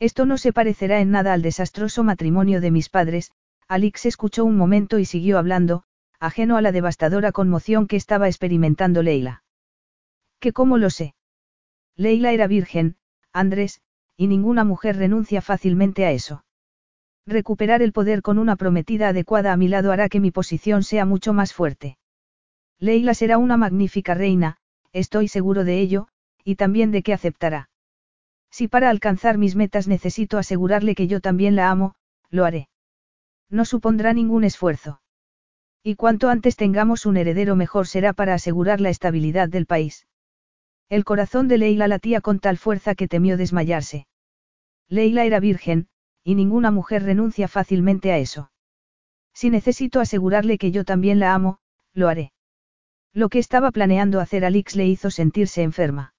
Esto 0.00 0.24
no 0.24 0.38
se 0.38 0.52
parecerá 0.52 1.00
en 1.00 1.10
nada 1.10 1.34
al 1.34 1.42
desastroso 1.42 2.02
matrimonio 2.04 2.60
de 2.60 2.70
mis 2.70 2.88
padres, 2.88 3.30
Alix 3.68 4.06
escuchó 4.06 4.46
un 4.46 4.56
momento 4.56 4.98
y 4.98 5.04
siguió 5.04 5.38
hablando, 5.38 5.82
ajeno 6.18 6.56
a 6.56 6.62
la 6.62 6.72
devastadora 6.72 7.32
conmoción 7.32 7.86
que 7.86 7.96
estaba 7.96 8.28
experimentando 8.28 9.02
Leila. 9.02 9.44
¿Que 10.40 10.52
cómo 10.52 10.78
lo 10.78 10.88
sé? 10.88 11.14
Leila 11.94 12.32
era 12.32 12.46
virgen, 12.46 12.96
Andrés, 13.32 13.82
y 14.16 14.26
ninguna 14.26 14.64
mujer 14.64 14.96
renuncia 14.96 15.42
fácilmente 15.42 16.06
a 16.06 16.12
eso. 16.12 16.44
Recuperar 17.26 17.82
el 17.82 17.92
poder 17.92 18.22
con 18.22 18.38
una 18.38 18.56
prometida 18.56 19.08
adecuada 19.08 19.52
a 19.52 19.56
mi 19.58 19.68
lado 19.68 19.92
hará 19.92 20.08
que 20.08 20.20
mi 20.20 20.30
posición 20.30 20.82
sea 20.82 21.04
mucho 21.04 21.34
más 21.34 21.52
fuerte. 21.52 21.98
Leila 22.78 23.12
será 23.12 23.36
una 23.36 23.58
magnífica 23.58 24.14
reina, 24.14 24.56
estoy 24.92 25.28
seguro 25.28 25.64
de 25.64 25.80
ello, 25.80 26.08
y 26.44 26.56
también 26.56 26.90
de 26.90 27.02
que 27.02 27.12
aceptará. 27.12 27.70
Si 28.50 28.68
para 28.68 28.90
alcanzar 28.90 29.38
mis 29.38 29.56
metas 29.56 29.88
necesito 29.88 30.38
asegurarle 30.38 30.94
que 30.94 31.06
yo 31.06 31.20
también 31.20 31.56
la 31.56 31.70
amo, 31.70 31.94
lo 32.30 32.44
haré. 32.44 32.68
No 33.50 33.64
supondrá 33.64 34.12
ningún 34.12 34.44
esfuerzo. 34.44 35.00
Y 35.82 35.94
cuanto 35.94 36.28
antes 36.28 36.56
tengamos 36.56 37.06
un 37.06 37.16
heredero 37.16 37.56
mejor 37.56 37.86
será 37.86 38.12
para 38.12 38.34
asegurar 38.34 38.80
la 38.80 38.90
estabilidad 38.90 39.48
del 39.48 39.66
país. 39.66 40.06
El 40.88 41.04
corazón 41.04 41.48
de 41.48 41.58
Leila 41.58 41.88
latía 41.88 42.20
con 42.20 42.40
tal 42.40 42.56
fuerza 42.56 42.94
que 42.94 43.08
temió 43.08 43.36
desmayarse. 43.36 44.06
Leila 44.88 45.24
era 45.24 45.38
virgen, 45.38 45.88
y 46.24 46.34
ninguna 46.34 46.70
mujer 46.70 47.02
renuncia 47.02 47.46
fácilmente 47.46 48.10
a 48.12 48.18
eso. 48.18 48.50
Si 49.34 49.50
necesito 49.50 50.00
asegurarle 50.00 50.58
que 50.58 50.70
yo 50.70 50.84
también 50.84 51.20
la 51.20 51.34
amo, 51.34 51.58
lo 51.92 52.08
haré. 52.08 52.32
Lo 53.14 53.28
que 53.28 53.38
estaba 53.38 53.70
planeando 53.70 54.20
hacer 54.20 54.44
Alix 54.44 54.76
le 54.76 54.86
hizo 54.86 55.10
sentirse 55.10 55.62
enferma. 55.62 56.14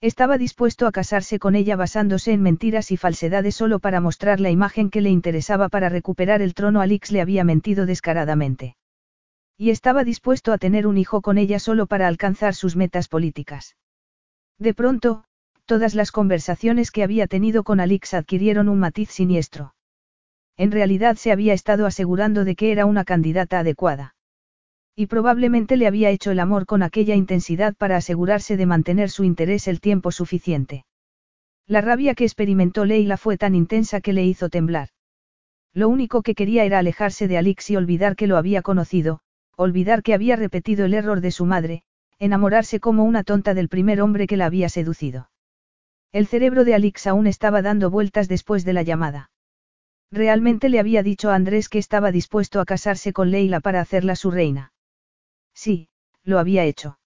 Estaba 0.00 0.38
dispuesto 0.38 0.86
a 0.86 0.92
casarse 0.92 1.38
con 1.38 1.54
ella 1.54 1.76
basándose 1.76 2.32
en 2.32 2.42
mentiras 2.42 2.90
y 2.90 2.96
falsedades 2.96 3.54
solo 3.54 3.78
para 3.78 4.00
mostrar 4.00 4.38
la 4.38 4.50
imagen 4.50 4.90
que 4.90 5.00
le 5.00 5.10
interesaba 5.10 5.68
para 5.68 5.88
recuperar 5.88 6.42
el 6.42 6.54
trono. 6.54 6.80
Alix 6.80 7.10
le 7.10 7.20
había 7.20 7.42
mentido 7.42 7.86
descaradamente. 7.86 8.76
Y 9.56 9.70
estaba 9.70 10.04
dispuesto 10.04 10.52
a 10.52 10.58
tener 10.58 10.86
un 10.86 10.98
hijo 10.98 11.22
con 11.22 11.38
ella 11.38 11.58
solo 11.58 11.86
para 11.86 12.08
alcanzar 12.08 12.54
sus 12.54 12.76
metas 12.76 13.08
políticas. 13.08 13.76
De 14.58 14.74
pronto, 14.74 15.24
todas 15.64 15.94
las 15.94 16.12
conversaciones 16.12 16.90
que 16.90 17.02
había 17.02 17.26
tenido 17.26 17.64
con 17.64 17.80
Alix 17.80 18.14
adquirieron 18.14 18.68
un 18.68 18.78
matiz 18.80 19.10
siniestro. 19.10 19.74
En 20.56 20.70
realidad 20.70 21.16
se 21.16 21.32
había 21.32 21.54
estado 21.54 21.86
asegurando 21.86 22.44
de 22.44 22.56
que 22.56 22.72
era 22.72 22.86
una 22.86 23.04
candidata 23.04 23.60
adecuada. 23.60 24.13
Y 24.96 25.06
probablemente 25.06 25.76
le 25.76 25.86
había 25.86 26.10
hecho 26.10 26.30
el 26.30 26.38
amor 26.38 26.66
con 26.66 26.82
aquella 26.82 27.16
intensidad 27.16 27.74
para 27.74 27.96
asegurarse 27.96 28.56
de 28.56 28.66
mantener 28.66 29.10
su 29.10 29.24
interés 29.24 29.66
el 29.66 29.80
tiempo 29.80 30.12
suficiente. 30.12 30.84
La 31.66 31.80
rabia 31.80 32.14
que 32.14 32.24
experimentó 32.24 32.84
Leila 32.84 33.16
fue 33.16 33.36
tan 33.36 33.54
intensa 33.54 34.00
que 34.00 34.12
le 34.12 34.24
hizo 34.24 34.50
temblar. 34.50 34.90
Lo 35.72 35.88
único 35.88 36.22
que 36.22 36.34
quería 36.34 36.64
era 36.64 36.78
alejarse 36.78 37.26
de 37.26 37.38
Alix 37.38 37.70
y 37.70 37.76
olvidar 37.76 38.14
que 38.14 38.28
lo 38.28 38.36
había 38.36 38.62
conocido, 38.62 39.20
olvidar 39.56 40.02
que 40.02 40.14
había 40.14 40.36
repetido 40.36 40.84
el 40.84 40.94
error 40.94 41.20
de 41.20 41.32
su 41.32 41.46
madre, 41.46 41.82
enamorarse 42.20 42.78
como 42.78 43.02
una 43.02 43.24
tonta 43.24 43.54
del 43.54 43.68
primer 43.68 44.00
hombre 44.00 44.28
que 44.28 44.36
la 44.36 44.46
había 44.46 44.68
seducido. 44.68 45.30
El 46.12 46.28
cerebro 46.28 46.64
de 46.64 46.74
Alix 46.74 47.08
aún 47.08 47.26
estaba 47.26 47.62
dando 47.62 47.90
vueltas 47.90 48.28
después 48.28 48.64
de 48.64 48.74
la 48.74 48.82
llamada. 48.82 49.30
Realmente 50.12 50.68
le 50.68 50.78
había 50.78 51.02
dicho 51.02 51.30
a 51.30 51.34
Andrés 51.34 51.68
que 51.68 51.78
estaba 51.78 52.12
dispuesto 52.12 52.60
a 52.60 52.64
casarse 52.64 53.12
con 53.12 53.32
Leila 53.32 53.58
para 53.58 53.80
hacerla 53.80 54.14
su 54.14 54.30
reina. 54.30 54.73
Sí, 55.54 55.88
lo 56.22 56.38
había 56.38 56.64
hecho. 56.64 56.98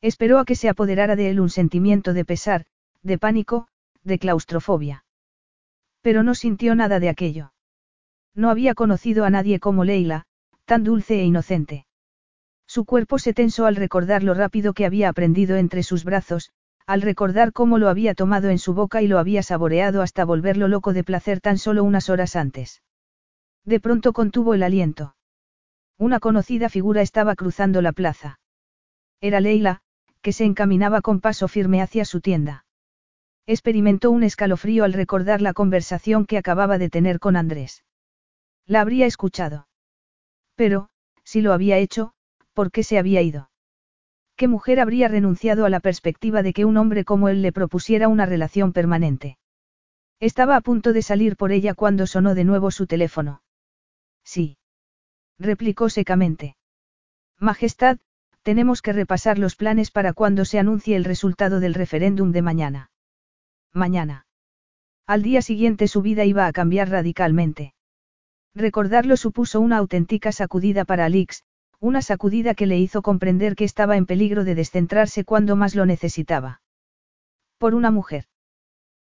Esperó 0.00 0.38
a 0.38 0.44
que 0.44 0.54
se 0.54 0.68
apoderara 0.68 1.16
de 1.16 1.30
él 1.30 1.40
un 1.40 1.50
sentimiento 1.50 2.12
de 2.12 2.24
pesar, 2.24 2.66
de 3.02 3.18
pánico, 3.18 3.68
de 4.02 4.18
claustrofobia. 4.18 5.04
Pero 6.00 6.22
no 6.22 6.34
sintió 6.34 6.74
nada 6.74 7.00
de 7.00 7.08
aquello. 7.08 7.52
No 8.34 8.50
había 8.50 8.74
conocido 8.74 9.24
a 9.24 9.30
nadie 9.30 9.60
como 9.60 9.84
Leila, 9.84 10.26
tan 10.64 10.84
dulce 10.84 11.20
e 11.20 11.24
inocente. 11.24 11.86
Su 12.66 12.84
cuerpo 12.84 13.18
se 13.18 13.34
tensó 13.34 13.66
al 13.66 13.76
recordar 13.76 14.22
lo 14.22 14.34
rápido 14.34 14.72
que 14.72 14.86
había 14.86 15.08
aprendido 15.08 15.56
entre 15.56 15.82
sus 15.82 16.04
brazos, 16.04 16.50
al 16.86 17.02
recordar 17.02 17.52
cómo 17.52 17.78
lo 17.78 17.88
había 17.88 18.14
tomado 18.14 18.50
en 18.50 18.58
su 18.58 18.74
boca 18.74 19.00
y 19.00 19.08
lo 19.08 19.18
había 19.18 19.42
saboreado 19.42 20.02
hasta 20.02 20.24
volverlo 20.24 20.68
loco 20.68 20.92
de 20.92 21.04
placer 21.04 21.40
tan 21.40 21.58
solo 21.58 21.84
unas 21.84 22.10
horas 22.10 22.36
antes. 22.36 22.82
De 23.64 23.80
pronto 23.80 24.12
contuvo 24.12 24.54
el 24.54 24.62
aliento. 24.62 25.14
Una 25.98 26.20
conocida 26.20 26.68
figura 26.68 27.02
estaba 27.02 27.34
cruzando 27.34 27.80
la 27.80 27.92
plaza. 27.92 28.40
Era 29.20 29.40
Leila, 29.40 29.80
que 30.22 30.32
se 30.32 30.44
encaminaba 30.44 31.02
con 31.02 31.20
paso 31.20 31.48
firme 31.48 31.80
hacia 31.82 32.04
su 32.04 32.20
tienda. 32.20 32.64
Experimentó 33.46 34.10
un 34.10 34.22
escalofrío 34.22 34.84
al 34.84 34.92
recordar 34.92 35.42
la 35.42 35.52
conversación 35.52 36.24
que 36.26 36.38
acababa 36.38 36.78
de 36.78 36.88
tener 36.88 37.20
con 37.20 37.36
Andrés. 37.36 37.84
La 38.66 38.80
habría 38.80 39.06
escuchado. 39.06 39.68
Pero, 40.54 40.88
si 41.24 41.42
lo 41.42 41.52
había 41.52 41.78
hecho, 41.78 42.14
¿por 42.54 42.70
qué 42.70 42.82
se 42.82 42.98
había 42.98 43.20
ido? 43.22 43.50
¿Qué 44.36 44.48
mujer 44.48 44.80
habría 44.80 45.08
renunciado 45.08 45.64
a 45.64 45.70
la 45.70 45.80
perspectiva 45.80 46.42
de 46.42 46.52
que 46.52 46.64
un 46.64 46.76
hombre 46.76 47.04
como 47.04 47.28
él 47.28 47.42
le 47.42 47.52
propusiera 47.52 48.08
una 48.08 48.26
relación 48.26 48.72
permanente? 48.72 49.38
Estaba 50.20 50.56
a 50.56 50.60
punto 50.60 50.92
de 50.92 51.02
salir 51.02 51.36
por 51.36 51.52
ella 51.52 51.74
cuando 51.74 52.06
sonó 52.06 52.34
de 52.34 52.44
nuevo 52.44 52.70
su 52.70 52.86
teléfono. 52.86 53.42
Sí. 54.24 54.56
Replicó 55.38 55.88
secamente. 55.88 56.56
Majestad, 57.38 57.98
tenemos 58.42 58.82
que 58.82 58.92
repasar 58.92 59.38
los 59.38 59.56
planes 59.56 59.90
para 59.90 60.12
cuando 60.12 60.44
se 60.44 60.58
anuncie 60.58 60.96
el 60.96 61.04
resultado 61.04 61.60
del 61.60 61.74
referéndum 61.74 62.30
de 62.30 62.42
mañana. 62.42 62.90
Mañana. 63.72 64.26
Al 65.06 65.22
día 65.22 65.42
siguiente 65.42 65.88
su 65.88 66.02
vida 66.02 66.24
iba 66.24 66.46
a 66.46 66.52
cambiar 66.52 66.90
radicalmente. 66.90 67.74
Recordarlo 68.54 69.16
supuso 69.16 69.60
una 69.60 69.78
auténtica 69.78 70.30
sacudida 70.30 70.84
para 70.84 71.06
Alix, 71.06 71.42
una 71.80 72.02
sacudida 72.02 72.54
que 72.54 72.66
le 72.66 72.78
hizo 72.78 73.02
comprender 73.02 73.56
que 73.56 73.64
estaba 73.64 73.96
en 73.96 74.06
peligro 74.06 74.44
de 74.44 74.54
descentrarse 74.54 75.24
cuando 75.24 75.56
más 75.56 75.74
lo 75.74 75.86
necesitaba. 75.86 76.62
Por 77.58 77.74
una 77.74 77.90
mujer. 77.90 78.26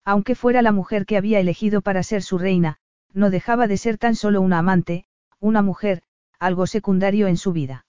Aunque 0.05 0.35
fuera 0.35 0.63
la 0.63 0.73
mujer 0.73 1.05
que 1.05 1.17
había 1.17 1.41
elegido 1.41 1.83
para 1.83 2.03
ser 2.03 2.23
su 2.23 2.39
reina, 2.39 2.79
no 3.13 3.31
dejaba 3.31 3.67
de 3.67 3.77
ser 3.77 3.99
tan 3.99 4.15
solo 4.15 4.41
una 4.41 4.59
amante, 4.59 5.05
una 5.41 5.63
mujer, 5.63 6.03
algo 6.41 6.67
secundario 6.67 7.29
en 7.29 7.37
su 7.37 7.53
vida. 7.53 7.87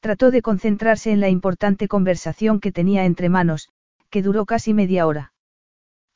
Trató 0.00 0.30
de 0.30 0.42
concentrarse 0.42 1.12
en 1.12 1.20
la 1.20 1.28
importante 1.28 1.88
conversación 1.88 2.60
que 2.60 2.72
tenía 2.72 3.04
entre 3.04 3.28
manos, 3.28 3.70
que 4.10 4.22
duró 4.22 4.44
casi 4.44 4.74
media 4.74 5.06
hora. 5.06 5.32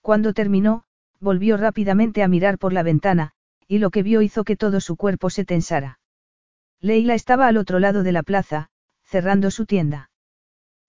Cuando 0.03 0.35
terminó, 0.35 0.85
volvió 1.21 1.57
rápidamente 1.57 2.23
a 2.23 2.29
mirar 2.29 2.59
por 2.59 2.73
la 2.73 2.83
ventana, 2.83 3.33
y 3.69 3.79
lo 3.79 3.91
que 3.91 4.03
vio 4.03 4.21
hizo 4.21 4.45
que 4.45 4.57
todo 4.57 4.81
su 4.81 4.97
cuerpo 4.97 5.31
se 5.31 5.45
tensara. 5.45 6.01
Leila 6.81 7.15
estaba 7.15 7.47
al 7.47 7.57
otro 7.57 7.79
lado 7.79 8.03
de 8.03 8.13
la 8.13 8.23
plaza, 8.23 8.69
cerrando 9.05 9.51
su 9.51 9.65
tienda. 9.65 10.11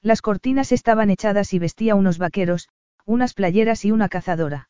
Las 0.01 0.21
cortinas 0.21 0.71
estaban 0.71 1.09
echadas 1.09 1.53
y 1.53 1.59
vestía 1.59 1.95
unos 1.95 2.17
vaqueros, 2.17 2.69
unas 3.05 3.33
playeras 3.33 3.85
y 3.85 3.91
una 3.91 4.09
cazadora. 4.09 4.69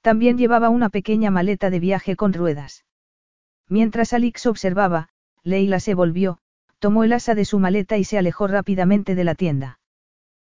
También 0.00 0.38
llevaba 0.38 0.68
una 0.68 0.88
pequeña 0.88 1.30
maleta 1.30 1.70
de 1.70 1.80
viaje 1.80 2.16
con 2.16 2.32
ruedas. 2.32 2.84
Mientras 3.72 4.12
Alix 4.12 4.44
observaba, 4.44 5.08
Leila 5.44 5.80
se 5.80 5.94
volvió, 5.94 6.36
tomó 6.78 7.04
el 7.04 7.14
asa 7.14 7.34
de 7.34 7.46
su 7.46 7.58
maleta 7.58 7.96
y 7.96 8.04
se 8.04 8.18
alejó 8.18 8.46
rápidamente 8.46 9.14
de 9.14 9.24
la 9.24 9.34
tienda. 9.34 9.80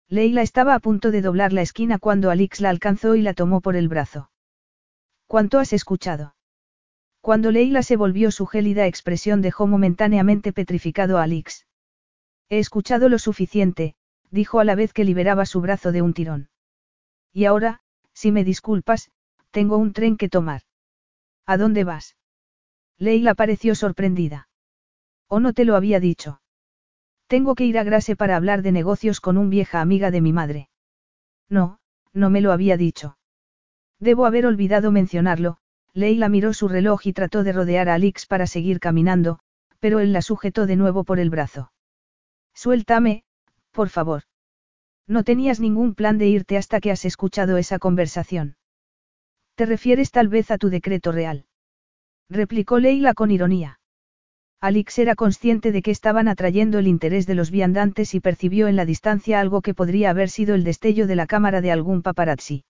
Leila 0.09 0.41
estaba 0.41 0.75
a 0.75 0.79
punto 0.79 1.11
de 1.11 1.21
doblar 1.21 1.53
la 1.53 1.61
esquina 1.61 1.99
cuando 1.99 2.31
Alix 2.31 2.63
la 2.63 2.71
alcanzó 2.71 3.17
y 3.17 3.21
la 3.21 3.35
tomó 3.35 3.61
por 3.61 3.77
el 3.77 3.89
brazo. 3.89 4.31
¿Cuánto 5.27 5.59
has 5.59 5.75
escuchado? 5.75 6.35
Cuando 7.21 7.51
Leila 7.51 7.83
se 7.83 7.97
volvió 7.97 8.31
su 8.31 8.47
gélida 8.47 8.87
expresión 8.87 9.43
dejó 9.43 9.67
momentáneamente 9.67 10.55
petrificado 10.55 11.19
a 11.19 11.25
Alix. 11.25 11.67
He 12.49 12.59
escuchado 12.59 13.11
lo 13.11 13.19
suficiente, 13.19 13.97
dijo 14.31 14.61
a 14.61 14.65
la 14.65 14.75
vez 14.77 14.95
que 14.95 15.05
liberaba 15.05 15.45
su 15.45 15.61
brazo 15.61 15.93
de 15.93 16.01
un 16.01 16.15
tirón. 16.15 16.49
Y 17.35 17.45
ahora, 17.45 17.83
si 18.15 18.33
me 18.33 18.45
disculpas, 18.45 19.11
tengo 19.51 19.77
un 19.77 19.93
tren 19.93 20.17
que 20.17 20.31
tomar. 20.31 20.63
¿A 21.45 21.59
dónde 21.59 21.85
vas? 21.85 22.17
Leila 23.01 23.35
pareció 23.35 23.75
sorprendida. 23.75 24.49
¿O 25.27 25.41
no 25.41 25.55
te 25.55 25.65
lo 25.65 25.75
había 25.75 26.01
dicho? 26.01 26.43
Tengo 27.29 27.55
que 27.55 27.65
ir 27.65 27.79
a 27.79 27.83
Grase 27.83 28.15
para 28.15 28.37
hablar 28.37 28.61
de 28.61 28.73
negocios 28.73 29.21
con 29.21 29.39
un 29.39 29.49
vieja 29.49 29.81
amiga 29.81 30.11
de 30.11 30.21
mi 30.21 30.35
madre. 30.35 30.69
No, 31.49 31.79
no 32.13 32.29
me 32.29 32.43
lo 32.43 32.53
había 32.53 32.77
dicho. 32.77 33.17
Debo 34.01 34.27
haber 34.27 34.45
olvidado 34.45 34.93
mencionarlo, 34.93 35.57
Leila 35.95 36.29
miró 36.29 36.53
su 36.53 36.69
reloj 36.69 37.07
y 37.07 37.15
trató 37.15 37.43
de 37.43 37.53
rodear 37.53 37.89
a 37.89 37.95
Alix 37.95 38.27
para 38.27 38.47
seguir 38.47 38.81
caminando, 38.81 39.41
pero 39.79 39.99
él 40.01 40.13
la 40.13 40.21
sujetó 40.21 40.67
de 40.67 40.77
nuevo 40.77 41.05
por 41.05 41.21
el 41.21 41.31
brazo. 41.31 41.73
Suéltame, 42.55 43.25
por 43.71 43.89
favor. 43.89 44.25
No 45.07 45.25
tenías 45.25 45.59
ningún 45.59 45.95
plan 45.95 46.19
de 46.19 46.29
irte 46.29 46.59
hasta 46.59 46.81
que 46.81 46.91
has 46.91 47.07
escuchado 47.07 47.57
esa 47.57 47.79
conversación. 47.79 48.57
¿Te 49.55 49.65
refieres 49.65 50.11
tal 50.11 50.29
vez 50.29 50.51
a 50.51 50.59
tu 50.59 50.69
decreto 50.69 51.13
real? 51.13 51.47
Replicó 52.31 52.79
Leila 52.79 53.13
con 53.13 53.33
ironía. 53.33 53.81
Alix 54.61 55.01
era 55.01 55.17
consciente 55.17 55.73
de 55.73 55.83
que 55.83 55.91
estaban 55.91 56.29
atrayendo 56.29 56.79
el 56.79 56.87
interés 56.87 57.27
de 57.27 57.35
los 57.35 57.51
viandantes 57.51 58.15
y 58.15 58.21
percibió 58.21 58.69
en 58.69 58.77
la 58.77 58.85
distancia 58.85 59.41
algo 59.41 59.63
que 59.63 59.75
podría 59.75 60.11
haber 60.11 60.31
sido 60.31 60.55
el 60.55 60.63
destello 60.63 61.09
de 61.09 61.17
la 61.17 61.27
cámara 61.27 61.61
de 61.61 61.73
algún 61.73 62.03
paparazzi. 62.03 62.63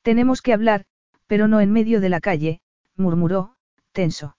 Tenemos 0.00 0.40
que 0.40 0.54
hablar, 0.54 0.86
pero 1.26 1.46
no 1.46 1.60
en 1.60 1.70
medio 1.72 2.00
de 2.00 2.08
la 2.08 2.20
calle, 2.20 2.60
murmuró, 2.96 3.54
tenso. 3.92 4.36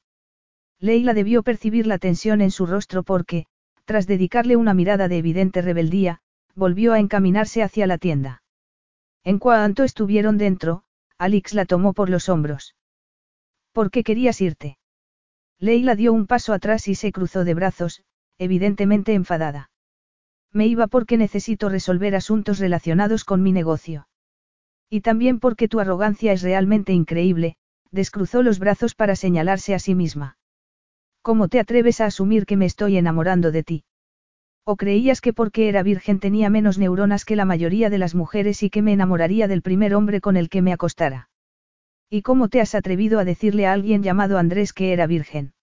Leila 0.80 1.14
debió 1.14 1.44
percibir 1.44 1.86
la 1.86 2.00
tensión 2.00 2.42
en 2.42 2.50
su 2.50 2.66
rostro 2.66 3.04
porque, 3.04 3.46
tras 3.86 4.08
dedicarle 4.08 4.56
una 4.56 4.74
mirada 4.74 5.08
de 5.08 5.20
evidente 5.20 5.62
rebeldía, 5.62 6.20
volvió 6.56 6.94
a 6.94 7.00
encaminarse 7.00 7.62
hacia 7.62 7.86
la 7.86 8.00
tienda. 8.00 8.42
En 9.24 9.38
cuanto 9.38 9.84
estuvieron 9.84 10.40
dentro, 10.40 10.84
Alix 11.20 11.54
la 11.54 11.66
tomó 11.66 11.94
por 11.94 12.10
los 12.10 12.28
hombros. 12.28 12.74
¿Por 13.72 13.92
qué 13.92 14.04
querías 14.04 14.42
irte? 14.42 14.78
Leila 15.60 15.96
dio 15.96 16.12
un 16.12 16.28
paso 16.28 16.54
atrás 16.54 16.88
y 16.88 16.96
se 16.96 17.12
cruzó 17.12 17.44
de 17.44 17.54
brazos, 17.54 18.04
evidentemente 18.38 19.14
enfadada. 19.14 19.70
Me 20.52 20.68
iba 20.68 20.88
porque 20.88 21.18
necesito 21.18 21.70
resolver 21.70 22.16
asuntos 22.16 22.60
relacionados 22.60 23.24
con 23.24 23.42
mi 23.42 23.52
negocio. 23.52 24.08
Y 24.90 25.02
también 25.02 25.40
porque 25.40 25.70
tu 25.70 25.80
arrogancia 25.80 26.34
es 26.34 26.42
realmente 26.42 26.92
increíble, 26.92 27.56
descruzó 27.92 28.44
los 28.44 28.60
brazos 28.60 28.94
para 28.94 29.16
señalarse 29.16 29.74
a 29.74 29.80
sí 29.80 29.96
misma. 29.96 30.38
¿Cómo 31.22 31.48
te 31.48 31.60
atreves 31.60 32.02
a 32.02 32.08
asumir 32.08 32.46
que 32.46 32.58
me 32.58 32.66
estoy 32.66 32.98
enamorando 32.98 33.52
de 33.52 33.64
ti? 33.64 33.84
¿O 34.66 34.76
creías 34.76 35.22
que 35.22 35.34
porque 35.34 35.70
era 35.70 35.82
virgen 35.82 36.20
tenía 36.20 36.50
menos 36.50 36.78
neuronas 36.78 37.26
que 37.26 37.36
la 37.36 37.46
mayoría 37.46 37.90
de 37.90 37.98
las 37.98 38.16
mujeres 38.16 38.64
y 38.64 38.70
que 38.70 38.82
me 38.82 38.94
enamoraría 38.94 39.48
del 39.48 39.62
primer 39.62 39.96
hombre 39.96 40.22
con 40.22 40.38
el 40.38 40.50
que 40.50 40.62
me 40.62 40.74
acostara? 40.74 41.31
¿Y 42.14 42.24
cómo 42.24 42.50
te 42.50 42.60
has 42.60 42.76
atrevido 42.76 43.20
a 43.20 43.24
decirle 43.24 43.66
a 43.66 43.72
alguien 43.72 44.04
llamado 44.04 44.38
Andrés 44.38 44.74
que 44.74 44.92
era 44.92 45.08
virgen? 45.08 45.54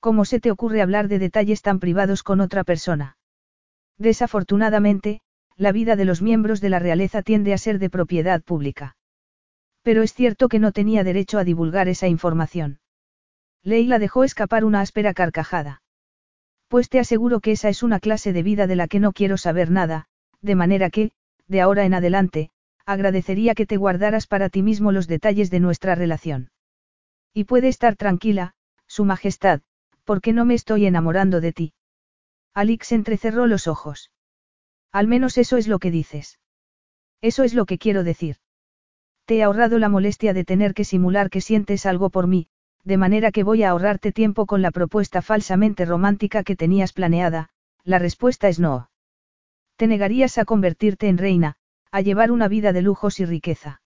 ¿Cómo 0.00 0.24
se 0.24 0.40
te 0.40 0.50
ocurre 0.50 0.82
hablar 0.82 1.06
de 1.06 1.20
detalles 1.20 1.62
tan 1.62 1.78
privados 1.78 2.24
con 2.24 2.40
otra 2.40 2.64
persona? 2.64 3.16
Desafortunadamente, 3.96 5.20
la 5.56 5.70
vida 5.70 5.94
de 5.94 6.04
los 6.04 6.22
miembros 6.22 6.60
de 6.60 6.70
la 6.70 6.80
realeza 6.80 7.22
tiende 7.22 7.52
a 7.52 7.58
ser 7.58 7.78
de 7.78 7.88
propiedad 7.88 8.42
pública. 8.42 8.96
Pero 9.82 10.02
es 10.02 10.12
cierto 10.12 10.48
que 10.48 10.58
no 10.58 10.72
tenía 10.72 11.04
derecho 11.04 11.38
a 11.38 11.44
divulgar 11.44 11.86
esa 11.88 12.08
información. 12.08 12.80
Leila 13.62 14.00
dejó 14.00 14.24
escapar 14.24 14.64
una 14.64 14.80
áspera 14.80 15.14
carcajada. 15.14 15.82
Pues 16.66 16.88
te 16.88 16.98
aseguro 16.98 17.38
que 17.38 17.52
esa 17.52 17.68
es 17.68 17.84
una 17.84 18.00
clase 18.00 18.32
de 18.32 18.42
vida 18.42 18.66
de 18.66 18.74
la 18.74 18.88
que 18.88 18.98
no 18.98 19.12
quiero 19.12 19.36
saber 19.36 19.70
nada, 19.70 20.06
de 20.40 20.56
manera 20.56 20.90
que, 20.90 21.12
de 21.46 21.60
ahora 21.60 21.84
en 21.84 21.94
adelante, 21.94 22.50
agradecería 22.92 23.54
que 23.54 23.66
te 23.66 23.76
guardaras 23.76 24.26
para 24.26 24.48
ti 24.48 24.62
mismo 24.62 24.90
los 24.90 25.06
detalles 25.06 25.50
de 25.50 25.60
nuestra 25.60 25.94
relación. 25.94 26.50
Y 27.32 27.44
puede 27.44 27.68
estar 27.68 27.96
tranquila, 27.96 28.54
Su 28.86 29.04
Majestad, 29.04 29.60
porque 30.04 30.32
no 30.32 30.44
me 30.44 30.54
estoy 30.54 30.86
enamorando 30.86 31.40
de 31.40 31.52
ti. 31.52 31.72
Alix 32.52 32.90
entrecerró 32.90 33.46
los 33.46 33.68
ojos. 33.68 34.10
Al 34.90 35.06
menos 35.06 35.38
eso 35.38 35.56
es 35.56 35.68
lo 35.68 35.78
que 35.78 35.92
dices. 35.92 36.40
Eso 37.20 37.44
es 37.44 37.54
lo 37.54 37.64
que 37.64 37.78
quiero 37.78 38.02
decir. 38.02 38.36
Te 39.24 39.36
he 39.36 39.42
ahorrado 39.44 39.78
la 39.78 39.88
molestia 39.88 40.32
de 40.32 40.44
tener 40.44 40.74
que 40.74 40.84
simular 40.84 41.30
que 41.30 41.40
sientes 41.40 41.86
algo 41.86 42.10
por 42.10 42.26
mí, 42.26 42.48
de 42.82 42.96
manera 42.96 43.30
que 43.30 43.44
voy 43.44 43.62
a 43.62 43.70
ahorrarte 43.70 44.10
tiempo 44.10 44.46
con 44.46 44.62
la 44.62 44.72
propuesta 44.72 45.22
falsamente 45.22 45.84
romántica 45.84 46.42
que 46.42 46.56
tenías 46.56 46.92
planeada, 46.92 47.50
la 47.84 48.00
respuesta 48.00 48.48
es 48.48 48.58
no. 48.58 48.90
Te 49.76 49.86
negarías 49.86 50.38
a 50.38 50.44
convertirte 50.44 51.08
en 51.08 51.18
reina, 51.18 51.56
a 51.90 52.00
llevar 52.00 52.30
una 52.30 52.48
vida 52.48 52.72
de 52.72 52.82
lujos 52.82 53.20
y 53.20 53.24
riqueza. 53.24 53.82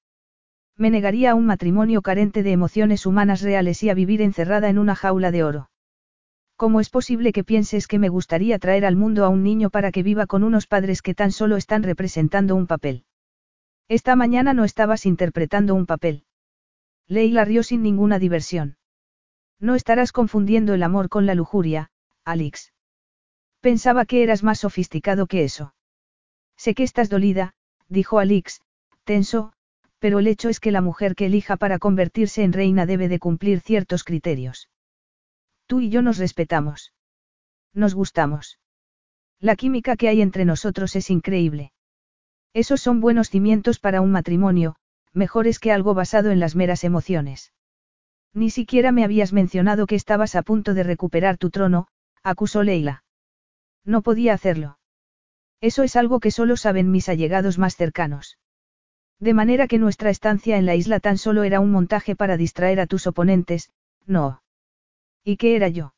Me 0.77 0.91
negaría 0.91 1.31
a 1.31 1.35
un 1.35 1.47
matrimonio 1.47 2.03
carente 2.03 2.43
de 2.43 2.53
emociones 2.53 3.07
humanas 3.07 3.41
reales 3.43 3.83
y 3.83 3.91
a 3.91 3.95
vivir 3.95 4.23
encerrada 4.23 4.69
en 4.69 4.79
una 4.79 4.95
jaula 4.95 5.31
de 5.31 5.45
oro. 5.45 5.71
¿Cómo 6.57 6.81
es 6.81 6.91
posible 6.91 7.33
que 7.33 7.45
pienses 7.45 7.87
que 7.87 7.99
me 7.99 8.09
gustaría 8.09 8.59
traer 8.59 8.85
al 8.85 8.97
mundo 8.97 9.25
a 9.25 9.29
un 9.29 9.43
niño 9.43 9.71
para 9.71 9.91
que 9.91 10.03
viva 10.03 10.27
con 10.27 10.45
unos 10.45 10.67
padres 10.67 11.03
que 11.03 11.15
tan 11.15 11.33
solo 11.33 11.57
están 11.57 11.83
representando 11.83 12.55
un 12.55 12.67
papel? 12.67 13.05
Esta 13.89 14.17
mañana 14.17 14.55
no 14.55 14.65
estabas 14.65 15.07
interpretando 15.07 15.75
un 15.75 15.87
papel. 15.87 16.25
Leila 17.07 17.45
rió 17.45 17.63
sin 17.63 17.83
ninguna 17.83 18.19
diversión. 18.19 18.77
No 19.61 19.75
estarás 19.75 20.13
confundiendo 20.13 20.75
el 20.75 20.83
amor 20.83 21.09
con 21.09 21.27
la 21.27 21.35
lujuria, 21.35 21.91
Alix. 22.25 22.73
Pensaba 23.61 24.05
que 24.05 24.23
eras 24.23 24.43
más 24.43 24.61
sofisticado 24.61 25.27
que 25.27 25.45
eso. 25.45 25.75
Sé 26.57 26.75
que 26.75 26.83
estás 26.83 27.11
dolida, 27.11 27.55
dijo 27.89 28.19
Alix, 28.19 28.61
tenso, 29.05 29.53
pero 29.99 30.19
el 30.19 30.27
hecho 30.27 30.49
es 30.49 30.61
que 30.61 30.71
la 30.71 30.81
mujer 30.81 31.15
que 31.15 31.27
elija 31.27 31.57
para 31.57 31.79
convertirse 31.79 32.43
en 32.43 32.53
reina 32.53 32.87
debe 32.87 33.09
de 33.09 33.19
cumplir 33.19 33.61
ciertos 33.61 34.05
criterios. 34.05 34.69
Tú 35.67 35.81
y 35.81 35.89
yo 35.89 36.03
nos 36.03 36.19
respetamos. 36.19 36.93
Nos 37.73 37.95
gustamos. 37.95 38.59
La 39.41 39.57
química 39.57 39.97
que 39.97 40.09
hay 40.09 40.21
entre 40.21 40.45
nosotros 40.45 40.95
es 40.97 41.11
increíble. 41.11 41.73
Esos 42.53 42.81
son 42.81 43.01
buenos 43.01 43.31
cimientos 43.31 43.81
para 43.81 44.01
un 44.01 44.11
matrimonio, 44.11 44.77
mejores 45.13 45.59
que 45.59 45.73
algo 45.73 45.95
basado 45.95 46.31
en 46.31 46.41
las 46.41 46.55
meras 46.55 46.85
emociones. 46.85 47.53
Ni 48.33 48.51
siquiera 48.51 48.93
me 48.93 49.05
habías 49.05 49.33
mencionado 49.33 49.87
que 49.87 49.95
estabas 49.95 50.35
a 50.35 50.43
punto 50.43 50.75
de 50.75 50.83
recuperar 50.83 51.39
tu 51.39 51.51
trono, 51.51 51.87
acusó 52.23 52.63
Leila. 52.63 53.05
No 53.85 54.03
podía 54.03 54.35
hacerlo. 54.35 54.79
Eso 55.61 55.83
es 55.83 55.97
algo 55.97 56.21
que 56.21 56.31
solo 56.31 56.57
saben 56.57 56.91
mis 56.91 57.09
allegados 57.09 57.59
más 57.59 57.77
cercanos. 57.77 58.39
De 59.21 59.35
manera 59.35 59.67
que 59.69 59.79
nuestra 59.79 60.11
estancia 60.11 60.59
en 60.59 60.67
la 60.67 60.75
isla 60.75 61.01
tan 61.01 61.19
solo 61.19 61.45
era 61.45 61.61
un 61.61 61.71
montaje 61.71 62.17
para 62.17 62.37
distraer 62.37 62.81
a 62.81 62.87
tus 62.87 63.07
oponentes, 63.07 63.71
no. 64.07 64.43
¿Y 65.23 65.37
qué 65.37 65.57
era 65.57 65.69
yo? 65.69 65.95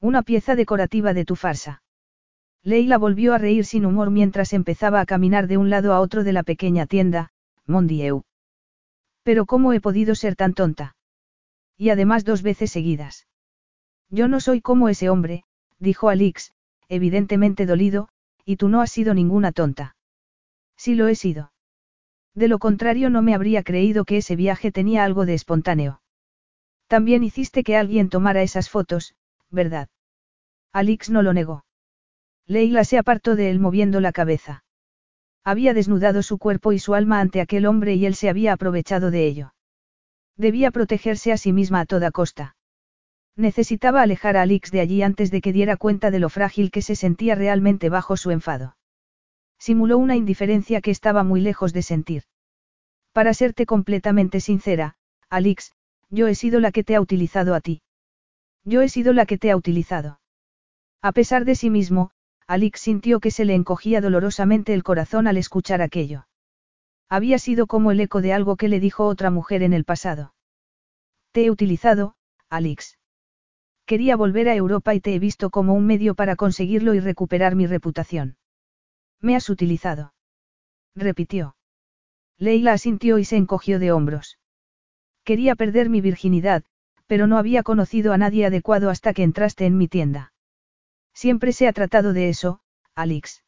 Una 0.00 0.22
pieza 0.22 0.54
decorativa 0.54 1.12
de 1.12 1.24
tu 1.24 1.36
farsa. 1.36 1.82
Leila 2.62 2.98
volvió 2.98 3.34
a 3.34 3.38
reír 3.38 3.64
sin 3.64 3.84
humor 3.84 4.10
mientras 4.10 4.52
empezaba 4.52 5.00
a 5.00 5.06
caminar 5.06 5.46
de 5.46 5.58
un 5.58 5.70
lado 5.70 5.92
a 5.92 6.00
otro 6.00 6.24
de 6.24 6.32
la 6.32 6.42
pequeña 6.42 6.86
tienda, 6.86 7.30
Mondieu. 7.66 8.24
Pero 9.22 9.44
¿cómo 9.46 9.72
he 9.72 9.80
podido 9.80 10.14
ser 10.14 10.36
tan 10.36 10.54
tonta? 10.54 10.96
Y 11.76 11.90
además 11.90 12.24
dos 12.24 12.42
veces 12.42 12.70
seguidas. 12.70 13.26
Yo 14.10 14.28
no 14.28 14.40
soy 14.40 14.60
como 14.60 14.88
ese 14.88 15.10
hombre, 15.10 15.44
dijo 15.78 16.08
Alix, 16.08 16.52
evidentemente 16.88 17.66
dolido, 17.66 18.08
y 18.48 18.56
tú 18.56 18.70
no 18.70 18.80
has 18.80 18.90
sido 18.90 19.12
ninguna 19.12 19.52
tonta. 19.52 19.94
Sí 20.74 20.94
lo 20.94 21.08
he 21.08 21.14
sido. 21.14 21.52
De 22.34 22.48
lo 22.48 22.58
contrario 22.58 23.10
no 23.10 23.20
me 23.20 23.34
habría 23.34 23.62
creído 23.62 24.06
que 24.06 24.16
ese 24.16 24.36
viaje 24.36 24.72
tenía 24.72 25.04
algo 25.04 25.26
de 25.26 25.34
espontáneo. 25.34 26.00
También 26.86 27.24
hiciste 27.24 27.62
que 27.62 27.76
alguien 27.76 28.08
tomara 28.08 28.40
esas 28.40 28.70
fotos, 28.70 29.14
¿verdad? 29.50 29.90
Alix 30.72 31.10
no 31.10 31.20
lo 31.20 31.34
negó. 31.34 31.66
Leila 32.46 32.84
se 32.84 32.96
apartó 32.96 33.36
de 33.36 33.50
él 33.50 33.58
moviendo 33.60 34.00
la 34.00 34.12
cabeza. 34.12 34.64
Había 35.44 35.74
desnudado 35.74 36.22
su 36.22 36.38
cuerpo 36.38 36.72
y 36.72 36.78
su 36.78 36.94
alma 36.94 37.20
ante 37.20 37.42
aquel 37.42 37.66
hombre 37.66 37.96
y 37.96 38.06
él 38.06 38.14
se 38.14 38.30
había 38.30 38.54
aprovechado 38.54 39.10
de 39.10 39.26
ello. 39.26 39.52
Debía 40.38 40.70
protegerse 40.70 41.32
a 41.32 41.36
sí 41.36 41.52
misma 41.52 41.80
a 41.80 41.84
toda 41.84 42.10
costa. 42.12 42.56
Necesitaba 43.38 44.02
alejar 44.02 44.36
a 44.36 44.42
Alix 44.42 44.72
de 44.72 44.80
allí 44.80 45.00
antes 45.00 45.30
de 45.30 45.40
que 45.40 45.52
diera 45.52 45.76
cuenta 45.76 46.10
de 46.10 46.18
lo 46.18 46.28
frágil 46.28 46.72
que 46.72 46.82
se 46.82 46.96
sentía 46.96 47.36
realmente 47.36 47.88
bajo 47.88 48.16
su 48.16 48.32
enfado. 48.32 48.76
Simuló 49.60 49.96
una 49.96 50.16
indiferencia 50.16 50.80
que 50.80 50.90
estaba 50.90 51.22
muy 51.22 51.40
lejos 51.40 51.72
de 51.72 51.82
sentir. 51.82 52.24
Para 53.12 53.34
serte 53.34 53.64
completamente 53.64 54.40
sincera, 54.40 54.96
Alix, 55.30 55.72
yo 56.10 56.26
he 56.26 56.34
sido 56.34 56.58
la 56.58 56.72
que 56.72 56.82
te 56.82 56.96
ha 56.96 57.00
utilizado 57.00 57.54
a 57.54 57.60
ti. 57.60 57.80
Yo 58.64 58.82
he 58.82 58.88
sido 58.88 59.12
la 59.12 59.24
que 59.24 59.38
te 59.38 59.52
ha 59.52 59.56
utilizado. 59.56 60.18
A 61.00 61.12
pesar 61.12 61.44
de 61.44 61.54
sí 61.54 61.70
mismo, 61.70 62.10
Alix 62.48 62.80
sintió 62.80 63.20
que 63.20 63.30
se 63.30 63.44
le 63.44 63.54
encogía 63.54 64.00
dolorosamente 64.00 64.74
el 64.74 64.82
corazón 64.82 65.28
al 65.28 65.36
escuchar 65.36 65.80
aquello. 65.80 66.26
Había 67.08 67.38
sido 67.38 67.68
como 67.68 67.92
el 67.92 68.00
eco 68.00 68.20
de 68.20 68.32
algo 68.32 68.56
que 68.56 68.66
le 68.66 68.80
dijo 68.80 69.06
otra 69.06 69.30
mujer 69.30 69.62
en 69.62 69.74
el 69.74 69.84
pasado. 69.84 70.34
Te 71.30 71.44
he 71.44 71.52
utilizado, 71.52 72.16
Alix. 72.50 72.97
Quería 73.88 74.16
volver 74.16 74.50
a 74.50 74.54
Europa 74.54 74.94
y 74.94 75.00
te 75.00 75.14
he 75.14 75.18
visto 75.18 75.48
como 75.48 75.72
un 75.72 75.86
medio 75.86 76.14
para 76.14 76.36
conseguirlo 76.36 76.92
y 76.92 77.00
recuperar 77.00 77.54
mi 77.54 77.66
reputación. 77.66 78.36
Me 79.18 79.34
has 79.34 79.48
utilizado. 79.48 80.12
Repitió. 80.94 81.56
Leila 82.36 82.74
asintió 82.74 83.16
y 83.16 83.24
se 83.24 83.36
encogió 83.36 83.78
de 83.78 83.90
hombros. 83.90 84.38
Quería 85.24 85.54
perder 85.54 85.88
mi 85.88 86.02
virginidad, 86.02 86.64
pero 87.06 87.26
no 87.26 87.38
había 87.38 87.62
conocido 87.62 88.12
a 88.12 88.18
nadie 88.18 88.44
adecuado 88.44 88.90
hasta 88.90 89.14
que 89.14 89.22
entraste 89.22 89.64
en 89.64 89.78
mi 89.78 89.88
tienda. 89.88 90.34
Siempre 91.14 91.52
se 91.52 91.66
ha 91.66 91.72
tratado 91.72 92.12
de 92.12 92.28
eso, 92.28 92.60
Alix. 92.94 93.42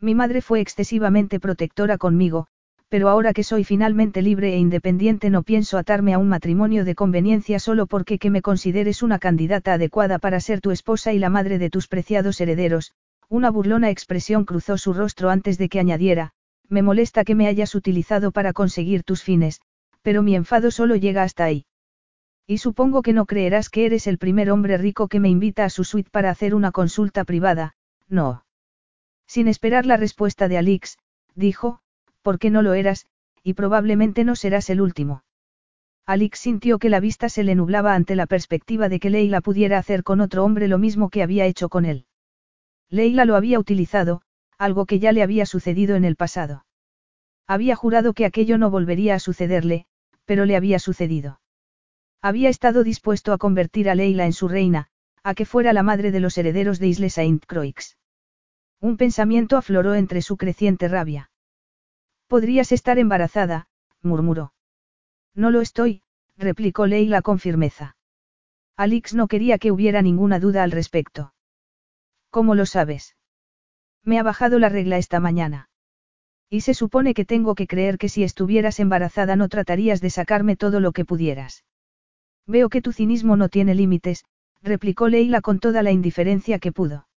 Mi 0.00 0.14
madre 0.14 0.40
fue 0.40 0.60
excesivamente 0.60 1.38
protectora 1.38 1.98
conmigo, 1.98 2.46
pero 2.90 3.08
ahora 3.08 3.32
que 3.32 3.44
soy 3.44 3.62
finalmente 3.62 4.20
libre 4.20 4.52
e 4.52 4.58
independiente 4.58 5.30
no 5.30 5.44
pienso 5.44 5.78
atarme 5.78 6.12
a 6.12 6.18
un 6.18 6.28
matrimonio 6.28 6.84
de 6.84 6.96
conveniencia 6.96 7.60
solo 7.60 7.86
porque 7.86 8.18
que 8.18 8.30
me 8.30 8.42
consideres 8.42 9.04
una 9.04 9.20
candidata 9.20 9.74
adecuada 9.74 10.18
para 10.18 10.40
ser 10.40 10.60
tu 10.60 10.72
esposa 10.72 11.12
y 11.12 11.20
la 11.20 11.30
madre 11.30 11.58
de 11.58 11.70
tus 11.70 11.86
preciados 11.86 12.40
herederos, 12.40 12.92
una 13.28 13.48
burlona 13.48 13.90
expresión 13.90 14.44
cruzó 14.44 14.76
su 14.76 14.92
rostro 14.92 15.30
antes 15.30 15.56
de 15.56 15.68
que 15.68 15.78
añadiera, 15.78 16.32
me 16.68 16.82
molesta 16.82 17.24
que 17.24 17.36
me 17.36 17.46
hayas 17.46 17.76
utilizado 17.76 18.32
para 18.32 18.52
conseguir 18.52 19.04
tus 19.04 19.22
fines, 19.22 19.60
pero 20.02 20.22
mi 20.22 20.34
enfado 20.34 20.72
solo 20.72 20.96
llega 20.96 21.22
hasta 21.22 21.44
ahí. 21.44 21.66
Y 22.44 22.58
supongo 22.58 23.02
que 23.02 23.12
no 23.12 23.24
creerás 23.24 23.70
que 23.70 23.86
eres 23.86 24.08
el 24.08 24.18
primer 24.18 24.50
hombre 24.50 24.76
rico 24.78 25.06
que 25.06 25.20
me 25.20 25.28
invita 25.28 25.64
a 25.64 25.70
su 25.70 25.84
suite 25.84 26.10
para 26.10 26.30
hacer 26.30 26.56
una 26.56 26.72
consulta 26.72 27.22
privada, 27.22 27.74
no. 28.08 28.44
Sin 29.28 29.46
esperar 29.46 29.86
la 29.86 29.96
respuesta 29.96 30.48
de 30.48 30.58
Alix, 30.58 30.98
dijo, 31.36 31.80
porque 32.22 32.50
no 32.50 32.62
lo 32.62 32.74
eras, 32.74 33.06
y 33.42 33.54
probablemente 33.54 34.24
no 34.24 34.36
serás 34.36 34.70
el 34.70 34.80
último. 34.80 35.24
Alix 36.06 36.40
sintió 36.40 36.78
que 36.78 36.88
la 36.88 37.00
vista 37.00 37.28
se 37.28 37.44
le 37.44 37.54
nublaba 37.54 37.94
ante 37.94 38.16
la 38.16 38.26
perspectiva 38.26 38.88
de 38.88 38.98
que 38.98 39.10
Leila 39.10 39.40
pudiera 39.40 39.78
hacer 39.78 40.02
con 40.02 40.20
otro 40.20 40.44
hombre 40.44 40.68
lo 40.68 40.78
mismo 40.78 41.08
que 41.08 41.22
había 41.22 41.46
hecho 41.46 41.68
con 41.68 41.84
él. 41.84 42.06
Leila 42.88 43.24
lo 43.24 43.36
había 43.36 43.58
utilizado, 43.58 44.22
algo 44.58 44.86
que 44.86 44.98
ya 44.98 45.12
le 45.12 45.22
había 45.22 45.46
sucedido 45.46 45.96
en 45.96 46.04
el 46.04 46.16
pasado. 46.16 46.64
Había 47.46 47.76
jurado 47.76 48.12
que 48.12 48.26
aquello 48.26 48.58
no 48.58 48.70
volvería 48.70 49.14
a 49.14 49.20
sucederle, 49.20 49.86
pero 50.24 50.44
le 50.44 50.56
había 50.56 50.78
sucedido. 50.78 51.40
Había 52.22 52.48
estado 52.48 52.84
dispuesto 52.84 53.32
a 53.32 53.38
convertir 53.38 53.88
a 53.88 53.94
Leila 53.94 54.26
en 54.26 54.32
su 54.32 54.48
reina, 54.48 54.88
a 55.22 55.34
que 55.34 55.46
fuera 55.46 55.72
la 55.72 55.82
madre 55.82 56.10
de 56.10 56.20
los 56.20 56.36
herederos 56.36 56.78
de 56.78 56.88
Isle 56.88 57.10
Saint 57.10 57.44
Croix. 57.46 57.96
Un 58.80 58.96
pensamiento 58.96 59.56
afloró 59.56 59.94
entre 59.94 60.22
su 60.22 60.36
creciente 60.36 60.88
rabia. 60.88 61.30
Podrías 62.30 62.70
estar 62.70 63.00
embarazada, 63.00 63.66
murmuró. 64.02 64.52
No 65.34 65.50
lo 65.50 65.60
estoy, 65.60 66.02
replicó 66.38 66.86
Leila 66.86 67.22
con 67.22 67.40
firmeza. 67.40 67.96
Alix 68.76 69.14
no 69.14 69.26
quería 69.26 69.58
que 69.58 69.72
hubiera 69.72 70.00
ninguna 70.00 70.38
duda 70.38 70.62
al 70.62 70.70
respecto. 70.70 71.34
¿Cómo 72.30 72.54
lo 72.54 72.66
sabes? 72.66 73.16
Me 74.04 74.20
ha 74.20 74.22
bajado 74.22 74.60
la 74.60 74.68
regla 74.68 74.96
esta 74.96 75.18
mañana. 75.18 75.70
Y 76.48 76.60
se 76.60 76.72
supone 76.72 77.14
que 77.14 77.24
tengo 77.24 77.56
que 77.56 77.66
creer 77.66 77.98
que 77.98 78.08
si 78.08 78.22
estuvieras 78.22 78.78
embarazada 78.78 79.34
no 79.34 79.48
tratarías 79.48 80.00
de 80.00 80.10
sacarme 80.10 80.54
todo 80.54 80.78
lo 80.78 80.92
que 80.92 81.04
pudieras. 81.04 81.64
Veo 82.46 82.68
que 82.68 82.80
tu 82.80 82.92
cinismo 82.92 83.34
no 83.34 83.48
tiene 83.48 83.74
límites, 83.74 84.24
replicó 84.62 85.08
Leila 85.08 85.40
con 85.40 85.58
toda 85.58 85.82
la 85.82 85.90
indiferencia 85.90 86.60
que 86.60 86.70
pudo. 86.70 87.08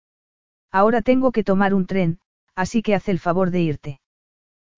Ahora 0.71 1.03
tengo 1.03 1.33
que 1.33 1.45
tomar 1.45 1.75
un 1.75 1.85
tren, 1.85 2.19
así 2.55 2.81
que 2.81 2.95
haz 2.95 3.11
el 3.11 3.19
favor 3.19 3.51
de 3.51 3.61
irte. 3.61 4.02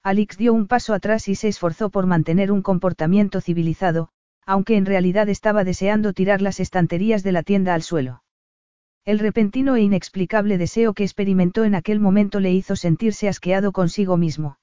Alix 0.05 0.37
dio 0.37 0.53
un 0.53 0.67
paso 0.67 0.93
atrás 0.93 1.29
y 1.29 1.35
se 1.35 1.49
esforzó 1.49 1.89
por 1.89 2.05
mantener 2.05 2.53
un 2.53 2.61
comportamiento 2.61 3.41
civilizado, 3.41 4.11
aunque 4.45 4.77
en 4.77 4.85
realidad 4.85 5.31
estaba 5.31 5.65
deseando 5.65 6.13
tirar 6.13 6.43
las 6.43 6.61
estanterías 6.61 7.23
de 7.23 7.33
la 7.33 7.43
tienda 7.43 7.73
al 7.73 7.81
suelo. 7.81 8.23
El 9.07 9.19
repentino 9.19 9.77
e 9.77 9.81
inexplicable 9.81 10.59
deseo 10.59 10.93
que 10.93 11.05
experimentó 11.05 11.65
en 11.65 11.75
aquel 11.75 12.01
momento 12.01 12.39
le 12.39 12.53
hizo 12.53 12.77
sentirse 12.77 13.29
asqueado 13.29 13.73
consigo 13.73 14.19
mismo. 14.19 14.59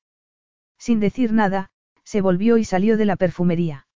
Sin 0.77 0.99
decir 0.99 1.33
nada, 1.33 1.71
se 2.03 2.21
volvió 2.21 2.57
y 2.57 2.63
salió 2.63 2.95
de 2.95 3.05
la 3.05 3.15
perfumería. 3.15 3.87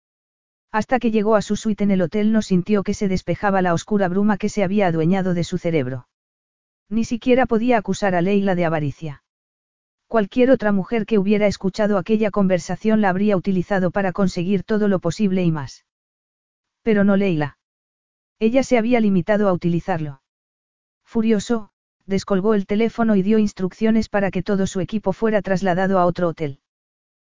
Hasta 0.71 0.97
que 0.97 1.11
llegó 1.11 1.35
a 1.35 1.43
su 1.43 1.55
suite 1.55 1.83
en 1.83 1.91
el 1.91 2.01
hotel 2.01 2.31
no 2.31 2.41
sintió 2.41 2.81
que 2.81 2.95
se 2.95 3.07
despejaba 3.07 3.61
la 3.61 3.75
oscura 3.75 4.07
bruma 4.07 4.37
que 4.37 4.49
se 4.49 4.63
había 4.63 4.87
adueñado 4.87 5.35
de 5.35 5.43
su 5.43 5.59
cerebro. 5.59 6.07
Ni 6.89 7.03
siquiera 7.03 7.45
podía 7.45 7.77
acusar 7.77 8.15
a 8.15 8.21
Leila 8.21 8.55
de 8.55 8.65
avaricia. 8.65 9.21
Cualquier 10.15 10.49
otra 10.49 10.71
mujer 10.71 11.05
que 11.05 11.19
hubiera 11.19 11.45
escuchado 11.45 11.97
aquella 11.97 12.31
conversación 12.31 13.01
la 13.01 13.09
habría 13.09 13.35
utilizado 13.35 13.91
para 13.91 14.13
conseguir 14.13 14.63
todo 14.63 14.87
lo 14.87 14.99
posible 14.99 15.43
y 15.43 15.51
más. 15.51 15.83
Pero 16.83 17.03
no 17.03 17.17
Leila. 17.17 17.57
Ella 18.39 18.63
se 18.63 18.77
había 18.77 19.01
limitado 19.01 19.49
a 19.49 19.51
utilizarlo. 19.51 20.21
Furioso, 21.03 21.71
descolgó 22.05 22.53
el 22.53 22.65
teléfono 22.65 23.17
y 23.17 23.23
dio 23.23 23.39
instrucciones 23.39 24.07
para 24.07 24.31
que 24.31 24.41
todo 24.41 24.67
su 24.67 24.79
equipo 24.79 25.11
fuera 25.11 25.41
trasladado 25.41 25.99
a 25.99 26.05
otro 26.05 26.29
hotel. 26.29 26.61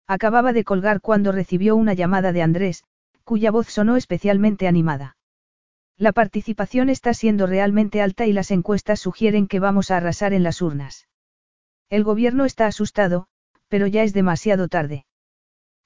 Acababa 0.07 0.53
de 0.53 0.63
colgar 0.63 1.01
cuando 1.01 1.33
recibió 1.33 1.75
una 1.75 1.95
llamada 1.95 2.31
de 2.31 2.43
Andrés, 2.43 2.85
cuya 3.25 3.51
voz 3.51 3.67
sonó 3.67 3.97
especialmente 3.97 4.69
animada. 4.69 5.17
La 5.97 6.13
participación 6.13 6.87
está 6.87 7.13
siendo 7.13 7.45
realmente 7.45 8.01
alta 8.01 8.25
y 8.25 8.31
las 8.31 8.51
encuestas 8.51 9.01
sugieren 9.01 9.49
que 9.49 9.59
vamos 9.59 9.91
a 9.91 9.97
arrasar 9.97 10.31
en 10.31 10.43
las 10.43 10.61
urnas. 10.61 11.08
El 11.89 12.03
gobierno 12.03 12.45
está 12.45 12.67
asustado, 12.67 13.27
pero 13.67 13.87
ya 13.87 14.03
es 14.03 14.13
demasiado 14.13 14.67
tarde. 14.67 15.05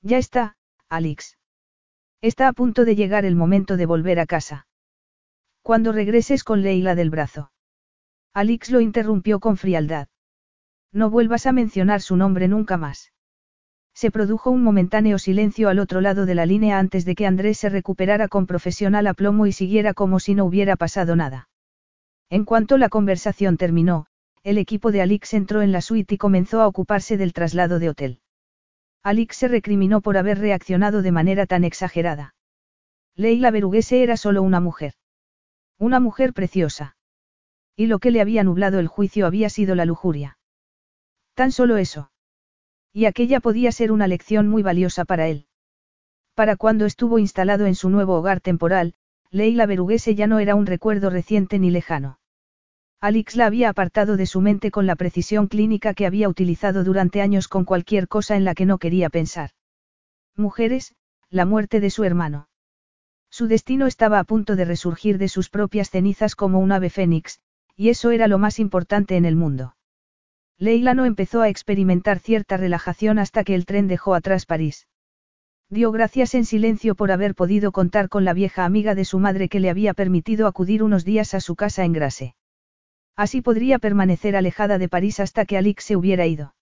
Ya 0.02 0.18
está, 0.18 0.58
Alix. 0.90 1.38
Está 2.22 2.48
a 2.50 2.54
punto 2.54 2.84
de 2.84 2.96
llegar 2.96 3.24
el 3.26 3.36
momento 3.36 3.78
de 3.78 3.86
volver 3.86 4.20
a 4.20 4.26
casa. 4.26 4.68
Cuando 5.62 5.94
regreses 5.94 6.44
con 6.44 6.62
Leila 6.62 6.96
del 6.96 7.10
brazo. 7.10 7.52
Alix 8.34 8.70
lo 8.70 8.82
interrumpió 8.82 9.40
con 9.40 9.56
frialdad. 9.56 10.10
No 10.92 11.10
vuelvas 11.10 11.46
a 11.46 11.54
mencionar 11.54 12.02
su 12.02 12.18
nombre 12.18 12.48
nunca 12.48 12.78
más. 12.78 13.14
Se 13.94 14.12
produjo 14.12 14.50
un 14.50 14.64
momentáneo 14.64 15.20
silencio 15.20 15.70
al 15.70 15.80
otro 15.80 16.02
lado 16.02 16.26
de 16.26 16.36
la 16.36 16.46
línea 16.46 16.80
antes 16.80 17.06
de 17.06 17.16
que 17.16 17.28
Andrés 17.28 17.60
se 17.60 17.70
recuperara 17.70 18.28
con 18.28 18.46
profesional 18.46 19.08
aplomo 19.08 19.46
y 19.46 19.52
siguiera 19.52 19.94
como 19.94 20.20
si 20.20 20.36
no 20.36 20.46
hubiera 20.46 20.76
pasado 20.76 21.16
nada. 21.16 21.48
En 22.30 22.44
cuanto 22.44 22.78
la 22.78 22.90
conversación 22.90 23.58
terminó, 23.58 24.08
el 24.44 24.58
equipo 24.58 24.92
de 24.92 25.02
Alix 25.02 25.34
entró 25.34 25.62
en 25.62 25.72
la 25.72 25.82
suite 25.82 26.16
y 26.16 26.18
comenzó 26.18 26.62
a 26.62 26.68
ocuparse 26.68 27.16
del 27.16 27.32
traslado 27.32 27.80
de 27.80 27.90
hotel. 27.90 28.20
Alix 29.02 29.38
se 29.38 29.48
recriminó 29.48 30.02
por 30.02 30.18
haber 30.18 30.40
reaccionado 30.40 31.02
de 31.02 31.12
manera 31.12 31.46
tan 31.46 31.64
exagerada. 31.64 32.36
Leila 33.16 33.52
Beruguese 33.52 34.04
era 34.04 34.18
solo 34.18 34.42
una 34.44 34.60
mujer. 34.60 34.94
Una 35.78 36.00
mujer 36.00 36.34
preciosa. 36.34 36.98
Y 37.76 37.88
lo 37.88 38.00
que 38.00 38.12
le 38.12 38.22
había 38.22 38.44
nublado 38.44 38.80
el 38.80 38.88
juicio 38.88 39.26
había 39.26 39.50
sido 39.50 39.76
la 39.76 39.86
lujuria. 39.86 40.38
Tan 41.36 41.52
solo 41.52 41.78
eso. 41.78 42.12
Y 42.92 43.06
aquella 43.06 43.40
podía 43.40 43.72
ser 43.72 43.92
una 43.92 44.08
lección 44.08 44.50
muy 44.50 44.62
valiosa 44.62 45.06
para 45.06 45.28
él. 45.28 45.48
Para 46.36 46.58
cuando 46.58 46.86
estuvo 46.86 47.18
instalado 47.18 47.66
en 47.66 47.76
su 47.76 47.90
nuevo 47.90 48.16
hogar 48.16 48.42
temporal, 48.42 48.94
Leila 49.32 49.66
Beruguese 49.66 50.16
ya 50.16 50.28
no 50.28 50.40
era 50.40 50.56
un 50.56 50.66
recuerdo 50.66 51.10
reciente 51.10 51.60
ni 51.60 51.72
lejano. 51.72 52.20
Alix 53.04 53.36
la 53.36 53.48
había 53.48 53.68
apartado 53.68 54.16
de 54.16 54.26
su 54.26 54.40
mente 54.40 54.72
con 54.72 54.86
la 54.86 54.96
precisión 54.96 55.48
clínica 55.48 55.94
que 55.94 56.06
había 56.06 56.30
utilizado 56.30 56.86
durante 56.86 57.22
años 57.22 57.50
con 57.50 57.66
cualquier 57.66 58.08
cosa 58.08 58.38
en 58.38 58.46
la 58.46 58.56
que 58.56 58.66
no 58.66 58.78
quería 58.78 59.10
pensar. 59.10 59.50
Mujeres, 60.38 60.96
la 61.30 61.44
muerte 61.44 61.82
de 61.82 61.90
su 61.90 62.06
hermano. 62.06 62.48
Su 63.30 63.48
destino 63.48 63.88
estaba 63.88 64.20
a 64.20 64.24
punto 64.24 64.56
de 64.56 64.64
resurgir 64.64 65.18
de 65.18 65.28
sus 65.28 65.50
propias 65.50 65.90
cenizas 65.90 66.38
como 66.38 66.60
un 66.60 66.72
ave 66.72 66.90
fénix, 66.90 67.42
y 67.76 67.90
eso 67.90 68.12
era 68.12 68.30
lo 68.30 68.38
más 68.38 68.58
importante 68.58 69.18
en 69.18 69.26
el 69.26 69.36
mundo. 69.36 69.76
Leila 70.58 70.94
no 70.94 71.04
empezó 71.04 71.42
a 71.42 71.50
experimentar 71.50 72.20
cierta 72.20 72.56
relajación 72.56 73.20
hasta 73.20 73.44
que 73.44 73.54
el 73.54 73.66
tren 73.66 73.90
dejó 73.90 74.16
atrás 74.16 74.46
París. 74.46 74.88
Dio 75.70 75.92
gracias 75.92 76.36
en 76.36 76.46
silencio 76.46 76.96
por 76.96 77.12
haber 77.12 77.36
podido 77.36 77.74
contar 77.74 78.08
con 78.08 78.24
la 78.24 78.34
vieja 78.34 78.64
amiga 78.64 78.96
de 78.96 79.04
su 79.04 79.20
madre 79.20 79.50
que 79.50 79.60
le 79.60 79.70
había 79.70 79.94
permitido 79.94 80.48
acudir 80.48 80.84
unos 80.84 81.04
días 81.04 81.34
a 81.34 81.42
su 81.42 81.58
casa 81.58 81.84
en 81.84 81.92
Grase. 81.92 82.36
Así 83.16 83.42
podría 83.42 83.80
permanecer 83.80 84.36
alejada 84.36 84.78
de 84.78 84.90
París 84.90 85.20
hasta 85.20 85.46
que 85.46 85.58
Alix 85.58 85.84
se 85.84 85.96
hubiera 85.96 86.26
ido. 86.26 86.56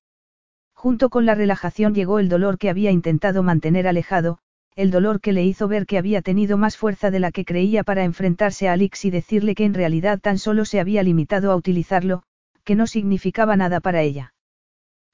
Junto 0.74 1.10
con 1.10 1.26
la 1.26 1.36
relajación 1.36 1.94
llegó 1.94 2.20
el 2.20 2.28
dolor 2.28 2.58
que 2.58 2.70
había 2.70 2.92
intentado 2.92 3.44
mantener 3.44 3.88
alejado, 3.88 4.40
el 4.76 4.90
dolor 4.90 5.22
que 5.22 5.34
le 5.34 5.44
hizo 5.44 5.68
ver 5.68 5.86
que 5.86 5.98
había 5.98 6.22
tenido 6.22 6.58
más 6.58 6.78
fuerza 6.78 7.12
de 7.12 7.20
la 7.20 7.32
que 7.32 7.46
creía 7.46 7.84
para 7.84 8.04
enfrentarse 8.04 8.68
a 8.68 8.74
Alix 8.74 9.06
y 9.06 9.12
decirle 9.12 9.54
que 9.54 9.66
en 9.66 9.74
realidad 9.74 10.20
tan 10.20 10.40
solo 10.40 10.66
se 10.66 10.80
había 10.80 11.04
limitado 11.04 11.52
a 11.52 11.56
utilizarlo, 11.56 12.24
que 12.64 12.76
no 12.76 12.88
significaba 12.88 13.56
nada 13.56 13.80
para 13.80 14.02
ella. 14.02 14.34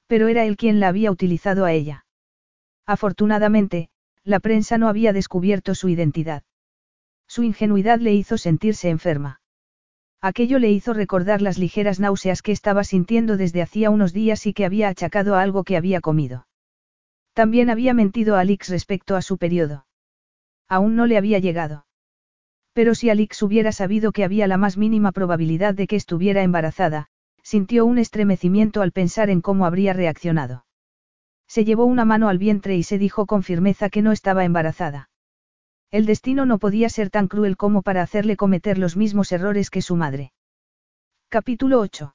Pero 0.06 0.28
era 0.28 0.44
él 0.44 0.56
quien 0.56 0.80
la 0.80 0.88
había 0.88 1.10
utilizado 1.10 1.64
a 1.64 1.72
ella. 1.72 2.06
Afortunadamente, 2.86 3.90
la 4.24 4.40
prensa 4.40 4.78
no 4.78 4.88
había 4.88 5.12
descubierto 5.12 5.74
su 5.74 5.88
identidad. 5.88 6.42
Su 7.26 7.42
ingenuidad 7.42 7.98
le 7.98 8.14
hizo 8.14 8.38
sentirse 8.38 8.88
enferma. 8.88 9.40
Aquello 10.20 10.58
le 10.58 10.70
hizo 10.70 10.94
recordar 10.94 11.42
las 11.42 11.58
ligeras 11.58 12.00
náuseas 12.00 12.42
que 12.42 12.50
estaba 12.50 12.82
sintiendo 12.82 13.36
desde 13.36 13.62
hacía 13.62 13.90
unos 13.90 14.12
días 14.12 14.46
y 14.46 14.52
que 14.52 14.64
había 14.64 14.88
achacado 14.88 15.36
a 15.36 15.42
algo 15.42 15.62
que 15.62 15.76
había 15.76 16.00
comido. 16.00 16.46
También 17.34 17.70
había 17.70 17.94
mentido 17.94 18.34
a 18.34 18.40
Alix 18.40 18.68
respecto 18.68 19.14
a 19.14 19.22
su 19.22 19.38
periodo. 19.38 19.86
Aún 20.68 20.96
no 20.96 21.06
le 21.06 21.16
había 21.16 21.38
llegado. 21.38 21.86
Pero 22.72 22.96
si 22.96 23.10
Alix 23.10 23.42
hubiera 23.42 23.70
sabido 23.70 24.10
que 24.10 24.24
había 24.24 24.48
la 24.48 24.56
más 24.56 24.76
mínima 24.76 25.12
probabilidad 25.12 25.74
de 25.74 25.86
que 25.86 25.96
estuviera 25.96 26.42
embarazada, 26.42 27.06
sintió 27.42 27.86
un 27.86 27.98
estremecimiento 27.98 28.82
al 28.82 28.92
pensar 28.92 29.30
en 29.30 29.40
cómo 29.40 29.66
habría 29.66 29.92
reaccionado. 29.92 30.66
Se 31.46 31.64
llevó 31.64 31.84
una 31.84 32.04
mano 32.04 32.28
al 32.28 32.38
vientre 32.38 32.76
y 32.76 32.82
se 32.82 32.98
dijo 32.98 33.26
con 33.26 33.42
firmeza 33.42 33.88
que 33.88 34.02
no 34.02 34.12
estaba 34.12 34.44
embarazada. 34.44 35.10
El 35.90 36.04
destino 36.04 36.44
no 36.44 36.58
podía 36.58 36.90
ser 36.90 37.08
tan 37.08 37.28
cruel 37.28 37.56
como 37.56 37.80
para 37.80 38.02
hacerle 38.02 38.36
cometer 38.36 38.76
los 38.76 38.96
mismos 38.96 39.32
errores 39.32 39.70
que 39.70 39.80
su 39.80 39.96
madre. 39.96 40.32
Capítulo 41.30 41.80
8. 41.80 42.14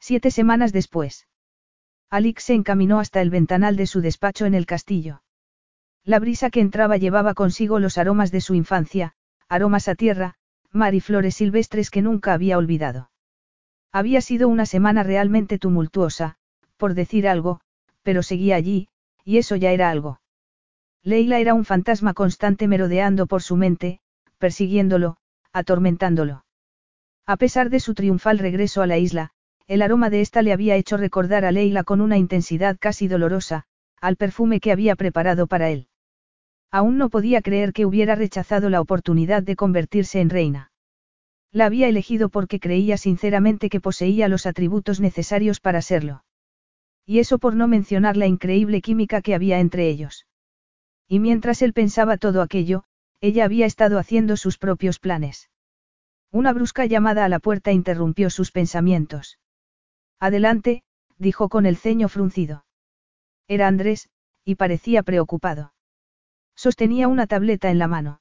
Siete 0.00 0.32
semanas 0.32 0.72
después. 0.72 1.28
Alix 2.10 2.42
se 2.42 2.54
encaminó 2.54 2.98
hasta 2.98 3.20
el 3.20 3.30
ventanal 3.30 3.76
de 3.76 3.86
su 3.86 4.00
despacho 4.00 4.44
en 4.44 4.54
el 4.54 4.66
castillo. 4.66 5.22
La 6.04 6.18
brisa 6.18 6.50
que 6.50 6.60
entraba 6.60 6.96
llevaba 6.96 7.34
consigo 7.34 7.78
los 7.78 7.96
aromas 7.96 8.32
de 8.32 8.40
su 8.40 8.54
infancia, 8.54 9.14
aromas 9.48 9.86
a 9.86 9.94
tierra, 9.94 10.34
mar 10.72 10.94
y 10.94 11.00
flores 11.00 11.36
silvestres 11.36 11.90
que 11.90 12.02
nunca 12.02 12.32
había 12.32 12.58
olvidado. 12.58 13.10
Había 13.92 14.20
sido 14.20 14.48
una 14.48 14.66
semana 14.66 15.04
realmente 15.04 15.58
tumultuosa, 15.58 16.38
por 16.76 16.94
decir 16.94 17.28
algo, 17.28 17.60
pero 18.02 18.24
seguía 18.24 18.56
allí, 18.56 18.88
y 19.24 19.38
eso 19.38 19.54
ya 19.54 19.70
era 19.70 19.90
algo. 19.90 20.20
Leila 21.02 21.38
era 21.38 21.54
un 21.54 21.64
fantasma 21.64 22.12
constante 22.12 22.68
merodeando 22.68 23.26
por 23.26 23.42
su 23.42 23.56
mente, 23.56 24.00
persiguiéndolo, 24.38 25.16
atormentándolo. 25.52 26.44
A 27.26 27.36
pesar 27.36 27.70
de 27.70 27.80
su 27.80 27.94
triunfal 27.94 28.38
regreso 28.38 28.82
a 28.82 28.86
la 28.86 28.98
isla, 28.98 29.30
el 29.66 29.82
aroma 29.82 30.10
de 30.10 30.20
ésta 30.20 30.42
le 30.42 30.52
había 30.52 30.76
hecho 30.76 30.96
recordar 30.96 31.44
a 31.44 31.52
Leila 31.52 31.84
con 31.84 32.00
una 32.00 32.18
intensidad 32.18 32.76
casi 32.78 33.08
dolorosa, 33.08 33.64
al 34.00 34.16
perfume 34.16 34.60
que 34.60 34.72
había 34.72 34.96
preparado 34.96 35.46
para 35.46 35.70
él. 35.70 35.88
Aún 36.70 36.98
no 36.98 37.08
podía 37.08 37.40
creer 37.40 37.72
que 37.72 37.86
hubiera 37.86 38.14
rechazado 38.14 38.68
la 38.68 38.80
oportunidad 38.80 39.42
de 39.42 39.56
convertirse 39.56 40.20
en 40.20 40.30
reina. 40.30 40.70
La 41.50 41.66
había 41.66 41.88
elegido 41.88 42.28
porque 42.28 42.60
creía 42.60 42.96
sinceramente 42.96 43.70
que 43.70 43.80
poseía 43.80 44.28
los 44.28 44.46
atributos 44.46 45.00
necesarios 45.00 45.60
para 45.60 45.82
serlo. 45.82 46.24
Y 47.06 47.18
eso 47.18 47.38
por 47.38 47.56
no 47.56 47.66
mencionar 47.68 48.16
la 48.16 48.26
increíble 48.26 48.82
química 48.82 49.22
que 49.22 49.34
había 49.34 49.58
entre 49.58 49.88
ellos. 49.88 50.26
Y 51.12 51.18
mientras 51.18 51.60
él 51.60 51.72
pensaba 51.72 52.18
todo 52.18 52.40
aquello, 52.40 52.84
ella 53.20 53.44
había 53.44 53.66
estado 53.66 53.98
haciendo 53.98 54.36
sus 54.36 54.58
propios 54.58 55.00
planes. 55.00 55.50
Una 56.30 56.52
brusca 56.52 56.86
llamada 56.86 57.24
a 57.24 57.28
la 57.28 57.40
puerta 57.40 57.72
interrumpió 57.72 58.30
sus 58.30 58.52
pensamientos. 58.52 59.40
Adelante, 60.20 60.84
dijo 61.18 61.48
con 61.48 61.66
el 61.66 61.76
ceño 61.76 62.08
fruncido. 62.08 62.64
Era 63.48 63.66
Andrés, 63.66 64.08
y 64.44 64.54
parecía 64.54 65.02
preocupado. 65.02 65.74
Sostenía 66.54 67.08
una 67.08 67.26
tableta 67.26 67.72
en 67.72 67.80
la 67.80 67.88
mano. 67.88 68.20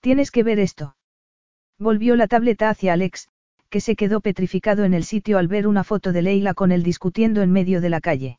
Tienes 0.00 0.30
que 0.30 0.44
ver 0.44 0.60
esto. 0.60 0.96
Volvió 1.78 2.16
la 2.16 2.26
tableta 2.26 2.70
hacia 2.70 2.94
Alex, 2.94 3.28
que 3.68 3.82
se 3.82 3.96
quedó 3.96 4.22
petrificado 4.22 4.84
en 4.84 4.94
el 4.94 5.04
sitio 5.04 5.36
al 5.36 5.46
ver 5.46 5.66
una 5.66 5.84
foto 5.84 6.12
de 6.12 6.22
Leila 6.22 6.54
con 6.54 6.72
él 6.72 6.82
discutiendo 6.82 7.42
en 7.42 7.52
medio 7.52 7.82
de 7.82 7.90
la 7.90 8.00
calle. 8.00 8.38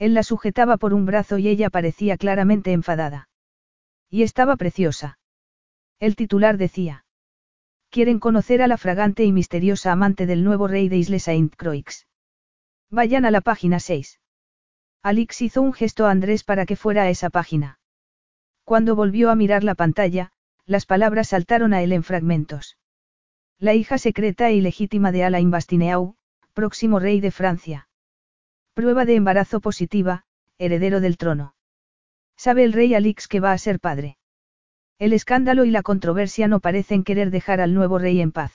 Él 0.00 0.14
la 0.14 0.22
sujetaba 0.22 0.78
por 0.78 0.94
un 0.94 1.04
brazo 1.04 1.36
y 1.36 1.46
ella 1.46 1.68
parecía 1.68 2.16
claramente 2.16 2.72
enfadada. 2.72 3.28
Y 4.08 4.22
estaba 4.22 4.56
preciosa. 4.56 5.18
El 5.98 6.16
titular 6.16 6.56
decía. 6.56 7.04
Quieren 7.90 8.18
conocer 8.18 8.62
a 8.62 8.66
la 8.66 8.78
fragante 8.78 9.24
y 9.24 9.32
misteriosa 9.32 9.92
amante 9.92 10.24
del 10.24 10.42
nuevo 10.42 10.68
rey 10.68 10.88
de 10.88 10.96
Isle 10.96 11.18
Saint-Croix. 11.18 12.06
Vayan 12.88 13.26
a 13.26 13.30
la 13.30 13.42
página 13.42 13.78
6. 13.78 14.20
Alix 15.02 15.42
hizo 15.42 15.60
un 15.60 15.74
gesto 15.74 16.06
a 16.06 16.10
Andrés 16.10 16.44
para 16.44 16.64
que 16.64 16.76
fuera 16.76 17.02
a 17.02 17.10
esa 17.10 17.28
página. 17.28 17.78
Cuando 18.64 18.96
volvió 18.96 19.30
a 19.30 19.34
mirar 19.34 19.64
la 19.64 19.74
pantalla, 19.74 20.32
las 20.64 20.86
palabras 20.86 21.28
saltaron 21.28 21.74
a 21.74 21.82
él 21.82 21.92
en 21.92 22.04
fragmentos. 22.04 22.78
La 23.58 23.74
hija 23.74 23.98
secreta 23.98 24.48
e 24.48 24.54
ilegítima 24.54 25.12
de 25.12 25.24
Alain 25.24 25.50
Bastineau, 25.50 26.14
próximo 26.54 27.00
rey 27.00 27.20
de 27.20 27.32
Francia. 27.32 27.89
Prueba 28.80 29.04
de 29.04 29.14
embarazo 29.14 29.60
positiva, 29.60 30.24
heredero 30.56 31.02
del 31.02 31.18
trono. 31.18 31.54
¿Sabe 32.34 32.64
el 32.64 32.72
rey 32.72 32.94
Alix 32.94 33.28
que 33.28 33.38
va 33.38 33.52
a 33.52 33.58
ser 33.58 33.78
padre? 33.78 34.16
El 34.98 35.12
escándalo 35.12 35.66
y 35.66 35.70
la 35.70 35.82
controversia 35.82 36.48
no 36.48 36.60
parecen 36.60 37.04
querer 37.04 37.30
dejar 37.30 37.60
al 37.60 37.74
nuevo 37.74 37.98
rey 37.98 38.22
en 38.22 38.32
paz. 38.32 38.54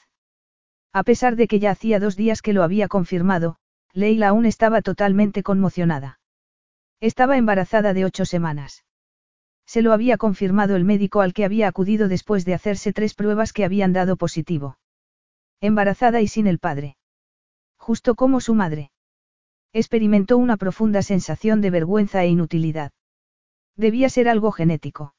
A 0.92 1.04
pesar 1.04 1.36
de 1.36 1.48
que 1.48 1.60
ya 1.60 1.70
hacía 1.70 2.00
dos 2.00 2.16
días 2.16 2.42
que 2.42 2.54
lo 2.54 2.64
había 2.64 2.88
confirmado, 2.88 3.58
Leila 3.94 4.30
aún 4.30 4.48
estaba 4.48 4.82
totalmente 4.82 5.44
conmocionada. 5.44 6.20
Estaba 7.02 7.38
embarazada 7.38 7.94
de 7.94 8.06
ocho 8.06 8.26
semanas. 8.26 8.84
Se 9.68 9.84
lo 9.84 9.94
había 9.94 10.18
confirmado 10.18 10.76
el 10.76 10.86
médico 10.86 11.22
al 11.22 11.36
que 11.36 11.46
había 11.46 11.68
acudido 11.68 12.08
después 12.08 12.46
de 12.46 12.56
hacerse 12.56 12.94
tres 12.94 13.14
pruebas 13.14 13.54
que 13.54 13.64
habían 13.64 13.94
dado 13.94 14.16
positivo. 14.18 14.80
Embarazada 15.62 16.20
y 16.22 16.28
sin 16.28 16.48
el 16.48 16.58
padre. 16.58 16.98
Justo 17.78 18.16
como 18.16 18.40
su 18.40 18.56
madre. 18.56 18.90
Experimentó 19.76 20.38
una 20.38 20.56
profunda 20.56 21.02
sensación 21.02 21.60
de 21.60 21.70
vergüenza 21.70 22.24
e 22.24 22.30
inutilidad. 22.30 22.94
Debía 23.76 24.08
ser 24.08 24.30
algo 24.30 24.54
genético. 24.54 25.14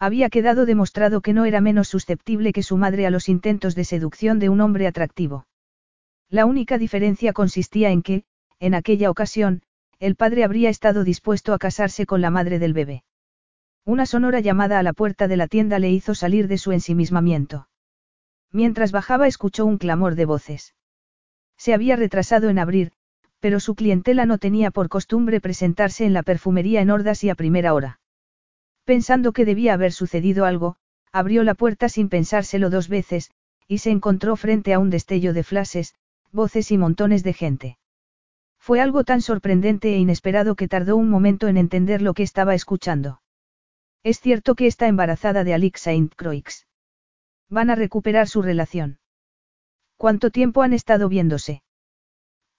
Había 0.00 0.30
quedado 0.30 0.66
demostrado 0.66 1.20
que 1.20 1.32
no 1.32 1.44
era 1.44 1.60
menos 1.60 1.86
susceptible 1.86 2.52
que 2.52 2.64
su 2.64 2.76
madre 2.76 3.06
a 3.06 3.10
los 3.10 3.28
intentos 3.28 3.76
de 3.76 3.84
seducción 3.84 4.40
de 4.40 4.48
un 4.48 4.60
hombre 4.62 4.88
atractivo. 4.88 5.46
La 6.28 6.44
única 6.44 6.76
diferencia 6.76 7.32
consistía 7.32 7.90
en 7.90 8.02
que, 8.02 8.24
en 8.58 8.74
aquella 8.74 9.12
ocasión, 9.12 9.62
el 10.00 10.16
padre 10.16 10.42
habría 10.42 10.70
estado 10.70 11.04
dispuesto 11.04 11.54
a 11.54 11.58
casarse 11.58 12.04
con 12.04 12.20
la 12.20 12.30
madre 12.30 12.58
del 12.58 12.72
bebé. 12.72 13.04
Una 13.84 14.06
sonora 14.06 14.40
llamada 14.40 14.80
a 14.80 14.82
la 14.82 14.92
puerta 14.92 15.28
de 15.28 15.36
la 15.36 15.46
tienda 15.46 15.78
le 15.78 15.92
hizo 15.92 16.16
salir 16.16 16.48
de 16.48 16.58
su 16.58 16.72
ensimismamiento. 16.72 17.68
Mientras 18.50 18.90
bajaba 18.90 19.28
escuchó 19.28 19.64
un 19.66 19.78
clamor 19.78 20.16
de 20.16 20.24
voces. 20.24 20.74
Se 21.56 21.74
había 21.74 21.94
retrasado 21.94 22.48
en 22.48 22.58
abrir, 22.58 22.92
pero 23.40 23.60
su 23.60 23.74
clientela 23.74 24.26
no 24.26 24.38
tenía 24.38 24.70
por 24.70 24.88
costumbre 24.88 25.40
presentarse 25.40 26.04
en 26.04 26.12
la 26.12 26.22
perfumería 26.22 26.80
en 26.80 26.90
hordas 26.90 27.22
y 27.24 27.30
a 27.30 27.34
primera 27.34 27.74
hora. 27.74 28.00
Pensando 28.84 29.32
que 29.32 29.44
debía 29.44 29.74
haber 29.74 29.92
sucedido 29.92 30.44
algo, 30.44 30.76
abrió 31.12 31.44
la 31.44 31.54
puerta 31.54 31.88
sin 31.88 32.08
pensárselo 32.08 32.70
dos 32.70 32.88
veces, 32.88 33.30
y 33.66 33.78
se 33.78 33.90
encontró 33.90 34.36
frente 34.36 34.72
a 34.72 34.78
un 34.78 34.90
destello 34.90 35.32
de 35.32 35.44
flashes, 35.44 35.94
voces 36.32 36.70
y 36.70 36.78
montones 36.78 37.22
de 37.22 37.32
gente. 37.32 37.78
Fue 38.58 38.80
algo 38.80 39.04
tan 39.04 39.20
sorprendente 39.20 39.94
e 39.94 39.98
inesperado 39.98 40.56
que 40.56 40.68
tardó 40.68 40.96
un 40.96 41.08
momento 41.08 41.48
en 41.48 41.56
entender 41.56 42.02
lo 42.02 42.14
que 42.14 42.22
estaba 42.22 42.54
escuchando. 42.54 43.20
Es 44.02 44.20
cierto 44.20 44.54
que 44.54 44.66
está 44.66 44.88
embarazada 44.88 45.44
de 45.44 45.54
Alix 45.54 45.80
Saint 45.82 46.14
Croix. 46.14 46.66
Van 47.48 47.70
a 47.70 47.74
recuperar 47.74 48.28
su 48.28 48.42
relación. 48.42 48.98
¿Cuánto 49.96 50.30
tiempo 50.30 50.62
han 50.62 50.72
estado 50.72 51.08
viéndose? 51.08 51.62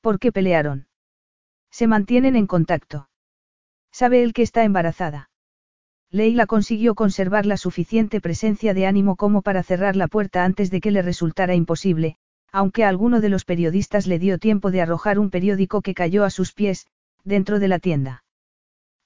¿Por 0.02 0.20
qué 0.20 0.32
pelearon? 0.32 0.88
Se 1.72 1.88
mantienen 1.88 2.36
en 2.36 2.48
contacto. 2.48 3.10
¿Sabe 3.92 4.24
él 4.24 4.34
que 4.34 4.44
está 4.44 4.64
embarazada? 4.64 5.30
Leila 6.12 6.48
consiguió 6.48 6.96
conservar 6.96 7.46
la 7.46 7.58
suficiente 7.58 8.22
presencia 8.22 8.74
de 8.74 8.88
ánimo 8.88 9.16
como 9.16 9.42
para 9.42 9.62
cerrar 9.62 9.96
la 9.96 10.08
puerta 10.08 10.44
antes 10.44 10.72
de 10.72 10.82
que 10.82 10.92
le 10.92 11.02
resultara 11.02 11.54
imposible, 11.54 12.16
aunque 12.52 12.84
a 12.84 12.90
alguno 12.90 13.22
de 13.22 13.30
los 13.30 13.46
periodistas 13.46 14.08
le 14.08 14.18
dio 14.18 14.40
tiempo 14.40 14.72
de 14.72 14.82
arrojar 14.82 15.20
un 15.20 15.30
periódico 15.30 15.82
que 15.82 15.94
cayó 15.94 16.24
a 16.24 16.30
sus 16.30 16.54
pies, 16.54 16.88
dentro 17.24 17.60
de 17.60 17.68
la 17.68 17.78
tienda. 17.78 18.24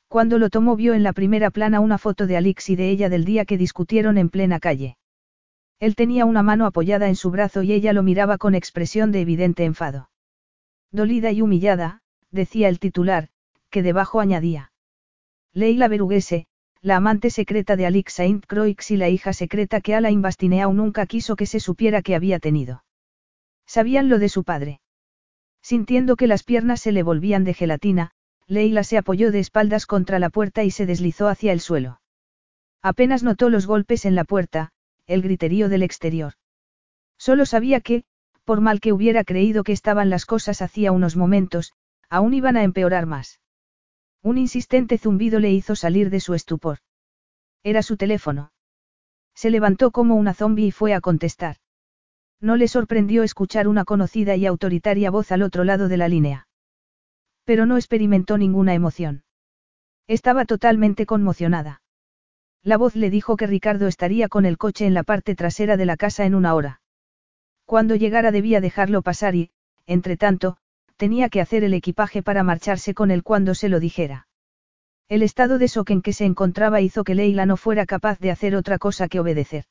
Cuando 0.08 0.38
lo 0.38 0.50
tomó 0.50 0.76
vio 0.76 0.94
en 0.94 1.04
la 1.04 1.12
primera 1.12 1.50
plana 1.50 1.80
una 1.80 1.98
foto 1.98 2.28
de 2.28 2.38
Alix 2.38 2.70
y 2.70 2.76
de 2.76 2.90
ella 2.90 3.10
del 3.10 3.26
día 3.26 3.46
que 3.46 3.58
discutieron 3.58 4.18
en 4.18 4.30
plena 4.30 4.60
calle. 4.60 4.98
Él 5.80 5.96
tenía 5.96 6.26
una 6.26 6.44
mano 6.44 6.66
apoyada 6.66 7.10
en 7.10 7.16
su 7.16 7.32
brazo 7.32 7.64
y 7.64 7.74
ella 7.74 7.92
lo 7.92 8.04
miraba 8.04 8.38
con 8.38 8.56
expresión 8.56 9.12
de 9.12 9.22
evidente 9.22 9.66
enfado. 9.66 10.10
Dolida 10.94 11.32
y 11.32 11.42
humillada, 11.42 12.02
decía 12.30 12.70
el 12.70 12.80
titular, 12.80 13.30
que 13.72 13.82
debajo 13.82 14.20
añadía. 14.20 14.72
Leila 15.52 15.88
Beruguese, 15.88 16.46
la 16.82 16.98
amante 16.98 17.32
secreta 17.32 17.76
de 17.76 17.88
Alix 17.88 18.14
Saint 18.14 18.46
Croix 18.46 18.92
y 18.92 18.98
la 18.98 19.10
hija 19.10 19.34
secreta 19.34 19.82
que 19.82 19.96
Alain 19.96 20.22
Bastineau 20.22 20.72
nunca 20.72 21.08
quiso 21.08 21.36
que 21.36 21.48
se 21.48 21.60
supiera 21.60 22.04
que 22.04 22.14
había 22.14 22.38
tenido. 22.38 22.84
Sabían 23.66 24.08
lo 24.08 24.20
de 24.20 24.30
su 24.30 24.44
padre. 24.44 24.82
Sintiendo 25.64 26.16
que 26.16 26.28
las 26.28 26.44
piernas 26.44 26.82
se 26.82 26.92
le 26.92 27.02
volvían 27.02 27.44
de 27.44 27.56
gelatina, 27.56 28.12
Leila 28.48 28.84
se 28.84 28.98
apoyó 28.98 29.32
de 29.32 29.40
espaldas 29.40 29.88
contra 29.88 30.20
la 30.20 30.30
puerta 30.30 30.64
y 30.64 30.70
se 30.70 30.86
deslizó 30.86 31.28
hacia 31.28 31.54
el 31.54 31.60
suelo. 31.60 32.02
Apenas 32.84 33.24
notó 33.24 33.50
los 33.50 33.66
golpes 33.66 34.06
en 34.06 34.14
la 34.14 34.26
puerta, 34.26 34.74
el 35.08 35.24
griterío 35.24 35.70
del 35.70 35.82
exterior. 35.82 36.34
Solo 37.18 37.46
sabía 37.46 37.80
que, 37.80 38.04
por 38.44 38.62
mal 38.62 38.80
que 38.80 38.94
hubiera 38.94 39.24
creído 39.24 39.64
que 39.64 39.72
estaban 39.72 40.10
las 40.10 40.26
cosas 40.26 40.62
hacía 40.62 40.92
unos 40.92 41.16
momentos, 41.16 41.74
aún 42.10 42.34
iban 42.34 42.58
a 42.58 42.64
empeorar 42.64 43.06
más. 43.06 43.40
Un 44.22 44.38
insistente 44.38 44.98
zumbido 44.98 45.40
le 45.40 45.52
hizo 45.52 45.76
salir 45.76 46.10
de 46.10 46.20
su 46.20 46.34
estupor. 46.34 46.80
Era 47.64 47.82
su 47.82 47.98
teléfono. 47.98 48.52
Se 49.36 49.50
levantó 49.50 49.92
como 49.92 50.16
una 50.16 50.34
zombi 50.34 50.68
y 50.68 50.72
fue 50.72 50.94
a 50.94 51.02
contestar. 51.02 51.58
No 52.40 52.56
le 52.58 52.68
sorprendió 52.68 53.24
escuchar 53.24 53.68
una 53.68 53.86
conocida 53.86 54.36
y 54.36 54.46
autoritaria 54.46 55.10
voz 55.10 55.32
al 55.32 55.42
otro 55.42 55.64
lado 55.64 55.88
de 55.88 55.98
la 55.98 56.08
línea. 56.08 56.48
Pero 57.46 57.66
no 57.66 57.78
experimentó 57.78 58.38
ninguna 58.38 58.74
emoción. 58.74 59.24
Estaba 60.08 60.46
totalmente 60.46 61.06
conmocionada. 61.06 61.82
La 62.62 62.78
voz 62.78 62.96
le 62.96 63.10
dijo 63.10 63.38
que 63.38 63.48
Ricardo 63.48 63.88
estaría 63.88 64.30
con 64.30 64.46
el 64.46 64.58
coche 64.58 64.86
en 64.86 64.94
la 64.94 65.04
parte 65.04 65.36
trasera 65.36 65.78
de 65.78 65.86
la 65.86 65.98
casa 65.98 66.26
en 66.26 66.36
una 66.36 66.54
hora. 66.54 66.83
Cuando 67.74 67.96
llegara 67.96 68.32
debía 68.32 68.62
dejarlo 68.62 69.02
pasar 69.02 69.34
y, 69.34 69.50
entre 69.88 70.16
tanto, 70.16 70.58
tenía 70.96 71.30
que 71.30 71.42
hacer 71.42 71.64
el 71.64 71.74
equipaje 71.74 72.22
para 72.22 72.44
marcharse 72.44 72.94
con 72.94 73.10
él 73.10 73.24
cuando 73.24 73.56
se 73.56 73.68
lo 73.68 73.80
dijera. 73.80 74.28
El 75.10 75.24
estado 75.24 75.58
de 75.58 75.66
shock 75.66 75.90
en 75.90 76.04
que 76.04 76.14
se 76.14 76.26
encontraba 76.26 76.82
hizo 76.82 77.04
que 77.04 77.16
Leila 77.16 77.48
no 77.48 77.58
fuera 77.58 77.88
capaz 77.88 78.20
de 78.20 78.30
hacer 78.30 78.56
otra 78.56 78.78
cosa 78.78 79.08
que 79.08 79.20
obedecer. 79.20 79.66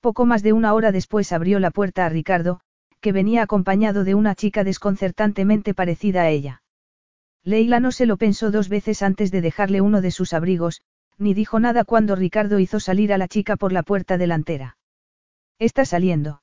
Poco 0.00 0.24
más 0.24 0.42
de 0.42 0.54
una 0.54 0.72
hora 0.72 0.92
después 0.92 1.30
abrió 1.32 1.60
la 1.60 1.70
puerta 1.70 2.06
a 2.06 2.08
Ricardo, 2.08 2.60
que 3.02 3.12
venía 3.12 3.42
acompañado 3.42 4.02
de 4.04 4.14
una 4.14 4.34
chica 4.34 4.64
desconcertantemente 4.64 5.74
parecida 5.74 6.22
a 6.22 6.30
ella. 6.30 6.62
Leila 7.44 7.80
no 7.80 7.92
se 7.92 8.06
lo 8.06 8.16
pensó 8.16 8.50
dos 8.50 8.70
veces 8.70 9.02
antes 9.02 9.30
de 9.30 9.42
dejarle 9.42 9.82
uno 9.82 10.00
de 10.00 10.10
sus 10.10 10.32
abrigos, 10.32 10.80
ni 11.18 11.34
dijo 11.34 11.60
nada 11.60 11.84
cuando 11.84 12.16
Ricardo 12.16 12.58
hizo 12.60 12.80
salir 12.80 13.12
a 13.12 13.18
la 13.18 13.28
chica 13.28 13.56
por 13.56 13.72
la 13.72 13.82
puerta 13.82 14.16
delantera. 14.16 14.78
Está 15.58 15.84
saliendo. 15.84 16.40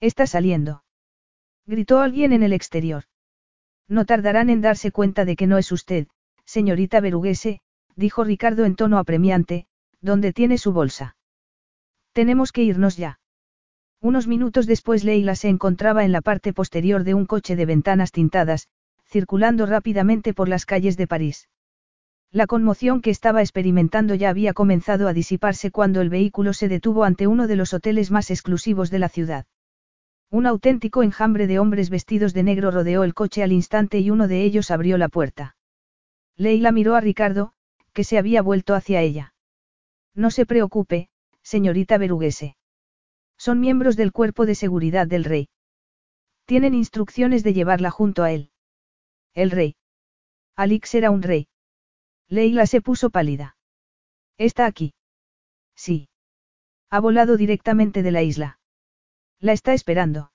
Está 0.00 0.26
saliendo. 0.26 0.84
Gritó 1.66 2.00
alguien 2.00 2.32
en 2.32 2.42
el 2.42 2.52
exterior. 2.52 3.04
No 3.88 4.04
tardarán 4.04 4.50
en 4.50 4.60
darse 4.60 4.92
cuenta 4.92 5.24
de 5.24 5.36
que 5.36 5.46
no 5.46 5.58
es 5.58 5.72
usted, 5.72 6.06
señorita 6.44 7.00
Beruguese, 7.00 7.60
dijo 7.94 8.24
Ricardo 8.24 8.64
en 8.64 8.76
tono 8.76 8.98
apremiante, 8.98 9.66
¿dónde 10.00 10.32
tiene 10.32 10.58
su 10.58 10.72
bolsa? 10.72 11.16
Tenemos 12.12 12.52
que 12.52 12.62
irnos 12.62 12.96
ya. 12.96 13.20
Unos 14.00 14.26
minutos 14.26 14.66
después 14.66 15.02
Leila 15.02 15.34
se 15.34 15.48
encontraba 15.48 16.04
en 16.04 16.12
la 16.12 16.20
parte 16.20 16.52
posterior 16.52 17.02
de 17.02 17.14
un 17.14 17.26
coche 17.26 17.56
de 17.56 17.66
ventanas 17.66 18.12
tintadas, 18.12 18.68
circulando 19.06 19.66
rápidamente 19.66 20.34
por 20.34 20.48
las 20.48 20.66
calles 20.66 20.96
de 20.96 21.06
París. 21.06 21.48
La 22.30 22.46
conmoción 22.46 23.00
que 23.00 23.10
estaba 23.10 23.40
experimentando 23.40 24.14
ya 24.14 24.28
había 24.28 24.52
comenzado 24.52 25.08
a 25.08 25.14
disiparse 25.14 25.70
cuando 25.70 26.00
el 26.00 26.10
vehículo 26.10 26.52
se 26.52 26.68
detuvo 26.68 27.04
ante 27.04 27.26
uno 27.26 27.46
de 27.46 27.56
los 27.56 27.72
hoteles 27.72 28.10
más 28.10 28.30
exclusivos 28.30 28.90
de 28.90 28.98
la 28.98 29.08
ciudad. 29.08 29.46
Un 30.30 30.46
auténtico 30.46 31.02
enjambre 31.02 31.46
de 31.46 31.58
hombres 31.58 31.88
vestidos 31.88 32.34
de 32.34 32.42
negro 32.42 32.70
rodeó 32.70 33.04
el 33.04 33.14
coche 33.14 33.42
al 33.42 33.52
instante 33.52 33.98
y 34.00 34.10
uno 34.10 34.28
de 34.28 34.42
ellos 34.42 34.70
abrió 34.70 34.98
la 34.98 35.08
puerta. 35.08 35.56
Leila 36.36 36.72
miró 36.72 36.94
a 36.94 37.00
Ricardo, 37.00 37.52
que 37.92 38.04
se 38.04 38.18
había 38.18 38.42
vuelto 38.42 38.74
hacia 38.74 39.00
ella. 39.00 39.34
No 40.14 40.30
se 40.30 40.44
preocupe, 40.44 41.08
señorita 41.42 41.96
Beruguese. 41.98 42.56
Son 43.38 43.60
miembros 43.60 43.96
del 43.96 44.12
cuerpo 44.12 44.46
de 44.46 44.54
seguridad 44.54 45.06
del 45.06 45.24
rey. 45.24 45.48
Tienen 46.44 46.74
instrucciones 46.74 47.42
de 47.42 47.52
llevarla 47.54 47.90
junto 47.90 48.22
a 48.22 48.32
él. 48.32 48.50
El 49.34 49.50
rey. 49.50 49.76
Alix 50.56 50.94
era 50.94 51.10
un 51.10 51.22
rey. 51.22 51.48
Leila 52.28 52.66
se 52.66 52.80
puso 52.80 53.10
pálida. 53.10 53.56
¿Está 54.38 54.66
aquí? 54.66 54.94
Sí. 55.74 56.08
Ha 56.90 57.00
volado 57.00 57.36
directamente 57.36 58.02
de 58.02 58.10
la 58.10 58.22
isla. 58.22 58.58
La 59.40 59.52
está 59.52 59.74
esperando. 59.74 60.32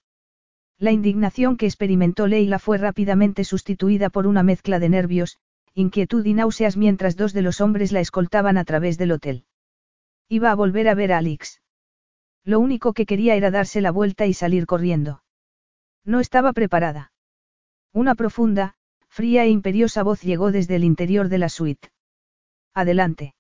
La 0.78 0.92
indignación 0.92 1.58
que 1.58 1.66
experimentó 1.66 2.28
Leila 2.28 2.60
fue 2.60 2.78
rápidamente 2.78 3.44
sustituida 3.44 4.10
por 4.10 4.28
una 4.28 4.44
mezcla 4.44 4.80
de 4.80 4.90
nervios, 4.90 5.38
inquietud 5.74 6.26
y 6.26 6.34
náuseas 6.34 6.76
mientras 6.76 7.16
dos 7.16 7.34
de 7.34 7.42
los 7.42 7.62
hombres 7.62 7.92
la 7.92 8.00
escoltaban 8.00 8.58
a 8.58 8.66
través 8.66 8.98
del 8.98 9.12
hotel. 9.12 9.46
Iba 10.28 10.52
a 10.52 10.56
volver 10.56 10.88
a 10.88 10.96
ver 10.96 11.14
a 11.14 11.20
Alix. 11.20 11.62
Lo 12.44 12.60
único 12.60 12.94
que 12.94 13.06
quería 13.06 13.36
era 13.36 13.52
darse 13.52 13.82
la 13.82 13.92
vuelta 13.92 14.26
y 14.26 14.34
salir 14.34 14.66
corriendo. 14.66 15.24
No 16.04 16.20
estaba 16.20 16.54
preparada. 16.54 17.12
Una 17.94 18.16
profunda, 18.16 18.74
fría 19.08 19.44
e 19.44 19.50
imperiosa 19.50 20.02
voz 20.02 20.22
llegó 20.22 20.52
desde 20.52 20.78
el 20.78 20.84
interior 20.84 21.30
de 21.30 21.38
la 21.38 21.50
suite. 21.50 21.90
Adelante. 22.74 23.36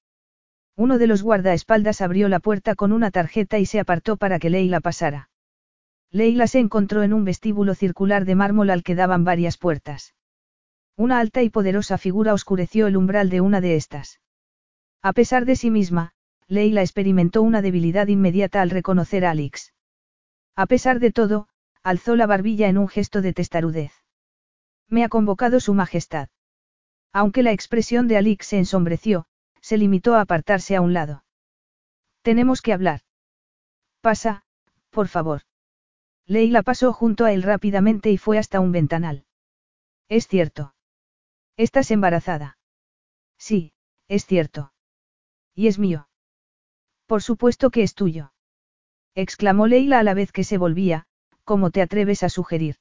Uno 0.75 0.99
de 0.99 1.07
los 1.07 1.23
guardaespaldas 1.23 2.01
abrió 2.01 2.29
la 2.29 2.39
puerta 2.39 2.75
con 2.75 2.91
una 2.91 3.09
tarjeta 3.09 3.57
y 3.57 3.65
se 3.65 3.79
apartó 3.79 4.17
para 4.17 4.37
que 4.37 4.49
Leila 4.49 4.79
pasara. 4.79 5.30
Leila 6.11 6.47
se 6.47 6.59
encontró 6.59 7.03
en 7.03 7.13
un 7.13 7.23
vestíbulo 7.23 7.73
circular 7.73 8.25
de 8.25 8.35
mármol 8.35 8.69
al 8.69 8.83
que 8.83 8.95
daban 8.95 9.23
varias 9.23 9.57
puertas. 9.57 10.13
Una 10.97 11.19
alta 11.19 11.41
y 11.41 11.49
poderosa 11.49 11.97
figura 11.97 12.33
oscureció 12.33 12.87
el 12.87 12.97
umbral 12.97 13.29
de 13.29 13.39
una 13.39 13.61
de 13.61 13.77
estas. 13.77 14.19
A 15.01 15.13
pesar 15.13 15.45
de 15.45 15.55
sí 15.55 15.71
misma, 15.71 16.13
Leila 16.47 16.81
experimentó 16.81 17.41
una 17.41 17.61
debilidad 17.61 18.07
inmediata 18.07 18.61
al 18.61 18.69
reconocer 18.69 19.25
a 19.25 19.31
Alix. 19.31 19.73
A 20.55 20.65
pesar 20.65 20.99
de 20.99 21.11
todo, 21.11 21.47
alzó 21.81 22.17
la 22.17 22.27
barbilla 22.27 22.67
en 22.67 22.77
un 22.77 22.89
gesto 22.89 23.21
de 23.21 23.31
testarudez. 23.31 23.93
Me 24.89 25.05
ha 25.05 25.09
convocado 25.09 25.61
Su 25.61 25.73
Majestad. 25.73 26.27
Aunque 27.13 27.41
la 27.41 27.53
expresión 27.53 28.09
de 28.09 28.17
Alix 28.17 28.47
se 28.47 28.57
ensombreció, 28.57 29.25
se 29.61 29.77
limitó 29.77 30.15
a 30.15 30.21
apartarse 30.21 30.75
a 30.75 30.81
un 30.81 30.93
lado. 30.93 31.23
Tenemos 32.21 32.61
que 32.61 32.73
hablar. 32.73 33.01
Pasa, 34.01 34.43
por 34.89 35.07
favor. 35.07 35.43
Leila 36.31 36.61
pasó 36.61 36.93
junto 36.93 37.25
a 37.25 37.33
él 37.33 37.43
rápidamente 37.43 38.09
y 38.09 38.17
fue 38.17 38.37
hasta 38.37 38.61
un 38.61 38.71
ventanal. 38.71 39.25
Es 40.07 40.29
cierto. 40.29 40.73
¿Estás 41.57 41.91
embarazada? 41.91 42.57
Sí, 43.37 43.73
es 44.07 44.25
cierto. 44.25 44.71
Y 45.53 45.67
es 45.67 45.77
mío. 45.77 46.07
Por 47.05 47.21
supuesto 47.21 47.69
que 47.69 47.83
es 47.83 47.95
tuyo. 47.95 48.31
Exclamó 49.13 49.67
Leila 49.67 49.99
a 49.99 50.03
la 50.03 50.13
vez 50.13 50.31
que 50.31 50.45
se 50.45 50.57
volvía, 50.57 51.05
¿cómo 51.43 51.69
te 51.69 51.81
atreves 51.81 52.23
a 52.23 52.29
sugerir? 52.29 52.77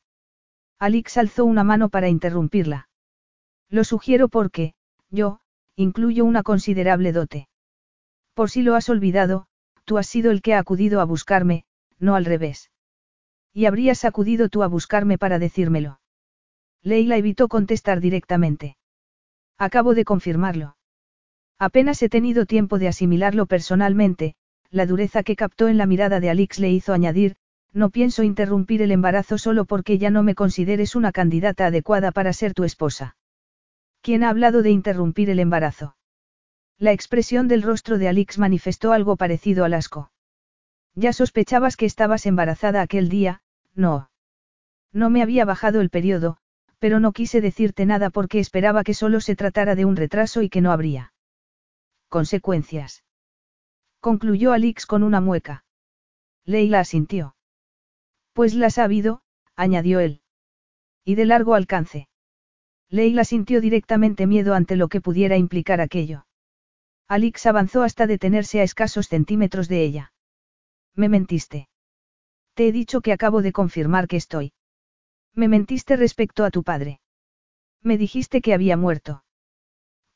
Alix 0.79 1.17
alzó 1.17 1.45
una 1.45 1.65
mano 1.65 1.89
para 1.89 2.09
interrumpirla. 2.09 2.89
Lo 3.69 3.83
sugiero 3.83 4.29
porque, 4.29 4.75
yo, 5.11 5.41
incluyo 5.75 6.25
una 6.25 6.45
considerable 6.45 7.11
dote. 7.11 7.49
Por 8.35 8.49
si 8.49 8.63
lo 8.63 8.77
has 8.77 8.89
olvidado, 8.89 9.49
tú 9.85 9.99
has 9.99 10.07
sido 10.07 10.31
el 10.31 10.41
que 10.41 10.55
ha 10.55 10.61
acudido 10.61 11.01
a 11.01 11.05
buscarme, 11.05 11.65
no 11.99 12.15
al 12.15 12.25
revés. 12.25 12.71
Y 13.53 13.67
habrías 13.67 14.05
acudido 14.05 14.49
tú 14.49 14.63
a 14.63 14.69
buscarme 14.69 15.19
para 15.19 15.39
decírmelo. 15.39 16.01
Leila 16.83 17.17
evitó 17.17 17.49
contestar 17.49 18.01
directamente. 18.01 18.77
Acabo 19.59 19.95
de 19.95 20.05
confirmarlo. 20.05 20.77
Apenas 21.59 22.03
he 22.03 22.09
tenido 22.09 22.47
tiempo 22.47 22.79
de 22.79 22.89
asimilarlo 22.89 23.47
personalmente, 23.47 24.35
la 24.71 24.87
dureza 24.87 25.23
que 25.23 25.37
captó 25.37 25.69
en 25.69 25.77
la 25.77 25.87
mirada 25.87 26.21
de 26.21 26.31
Alix 26.31 26.59
le 26.59 26.71
hizo 26.71 26.93
añadir, 26.93 27.37
no 27.73 27.91
pienso 27.91 28.23
interrumpir 28.23 28.83
el 28.83 28.93
embarazo 28.93 29.37
solo 29.37 29.65
porque 29.65 29.99
ya 29.99 30.11
no 30.11 30.23
me 30.23 30.35
consideres 30.35 30.97
una 30.97 31.13
candidata 31.13 31.67
adecuada 31.67 32.13
para 32.13 32.33
ser 32.33 32.55
tu 32.55 32.65
esposa. 32.65 33.17
¿Quién 34.01 34.25
ha 34.25 34.31
hablado 34.31 34.63
de 34.63 34.71
interrumpir 34.71 35.29
el 35.29 35.39
embarazo? 35.39 35.97
La 36.79 36.93
expresión 36.93 37.47
del 37.47 37.63
rostro 37.63 37.99
de 37.99 38.09
Alix 38.09 38.39
manifestó 38.39 38.93
algo 38.93 39.17
parecido 39.17 39.65
al 39.65 39.75
asco. 39.75 40.11
Ya 40.95 41.13
sospechabas 41.13 41.77
que 41.77 41.87
estabas 41.87 42.27
embarazada 42.27 42.83
aquel 42.83 43.09
día, 43.09 43.43
no. 43.75 44.11
No 44.93 45.11
me 45.11 45.23
había 45.23 45.45
bajado 45.45 45.81
el 45.81 45.91
periodo, 45.91 46.39
pero 46.79 46.99
no 46.99 47.13
quise 47.13 47.41
decirte 47.41 47.87
nada 47.87 48.11
porque 48.11 48.41
esperaba 48.41 48.83
que 48.83 48.95
solo 48.95 49.21
se 49.21 49.37
tratara 49.37 49.75
de 49.75 49.85
un 49.85 49.97
retraso 49.97 50.43
y 50.43 50.49
que 50.49 50.61
no 50.61 50.73
habría 50.73 51.13
consecuencias. 52.09 53.05
Concluyó 54.01 54.53
Alix 54.53 54.85
con 54.85 55.05
una 55.05 55.21
mueca. 55.21 55.65
Leila 56.45 56.81
asintió. 56.81 57.37
Pues 58.33 58.55
las 58.55 58.79
ha 58.79 58.85
habido, 58.85 59.23
añadió 59.55 60.01
él. 60.01 60.23
Y 61.05 61.15
de 61.15 61.25
largo 61.27 61.55
alcance. 61.55 62.09
Leila 62.89 63.25
sintió 63.25 63.61
directamente 63.61 64.27
miedo 64.27 64.55
ante 64.55 64.75
lo 64.75 64.89
que 64.89 65.01
pudiera 65.01 65.37
implicar 65.37 65.81
aquello. 65.81 66.27
Alix 67.07 67.47
avanzó 67.47 67.83
hasta 67.83 68.09
detenerse 68.09 68.61
a 68.61 68.65
escasos 68.65 69.07
centímetros 69.07 69.69
de 69.69 69.85
ella. 69.85 70.13
Me 71.01 71.09
mentiste. 71.09 71.67
Te 72.53 72.69
he 72.69 72.73
dicho 72.73 73.01
que 73.01 73.15
acabo 73.15 73.41
de 73.41 73.53
confirmar 73.53 74.07
que 74.07 74.19
estoy. 74.19 74.53
Me 75.35 75.49
mentiste 75.49 75.97
respecto 75.97 76.45
a 76.45 76.51
tu 76.51 76.63
padre. 76.63 77.01
Me 77.83 77.97
dijiste 77.97 78.43
que 78.43 78.53
había 78.53 78.77
muerto. 78.77 79.25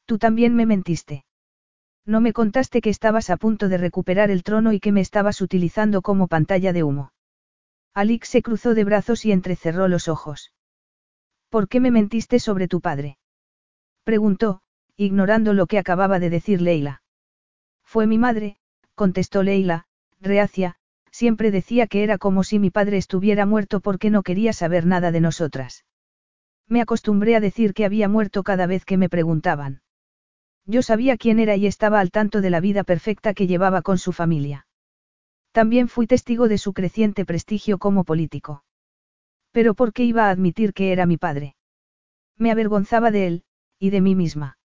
Tú 0.05 0.19
también 0.19 0.55
me 0.55 0.67
mentiste. 0.67 1.25
No 2.05 2.21
me 2.21 2.35
contaste 2.35 2.83
que 2.83 2.91
estabas 2.91 3.31
a 3.31 3.39
punto 3.39 3.71
de 3.71 3.79
recuperar 3.79 4.31
el 4.31 4.43
trono 4.43 4.75
y 4.75 4.79
que 4.79 4.93
me 4.93 5.01
estabas 5.01 5.41
utilizando 5.41 6.03
como 6.03 6.29
pantalla 6.29 6.75
de 6.75 6.83
humo. 6.83 7.15
Alix 7.95 8.29
se 8.29 8.43
cruzó 8.43 8.75
de 8.75 8.85
brazos 8.85 9.25
y 9.25 9.33
entrecerró 9.33 9.89
los 9.89 10.09
ojos. 10.09 10.53
¿Por 11.49 11.67
qué 11.67 11.81
me 11.81 11.93
mentiste 11.93 12.41
sobre 12.41 12.69
tu 12.69 12.83
padre? 12.83 13.17
Preguntó, 14.03 14.61
ignorando 14.97 15.55
lo 15.55 15.67
que 15.67 15.79
acababa 15.79 16.19
de 16.19 16.29
decir 16.29 16.61
Leila. 16.61 17.01
Fue 17.85 18.07
mi 18.07 18.19
madre, 18.19 18.59
contestó 18.95 19.43
Leila, 19.43 19.87
reacia, 20.25 20.77
siempre 21.11 21.51
decía 21.53 21.87
que 21.87 22.03
era 22.03 22.19
como 22.19 22.43
si 22.43 22.59
mi 22.59 22.71
padre 22.71 22.97
estuviera 22.97 23.47
muerto 23.47 23.81
porque 23.81 24.11
no 24.11 24.23
quería 24.23 24.53
saber 24.53 24.87
nada 24.87 25.13
de 25.13 25.21
nosotras. 25.21 25.85
Me 26.69 26.81
acostumbré 26.81 27.37
a 27.37 27.41
decir 27.41 27.75
que 27.75 27.85
había 27.85 28.09
muerto 28.09 28.43
cada 28.43 28.67
vez 28.67 28.85
que 28.85 28.97
me 28.97 29.09
preguntaban. 29.09 29.83
Yo 30.67 30.83
sabía 30.83 31.17
quién 31.17 31.39
era 31.39 31.57
y 31.57 31.67
estaba 31.67 32.01
al 32.01 32.11
tanto 32.11 32.41
de 32.41 32.51
la 32.51 32.61
vida 32.61 32.85
perfecta 32.85 33.35
que 33.35 33.47
llevaba 33.47 33.83
con 33.83 33.99
su 33.99 34.13
familia. 34.13 34.67
También 35.53 35.89
fui 35.89 36.07
testigo 36.07 36.49
de 36.49 36.59
su 36.59 36.73
creciente 36.73 37.25
prestigio 37.25 37.79
como 37.79 38.05
político. 38.05 38.65
Pero 39.53 39.75
¿por 39.75 39.93
qué 39.93 40.05
iba 40.05 40.27
a 40.27 40.31
admitir 40.31 40.73
que 40.73 40.91
era 40.91 41.07
mi 41.07 41.17
padre? 41.17 41.55
Me 42.37 42.51
avergonzaba 42.51 43.13
de 43.13 43.27
él, 43.27 43.45
y 43.79 43.91
de 43.91 44.01
mí 44.01 44.15
misma. 44.17 44.59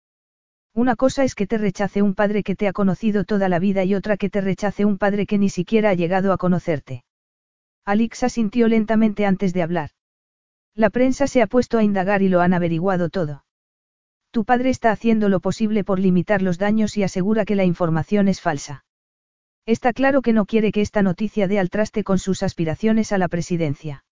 Una 0.74 0.96
cosa 0.96 1.24
es 1.24 1.36
que 1.36 1.48
te 1.48 1.58
rechace 1.58 2.02
un 2.02 2.14
padre 2.14 2.44
que 2.44 2.56
te 2.56 2.68
ha 2.68 2.74
conocido 2.74 3.24
toda 3.24 3.50
la 3.50 3.60
vida 3.60 3.84
y 3.84 3.96
otra 3.96 4.18
que 4.18 4.30
te 4.30 4.42
rechace 4.42 4.86
un 4.86 4.98
padre 4.98 5.26
que 5.26 5.38
ni 5.38 5.50
siquiera 5.50 5.90
ha 5.90 5.94
llegado 5.96 6.32
a 6.32 6.38
conocerte. 6.38 7.04
Alixa 7.86 8.30
sintió 8.30 8.68
lentamente 8.68 9.26
antes 9.26 9.54
de 9.54 9.64
hablar. 9.64 9.90
La 10.76 10.92
prensa 10.92 11.26
se 11.26 11.42
ha 11.42 11.48
puesto 11.48 11.78
a 11.80 11.84
indagar 11.84 12.22
y 12.22 12.30
lo 12.30 12.42
han 12.42 12.54
averiguado 12.54 13.10
todo. 13.10 13.44
Tu 14.32 14.46
padre 14.46 14.70
está 14.70 14.92
haciendo 14.92 15.28
lo 15.28 15.40
posible 15.40 15.84
por 15.84 16.00
limitar 16.00 16.44
los 16.44 16.60
daños 16.60 16.96
y 16.98 17.04
asegura 17.04 17.46
que 17.46 17.56
la 17.56 17.66
información 17.66 18.28
es 18.28 18.42
falsa. 18.42 18.86
Está 19.66 19.92
claro 19.92 20.22
que 20.22 20.34
no 20.34 20.46
quiere 20.46 20.72
que 20.72 20.82
esta 20.82 21.02
noticia 21.02 21.48
dé 21.48 21.60
al 21.60 21.72
traste 21.72 22.04
con 22.04 22.20
sus 22.20 22.44
aspiraciones 22.44 23.12
a 23.12 23.18
la 23.18 23.28
presidencia. 23.28 24.04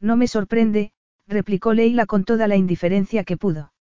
No 0.00 0.16
me 0.16 0.28
sorprende, 0.28 0.92
replicó 1.26 1.74
Leila 1.74 2.06
con 2.06 2.24
toda 2.24 2.48
la 2.48 2.56
indiferencia 2.56 3.24
que 3.24 3.36
pudo. 3.36 3.73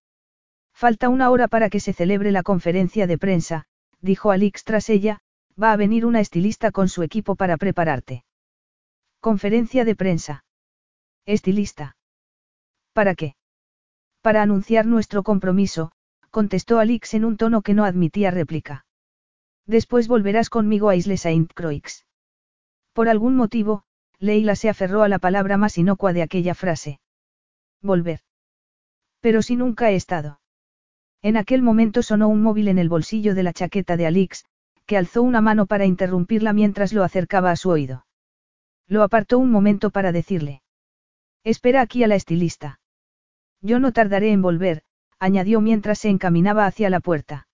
Falta 0.83 1.07
una 1.07 1.29
hora 1.29 1.47
para 1.47 1.69
que 1.69 1.79
se 1.79 1.93
celebre 1.93 2.33
la 2.33 2.43
conferencia 2.43 3.07
de 3.07 3.17
prensa, 3.17 3.63
dijo 4.01 4.31
Alix 4.31 4.65
tras 4.65 4.89
ella, 4.89 5.21
va 5.57 5.71
a 5.71 5.77
venir 5.77 6.05
una 6.05 6.19
estilista 6.19 6.71
con 6.71 6.89
su 6.89 7.03
equipo 7.03 7.37
para 7.37 7.55
prepararte. 7.55 8.25
Conferencia 9.21 9.85
de 9.85 9.95
prensa. 9.95 10.43
Estilista. 11.25 11.95
¿Para 12.91 13.15
qué? 13.15 13.37
Para 14.21 14.41
anunciar 14.41 14.85
nuestro 14.85 15.23
compromiso, 15.23 15.93
contestó 16.31 16.79
Alix 16.79 17.13
en 17.13 17.23
un 17.23 17.37
tono 17.37 17.61
que 17.61 17.73
no 17.73 17.85
admitía 17.85 18.29
réplica. 18.29 18.85
Después 19.65 20.09
volverás 20.09 20.49
conmigo 20.49 20.89
a 20.89 20.97
Isle 20.97 21.15
Saint-Croix. 21.15 22.05
Por 22.91 23.07
algún 23.07 23.37
motivo, 23.37 23.85
Leila 24.19 24.57
se 24.57 24.67
aferró 24.67 25.03
a 25.03 25.07
la 25.07 25.19
palabra 25.19 25.55
más 25.55 25.77
inocua 25.77 26.11
de 26.11 26.23
aquella 26.23 26.55
frase. 26.55 26.99
Volver. 27.81 28.19
Pero 29.21 29.41
si 29.41 29.55
nunca 29.55 29.89
he 29.89 29.95
estado. 29.95 30.41
En 31.23 31.37
aquel 31.37 31.61
momento 31.61 32.03
sonó 32.03 32.27
un 32.27 32.41
móvil 32.41 32.67
en 32.67 32.77
el 32.77 32.89
bolsillo 32.89 33.33
de 33.33 33.43
la 33.43 33.53
chaqueta 33.53 33.95
de 33.95 34.05
Alix, 34.05 34.43
que 34.85 34.97
alzó 34.97 35.23
una 35.23 35.39
mano 35.39 35.65
para 35.65 35.85
interrumpirla 35.85 36.51
mientras 36.51 36.91
lo 36.91 37.01
acercaba 37.01 37.49
a 37.49 37.55
su 37.55 37.69
oído. 37.69 38.05
Lo 38.87 39.03
apartó 39.03 39.39
un 39.39 39.49
momento 39.49 39.89
para 39.89 40.11
decirle. 40.11 40.61
Espera 41.45 41.79
aquí 41.79 42.03
a 42.03 42.07
la 42.07 42.15
estilista. 42.15 42.81
Yo 43.61 43.79
no 43.79 43.93
tardaré 43.93 44.33
en 44.33 44.41
volver, 44.41 44.83
añadió 45.17 45.61
mientras 45.61 45.99
se 45.99 46.09
encaminaba 46.09 46.65
hacia 46.65 46.89
la 46.89 46.99
puerta. 46.99 47.47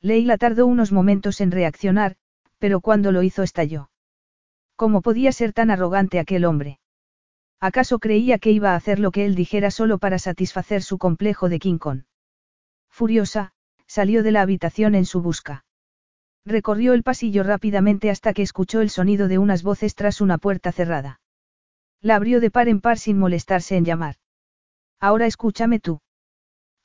Leila 0.00 0.38
tardó 0.38 0.66
unos 0.66 0.90
momentos 0.90 1.42
en 1.42 1.50
reaccionar, 1.50 2.16
pero 2.58 2.80
cuando 2.80 3.12
lo 3.12 3.22
hizo 3.22 3.42
estalló. 3.42 3.90
¿Cómo 4.74 5.02
podía 5.02 5.32
ser 5.32 5.52
tan 5.52 5.70
arrogante 5.70 6.18
aquel 6.18 6.46
hombre? 6.46 6.80
¿Acaso 7.60 7.98
creía 7.98 8.38
que 8.38 8.52
iba 8.52 8.72
a 8.72 8.76
hacer 8.76 8.98
lo 8.98 9.10
que 9.10 9.26
él 9.26 9.34
dijera 9.34 9.70
solo 9.70 9.98
para 9.98 10.18
satisfacer 10.18 10.82
su 10.82 10.96
complejo 10.96 11.50
de 11.50 11.58
King 11.58 11.76
Kong? 11.76 12.04
Furiosa, 12.96 13.52
salió 13.86 14.22
de 14.22 14.30
la 14.30 14.40
habitación 14.40 14.94
en 14.94 15.04
su 15.04 15.20
busca. 15.20 15.66
Recorrió 16.46 16.94
el 16.94 17.02
pasillo 17.02 17.42
rápidamente 17.42 18.08
hasta 18.08 18.32
que 18.32 18.40
escuchó 18.40 18.80
el 18.80 18.88
sonido 18.88 19.28
de 19.28 19.36
unas 19.36 19.62
voces 19.62 19.94
tras 19.94 20.22
una 20.22 20.38
puerta 20.38 20.72
cerrada. 20.72 21.20
La 22.00 22.16
abrió 22.16 22.40
de 22.40 22.50
par 22.50 22.70
en 22.70 22.80
par 22.80 22.98
sin 22.98 23.18
molestarse 23.18 23.76
en 23.76 23.84
llamar. 23.84 24.16
Ahora 24.98 25.26
escúchame 25.26 25.78
tú. 25.78 26.00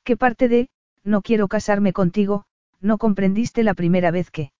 ¿Qué 0.04 0.18
parte 0.18 0.48
de, 0.48 0.68
no 1.02 1.22
quiero 1.22 1.48
casarme 1.48 1.94
contigo, 1.94 2.44
no 2.78 2.98
comprendiste 2.98 3.62
la 3.62 3.72
primera 3.72 4.10
vez 4.10 4.30
que... 4.30 4.52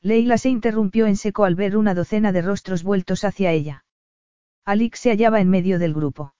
Leila 0.00 0.38
se 0.38 0.48
interrumpió 0.48 1.06
en 1.06 1.16
seco 1.16 1.44
al 1.44 1.56
ver 1.56 1.76
una 1.76 1.92
docena 1.92 2.32
de 2.32 2.40
rostros 2.40 2.84
vueltos 2.84 3.24
hacia 3.24 3.52
ella. 3.52 3.84
Alix 4.64 4.98
se 5.00 5.10
hallaba 5.10 5.42
en 5.42 5.50
medio 5.50 5.78
del 5.78 5.92
grupo. 5.92 6.32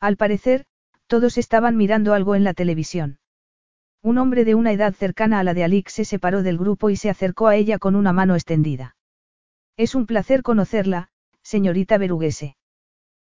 Al 0.00 0.18
parecer, 0.18 0.66
todos 1.06 1.38
estaban 1.38 1.78
mirando 1.78 2.12
algo 2.12 2.34
en 2.34 2.44
la 2.44 2.52
televisión. 2.52 3.20
Un 4.04 4.18
hombre 4.18 4.44
de 4.44 4.54
una 4.54 4.70
edad 4.70 4.92
cercana 4.92 5.38
a 5.38 5.44
la 5.44 5.54
de 5.54 5.64
Alix 5.64 5.94
se 5.94 6.04
separó 6.04 6.42
del 6.42 6.58
grupo 6.58 6.90
y 6.90 6.96
se 6.96 7.08
acercó 7.08 7.46
a 7.46 7.56
ella 7.56 7.78
con 7.78 7.96
una 7.96 8.12
mano 8.12 8.34
extendida. 8.34 8.96
Es 9.78 9.94
un 9.94 10.04
placer 10.04 10.42
conocerla, 10.42 11.08
señorita 11.42 11.96
Beruguese. 11.96 12.58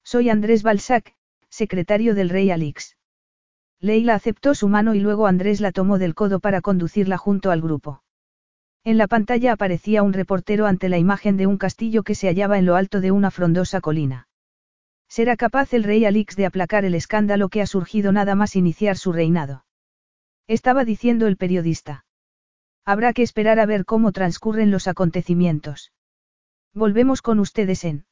Soy 0.04 0.30
Andrés 0.30 0.62
Balzac, 0.62 1.16
secretario 1.48 2.14
del 2.14 2.28
rey 2.28 2.52
Alix. 2.52 2.96
Leila 3.80 4.14
aceptó 4.14 4.54
su 4.54 4.68
mano 4.68 4.94
y 4.94 5.00
luego 5.00 5.26
Andrés 5.26 5.60
la 5.60 5.72
tomó 5.72 5.98
del 5.98 6.14
codo 6.14 6.38
para 6.38 6.60
conducirla 6.60 7.18
junto 7.18 7.50
al 7.50 7.62
grupo. 7.62 8.04
En 8.84 8.96
la 8.96 9.08
pantalla 9.08 9.54
aparecía 9.54 10.04
un 10.04 10.12
reportero 10.12 10.66
ante 10.66 10.88
la 10.88 10.98
imagen 10.98 11.36
de 11.36 11.48
un 11.48 11.58
castillo 11.58 12.04
que 12.04 12.14
se 12.14 12.28
hallaba 12.28 12.58
en 12.60 12.66
lo 12.66 12.76
alto 12.76 13.00
de 13.00 13.10
una 13.10 13.32
frondosa 13.32 13.80
colina. 13.80 14.28
¿Será 15.08 15.36
capaz 15.36 15.74
el 15.74 15.82
rey 15.82 16.04
Alix 16.04 16.36
de 16.36 16.46
aplacar 16.46 16.84
el 16.84 16.94
escándalo 16.94 17.48
que 17.48 17.60
ha 17.60 17.66
surgido 17.66 18.12
nada 18.12 18.36
más 18.36 18.54
iniciar 18.54 18.96
su 18.96 19.12
reinado? 19.12 19.64
Estaba 20.50 20.84
diciendo 20.84 21.28
el 21.28 21.36
periodista. 21.36 22.04
Habrá 22.84 23.12
que 23.12 23.22
esperar 23.22 23.60
a 23.60 23.66
ver 23.66 23.84
cómo 23.84 24.10
transcurren 24.10 24.72
los 24.72 24.88
acontecimientos. 24.88 25.92
Volvemos 26.74 27.22
con 27.22 27.38
ustedes 27.38 27.84
en. 27.84 28.04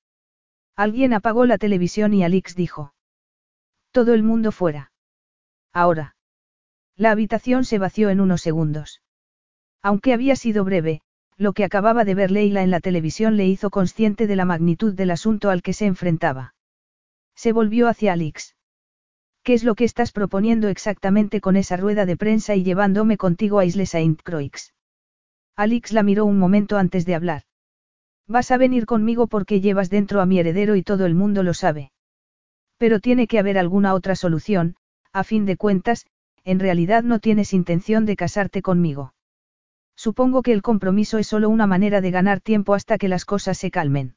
Alguien 0.77 1.15
apagó 1.15 1.47
la 1.47 1.59
televisión 1.59 2.15
y 2.15 2.23
Alix 2.23 2.55
dijo. 2.55 2.95
Todo 3.91 4.15
el 4.15 4.23
mundo 4.23 4.53
fuera. 4.53 4.93
Ahora. 5.73 6.15
La 6.95 7.11
habitación 7.11 7.65
se 7.65 7.81
vació 7.81 8.09
en 8.09 8.21
unos 8.21 8.41
segundos. 8.41 9.03
Aunque 9.83 10.13
había 10.13 10.37
sido 10.37 10.63
breve, 10.63 11.03
lo 11.37 11.53
que 11.53 11.65
acababa 11.65 12.05
de 12.05 12.15
ver 12.15 12.31
Leila 12.31 12.63
en 12.63 12.71
la 12.71 12.79
televisión 12.79 13.37
le 13.37 13.49
hizo 13.49 13.69
consciente 13.71 14.29
de 14.29 14.37
la 14.37 14.45
magnitud 14.45 14.95
del 14.95 15.11
asunto 15.11 15.51
al 15.51 15.61
que 15.61 15.73
se 15.73 15.87
enfrentaba. 15.87 16.55
Se 17.35 17.53
volvió 17.53 17.89
hacia 17.89 18.13
Alix. 18.13 18.55
¿Qué 19.49 19.55
es 19.55 19.65
lo 19.65 19.77
que 19.77 19.85
estás 19.85 20.13
proponiendo 20.13 20.69
exactamente 20.69 21.41
con 21.41 21.57
esa 21.57 21.79
rueda 21.79 22.05
de 22.05 22.19
prensa 22.19 22.55
y 22.55 22.65
llevándome 22.65 23.17
contigo 23.17 23.59
a 23.61 23.65
Isle 23.65 23.87
Saint-Croix? 23.87 24.75
Alix 25.57 25.93
la 25.93 26.03
miró 26.03 26.27
un 26.27 26.39
momento 26.39 26.77
antes 26.77 27.07
de 27.07 27.15
hablar. 27.15 27.45
Vas 28.27 28.51
a 28.51 28.59
venir 28.59 28.85
conmigo 28.85 29.27
porque 29.27 29.63
llevas 29.63 29.89
dentro 29.89 30.21
a 30.21 30.27
mi 30.27 30.39
heredero 30.39 30.77
y 30.77 30.83
todo 30.83 31.07
el 31.07 31.15
mundo 31.15 31.43
lo 31.43 31.55
sabe. 31.55 31.93
Pero 32.77 33.01
tiene 33.01 33.27
que 33.27 33.39
haber 33.39 33.57
alguna 33.57 33.95
otra 33.95 34.17
solución, 34.17 34.77
a 35.15 35.25
fin 35.25 35.47
de 35.47 35.57
cuentas, 35.57 36.05
en 36.45 36.59
realidad 36.59 37.03
no 37.03 37.19
tienes 37.19 37.55
intención 37.55 38.05
de 38.05 38.17
casarte 38.17 38.61
conmigo. 38.61 39.15
Supongo 39.97 40.43
que 40.43 40.53
el 40.53 40.61
compromiso 40.61 41.17
es 41.17 41.27
solo 41.27 41.49
una 41.49 41.67
manera 41.67 42.03
de 42.03 42.11
ganar 42.11 42.43
tiempo 42.43 42.75
hasta 42.75 42.99
que 42.99 43.09
las 43.09 43.25
cosas 43.25 43.57
se 43.57 43.71
calmen. 43.71 44.15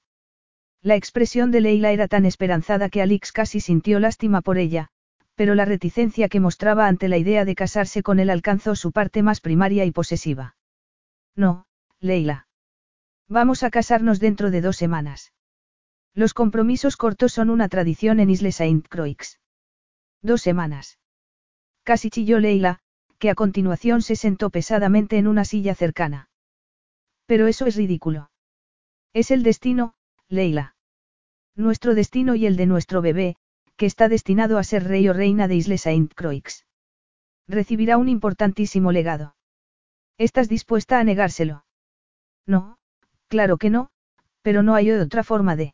La 0.82 0.98
expresión 0.98 1.52
de 1.52 1.62
Leila 1.62 1.94
era 1.94 2.10
tan 2.10 2.26
esperanzada 2.26 2.90
que 2.90 3.02
Alix 3.02 3.32
casi 3.32 3.62
sintió 3.62 4.02
lástima 4.02 4.42
por 4.42 4.58
ella, 4.58 4.90
pero 5.36 5.56
la 5.56 5.66
reticencia 5.66 6.30
que 6.30 6.40
mostraba 6.40 6.88
ante 6.88 7.08
la 7.08 7.18
idea 7.18 7.46
de 7.46 7.56
casarse 7.56 8.04
con 8.04 8.20
él 8.20 8.30
alcanzó 8.30 8.76
su 8.76 8.92
parte 8.92 9.24
más 9.24 9.42
primaria 9.42 9.86
y 9.86 9.92
posesiva. 9.92 10.56
No, 11.36 11.66
Leila. 12.00 12.48
Vamos 13.28 13.64
a 13.64 13.70
casarnos 13.70 14.20
dentro 14.20 14.52
de 14.52 14.62
dos 14.62 14.78
semanas. 14.78 15.34
Los 16.14 16.34
compromisos 16.34 16.98
cortos 16.98 17.32
son 17.32 17.50
una 17.50 17.70
tradición 17.70 18.20
en 18.20 18.30
Isle 18.30 18.52
Saint-Croix. 18.52 19.40
Dos 20.22 20.42
semanas. 20.42 21.00
Casi 21.84 22.10
chilló 22.10 22.40
Leila, 22.40 22.80
que 23.18 23.30
a 23.30 23.36
continuación 23.36 24.02
se 24.02 24.16
sentó 24.16 24.50
pesadamente 24.50 25.18
en 25.18 25.28
una 25.28 25.46
silla 25.46 25.74
cercana. 25.76 26.30
Pero 27.26 27.48
eso 27.48 27.66
es 27.66 27.76
ridículo. 27.76 28.32
Es 29.14 29.32
el 29.32 29.44
destino, 29.44 29.94
Leila. 30.28 30.76
Nuestro 31.56 31.96
destino 31.96 32.36
y 32.36 32.46
el 32.46 32.58
de 32.58 32.66
nuestro 32.66 33.02
bebé, 33.02 33.38
que 33.82 33.88
está 33.88 34.10
destinado 34.10 34.60
a 34.60 34.64
ser 34.64 34.84
rey 34.84 35.10
o 35.10 35.14
reina 35.14 35.48
de 35.48 35.56
Isle 35.56 35.80
Saint-Croix. 35.80 36.68
Recibirá 37.48 37.98
un 37.98 38.10
importantísimo 38.10 38.92
legado. 38.92 39.36
¿Estás 40.20 40.48
dispuesta 40.48 41.00
a 41.00 41.04
negárselo? 41.04 41.66
No, 42.46 42.78
claro 43.28 43.58
que 43.58 43.72
no, 43.72 43.90
pero 44.44 44.62
no 44.62 44.76
hay 44.76 44.92
otra 44.92 45.24
forma 45.24 45.56
de. 45.56 45.74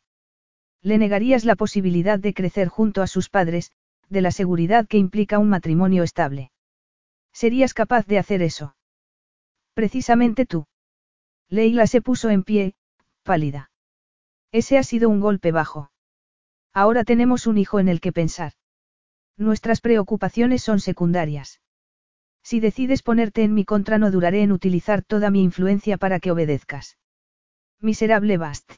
Le 0.81 0.97
negarías 0.97 1.43
la 1.43 1.57
posibilidad 1.57 2.17
de 2.17 2.33
crecer 2.33 2.69
junto 2.69 3.01
a 3.01 3.07
sus 3.07 3.27
padres, 3.27 3.73
de 4.07 4.21
la 4.21 4.31
seguridad 4.31 4.87
que 4.87 4.97
implica 4.97 5.37
un 5.37 5.49
matrimonio 5.49 6.03
estable. 6.03 6.51
¿Serías 7.33 7.73
capaz 7.73 8.05
de 8.05 8.19
hacer 8.19 8.41
eso? 8.41 8.77
Precisamente 9.73 10.45
tú. 10.45 10.65
Leila 11.49 11.87
se 11.87 12.01
puso 12.01 12.29
en 12.29 12.43
pie, 12.43 12.73
pálida. 13.23 13.69
Ese 14.53 14.77
ha 14.77 14.83
sido 14.83 15.09
un 15.09 15.19
golpe 15.19 15.51
bajo. 15.51 15.91
Ahora 16.77 17.03
tenemos 17.03 17.47
un 17.47 17.57
hijo 17.57 17.79
en 17.79 17.87
el 17.87 17.99
que 17.99 18.11
pensar. 18.11 18.51
Nuestras 19.35 19.81
preocupaciones 19.81 20.61
son 20.61 20.79
secundarias. 20.79 21.59
Si 22.43 22.59
decides 22.59 23.01
ponerte 23.01 23.43
en 23.43 23.55
mi 23.55 23.65
contra 23.65 23.97
no 23.97 24.11
duraré 24.11 24.43
en 24.43 24.51
utilizar 24.51 25.01
toda 25.01 25.31
mi 25.31 25.41
influencia 25.41 25.97
para 25.97 26.19
que 26.19 26.29
obedezcas. 26.29 26.99
Miserable 27.81 28.37
Bast. 28.37 28.73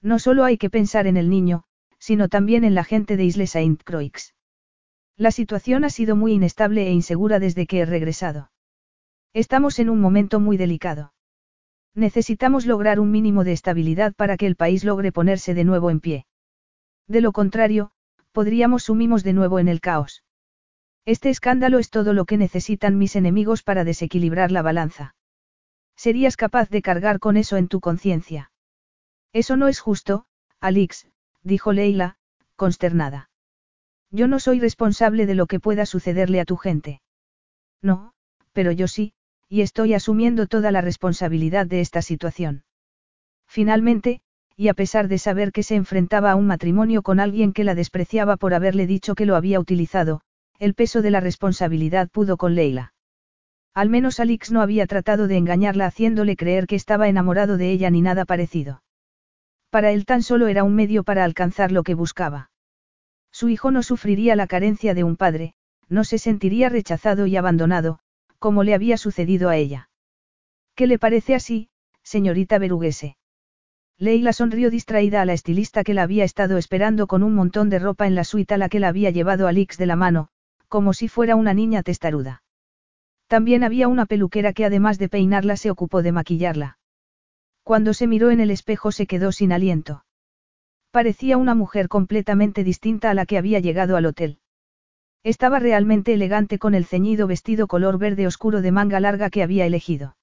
No 0.00 0.20
solo 0.20 0.44
hay 0.44 0.58
que 0.58 0.70
pensar 0.70 1.08
en 1.08 1.16
el 1.16 1.28
niño, 1.28 1.64
sino 1.98 2.28
también 2.28 2.62
en 2.62 2.76
la 2.76 2.84
gente 2.84 3.16
de 3.16 3.24
Isle 3.24 3.48
Saint 3.48 3.82
Croix. 3.82 4.32
La 5.16 5.32
situación 5.32 5.84
ha 5.84 5.90
sido 5.90 6.14
muy 6.14 6.34
inestable 6.34 6.86
e 6.86 6.92
insegura 6.92 7.40
desde 7.40 7.66
que 7.66 7.80
he 7.80 7.84
regresado. 7.84 8.52
Estamos 9.32 9.80
en 9.80 9.90
un 9.90 10.00
momento 10.00 10.38
muy 10.38 10.56
delicado. 10.56 11.12
Necesitamos 11.96 12.64
lograr 12.64 13.00
un 13.00 13.10
mínimo 13.10 13.42
de 13.42 13.54
estabilidad 13.54 14.14
para 14.14 14.36
que 14.36 14.46
el 14.46 14.54
país 14.54 14.84
logre 14.84 15.10
ponerse 15.10 15.52
de 15.54 15.64
nuevo 15.64 15.90
en 15.90 15.98
pie. 15.98 16.27
De 17.08 17.20
lo 17.20 17.32
contrario, 17.32 17.90
podríamos 18.32 18.84
sumimos 18.84 19.24
de 19.24 19.32
nuevo 19.32 19.58
en 19.58 19.68
el 19.68 19.80
caos. 19.80 20.22
Este 21.04 21.30
escándalo 21.30 21.78
es 21.78 21.90
todo 21.90 22.12
lo 22.12 22.26
que 22.26 22.36
necesitan 22.36 22.98
mis 22.98 23.16
enemigos 23.16 23.62
para 23.62 23.82
desequilibrar 23.84 24.52
la 24.52 24.62
balanza. 24.62 25.14
¿Serías 25.96 26.36
capaz 26.36 26.68
de 26.68 26.82
cargar 26.82 27.18
con 27.18 27.36
eso 27.36 27.56
en 27.56 27.68
tu 27.68 27.80
conciencia? 27.80 28.52
Eso 29.32 29.56
no 29.56 29.68
es 29.68 29.80
justo, 29.80 30.26
Alix, 30.60 31.08
dijo 31.42 31.72
Leila, 31.72 32.16
consternada. 32.56 33.30
Yo 34.10 34.28
no 34.28 34.38
soy 34.38 34.60
responsable 34.60 35.26
de 35.26 35.34
lo 35.34 35.46
que 35.46 35.60
pueda 35.60 35.86
sucederle 35.86 36.40
a 36.40 36.44
tu 36.44 36.56
gente. 36.56 37.00
No, 37.82 38.12
pero 38.52 38.70
yo 38.72 38.86
sí, 38.86 39.14
y 39.48 39.62
estoy 39.62 39.94
asumiendo 39.94 40.46
toda 40.46 40.70
la 40.70 40.82
responsabilidad 40.82 41.66
de 41.66 41.80
esta 41.80 42.02
situación. 42.02 42.64
Finalmente, 43.46 44.20
y 44.58 44.66
a 44.66 44.74
pesar 44.74 45.06
de 45.06 45.18
saber 45.18 45.52
que 45.52 45.62
se 45.62 45.76
enfrentaba 45.76 46.32
a 46.32 46.34
un 46.34 46.48
matrimonio 46.48 47.02
con 47.02 47.20
alguien 47.20 47.52
que 47.52 47.62
la 47.62 47.76
despreciaba 47.76 48.36
por 48.36 48.54
haberle 48.54 48.88
dicho 48.88 49.14
que 49.14 49.24
lo 49.24 49.36
había 49.36 49.60
utilizado, 49.60 50.20
el 50.58 50.74
peso 50.74 51.00
de 51.00 51.12
la 51.12 51.20
responsabilidad 51.20 52.08
pudo 52.08 52.36
con 52.36 52.56
Leila. 52.56 52.92
Al 53.72 53.88
menos 53.88 54.18
Alix 54.18 54.50
no 54.50 54.60
había 54.60 54.88
tratado 54.88 55.28
de 55.28 55.36
engañarla 55.36 55.86
haciéndole 55.86 56.34
creer 56.34 56.66
que 56.66 56.74
estaba 56.74 57.08
enamorado 57.08 57.56
de 57.56 57.70
ella 57.70 57.88
ni 57.90 58.02
nada 58.02 58.24
parecido. 58.24 58.82
Para 59.70 59.92
él 59.92 60.04
tan 60.04 60.24
solo 60.24 60.48
era 60.48 60.64
un 60.64 60.74
medio 60.74 61.04
para 61.04 61.22
alcanzar 61.22 61.70
lo 61.70 61.84
que 61.84 61.94
buscaba. 61.94 62.50
Su 63.30 63.48
hijo 63.48 63.70
no 63.70 63.84
sufriría 63.84 64.34
la 64.34 64.48
carencia 64.48 64.92
de 64.92 65.04
un 65.04 65.14
padre, 65.14 65.54
no 65.88 66.02
se 66.02 66.18
sentiría 66.18 66.68
rechazado 66.68 67.26
y 67.26 67.36
abandonado, 67.36 68.00
como 68.40 68.64
le 68.64 68.74
había 68.74 68.96
sucedido 68.96 69.50
a 69.50 69.56
ella. 69.56 69.88
¿Qué 70.74 70.88
le 70.88 70.98
parece 70.98 71.36
así, 71.36 71.68
señorita 72.02 72.58
Beruguese? 72.58 73.17
Leila 74.00 74.32
sonrió 74.32 74.70
distraída 74.70 75.22
a 75.22 75.24
la 75.24 75.32
estilista 75.32 75.82
que 75.82 75.92
la 75.92 76.04
había 76.04 76.22
estado 76.22 76.56
esperando 76.56 77.08
con 77.08 77.24
un 77.24 77.34
montón 77.34 77.68
de 77.68 77.80
ropa 77.80 78.06
en 78.06 78.14
la 78.14 78.22
suite 78.22 78.54
a 78.54 78.58
la 78.58 78.68
que 78.68 78.78
la 78.78 78.88
había 78.88 79.10
llevado 79.10 79.48
Alix 79.48 79.76
de 79.76 79.86
la 79.86 79.96
mano, 79.96 80.28
como 80.68 80.92
si 80.92 81.08
fuera 81.08 81.34
una 81.34 81.52
niña 81.52 81.82
testaruda. 81.82 82.44
También 83.26 83.64
había 83.64 83.88
una 83.88 84.06
peluquera 84.06 84.52
que 84.52 84.64
además 84.64 84.98
de 84.98 85.08
peinarla 85.08 85.56
se 85.56 85.70
ocupó 85.70 86.02
de 86.02 86.12
maquillarla. 86.12 86.78
Cuando 87.64 87.92
se 87.92 88.06
miró 88.06 88.30
en 88.30 88.38
el 88.38 88.52
espejo 88.52 88.92
se 88.92 89.08
quedó 89.08 89.32
sin 89.32 89.52
aliento. 89.52 90.04
Parecía 90.92 91.36
una 91.36 91.56
mujer 91.56 91.88
completamente 91.88 92.62
distinta 92.62 93.10
a 93.10 93.14
la 93.14 93.26
que 93.26 93.36
había 93.36 93.58
llegado 93.58 93.96
al 93.96 94.06
hotel. 94.06 94.38
Estaba 95.24 95.58
realmente 95.58 96.14
elegante 96.14 96.60
con 96.60 96.74
el 96.74 96.86
ceñido 96.86 97.26
vestido 97.26 97.66
color 97.66 97.98
verde 97.98 98.28
oscuro 98.28 98.62
de 98.62 98.70
manga 98.70 99.00
larga 99.00 99.28
que 99.28 99.42
había 99.42 99.66
elegido. 99.66 100.16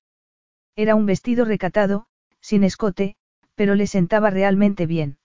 Era 0.78 0.96
un 0.96 1.06
vestido 1.06 1.44
recatado, 1.46 2.08
sin 2.40 2.64
escote, 2.64 3.18
pero 3.56 3.76
le 3.76 3.88
sentaba 3.88 4.30
realmente 4.30 4.86
bien. 4.86 5.18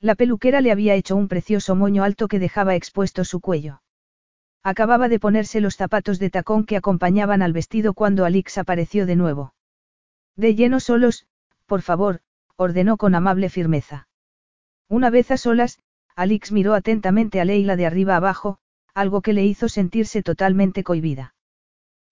La 0.00 0.14
peluquera 0.14 0.60
le 0.60 0.70
había 0.70 0.94
hecho 0.94 1.16
un 1.16 1.28
precioso 1.28 1.74
moño 1.74 2.04
alto 2.04 2.28
que 2.28 2.38
dejaba 2.38 2.74
expuesto 2.74 3.24
su 3.24 3.40
cuello. 3.40 3.80
Acababa 4.62 5.08
de 5.08 5.18
ponerse 5.18 5.60
los 5.60 5.76
zapatos 5.76 6.18
de 6.18 6.30
tacón 6.30 6.64
que 6.64 6.76
acompañaban 6.76 7.42
al 7.42 7.52
vestido 7.52 7.94
cuando 7.94 8.24
Alix 8.24 8.58
apareció 8.58 9.06
de 9.06 9.16
nuevo. 9.16 9.54
De 10.36 10.54
lleno 10.54 10.80
solos, 10.80 11.26
por 11.66 11.82
favor, 11.82 12.20
ordenó 12.56 12.96
con 12.96 13.14
amable 13.14 13.48
firmeza. 13.48 14.08
Una 14.88 15.10
vez 15.10 15.30
a 15.30 15.36
solas, 15.36 15.78
Alix 16.16 16.52
miró 16.52 16.74
atentamente 16.74 17.40
a 17.40 17.44
Leila 17.44 17.76
de 17.76 17.86
arriba 17.86 18.16
abajo, 18.16 18.58
algo 18.94 19.22
que 19.22 19.32
le 19.32 19.44
hizo 19.44 19.68
sentirse 19.68 20.22
totalmente 20.22 20.84
cohibida. 20.84 21.34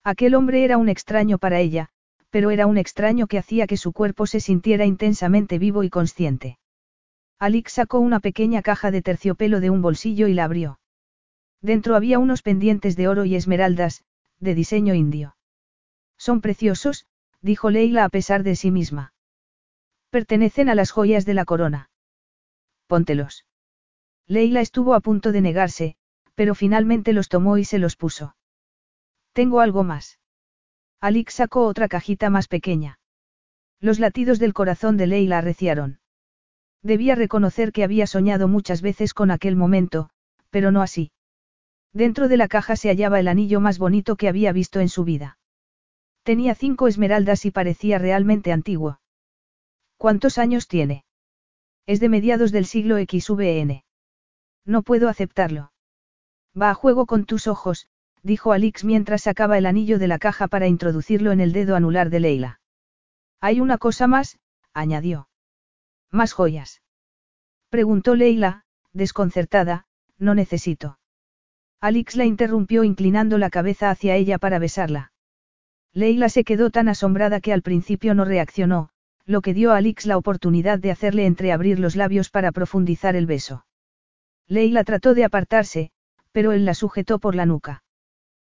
Aquel 0.03 0.35
hombre 0.35 0.65
era 0.65 0.77
un 0.77 0.89
extraño 0.89 1.37
para 1.37 1.59
ella, 1.59 1.89
pero 2.33 2.49
era 2.49 2.65
un 2.65 2.79
extraño 2.79 3.27
que 3.27 3.37
hacía 3.37 3.67
que 3.67 3.77
su 3.77 3.93
cuerpo 3.93 4.25
se 4.25 4.39
sintiera 4.39 4.85
intensamente 4.85 5.59
vivo 5.59 5.83
y 5.83 5.91
consciente. 5.91 6.57
Alix 7.37 7.73
sacó 7.73 7.99
una 7.99 8.19
pequeña 8.19 8.63
caja 8.63 8.89
de 8.89 9.03
terciopelo 9.03 9.59
de 9.59 9.69
un 9.69 9.83
bolsillo 9.83 10.27
y 10.27 10.33
la 10.33 10.45
abrió. 10.45 10.79
Dentro 11.61 11.95
había 11.95 12.17
unos 12.17 12.41
pendientes 12.41 12.95
de 12.95 13.07
oro 13.07 13.25
y 13.25 13.35
esmeraldas, 13.35 14.03
de 14.39 14.55
diseño 14.55 14.95
indio. 14.95 15.37
Son 16.17 16.41
preciosos, 16.41 17.05
dijo 17.43 17.69
Leila 17.69 18.03
a 18.03 18.09
pesar 18.09 18.41
de 18.41 18.55
sí 18.55 18.71
misma. 18.71 19.13
Pertenecen 20.09 20.69
a 20.69 20.75
las 20.75 20.89
joyas 20.89 21.27
de 21.27 21.35
la 21.35 21.45
corona. 21.45 21.91
Póntelos. 22.87 23.45
Leila 24.25 24.61
estuvo 24.61 24.95
a 24.95 25.01
punto 25.01 25.31
de 25.33 25.41
negarse, 25.41 25.97
pero 26.33 26.55
finalmente 26.55 27.13
los 27.13 27.29
tomó 27.29 27.59
y 27.59 27.63
se 27.63 27.77
los 27.77 27.95
puso. 27.95 28.35
Tengo 29.33 29.59
algo 29.59 29.83
más. 29.83 30.17
Alix 31.03 31.33
sacó 31.33 31.67
otra 31.67 31.89
cajita 31.89 32.29
más 32.29 32.47
pequeña. 32.47 32.97
Los 33.81 33.99
latidos 33.99 34.39
del 34.39 34.53
corazón 34.53 34.95
de 34.95 35.05
Leila 35.05 35.39
arreciaron. 35.39 35.99
Debía 36.81 37.13
reconocer 37.15 37.73
que 37.73 37.83
había 37.83 38.07
soñado 38.07 38.47
muchas 38.47 38.81
veces 38.81 39.13
con 39.13 39.29
aquel 39.29 39.57
momento, 39.57 40.09
pero 40.49 40.71
no 40.71 40.81
así. 40.81 41.11
Dentro 41.91 42.29
de 42.29 42.37
la 42.37 42.47
caja 42.47 42.77
se 42.77 42.87
hallaba 42.87 43.19
el 43.19 43.27
anillo 43.27 43.59
más 43.59 43.79
bonito 43.79 44.15
que 44.15 44.29
había 44.29 44.53
visto 44.53 44.79
en 44.79 44.87
su 44.87 45.03
vida. 45.03 45.37
Tenía 46.23 46.55
cinco 46.55 46.87
esmeraldas 46.87 47.43
y 47.43 47.51
parecía 47.51 47.97
realmente 47.97 48.53
antiguo. 48.53 49.01
¿Cuántos 49.97 50.37
años 50.37 50.69
tiene? 50.69 51.03
Es 51.85 51.99
de 51.99 52.07
mediados 52.07 52.53
del 52.53 52.65
siglo 52.65 52.95
XVN. 52.95 53.83
No 54.63 54.83
puedo 54.83 55.09
aceptarlo. 55.09 55.73
Va 56.57 56.69
a 56.69 56.73
juego 56.73 57.05
con 57.07 57.25
tus 57.25 57.47
ojos, 57.47 57.89
dijo 58.23 58.53
Alix 58.53 58.83
mientras 58.83 59.23
sacaba 59.23 59.57
el 59.57 59.65
anillo 59.65 59.99
de 59.99 60.07
la 60.07 60.17
caja 60.17 60.47
para 60.47 60.67
introducirlo 60.67 61.31
en 61.31 61.41
el 61.41 61.51
dedo 61.51 61.75
anular 61.75 62.09
de 62.09 62.21
Leila. 62.21 62.61
Hay 63.39 63.59
una 63.59 63.77
cosa 63.77 64.07
más, 64.07 64.39
añadió. 64.73 65.27
¿Más 66.09 66.31
joyas? 66.31 66.81
Preguntó 67.69 68.15
Leila, 68.15 68.63
desconcertada, 68.93 69.85
no 70.17 70.35
necesito. 70.35 70.99
Alix 71.81 72.15
la 72.15 72.23
interrumpió 72.23 72.85
inclinando 72.85 73.37
la 73.37 73.49
cabeza 73.49 73.89
hacia 73.89 74.15
ella 74.15 74.37
para 74.37 74.57
besarla. 74.57 75.11
Leila 75.91 76.29
se 76.29 76.43
quedó 76.43 76.69
tan 76.69 76.87
asombrada 76.87 77.41
que 77.41 77.51
al 77.51 77.61
principio 77.61 78.15
no 78.15 78.25
reaccionó, 78.25 78.89
lo 79.25 79.41
que 79.41 79.53
dio 79.53 79.71
a 79.71 79.77
Alix 79.77 80.05
la 80.05 80.17
oportunidad 80.17 80.79
de 80.79 80.91
hacerle 80.91 81.25
entreabrir 81.25 81.79
los 81.79 81.95
labios 81.95 82.29
para 82.29 82.51
profundizar 82.51 83.15
el 83.15 83.25
beso. 83.25 83.65
Leila 84.47 84.83
trató 84.83 85.13
de 85.13 85.25
apartarse, 85.25 85.91
pero 86.31 86.51
él 86.51 86.65
la 86.65 86.73
sujetó 86.73 87.19
por 87.19 87.35
la 87.35 87.45
nuca. 87.45 87.82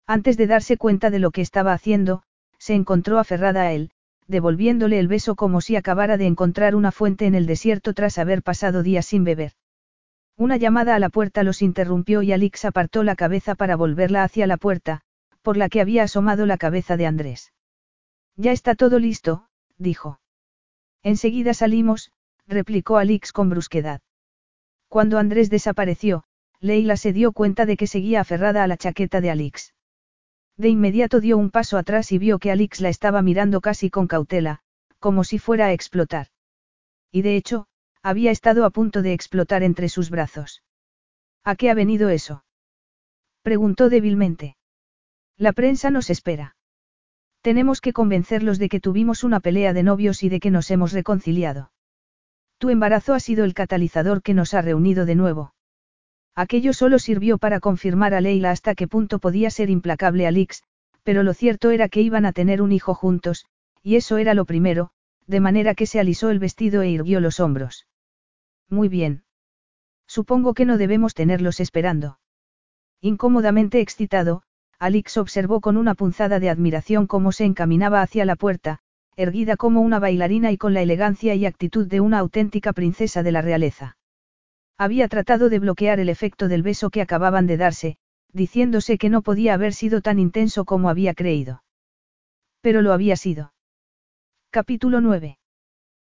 Antes 0.06 0.36
de 0.36 0.46
darse 0.46 0.76
cuenta 0.76 1.10
de 1.10 1.18
lo 1.18 1.30
que 1.30 1.40
estaba 1.40 1.72
haciendo, 1.72 2.22
se 2.58 2.74
encontró 2.74 3.18
aferrada 3.18 3.62
a 3.62 3.72
él, 3.72 3.90
devolviéndole 4.28 4.98
el 4.98 5.08
beso 5.08 5.34
como 5.34 5.60
si 5.60 5.76
acabara 5.76 6.16
de 6.16 6.26
encontrar 6.26 6.74
una 6.74 6.92
fuente 6.92 7.26
en 7.26 7.34
el 7.34 7.46
desierto 7.46 7.92
tras 7.92 8.18
haber 8.18 8.42
pasado 8.42 8.82
días 8.82 9.06
sin 9.06 9.24
beber. 9.24 9.52
Una 10.36 10.56
llamada 10.56 10.94
a 10.94 10.98
la 10.98 11.08
puerta 11.08 11.42
los 11.42 11.62
interrumpió 11.62 12.22
y 12.22 12.32
Alix 12.32 12.64
apartó 12.64 13.02
la 13.02 13.16
cabeza 13.16 13.54
para 13.54 13.74
volverla 13.74 14.22
hacia 14.22 14.46
la 14.46 14.58
puerta, 14.58 15.00
por 15.42 15.56
la 15.56 15.68
que 15.68 15.80
había 15.80 16.02
asomado 16.02 16.46
la 16.46 16.58
cabeza 16.58 16.96
de 16.96 17.06
Andrés. 17.06 17.52
Ya 18.36 18.52
está 18.52 18.74
todo 18.74 18.98
listo, 18.98 19.48
dijo. 19.78 20.20
Enseguida 21.02 21.54
salimos, 21.54 22.12
replicó 22.46 22.98
Alix 22.98 23.32
con 23.32 23.48
brusquedad. 23.48 24.02
Cuando 24.88 25.18
Andrés 25.18 25.50
desapareció, 25.50 26.24
Leila 26.60 26.96
se 26.96 27.12
dio 27.12 27.32
cuenta 27.32 27.64
de 27.64 27.76
que 27.76 27.86
seguía 27.86 28.20
aferrada 28.20 28.62
a 28.62 28.66
la 28.66 28.76
chaqueta 28.76 29.20
de 29.20 29.30
Alix. 29.30 29.74
De 30.56 30.68
inmediato 30.68 31.20
dio 31.20 31.36
un 31.36 31.50
paso 31.50 31.76
atrás 31.76 32.12
y 32.12 32.18
vio 32.18 32.38
que 32.38 32.50
Alix 32.50 32.80
la 32.80 32.88
estaba 32.88 33.20
mirando 33.22 33.60
casi 33.60 33.90
con 33.90 34.06
cautela, 34.06 34.60
como 34.98 35.24
si 35.24 35.38
fuera 35.38 35.66
a 35.66 35.72
explotar. 35.72 36.28
Y 37.12 37.22
de 37.22 37.36
hecho, 37.36 37.66
había 38.02 38.30
estado 38.30 38.64
a 38.64 38.70
punto 38.70 39.02
de 39.02 39.12
explotar 39.12 39.62
entre 39.62 39.88
sus 39.88 40.10
brazos. 40.10 40.62
¿A 41.44 41.56
qué 41.56 41.70
ha 41.70 41.74
venido 41.74 42.08
eso? 42.08 42.44
Preguntó 43.42 43.88
débilmente. 43.88 44.56
La 45.36 45.52
prensa 45.52 45.90
nos 45.90 46.08
espera. 46.10 46.56
Tenemos 47.42 47.80
que 47.80 47.92
convencerlos 47.92 48.58
de 48.58 48.68
que 48.68 48.80
tuvimos 48.80 49.22
una 49.24 49.40
pelea 49.40 49.72
de 49.72 49.82
novios 49.82 50.22
y 50.22 50.28
de 50.28 50.40
que 50.40 50.50
nos 50.50 50.70
hemos 50.70 50.92
reconciliado. 50.92 51.70
Tu 52.58 52.70
embarazo 52.70 53.12
ha 53.12 53.20
sido 53.20 53.44
el 53.44 53.54
catalizador 53.54 54.22
que 54.22 54.34
nos 54.34 54.54
ha 54.54 54.62
reunido 54.62 55.04
de 55.04 55.14
nuevo. 55.14 55.52
Aquello 56.36 56.74
solo 56.74 56.98
sirvió 56.98 57.38
para 57.38 57.60
confirmar 57.60 58.12
a 58.12 58.20
Leila 58.20 58.50
hasta 58.50 58.74
qué 58.74 58.86
punto 58.86 59.18
podía 59.18 59.48
ser 59.48 59.70
implacable 59.70 60.26
Alix, 60.26 60.62
pero 61.02 61.22
lo 61.22 61.32
cierto 61.32 61.70
era 61.70 61.88
que 61.88 62.02
iban 62.02 62.26
a 62.26 62.32
tener 62.32 62.60
un 62.60 62.72
hijo 62.72 62.94
juntos, 62.94 63.46
y 63.82 63.96
eso 63.96 64.18
era 64.18 64.34
lo 64.34 64.44
primero, 64.44 64.90
de 65.26 65.40
manera 65.40 65.74
que 65.74 65.86
se 65.86 65.98
alisó 65.98 66.28
el 66.28 66.38
vestido 66.38 66.82
e 66.82 66.90
irguió 66.90 67.20
los 67.20 67.40
hombros. 67.40 67.86
Muy 68.68 68.88
bien. 68.88 69.24
Supongo 70.06 70.52
que 70.52 70.66
no 70.66 70.76
debemos 70.76 71.14
tenerlos 71.14 71.58
esperando. 71.58 72.18
Incómodamente 73.00 73.80
excitado, 73.80 74.42
Alix 74.78 75.16
observó 75.16 75.62
con 75.62 75.78
una 75.78 75.94
punzada 75.94 76.38
de 76.38 76.50
admiración 76.50 77.06
cómo 77.06 77.32
se 77.32 77.46
encaminaba 77.46 78.02
hacia 78.02 78.26
la 78.26 78.36
puerta, 78.36 78.80
erguida 79.16 79.56
como 79.56 79.80
una 79.80 80.00
bailarina 80.00 80.52
y 80.52 80.58
con 80.58 80.74
la 80.74 80.82
elegancia 80.82 81.34
y 81.34 81.46
actitud 81.46 81.86
de 81.86 82.00
una 82.00 82.18
auténtica 82.18 82.74
princesa 82.74 83.22
de 83.22 83.32
la 83.32 83.40
realeza. 83.40 83.95
Había 84.78 85.08
tratado 85.08 85.48
de 85.48 85.58
bloquear 85.58 86.00
el 86.00 86.08
efecto 86.08 86.48
del 86.48 86.62
beso 86.62 86.90
que 86.90 87.00
acababan 87.00 87.46
de 87.46 87.56
darse, 87.56 87.96
diciéndose 88.32 88.98
que 88.98 89.08
no 89.08 89.22
podía 89.22 89.54
haber 89.54 89.72
sido 89.72 90.02
tan 90.02 90.18
intenso 90.18 90.64
como 90.64 90.90
había 90.90 91.14
creído. 91.14 91.62
Pero 92.60 92.82
lo 92.82 92.92
había 92.92 93.16
sido. 93.16 93.54
Capítulo 94.50 95.00
9. 95.00 95.38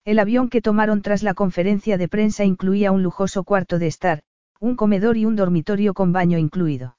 El 0.05 0.19
avión 0.19 0.49
que 0.49 0.61
tomaron 0.61 1.01
tras 1.01 1.23
la 1.23 1.33
conferencia 1.33 1.97
de 1.97 2.07
prensa 2.07 2.43
incluía 2.43 2.91
un 2.91 3.03
lujoso 3.03 3.43
cuarto 3.43 3.79
de 3.79 3.87
estar, 3.87 4.23
un 4.59 4.75
comedor 4.75 5.17
y 5.17 5.25
un 5.25 5.35
dormitorio 5.35 5.93
con 5.93 6.11
baño 6.11 6.37
incluido. 6.37 6.97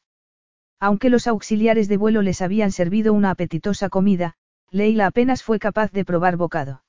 Aunque 0.81 1.11
los 1.11 1.29
auxiliares 1.29 1.89
de 1.89 1.97
vuelo 1.97 2.23
les 2.23 2.43
habían 2.43 2.73
servido 2.73 3.13
una 3.13 3.31
apetitosa 3.31 3.89
comida, 3.89 4.35
Leila 4.71 5.07
apenas 5.07 5.45
fue 5.45 5.61
capaz 5.61 5.93
de 5.93 6.05
probar 6.05 6.37
bocado. 6.37 6.83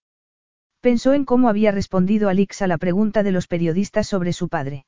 Pensó 0.84 1.14
en 1.14 1.24
cómo 1.24 1.48
había 1.48 1.72
respondido 1.72 2.28
Alix 2.28 2.62
a 2.62 2.68
la 2.68 2.78
pregunta 2.78 3.24
de 3.24 3.32
los 3.32 3.48
periodistas 3.48 4.06
sobre 4.06 4.34
su 4.34 4.50
padre. 4.50 4.86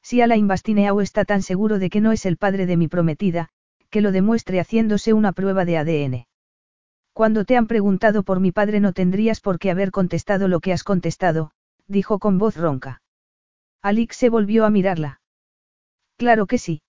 Si 0.00 0.20
Alain 0.20 0.46
Bastineau 0.46 1.00
está 1.00 1.24
tan 1.24 1.42
seguro 1.42 1.80
de 1.80 1.90
que 1.90 2.00
no 2.00 2.12
es 2.12 2.24
el 2.24 2.36
padre 2.36 2.66
de 2.66 2.76
mi 2.76 2.86
prometida, 2.86 3.48
que 3.90 4.00
lo 4.00 4.12
demuestre 4.12 4.60
haciéndose 4.60 5.14
una 5.14 5.32
prueba 5.32 5.64
de 5.64 5.76
ADN. 5.76 6.26
Cuando 7.12 7.44
te 7.44 7.56
han 7.56 7.66
preguntado 7.66 8.22
por 8.22 8.38
mi 8.38 8.52
padre 8.52 8.78
no 8.78 8.92
tendrías 8.92 9.40
por 9.40 9.58
qué 9.58 9.72
haber 9.72 9.90
contestado 9.90 10.46
lo 10.46 10.60
que 10.60 10.72
has 10.72 10.84
contestado, 10.84 11.50
dijo 11.88 12.20
con 12.20 12.38
voz 12.38 12.56
ronca. 12.56 13.02
Alix 13.82 14.14
se 14.14 14.28
volvió 14.28 14.64
a 14.64 14.70
mirarla. 14.70 15.20
Claro 16.16 16.46
que 16.46 16.58
sí. 16.58 16.80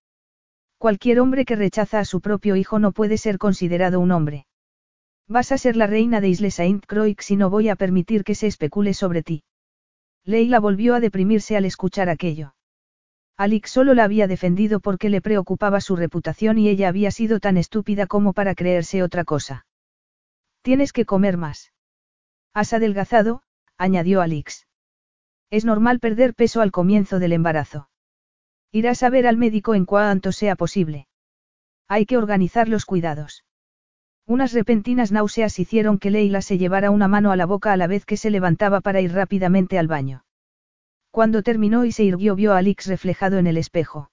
Cualquier 0.77 1.19
hombre 1.19 1.45
que 1.45 1.55
rechaza 1.55 1.97
a 1.97 2.05
su 2.05 2.21
propio 2.21 2.55
hijo 2.55 2.77
no 2.77 2.91
puede 2.91 3.17
ser 3.17 3.39
considerado 3.39 3.99
un 3.99 4.11
hombre. 4.11 4.45
Vas 5.29 5.51
a 5.51 5.59
ser 5.59 5.75
la 5.75 5.85
reina 5.85 6.21
de 6.21 6.29
Isle 6.29 6.49
Saint 6.49 6.83
Croix 6.87 7.29
y 7.29 7.35
no 7.35 7.51
voy 7.51 7.69
a 7.69 7.75
permitir 7.75 8.23
que 8.23 8.33
se 8.33 8.47
especule 8.47 8.95
sobre 8.95 9.21
ti. 9.21 9.43
Leila 10.25 10.59
volvió 10.59 10.95
a 10.95 10.99
deprimirse 10.99 11.55
al 11.55 11.65
escuchar 11.65 12.09
aquello. 12.09 12.55
Alix 13.37 13.69
solo 13.69 13.93
la 13.93 14.05
había 14.05 14.25
defendido 14.25 14.79
porque 14.79 15.09
le 15.09 15.21
preocupaba 15.21 15.81
su 15.81 15.95
reputación 15.95 16.57
y 16.57 16.67
ella 16.67 16.89
había 16.89 17.11
sido 17.11 17.39
tan 17.39 17.57
estúpida 17.57 18.07
como 18.07 18.33
para 18.33 18.55
creerse 18.55 19.03
otra 19.03 19.23
cosa. 19.23 19.67
Tienes 20.63 20.91
que 20.91 21.05
comer 21.05 21.37
más. 21.37 21.73
Has 22.55 22.73
adelgazado, 22.73 23.43
añadió 23.77 24.21
Alix. 24.21 24.67
Es 25.51 25.63
normal 25.63 25.99
perder 25.99 26.33
peso 26.33 26.59
al 26.61 26.71
comienzo 26.71 27.19
del 27.19 27.33
embarazo. 27.33 27.87
Irás 28.71 29.03
a 29.03 29.11
ver 29.11 29.27
al 29.27 29.37
médico 29.37 29.75
en 29.75 29.85
cuanto 29.85 30.31
sea 30.31 30.55
posible. 30.55 31.07
Hay 31.87 32.07
que 32.07 32.17
organizar 32.17 32.67
los 32.67 32.85
cuidados. 32.85 33.45
Unas 34.29 34.53
repentinas 34.53 35.11
náuseas 35.11 35.57
hicieron 35.57 35.97
que 35.97 36.11
Leila 36.11 36.43
se 36.43 36.59
llevara 36.59 36.91
una 36.91 37.07
mano 37.07 37.31
a 37.31 37.35
la 37.35 37.47
boca 37.47 37.73
a 37.73 37.77
la 37.77 37.87
vez 37.87 38.05
que 38.05 38.15
se 38.15 38.29
levantaba 38.29 38.79
para 38.79 39.01
ir 39.01 39.11
rápidamente 39.11 39.79
al 39.79 39.87
baño. 39.87 40.23
Cuando 41.09 41.41
terminó 41.41 41.83
y 41.83 41.91
se 41.91 42.03
irguió 42.03 42.35
vio 42.35 42.53
a 42.53 42.59
Alix 42.59 42.85
reflejado 42.85 43.39
en 43.39 43.47
el 43.47 43.57
espejo. 43.57 44.11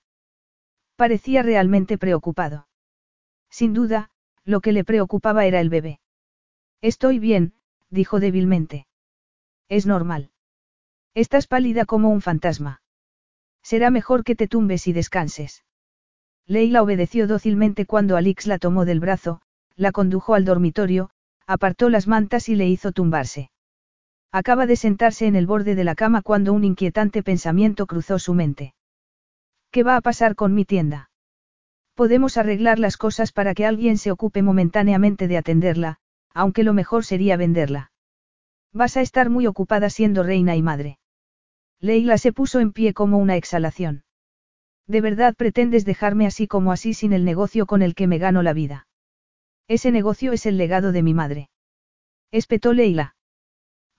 Parecía 0.97 1.43
realmente 1.43 1.99
preocupado. 1.99 2.67
Sin 3.51 3.75
duda, 3.75 4.09
lo 4.43 4.63
que 4.63 4.73
le 4.73 4.85
preocupaba 4.85 5.45
era 5.45 5.61
el 5.61 5.69
bebé. 5.69 6.01
Estoy 6.81 7.19
bien, 7.19 7.53
dijo 7.91 8.19
débilmente. 8.19 8.87
Es 9.69 9.85
normal. 9.85 10.31
Estás 11.13 11.47
pálida 11.47 11.85
como 11.85 12.09
un 12.09 12.23
fantasma. 12.23 12.81
Será 13.63 13.91
mejor 13.91 14.25
que 14.25 14.35
te 14.35 14.49
tumbes 14.49 14.87
y 14.87 14.95
descanses. 14.95 15.63
Leila 16.47 16.83
obedeció 16.83 17.27
dócilmente 17.27 17.85
cuando 17.85 18.17
Alix 18.17 18.47
la 18.47 18.57
tomó 18.59 18.87
del 18.87 19.01
brazo, 19.01 19.43
la 19.77 19.93
condujo 19.93 20.35
al 20.35 20.45
dormitorio, 20.45 21.11
apartó 21.47 21.91
las 21.91 22.07
mantas 22.09 22.49
y 22.49 22.57
le 22.57 22.67
hizo 22.67 22.93
tumbarse. 22.93 23.51
Acaba 24.33 24.67
de 24.67 24.77
sentarse 24.77 25.27
en 25.27 25.37
el 25.37 25.47
borde 25.47 25.75
de 25.75 25.85
la 25.85 25.95
cama 25.95 26.23
cuando 26.23 26.53
un 26.53 26.65
inquietante 26.65 27.23
pensamiento 27.23 27.87
cruzó 27.87 28.19
su 28.19 28.35
mente. 28.35 28.75
¿Qué 29.71 29.83
va 29.83 29.97
a 29.97 30.01
pasar 30.01 30.35
con 30.35 30.55
mi 30.55 30.65
tienda? 30.65 31.11
Podemos 31.95 32.37
arreglar 32.37 32.79
las 32.79 32.97
cosas 32.97 33.33
para 33.33 33.55
que 33.55 33.65
alguien 33.65 33.99
se 33.99 34.11
ocupe 34.11 34.43
momentáneamente 34.43 35.29
de 35.29 35.39
atenderla, 35.39 35.99
aunque 36.35 36.65
lo 36.65 36.75
mejor 36.75 37.05
sería 37.05 37.37
venderla. 37.37 37.93
Vas 38.73 38.97
a 38.97 39.01
estar 39.01 39.31
muy 39.31 39.47
ocupada 39.47 39.89
siendo 39.89 40.23
reina 40.23 40.57
y 40.57 40.63
madre. 40.63 40.99
Leila 41.81 42.19
se 42.19 42.33
puso 42.33 42.61
en 42.61 42.73
pie 42.73 42.93
como 42.93 43.19
una 43.19 43.37
exhalación. 43.37 44.05
¿De 44.87 45.01
verdad 45.01 45.35
pretendes 45.35 45.85
dejarme 45.85 46.27
así 46.27 46.47
como 46.47 46.73
así 46.73 46.95
sin 46.95 47.13
el 47.13 47.25
negocio 47.25 47.67
con 47.67 47.83
el 47.83 47.95
que 47.95 48.07
me 48.07 48.19
gano 48.19 48.43
la 48.43 48.53
vida? 48.53 48.87
Ese 49.69 49.91
negocio 49.91 50.33
es 50.33 50.47
el 50.47 50.57
legado 50.57 50.93
de 50.93 51.03
mi 51.03 51.15
madre. 51.15 51.51
Espetó 52.31 52.73
Leila. 52.73 53.17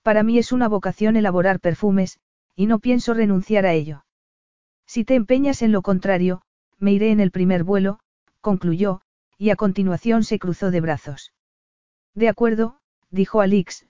Para 0.02 0.22
mí 0.22 0.38
es 0.38 0.52
una 0.52 0.68
vocación 0.68 1.16
elaborar 1.16 1.60
perfumes, 1.60 2.18
y 2.56 2.66
no 2.66 2.78
pienso 2.78 3.12
renunciar 3.12 3.66
a 3.66 3.74
ello. 3.74 4.04
Si 4.86 5.04
te 5.04 5.14
empeñas 5.14 5.60
en 5.60 5.72
lo 5.72 5.82
contrario, 5.82 6.40
me 6.78 6.92
iré 6.92 7.10
en 7.10 7.20
el 7.20 7.30
primer 7.30 7.64
vuelo, 7.64 7.98
concluyó, 8.40 9.02
y 9.36 9.50
a 9.50 9.56
continuación 9.56 10.24
se 10.24 10.38
cruzó 10.38 10.70
de 10.70 10.80
brazos. 10.80 11.32
De 12.14 12.28
acuerdo, 12.28 12.78
dijo 13.10 13.42
Alix, 13.42 13.86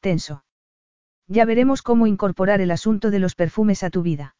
tenso. 0.00 0.44
Ya 1.26 1.46
veremos 1.46 1.80
cómo 1.80 2.06
incorporar 2.06 2.60
el 2.60 2.70
asunto 2.70 3.10
de 3.10 3.18
los 3.18 3.34
perfumes 3.34 3.82
a 3.82 3.90
tu 3.90 4.02
vida. 4.02 4.36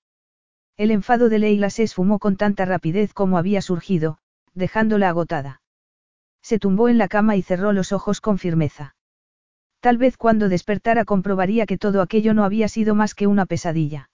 El 0.76 0.90
enfado 0.90 1.30
de 1.30 1.38
Leila 1.38 1.70
se 1.70 1.84
esfumó 1.84 2.18
con 2.18 2.36
tanta 2.36 2.66
rapidez 2.66 3.14
como 3.14 3.38
había 3.38 3.62
surgido, 3.62 4.18
dejándola 4.52 5.08
agotada. 5.08 5.61
Se 6.42 6.58
tumbó 6.58 6.88
en 6.88 6.98
la 6.98 7.08
cama 7.08 7.36
y 7.36 7.42
cerró 7.42 7.72
los 7.72 7.92
ojos 7.92 8.20
con 8.20 8.38
firmeza. 8.38 8.94
Tal 9.80 9.98
vez 9.98 10.16
cuando 10.16 10.48
despertara 10.48 11.04
comprobaría 11.04 11.66
que 11.66 11.78
todo 11.78 12.02
aquello 12.02 12.34
no 12.34 12.44
había 12.44 12.68
sido 12.68 12.94
más 12.94 13.14
que 13.14 13.26
una 13.26 13.46
pesadilla. 13.46 14.10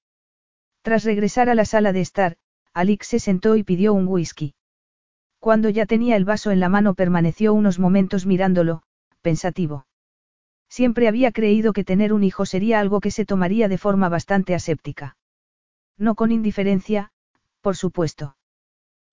Tras 0.82 1.04
regresar 1.04 1.48
a 1.50 1.54
la 1.54 1.64
sala 1.64 1.92
de 1.92 2.00
estar, 2.00 2.36
Alix 2.72 3.08
se 3.08 3.18
sentó 3.18 3.56
y 3.56 3.64
pidió 3.64 3.92
un 3.92 4.08
whisky. 4.08 4.54
Cuando 5.38 5.68
ya 5.68 5.86
tenía 5.86 6.16
el 6.16 6.24
vaso 6.24 6.50
en 6.50 6.60
la 6.60 6.68
mano 6.68 6.94
permaneció 6.94 7.54
unos 7.54 7.78
momentos 7.78 8.26
mirándolo, 8.26 8.82
pensativo. 9.20 9.86
Siempre 10.68 11.08
había 11.08 11.32
creído 11.32 11.72
que 11.72 11.84
tener 11.84 12.12
un 12.12 12.24
hijo 12.24 12.44
sería 12.44 12.80
algo 12.80 13.00
que 13.00 13.10
se 13.10 13.24
tomaría 13.24 13.68
de 13.68 13.78
forma 13.78 14.08
bastante 14.08 14.54
aséptica. 14.54 15.16
No 15.96 16.14
con 16.14 16.30
indiferencia, 16.30 17.10
por 17.60 17.76
supuesto. 17.76 18.36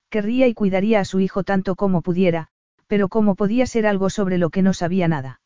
Querría 0.10 0.48
y 0.48 0.54
cuidaría 0.54 1.00
a 1.00 1.06
su 1.06 1.20
hijo 1.20 1.44
tanto 1.44 1.76
como 1.76 2.02
pudiera, 2.02 2.50
pero 2.88 3.10
como 3.10 3.36
podía 3.36 3.66
ser 3.66 3.88
algo 3.88 4.10
sobre 4.10 4.38
lo 4.38 4.50
que 4.50 4.62
no 4.62 4.74
sabía 4.74 5.08
nada. 5.08 5.42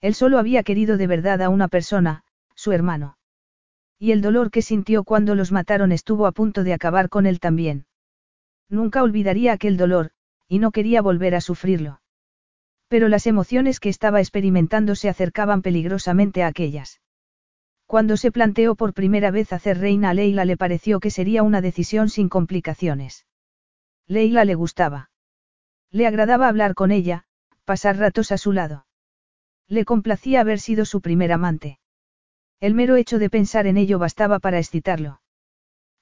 Él 0.00 0.14
solo 0.14 0.38
había 0.38 0.62
querido 0.62 0.96
de 0.96 1.06
verdad 1.06 1.42
a 1.42 1.48
una 1.48 1.68
persona, 1.68 2.24
su 2.54 2.72
hermano. 2.72 3.16
Y 3.98 4.12
el 4.12 4.20
dolor 4.20 4.50
que 4.50 4.62
sintió 4.62 5.04
cuando 5.04 5.34
los 5.34 5.52
mataron 5.52 5.92
estuvo 5.92 6.26
a 6.26 6.32
punto 6.32 6.64
de 6.64 6.74
acabar 6.74 7.08
con 7.08 7.26
él 7.26 7.40
también. 7.40 7.86
Nunca 8.68 9.02
olvidaría 9.02 9.52
aquel 9.52 9.76
dolor, 9.76 10.10
y 10.48 10.58
no 10.58 10.72
quería 10.72 11.00
volver 11.00 11.34
a 11.34 11.40
sufrirlo. 11.40 12.00
Pero 12.88 13.08
las 13.08 13.26
emociones 13.26 13.80
que 13.80 13.88
estaba 13.88 14.20
experimentando 14.20 14.94
se 14.94 15.08
acercaban 15.08 15.62
peligrosamente 15.62 16.42
a 16.42 16.48
aquellas. 16.48 17.00
Cuando 17.86 18.16
se 18.16 18.30
planteó 18.30 18.74
por 18.74 18.94
primera 18.94 19.30
vez 19.30 19.52
hacer 19.52 19.78
reina 19.78 20.10
a 20.10 20.14
Leila 20.14 20.44
le 20.44 20.56
pareció 20.56 21.00
que 21.00 21.10
sería 21.10 21.42
una 21.42 21.60
decisión 21.60 22.08
sin 22.08 22.28
complicaciones. 22.28 23.26
Leila 24.06 24.44
le 24.44 24.54
gustaba. 24.54 25.10
Le 25.94 26.08
agradaba 26.08 26.48
hablar 26.48 26.74
con 26.74 26.90
ella, 26.90 27.22
pasar 27.64 27.98
ratos 27.98 28.32
a 28.32 28.36
su 28.36 28.50
lado. 28.50 28.84
Le 29.68 29.84
complacía 29.84 30.40
haber 30.40 30.58
sido 30.58 30.86
su 30.86 31.00
primer 31.00 31.30
amante. 31.30 31.78
El 32.58 32.74
mero 32.74 32.96
hecho 32.96 33.20
de 33.20 33.30
pensar 33.30 33.68
en 33.68 33.76
ello 33.76 34.00
bastaba 34.00 34.40
para 34.40 34.58
excitarlo. 34.58 35.20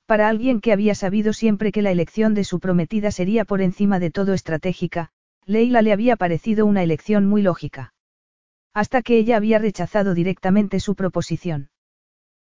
Para 0.07 0.31
alguien 0.31 0.63
que 0.63 0.73
había 0.73 0.95
sabido 0.95 1.35
siempre 1.35 1.73
que 1.73 1.83
la 1.83 1.91
elección 1.91 2.33
de 2.33 2.45
su 2.45 2.59
prometida 2.59 3.11
sería 3.11 3.45
por 3.45 3.61
encima 3.61 3.99
de 3.99 4.11
todo 4.11 4.33
estratégica, 4.33 5.11
Leila 5.45 5.83
le 5.83 5.93
había 5.93 6.17
parecido 6.17 6.65
una 6.65 6.83
elección 6.83 7.27
muy 7.27 7.43
lógica. 7.43 7.93
Hasta 8.73 9.03
que 9.03 9.19
ella 9.19 9.37
había 9.37 9.59
rechazado 9.59 10.15
directamente 10.15 10.81
su 10.81 10.95
proposición. 10.95 11.69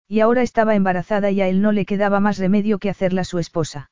Y 0.05 0.19
ahora 0.19 0.41
estaba 0.41 0.75
embarazada 0.75 1.31
y 1.31 1.39
a 1.39 1.47
él 1.47 1.61
no 1.61 1.71
le 1.71 1.85
quedaba 1.85 2.19
más 2.19 2.39
remedio 2.39 2.77
que 2.77 2.89
hacerla 2.89 3.23
su 3.23 3.39
esposa. 3.39 3.89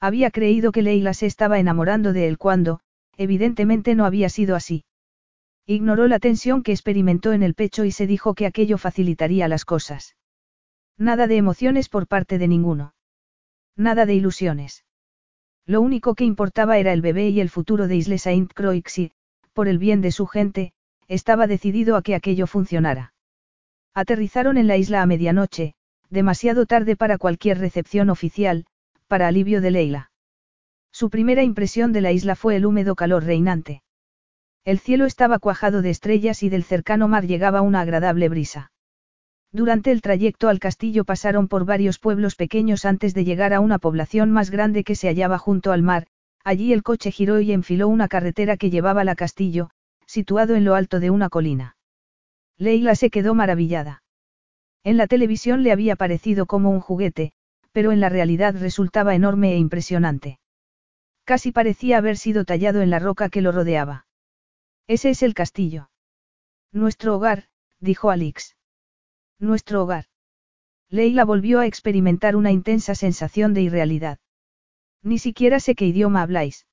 Había 0.00 0.30
creído 0.30 0.72
que 0.72 0.82
Leila 0.82 1.14
se 1.14 1.26
estaba 1.26 1.58
enamorando 1.58 2.12
de 2.12 2.28
él 2.28 2.38
cuando, 2.38 2.80
evidentemente 3.16 3.94
no 3.94 4.04
había 4.04 4.28
sido 4.28 4.54
así. 4.54 4.84
Ignoró 5.66 6.06
la 6.06 6.18
tensión 6.18 6.62
que 6.62 6.72
experimentó 6.72 7.32
en 7.32 7.42
el 7.42 7.54
pecho 7.54 7.84
y 7.84 7.90
se 7.90 8.06
dijo 8.06 8.34
que 8.34 8.46
aquello 8.46 8.78
facilitaría 8.78 9.48
las 9.48 9.64
cosas. 9.64 10.16
Nada 10.98 11.26
de 11.26 11.36
emociones 11.36 11.88
por 11.88 12.06
parte 12.06 12.38
de 12.38 12.48
ninguno. 12.48 12.94
Nada 13.76 14.06
de 14.06 14.14
ilusiones. 14.14 14.84
Lo 15.66 15.80
único 15.80 16.14
que 16.14 16.24
importaba 16.24 16.78
era 16.78 16.92
el 16.92 17.02
bebé 17.02 17.28
y 17.30 17.40
el 17.40 17.50
futuro 17.50 17.88
de 17.88 17.96
Isle 17.96 18.18
Saint 18.18 18.52
Croix 18.52 18.98
y, 18.98 19.12
por 19.52 19.66
el 19.66 19.78
bien 19.78 20.00
de 20.00 20.12
su 20.12 20.26
gente, 20.26 20.72
estaba 21.08 21.46
decidido 21.46 21.96
a 21.96 22.02
que 22.02 22.14
aquello 22.14 22.46
funcionara. 22.46 23.12
Aterrizaron 23.92 24.58
en 24.58 24.68
la 24.68 24.76
isla 24.76 25.02
a 25.02 25.06
medianoche, 25.06 25.74
demasiado 26.10 26.66
tarde 26.66 26.96
para 26.96 27.18
cualquier 27.18 27.58
recepción 27.58 28.10
oficial, 28.10 28.66
para 29.06 29.28
alivio 29.28 29.60
de 29.60 29.70
Leila. 29.70 30.10
Su 30.92 31.10
primera 31.10 31.42
impresión 31.42 31.92
de 31.92 32.00
la 32.00 32.12
isla 32.12 32.36
fue 32.36 32.56
el 32.56 32.66
húmedo 32.66 32.94
calor 32.94 33.24
reinante. 33.24 33.82
El 34.64 34.78
cielo 34.78 35.04
estaba 35.04 35.38
cuajado 35.38 35.82
de 35.82 35.90
estrellas 35.90 36.42
y 36.42 36.48
del 36.48 36.64
cercano 36.64 37.06
mar 37.06 37.26
llegaba 37.26 37.60
una 37.60 37.80
agradable 37.80 38.28
brisa. 38.28 38.72
Durante 39.52 39.92
el 39.92 40.02
trayecto 40.02 40.48
al 40.48 40.58
castillo 40.58 41.04
pasaron 41.04 41.46
por 41.48 41.64
varios 41.64 41.98
pueblos 41.98 42.34
pequeños 42.34 42.84
antes 42.84 43.14
de 43.14 43.24
llegar 43.24 43.54
a 43.54 43.60
una 43.60 43.78
población 43.78 44.30
más 44.30 44.50
grande 44.50 44.82
que 44.82 44.96
se 44.96 45.06
hallaba 45.06 45.38
junto 45.38 45.70
al 45.70 45.82
mar, 45.82 46.08
allí 46.42 46.72
el 46.72 46.82
coche 46.82 47.12
giró 47.12 47.40
y 47.40 47.52
enfiló 47.52 47.88
una 47.88 48.08
carretera 48.08 48.56
que 48.56 48.70
llevaba 48.70 49.02
al 49.02 49.16
castillo, 49.16 49.70
situado 50.06 50.56
en 50.56 50.64
lo 50.64 50.74
alto 50.74 50.98
de 50.98 51.10
una 51.10 51.28
colina. 51.28 51.76
Leila 52.58 52.94
se 52.94 53.10
quedó 53.10 53.34
maravillada. 53.34 54.02
En 54.82 54.96
la 54.96 55.06
televisión 55.06 55.62
le 55.62 55.72
había 55.72 55.96
parecido 55.96 56.46
como 56.46 56.70
un 56.70 56.80
juguete, 56.80 57.32
pero 57.76 57.92
en 57.92 58.00
la 58.00 58.08
realidad 58.08 58.54
resultaba 58.58 59.14
enorme 59.14 59.52
e 59.52 59.58
impresionante. 59.58 60.38
Casi 61.24 61.52
parecía 61.52 61.98
haber 61.98 62.16
sido 62.16 62.46
tallado 62.46 62.80
en 62.80 62.88
la 62.88 62.98
roca 62.98 63.28
que 63.28 63.42
lo 63.42 63.52
rodeaba. 63.52 64.06
Ese 64.86 65.10
es 65.10 65.22
el 65.22 65.34
castillo. 65.34 65.90
Nuestro 66.72 67.14
hogar, 67.14 67.48
dijo 67.78 68.08
Alix. 68.08 68.56
Nuestro 69.38 69.82
hogar. 69.82 70.06
Leila 70.88 71.26
volvió 71.26 71.60
a 71.60 71.66
experimentar 71.66 72.34
una 72.34 72.50
intensa 72.50 72.94
sensación 72.94 73.52
de 73.52 73.60
irrealidad. 73.60 74.20
Ni 75.02 75.18
siquiera 75.18 75.60
sé 75.60 75.74
qué 75.74 75.84
idioma 75.84 76.22
habláis. 76.22 76.66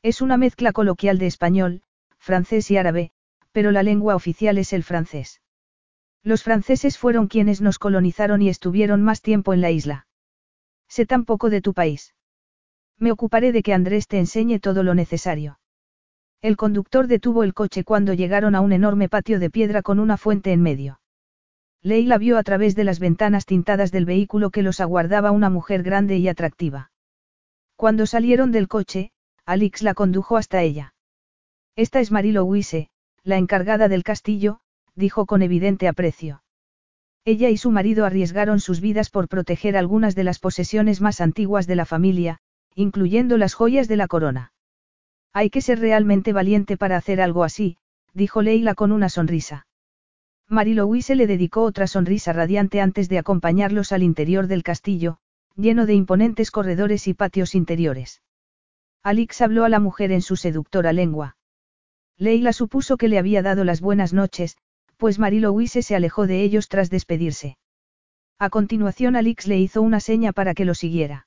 Es 0.00 0.20
una 0.20 0.36
mezcla 0.36 0.70
coloquial 0.70 1.18
de 1.18 1.26
español, 1.26 1.82
francés 2.18 2.70
y 2.70 2.76
árabe, 2.76 3.10
pero 3.50 3.72
la 3.72 3.82
lengua 3.82 4.14
oficial 4.14 4.58
es 4.58 4.72
el 4.74 4.84
francés. 4.84 5.42
Los 6.22 6.44
franceses 6.44 6.98
fueron 6.98 7.26
quienes 7.26 7.60
nos 7.60 7.80
colonizaron 7.80 8.42
y 8.42 8.48
estuvieron 8.48 9.02
más 9.02 9.22
tiempo 9.22 9.52
en 9.54 9.60
la 9.60 9.72
isla. 9.72 10.06
Sé 10.90 11.06
tan 11.06 11.24
poco 11.24 11.50
de 11.50 11.62
tu 11.62 11.72
país. 11.72 12.14
Me 12.98 13.12
ocuparé 13.12 13.52
de 13.52 13.62
que 13.62 13.72
Andrés 13.72 14.08
te 14.08 14.18
enseñe 14.18 14.58
todo 14.58 14.82
lo 14.82 14.94
necesario. 14.94 15.60
El 16.42 16.56
conductor 16.56 17.06
detuvo 17.06 17.44
el 17.44 17.54
coche 17.54 17.84
cuando 17.84 18.12
llegaron 18.12 18.54
a 18.56 18.60
un 18.60 18.72
enorme 18.72 19.08
patio 19.08 19.38
de 19.38 19.50
piedra 19.50 19.82
con 19.82 20.00
una 20.00 20.16
fuente 20.16 20.52
en 20.52 20.62
medio. 20.62 21.00
Leila 21.80 22.18
vio 22.18 22.38
a 22.38 22.42
través 22.42 22.74
de 22.74 22.84
las 22.84 22.98
ventanas 22.98 23.46
tintadas 23.46 23.92
del 23.92 24.04
vehículo 24.04 24.50
que 24.50 24.62
los 24.62 24.80
aguardaba 24.80 25.30
una 25.30 25.48
mujer 25.48 25.84
grande 25.84 26.18
y 26.18 26.28
atractiva. 26.28 26.90
Cuando 27.76 28.04
salieron 28.04 28.50
del 28.50 28.68
coche, 28.68 29.12
Alix 29.46 29.82
la 29.82 29.94
condujo 29.94 30.36
hasta 30.36 30.60
ella. 30.60 30.94
Esta 31.76 32.00
es 32.00 32.10
Marilo 32.10 32.44
Huise, 32.44 32.90
la 33.22 33.38
encargada 33.38 33.88
del 33.88 34.02
castillo, 34.02 34.60
dijo 34.94 35.24
con 35.24 35.40
evidente 35.40 35.88
aprecio. 35.88 36.42
Ella 37.24 37.50
y 37.50 37.56
su 37.56 37.70
marido 37.70 38.06
arriesgaron 38.06 38.60
sus 38.60 38.80
vidas 38.80 39.10
por 39.10 39.28
proteger 39.28 39.76
algunas 39.76 40.14
de 40.14 40.24
las 40.24 40.38
posesiones 40.38 41.00
más 41.00 41.20
antiguas 41.20 41.66
de 41.66 41.76
la 41.76 41.84
familia, 41.84 42.38
incluyendo 42.74 43.36
las 43.36 43.54
joyas 43.54 43.88
de 43.88 43.96
la 43.96 44.06
corona. 44.06 44.52
Hay 45.32 45.50
que 45.50 45.60
ser 45.60 45.80
realmente 45.80 46.32
valiente 46.32 46.76
para 46.76 46.96
hacer 46.96 47.20
algo 47.20 47.44
así, 47.44 47.76
dijo 48.14 48.42
Leila 48.42 48.74
con 48.74 48.90
una 48.90 49.08
sonrisa. 49.08 49.66
Marilouise 50.48 51.14
le 51.14 51.26
dedicó 51.26 51.62
otra 51.62 51.86
sonrisa 51.86 52.32
radiante 52.32 52.80
antes 52.80 53.08
de 53.08 53.18
acompañarlos 53.18 53.92
al 53.92 54.02
interior 54.02 54.48
del 54.48 54.64
castillo, 54.64 55.18
lleno 55.54 55.86
de 55.86 55.94
imponentes 55.94 56.50
corredores 56.50 57.06
y 57.06 57.14
patios 57.14 57.54
interiores. 57.54 58.22
Alix 59.02 59.40
habló 59.42 59.64
a 59.64 59.68
la 59.68 59.78
mujer 59.78 60.10
en 60.10 60.22
su 60.22 60.36
seductora 60.36 60.92
lengua. 60.92 61.36
Leila 62.16 62.52
supuso 62.52 62.96
que 62.96 63.08
le 63.08 63.18
había 63.18 63.42
dado 63.42 63.64
las 63.64 63.80
buenas 63.80 64.12
noches, 64.12 64.56
pues 65.00 65.18
Marilouise 65.18 65.82
se 65.82 65.96
alejó 65.96 66.26
de 66.26 66.42
ellos 66.42 66.68
tras 66.68 66.90
despedirse. 66.90 67.56
A 68.38 68.50
continuación 68.50 69.16
Alix 69.16 69.46
le 69.46 69.58
hizo 69.58 69.80
una 69.80 69.98
seña 69.98 70.32
para 70.32 70.52
que 70.52 70.66
lo 70.66 70.74
siguiera. 70.74 71.26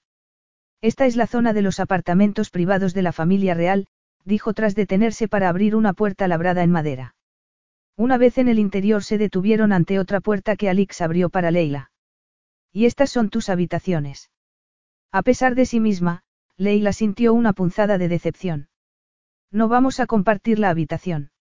Esta 0.80 1.08
es 1.08 1.16
la 1.16 1.26
zona 1.26 1.54
de 1.54 1.64
los 1.64 1.80
apartamentos 1.80 2.52
privados 2.52 2.94
de 2.94 3.02
la 3.02 3.12
familia 3.12 3.56
real, 3.56 3.88
dijo 4.26 4.54
tras 4.54 4.76
detenerse 4.76 5.28
para 5.28 5.50
abrir 5.50 5.76
una 5.76 5.94
puerta 5.94 6.28
labrada 6.28 6.62
en 6.62 6.70
madera. 6.70 7.16
Una 7.98 8.20
vez 8.20 8.38
en 8.38 8.48
el 8.48 8.60
interior 8.60 9.04
se 9.04 9.18
detuvieron 9.18 9.74
ante 9.74 9.98
otra 9.98 10.22
puerta 10.22 10.56
que 10.56 10.70
Alix 10.70 11.02
abrió 11.02 11.30
para 11.30 11.50
Leila. 11.50 11.92
Y 12.72 12.86
estas 12.86 13.10
son 13.10 13.30
tus 13.30 13.50
habitaciones. 13.50 14.30
A 15.12 15.24
pesar 15.24 15.56
de 15.56 15.66
sí 15.66 15.80
misma, 15.80 16.24
Leila 16.58 16.94
sintió 16.94 17.34
una 17.34 17.54
punzada 17.54 17.98
de 17.98 18.08
decepción. 18.08 18.68
No 19.52 19.68
vamos 19.68 20.00
a 20.00 20.06
compartir 20.06 20.60
la 20.60 20.70
habitación. 20.70 21.32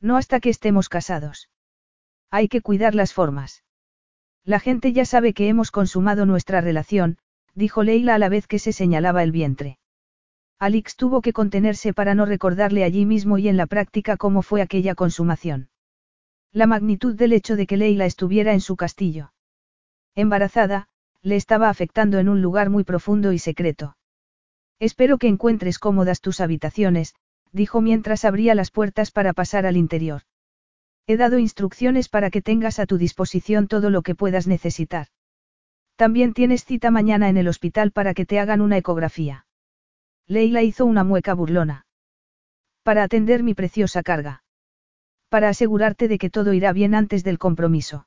No 0.00 0.16
hasta 0.16 0.40
que 0.40 0.50
estemos 0.50 0.88
casados. 0.88 1.50
Hay 2.30 2.48
que 2.48 2.62
cuidar 2.62 2.94
las 2.94 3.12
formas. 3.12 3.64
La 4.44 4.60
gente 4.60 4.92
ya 4.92 5.04
sabe 5.04 5.34
que 5.34 5.48
hemos 5.48 5.70
consumado 5.70 6.26
nuestra 6.26 6.60
relación, 6.60 7.18
dijo 7.54 7.82
Leila 7.82 8.14
a 8.14 8.18
la 8.18 8.28
vez 8.28 8.46
que 8.46 8.58
se 8.58 8.72
señalaba 8.72 9.22
el 9.22 9.32
vientre. 9.32 9.78
Alix 10.58 10.96
tuvo 10.96 11.20
que 11.22 11.32
contenerse 11.32 11.92
para 11.92 12.14
no 12.14 12.26
recordarle 12.26 12.84
allí 12.84 13.06
mismo 13.06 13.38
y 13.38 13.48
en 13.48 13.56
la 13.56 13.66
práctica 13.66 14.16
cómo 14.16 14.42
fue 14.42 14.62
aquella 14.62 14.94
consumación. 14.94 15.68
La 16.52 16.66
magnitud 16.66 17.14
del 17.14 17.32
hecho 17.32 17.56
de 17.56 17.66
que 17.66 17.76
Leila 17.76 18.06
estuviera 18.06 18.52
en 18.52 18.60
su 18.60 18.76
castillo. 18.76 19.32
Embarazada, 20.14 20.88
le 21.22 21.36
estaba 21.36 21.68
afectando 21.68 22.18
en 22.18 22.28
un 22.28 22.42
lugar 22.42 22.70
muy 22.70 22.84
profundo 22.84 23.32
y 23.32 23.38
secreto. 23.38 23.96
Espero 24.78 25.18
que 25.18 25.28
encuentres 25.28 25.78
cómodas 25.78 26.20
tus 26.20 26.40
habitaciones, 26.40 27.14
dijo 27.52 27.80
mientras 27.80 28.24
abría 28.24 28.54
las 28.54 28.70
puertas 28.70 29.10
para 29.10 29.32
pasar 29.32 29.66
al 29.66 29.76
interior. 29.76 30.22
He 31.06 31.16
dado 31.16 31.38
instrucciones 31.38 32.08
para 32.08 32.30
que 32.30 32.42
tengas 32.42 32.78
a 32.78 32.86
tu 32.86 32.96
disposición 32.98 33.66
todo 33.66 33.90
lo 33.90 34.02
que 34.02 34.14
puedas 34.14 34.46
necesitar. 34.46 35.08
También 35.96 36.32
tienes 36.32 36.64
cita 36.64 36.90
mañana 36.90 37.28
en 37.28 37.36
el 37.36 37.48
hospital 37.48 37.90
para 37.92 38.14
que 38.14 38.24
te 38.26 38.38
hagan 38.38 38.60
una 38.60 38.78
ecografía. 38.78 39.46
Leila 40.26 40.62
hizo 40.62 40.86
una 40.86 41.04
mueca 41.04 41.34
burlona. 41.34 41.86
Para 42.82 43.02
atender 43.02 43.42
mi 43.42 43.54
preciosa 43.54 44.02
carga. 44.02 44.42
Para 45.28 45.48
asegurarte 45.48 46.08
de 46.08 46.18
que 46.18 46.30
todo 46.30 46.52
irá 46.52 46.72
bien 46.72 46.94
antes 46.94 47.24
del 47.24 47.38
compromiso. 47.38 48.06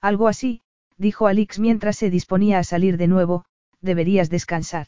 Algo 0.00 0.28
así, 0.28 0.62
dijo 0.96 1.26
Alix 1.26 1.58
mientras 1.58 1.96
se 1.96 2.10
disponía 2.10 2.58
a 2.58 2.64
salir 2.64 2.96
de 2.96 3.08
nuevo, 3.08 3.44
deberías 3.80 4.30
descansar. 4.30 4.86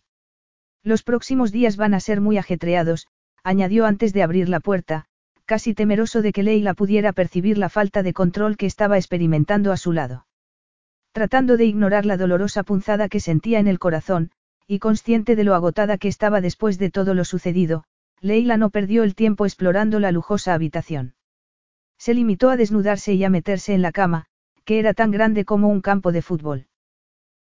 Los 0.83 1.03
próximos 1.03 1.53
días 1.53 1.77
van 1.77 1.95
a 1.95 2.01
ser 2.01 2.21
muy 2.21 2.39
ajetreados, 2.39 3.09
añadió 3.45 3.87
antes 3.87 4.13
de 4.13 4.23
abrir 4.23 4.49
la 4.49 4.59
puerta, 4.59 5.05
casi 5.45 5.75
temeroso 5.75 6.23
de 6.23 6.33
que 6.33 6.43
Leila 6.43 6.75
pudiera 6.75 7.13
percibir 7.13 7.59
la 7.59 7.69
falta 7.69 8.03
de 8.03 8.15
control 8.15 8.57
que 8.57 8.67
estaba 8.67 8.97
experimentando 8.97 9.71
a 9.71 9.77
su 9.77 9.93
lado. 9.93 10.27
Tratando 11.13 11.57
de 11.57 11.67
ignorar 11.67 12.07
la 12.07 12.17
dolorosa 12.17 12.65
punzada 12.65 13.09
que 13.09 13.21
sentía 13.21 13.61
en 13.61 13.69
el 13.69 13.79
corazón, 13.79 14.31
y 14.67 14.79
consciente 14.79 15.37
de 15.37 15.45
lo 15.45 15.55
agotada 15.55 15.99
que 15.99 16.09
estaba 16.09 16.41
después 16.41 16.79
de 16.79 16.91
todo 16.91 17.15
lo 17.15 17.25
sucedido, 17.25 17.85
Leila 18.21 18.57
no 18.57 18.71
perdió 18.71 19.05
el 19.05 19.15
tiempo 19.15 19.45
explorando 19.45 20.01
la 20.01 20.11
lujosa 20.11 20.55
habitación. 20.55 21.15
Se 21.99 22.15
limitó 22.15 22.49
a 22.49 22.57
desnudarse 22.57 23.13
y 23.13 23.23
a 23.25 23.31
meterse 23.31 23.75
en 23.75 23.83
la 23.83 23.93
cama, 23.93 24.27
que 24.65 24.79
era 24.79 24.95
tan 24.95 25.11
grande 25.11 25.45
como 25.45 25.69
un 25.69 25.83
campo 25.83 26.11
de 26.11 26.23
fútbol. 26.23 26.67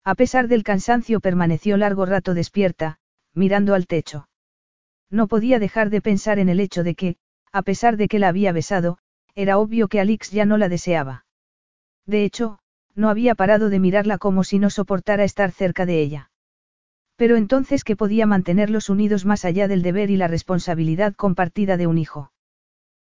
A 0.04 0.14
pesar 0.14 0.48
del 0.48 0.64
cansancio 0.64 1.20
permaneció 1.20 1.76
largo 1.76 2.06
rato 2.06 2.36
despierta, 2.36 3.00
mirando 3.34 3.74
al 3.74 3.88
techo. 3.88 4.27
No 5.10 5.28
podía 5.28 5.60
dejar 5.60 5.90
de 5.90 6.02
pensar 6.02 6.40
en 6.40 6.50
el 6.50 6.60
hecho 6.60 6.84
de 6.84 6.96
que, 6.96 7.18
a 7.52 7.62
pesar 7.62 7.98
de 7.98 8.08
que 8.08 8.20
la 8.20 8.28
había 8.28 8.52
besado, 8.52 8.98
era 9.36 9.58
obvio 9.58 9.88
que 9.88 10.00
Alix 10.00 10.32
ya 10.32 10.46
no 10.46 10.58
la 10.58 10.70
deseaba. 10.70 11.26
De 12.06 12.24
hecho, 12.24 12.60
no 12.96 13.10
había 13.10 13.36
parado 13.36 13.70
de 13.70 13.80
mirarla 13.80 14.18
como 14.18 14.44
si 14.44 14.60
no 14.60 14.70
soportara 14.70 15.24
estar 15.24 15.52
cerca 15.52 15.86
de 15.86 16.02
ella. 16.02 16.32
Pero 17.16 17.36
entonces 17.36 17.84
que 17.84 17.96
podía 17.96 18.26
mantenerlos 18.26 18.90
unidos 18.90 19.26
más 19.26 19.46
allá 19.46 19.68
del 19.68 19.82
deber 19.82 20.10
y 20.10 20.18
la 20.18 20.28
responsabilidad 20.28 21.16
compartida 21.16 21.78
de 21.78 21.88
un 21.88 21.98
hijo. 21.98 22.32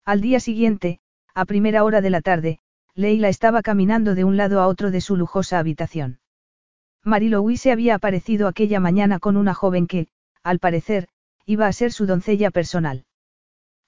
Al 0.05 0.21
día 0.21 0.39
siguiente, 0.39 0.99
a 1.33 1.45
primera 1.45 1.83
hora 1.83 2.01
de 2.01 2.09
la 2.09 2.21
tarde, 2.21 2.59
Leila 2.95 3.29
estaba 3.29 3.61
caminando 3.61 4.15
de 4.15 4.23
un 4.23 4.37
lado 4.37 4.61
a 4.61 4.67
otro 4.67 4.91
de 4.91 5.01
su 5.01 5.15
lujosa 5.15 5.59
habitación. 5.59 6.19
Marilou 7.03 7.55
se 7.55 7.71
había 7.71 7.95
aparecido 7.95 8.47
aquella 8.47 8.79
mañana 8.79 9.19
con 9.19 9.37
una 9.37 9.53
joven 9.53 9.87
que, 9.87 10.07
al 10.43 10.59
parecer, 10.59 11.07
iba 11.49 11.65
a 11.65 11.73
ser 11.73 11.91
su 11.91 12.05
doncella 12.05 12.51
personal. 12.51 13.05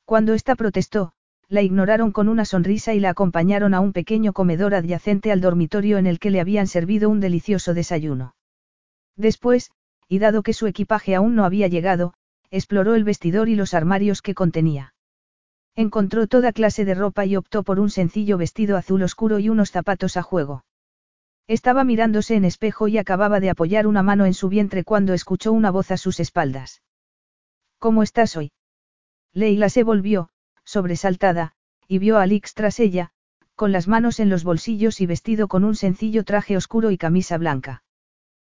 Cuando 0.05 0.33
ésta 0.33 0.55
protestó, 0.55 1.11
la 1.47 1.61
ignoraron 1.61 2.11
con 2.11 2.27
una 2.27 2.43
sonrisa 2.43 2.95
y 2.95 2.99
la 2.99 3.11
acompañaron 3.11 3.75
a 3.75 3.81
un 3.81 3.93
pequeño 3.93 4.33
comedor 4.33 4.73
adyacente 4.73 5.31
al 5.31 5.41
dormitorio 5.41 5.99
en 5.99 6.07
el 6.07 6.17
que 6.17 6.31
le 6.31 6.41
habían 6.41 6.65
servido 6.65 7.07
un 7.07 7.19
delicioso 7.19 7.75
desayuno. 7.75 8.33
Después, 9.15 9.69
y 10.07 10.17
dado 10.17 10.41
que 10.41 10.53
su 10.53 10.65
equipaje 10.65 11.13
aún 11.13 11.35
no 11.35 11.45
había 11.45 11.67
llegado, 11.67 12.15
exploró 12.49 12.95
el 12.95 13.03
vestidor 13.03 13.47
y 13.47 13.53
los 13.53 13.75
armarios 13.75 14.23
que 14.23 14.33
contenía. 14.33 14.95
Encontró 15.75 16.25
toda 16.25 16.53
clase 16.53 16.83
de 16.83 16.95
ropa 16.95 17.27
y 17.27 17.35
optó 17.35 17.61
por 17.61 17.79
un 17.79 17.91
sencillo 17.91 18.39
vestido 18.39 18.75
azul 18.75 19.03
oscuro 19.03 19.37
y 19.37 19.49
unos 19.49 19.69
zapatos 19.69 20.17
a 20.17 20.23
juego. 20.23 20.65
Estaba 21.45 21.83
mirándose 21.83 22.33
en 22.33 22.45
espejo 22.45 22.87
y 22.87 22.97
acababa 22.97 23.39
de 23.39 23.51
apoyar 23.51 23.85
una 23.85 24.01
mano 24.01 24.25
en 24.25 24.33
su 24.33 24.49
vientre 24.49 24.83
cuando 24.83 25.13
escuchó 25.13 25.53
una 25.53 25.69
voz 25.69 25.91
a 25.91 25.97
sus 25.97 26.19
espaldas. 26.19 26.81
¿Cómo 27.81 28.03
estás 28.03 28.37
hoy? 28.37 28.51
Leila 29.33 29.67
se 29.67 29.81
volvió, 29.81 30.29
sobresaltada, 30.63 31.53
y 31.87 31.97
vio 31.97 32.19
a 32.19 32.21
Alix 32.21 32.53
tras 32.53 32.79
ella, 32.79 33.09
con 33.55 33.71
las 33.71 33.87
manos 33.87 34.19
en 34.19 34.29
los 34.29 34.43
bolsillos 34.43 35.01
y 35.01 35.07
vestido 35.07 35.47
con 35.47 35.63
un 35.63 35.73
sencillo 35.73 36.23
traje 36.23 36.55
oscuro 36.55 36.91
y 36.91 36.99
camisa 36.99 37.39
blanca. 37.39 37.83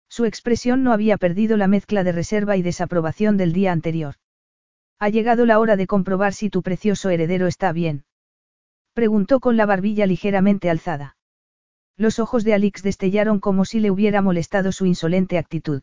Su 0.09 0.27
expresión 0.27 0.85
no 0.85 0.93
había 0.93 1.17
perdido 1.17 1.57
la 1.57 1.67
mezcla 1.67 2.05
de 2.05 2.13
reserva 2.13 2.57
y 2.57 2.63
desaprobación 2.63 3.37
del 3.37 3.53
día 3.53 3.73
anterior. 3.73 4.15
Ha 5.01 5.09
llegado 5.09 5.45
la 5.45 5.59
hora 5.59 5.75
de 5.75 5.89
comprobar 5.89 6.33
si 6.33 6.49
tu 6.49 6.63
precioso 6.63 7.11
heredero 7.11 7.49
está 7.49 7.73
bien. 7.73 8.05
Preguntó 8.93 9.41
con 9.41 9.57
la 9.57 9.67
barbilla 9.67 10.07
ligeramente 10.07 10.71
alzada. 10.71 11.17
Los 11.97 12.21
ojos 12.21 12.45
de 12.45 12.55
Alix 12.55 12.85
destellaron 12.85 13.41
como 13.41 13.65
si 13.65 13.81
le 13.81 13.91
hubiera 13.91 14.23
molestado 14.23 14.71
su 14.71 14.87
insolente 14.87 15.37
actitud. 15.37 15.83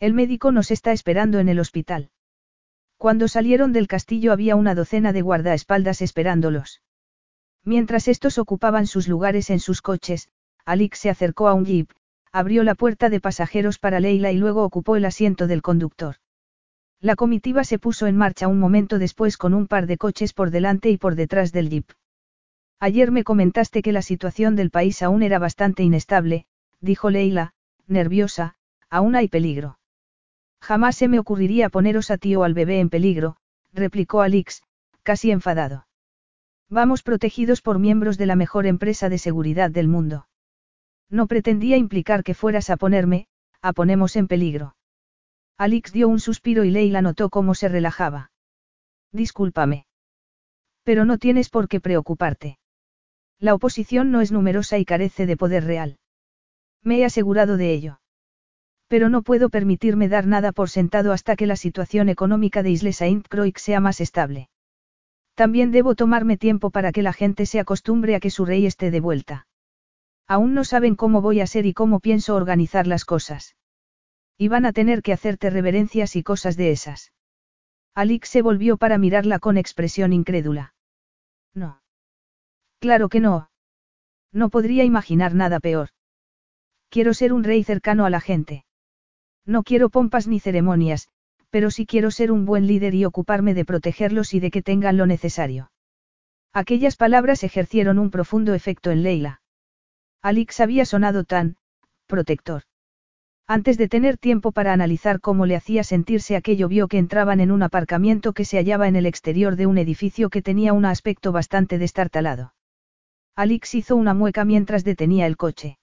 El 0.00 0.12
médico 0.12 0.50
nos 0.50 0.72
está 0.72 0.90
esperando 0.90 1.38
en 1.38 1.48
el 1.48 1.60
hospital. 1.60 2.10
Cuando 2.98 3.28
salieron 3.28 3.72
del 3.72 3.86
castillo 3.86 4.32
había 4.32 4.56
una 4.56 4.74
docena 4.74 5.12
de 5.12 5.22
guardaespaldas 5.22 6.02
esperándolos. 6.02 6.82
Mientras 7.64 8.08
estos 8.08 8.38
ocupaban 8.38 8.88
sus 8.88 9.06
lugares 9.06 9.50
en 9.50 9.60
sus 9.60 9.82
coches, 9.82 10.28
Alix 10.64 10.98
se 10.98 11.08
acercó 11.08 11.46
a 11.46 11.54
un 11.54 11.64
jeep, 11.64 11.90
abrió 12.32 12.64
la 12.64 12.74
puerta 12.74 13.08
de 13.08 13.20
pasajeros 13.20 13.78
para 13.78 14.00
Leila 14.00 14.32
y 14.32 14.36
luego 14.36 14.64
ocupó 14.64 14.96
el 14.96 15.04
asiento 15.04 15.46
del 15.46 15.62
conductor. 15.62 16.16
La 17.00 17.14
comitiva 17.14 17.62
se 17.62 17.78
puso 17.78 18.08
en 18.08 18.16
marcha 18.16 18.48
un 18.48 18.58
momento 18.58 18.98
después 18.98 19.36
con 19.36 19.54
un 19.54 19.68
par 19.68 19.86
de 19.86 19.96
coches 19.96 20.32
por 20.32 20.50
delante 20.50 20.90
y 20.90 20.98
por 20.98 21.14
detrás 21.14 21.52
del 21.52 21.70
jeep. 21.70 21.88
Ayer 22.80 23.12
me 23.12 23.22
comentaste 23.22 23.80
que 23.80 23.92
la 23.92 24.02
situación 24.02 24.56
del 24.56 24.70
país 24.70 25.02
aún 25.02 25.22
era 25.22 25.38
bastante 25.38 25.84
inestable, 25.84 26.46
dijo 26.80 27.10
Leila, 27.10 27.54
nerviosa, 27.86 28.56
aún 28.90 29.14
hay 29.14 29.28
peligro. 29.28 29.77
Jamás 30.60 30.96
se 30.96 31.08
me 31.08 31.18
ocurriría 31.18 31.68
poneros 31.68 32.10
a 32.10 32.18
ti 32.18 32.34
o 32.36 32.44
al 32.44 32.54
bebé 32.54 32.80
en 32.80 32.90
peligro, 32.90 33.36
replicó 33.72 34.22
Alix, 34.22 34.62
casi 35.02 35.30
enfadado. 35.30 35.86
Vamos 36.68 37.02
protegidos 37.02 37.62
por 37.62 37.78
miembros 37.78 38.18
de 38.18 38.26
la 38.26 38.36
mejor 38.36 38.66
empresa 38.66 39.08
de 39.08 39.18
seguridad 39.18 39.70
del 39.70 39.88
mundo. 39.88 40.28
No 41.08 41.26
pretendía 41.26 41.76
implicar 41.76 42.22
que 42.22 42.34
fueras 42.34 42.68
a 42.68 42.76
ponerme, 42.76 43.26
a 43.62 43.72
ponemos 43.72 44.16
en 44.16 44.28
peligro. 44.28 44.76
Alix 45.56 45.92
dio 45.92 46.08
un 46.08 46.20
suspiro 46.20 46.64
y 46.64 46.70
Leila 46.70 47.02
notó 47.02 47.30
cómo 47.30 47.54
se 47.54 47.68
relajaba. 47.68 48.30
Discúlpame. 49.12 49.86
Pero 50.84 51.04
no 51.04 51.18
tienes 51.18 51.48
por 51.48 51.68
qué 51.68 51.80
preocuparte. 51.80 52.58
La 53.38 53.54
oposición 53.54 54.10
no 54.10 54.20
es 54.20 54.32
numerosa 54.32 54.78
y 54.78 54.84
carece 54.84 55.26
de 55.26 55.36
poder 55.36 55.64
real. 55.64 55.98
Me 56.82 56.98
he 56.98 57.04
asegurado 57.04 57.56
de 57.56 57.72
ello. 57.72 58.00
Pero 58.88 59.10
no 59.10 59.22
puedo 59.22 59.50
permitirme 59.50 60.08
dar 60.08 60.26
nada 60.26 60.52
por 60.52 60.70
sentado 60.70 61.12
hasta 61.12 61.36
que 61.36 61.46
la 61.46 61.56
situación 61.56 62.08
económica 62.08 62.62
de 62.62 62.70
Isle 62.70 62.92
Saint-Croix 62.92 63.60
sea 63.60 63.80
más 63.80 64.00
estable. 64.00 64.48
También 65.34 65.70
debo 65.70 65.94
tomarme 65.94 66.36
tiempo 66.36 66.70
para 66.70 66.90
que 66.90 67.02
la 67.02 67.12
gente 67.12 67.46
se 67.46 67.60
acostumbre 67.60 68.16
a 68.16 68.20
que 68.20 68.30
su 68.30 68.44
rey 68.44 68.66
esté 68.66 68.90
de 68.90 69.00
vuelta. 69.00 69.46
Aún 70.26 70.52
no 70.52 70.64
saben 70.64 70.96
cómo 70.96 71.20
voy 71.20 71.40
a 71.40 71.46
ser 71.46 71.64
y 71.64 71.74
cómo 71.74 72.00
pienso 72.00 72.34
organizar 72.34 72.86
las 72.86 73.04
cosas. 73.04 73.56
Y 74.36 74.48
van 74.48 74.66
a 74.66 74.72
tener 74.72 75.02
que 75.02 75.12
hacerte 75.12 75.50
reverencias 75.50 76.16
y 76.16 76.22
cosas 76.22 76.56
de 76.56 76.70
esas. 76.70 77.12
Alix 77.94 78.28
se 78.28 78.42
volvió 78.42 78.76
para 78.76 78.98
mirarla 78.98 79.38
con 79.38 79.58
expresión 79.58 80.12
incrédula. 80.12 80.74
No. 81.54 81.82
Claro 82.80 83.08
que 83.08 83.20
no. 83.20 83.50
No 84.32 84.50
podría 84.50 84.84
imaginar 84.84 85.34
nada 85.34 85.60
peor. 85.60 85.90
Quiero 86.90 87.14
ser 87.14 87.32
un 87.32 87.44
rey 87.44 87.64
cercano 87.64 88.04
a 88.04 88.10
la 88.10 88.20
gente. 88.20 88.64
No 89.48 89.62
quiero 89.62 89.88
pompas 89.88 90.28
ni 90.28 90.40
ceremonias, 90.40 91.08
pero 91.48 91.70
sí 91.70 91.86
quiero 91.86 92.10
ser 92.10 92.30
un 92.30 92.44
buen 92.44 92.66
líder 92.66 92.94
y 92.94 93.06
ocuparme 93.06 93.54
de 93.54 93.64
protegerlos 93.64 94.34
y 94.34 94.40
de 94.40 94.50
que 94.50 94.60
tengan 94.60 94.98
lo 94.98 95.06
necesario. 95.06 95.70
Aquellas 96.52 96.96
palabras 96.96 97.42
ejercieron 97.44 97.98
un 97.98 98.10
profundo 98.10 98.52
efecto 98.52 98.90
en 98.90 99.02
Leila. 99.02 99.40
Alix 100.20 100.60
había 100.60 100.84
sonado 100.84 101.24
tan, 101.24 101.56
protector. 102.06 102.64
Antes 103.46 103.78
de 103.78 103.88
tener 103.88 104.18
tiempo 104.18 104.52
para 104.52 104.74
analizar 104.74 105.18
cómo 105.18 105.46
le 105.46 105.56
hacía 105.56 105.82
sentirse 105.82 106.36
aquello 106.36 106.68
vio 106.68 106.86
que 106.86 106.98
entraban 106.98 107.40
en 107.40 107.50
un 107.50 107.62
aparcamiento 107.62 108.34
que 108.34 108.44
se 108.44 108.58
hallaba 108.58 108.86
en 108.86 108.96
el 108.96 109.06
exterior 109.06 109.56
de 109.56 109.66
un 109.66 109.78
edificio 109.78 110.28
que 110.28 110.42
tenía 110.42 110.74
un 110.74 110.84
aspecto 110.84 111.32
bastante 111.32 111.78
destartalado. 111.78 112.52
Alix 113.34 113.74
hizo 113.74 113.96
una 113.96 114.12
mueca 114.12 114.44
mientras 114.44 114.84
detenía 114.84 115.26
el 115.26 115.38
coche. 115.38 115.78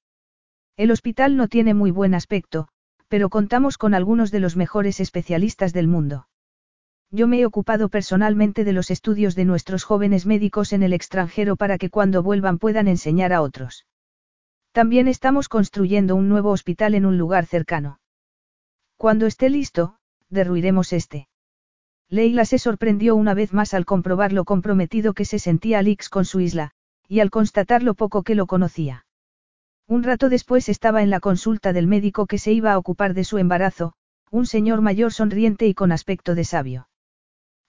El 0.78 0.92
hospital 0.92 1.36
no 1.36 1.48
tiene 1.48 1.74
muy 1.74 1.90
buen 1.90 2.14
aspecto, 2.14 2.68
pero 3.08 3.30
contamos 3.30 3.78
con 3.78 3.94
algunos 3.94 4.32
de 4.32 4.40
los 4.40 4.56
mejores 4.56 5.00
especialistas 5.00 5.74
del 5.74 5.88
mundo. 5.88 6.28
Yo 7.12 7.28
me 7.28 7.40
he 7.40 7.46
ocupado 7.46 7.90
personalmente 7.90 8.64
de 8.64 8.74
los 8.74 8.92
estudios 8.92 9.36
de 9.36 9.46
nuestros 9.46 9.84
jóvenes 9.84 10.26
médicos 10.26 10.74
en 10.74 10.84
el 10.84 10.94
extranjero 10.94 11.56
para 11.56 11.78
que 11.78 11.90
cuando 11.90 12.24
vuelvan 12.24 12.58
puedan 12.58 12.88
enseñar 12.88 13.32
a 13.32 13.42
otros. 13.42 13.86
También 14.72 15.08
estamos 15.08 15.48
construyendo 15.48 16.16
un 16.16 16.28
nuevo 16.28 16.52
hospital 16.52 16.96
en 16.96 17.06
un 17.06 17.18
lugar 17.18 17.46
cercano. 17.46 18.00
Cuando 18.98 19.26
esté 19.26 19.50
listo, 19.50 19.98
derruiremos 20.30 20.92
este. 20.92 21.30
Leila 22.10 22.46
se 22.46 22.60
sorprendió 22.60 23.16
una 23.16 23.34
vez 23.34 23.54
más 23.54 23.74
al 23.74 23.86
comprobar 23.86 24.34
lo 24.34 24.46
comprometido 24.46 25.14
que 25.14 25.26
se 25.26 25.40
sentía 25.40 25.80
Alix 25.80 26.10
con 26.10 26.26
su 26.26 26.40
isla, 26.40 26.72
y 27.08 27.20
al 27.20 27.30
constatar 27.30 27.84
lo 27.84 27.94
poco 27.94 28.24
que 28.24 28.36
lo 28.36 28.48
conocía. 28.48 29.05
Un 29.88 30.02
rato 30.02 30.30
después 30.30 30.68
estaba 30.68 31.04
en 31.04 31.12
la 31.12 31.20
consulta 31.20 31.72
del 31.72 31.86
médico 31.86 32.26
que 32.26 32.40
se 32.40 32.52
iba 32.52 32.74
a 32.74 32.78
ocupar 32.78 33.14
de 33.14 33.24
su 33.24 33.38
embarazo, 33.38 33.94
un 34.32 34.48
señor 34.48 34.82
mayor 34.82 35.14
sonriente 35.14 35.68
y 35.68 35.76
con 35.76 35.92
aspecto 35.92 36.34
de 36.34 36.44
sabio. 36.44 36.90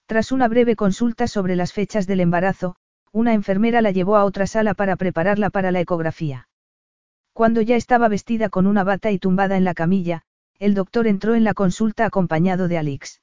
Tras 0.07 0.31
una 0.31 0.47
breve 0.47 0.75
consulta 0.75 1.27
sobre 1.27 1.55
las 1.55 1.73
fechas 1.73 2.07
del 2.07 2.21
embarazo, 2.21 2.75
una 3.11 3.33
enfermera 3.33 3.81
la 3.81 3.91
llevó 3.91 4.15
a 4.15 4.25
otra 4.25 4.47
sala 4.47 4.73
para 4.73 4.95
prepararla 4.95 5.49
para 5.51 5.71
la 5.71 5.79
ecografía. 5.79 6.47
Cuando 7.33 7.61
ya 7.61 7.75
estaba 7.75 8.07
vestida 8.07 8.49
con 8.49 8.65
una 8.65 8.83
bata 8.83 9.11
y 9.11 9.19
tumbada 9.19 9.57
en 9.57 9.63
la 9.63 9.75
camilla, 9.75 10.23
el 10.57 10.73
doctor 10.73 11.05
entró 11.05 11.35
en 11.35 11.43
la 11.43 11.53
consulta 11.53 12.05
acompañado 12.05 12.67
de 12.67 12.79
Alix. 12.79 13.21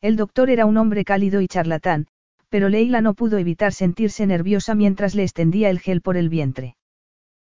El 0.00 0.14
doctor 0.14 0.50
era 0.50 0.66
un 0.66 0.76
hombre 0.76 1.04
cálido 1.04 1.40
y 1.40 1.48
charlatán, 1.48 2.06
pero 2.48 2.68
Leila 2.68 3.00
no 3.00 3.14
pudo 3.14 3.38
evitar 3.38 3.72
sentirse 3.72 4.24
nerviosa 4.26 4.76
mientras 4.76 5.16
le 5.16 5.24
extendía 5.24 5.68
el 5.68 5.80
gel 5.80 6.00
por 6.00 6.16
el 6.16 6.28
vientre. 6.28 6.76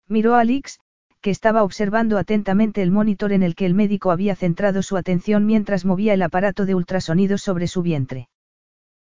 Miró 0.08 0.36
a 0.36 0.42
Alix, 0.42 0.80
que 1.22 1.30
estaba 1.30 1.64
observando 1.64 2.18
atentamente 2.18 2.82
el 2.82 2.92
monitor 2.92 3.32
en 3.32 3.44
el 3.44 3.56
que 3.56 3.66
el 3.66 3.74
médico 3.74 4.12
había 4.12 4.36
centrado 4.36 4.84
su 4.84 4.98
atención 4.98 5.46
mientras 5.46 5.86
movía 5.86 6.14
el 6.14 6.22
aparato 6.22 6.66
de 6.66 6.76
ultrasonidos 6.76 7.42
sobre 7.42 7.68
su 7.68 7.82
vientre. 7.82 8.28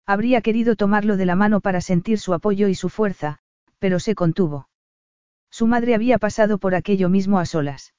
Habría 0.05 0.41
querido 0.41 0.75
tomarlo 0.75 1.17
de 1.17 1.25
la 1.25 1.35
mano 1.35 1.61
para 1.61 1.81
sentir 1.81 2.19
su 2.19 2.33
apoyo 2.33 2.67
y 2.67 2.75
su 2.75 2.89
fuerza, 2.89 3.39
pero 3.79 3.99
se 3.99 4.15
contuvo. 4.15 4.67
Su 5.49 5.67
madre 5.67 5.95
había 5.95 6.17
pasado 6.17 6.57
por 6.57 6.75
aquello 6.75 7.09
mismo 7.09 7.39
a 7.39 7.45
solas. 7.45 7.93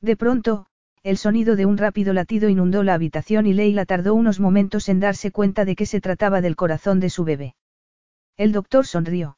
De 0.00 0.16
pronto, 0.16 0.66
el 1.02 1.18
sonido 1.18 1.54
de 1.54 1.66
un 1.66 1.76
rápido 1.76 2.14
latido 2.14 2.48
inundó 2.48 2.82
la 2.82 2.94
habitación 2.94 3.46
y 3.46 3.52
Leila 3.52 3.84
tardó 3.84 4.14
unos 4.14 4.40
momentos 4.40 4.88
en 4.88 5.00
darse 5.00 5.30
cuenta 5.30 5.66
de 5.66 5.76
que 5.76 5.84
se 5.84 6.00
trataba 6.00 6.40
del 6.40 6.56
corazón 6.56 6.98
de 6.98 7.10
su 7.10 7.24
bebé. 7.24 7.54
El 8.38 8.52
doctor 8.52 8.86
sonrió. 8.86 9.36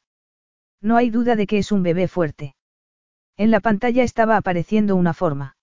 No 0.81 0.97
hay 0.97 1.11
duda 1.11 1.35
de 1.35 1.49
que 1.49 1.59
es 1.59 1.73
un 1.73 1.83
bebé 1.83 2.07
fuerte. 2.07 2.55
En 3.37 3.51
la 3.51 3.61
pantalla 3.61 4.03
estaba 4.03 4.37
apareciendo 4.37 4.97
una 4.97 5.13
forma. 5.13 5.57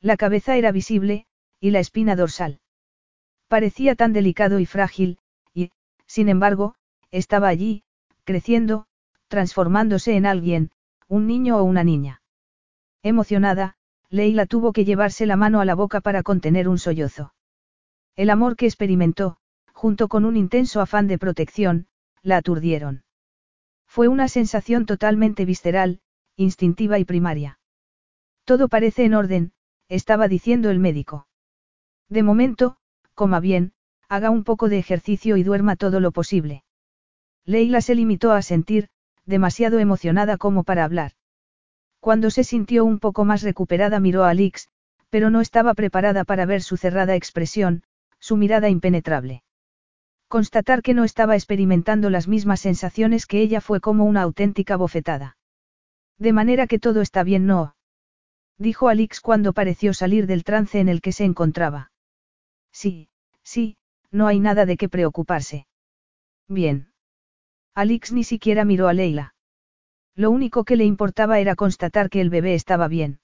La 0.00 0.16
cabeza 0.16 0.56
era 0.56 0.72
visible, 0.72 1.26
y 1.58 1.70
la 1.70 1.80
espina 1.80 2.16
dorsal. 2.16 2.60
Parecía 3.48 3.94
tan 3.94 4.12
delicado 4.12 4.60
y 4.60 4.66
frágil, 4.66 5.18
y, 5.54 5.72
sin 6.06 6.28
embargo, 6.28 6.74
estaba 7.10 7.48
allí, 7.48 7.84
creciendo, 8.24 8.86
transformándose 9.28 10.16
en 10.16 10.26
alguien, 10.26 10.70
un 11.08 11.26
niño 11.26 11.56
o 11.58 11.64
una 11.64 11.84
niña. 11.84 12.22
Emocionada, 13.02 13.76
Leila 14.10 14.44
tuvo 14.46 14.72
que 14.72 14.84
llevarse 14.84 15.24
la 15.24 15.36
mano 15.36 15.60
a 15.60 15.64
la 15.64 15.74
boca 15.74 16.00
para 16.00 16.22
contener 16.22 16.68
un 16.68 16.78
sollozo. 16.78 17.32
El 18.14 18.28
amor 18.28 18.56
que 18.56 18.66
experimentó, 18.66 19.38
junto 19.72 20.08
con 20.08 20.24
un 20.24 20.36
intenso 20.36 20.80
afán 20.80 21.06
de 21.06 21.16
protección, 21.16 21.86
la 22.22 22.36
aturdieron. 22.36 23.04
Fue 23.86 24.08
una 24.08 24.28
sensación 24.28 24.84
totalmente 24.84 25.44
visceral, 25.44 26.00
instintiva 26.40 26.98
y 26.98 27.04
primaria. 27.04 27.58
Todo 28.44 28.68
parece 28.68 29.04
en 29.04 29.12
orden, 29.12 29.52
estaba 29.88 30.26
diciendo 30.26 30.70
el 30.70 30.78
médico. 30.78 31.26
De 32.08 32.22
momento, 32.22 32.78
coma 33.14 33.40
bien, 33.40 33.72
haga 34.08 34.30
un 34.30 34.42
poco 34.42 34.70
de 34.70 34.78
ejercicio 34.78 35.36
y 35.36 35.42
duerma 35.42 35.76
todo 35.76 36.00
lo 36.00 36.12
posible. 36.12 36.64
Leila 37.44 37.82
se 37.82 37.94
limitó 37.94 38.32
a 38.32 38.40
sentir, 38.40 38.88
demasiado 39.26 39.78
emocionada 39.78 40.38
como 40.38 40.64
para 40.64 40.84
hablar. 40.84 41.12
Cuando 42.00 42.30
se 42.30 42.42
sintió 42.42 42.86
un 42.86 43.00
poco 43.00 43.26
más 43.26 43.42
recuperada 43.42 44.00
miró 44.00 44.24
a 44.24 44.30
Alix, 44.30 44.68
pero 45.10 45.28
no 45.28 45.42
estaba 45.42 45.74
preparada 45.74 46.24
para 46.24 46.46
ver 46.46 46.62
su 46.62 46.78
cerrada 46.78 47.16
expresión, 47.16 47.82
su 48.18 48.38
mirada 48.38 48.70
impenetrable. 48.70 49.42
Constatar 50.28 50.80
que 50.80 50.94
no 50.94 51.04
estaba 51.04 51.34
experimentando 51.34 52.08
las 52.08 52.28
mismas 52.28 52.60
sensaciones 52.60 53.26
que 53.26 53.42
ella 53.42 53.60
fue 53.60 53.80
como 53.80 54.06
una 54.06 54.22
auténtica 54.22 54.76
bofetada. 54.76 55.36
De 56.20 56.34
manera 56.34 56.66
que 56.66 56.78
todo 56.78 57.00
está 57.00 57.24
bien, 57.24 57.46
¿no? 57.46 57.74
Dijo 58.58 58.88
Alix 58.88 59.20
cuando 59.22 59.54
pareció 59.54 59.94
salir 59.94 60.26
del 60.26 60.44
trance 60.44 60.78
en 60.78 60.90
el 60.90 61.00
que 61.00 61.12
se 61.12 61.24
encontraba. 61.24 61.92
Sí, 62.72 63.08
sí, 63.42 63.78
no 64.10 64.26
hay 64.26 64.38
nada 64.38 64.66
de 64.66 64.76
qué 64.76 64.90
preocuparse. 64.90 65.66
Bien. 66.46 66.92
Alix 67.74 68.12
ni 68.12 68.22
siquiera 68.22 68.66
miró 68.66 68.88
a 68.88 68.92
Leila. 68.92 69.34
Lo 70.14 70.30
único 70.30 70.64
que 70.64 70.76
le 70.76 70.84
importaba 70.84 71.40
era 71.40 71.56
constatar 71.56 72.10
que 72.10 72.20
el 72.20 72.28
bebé 72.28 72.54
estaba 72.54 72.86
bien. 72.86 73.20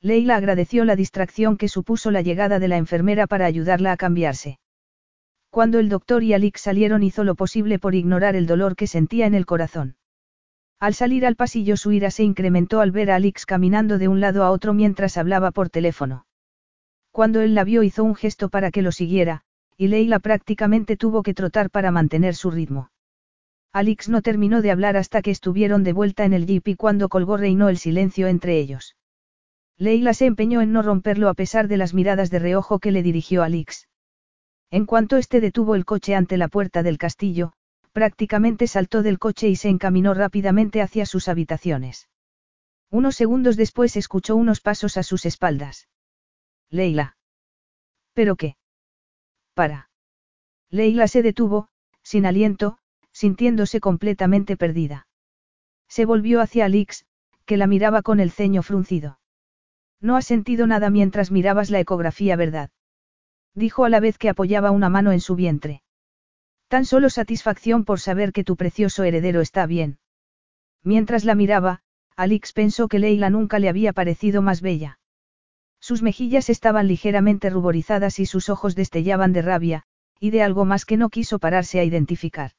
Leila 0.00 0.34
agradeció 0.34 0.84
la 0.84 0.96
distracción 0.96 1.56
que 1.56 1.68
supuso 1.68 2.10
la 2.10 2.22
llegada 2.22 2.58
de 2.58 2.66
la 2.66 2.78
enfermera 2.78 3.28
para 3.28 3.46
ayudarla 3.46 3.92
a 3.92 3.96
cambiarse. 3.96 4.58
Cuando 5.50 5.78
el 5.78 5.88
doctor 5.88 6.24
y 6.24 6.34
Alix 6.34 6.62
salieron 6.62 7.04
hizo 7.04 7.22
lo 7.22 7.36
posible 7.36 7.78
por 7.78 7.94
ignorar 7.94 8.34
el 8.34 8.48
dolor 8.48 8.74
que 8.74 8.88
sentía 8.88 9.26
en 9.26 9.34
el 9.34 9.46
corazón. 9.46 9.96
Al 10.80 10.94
salir 10.94 11.26
al 11.26 11.34
pasillo 11.34 11.76
su 11.76 11.90
ira 11.90 12.10
se 12.10 12.22
incrementó 12.22 12.80
al 12.80 12.92
ver 12.92 13.10
a 13.10 13.16
Alix 13.16 13.46
caminando 13.46 13.98
de 13.98 14.06
un 14.06 14.20
lado 14.20 14.44
a 14.44 14.50
otro 14.50 14.74
mientras 14.74 15.16
hablaba 15.16 15.50
por 15.50 15.70
teléfono. 15.70 16.26
Cuando 17.10 17.40
él 17.40 17.54
la 17.54 17.64
vio 17.64 17.82
hizo 17.82 18.04
un 18.04 18.14
gesto 18.14 18.48
para 18.48 18.70
que 18.70 18.82
lo 18.82 18.92
siguiera, 18.92 19.42
y 19.76 19.88
Leila 19.88 20.20
prácticamente 20.20 20.96
tuvo 20.96 21.22
que 21.22 21.34
trotar 21.34 21.70
para 21.70 21.90
mantener 21.90 22.36
su 22.36 22.50
ritmo. 22.50 22.90
Alix 23.72 24.08
no 24.08 24.22
terminó 24.22 24.62
de 24.62 24.70
hablar 24.70 24.96
hasta 24.96 25.20
que 25.20 25.30
estuvieron 25.30 25.82
de 25.82 25.92
vuelta 25.92 26.24
en 26.24 26.32
el 26.32 26.46
jeep 26.46 26.68
y 26.68 26.74
cuando 26.76 27.08
colgó 27.08 27.36
reinó 27.36 27.68
el 27.68 27.78
silencio 27.78 28.28
entre 28.28 28.58
ellos. 28.58 28.96
Leila 29.76 30.14
se 30.14 30.26
empeñó 30.26 30.60
en 30.60 30.72
no 30.72 30.82
romperlo 30.82 31.28
a 31.28 31.34
pesar 31.34 31.68
de 31.68 31.76
las 31.76 31.92
miradas 31.92 32.30
de 32.30 32.38
reojo 32.38 32.78
que 32.78 32.92
le 32.92 33.02
dirigió 33.02 33.42
Alix. 33.42 33.88
En 34.70 34.86
cuanto 34.86 35.16
este 35.16 35.40
detuvo 35.40 35.74
el 35.74 35.84
coche 35.84 36.14
ante 36.14 36.36
la 36.36 36.48
puerta 36.48 36.82
del 36.82 36.98
castillo, 36.98 37.52
prácticamente 37.98 38.68
saltó 38.68 39.02
del 39.02 39.18
coche 39.18 39.48
y 39.48 39.56
se 39.56 39.68
encaminó 39.68 40.14
rápidamente 40.14 40.82
hacia 40.82 41.04
sus 41.04 41.26
habitaciones. 41.26 42.08
Unos 42.90 43.16
segundos 43.16 43.56
después 43.56 43.96
escuchó 43.96 44.36
unos 44.36 44.60
pasos 44.60 44.96
a 44.96 45.02
sus 45.02 45.26
espaldas. 45.26 45.88
Leila. 46.70 47.16
¿Pero 48.12 48.36
qué? 48.36 48.56
Para. 49.52 49.90
Leila 50.70 51.08
se 51.08 51.22
detuvo, 51.22 51.70
sin 52.04 52.24
aliento, 52.24 52.78
sintiéndose 53.10 53.80
completamente 53.80 54.56
perdida. 54.56 55.08
Se 55.88 56.04
volvió 56.04 56.40
hacia 56.40 56.66
Alix, 56.66 57.04
que 57.46 57.56
la 57.56 57.66
miraba 57.66 58.02
con 58.02 58.20
el 58.20 58.30
ceño 58.30 58.62
fruncido. 58.62 59.18
No 60.00 60.14
has 60.14 60.26
sentido 60.26 60.68
nada 60.68 60.88
mientras 60.88 61.32
mirabas 61.32 61.70
la 61.70 61.80
ecografía, 61.80 62.36
¿verdad? 62.36 62.70
Dijo 63.56 63.84
a 63.84 63.88
la 63.88 63.98
vez 63.98 64.18
que 64.18 64.28
apoyaba 64.28 64.70
una 64.70 64.88
mano 64.88 65.10
en 65.10 65.20
su 65.20 65.34
vientre. 65.34 65.82
Tan 66.68 66.84
solo 66.84 67.08
satisfacción 67.10 67.84
por 67.84 67.98
saber 67.98 68.32
que 68.32 68.44
tu 68.44 68.56
precioso 68.56 69.02
heredero 69.02 69.40
está 69.40 69.66
bien. 69.66 69.98
Mientras 70.84 71.24
la 71.24 71.34
miraba, 71.34 71.80
Alix 72.14 72.52
pensó 72.52 72.88
que 72.88 72.98
Leila 72.98 73.30
nunca 73.30 73.58
le 73.58 73.68
había 73.68 73.92
parecido 73.92 74.42
más 74.42 74.60
bella. 74.60 74.98
Sus 75.80 76.02
mejillas 76.02 76.50
estaban 76.50 76.86
ligeramente 76.88 77.48
ruborizadas 77.50 78.18
y 78.18 78.26
sus 78.26 78.48
ojos 78.50 78.74
destellaban 78.74 79.32
de 79.32 79.42
rabia, 79.42 79.82
y 80.20 80.30
de 80.30 80.42
algo 80.42 80.64
más 80.64 80.84
que 80.84 80.96
no 80.96 81.08
quiso 81.08 81.38
pararse 81.38 81.80
a 81.80 81.84
identificar. 81.84 82.52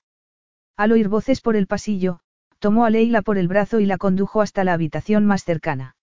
Al 0.75 0.93
oír 0.93 1.09
voces 1.09 1.41
por 1.41 1.55
el 1.55 1.67
pasillo, 1.67 2.21
tomó 2.59 2.85
a 2.85 2.89
Leila 2.89 3.21
por 3.21 3.37
el 3.37 3.47
brazo 3.47 3.79
y 3.79 3.85
la 3.85 3.97
condujo 3.97 4.41
hasta 4.41 4.63
la 4.63 4.73
habitación 4.73 5.25
más 5.25 5.43
cercana. 5.43 5.95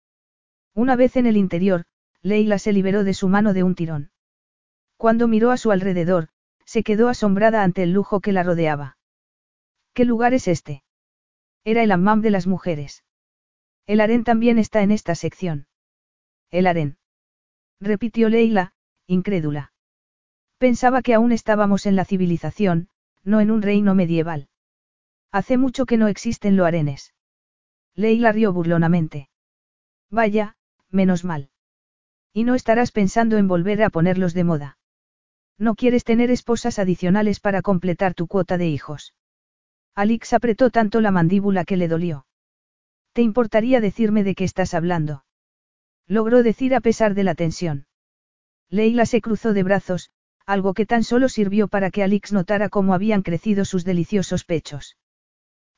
Una 0.75 0.95
vez 0.95 1.17
en 1.17 1.27
el 1.27 1.37
interior, 1.37 1.85
Leila 2.23 2.59
se 2.59 2.73
liberó 2.73 3.03
de 3.03 3.15
su 3.15 3.29
mano 3.29 3.55
de 3.55 3.63
un 3.63 3.75
tirón. 3.75 4.11
Cuando 4.97 5.29
miró 5.29 5.51
a 5.51 5.57
su 5.57 5.71
alrededor, 5.71 6.29
se 6.67 6.83
quedó 6.83 7.09
asombrada 7.09 7.63
ante 7.63 7.83
el 7.83 7.93
lujo 7.93 8.21
que 8.21 8.33
la 8.33 8.43
rodeaba. 8.43 8.99
¿Qué 9.95 10.05
lugar 10.05 10.35
es 10.35 10.49
este? 10.49 10.83
Era 11.65 11.83
el 11.83 11.91
hammam 11.91 12.21
de 12.21 12.31
las 12.31 12.47
mujeres. 12.47 13.03
El 13.87 14.01
harén 14.01 14.25
también 14.25 14.59
está 14.59 14.83
en 14.83 14.91
esta 14.91 15.15
sección. 15.15 15.69
El 16.51 16.67
harén. 16.67 16.99
Repitió 17.81 18.29
Leila, 18.29 18.75
incrédula. 19.07 19.73
Pensaba 20.59 21.03
que 21.03 21.15
aún 21.15 21.33
estábamos 21.33 21.87
en 21.87 21.97
la 21.97 22.05
civilización, 22.05 22.89
no 23.23 23.41
en 23.41 23.51
un 23.51 23.63
reino 23.63 23.95
medieval. 23.95 24.49
Hace 25.33 25.59
mucho 25.59 25.87
que 25.87 25.97
no 25.97 26.09
existen 26.09 26.57
lo 26.57 26.65
harenes. 26.65 27.15
Leila 27.95 28.33
rió 28.33 28.53
burlonamente. 28.53 29.29
Vaya, 30.11 30.57
menos 30.91 31.25
mal. 31.25 31.51
Y 32.33 32.45
no 32.45 32.55
estarás 32.55 32.93
pensando 32.93 33.37
en 33.37 33.49
volver 33.49 33.83
a 33.83 33.91
ponerlos 33.91 34.35
de 34.35 34.45
moda. 34.45 34.79
No 35.59 35.75
quieres 35.75 36.05
tener 36.05 36.31
esposas 36.31 36.79
adicionales 36.79 37.41
para 37.41 37.63
completar 37.63 38.15
tu 38.15 38.27
cuota 38.27 38.59
de 38.59 38.69
hijos. 38.69 39.15
Alix 39.95 40.35
apretó 40.35 40.71
tanto 40.71 41.01
la 41.01 41.11
mandíbula 41.11 41.65
que 41.65 41.79
le 41.79 41.89
dolió. 41.89 42.27
¿Te 43.15 43.23
importaría 43.23 43.81
decirme 43.81 44.25
de 44.25 44.35
qué 44.35 44.45
estás 44.45 44.75
hablando? 44.75 45.25
Logró 46.07 46.43
decir 46.43 46.75
a 46.75 46.81
pesar 46.81 47.15
de 47.15 47.25
la 47.25 47.35
tensión. 47.35 47.87
Leila 48.69 49.07
se 49.07 49.23
cruzó 49.23 49.55
de 49.55 49.63
brazos, 49.63 50.11
algo 50.45 50.75
que 50.75 50.85
tan 50.85 51.03
solo 51.03 51.29
sirvió 51.29 51.69
para 51.69 51.91
que 51.91 52.03
Alix 52.03 52.33
notara 52.33 52.69
cómo 52.69 52.93
habían 52.93 53.23
crecido 53.23 53.65
sus 53.65 53.85
deliciosos 53.85 54.45
pechos. 54.45 54.97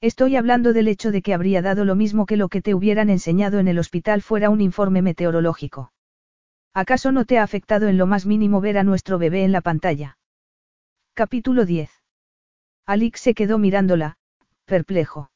Estoy 0.00 0.36
hablando 0.36 0.73
del 0.73 0.89
hecho 0.89 1.10
de 1.10 1.23
que 1.23 1.34
habría 1.34 1.62
dado 1.62 1.84
lo 1.84 1.94
mismo 1.94 2.26
que 2.26 2.36
lo 2.36 2.48
que 2.48 2.62
te 2.62 2.74
hubieran 2.74 3.10
enseñado 3.10 3.58
en 3.58 3.68
el 3.68 3.78
hospital 3.78 4.23
fuera 4.23 4.50
un 4.50 4.60
informe 4.60 5.02
meteorológico. 5.02 5.92
¿Acaso 6.75 7.13
no 7.13 7.25
te 7.25 7.39
ha 7.39 7.43
afectado 7.43 7.89
en 7.89 7.99
lo 7.99 8.07
más 8.07 8.27
mínimo 8.27 8.61
ver 8.61 8.79
a 8.79 8.85
nuestro 8.85 9.19
bebé 9.19 9.45
en 9.45 9.53
la 9.53 9.61
pantalla? 9.61 10.19
Capítulo 11.15 11.65
10. 11.65 11.91
Alix 12.87 13.21
se 13.21 13.35
quedó 13.35 13.59
mirándola, 13.59 14.17
perplejo. 14.65 15.31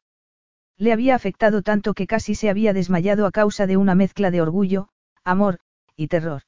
Le 0.78 0.92
había 0.92 1.14
afectado 1.14 1.62
tanto 1.62 1.94
que 1.94 2.06
casi 2.06 2.34
se 2.34 2.48
había 2.48 2.72
desmayado 2.72 3.26
a 3.26 3.30
causa 3.30 3.66
de 3.66 3.76
una 3.76 3.94
mezcla 3.94 4.30
de 4.30 4.40
orgullo, 4.40 4.88
amor, 5.24 5.58
y 5.96 6.08
terror. 6.08 6.42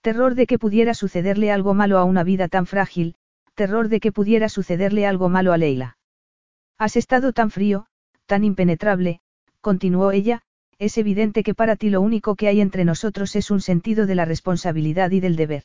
Terror 0.00 0.34
de 0.34 0.46
que 0.46 0.58
pudiera 0.58 0.94
sucederle 0.94 1.50
algo 1.50 1.74
malo 1.74 1.98
a 1.98 2.04
una 2.04 2.24
vida 2.24 2.48
tan 2.48 2.66
frágil, 2.66 3.14
terror 3.54 3.88
de 3.88 4.00
que 4.00 4.12
pudiera 4.12 4.48
sucederle 4.48 5.06
algo 5.06 5.28
malo 5.28 5.52
a 5.52 5.58
Leila. 5.58 5.96
Has 6.78 6.96
estado 6.96 7.32
tan 7.32 7.50
frío, 7.50 7.86
tan 8.26 8.44
impenetrable, 8.44 9.20
continuó 9.60 10.10
ella, 10.10 10.42
es 10.82 10.98
evidente 10.98 11.44
que 11.44 11.54
para 11.54 11.76
ti 11.76 11.90
lo 11.90 12.00
único 12.00 12.34
que 12.34 12.48
hay 12.48 12.60
entre 12.60 12.84
nosotros 12.84 13.36
es 13.36 13.52
un 13.52 13.60
sentido 13.60 14.04
de 14.04 14.16
la 14.16 14.24
responsabilidad 14.24 15.12
y 15.12 15.20
del 15.20 15.36
deber. 15.36 15.62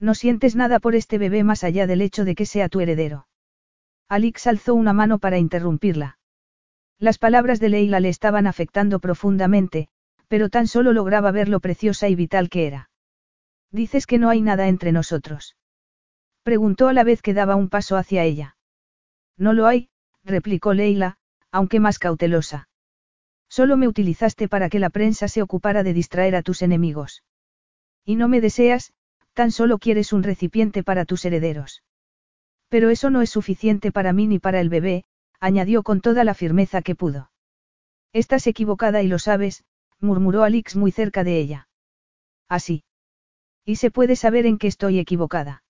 No 0.00 0.16
sientes 0.16 0.56
nada 0.56 0.80
por 0.80 0.96
este 0.96 1.18
bebé 1.18 1.44
más 1.44 1.62
allá 1.62 1.86
del 1.86 2.02
hecho 2.02 2.24
de 2.24 2.34
que 2.34 2.44
sea 2.44 2.68
tu 2.68 2.80
heredero. 2.80 3.28
Alix 4.08 4.48
alzó 4.48 4.74
una 4.74 4.92
mano 4.92 5.20
para 5.20 5.38
interrumpirla. 5.38 6.18
Las 6.98 7.18
palabras 7.18 7.60
de 7.60 7.68
Leila 7.68 8.00
le 8.00 8.08
estaban 8.08 8.48
afectando 8.48 8.98
profundamente, 8.98 9.86
pero 10.26 10.48
tan 10.48 10.66
solo 10.66 10.92
lograba 10.92 11.30
ver 11.30 11.48
lo 11.48 11.60
preciosa 11.60 12.08
y 12.08 12.16
vital 12.16 12.50
que 12.50 12.66
era. 12.66 12.90
Dices 13.70 14.04
que 14.04 14.18
no 14.18 14.30
hay 14.30 14.40
nada 14.40 14.66
entre 14.66 14.90
nosotros. 14.90 15.54
Preguntó 16.42 16.88
a 16.88 16.92
la 16.92 17.04
vez 17.04 17.22
que 17.22 17.34
daba 17.34 17.54
un 17.54 17.68
paso 17.68 17.96
hacia 17.96 18.24
ella. 18.24 18.56
No 19.38 19.52
lo 19.52 19.68
hay, 19.68 19.90
replicó 20.24 20.74
Leila, 20.74 21.18
aunque 21.52 21.78
más 21.78 22.00
cautelosa. 22.00 22.68
Solo 23.56 23.76
me 23.76 23.86
utilizaste 23.86 24.48
para 24.48 24.68
que 24.68 24.80
la 24.80 24.90
prensa 24.90 25.28
se 25.28 25.40
ocupara 25.40 25.84
de 25.84 25.92
distraer 25.92 26.34
a 26.34 26.42
tus 26.42 26.60
enemigos. 26.60 27.22
Y 28.04 28.16
no 28.16 28.26
me 28.26 28.40
deseas, 28.40 28.92
tan 29.32 29.52
solo 29.52 29.78
quieres 29.78 30.12
un 30.12 30.24
recipiente 30.24 30.82
para 30.82 31.04
tus 31.04 31.24
herederos. 31.24 31.84
Pero 32.68 32.90
eso 32.90 33.10
no 33.10 33.22
es 33.22 33.30
suficiente 33.30 33.92
para 33.92 34.12
mí 34.12 34.26
ni 34.26 34.40
para 34.40 34.60
el 34.60 34.70
bebé, 34.70 35.04
añadió 35.38 35.84
con 35.84 36.00
toda 36.00 36.24
la 36.24 36.34
firmeza 36.34 36.82
que 36.82 36.96
pudo. 36.96 37.30
Estás 38.12 38.48
equivocada 38.48 39.04
y 39.04 39.06
lo 39.06 39.20
sabes, 39.20 39.62
murmuró 40.00 40.42
Alix 40.42 40.74
muy 40.74 40.90
cerca 40.90 41.22
de 41.22 41.38
ella. 41.38 41.68
Así. 42.48 42.82
Y 43.64 43.76
se 43.76 43.92
puede 43.92 44.16
saber 44.16 44.46
en 44.46 44.58
qué 44.58 44.66
estoy 44.66 44.98
equivocada. 44.98 45.62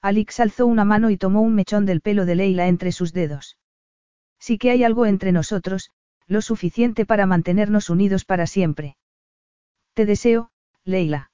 Alix 0.00 0.40
alzó 0.40 0.64
una 0.64 0.86
mano 0.86 1.10
y 1.10 1.18
tomó 1.18 1.42
un 1.42 1.54
mechón 1.54 1.84
del 1.84 2.00
pelo 2.00 2.24
de 2.24 2.36
Leila 2.36 2.68
entre 2.68 2.90
sus 2.90 3.12
dedos. 3.12 3.58
Sí 4.38 4.56
que 4.56 4.70
hay 4.70 4.82
algo 4.82 5.04
entre 5.04 5.30
nosotros, 5.30 5.90
lo 6.26 6.42
suficiente 6.42 7.04
para 7.06 7.26
mantenernos 7.26 7.90
unidos 7.90 8.24
para 8.24 8.46
siempre. 8.46 8.96
Te 9.94 10.06
deseo, 10.06 10.50
Leila. 10.84 11.30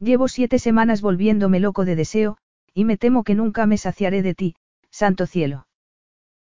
Llevo 0.00 0.28
siete 0.28 0.58
semanas 0.58 1.00
volviéndome 1.00 1.60
loco 1.60 1.84
de 1.84 1.96
deseo, 1.96 2.38
y 2.74 2.84
me 2.84 2.96
temo 2.96 3.24
que 3.24 3.34
nunca 3.34 3.66
me 3.66 3.78
saciaré 3.78 4.22
de 4.22 4.34
ti, 4.34 4.54
santo 4.90 5.26
cielo. 5.26 5.66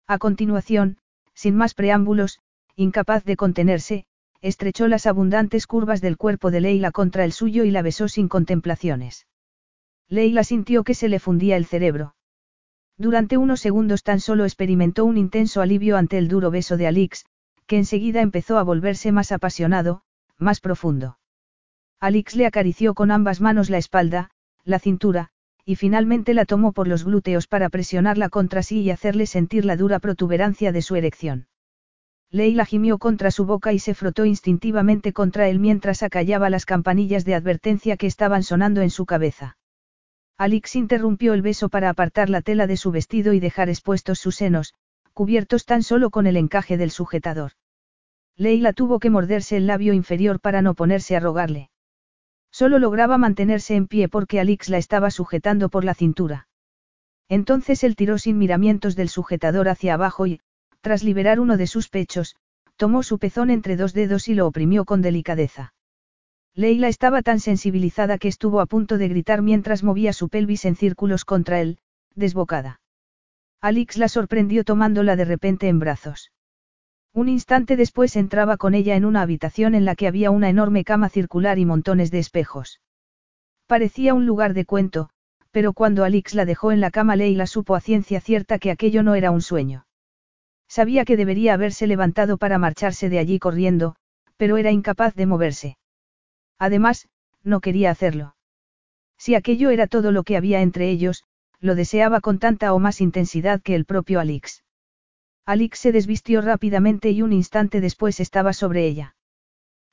A 0.07 0.19
continuación, 0.19 0.99
sin 1.35 1.57
más 1.57 1.75
preámbulos, 1.75 2.41
incapaz 2.77 3.25
de 3.25 3.37
contenerse, 3.37 4.07
estrechó 4.41 4.89
las 4.89 5.07
abundantes 5.07 5.67
curvas 5.67 6.01
del 6.01 6.17
cuerpo 6.17 6.51
de 6.51 6.61
Leila 6.61 6.93
contra 6.93 7.25
el 7.25 7.33
suyo 7.33 7.65
y 7.65 7.71
la 7.71 7.83
besó 7.83 8.09
sin 8.09 8.29
contemplaciones. 8.29 9.27
Leila 10.09 10.45
sintió 10.45 10.85
que 10.85 10.95
se 10.95 11.09
le 11.09 11.19
fundía 11.19 11.57
el 11.57 11.67
cerebro. 11.67 12.15
Durante 12.99 13.37
unos 13.37 13.61
segundos 13.61 14.03
tan 14.03 14.21
solo 14.21 14.45
experimentó 14.45 15.05
un 15.05 15.19
intenso 15.19 15.61
alivio 15.61 15.97
ante 15.97 16.17
el 16.17 16.29
duro 16.29 16.51
beso 16.51 16.77
de 16.77 16.87
Alix, 16.87 17.27
que 17.67 17.77
enseguida 17.77 18.21
empezó 18.21 18.59
a 18.59 18.63
volverse 18.63 19.13
más 19.13 19.33
apasionado, 19.33 20.03
más 20.39 20.61
profundo. 20.61 21.19
Alix 22.01 22.37
le 22.37 22.47
acarició 22.47 22.95
con 22.95 23.11
ambas 23.11 23.41
manos 23.41 23.71
la 23.71 23.79
espalda, 23.79 24.31
la 24.65 24.79
cintura, 24.79 25.31
y 25.65 25.77
finalmente 25.77 26.35
la 26.35 26.45
tomó 26.45 26.73
por 26.73 26.87
los 26.87 27.05
glúteos 27.05 27.47
para 27.47 27.69
presionarla 27.69 28.29
contra 28.29 28.63
sí 28.63 28.83
y 28.83 28.91
hacerle 28.91 29.27
sentir 29.27 29.65
la 29.65 29.77
dura 29.77 29.99
protuberancia 29.99 30.73
de 30.73 30.83
su 30.83 30.95
erección. 30.95 31.49
Leila 32.31 32.65
gimió 32.65 32.99
contra 32.99 33.31
su 33.31 33.47
boca 33.47 33.73
y 33.73 33.79
se 33.79 33.95
frotó 33.95 34.25
instintivamente 34.25 35.13
contra 35.13 35.49
él 35.49 35.59
mientras 35.59 36.03
acallaba 36.03 36.51
las 36.51 36.67
campanillas 36.67 37.25
de 37.25 37.35
advertencia 37.35 37.97
que 37.97 38.07
estaban 38.07 38.43
sonando 38.43 38.83
en 38.83 38.91
su 38.91 39.07
cabeza. 39.07 39.57
Alix 40.37 40.77
interrumpió 40.77 41.35
el 41.35 41.43
beso 41.43 41.69
para 41.69 41.89
apartar 41.89 42.29
la 42.29 42.43
tela 42.43 42.67
de 42.67 42.77
su 42.77 42.91
vestido 42.91 43.33
y 43.33 43.41
dejar 43.41 43.69
expuestos 43.69 44.19
sus 44.19 44.37
senos, 44.37 44.75
cubiertos 45.17 45.65
tan 45.65 45.83
solo 45.83 46.11
con 46.11 46.27
el 46.27 46.37
encaje 46.37 46.77
del 46.77 46.91
sujetador. 46.91 47.53
Leila 48.37 48.75
tuvo 48.75 48.99
que 48.99 49.09
morderse 49.09 49.57
el 49.57 49.67
labio 49.67 49.95
inferior 49.95 50.41
para 50.41 50.61
no 50.61 50.75
ponerse 50.75 51.17
a 51.17 51.21
rogarle. 51.21 51.71
Solo 52.53 52.79
lograba 52.79 53.17
mantenerse 53.17 53.77
en 53.77 53.87
pie 53.87 54.11
porque 54.11 54.41
Alix 54.41 54.69
la 54.69 54.77
estaba 54.77 55.11
sujetando 55.11 55.71
por 55.71 55.85
la 55.85 55.95
cintura. 55.95 56.49
Entonces 57.31 57.83
él 57.83 57.97
tiró 57.97 58.19
sin 58.19 58.37
miramientos 58.37 58.95
del 58.95 59.09
sujetador 59.09 59.71
hacia 59.71 59.95
abajo 59.95 60.27
y, 60.27 60.41
tras 60.83 61.03
liberar 61.03 61.41
uno 61.41 61.57
de 61.57 61.67
sus 61.67 61.89
pechos, 61.89 62.37
tomó 62.77 63.03
su 63.03 63.19
pezón 63.19 63.49
entre 63.49 63.77
dos 63.77 63.95
dedos 63.95 64.29
y 64.29 64.35
lo 64.35 64.47
oprimió 64.47 64.85
con 64.85 65.01
delicadeza. 65.01 65.73
Leila 66.55 66.89
estaba 66.89 67.23
tan 67.23 67.41
sensibilizada 67.41 68.19
que 68.19 68.29
estuvo 68.29 68.61
a 68.61 68.67
punto 68.67 68.99
de 68.99 69.09
gritar 69.09 69.41
mientras 69.41 69.83
movía 69.83 70.13
su 70.13 70.29
pelvis 70.29 70.67
en 70.67 70.77
círculos 70.77 71.25
contra 71.25 71.63
él, 71.63 71.79
desbocada. 72.15 72.81
Alix 73.67 73.97
la 73.97 74.07
sorprendió 74.07 74.63
tomándola 74.63 75.17
de 75.17 75.25
repente 75.25 75.67
en 75.67 75.81
brazos. 75.81 76.31
Un 77.13 77.29
instante 77.29 77.75
después 77.77 78.15
entraba 78.15 78.59
con 78.59 78.75
ella 78.75 78.95
en 78.95 79.05
una 79.05 79.23
habitación 79.23 79.75
en 79.75 79.85
la 79.85 79.97
que 79.97 80.07
había 80.07 80.31
una 80.31 80.49
enorme 80.49 80.85
cama 80.85 81.09
circular 81.09 81.59
y 81.59 81.65
montones 81.65 82.13
de 82.13 82.21
espejos. 82.21 82.81
Parecía 83.67 84.15
un 84.15 84.25
lugar 84.25 84.55
de 84.55 84.67
cuento, 84.67 85.11
pero 85.51 85.73
cuando 85.73 86.05
Alix 86.05 86.35
la 86.35 86.45
dejó 86.45 86.71
en 86.71 86.81
la 86.81 86.93
cama 86.93 87.17
Leila 87.17 87.49
supo 87.49 87.75
a 87.75 87.81
ciencia 87.81 88.21
cierta 88.21 88.61
que 88.61 88.71
aquello 88.71 89.03
no 89.03 89.17
era 89.17 89.33
un 89.33 89.43
sueño. 89.43 89.89
Sabía 90.69 91.05
que 91.05 91.17
debería 91.17 91.55
haberse 91.55 91.89
levantado 91.89 92.39
para 92.39 92.59
marcharse 92.59 93.09
de 93.09 93.19
allí 93.19 93.41
corriendo, 93.41 93.97
pero 94.37 94.59
era 94.59 94.71
incapaz 94.71 95.17
de 95.17 95.27
moverse. 95.27 95.77
Además, 96.61 97.09
no 97.43 97.59
quería 97.59 97.91
hacerlo. 97.91 98.37
Si 99.19 99.35
aquello 99.35 99.71
era 99.71 99.89
todo 99.89 100.13
lo 100.13 100.23
que 100.23 100.37
había 100.37 100.61
entre 100.61 100.89
ellos, 100.89 101.25
lo 101.61 101.75
deseaba 101.75 102.21
con 102.21 102.39
tanta 102.39 102.73
o 102.75 102.79
más 102.79 103.01
intensidad 103.01 103.63
que 103.63 103.75
el 103.75 103.85
propio 103.85 104.21
Alix. 104.21 104.65
Alix 105.45 105.79
se 105.79 105.93
desvistió 105.93 106.41
rápidamente 106.41 107.11
y 107.11 107.23
un 107.23 107.33
instante 107.33 107.81
después 107.81 108.21
estaba 108.21 108.53
sobre 108.53 108.87
ella. 108.87 109.15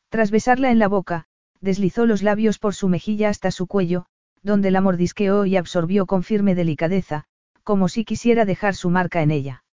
Tras 0.09 0.31
besarla 0.31 0.71
en 0.71 0.79
la 0.79 0.87
boca, 0.87 1.25
deslizó 1.61 2.05
los 2.05 2.23
labios 2.23 2.59
por 2.59 2.75
su 2.75 2.89
mejilla 2.89 3.29
hasta 3.29 3.51
su 3.51 3.67
cuello, 3.67 4.05
donde 4.41 4.71
la 4.71 4.81
mordisqueó 4.81 5.45
y 5.45 5.55
absorbió 5.55 6.05
con 6.05 6.23
firme 6.23 6.55
delicadeza, 6.55 7.25
como 7.63 7.87
si 7.87 8.03
quisiera 8.03 8.45
dejar 8.45 8.75
su 8.75 8.89
marca 8.89 9.21
en 9.21 9.31
ella. 9.31 9.63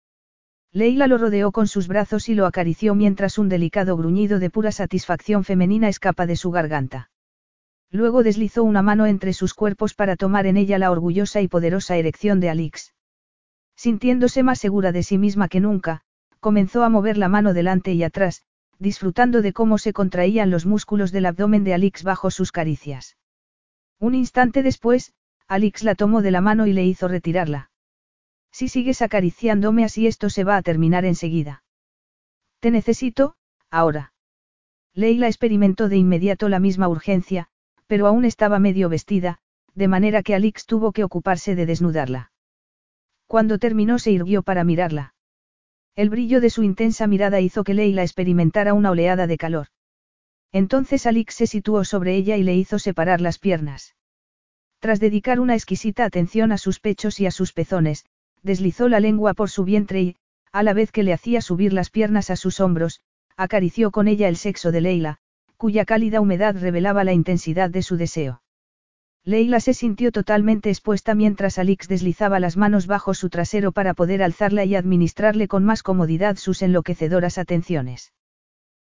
Leila 0.73 1.09
lo 1.09 1.19
rodeó 1.19 1.51
con 1.51 1.67
sus 1.67 1.89
brazos 1.89 2.29
y 2.29 2.35
lo 2.35 2.47
acarició 2.47 2.95
mientras 2.95 3.39
un 3.39 3.49
delicado 3.49 3.97
gruñido 3.97 4.39
de 4.39 4.51
pura 4.51 4.71
satisfacción 4.71 5.43
femenina 5.43 5.89
escapa 5.89 6.27
de 6.27 6.37
su 6.37 6.53
garganta. 6.53 7.10
Luego 7.91 8.23
deslizó 8.23 8.63
una 8.63 8.83
mano 8.83 9.07
entre 9.07 9.33
sus 9.33 9.53
cuerpos 9.53 9.95
para 9.95 10.17
tomar 10.17 10.47
en 10.47 10.57
ella 10.57 10.79
la 10.79 10.91
orgullosa 10.91 11.41
y 11.41 11.49
poderosa 11.49 11.97
erección 11.97 12.39
de 12.39 12.49
Alix. 12.49 12.95
Sintiéndose 13.77 14.43
más 14.43 14.61
segura 14.61 14.93
de 14.93 15.03
sí 15.03 15.19
misma 15.19 15.49
que 15.49 15.61
nunca, 15.61 16.03
comenzó 16.39 16.85
a 16.85 16.89
mover 16.89 17.19
la 17.19 17.29
mano 17.29 17.53
delante 17.53 17.93
y 17.93 18.03
atrás, 18.03 18.45
disfrutando 18.79 19.43
de 19.43 19.53
cómo 19.53 19.79
se 19.79 19.93
contraían 19.93 20.51
los 20.51 20.67
músculos 20.67 21.13
del 21.13 21.27
abdomen 21.27 21.65
de 21.65 21.75
Alix 21.75 22.05
bajo 22.05 22.31
sus 22.31 22.53
caricias. 22.53 23.17
Un 23.99 24.15
instante 24.15 24.63
después, 24.63 25.13
Alix 25.49 25.83
la 25.83 25.95
tomó 25.95 26.23
de 26.23 26.31
la 26.31 26.41
mano 26.41 26.67
y 26.67 26.73
le 26.73 26.85
hizo 26.87 27.09
retirarla. 27.09 27.71
Si 28.53 28.69
sigues 28.69 29.03
acariciándome 29.03 29.85
así 29.85 30.07
esto 30.07 30.31
se 30.31 30.45
va 30.45 30.57
a 30.57 30.63
terminar 30.63 31.05
enseguida. 31.05 31.63
Te 32.61 32.71
necesito, 32.71 33.35
ahora. 33.71 34.13
Leila 34.95 35.27
experimentó 35.27 35.89
de 35.89 35.97
inmediato 35.97 36.49
la 36.49 36.59
misma 36.61 36.89
urgencia, 36.89 37.49
pero 37.91 38.07
aún 38.07 38.25
estaba 38.25 38.61
medio 38.61 38.89
vestida, 38.89 39.41
de 39.75 39.89
manera 39.89 40.23
que 40.23 40.37
Alix 40.37 40.65
tuvo 40.65 40.93
que 40.93 41.03
ocuparse 41.03 41.57
de 41.57 41.67
desnudarla. 41.67 42.31
Cuando 43.27 43.59
terminó 43.59 43.99
se 43.99 44.13
irguió 44.13 44.45
para 44.45 44.63
mirarla. 44.63 45.17
El 45.97 46.09
brillo 46.09 46.41
de 46.41 46.51
su 46.51 46.63
intensa 46.63 47.09
mirada 47.09 47.41
hizo 47.41 47.65
que 47.65 47.75
Leila 47.75 48.03
experimentara 48.03 48.75
una 48.75 48.93
oleada 48.93 49.27
de 49.27 49.37
calor. 49.37 49.67
Entonces 50.53 51.05
Alix 51.05 51.35
se 51.35 51.49
situó 51.49 51.83
sobre 51.83 52.15
ella 52.15 52.37
y 52.37 52.45
le 52.45 52.55
hizo 52.55 52.79
separar 52.79 53.21
las 53.21 53.41
piernas. 53.41 53.97
Tras 54.79 55.01
dedicar 55.01 55.41
una 55.41 55.55
exquisita 55.55 56.05
atención 56.05 56.53
a 56.53 56.59
sus 56.59 56.79
pechos 56.79 57.19
y 57.19 57.27
a 57.27 57.33
sus 57.33 57.53
pezones, 57.53 58.05
deslizó 58.45 58.89
la 58.89 59.01
lengua 59.01 59.35
por 59.35 59.51
su 59.51 59.65
vientre 59.65 60.01
y, 60.01 60.17
a 60.53 60.63
la 60.63 60.75
vez 60.75 60.93
que 60.93 61.03
le 61.03 61.13
hacía 61.13 61.41
subir 61.41 61.73
las 61.73 61.91
piernas 61.91 62.31
a 62.31 62.37
sus 62.37 62.61
hombros, 62.61 63.01
acarició 63.37 63.91
con 63.91 64.07
ella 64.07 64.29
el 64.29 64.37
sexo 64.37 64.71
de 64.71 64.81
Leila, 64.81 65.20
cuya 65.61 65.85
cálida 65.85 66.23
humedad 66.23 66.57
revelaba 66.59 67.05
la 67.05 67.13
intensidad 67.13 67.69
de 67.69 67.83
su 67.83 67.99
deseo. 67.99 68.41
Leila 69.25 69.61
se 69.61 69.75
sintió 69.75 70.11
totalmente 70.11 70.71
expuesta 70.71 71.15
mientras 71.15 71.59
Alix 71.59 71.87
deslizaba 71.87 72.41
las 72.41 72.57
manos 72.57 72.87
bajo 72.87 73.13
su 73.13 73.29
trasero 73.29 73.71
para 73.71 73.93
poder 73.93 74.23
alzarla 74.23 74.65
y 74.65 74.75
administrarle 74.75 75.49
con 75.49 75.63
más 75.67 75.83
comodidad 75.83 76.39
sus 76.39 76.63
enloquecedoras 76.63 77.37
atenciones. 77.37 78.15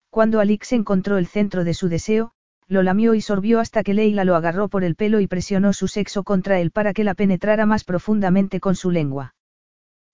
Cuando 0.08 0.40
Alix 0.40 0.72
encontró 0.72 1.18
el 1.18 1.26
centro 1.26 1.62
de 1.64 1.74
su 1.74 1.90
deseo, 1.90 2.32
lo 2.68 2.82
lamió 2.82 3.12
y 3.12 3.20
sorbió 3.20 3.60
hasta 3.60 3.82
que 3.82 3.92
Leila 3.92 4.24
lo 4.24 4.34
agarró 4.34 4.68
por 4.68 4.82
el 4.82 4.96
pelo 4.96 5.20
y 5.20 5.26
presionó 5.26 5.74
su 5.74 5.88
sexo 5.88 6.24
contra 6.24 6.58
él 6.58 6.70
para 6.70 6.94
que 6.94 7.04
la 7.04 7.12
penetrara 7.12 7.66
más 7.66 7.84
profundamente 7.84 8.60
con 8.60 8.76
su 8.76 8.90
lengua. 8.90 9.34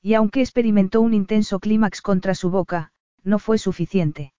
Y 0.02 0.14
aunque 0.14 0.40
experimentó 0.40 1.02
un 1.02 1.14
intenso 1.14 1.60
clímax 1.60 2.02
contra 2.02 2.34
su 2.34 2.50
boca, 2.50 2.90
no 3.22 3.38
fue 3.38 3.58
suficiente. 3.58 4.32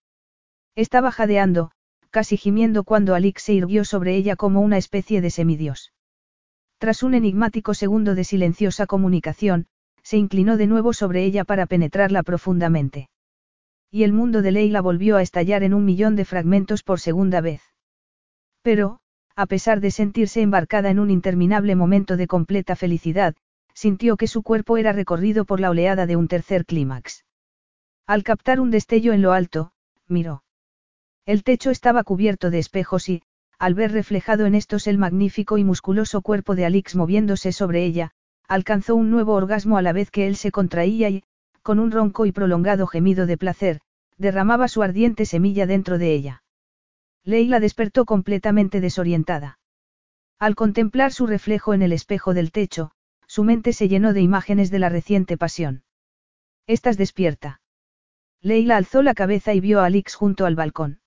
Estaba 0.76 1.12
jadeando, 1.12 1.72
casi 2.10 2.38
gimiendo 2.38 2.84
cuando 2.84 3.16
Alix 3.16 3.44
se 3.44 3.54
irguió 3.54 3.86
sobre 3.86 4.16
ella 4.16 4.36
como 4.36 4.62
una 4.62 4.78
especie 4.78 5.22
de 5.22 5.30
semidios. 5.30 5.94
Tras 6.78 7.04
un 7.04 7.14
enigmático 7.14 7.74
segundo 7.74 8.16
de 8.16 8.24
silenciosa 8.24 8.88
comunicación, 8.88 9.68
se 10.02 10.18
inclinó 10.18 10.58
de 10.58 10.68
nuevo 10.68 10.94
sobre 10.94 11.24
ella 11.24 11.44
para 11.44 11.66
penetrarla 11.66 12.24
profundamente. 12.24 13.10
Y 13.92 14.04
el 14.04 14.14
mundo 14.14 14.42
de 14.42 14.52
Leila 14.52 14.82
volvió 14.82 15.18
a 15.18 15.22
estallar 15.22 15.64
en 15.64 15.74
un 15.74 15.84
millón 15.84 16.16
de 16.16 16.26
fragmentos 16.26 16.84
por 16.84 17.00
segunda 17.00 17.42
vez. 17.42 17.62
Pero, 18.62 19.00
a 19.36 19.46
pesar 19.46 19.80
de 19.80 19.92
sentirse 19.92 20.42
embarcada 20.42 20.90
en 20.90 21.00
un 21.00 21.10
interminable 21.10 21.76
momento 21.76 22.18
de 22.18 22.28
completa 22.28 22.76
felicidad, 22.76 23.36
sintió 23.74 24.18
que 24.18 24.28
su 24.28 24.44
cuerpo 24.44 24.78
era 24.78 24.92
recorrido 24.92 25.46
por 25.46 25.60
la 25.60 25.70
oleada 25.70 26.06
de 26.06 26.16
un 26.16 26.28
tercer 26.28 26.66
clímax. 26.66 27.26
Al 28.06 28.24
captar 28.24 28.60
un 28.60 28.72
destello 28.72 29.14
en 29.14 29.22
lo 29.22 29.32
alto, 29.32 29.72
miró. 30.08 30.44
El 31.26 31.44
techo 31.44 31.70
estaba 31.70 32.04
cubierto 32.04 32.50
de 32.50 32.60
espejos 32.60 33.10
y, 33.10 33.22
al 33.60 33.74
ver 33.74 33.92
reflejado 33.92 34.46
en 34.46 34.56
estos 34.56 34.88
el 34.88 34.98
magnífico 34.98 35.58
y 35.58 35.64
musculoso 35.64 36.22
cuerpo 36.22 36.56
de 36.56 36.66
Alix 36.66 36.96
moviéndose 36.96 37.52
sobre 37.52 37.84
ella, 37.84 38.12
alcanzó 38.48 38.96
un 38.96 39.12
nuevo 39.12 39.34
orgasmo 39.34 39.78
a 39.78 39.82
la 39.82 39.94
vez 39.94 40.12
que 40.12 40.28
él 40.28 40.36
se 40.36 40.52
contraía 40.52 41.10
y, 41.10 41.24
con 41.62 41.80
un 41.80 41.92
ronco 41.92 42.26
y 42.26 42.32
prolongado 42.32 42.88
gemido 42.88 43.26
de 43.26 43.38
placer, 43.38 43.82
derramaba 44.18 44.68
su 44.68 44.82
ardiente 44.82 45.26
semilla 45.26 45.68
dentro 45.68 45.98
de 45.98 46.14
ella. 46.14 46.44
Leila 47.24 47.60
despertó 47.60 48.06
completamente 48.06 48.82
desorientada. 48.82 49.60
Al 50.40 50.56
contemplar 50.56 51.12
su 51.12 51.28
reflejo 51.28 51.74
en 51.74 51.82
el 51.82 51.92
espejo 51.92 52.34
del 52.34 52.52
techo, 52.52 52.92
su 53.28 53.44
mente 53.44 53.74
se 53.74 53.88
llenó 53.88 54.14
de 54.14 54.22
imágenes 54.22 54.72
de 54.72 54.80
la 54.80 54.90
reciente 54.90 55.38
pasión. 55.38 55.84
Estás 56.66 56.98
despierta. 56.98 57.62
Leila 58.42 58.78
alzó 58.78 59.04
la 59.04 59.14
cabeza 59.14 59.54
y 59.54 59.60
vio 59.60 59.82
a 59.82 59.86
Alix 59.86 60.16
junto 60.16 60.46
al 60.46 60.56
balcón. 60.56 61.02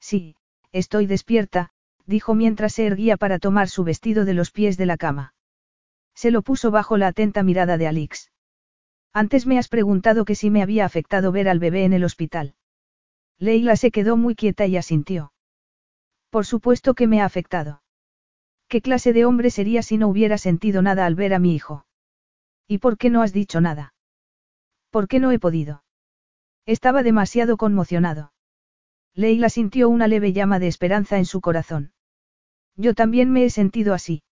Sí, 0.00 0.36
estoy 0.72 1.06
despierta, 1.06 1.70
dijo 2.06 2.34
mientras 2.34 2.74
se 2.74 2.86
erguía 2.86 3.16
para 3.16 3.38
tomar 3.38 3.68
su 3.68 3.84
vestido 3.84 4.24
de 4.24 4.34
los 4.34 4.50
pies 4.50 4.76
de 4.76 4.86
la 4.86 4.96
cama. 4.96 5.34
Se 6.14 6.30
lo 6.30 6.42
puso 6.42 6.70
bajo 6.70 6.96
la 6.96 7.08
atenta 7.08 7.42
mirada 7.42 7.76
de 7.76 7.86
Alix. 7.86 8.32
Antes 9.12 9.46
me 9.46 9.58
has 9.58 9.68
preguntado 9.68 10.24
que 10.24 10.34
si 10.34 10.50
me 10.50 10.62
había 10.62 10.84
afectado 10.84 11.32
ver 11.32 11.48
al 11.48 11.58
bebé 11.58 11.84
en 11.84 11.92
el 11.92 12.04
hospital. 12.04 12.54
Leila 13.38 13.76
se 13.76 13.90
quedó 13.90 14.16
muy 14.16 14.34
quieta 14.34 14.66
y 14.66 14.76
asintió. 14.76 15.32
Por 16.30 16.46
supuesto 16.46 16.94
que 16.94 17.06
me 17.06 17.20
ha 17.20 17.24
afectado. 17.24 17.82
¿Qué 18.68 18.80
clase 18.80 19.12
de 19.12 19.24
hombre 19.24 19.50
sería 19.50 19.82
si 19.82 19.96
no 19.96 20.08
hubiera 20.08 20.38
sentido 20.38 20.82
nada 20.82 21.06
al 21.06 21.14
ver 21.14 21.34
a 21.34 21.38
mi 21.38 21.54
hijo? 21.54 21.86
¿Y 22.66 22.78
por 22.78 22.98
qué 22.98 23.10
no 23.10 23.22
has 23.22 23.32
dicho 23.32 23.60
nada? 23.60 23.94
¿Por 24.90 25.08
qué 25.08 25.20
no 25.20 25.30
he 25.30 25.38
podido? 25.38 25.84
Estaba 26.64 27.02
demasiado 27.02 27.56
conmocionado. 27.56 28.32
Leila 29.16 29.48
sintió 29.48 29.88
una 29.88 30.08
leve 30.08 30.34
llama 30.34 30.58
de 30.58 30.68
esperanza 30.68 31.16
en 31.16 31.24
su 31.24 31.40
corazón. 31.40 31.92
Yo 32.76 32.92
también 32.94 33.32
me 33.32 33.46
he 33.46 33.50
sentido 33.50 33.94
así. 33.94 34.22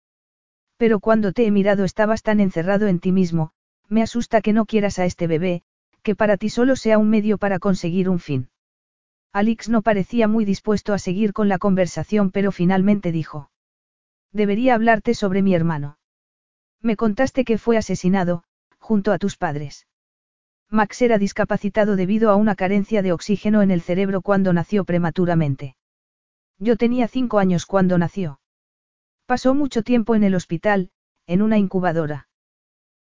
Pero 0.76 1.00
cuando 1.00 1.32
te 1.32 1.46
he 1.46 1.50
mirado 1.50 1.84
estabas 1.84 2.22
tan 2.22 2.38
encerrado 2.38 2.86
en 2.86 3.00
ti 3.00 3.10
mismo, 3.10 3.52
me 3.88 4.02
asusta 4.02 4.42
que 4.42 4.52
no 4.52 4.66
quieras 4.66 4.98
a 4.98 5.06
este 5.06 5.26
bebé, 5.26 5.62
que 6.02 6.14
para 6.14 6.36
ti 6.36 6.50
solo 6.50 6.76
sea 6.76 6.98
un 6.98 7.08
medio 7.08 7.38
para 7.38 7.58
conseguir 7.58 8.10
un 8.10 8.18
fin. 8.18 8.50
Alix 9.32 9.70
no 9.70 9.80
parecía 9.80 10.28
muy 10.28 10.44
dispuesto 10.44 10.92
a 10.92 10.98
seguir 10.98 11.32
con 11.32 11.48
la 11.48 11.56
conversación, 11.56 12.30
pero 12.30 12.52
finalmente 12.52 13.10
dijo. 13.10 13.50
Debería 14.32 14.74
hablarte 14.74 15.14
sobre 15.14 15.40
mi 15.40 15.54
hermano. 15.54 15.98
Me 16.82 16.96
contaste 16.96 17.46
que 17.46 17.56
fue 17.56 17.78
asesinado, 17.78 18.44
junto 18.78 19.12
a 19.12 19.18
tus 19.18 19.38
padres. 19.38 19.86
Max 20.70 21.02
era 21.02 21.18
discapacitado 21.18 21.96
debido 21.96 22.30
a 22.30 22.36
una 22.36 22.54
carencia 22.54 23.02
de 23.02 23.12
oxígeno 23.12 23.62
en 23.62 23.70
el 23.70 23.80
cerebro 23.80 24.22
cuando 24.22 24.52
nació 24.52 24.84
prematuramente. 24.84 25.76
Yo 26.58 26.76
tenía 26.76 27.08
cinco 27.08 27.38
años 27.38 27.66
cuando 27.66 27.98
nació. 27.98 28.40
Pasó 29.26 29.54
mucho 29.54 29.82
tiempo 29.82 30.14
en 30.14 30.24
el 30.24 30.34
hospital, 30.34 30.90
en 31.26 31.42
una 31.42 31.58
incubadora. 31.58 32.28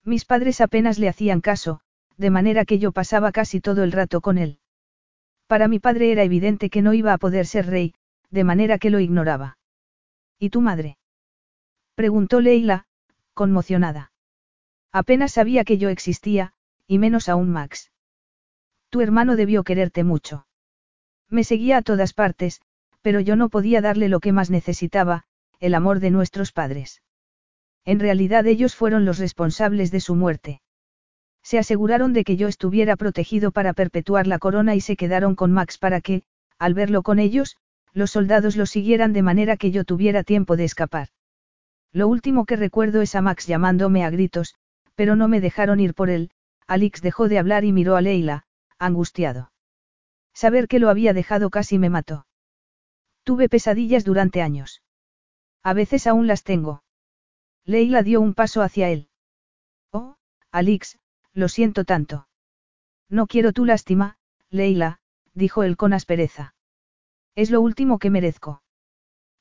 Mis 0.05 0.25
padres 0.25 0.61
apenas 0.61 0.99
le 0.99 1.09
hacían 1.09 1.41
caso, 1.41 1.81
de 2.17 2.31
manera 2.31 2.65
que 2.65 2.79
yo 2.79 2.93
pasaba 2.93 3.33
casi 3.33 3.61
todo 3.61 3.85
el 3.85 3.93
rato 3.93 4.21
con 4.21 4.39
él. 4.39 4.59
Para 5.47 5.69
mi 5.69 5.79
padre 5.79 6.13
era 6.13 6.25
evidente 6.25 6.71
que 6.71 6.83
no 6.83 6.93
iba 6.93 7.13
a 7.13 7.19
poder 7.19 7.47
ser 7.47 7.67
rey, 7.67 7.95
de 8.31 8.45
manera 8.45 8.79
que 8.79 8.91
lo 8.91 9.01
ignoraba. 9.01 9.59
¿Y 10.39 10.51
tu 10.51 10.61
madre? 10.61 10.99
Preguntó 11.95 12.41
Leila, 12.41 12.87
conmocionada. 13.35 14.13
Apenas 14.93 15.33
sabía 15.33 15.65
que 15.65 15.79
yo 15.79 15.89
existía, 15.89 16.53
y 16.89 16.99
menos 16.99 17.29
aún 17.29 17.51
Max. 17.51 17.93
Tu 18.89 19.03
hermano 19.03 19.37
debió 19.37 19.63
quererte 19.63 20.03
mucho. 20.03 20.47
Me 21.29 21.45
seguía 21.45 21.77
a 21.77 21.83
todas 21.83 22.15
partes, 22.15 22.63
pero 23.03 23.21
yo 23.21 23.37
no 23.37 23.51
podía 23.51 23.83
darle 23.83 24.09
lo 24.09 24.21
que 24.21 24.33
más 24.33 24.51
necesitaba, 24.51 25.25
el 25.61 25.75
amor 25.75 26.01
de 26.01 26.11
nuestros 26.11 26.51
padres. 26.51 27.03
En 27.85 28.01
realidad 28.01 28.47
ellos 28.47 28.75
fueron 28.75 29.05
los 29.05 29.19
responsables 29.19 29.91
de 29.91 30.01
su 30.01 30.15
muerte. 30.15 30.63
Se 31.43 31.59
aseguraron 31.59 32.15
de 32.15 32.25
que 32.25 32.37
yo 32.37 32.49
estuviera 32.49 32.97
protegido 32.97 33.53
para 33.53 33.75
perpetuar 33.75 34.27
la 34.27 34.39
corona 34.39 34.75
y 34.75 34.81
se 34.81 34.97
quedaron 34.97 35.35
con 35.35 35.53
Max 35.53 35.79
para 35.79 36.01
que, 36.01 36.23
al 36.59 36.75
verlo 36.75 37.03
con 37.03 37.19
ellos, 37.19 37.57
los 37.93 38.11
soldados 38.11 38.57
lo 38.57 38.65
siguieran 38.67 39.13
de 39.13 39.23
manera 39.23 39.57
que 39.57 39.71
yo 39.71 39.85
tuviera 39.85 40.25
tiempo 40.25 40.57
de 40.57 40.65
escapar. 40.65 41.09
Lo 41.93 42.09
último 42.09 42.47
que 42.47 42.57
recuerdo 42.57 43.03
es 43.03 43.15
a 43.15 43.23
Max 43.23 43.47
llamándome 43.47 44.05
a 44.05 44.11
gritos, 44.11 44.55
pero 44.95 45.17
no 45.17 45.29
me 45.29 45.41
dejaron 45.41 45.81
ir 45.81 45.95
por 45.95 46.11
él, 46.11 46.31
Alix 46.69 47.01
dejó 47.01 47.29
de 47.29 47.39
hablar 47.39 47.65
y 47.65 47.73
miró 47.73 47.97
a 47.97 48.03
Leila, 48.03 48.45
angustiado. 48.79 49.51
Saber 50.35 50.69
que 50.69 50.79
lo 50.79 50.91
había 50.91 51.15
dejado 51.15 51.51
casi 51.51 51.79
me 51.79 51.91
mató. 51.91 52.27
Tuve 53.25 53.49
pesadillas 53.49 54.05
durante 54.05 54.43
años. 54.43 54.83
A 55.63 55.73
veces 55.73 56.07
aún 56.07 56.27
las 56.27 56.45
tengo. 56.45 56.85
Leila 57.65 58.03
dio 58.03 58.21
un 58.21 58.35
paso 58.35 58.63
hacia 58.63 58.91
él. 58.91 59.09
Oh, 59.91 60.17
Alix, 60.53 60.99
lo 61.33 61.49
siento 61.49 61.85
tanto. 61.85 62.29
No 63.09 63.27
quiero 63.27 63.53
tu 63.53 63.65
lástima, 63.65 64.19
Leila, 64.51 65.01
dijo 65.35 65.63
él 65.63 65.77
con 65.77 65.93
aspereza. 65.93 66.55
Es 67.35 67.51
lo 67.51 67.61
último 67.63 67.99
que 67.99 68.11
merezco. 68.11 68.63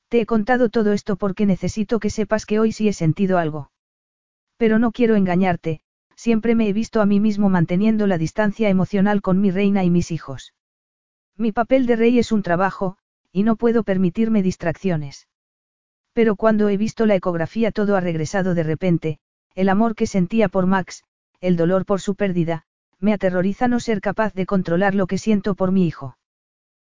Te 0.08 0.22
he 0.22 0.26
contado 0.26 0.70
todo 0.70 0.92
esto 0.92 1.16
porque 1.16 1.44
necesito 1.44 2.00
que 2.00 2.08
sepas 2.08 2.46
que 2.46 2.58
hoy 2.58 2.72
sí 2.72 2.88
he 2.88 2.94
sentido 2.94 3.36
algo. 3.36 3.70
Pero 4.56 4.78
no 4.78 4.92
quiero 4.92 5.16
engañarte, 5.16 5.82
siempre 6.18 6.56
me 6.56 6.68
he 6.68 6.72
visto 6.72 7.00
a 7.00 7.06
mí 7.06 7.20
mismo 7.20 7.48
manteniendo 7.48 8.08
la 8.08 8.18
distancia 8.18 8.68
emocional 8.68 9.22
con 9.22 9.40
mi 9.40 9.52
reina 9.52 9.84
y 9.84 9.90
mis 9.90 10.10
hijos. 10.10 10.52
Mi 11.36 11.52
papel 11.52 11.86
de 11.86 11.94
rey 11.94 12.18
es 12.18 12.32
un 12.32 12.42
trabajo, 12.42 12.98
y 13.30 13.44
no 13.44 13.54
puedo 13.54 13.84
permitirme 13.84 14.42
distracciones. 14.42 15.28
Pero 16.12 16.34
cuando 16.34 16.68
he 16.68 16.76
visto 16.76 17.06
la 17.06 17.14
ecografía 17.14 17.70
todo 17.70 17.94
ha 17.94 18.00
regresado 18.00 18.56
de 18.56 18.64
repente, 18.64 19.20
el 19.54 19.68
amor 19.68 19.94
que 19.94 20.08
sentía 20.08 20.48
por 20.48 20.66
Max, 20.66 21.04
el 21.40 21.56
dolor 21.56 21.86
por 21.86 22.00
su 22.00 22.16
pérdida, 22.16 22.64
me 22.98 23.12
aterroriza 23.12 23.68
no 23.68 23.78
ser 23.78 24.00
capaz 24.00 24.34
de 24.34 24.44
controlar 24.44 24.96
lo 24.96 25.06
que 25.06 25.18
siento 25.18 25.54
por 25.54 25.70
mi 25.70 25.86
hijo. 25.86 26.18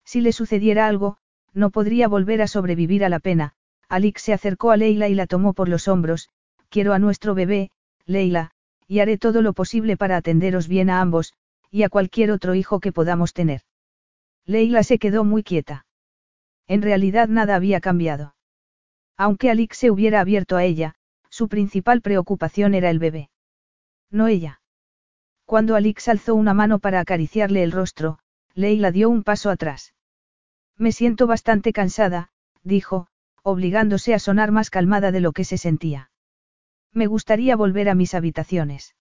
Si 0.03 0.19
le 0.19 0.33
sucediera 0.33 0.85
algo, 0.85 1.15
no 1.53 1.69
podría 1.69 2.09
volver 2.09 2.41
a 2.41 2.47
sobrevivir 2.47 3.05
a 3.05 3.09
la 3.09 3.19
pena. 3.19 3.55
Alix 3.87 4.21
se 4.21 4.33
acercó 4.33 4.71
a 4.71 4.75
Leila 4.75 5.07
y 5.07 5.15
la 5.15 5.27
tomó 5.27 5.53
por 5.53 5.69
los 5.69 5.87
hombros, 5.87 6.27
quiero 6.67 6.91
a 6.91 6.99
nuestro 6.99 7.35
bebé, 7.35 7.71
Leila, 8.05 8.51
y 8.87 8.99
haré 8.99 9.17
todo 9.17 9.41
lo 9.41 9.53
posible 9.53 9.97
para 9.97 10.17
atenderos 10.17 10.67
bien 10.67 10.89
a 10.89 11.01
ambos, 11.01 11.33
y 11.71 11.83
a 11.83 11.89
cualquier 11.89 12.31
otro 12.31 12.55
hijo 12.55 12.79
que 12.79 12.91
podamos 12.91 13.33
tener. 13.33 13.61
Leila 14.45 14.83
se 14.83 14.99
quedó 14.99 15.23
muy 15.23 15.43
quieta. 15.43 15.85
En 16.67 16.81
realidad 16.81 17.27
nada 17.27 17.55
había 17.55 17.81
cambiado. 17.81 18.35
Aunque 19.17 19.49
Alix 19.49 19.77
se 19.77 19.91
hubiera 19.91 20.19
abierto 20.21 20.55
a 20.55 20.63
ella, 20.63 20.95
su 21.29 21.47
principal 21.47 22.01
preocupación 22.01 22.73
era 22.73 22.89
el 22.89 22.99
bebé. 22.99 23.29
No 24.11 24.27
ella. 24.27 24.61
Cuando 25.45 25.75
Alix 25.75 26.07
alzó 26.07 26.35
una 26.35 26.53
mano 26.53 26.79
para 26.79 26.99
acariciarle 26.99 27.63
el 27.63 27.71
rostro, 27.71 28.19
Leila 28.53 28.91
dio 28.91 29.09
un 29.09 29.23
paso 29.23 29.49
atrás. 29.49 29.93
Me 30.77 30.91
siento 30.91 31.27
bastante 31.27 31.73
cansada, 31.73 32.29
dijo, 32.63 33.07
obligándose 33.43 34.13
a 34.13 34.19
sonar 34.19 34.51
más 34.51 34.69
calmada 34.69 35.11
de 35.11 35.21
lo 35.21 35.31
que 35.31 35.43
se 35.43 35.57
sentía. 35.57 36.11
Me 36.93 37.07
gustaría 37.07 37.55
volver 37.55 37.89
a 37.89 37.95
mis 37.95 38.13
habitaciones. 38.13 38.95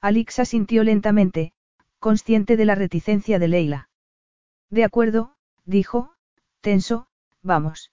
Alix 0.00 0.38
asintió 0.38 0.84
lentamente, 0.84 1.52
consciente 1.98 2.56
de 2.56 2.64
la 2.64 2.76
reticencia 2.76 3.38
de 3.38 3.48
Leila. 3.48 3.90
De 4.70 4.84
acuerdo, 4.84 5.34
dijo, 5.64 6.14
tenso, 6.60 7.08
vamos. 7.42 7.90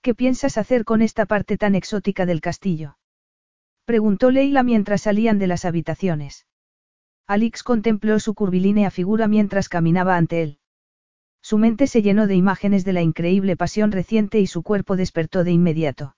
¿Qué 0.00 0.14
piensas 0.14 0.58
hacer 0.58 0.84
con 0.84 1.02
esta 1.02 1.26
parte 1.26 1.56
tan 1.56 1.76
exótica 1.76 2.26
del 2.26 2.40
castillo? 2.40 2.98
Preguntó 3.84 4.30
Leila 4.30 4.64
mientras 4.64 5.02
salían 5.02 5.38
de 5.38 5.46
las 5.46 5.64
habitaciones. 5.64 6.46
Alix 7.28 7.62
contempló 7.62 8.18
su 8.18 8.34
curvilínea 8.34 8.90
figura 8.90 9.28
mientras 9.28 9.68
caminaba 9.68 10.16
ante 10.16 10.42
él. 10.42 10.58
Su 11.40 11.58
mente 11.58 11.86
se 11.86 12.02
llenó 12.02 12.26
de 12.26 12.34
imágenes 12.34 12.84
de 12.84 12.92
la 12.92 13.02
increíble 13.02 13.56
pasión 13.56 13.92
reciente 13.92 14.40
y 14.40 14.48
su 14.48 14.62
cuerpo 14.62 14.96
despertó 14.96 15.44
de 15.44 15.52
inmediato. 15.52 16.16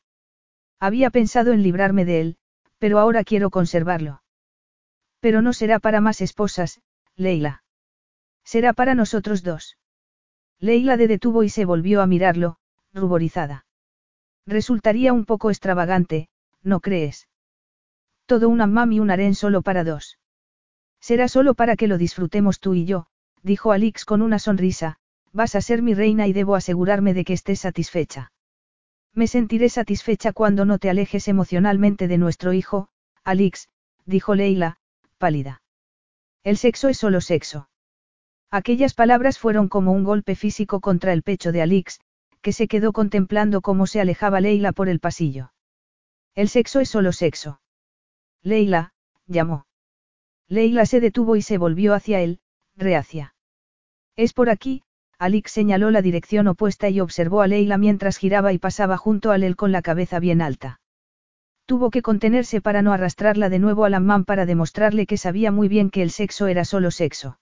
Había 0.86 1.08
pensado 1.08 1.54
en 1.54 1.62
librarme 1.62 2.04
de 2.04 2.20
él, 2.20 2.36
pero 2.76 2.98
ahora 2.98 3.24
quiero 3.24 3.48
conservarlo. 3.48 4.22
Pero 5.18 5.40
no 5.40 5.54
será 5.54 5.78
para 5.78 6.02
más 6.02 6.20
esposas, 6.20 6.82
Leila. 7.16 7.64
Será 8.44 8.74
para 8.74 8.94
nosotros 8.94 9.42
dos. 9.42 9.78
Leila 10.60 10.98
de 10.98 11.08
detuvo 11.08 11.42
y 11.42 11.48
se 11.48 11.64
volvió 11.64 12.02
a 12.02 12.06
mirarlo, 12.06 12.58
ruborizada. 12.92 13.64
Resultaría 14.44 15.14
un 15.14 15.24
poco 15.24 15.48
extravagante, 15.48 16.28
¿no 16.62 16.80
crees? 16.80 17.28
Todo 18.26 18.50
un 18.50 18.60
hammam 18.60 18.92
y 18.92 19.00
un 19.00 19.10
harén 19.10 19.34
solo 19.34 19.62
para 19.62 19.84
dos. 19.84 20.18
Será 21.00 21.28
solo 21.28 21.54
para 21.54 21.76
que 21.76 21.88
lo 21.88 21.96
disfrutemos 21.96 22.60
tú 22.60 22.74
y 22.74 22.84
yo, 22.84 23.06
dijo 23.42 23.72
Alix 23.72 24.04
con 24.04 24.20
una 24.20 24.38
sonrisa, 24.38 24.98
vas 25.32 25.54
a 25.54 25.62
ser 25.62 25.80
mi 25.80 25.94
reina 25.94 26.26
y 26.26 26.34
debo 26.34 26.56
asegurarme 26.56 27.14
de 27.14 27.24
que 27.24 27.32
estés 27.32 27.60
satisfecha. 27.60 28.32
Me 29.14 29.28
sentiré 29.28 29.68
satisfecha 29.68 30.32
cuando 30.32 30.64
no 30.64 30.78
te 30.78 30.90
alejes 30.90 31.28
emocionalmente 31.28 32.08
de 32.08 32.18
nuestro 32.18 32.52
hijo, 32.52 32.88
Alix, 33.22 33.68
dijo 34.06 34.34
Leila, 34.34 34.78
pálida. 35.18 35.62
El 36.42 36.56
sexo 36.56 36.88
es 36.88 36.98
solo 36.98 37.20
sexo. 37.20 37.68
Aquellas 38.50 38.94
palabras 38.94 39.38
fueron 39.38 39.68
como 39.68 39.92
un 39.92 40.04
golpe 40.04 40.34
físico 40.34 40.80
contra 40.80 41.12
el 41.12 41.22
pecho 41.22 41.52
de 41.52 41.62
Alix, 41.62 42.00
que 42.42 42.52
se 42.52 42.68
quedó 42.68 42.92
contemplando 42.92 43.62
cómo 43.62 43.86
se 43.86 44.00
alejaba 44.00 44.40
Leila 44.40 44.72
por 44.72 44.88
el 44.88 45.00
pasillo. 45.00 45.52
El 46.34 46.48
sexo 46.48 46.80
es 46.80 46.88
solo 46.88 47.12
sexo. 47.12 47.60
Leila, 48.42 48.92
llamó. 49.26 49.66
Leila 50.48 50.86
se 50.86 51.00
detuvo 51.00 51.36
y 51.36 51.42
se 51.42 51.56
volvió 51.56 51.94
hacia 51.94 52.20
él, 52.20 52.40
reacia. 52.76 53.34
Es 54.16 54.32
por 54.32 54.50
aquí, 54.50 54.82
Alix 55.24 55.52
señaló 55.52 55.90
la 55.90 56.02
dirección 56.02 56.48
opuesta 56.48 56.90
y 56.90 57.00
observó 57.00 57.40
a 57.40 57.46
Leila 57.46 57.78
mientras 57.78 58.18
giraba 58.18 58.52
y 58.52 58.58
pasaba 58.58 58.98
junto 58.98 59.30
a 59.30 59.36
él 59.36 59.56
con 59.56 59.72
la 59.72 59.80
cabeza 59.80 60.18
bien 60.18 60.42
alta. 60.42 60.80
Tuvo 61.64 61.88
que 61.88 62.02
contenerse 62.02 62.60
para 62.60 62.82
no 62.82 62.92
arrastrarla 62.92 63.48
de 63.48 63.58
nuevo 63.58 63.86
al 63.86 63.94
Amman 63.94 64.26
para 64.26 64.44
demostrarle 64.44 65.06
que 65.06 65.16
sabía 65.16 65.50
muy 65.50 65.66
bien 65.66 65.88
que 65.88 66.02
el 66.02 66.10
sexo 66.10 66.46
era 66.46 66.66
solo 66.66 66.90
sexo. 66.90 67.38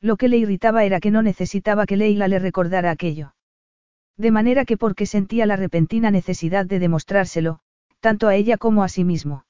Lo 0.00 0.16
que 0.16 0.28
le 0.28 0.38
irritaba 0.38 0.84
era 0.84 0.98
que 0.98 1.10
no 1.10 1.20
necesitaba 1.20 1.84
que 1.84 1.98
Leila 1.98 2.26
le 2.26 2.38
recordara 2.38 2.90
aquello. 2.90 3.34
De 4.16 4.30
manera 4.30 4.64
que 4.64 4.78
porque 4.78 5.04
sentía 5.04 5.44
la 5.44 5.56
repentina 5.56 6.10
necesidad 6.10 6.64
de 6.64 6.78
demostrárselo, 6.78 7.58
tanto 8.00 8.28
a 8.28 8.34
ella 8.34 8.56
como 8.56 8.82
a 8.82 8.88
sí 8.88 9.04
mismo. 9.04 9.44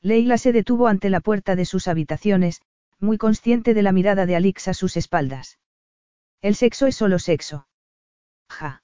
Leila 0.00 0.38
se 0.38 0.52
detuvo 0.52 0.86
ante 0.86 1.10
la 1.10 1.18
puerta 1.18 1.56
de 1.56 1.64
sus 1.64 1.88
habitaciones, 1.88 2.62
muy 3.00 3.18
consciente 3.18 3.74
de 3.74 3.82
la 3.82 3.90
mirada 3.90 4.26
de 4.26 4.36
Alix 4.36 4.68
a 4.68 4.74
sus 4.74 4.96
espaldas. 4.96 5.58
El 6.40 6.54
sexo 6.54 6.86
es 6.86 6.96
solo 6.96 7.18
sexo. 7.18 7.66
Ja. 8.48 8.82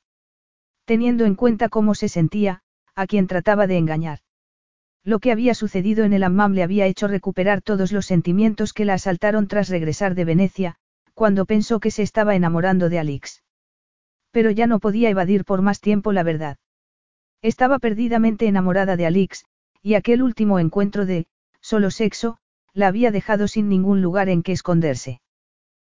Teniendo 0.84 1.24
en 1.24 1.34
cuenta 1.34 1.68
cómo 1.68 1.94
se 1.94 2.08
sentía, 2.08 2.62
a 2.94 3.06
quien 3.06 3.26
trataba 3.26 3.66
de 3.66 3.78
engañar. 3.78 4.18
Lo 5.04 5.18
que 5.18 5.32
había 5.32 5.54
sucedido 5.54 6.04
en 6.04 6.12
el 6.12 6.24
Ammam 6.24 6.52
le 6.52 6.62
había 6.62 6.86
hecho 6.86 7.08
recuperar 7.08 7.62
todos 7.62 7.92
los 7.92 8.06
sentimientos 8.06 8.72
que 8.72 8.84
la 8.84 8.94
asaltaron 8.94 9.48
tras 9.48 9.68
regresar 9.68 10.14
de 10.14 10.24
Venecia, 10.24 10.76
cuando 11.12 11.44
pensó 11.44 11.78
que 11.78 11.90
se 11.90 12.02
estaba 12.02 12.34
enamorando 12.34 12.88
de 12.88 12.98
Alix. 12.98 13.42
Pero 14.30 14.50
ya 14.50 14.66
no 14.66 14.80
podía 14.80 15.10
evadir 15.10 15.44
por 15.44 15.62
más 15.62 15.80
tiempo 15.80 16.12
la 16.12 16.22
verdad. 16.22 16.56
Estaba 17.40 17.78
perdidamente 17.78 18.46
enamorada 18.46 18.96
de 18.96 19.06
Alix, 19.06 19.44
y 19.82 19.94
aquel 19.94 20.22
último 20.22 20.58
encuentro 20.58 21.06
de, 21.06 21.26
solo 21.60 21.90
sexo, 21.90 22.38
la 22.72 22.88
había 22.88 23.10
dejado 23.10 23.46
sin 23.46 23.68
ningún 23.68 24.02
lugar 24.02 24.28
en 24.28 24.42
que 24.42 24.52
esconderse. 24.52 25.20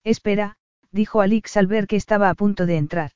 Espera, 0.04 0.58
dijo 0.96 1.22
Alix 1.22 1.58
al 1.58 1.68
ver 1.68 1.88
que 1.88 1.98
estaba 1.98 2.30
a 2.30 2.36
punto 2.36 2.66
de 2.66 2.78
entrar. 2.78 3.12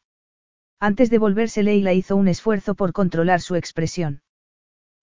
Antes 0.81 1.09
de 1.09 1.17
volverse 1.17 1.63
Leila 1.63 1.93
hizo 1.93 2.15
un 2.17 2.27
esfuerzo 2.27 2.75
por 2.75 2.91
controlar 2.91 3.41
su 3.41 3.55
expresión. 3.55 4.21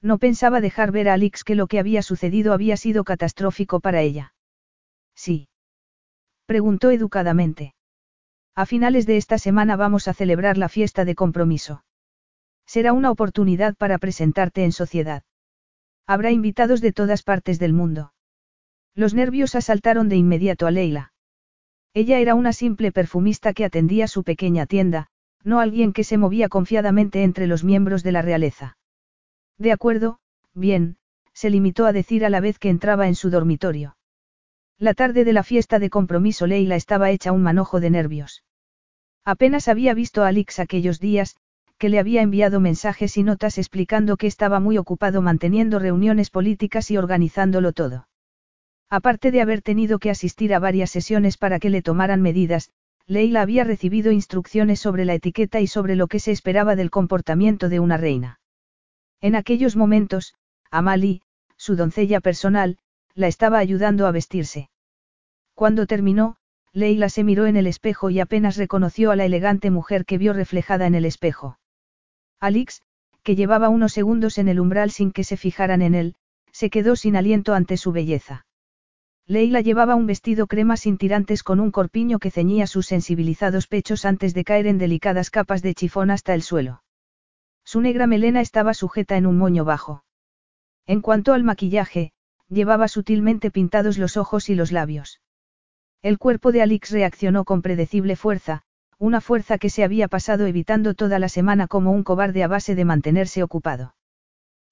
No 0.02 0.18
pensaba 0.18 0.60
dejar 0.60 0.92
ver 0.92 1.08
a 1.08 1.14
Alix 1.14 1.42
que 1.42 1.54
lo 1.54 1.66
que 1.66 1.78
había 1.78 2.02
sucedido 2.02 2.52
había 2.52 2.76
sido 2.76 3.02
catastrófico 3.02 3.80
para 3.80 4.02
ella. 4.02 4.34
Sí. 5.14 5.48
Preguntó 6.44 6.90
educadamente. 6.90 7.74
A 8.54 8.66
finales 8.66 9.06
de 9.06 9.16
esta 9.16 9.38
semana 9.38 9.76
vamos 9.76 10.06
a 10.06 10.14
celebrar 10.14 10.58
la 10.58 10.68
fiesta 10.68 11.04
de 11.06 11.14
compromiso. 11.14 11.82
Será 12.66 12.92
una 12.92 13.10
oportunidad 13.10 13.74
para 13.74 13.98
presentarte 13.98 14.64
en 14.64 14.72
sociedad. 14.72 15.22
Habrá 16.06 16.30
invitados 16.30 16.80
de 16.82 16.92
todas 16.92 17.22
partes 17.22 17.58
del 17.58 17.72
mundo. 17.72 18.12
Los 18.94 19.14
nervios 19.14 19.54
asaltaron 19.54 20.08
de 20.08 20.16
inmediato 20.16 20.66
a 20.66 20.70
Leila. 20.70 21.12
Ella 21.96 22.18
era 22.18 22.34
una 22.34 22.52
simple 22.52 22.92
perfumista 22.92 23.54
que 23.54 23.64
atendía 23.64 24.06
su 24.06 24.22
pequeña 24.22 24.66
tienda, 24.66 25.06
no 25.44 25.60
alguien 25.60 25.94
que 25.94 26.04
se 26.04 26.18
movía 26.18 26.50
confiadamente 26.50 27.22
entre 27.22 27.46
los 27.46 27.64
miembros 27.64 28.02
de 28.02 28.12
la 28.12 28.20
realeza. 28.20 28.76
De 29.56 29.72
acuerdo, 29.72 30.18
bien, 30.52 30.98
se 31.32 31.48
limitó 31.48 31.86
a 31.86 31.94
decir 31.94 32.26
a 32.26 32.28
la 32.28 32.40
vez 32.40 32.58
que 32.58 32.68
entraba 32.68 33.08
en 33.08 33.14
su 33.14 33.30
dormitorio. 33.30 33.96
La 34.78 34.92
tarde 34.92 35.24
de 35.24 35.32
la 35.32 35.42
fiesta 35.42 35.78
de 35.78 35.88
compromiso 35.88 36.46
Leila 36.46 36.76
estaba 36.76 37.10
hecha 37.10 37.32
un 37.32 37.42
manojo 37.42 37.80
de 37.80 37.88
nervios. 37.88 38.44
Apenas 39.24 39.66
había 39.66 39.94
visto 39.94 40.22
a 40.22 40.28
Alix 40.28 40.58
aquellos 40.58 41.00
días, 41.00 41.38
que 41.78 41.88
le 41.88 41.98
había 41.98 42.20
enviado 42.20 42.60
mensajes 42.60 43.16
y 43.16 43.22
notas 43.22 43.56
explicando 43.56 44.18
que 44.18 44.26
estaba 44.26 44.60
muy 44.60 44.76
ocupado 44.76 45.22
manteniendo 45.22 45.78
reuniones 45.78 46.28
políticas 46.28 46.90
y 46.90 46.98
organizándolo 46.98 47.72
todo. 47.72 48.06
Aparte 48.88 49.30
de 49.30 49.40
haber 49.40 49.62
tenido 49.62 49.98
que 49.98 50.10
asistir 50.10 50.54
a 50.54 50.58
varias 50.58 50.90
sesiones 50.90 51.36
para 51.36 51.58
que 51.58 51.70
le 51.70 51.82
tomaran 51.82 52.22
medidas, 52.22 52.70
Leila 53.06 53.42
había 53.42 53.64
recibido 53.64 54.12
instrucciones 54.12 54.80
sobre 54.80 55.04
la 55.04 55.14
etiqueta 55.14 55.60
y 55.60 55.66
sobre 55.66 55.96
lo 55.96 56.06
que 56.06 56.20
se 56.20 56.32
esperaba 56.32 56.76
del 56.76 56.90
comportamiento 56.90 57.68
de 57.68 57.80
una 57.80 57.96
reina. 57.96 58.40
En 59.20 59.34
aquellos 59.34 59.76
momentos, 59.76 60.34
Amali, 60.70 61.22
su 61.56 61.76
doncella 61.76 62.20
personal, 62.20 62.78
la 63.14 63.28
estaba 63.28 63.58
ayudando 63.58 64.06
a 64.06 64.12
vestirse. 64.12 64.70
Cuando 65.54 65.86
terminó, 65.86 66.36
Leila 66.72 67.08
se 67.08 67.24
miró 67.24 67.46
en 67.46 67.56
el 67.56 67.66
espejo 67.66 68.10
y 68.10 68.20
apenas 68.20 68.56
reconoció 68.56 69.10
a 69.10 69.16
la 69.16 69.24
elegante 69.24 69.70
mujer 69.70 70.04
que 70.04 70.18
vio 70.18 70.32
reflejada 70.32 70.86
en 70.86 70.94
el 70.94 71.06
espejo. 71.06 71.58
Alix, 72.38 72.82
que 73.22 73.34
llevaba 73.34 73.68
unos 73.70 73.92
segundos 73.92 74.36
en 74.38 74.48
el 74.48 74.60
umbral 74.60 74.90
sin 74.90 75.12
que 75.12 75.24
se 75.24 75.36
fijaran 75.36 75.80
en 75.80 75.94
él, 75.94 76.14
se 76.52 76.70
quedó 76.70 76.94
sin 76.94 77.16
aliento 77.16 77.54
ante 77.54 77.76
su 77.76 77.92
belleza. 77.92 78.46
Leila 79.28 79.60
llevaba 79.60 79.96
un 79.96 80.06
vestido 80.06 80.46
crema 80.46 80.76
sin 80.76 80.98
tirantes 80.98 81.42
con 81.42 81.58
un 81.58 81.72
corpiño 81.72 82.20
que 82.20 82.30
ceñía 82.30 82.68
sus 82.68 82.86
sensibilizados 82.86 83.66
pechos 83.66 84.04
antes 84.04 84.34
de 84.34 84.44
caer 84.44 84.68
en 84.68 84.78
delicadas 84.78 85.30
capas 85.30 85.62
de 85.62 85.74
chifón 85.74 86.12
hasta 86.12 86.32
el 86.32 86.42
suelo. 86.42 86.84
Su 87.64 87.80
negra 87.80 88.06
melena 88.06 88.40
estaba 88.40 88.72
sujeta 88.72 89.16
en 89.16 89.26
un 89.26 89.36
moño 89.36 89.64
bajo. 89.64 90.04
En 90.86 91.00
cuanto 91.00 91.34
al 91.34 91.42
maquillaje, 91.42 92.12
llevaba 92.48 92.86
sutilmente 92.86 93.50
pintados 93.50 93.98
los 93.98 94.16
ojos 94.16 94.48
y 94.48 94.54
los 94.54 94.70
labios. 94.70 95.20
El 96.02 96.18
cuerpo 96.18 96.52
de 96.52 96.62
Alix 96.62 96.92
reaccionó 96.92 97.44
con 97.44 97.62
predecible 97.62 98.14
fuerza, 98.14 98.62
una 98.96 99.20
fuerza 99.20 99.58
que 99.58 99.70
se 99.70 99.82
había 99.82 100.06
pasado 100.06 100.46
evitando 100.46 100.94
toda 100.94 101.18
la 101.18 101.28
semana 101.28 101.66
como 101.66 101.90
un 101.90 102.04
cobarde 102.04 102.44
a 102.44 102.48
base 102.48 102.76
de 102.76 102.84
mantenerse 102.84 103.42
ocupado. 103.42 103.96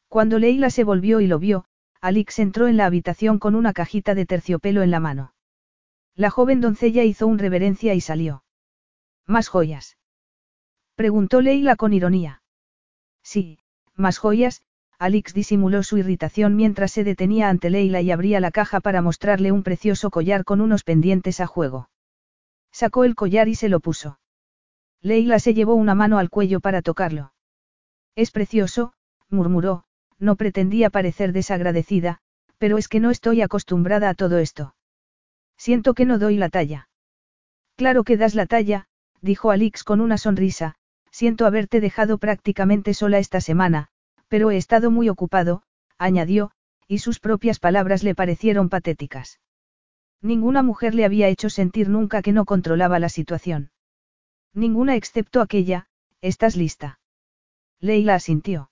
Cuando 0.08 0.38
Leila 0.38 0.70
se 0.70 0.84
volvió 0.84 1.20
y 1.20 1.26
lo 1.26 1.40
vio, 1.40 1.64
Alix 2.04 2.38
entró 2.38 2.68
en 2.68 2.76
la 2.76 2.84
habitación 2.84 3.38
con 3.38 3.54
una 3.54 3.72
cajita 3.72 4.14
de 4.14 4.26
terciopelo 4.26 4.82
en 4.82 4.90
la 4.90 5.00
mano. 5.00 5.32
La 6.14 6.28
joven 6.28 6.60
doncella 6.60 7.02
hizo 7.02 7.26
un 7.26 7.38
reverencia 7.38 7.94
y 7.94 8.02
salió. 8.02 8.44
¿Más 9.26 9.48
joyas? 9.48 9.96
Preguntó 10.96 11.40
Leila 11.40 11.76
con 11.76 11.94
ironía. 11.94 12.42
Sí, 13.22 13.58
más 13.94 14.18
joyas, 14.18 14.60
Alix 14.98 15.32
disimuló 15.32 15.82
su 15.82 15.96
irritación 15.96 16.56
mientras 16.56 16.92
se 16.92 17.04
detenía 17.04 17.48
ante 17.48 17.70
Leila 17.70 18.02
y 18.02 18.10
abría 18.10 18.38
la 18.38 18.50
caja 18.50 18.80
para 18.80 19.00
mostrarle 19.00 19.50
un 19.50 19.62
precioso 19.62 20.10
collar 20.10 20.44
con 20.44 20.60
unos 20.60 20.84
pendientes 20.84 21.40
a 21.40 21.46
juego. 21.46 21.88
Sacó 22.70 23.04
el 23.04 23.14
collar 23.14 23.48
y 23.48 23.54
se 23.54 23.70
lo 23.70 23.80
puso. 23.80 24.18
Leila 25.00 25.38
se 25.38 25.54
llevó 25.54 25.74
una 25.74 25.94
mano 25.94 26.18
al 26.18 26.28
cuello 26.28 26.60
para 26.60 26.82
tocarlo. 26.82 27.32
Es 28.14 28.30
precioso, 28.30 28.92
murmuró, 29.30 29.83
no 30.18 30.36
pretendía 30.36 30.90
parecer 30.90 31.32
desagradecida, 31.32 32.20
pero 32.58 32.78
es 32.78 32.88
que 32.88 33.00
no 33.00 33.10
estoy 33.10 33.42
acostumbrada 33.42 34.08
a 34.08 34.14
todo 34.14 34.38
esto. 34.38 34.74
Siento 35.56 35.94
que 35.94 36.04
no 36.04 36.18
doy 36.18 36.36
la 36.36 36.48
talla. 36.48 36.88
Claro 37.76 38.04
que 38.04 38.16
das 38.16 38.34
la 38.34 38.46
talla, 38.46 38.86
dijo 39.20 39.50
Alix 39.50 39.84
con 39.84 40.00
una 40.00 40.18
sonrisa, 40.18 40.76
siento 41.10 41.46
haberte 41.46 41.80
dejado 41.80 42.18
prácticamente 42.18 42.94
sola 42.94 43.18
esta 43.18 43.40
semana, 43.40 43.88
pero 44.28 44.50
he 44.50 44.56
estado 44.56 44.90
muy 44.90 45.08
ocupado, 45.08 45.62
añadió, 45.98 46.50
y 46.88 46.98
sus 46.98 47.20
propias 47.20 47.58
palabras 47.58 48.02
le 48.02 48.14
parecieron 48.14 48.68
patéticas. 48.68 49.40
Ninguna 50.20 50.62
mujer 50.62 50.94
le 50.94 51.04
había 51.04 51.28
hecho 51.28 51.50
sentir 51.50 51.88
nunca 51.88 52.22
que 52.22 52.32
no 52.32 52.44
controlaba 52.44 52.98
la 52.98 53.08
situación. 53.08 53.70
Ninguna 54.54 54.96
excepto 54.96 55.40
aquella, 55.40 55.86
¿estás 56.20 56.56
lista? 56.56 56.98
Leila 57.80 58.14
asintió. 58.14 58.70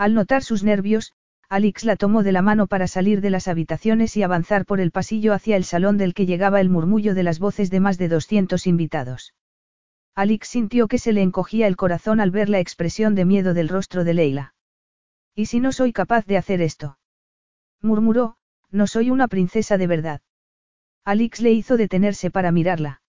Al 0.00 0.14
notar 0.14 0.42
sus 0.42 0.64
nervios, 0.64 1.12
Alix 1.50 1.84
la 1.84 1.94
tomó 1.94 2.22
de 2.22 2.32
la 2.32 2.40
mano 2.40 2.66
para 2.68 2.86
salir 2.86 3.20
de 3.20 3.28
las 3.28 3.48
habitaciones 3.48 4.16
y 4.16 4.22
avanzar 4.22 4.64
por 4.64 4.80
el 4.80 4.92
pasillo 4.92 5.34
hacia 5.34 5.56
el 5.56 5.64
salón 5.64 5.98
del 5.98 6.14
que 6.14 6.24
llegaba 6.24 6.62
el 6.62 6.70
murmullo 6.70 7.14
de 7.14 7.22
las 7.22 7.38
voces 7.38 7.68
de 7.68 7.80
más 7.80 7.98
de 7.98 8.08
200 8.08 8.66
invitados. 8.66 9.34
Alix 10.14 10.48
sintió 10.48 10.88
que 10.88 10.96
se 10.96 11.12
le 11.12 11.20
encogía 11.20 11.66
el 11.66 11.76
corazón 11.76 12.18
al 12.18 12.30
ver 12.30 12.48
la 12.48 12.60
expresión 12.60 13.14
de 13.14 13.26
miedo 13.26 13.52
del 13.52 13.68
rostro 13.68 14.02
de 14.04 14.14
Leila. 14.14 14.54
¿Y 15.34 15.46
si 15.46 15.60
no 15.60 15.70
soy 15.70 15.92
capaz 15.92 16.24
de 16.24 16.38
hacer 16.38 16.62
esto? 16.62 16.96
murmuró, 17.82 18.38
no 18.70 18.86
soy 18.86 19.10
una 19.10 19.28
princesa 19.28 19.76
de 19.76 19.86
verdad. 19.86 20.22
Alix 21.04 21.42
le 21.42 21.50
hizo 21.50 21.76
detenerse 21.76 22.30
para 22.30 22.52
mirarla. 22.52 23.02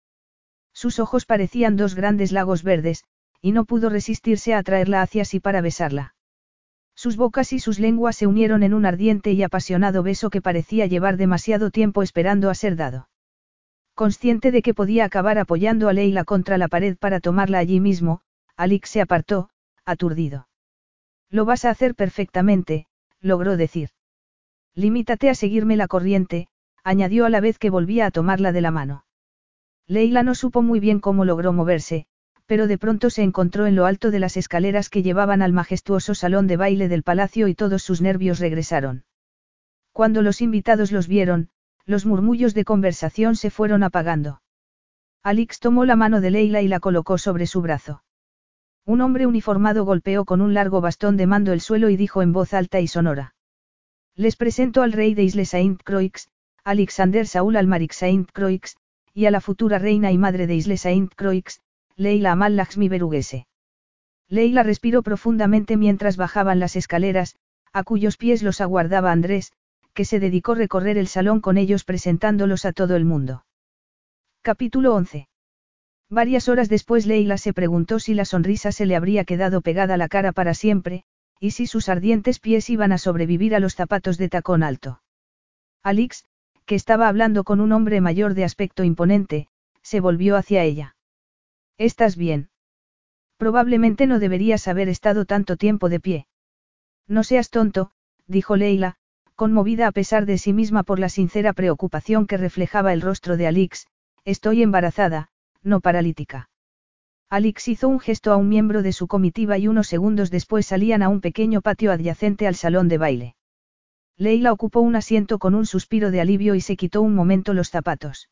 Sus 0.73 0.99
ojos 0.99 1.25
parecían 1.25 1.77
dos 1.77 1.95
grandes 1.95 2.33
lagos 2.33 2.63
verdes, 2.63 3.05
y 3.39 3.53
no 3.53 3.63
pudo 3.63 3.89
resistirse 3.89 4.53
a 4.53 4.57
atraerla 4.57 5.01
hacia 5.01 5.23
sí 5.23 5.39
para 5.39 5.61
besarla. 5.61 6.15
Sus 7.03 7.17
bocas 7.17 7.51
y 7.51 7.57
sus 7.57 7.79
lenguas 7.79 8.15
se 8.15 8.27
unieron 8.27 8.61
en 8.61 8.75
un 8.75 8.85
ardiente 8.85 9.31
y 9.31 9.41
apasionado 9.41 10.03
beso 10.03 10.29
que 10.29 10.39
parecía 10.39 10.85
llevar 10.85 11.17
demasiado 11.17 11.71
tiempo 11.71 12.03
esperando 12.03 12.47
a 12.51 12.53
ser 12.53 12.75
dado. 12.75 13.09
Consciente 13.95 14.51
de 14.51 14.61
que 14.61 14.75
podía 14.75 15.05
acabar 15.05 15.39
apoyando 15.39 15.89
a 15.89 15.93
Leila 15.93 16.25
contra 16.25 16.59
la 16.59 16.67
pared 16.67 16.95
para 16.95 17.19
tomarla 17.19 17.57
allí 17.57 17.79
mismo, 17.79 18.21
Alix 18.55 18.91
se 18.91 19.01
apartó, 19.01 19.49
aturdido. 19.83 20.47
Lo 21.31 21.43
vas 21.43 21.65
a 21.65 21.71
hacer 21.71 21.95
perfectamente, 21.95 22.85
logró 23.19 23.57
decir. 23.57 23.89
Limítate 24.75 25.31
a 25.31 25.33
seguirme 25.33 25.77
la 25.77 25.87
corriente, 25.87 26.49
añadió 26.83 27.25
a 27.25 27.31
la 27.31 27.41
vez 27.41 27.57
que 27.57 27.71
volvía 27.71 28.05
a 28.05 28.11
tomarla 28.11 28.51
de 28.51 28.61
la 28.61 28.69
mano. 28.69 29.05
Leila 29.87 30.21
no 30.21 30.35
supo 30.35 30.61
muy 30.61 30.79
bien 30.79 30.99
cómo 30.99 31.25
logró 31.25 31.51
moverse, 31.51 32.05
pero 32.51 32.67
de 32.67 32.77
pronto 32.77 33.09
se 33.09 33.23
encontró 33.23 33.65
en 33.65 33.77
lo 33.77 33.85
alto 33.85 34.11
de 34.11 34.19
las 34.19 34.35
escaleras 34.35 34.89
que 34.89 35.03
llevaban 35.03 35.41
al 35.41 35.53
majestuoso 35.53 36.13
salón 36.13 36.47
de 36.47 36.57
baile 36.57 36.89
del 36.89 37.01
palacio 37.01 37.47
y 37.47 37.55
todos 37.55 37.81
sus 37.81 38.01
nervios 38.01 38.39
regresaron. 38.39 39.05
Cuando 39.93 40.21
los 40.21 40.41
invitados 40.41 40.91
los 40.91 41.07
vieron, 41.07 41.47
los 41.85 42.05
murmullos 42.05 42.53
de 42.53 42.65
conversación 42.65 43.37
se 43.37 43.51
fueron 43.51 43.83
apagando. 43.83 44.41
Alix 45.23 45.61
tomó 45.61 45.85
la 45.85 45.95
mano 45.95 46.19
de 46.19 46.29
Leila 46.29 46.61
y 46.61 46.67
la 46.67 46.81
colocó 46.81 47.17
sobre 47.17 47.47
su 47.47 47.61
brazo. 47.61 48.03
Un 48.85 48.99
hombre 48.99 49.27
uniformado 49.27 49.85
golpeó 49.85 50.25
con 50.25 50.41
un 50.41 50.53
largo 50.53 50.81
bastón 50.81 51.15
de 51.15 51.27
mando 51.27 51.53
el 51.53 51.61
suelo 51.61 51.89
y 51.89 51.95
dijo 51.95 52.21
en 52.21 52.33
voz 52.33 52.53
alta 52.53 52.81
y 52.81 52.87
sonora. 52.87 53.33
Les 54.13 54.35
presento 54.35 54.81
al 54.81 54.91
rey 54.91 55.13
de 55.13 55.23
Isle 55.23 55.45
Saint-Croix, 55.45 56.27
Alexander 56.65 57.25
Saúl 57.25 57.55
Almaric 57.55 57.93
Saint-Croix, 57.93 58.75
y 59.13 59.27
a 59.27 59.31
la 59.31 59.39
futura 59.39 59.79
reina 59.79 60.11
y 60.11 60.17
madre 60.17 60.47
de 60.47 60.55
Isle 60.55 60.75
Saint-Croix, 60.75 61.61
Leila 61.95 62.31
Amal 62.31 62.55
Laxmi 62.55 62.89
Berugese. 62.89 63.47
Leila 64.29 64.63
respiró 64.63 65.03
profundamente 65.03 65.77
mientras 65.77 66.17
bajaban 66.17 66.59
las 66.59 66.75
escaleras, 66.75 67.35
a 67.73 67.83
cuyos 67.83 68.17
pies 68.17 68.43
los 68.43 68.61
aguardaba 68.61 69.11
Andrés, 69.11 69.51
que 69.93 70.05
se 70.05 70.19
dedicó 70.19 70.53
a 70.53 70.55
recorrer 70.55 70.97
el 70.97 71.07
salón 71.07 71.41
con 71.41 71.57
ellos 71.57 71.83
presentándolos 71.83 72.65
a 72.65 72.71
todo 72.71 72.95
el 72.95 73.05
mundo. 73.05 73.45
Capítulo 74.41 74.95
11. 74.95 75.27
Varias 76.09 76.49
horas 76.49 76.69
después 76.69 77.05
Leila 77.05 77.37
se 77.37 77.53
preguntó 77.53 77.99
si 77.99 78.13
la 78.13 78.25
sonrisa 78.25 78.71
se 78.71 78.85
le 78.85 78.95
habría 78.95 79.23
quedado 79.23 79.61
pegada 79.61 79.93
a 79.93 79.97
la 79.97 80.09
cara 80.09 80.31
para 80.31 80.53
siempre, 80.53 81.03
y 81.39 81.51
si 81.51 81.67
sus 81.67 81.89
ardientes 81.89 82.39
pies 82.39 82.69
iban 82.69 82.91
a 82.91 82.97
sobrevivir 82.97 83.55
a 83.55 83.59
los 83.59 83.75
zapatos 83.75 84.17
de 84.17 84.29
tacón 84.29 84.63
alto. 84.63 85.01
Alix, 85.83 86.25
que 86.65 86.75
estaba 86.75 87.07
hablando 87.07 87.43
con 87.43 87.59
un 87.59 87.71
hombre 87.71 88.01
mayor 88.01 88.33
de 88.33 88.43
aspecto 88.43 88.83
imponente, 88.83 89.47
se 89.81 89.99
volvió 89.99 90.37
hacia 90.37 90.63
ella. 90.63 90.95
¿Estás 91.81 92.15
bien? 92.15 92.51
Probablemente 93.37 94.05
no 94.05 94.19
deberías 94.19 94.67
haber 94.67 94.87
estado 94.87 95.25
tanto 95.25 95.57
tiempo 95.57 95.89
de 95.89 95.99
pie. 95.99 96.27
No 97.07 97.23
seas 97.23 97.49
tonto, 97.49 97.89
dijo 98.27 98.55
Leila, 98.55 98.97
conmovida 99.33 99.87
a 99.87 99.91
pesar 99.91 100.27
de 100.27 100.37
sí 100.37 100.53
misma 100.53 100.83
por 100.83 100.99
la 100.99 101.09
sincera 101.09 101.53
preocupación 101.53 102.27
que 102.27 102.37
reflejaba 102.37 102.93
el 102.93 103.01
rostro 103.01 103.35
de 103.35 103.47
Alix, 103.47 103.87
estoy 104.25 104.61
embarazada, 104.61 105.29
no 105.63 105.79
paralítica. 105.79 106.51
Alix 107.31 107.67
hizo 107.67 107.87
un 107.87 107.99
gesto 107.99 108.31
a 108.31 108.37
un 108.37 108.47
miembro 108.47 108.83
de 108.83 108.93
su 108.93 109.07
comitiva 109.07 109.57
y 109.57 109.67
unos 109.67 109.87
segundos 109.87 110.29
después 110.29 110.67
salían 110.67 111.01
a 111.01 111.09
un 111.09 111.19
pequeño 111.19 111.61
patio 111.61 111.91
adyacente 111.91 112.45
al 112.45 112.53
salón 112.53 112.89
de 112.89 112.99
baile. 112.99 113.35
Leila 114.17 114.51
ocupó 114.51 114.81
un 114.81 114.95
asiento 114.95 115.39
con 115.39 115.55
un 115.55 115.65
suspiro 115.65 116.11
de 116.11 116.21
alivio 116.21 116.53
y 116.53 116.61
se 116.61 116.77
quitó 116.77 117.01
un 117.01 117.15
momento 117.15 117.55
los 117.55 117.71
zapatos. 117.71 118.29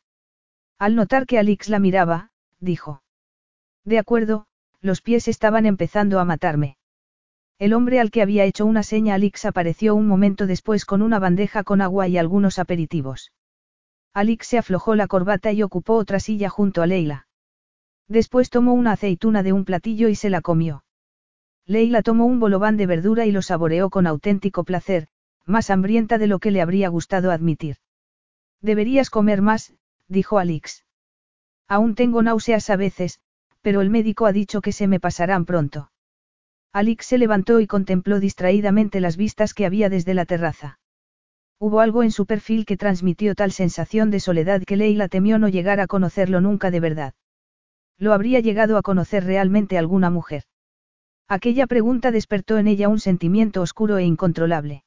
Al 0.77 0.93
notar 0.93 1.25
que 1.25 1.39
Alix 1.39 1.67
la 1.67 1.79
miraba, 1.79 2.29
dijo. 2.59 3.01
De 3.89 3.97
acuerdo, 3.97 4.45
los 4.81 5.01
pies 5.01 5.27
estaban 5.27 5.65
empezando 5.65 6.19
a 6.19 6.23
matarme. 6.23 6.77
El 7.57 7.73
hombre 7.73 7.99
al 7.99 8.11
que 8.11 8.21
había 8.21 8.45
hecho 8.45 8.67
una 8.67 8.83
seña 8.83 9.15
Alix 9.15 9.45
apareció 9.45 9.95
un 9.95 10.05
momento 10.05 10.45
después 10.45 10.85
con 10.85 11.01
una 11.01 11.17
bandeja 11.17 11.63
con 11.63 11.81
agua 11.81 12.07
y 12.07 12.19
algunos 12.19 12.59
aperitivos. 12.59 13.31
Alix 14.13 14.45
se 14.45 14.59
aflojó 14.59 14.93
la 14.93 15.07
corbata 15.07 15.51
y 15.53 15.63
ocupó 15.63 15.95
otra 15.95 16.19
silla 16.19 16.49
junto 16.49 16.83
a 16.83 16.85
Leila. 16.85 17.25
Después 18.07 18.51
tomó 18.51 18.73
una 18.75 18.91
aceituna 18.91 19.41
de 19.41 19.53
un 19.53 19.65
platillo 19.65 20.07
y 20.07 20.13
se 20.13 20.29
la 20.29 20.41
comió. 20.41 20.83
Leila 21.65 22.03
tomó 22.03 22.27
un 22.27 22.39
bolobán 22.39 22.77
de 22.77 22.85
verdura 22.85 23.25
y 23.25 23.31
lo 23.31 23.41
saboreó 23.41 23.89
con 23.89 24.05
auténtico 24.05 24.65
placer, 24.65 25.07
más 25.47 25.71
hambrienta 25.71 26.19
de 26.19 26.27
lo 26.27 26.37
que 26.37 26.51
le 26.51 26.61
habría 26.61 26.89
gustado 26.89 27.31
admitir. 27.31 27.77
Deberías 28.61 29.09
comer 29.09 29.41
más, 29.41 29.73
dijo 30.07 30.37
Alix. 30.37 30.85
Aún 31.67 31.95
tengo 31.95 32.21
náuseas 32.21 32.69
a 32.69 32.75
veces, 32.75 33.19
pero 33.61 33.81
el 33.81 33.89
médico 33.89 34.25
ha 34.25 34.31
dicho 34.31 34.61
que 34.61 34.71
se 34.71 34.87
me 34.87 34.99
pasarán 34.99 35.45
pronto. 35.45 35.91
Alix 36.71 37.07
se 37.07 37.17
levantó 37.17 37.59
y 37.59 37.67
contempló 37.67 38.19
distraídamente 38.19 38.99
las 38.99 39.17
vistas 39.17 39.53
que 39.53 39.65
había 39.65 39.89
desde 39.89 40.13
la 40.13 40.25
terraza. 40.25 40.79
Hubo 41.59 41.81
algo 41.81 42.03
en 42.03 42.11
su 42.11 42.25
perfil 42.25 42.65
que 42.65 42.77
transmitió 42.77 43.35
tal 43.35 43.51
sensación 43.51 44.11
de 44.11 44.19
soledad 44.19 44.63
que 44.63 44.77
Leila 44.77 45.09
temió 45.09 45.39
no 45.39 45.49
llegar 45.49 45.79
a 45.79 45.87
conocerlo 45.87 46.41
nunca 46.41 46.71
de 46.71 46.79
verdad. 46.79 47.13
¿Lo 47.97 48.13
habría 48.13 48.39
llegado 48.39 48.77
a 48.77 48.81
conocer 48.81 49.25
realmente 49.25 49.77
alguna 49.77 50.09
mujer? 50.09 50.43
Aquella 51.27 51.67
pregunta 51.67 52.11
despertó 52.11 52.57
en 52.57 52.67
ella 52.67 52.87
un 52.87 52.99
sentimiento 52.99 53.61
oscuro 53.61 53.97
e 53.97 54.03
incontrolable. 54.03 54.83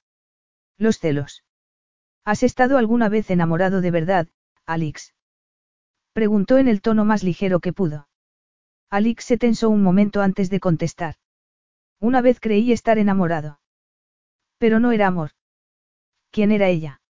Los 0.79 0.99
celos. 0.99 1.45
¿Has 2.25 2.43
estado 2.43 2.79
alguna 2.79 3.09
vez 3.09 3.31
enamorado 3.31 3.81
de 3.81 3.91
verdad, 3.91 4.29
Alix? 4.65 5.15
Preguntó 6.15 6.59
en 6.59 6.69
el 6.69 6.81
tono 6.81 7.05
más 7.05 7.23
ligero 7.23 7.61
que 7.61 7.73
pudo. 7.73 8.07
Alix 8.93 9.25
se 9.25 9.39
tensó 9.39 9.71
un 9.71 9.83
momento 9.83 10.21
antes 10.21 10.51
de 10.51 10.61
contestar. 10.61 11.15
Una 11.99 12.21
vez 12.21 12.41
creí 12.41 12.73
estar 12.73 12.99
enamorado. 12.99 13.59
Pero 14.59 14.81
no 14.81 14.93
era 14.93 15.07
amor. 15.07 15.31
¿Quién 16.31 16.53
era 16.53 16.69
ella? 16.69 17.01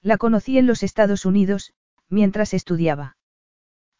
La 0.00 0.16
conocí 0.16 0.56
en 0.56 0.66
los 0.66 0.82
Estados 0.82 1.26
Unidos, 1.26 1.74
mientras 2.08 2.54
estudiaba. 2.54 3.18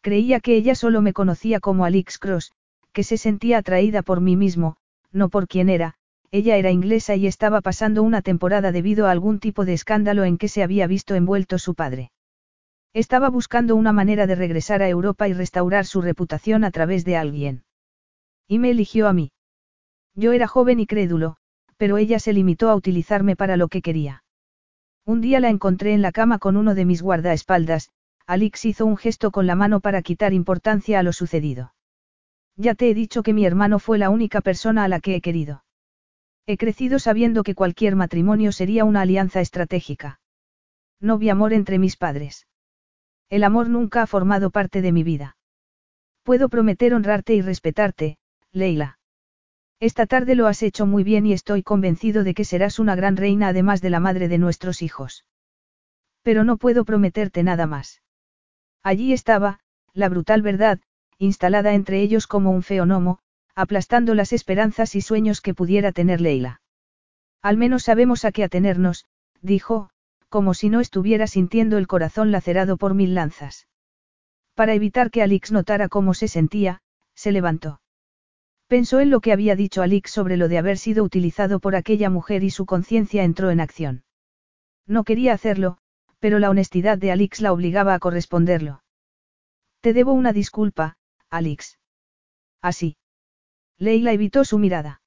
Creía 0.01 0.39
que 0.39 0.55
ella 0.55 0.73
solo 0.73 1.03
me 1.03 1.13
conocía 1.13 1.59
como 1.59 1.85
Alix 1.85 2.17
Cross, 2.17 2.51
que 2.93 3.03
se 3.03 3.17
sentía 3.17 3.59
atraída 3.59 4.01
por 4.01 4.19
mí 4.19 4.35
mismo, 4.35 4.77
no 5.11 5.29
por 5.29 5.47
quién 5.47 5.69
era, 5.69 5.93
ella 6.31 6.57
era 6.57 6.71
inglesa 6.71 7.15
y 7.15 7.27
estaba 7.27 7.61
pasando 7.61 8.01
una 8.01 8.23
temporada 8.23 8.71
debido 8.71 9.05
a 9.05 9.11
algún 9.11 9.39
tipo 9.39 9.65
de 9.65 9.73
escándalo 9.73 10.23
en 10.23 10.39
que 10.39 10.47
se 10.47 10.63
había 10.63 10.87
visto 10.87 11.13
envuelto 11.13 11.59
su 11.59 11.75
padre. 11.75 12.09
Estaba 12.93 13.29
buscando 13.29 13.75
una 13.75 13.91
manera 13.91 14.27
de 14.27 14.35
regresar 14.35 14.83
a 14.83 14.87
Europa 14.87 15.27
y 15.27 15.33
restaurar 15.33 15.85
su 15.87 16.01
reputación 16.01 16.63
a 16.63 16.69
través 16.69 17.03
de 17.05 17.17
alguien. 17.17 17.63
Y 18.47 18.59
me 18.59 18.69
eligió 18.69 19.07
a 19.07 19.13
mí. 19.13 19.31
Yo 20.13 20.31
era 20.31 20.47
joven 20.47 20.79
y 20.79 20.85
crédulo, 20.85 21.37
pero 21.77 21.97
ella 21.97 22.19
se 22.19 22.33
limitó 22.33 22.69
a 22.69 22.75
utilizarme 22.75 23.35
para 23.35 23.57
lo 23.57 23.67
que 23.67 23.81
quería. 23.81 24.23
Un 25.05 25.21
día 25.21 25.39
la 25.39 25.49
encontré 25.49 25.93
en 25.93 26.03
la 26.03 26.11
cama 26.11 26.37
con 26.37 26.55
uno 26.55 26.75
de 26.75 26.85
mis 26.85 27.01
guardaespaldas, 27.01 27.89
Alix 28.27 28.63
hizo 28.65 28.85
un 28.85 28.95
gesto 28.95 29.31
con 29.31 29.47
la 29.47 29.55
mano 29.55 29.79
para 29.79 30.03
quitar 30.03 30.31
importancia 30.31 30.99
a 30.99 31.03
lo 31.03 31.13
sucedido. 31.13 31.73
Ya 32.55 32.75
te 32.75 32.91
he 32.91 32.93
dicho 32.93 33.23
que 33.23 33.33
mi 33.33 33.43
hermano 33.43 33.79
fue 33.79 33.97
la 33.97 34.11
única 34.11 34.39
persona 34.39 34.83
a 34.83 34.87
la 34.87 34.99
que 34.99 35.15
he 35.15 35.21
querido. 35.21 35.65
He 36.45 36.57
crecido 36.57 36.99
sabiendo 36.99 37.41
que 37.41 37.55
cualquier 37.55 37.95
matrimonio 37.95 38.51
sería 38.51 38.85
una 38.85 39.01
alianza 39.01 39.41
estratégica. 39.41 40.19
No 40.99 41.17
vi 41.17 41.29
amor 41.29 41.53
entre 41.53 41.79
mis 41.79 41.97
padres. 41.97 42.45
El 43.33 43.43
amor 43.43 43.67
nunca 43.67 44.03
ha 44.03 44.05
formado 44.05 44.51
parte 44.51 44.83
de 44.83 44.91
mi 44.91 45.01
vida. 45.01 45.37
Puedo 46.21 46.49
prometer 46.49 46.93
honrarte 46.93 47.33
y 47.33 47.41
respetarte, 47.41 48.19
Leila. 48.51 48.99
Esta 49.79 50.05
tarde 50.05 50.35
lo 50.35 50.45
has 50.45 50.61
hecho 50.61 50.85
muy 50.85 51.03
bien 51.03 51.25
y 51.25 51.33
estoy 51.33 51.63
convencido 51.63 52.23
de 52.23 52.35
que 52.35 52.45
serás 52.45 52.77
una 52.77 52.95
gran 52.95 53.17
reina 53.17 53.47
además 53.47 53.81
de 53.81 53.89
la 53.89 53.99
madre 53.99 54.27
de 54.27 54.37
nuestros 54.37 54.83
hijos. 54.83 55.25
Pero 56.21 56.43
no 56.43 56.57
puedo 56.57 56.85
prometerte 56.85 57.41
nada 57.41 57.65
más. 57.65 58.03
Allí 58.83 59.13
estaba, 59.13 59.61
la 59.93 60.09
brutal 60.09 60.43
verdad, 60.43 60.79
instalada 61.17 61.73
entre 61.73 62.03
ellos 62.03 62.27
como 62.27 62.51
un 62.51 62.61
feo 62.61 62.85
aplastando 63.55 64.13
las 64.13 64.31
esperanzas 64.31 64.93
y 64.93 65.01
sueños 65.01 65.41
que 65.41 65.55
pudiera 65.55 65.91
tener 65.91 66.21
Leila. 66.21 66.61
Al 67.41 67.57
menos 67.57 67.81
sabemos 67.81 68.25
a 68.25 68.31
qué 68.31 68.43
atenernos, 68.43 69.07
dijo, 69.41 69.89
como 70.33 70.55
si 70.55 70.69
no 70.69 70.79
estuviera 70.79 71.27
sintiendo 71.27 71.77
el 71.77 71.85
corazón 71.85 72.31
lacerado 72.31 72.77
por 72.77 72.95
mil 72.95 73.13
lanzas. 73.13 73.67
Para 74.55 74.73
evitar 74.73 75.11
que 75.11 75.21
Alix 75.21 75.51
notara 75.51 75.89
cómo 75.89 76.15
se 76.15 76.27
sentía, 76.27 76.81
se 77.13 77.31
levantó. 77.31 77.81
Pensó 78.65 78.99
en 78.99 79.11
lo 79.11 79.21
que 79.21 79.31
había 79.31 79.55
dicho 79.55 79.83
Alix 79.83 80.09
sobre 80.09 80.35
lo 80.37 80.47
de 80.47 80.57
haber 80.57 80.79
sido 80.79 81.03
utilizado 81.03 81.59
por 81.59 81.75
aquella 81.75 82.09
mujer 82.09 82.43
y 82.43 82.49
su 82.49 82.65
conciencia 82.65 83.23
entró 83.23 83.51
en 83.51 83.59
acción. 83.59 84.05
No 84.87 85.03
quería 85.03 85.33
hacerlo, 85.33 85.77
pero 86.17 86.39
la 86.39 86.49
honestidad 86.49 86.97
de 86.97 87.11
Alix 87.11 87.39
la 87.39 87.53
obligaba 87.53 87.93
a 87.93 87.99
corresponderlo. 87.99 88.81
Te 89.81 89.93
debo 89.93 90.13
una 90.13 90.33
disculpa, 90.33 90.97
Alix. 91.29 91.77
Así. 92.59 92.97
Leila 93.77 94.13
evitó 94.13 94.45
su 94.45 94.57
mirada. 94.57 95.03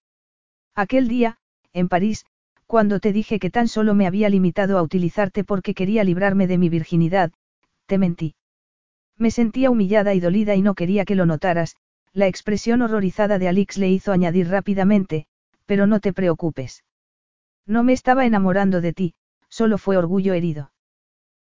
Aquel 0.77 1.09
día, 1.09 1.39
en 1.73 1.89
París, 1.89 2.27
cuando 2.67 3.01
te 3.01 3.12
dije 3.12 3.39
que 3.39 3.51
tan 3.51 3.69
solo 3.69 3.95
me 3.95 4.07
había 4.07 4.28
limitado 4.28 4.78
a 4.78 4.83
utilizarte 4.83 5.45
porque 5.45 5.75
quería 5.75 6.05
librarme 6.05 6.47
de 6.47 6.59
mi 6.59 6.69
virginidad, 6.69 7.33
te 7.86 7.99
mentí. 7.99 8.35
Me 9.17 9.31
sentía 9.31 9.70
humillada 9.70 10.15
y 10.15 10.20
dolida 10.20 10.55
y 10.55 10.62
no 10.62 10.75
quería 10.75 11.05
que 11.05 11.15
lo 11.15 11.27
notaras, 11.27 11.77
la 12.12 12.27
expresión 12.27 12.83
horrorizada 12.83 13.39
de 13.39 13.49
Alix 13.49 13.78
le 13.78 13.91
hizo 13.91 14.12
añadir 14.12 14.49
rápidamente, 14.49 15.27
pero 15.65 15.86
no 15.86 16.01
te 16.01 16.12
preocupes. 16.12 16.85
No 17.67 17.83
me 17.83 17.93
estaba 17.93 18.27
enamorando 18.27 18.81
de 18.81 18.93
ti, 18.93 19.15
solo 19.49 19.78
fue 19.78 19.97
orgullo 19.97 20.35
herido. 20.35 20.73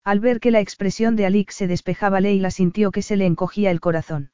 Al 0.04 0.20
ver 0.20 0.38
que 0.38 0.50
la 0.50 0.60
expresión 0.60 1.16
de 1.16 1.26
Alix 1.26 1.54
se 1.54 1.66
despejaba 1.66 2.20
Leila 2.20 2.50
sintió 2.50 2.90
que 2.90 3.02
se 3.02 3.16
le 3.16 3.26
encogía 3.26 3.70
el 3.70 3.80
corazón. 3.80 4.30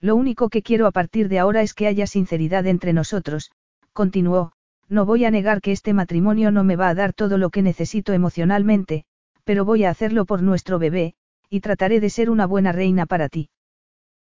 Lo 0.00 0.16
único 0.16 0.48
que 0.48 0.62
quiero 0.62 0.86
a 0.86 0.90
partir 0.90 1.28
de 1.28 1.38
ahora 1.38 1.62
es 1.62 1.74
que 1.74 1.86
haya 1.86 2.06
sinceridad 2.06 2.66
entre 2.66 2.92
nosotros, 2.92 3.52
continuó, 3.92 4.52
no 4.92 5.06
voy 5.06 5.24
a 5.24 5.30
negar 5.30 5.62
que 5.62 5.72
este 5.72 5.94
matrimonio 5.94 6.50
no 6.50 6.64
me 6.64 6.76
va 6.76 6.90
a 6.90 6.94
dar 6.94 7.14
todo 7.14 7.38
lo 7.38 7.48
que 7.48 7.62
necesito 7.62 8.12
emocionalmente, 8.12 9.04
pero 9.42 9.64
voy 9.64 9.84
a 9.84 9.90
hacerlo 9.90 10.26
por 10.26 10.42
nuestro 10.42 10.78
bebé, 10.78 11.14
y 11.48 11.60
trataré 11.60 11.98
de 11.98 12.10
ser 12.10 12.28
una 12.28 12.46
buena 12.46 12.72
reina 12.72 13.06
para 13.06 13.30
ti. 13.30 13.48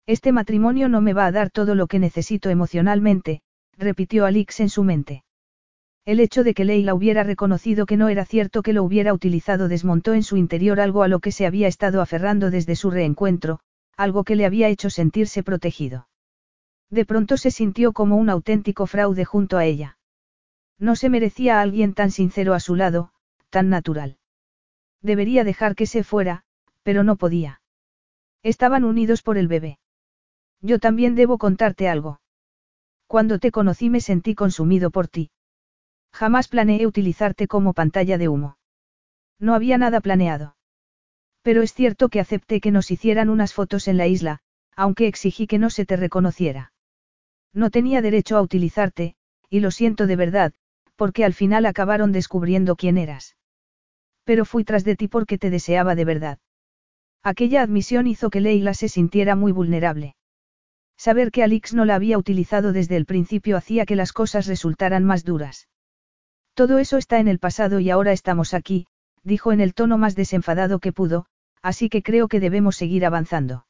Este 0.05 0.33
matrimonio 0.33 0.89
no 0.89 0.99
me 0.99 1.13
va 1.13 1.25
a 1.25 1.31
dar 1.31 1.49
todo 1.51 1.73
lo 1.73 1.87
que 1.87 1.99
necesito 1.99 2.49
emocionalmente, 2.49 3.41
repitió 3.77 4.25
Alix 4.25 4.59
en 4.59 4.69
su 4.69 4.83
mente. 4.83 5.23
El 6.05 6.19
hecho 6.19 6.43
de 6.43 6.53
que 6.53 6.65
Leila 6.65 6.93
hubiera 6.93 7.23
reconocido 7.23 7.85
que 7.85 7.95
no 7.95 8.09
era 8.09 8.25
cierto 8.25 8.61
que 8.61 8.73
lo 8.73 8.83
hubiera 8.83 9.13
utilizado 9.13 9.69
desmontó 9.69 10.13
en 10.13 10.23
su 10.23 10.35
interior 10.35 10.81
algo 10.81 11.03
a 11.03 11.07
lo 11.07 11.19
que 11.19 11.31
se 11.31 11.45
había 11.45 11.69
estado 11.69 12.01
aferrando 12.01 12.51
desde 12.51 12.75
su 12.75 12.91
reencuentro, 12.91 13.59
algo 13.95 14.25
que 14.25 14.35
le 14.35 14.45
había 14.45 14.67
hecho 14.67 14.89
sentirse 14.89 15.43
protegido. 15.43 16.09
De 16.89 17.05
pronto 17.05 17.37
se 17.37 17.51
sintió 17.51 17.93
como 17.93 18.17
un 18.17 18.29
auténtico 18.29 18.85
fraude 18.85 19.23
junto 19.25 19.57
a 19.57 19.65
ella. 19.65 19.96
No 20.79 20.95
se 20.95 21.09
merecía 21.09 21.57
a 21.57 21.61
alguien 21.61 21.93
tan 21.93 22.11
sincero 22.11 22.53
a 22.53 22.59
su 22.59 22.75
lado, 22.75 23.11
tan 23.49 23.69
natural. 23.69 24.17
Debería 25.01 25.43
dejar 25.43 25.75
que 25.75 25.85
se 25.85 26.03
fuera, 26.03 26.43
pero 26.83 27.03
no 27.03 27.15
podía. 27.15 27.61
Estaban 28.43 28.83
unidos 28.83 29.23
por 29.23 29.37
el 29.37 29.47
bebé. 29.47 29.79
Yo 30.61 30.79
también 30.79 31.15
debo 31.15 31.37
contarte 31.37 31.87
algo. 31.87 32.21
Cuando 33.07 33.39
te 33.39 33.51
conocí 33.51 33.89
me 33.89 34.01
sentí 34.01 34.35
consumido 34.35 34.91
por 34.91 35.07
ti. 35.07 35.31
Jamás 36.11 36.47
planeé 36.47 36.85
utilizarte 36.85 37.47
como 37.47 37.73
pantalla 37.73 38.17
de 38.17 38.27
humo. 38.27 38.57
No 39.39 39.53
había 39.53 39.77
nada 39.77 40.01
planeado. 40.01 40.55
Pero 41.41 41.61
es 41.61 41.73
cierto 41.73 42.09
que 42.09 42.19
acepté 42.19 42.59
que 42.59 42.71
nos 42.71 42.91
hicieran 42.91 43.29
unas 43.29 43.53
fotos 43.53 43.87
en 43.87 43.97
la 43.97 44.07
isla, 44.07 44.39
aunque 44.75 45.07
exigí 45.07 45.47
que 45.47 45.59
no 45.59 45.69
se 45.69 45.85
te 45.85 45.95
reconociera. 45.95 46.73
No 47.53 47.69
tenía 47.69 48.01
derecho 48.01 48.37
a 48.37 48.41
utilizarte, 48.41 49.15
y 49.49 49.61
lo 49.61 49.71
siento 49.71 50.07
de 50.07 50.15
verdad, 50.15 50.53
porque 50.97 51.23
al 51.23 51.33
final 51.33 51.65
acabaron 51.65 52.11
descubriendo 52.11 52.75
quién 52.75 52.97
eras. 52.97 53.37
Pero 54.25 54.43
fui 54.43 54.65
tras 54.65 54.83
de 54.83 54.97
ti 54.97 55.07
porque 55.07 55.37
te 55.37 55.49
deseaba 55.49 55.95
de 55.95 56.03
verdad. 56.03 56.39
Aquella 57.23 57.61
admisión 57.61 58.07
hizo 58.07 58.29
que 58.29 58.41
Leila 58.41 58.73
se 58.73 58.89
sintiera 58.89 59.35
muy 59.35 59.53
vulnerable. 59.53 60.15
Saber 60.97 61.31
que 61.31 61.43
Alix 61.43 61.73
no 61.73 61.85
la 61.85 61.95
había 61.95 62.17
utilizado 62.17 62.73
desde 62.73 62.97
el 62.97 63.05
principio 63.05 63.55
hacía 63.55 63.85
que 63.85 63.95
las 63.95 64.11
cosas 64.11 64.47
resultaran 64.47 65.03
más 65.05 65.23
duras. 65.23 65.69
Todo 66.55 66.79
eso 66.79 66.97
está 66.97 67.19
en 67.19 67.27
el 67.27 67.37
pasado 67.37 67.79
y 67.79 67.91
ahora 67.91 68.11
estamos 68.11 68.55
aquí, 68.55 68.87
dijo 69.23 69.51
en 69.51 69.61
el 69.61 69.75
tono 69.75 69.99
más 69.99 70.15
desenfadado 70.15 70.79
que 70.79 70.91
pudo, 70.91 71.27
así 71.61 71.87
que 71.87 72.01
creo 72.01 72.27
que 72.27 72.39
debemos 72.39 72.75
seguir 72.75 73.05
avanzando. 73.05 73.67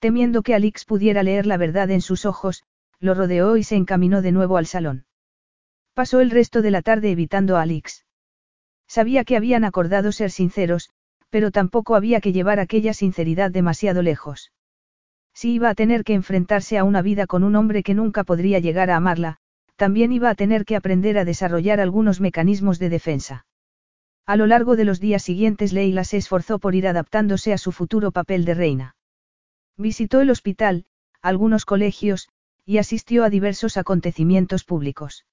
Temiendo 0.00 0.42
que 0.42 0.54
Alix 0.54 0.84
pudiera 0.84 1.22
leer 1.22 1.46
la 1.46 1.56
verdad 1.56 1.90
en 1.90 2.02
sus 2.02 2.26
ojos, 2.26 2.62
lo 3.00 3.14
rodeó 3.14 3.56
y 3.56 3.64
se 3.64 3.76
encaminó 3.76 4.20
de 4.20 4.32
nuevo 4.32 4.58
al 4.58 4.66
salón. 4.66 5.06
Pasó 5.94 6.20
el 6.20 6.30
resto 6.30 6.60
de 6.60 6.72
la 6.72 6.82
tarde 6.82 7.12
evitando 7.12 7.56
a 7.56 7.62
Alix. 7.62 8.04
Sabía 8.88 9.24
que 9.24 9.36
habían 9.36 9.64
acordado 9.64 10.10
ser 10.10 10.32
sinceros, 10.32 10.90
pero 11.30 11.52
tampoco 11.52 11.94
había 11.94 12.20
que 12.20 12.32
llevar 12.32 12.58
aquella 12.58 12.94
sinceridad 12.94 13.52
demasiado 13.52 14.02
lejos. 14.02 14.52
Si 15.32 15.54
iba 15.54 15.70
a 15.70 15.74
tener 15.74 16.04
que 16.04 16.14
enfrentarse 16.14 16.78
a 16.78 16.84
una 16.84 17.00
vida 17.00 17.26
con 17.26 17.44
un 17.44 17.54
hombre 17.56 17.82
que 17.82 17.94
nunca 17.94 18.24
podría 18.24 18.58
llegar 18.58 18.90
a 18.90 18.96
amarla, 18.96 19.38
también 19.76 20.12
iba 20.12 20.30
a 20.30 20.34
tener 20.34 20.64
que 20.64 20.76
aprender 20.76 21.16
a 21.16 21.24
desarrollar 21.24 21.80
algunos 21.80 22.20
mecanismos 22.20 22.78
de 22.78 22.88
defensa. 22.88 23.46
A 24.26 24.36
lo 24.36 24.46
largo 24.46 24.76
de 24.76 24.84
los 24.84 25.00
días 25.00 25.22
siguientes 25.22 25.72
Leila 25.72 26.04
se 26.04 26.16
esforzó 26.16 26.58
por 26.58 26.74
ir 26.74 26.88
adaptándose 26.88 27.52
a 27.52 27.58
su 27.58 27.72
futuro 27.72 28.10
papel 28.10 28.44
de 28.44 28.54
reina. 28.54 28.96
Visitó 29.76 30.20
el 30.20 30.30
hospital, 30.30 30.86
algunos 31.20 31.64
colegios, 31.64 32.28
y 32.64 32.78
asistió 32.78 33.24
a 33.24 33.30
diversos 33.30 33.76
acontecimientos 33.76 34.64
públicos. 34.64 35.24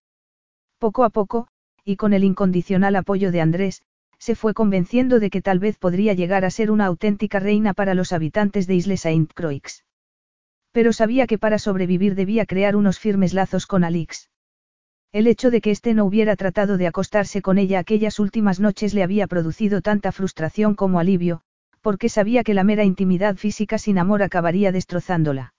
Poco 0.82 1.04
a 1.04 1.12
poco, 1.12 1.48
y 1.86 1.96
con 1.96 2.12
el 2.12 2.24
incondicional 2.24 2.96
apoyo 2.96 3.32
de 3.32 3.40
Andrés, 3.40 3.84
se 4.18 4.34
fue 4.34 4.56
convenciendo 4.56 5.20
de 5.20 5.30
que 5.30 5.40
tal 5.40 5.60
vez 5.60 5.78
podría 5.78 6.16
llegar 6.16 6.44
a 6.44 6.50
ser 6.50 6.72
una 6.72 6.88
auténtica 6.88 7.40
reina 7.40 7.76
para 7.76 7.94
los 7.94 8.12
habitantes 8.12 8.66
de 8.66 8.74
Isle 8.74 8.98
Saint-Croix. 8.98 9.86
Pero 10.72 10.92
sabía 10.92 11.28
que 11.28 11.38
para 11.38 11.60
sobrevivir 11.60 12.16
debía 12.16 12.48
crear 12.48 12.76
unos 12.76 12.98
firmes 12.98 13.36
lazos 13.36 13.68
con 13.68 13.84
Alix. 13.84 14.32
El 15.12 15.28
hecho 15.28 15.52
de 15.52 15.62
que 15.62 15.70
éste 15.70 15.94
no 15.94 16.04
hubiera 16.04 16.36
tratado 16.36 16.78
de 16.78 16.88
acostarse 16.88 17.44
con 17.44 17.60
ella 17.60 17.78
aquellas 17.78 18.18
últimas 18.18 18.60
noches 18.60 18.96
le 18.96 19.04
había 19.04 19.28
producido 19.28 19.82
tanta 19.82 20.12
frustración 20.12 20.74
como 20.74 21.00
alivio, 21.00 21.42
porque 21.82 22.10
sabía 22.10 22.44
que 22.44 22.56
la 22.56 22.64
mera 22.64 22.86
intimidad 22.86 23.36
física 23.36 23.78
sin 23.78 24.00
amor 24.00 24.24
acabaría 24.24 24.72
destrozándola. 24.72 25.54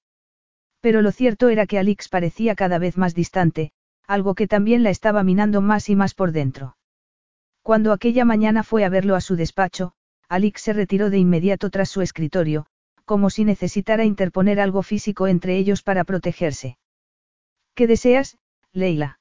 Pero 0.80 1.00
lo 1.00 1.12
cierto 1.12 1.48
era 1.48 1.68
que 1.68 1.78
Alix 1.78 2.08
parecía 2.08 2.56
cada 2.56 2.80
vez 2.80 2.96
más 2.96 3.14
distante, 3.14 3.70
algo 4.06 4.34
que 4.34 4.46
también 4.46 4.82
la 4.82 4.90
estaba 4.90 5.22
minando 5.22 5.60
más 5.60 5.88
y 5.88 5.96
más 5.96 6.14
por 6.14 6.32
dentro. 6.32 6.76
Cuando 7.62 7.92
aquella 7.92 8.24
mañana 8.24 8.62
fue 8.62 8.84
a 8.84 8.88
verlo 8.88 9.14
a 9.14 9.20
su 9.20 9.36
despacho, 9.36 9.92
Alix 10.28 10.62
se 10.62 10.72
retiró 10.72 11.10
de 11.10 11.18
inmediato 11.18 11.70
tras 11.70 11.88
su 11.88 12.00
escritorio, 12.00 12.66
como 13.04 13.30
si 13.30 13.44
necesitara 13.44 14.04
interponer 14.04 14.60
algo 14.60 14.82
físico 14.82 15.26
entre 15.26 15.56
ellos 15.56 15.82
para 15.82 16.04
protegerse. 16.04 16.78
¿Qué 17.74 17.86
deseas, 17.86 18.38
Leila? 18.72 19.20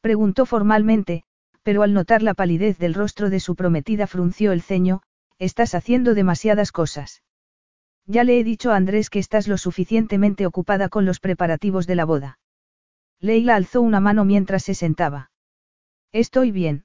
Preguntó 0.00 0.46
formalmente, 0.46 1.24
pero 1.62 1.82
al 1.82 1.92
notar 1.92 2.22
la 2.22 2.34
palidez 2.34 2.78
del 2.78 2.94
rostro 2.94 3.30
de 3.30 3.40
su 3.40 3.56
prometida 3.56 4.06
frunció 4.06 4.52
el 4.52 4.62
ceño, 4.62 5.02
estás 5.38 5.74
haciendo 5.74 6.14
demasiadas 6.14 6.72
cosas. 6.72 7.22
Ya 8.06 8.24
le 8.24 8.38
he 8.38 8.44
dicho 8.44 8.72
a 8.72 8.76
Andrés 8.76 9.10
que 9.10 9.18
estás 9.18 9.48
lo 9.48 9.58
suficientemente 9.58 10.46
ocupada 10.46 10.88
con 10.88 11.04
los 11.04 11.20
preparativos 11.20 11.86
de 11.86 11.94
la 11.94 12.04
boda. 12.04 12.38
Leila 13.20 13.56
alzó 13.56 13.80
una 13.80 14.00
mano 14.00 14.24
mientras 14.24 14.62
se 14.62 14.74
sentaba. 14.74 15.30
Estoy 16.12 16.52
bien. 16.52 16.84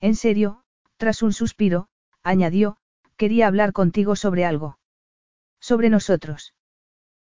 En 0.00 0.14
serio, 0.14 0.62
tras 0.96 1.22
un 1.22 1.32
suspiro, 1.32 1.88
añadió, 2.22 2.76
quería 3.16 3.48
hablar 3.48 3.72
contigo 3.72 4.16
sobre 4.16 4.44
algo. 4.44 4.78
Sobre 5.60 5.90
nosotros. 5.90 6.54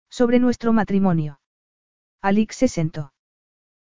Sobre 0.09 0.39
nuestro 0.39 0.73
matrimonio. 0.73 1.41
Alix 2.23 2.57
se 2.57 2.69
sentó. 2.69 3.13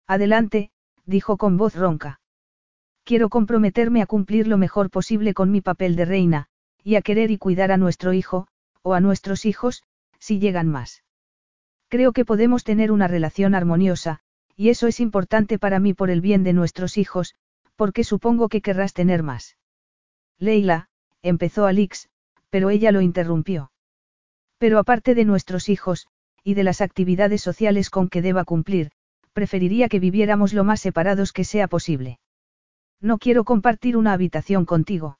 Adelante, 0.05 0.71
dijo 1.05 1.37
con 1.37 1.57
voz 1.57 1.75
ronca. 1.75 2.21
Quiero 3.03 3.29
comprometerme 3.29 4.01
a 4.01 4.05
cumplir 4.05 4.47
lo 4.47 4.57
mejor 4.57 4.89
posible 4.89 5.33
con 5.33 5.51
mi 5.51 5.61
papel 5.61 5.95
de 5.95 6.05
reina, 6.05 6.47
y 6.83 6.95
a 6.95 7.01
querer 7.01 7.31
y 7.31 7.37
cuidar 7.37 7.71
a 7.71 7.77
nuestro 7.77 8.13
hijo, 8.13 8.47
o 8.81 8.93
a 8.93 8.99
nuestros 8.99 9.45
hijos, 9.45 9.83
si 10.19 10.39
llegan 10.39 10.67
más. 10.67 11.03
Creo 11.89 12.11
que 12.11 12.25
podemos 12.25 12.63
tener 12.63 12.91
una 12.91 13.07
relación 13.07 13.55
armoniosa, 13.55 14.21
y 14.57 14.69
eso 14.69 14.87
es 14.87 14.99
importante 14.99 15.59
para 15.59 15.79
mí 15.79 15.93
por 15.93 16.09
el 16.09 16.19
bien 16.19 16.43
de 16.43 16.51
nuestros 16.51 16.97
hijos, 16.97 17.35
porque 17.75 18.03
supongo 18.03 18.49
que 18.49 18.61
querrás 18.61 18.91
tener 18.93 19.21
más. 19.21 19.55
Leila, 20.39 20.89
empezó 21.21 21.67
Alix, 21.67 22.09
pero 22.49 22.71
ella 22.71 22.91
lo 22.91 23.01
interrumpió. 23.01 23.71
Pero 24.57 24.79
aparte 24.79 25.13
de 25.13 25.25
nuestros 25.25 25.69
hijos, 25.69 26.07
y 26.43 26.55
de 26.55 26.63
las 26.63 26.81
actividades 26.81 27.41
sociales 27.41 27.91
con 27.91 28.09
que 28.09 28.23
deba 28.23 28.45
cumplir, 28.45 28.89
preferiría 29.33 29.89
que 29.89 29.99
viviéramos 29.99 30.53
lo 30.53 30.63
más 30.63 30.81
separados 30.81 31.31
que 31.31 31.43
sea 31.43 31.67
posible. 31.67 32.19
No 32.99 33.19
quiero 33.19 33.43
compartir 33.43 33.95
una 33.95 34.13
habitación 34.13 34.65
contigo. 34.65 35.19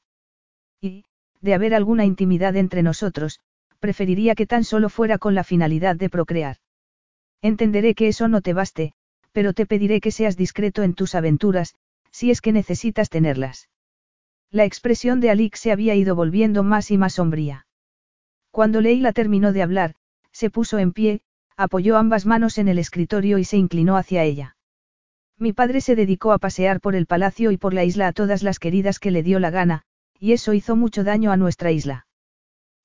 Y, 0.81 1.05
de 1.41 1.53
haber 1.53 1.75
alguna 1.75 2.05
intimidad 2.05 2.55
entre 2.55 2.81
nosotros, 2.81 3.39
preferiría 3.79 4.33
que 4.33 4.47
tan 4.47 4.63
solo 4.63 4.89
fuera 4.89 5.19
con 5.19 5.35
la 5.35 5.43
finalidad 5.43 5.95
de 5.95 6.09
procrear. 6.09 6.57
Entenderé 7.43 7.93
que 7.93 8.07
eso 8.07 8.27
no 8.27 8.41
te 8.41 8.53
baste, 8.53 8.93
pero 9.37 9.53
te 9.53 9.67
pediré 9.67 10.01
que 10.01 10.09
seas 10.09 10.35
discreto 10.35 10.81
en 10.81 10.95
tus 10.95 11.13
aventuras, 11.13 11.75
si 12.09 12.31
es 12.31 12.41
que 12.41 12.51
necesitas 12.51 13.11
tenerlas. 13.11 13.69
La 14.49 14.65
expresión 14.65 15.19
de 15.19 15.29
Alix 15.29 15.59
se 15.59 15.71
había 15.71 15.93
ido 15.93 16.15
volviendo 16.15 16.63
más 16.63 16.89
y 16.89 16.97
más 16.97 17.13
sombría. 17.13 17.67
Cuando 18.49 18.81
Leila 18.81 19.13
terminó 19.13 19.53
de 19.53 19.61
hablar, 19.61 19.93
se 20.31 20.49
puso 20.49 20.79
en 20.79 20.91
pie, 20.91 21.21
apoyó 21.55 21.97
ambas 21.97 22.25
manos 22.25 22.57
en 22.57 22.67
el 22.67 22.79
escritorio 22.79 23.37
y 23.37 23.43
se 23.43 23.57
inclinó 23.57 23.95
hacia 23.95 24.23
ella. 24.23 24.57
Mi 25.37 25.53
padre 25.53 25.81
se 25.81 25.95
dedicó 25.95 26.31
a 26.31 26.39
pasear 26.39 26.81
por 26.81 26.95
el 26.95 27.05
palacio 27.05 27.51
y 27.51 27.57
por 27.57 27.75
la 27.75 27.83
isla 27.83 28.07
a 28.07 28.13
todas 28.13 28.41
las 28.41 28.57
queridas 28.57 28.97
que 28.97 29.11
le 29.11 29.21
dio 29.21 29.39
la 29.39 29.51
gana, 29.51 29.83
y 30.19 30.31
eso 30.31 30.53
hizo 30.53 30.75
mucho 30.75 31.03
daño 31.03 31.31
a 31.31 31.37
nuestra 31.37 31.71
isla. 31.71 32.07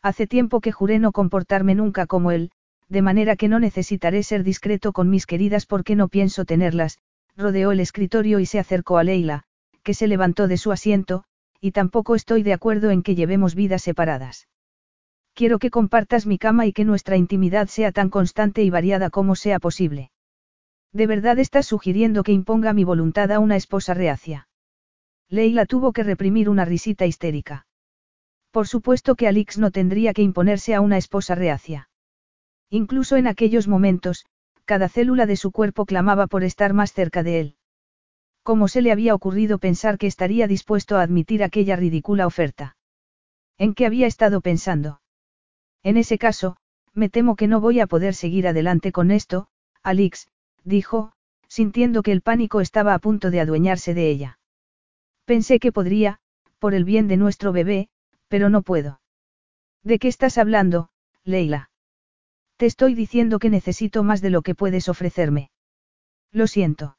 Hace 0.03 0.27
tiempo 0.27 0.61
que 0.61 0.71
juré 0.71 0.99
no 0.99 1.13
comportarme 1.13 1.75
nunca 1.75 2.05
como 2.05 2.31
él, 2.31 2.51
de 2.93 3.01
manera 3.01 3.37
que 3.37 3.49
no 3.49 3.59
necesitaré 3.59 4.23
ser 4.23 4.45
discreto 4.45 4.93
con 4.93 5.09
mis 5.09 5.25
queridas 5.25 5.65
porque 5.65 5.97
no 5.97 6.09
pienso 6.09 6.45
tenerlas, 6.45 6.99
rodeó 7.35 7.73
el 7.73 7.81
escritorio 7.81 8.39
y 8.39 8.45
se 8.45 8.59
acercó 8.59 8.99
a 8.99 9.03
Leila, 9.03 9.45
que 9.83 9.95
se 9.95 10.07
levantó 10.07 10.47
de 10.47 10.59
su 10.59 10.73
asiento, 10.73 11.25
y 11.59 11.71
tampoco 11.71 12.15
estoy 12.15 12.43
de 12.43 12.53
acuerdo 12.53 12.91
en 12.91 13.03
que 13.03 13.15
llevemos 13.15 13.55
vidas 13.55 13.81
separadas. 13.81 14.47
Quiero 15.33 15.59
que 15.59 15.71
compartas 15.71 16.27
mi 16.27 16.37
cama 16.37 16.67
y 16.67 16.75
que 16.75 16.85
nuestra 16.85 17.17
intimidad 17.17 17.69
sea 17.69 17.93
tan 17.93 18.11
constante 18.11 18.63
y 18.63 18.69
variada 18.69 19.09
como 19.09 19.37
sea 19.37 19.59
posible. 19.59 20.11
¿De 20.93 21.07
verdad 21.07 21.39
estás 21.39 21.65
sugiriendo 21.65 22.23
que 22.23 22.33
imponga 22.33 22.75
mi 22.75 22.85
voluntad 22.85 23.33
a 23.33 23.39
una 23.39 23.57
esposa 23.57 23.95
reacia? 23.95 24.49
Leila 25.31 25.65
tuvo 25.65 25.95
que 25.95 26.03
reprimir 26.03 26.51
una 26.51 26.67
risita 26.67 27.07
histérica. 27.07 27.67
Por 28.51 28.69
supuesto 28.69 29.15
que 29.15 29.29
Alix 29.29 29.57
no 29.57 29.71
tendría 29.71 30.13
que 30.13 30.21
imponerse 30.21 30.75
a 30.75 30.83
una 30.83 30.99
esposa 30.99 31.35
reacia. 31.35 31.89
Incluso 32.75 33.19
en 33.19 33.27
aquellos 33.27 33.69
momentos, 33.69 34.25
cada 34.65 34.89
célula 34.89 35.27
de 35.27 35.37
su 35.37 35.53
cuerpo 35.53 35.85
clamaba 35.85 36.27
por 36.27 36.43
estar 36.43 36.73
más 36.73 36.95
cerca 36.95 37.23
de 37.23 37.39
él. 37.39 37.57
¿Cómo 38.43 38.67
se 38.67 38.81
le 38.81 38.91
había 38.91 39.15
ocurrido 39.15 39.59
pensar 39.59 39.99
que 39.99 40.07
estaría 40.07 40.47
dispuesto 40.47 40.97
a 40.97 41.03
admitir 41.03 41.45
aquella 41.45 41.77
ridícula 41.77 42.27
oferta? 42.27 42.79
¿En 43.59 43.75
qué 43.75 43.85
había 43.85 44.07
estado 44.07 44.41
pensando? 44.41 45.03
En 45.83 45.99
ese 45.99 46.17
caso, 46.17 46.57
me 46.95 47.11
temo 47.11 47.37
que 47.37 47.47
no 47.47 47.61
voy 47.61 47.79
a 47.79 47.87
poder 47.87 48.15
seguir 48.15 48.49
adelante 48.49 48.91
con 48.91 49.11
esto, 49.11 49.49
Alix, 49.83 50.29
dijo, 50.65 51.13
sintiendo 51.49 52.03
que 52.03 52.13
el 52.13 52.23
pánico 52.23 52.63
estaba 52.63 52.95
a 52.95 52.99
punto 53.01 53.31
de 53.31 53.41
adueñarse 53.41 53.93
de 53.93 54.09
ella. 54.09 54.39
Pensé 55.27 55.59
que 55.59 55.73
podría, 55.73 56.21
por 56.59 56.73
el 56.73 56.85
bien 56.85 57.07
de 57.07 57.19
nuestro 57.19 57.53
bebé, 57.53 57.91
pero 58.29 58.49
no 58.49 58.63
puedo. 58.63 59.03
¿De 59.83 59.99
qué 59.99 60.09
estás 60.09 60.39
hablando, 60.39 60.89
Leila? 61.25 61.69
Te 62.63 62.67
estoy 62.67 62.95
diciendo 62.95 63.41
que 63.41 63.51
necesito 63.51 64.05
más 64.05 64.21
de 64.21 64.31
lo 64.31 64.43
que 64.43 64.55
puedes 64.55 64.89
ofrecerme. 64.89 65.51
Lo 66.31 66.47
siento. 66.47 66.97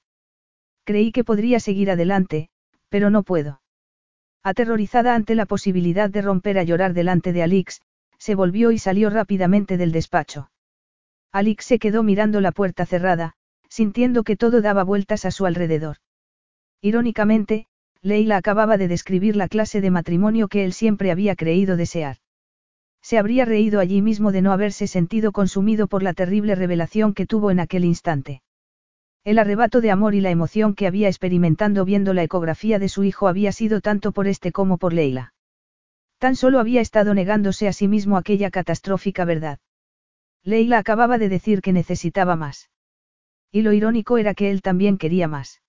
Creí 0.83 1.13
que 1.13 1.23
podría 1.23 1.61
seguir 1.61 1.89
adelante, 1.89 2.49
pero 2.89 3.09
no 3.09 3.23
puedo. 3.23 3.61
Aterrorizada 4.43 5.15
ante 5.15 5.35
la 5.35 5.45
posibilidad 5.45 6.09
de 6.09 6.21
romper 6.21 6.59
a 6.59 6.63
llorar 6.63 6.93
delante 6.93 7.31
de 7.31 7.43
Alix, 7.43 7.79
se 8.17 8.35
volvió 8.35 8.71
y 8.71 8.77
salió 8.77 9.09
rápidamente 9.09 9.77
del 9.77 9.93
despacho. 9.93 10.51
Alix 11.31 11.63
se 11.63 11.79
quedó 11.79 12.03
mirando 12.03 12.41
la 12.41 12.51
puerta 12.51 12.85
cerrada, 12.85 13.35
sintiendo 13.69 14.25
que 14.25 14.35
todo 14.35 14.61
daba 14.61 14.83
vueltas 14.83 15.23
a 15.23 15.31
su 15.31 15.45
alrededor. 15.45 15.95
Irónicamente, 16.81 17.67
Leila 18.01 18.35
acababa 18.35 18.75
de 18.75 18.89
describir 18.89 19.37
la 19.37 19.47
clase 19.47 19.79
de 19.79 19.91
matrimonio 19.91 20.49
que 20.49 20.65
él 20.65 20.73
siempre 20.73 21.09
había 21.09 21.37
creído 21.37 21.77
desear. 21.77 22.17
Se 23.03 23.17
habría 23.17 23.43
reído 23.43 23.81
allí 23.81 24.01
mismo 24.01 24.31
de 24.31 24.41
no 24.41 24.53
haberse 24.53 24.87
sentido 24.87 25.33
consumido 25.33 25.87
por 25.87 26.03
la 26.03 26.13
terrible 26.13 26.55
revelación 26.55 27.13
que 27.13 27.25
tuvo 27.25 27.51
en 27.51 27.59
aquel 27.59 27.83
instante. 27.83 28.41
El 29.25 29.39
arrebato 29.39 29.81
de 29.81 29.91
amor 29.91 30.15
y 30.15 30.21
la 30.21 30.31
emoción 30.31 30.73
que 30.73 30.87
había 30.87 31.09
experimentando 31.09 31.83
viendo 31.83 32.13
la 32.13 32.23
ecografía 32.23 32.79
de 32.79 32.87
su 32.87 33.03
hijo 33.03 33.27
había 33.27 33.51
sido 33.51 33.81
tanto 33.81 34.13
por 34.13 34.27
este 34.27 34.53
como 34.53 34.77
por 34.77 34.93
Leila. 34.93 35.33
Tan 36.17 36.37
solo 36.37 36.59
había 36.59 36.79
estado 36.79 37.13
negándose 37.13 37.67
a 37.67 37.73
sí 37.73 37.89
mismo 37.89 38.15
aquella 38.15 38.49
catastrófica 38.49 39.25
verdad. 39.25 39.59
Leila 40.45 40.77
acababa 40.77 41.17
de 41.17 41.27
decir 41.27 41.61
que 41.61 41.73
necesitaba 41.73 42.37
más. 42.37 42.69
Y 43.51 43.63
lo 43.63 43.73
irónico 43.73 44.17
era 44.17 44.33
que 44.33 44.49
él 44.49 44.61
también 44.61 44.97
quería 44.97 45.27
más. 45.27 45.61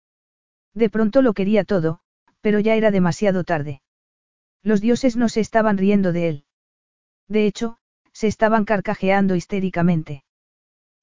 De 0.72 0.88
pronto 0.88 1.20
lo 1.20 1.32
quería 1.32 1.64
todo, 1.64 1.98
pero 2.40 2.60
ya 2.60 2.76
era 2.76 2.92
demasiado 2.92 3.42
tarde. 3.42 3.82
Los 4.62 4.80
dioses 4.80 5.16
no 5.16 5.28
se 5.28 5.40
estaban 5.40 5.78
riendo 5.78 6.12
de 6.12 6.28
él. 6.28 6.43
De 7.28 7.46
hecho, 7.46 7.78
se 8.12 8.26
estaban 8.26 8.64
carcajeando 8.64 9.34
histéricamente. 9.34 10.24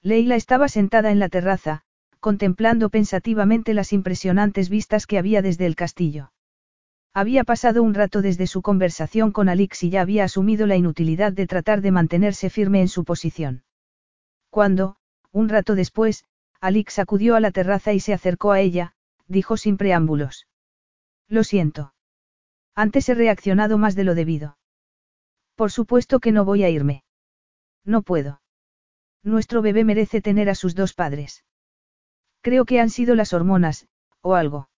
Leila 0.01 0.35
estaba 0.35 0.67
sentada 0.67 1.11
en 1.11 1.19
la 1.19 1.29
terraza, 1.29 1.83
contemplando 2.19 2.89
pensativamente 2.89 3.73
las 3.73 3.93
impresionantes 3.93 4.69
vistas 4.69 5.07
que 5.07 5.17
había 5.17 5.41
desde 5.41 5.65
el 5.65 5.75
castillo. 5.75 6.31
Había 7.13 7.43
pasado 7.43 7.83
un 7.83 7.93
rato 7.93 8.21
desde 8.21 8.47
su 8.47 8.61
conversación 8.61 9.31
con 9.31 9.49
Alix 9.49 9.83
y 9.83 9.89
ya 9.89 10.01
había 10.01 10.23
asumido 10.23 10.65
la 10.65 10.77
inutilidad 10.77 11.33
de 11.33 11.45
tratar 11.45 11.81
de 11.81 11.91
mantenerse 11.91 12.49
firme 12.49 12.79
en 12.81 12.87
su 12.87 13.03
posición. 13.03 13.63
Cuando, 14.49 14.95
un 15.31 15.49
rato 15.49 15.75
después, 15.75 16.23
Alix 16.61 16.99
acudió 16.99 17.35
a 17.35 17.39
la 17.39 17.51
terraza 17.51 17.91
y 17.91 17.99
se 17.99 18.13
acercó 18.13 18.51
a 18.51 18.61
ella, 18.61 18.93
dijo 19.27 19.57
sin 19.57 19.77
preámbulos. 19.77 20.47
Lo 21.27 21.43
siento. 21.43 21.93
Antes 22.75 23.09
he 23.09 23.15
reaccionado 23.15 23.77
más 23.77 23.95
de 23.95 24.03
lo 24.03 24.15
debido. 24.15 24.57
Por 25.61 25.69
supuesto 25.69 26.19
que 26.19 26.31
no 26.31 26.43
voy 26.43 26.63
a 26.63 26.71
irme. 26.71 27.03
No 27.85 28.01
puedo. 28.01 28.41
Nuestro 29.21 29.61
bebé 29.61 29.83
merece 29.83 30.19
tener 30.19 30.49
a 30.49 30.55
sus 30.55 30.73
dos 30.73 30.95
padres. 30.95 31.45
Creo 32.41 32.65
que 32.65 32.79
han 32.79 32.89
sido 32.89 33.13
las 33.13 33.31
hormonas, 33.31 33.87
o 34.21 34.33
algo. 34.33 34.69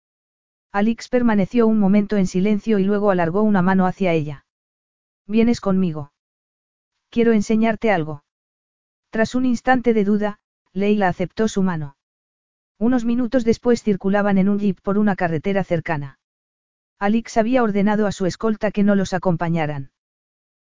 Alix 0.73 1.09
permaneció 1.09 1.69
un 1.69 1.79
momento 1.79 2.17
en 2.17 2.27
silencio 2.27 2.81
y 2.81 2.85
luego 2.85 3.13
alargó 3.13 3.43
una 3.43 3.63
mano 3.63 3.87
hacia 3.87 4.13
ella. 4.13 4.45
¿Vienes 5.25 5.61
conmigo? 5.61 6.13
Quiero 7.11 7.31
enseñarte 7.31 7.93
algo. 7.93 8.25
Tras 9.11 9.37
un 9.37 9.45
instante 9.45 9.95
de 9.95 10.03
duda, 10.03 10.41
Leila 10.73 11.07
aceptó 11.07 11.47
su 11.47 11.63
mano. 11.63 11.97
Unos 12.77 13.05
minutos 13.05 13.45
después 13.45 13.85
circulaban 13.85 14.37
en 14.37 14.49
un 14.49 14.59
jeep 14.59 14.81
por 14.81 14.99
una 14.99 15.15
carretera 15.15 15.63
cercana. 15.63 16.19
Alix 16.99 17.37
había 17.37 17.63
ordenado 17.63 18.09
a 18.09 18.11
su 18.11 18.27
escolta 18.27 18.73
que 18.73 18.83
no 18.83 18.97
los 18.97 19.13
acompañaran. 19.13 19.92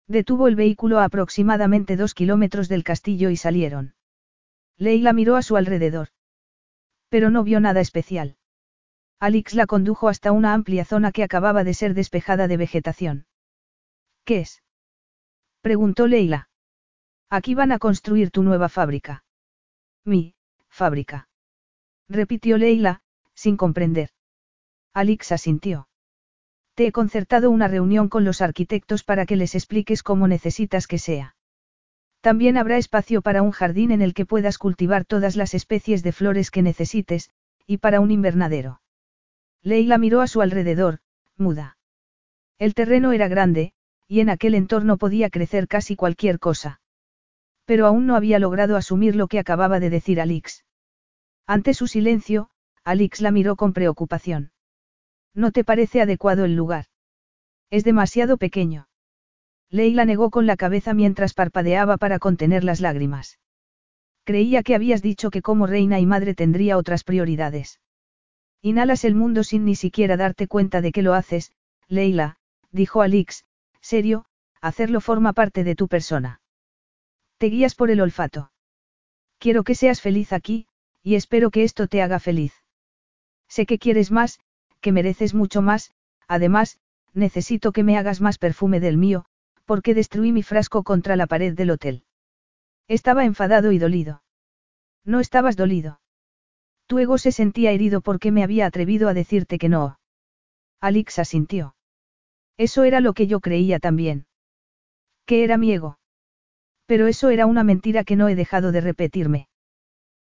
Detuvo 0.08 0.48
el 0.48 0.56
vehículo 0.56 1.00
a 1.00 1.06
aproximadamente 1.06 1.96
dos 1.96 2.14
kilómetros 2.14 2.70
del 2.70 2.84
castillo 2.84 3.30
y 3.30 3.38
salieron. 3.38 3.96
Leila 4.78 5.14
miró 5.14 5.36
a 5.36 5.42
su 5.42 5.56
alrededor. 5.56 6.10
Pero 7.10 7.30
no 7.30 7.44
vio 7.44 7.60
nada 7.60 7.82
especial. 7.82 8.38
Alix 9.20 9.54
la 9.54 9.66
condujo 9.66 10.10
hasta 10.10 10.32
una 10.32 10.54
amplia 10.54 10.86
zona 10.86 11.12
que 11.12 11.24
acababa 11.24 11.64
de 11.64 11.74
ser 11.74 11.94
despejada 11.94 12.48
de 12.48 12.58
vegetación. 12.58 13.26
¿Qué 14.26 14.42
es? 14.42 14.62
preguntó 15.62 16.08
Leila. 16.08 16.50
Aquí 17.30 17.56
van 17.56 17.72
a 17.72 17.80
construir 17.80 18.30
tu 18.32 18.44
nueva 18.44 18.70
fábrica. 18.70 19.24
Mi, 20.04 20.36
fábrica. 20.68 21.28
Repitió 22.08 22.58
Leila, 22.58 23.02
sin 23.34 23.58
comprender. 23.58 24.10
Alix 24.94 25.32
asintió. 25.32 25.88
Te 26.76 26.88
he 26.88 26.92
concertado 26.92 27.52
una 27.52 27.70
reunión 27.70 28.10
con 28.10 28.26
los 28.26 28.42
arquitectos 28.42 29.04
para 29.04 29.26
que 29.26 29.38
les 29.38 29.56
expliques 29.56 30.04
cómo 30.04 30.28
necesitas 30.28 30.88
que 30.88 31.00
sea. 31.00 31.36
También 32.20 32.58
habrá 32.58 32.78
espacio 32.78 33.22
para 33.22 33.42
un 33.42 33.52
jardín 33.52 33.92
en 33.92 34.02
el 34.02 34.14
que 34.14 34.26
puedas 34.26 34.58
cultivar 34.58 35.06
todas 35.06 35.38
las 35.38 35.54
especies 35.54 36.04
de 36.04 36.12
flores 36.12 36.52
que 36.52 36.62
necesites, 36.62 37.30
y 37.66 37.78
para 37.78 38.02
un 38.02 38.12
invernadero. 38.12 38.82
Leila 39.62 39.98
miró 39.98 40.20
a 40.22 40.28
su 40.28 40.42
alrededor, 40.42 41.00
muda. 41.38 41.78
El 42.60 42.74
terreno 42.74 43.14
era 43.14 43.30
grande, 43.30 43.74
y 44.08 44.20
en 44.20 44.30
aquel 44.30 44.54
entorno 44.54 44.98
podía 44.98 45.30
crecer 45.30 45.68
casi 45.68 45.96
cualquier 45.96 46.40
cosa. 46.40 46.82
Pero 47.66 47.88
aún 47.88 48.06
no 48.06 48.16
había 48.16 48.38
logrado 48.38 48.76
asumir 48.76 49.16
lo 49.16 49.28
que 49.28 49.40
acababa 49.40 49.80
de 49.80 49.90
decir 49.90 50.20
Alix. 50.20 50.66
Ante 51.48 51.74
su 51.74 51.88
silencio, 51.88 52.50
Alix 52.84 53.22
la 53.22 53.32
miró 53.32 53.56
con 53.56 53.72
preocupación. 53.72 54.52
¿No 55.36 55.52
te 55.52 55.66
parece 55.66 56.02
adecuado 56.02 56.46
el 56.46 56.56
lugar? 56.56 56.86
Es 57.70 57.84
demasiado 57.84 58.38
pequeño. 58.38 58.88
Leila 59.70 60.06
negó 60.06 60.32
con 60.32 60.46
la 60.48 60.56
cabeza 60.56 60.94
mientras 60.94 61.34
parpadeaba 61.34 61.98
para 61.98 62.20
contener 62.20 62.64
las 62.64 62.80
lágrimas. 62.80 63.38
Creía 64.24 64.64
que 64.64 64.76
habías 64.76 65.02
dicho 65.02 65.30
que 65.30 65.42
como 65.42 65.68
reina 65.68 66.00
y 66.00 66.06
madre 66.06 66.34
tendría 66.34 66.78
otras 66.78 67.04
prioridades. 67.04 67.82
Inhalas 68.62 69.04
el 69.04 69.14
mundo 69.14 69.44
sin 69.44 69.66
ni 69.66 69.76
siquiera 69.76 70.16
darte 70.16 70.48
cuenta 70.48 70.82
de 70.82 70.94
que 70.94 71.02
lo 71.02 71.14
haces, 71.14 71.52
Leila, 71.90 72.38
dijo 72.72 73.02
Alix, 73.02 73.44
serio, 73.82 74.26
hacerlo 74.62 75.02
forma 75.02 75.34
parte 75.34 75.64
de 75.64 75.76
tu 75.76 75.88
persona. 75.90 76.42
Te 77.38 77.48
guías 77.48 77.76
por 77.76 77.92
el 77.92 78.00
olfato. 78.00 78.52
Quiero 79.38 79.64
que 79.64 79.76
seas 79.76 80.02
feliz 80.02 80.32
aquí, 80.32 80.68
y 81.04 81.16
espero 81.16 81.52
que 81.52 81.64
esto 81.64 81.88
te 81.88 82.02
haga 82.02 82.20
feliz. 82.20 82.54
Sé 83.48 83.66
que 83.66 83.78
quieres 83.78 84.10
más, 84.10 84.40
que 84.86 84.92
mereces 84.92 85.34
mucho 85.34 85.64
más, 85.64 85.90
además, 86.28 86.78
necesito 87.12 87.72
que 87.72 87.84
me 87.84 87.98
hagas 87.98 88.22
más 88.22 88.38
perfume 88.38 88.80
del 88.80 88.98
mío, 88.98 89.26
porque 89.66 89.96
destruí 89.96 90.32
mi 90.32 90.44
frasco 90.44 90.84
contra 90.84 91.16
la 91.16 91.26
pared 91.26 91.56
del 91.56 91.72
hotel. 91.72 92.04
Estaba 92.88 93.26
enfadado 93.26 93.72
y 93.72 93.80
dolido. 93.80 94.22
No 95.04 95.22
estabas 95.22 95.56
dolido. 95.56 96.02
Tu 96.86 97.00
ego 97.00 97.18
se 97.18 97.32
sentía 97.32 97.72
herido 97.72 98.02
porque 98.02 98.32
me 98.32 98.44
había 98.44 98.68
atrevido 98.68 99.10
a 99.10 99.16
decirte 99.16 99.58
que 99.58 99.70
no. 99.70 99.98
Alix 100.82 101.18
asintió. 101.18 101.76
Eso 102.56 102.84
era 102.84 103.00
lo 103.00 103.14
que 103.14 103.26
yo 103.26 103.40
creía 103.40 103.80
también. 103.80 104.28
Que 105.26 105.44
era 105.44 105.58
mi 105.58 105.72
ego. 105.72 105.98
Pero 106.86 107.08
eso 107.08 107.32
era 107.32 107.48
una 107.48 107.64
mentira 107.64 108.04
que 108.04 108.16
no 108.16 108.30
he 108.30 108.36
dejado 108.36 108.72
de 108.72 108.82
repetirme. 108.82 109.48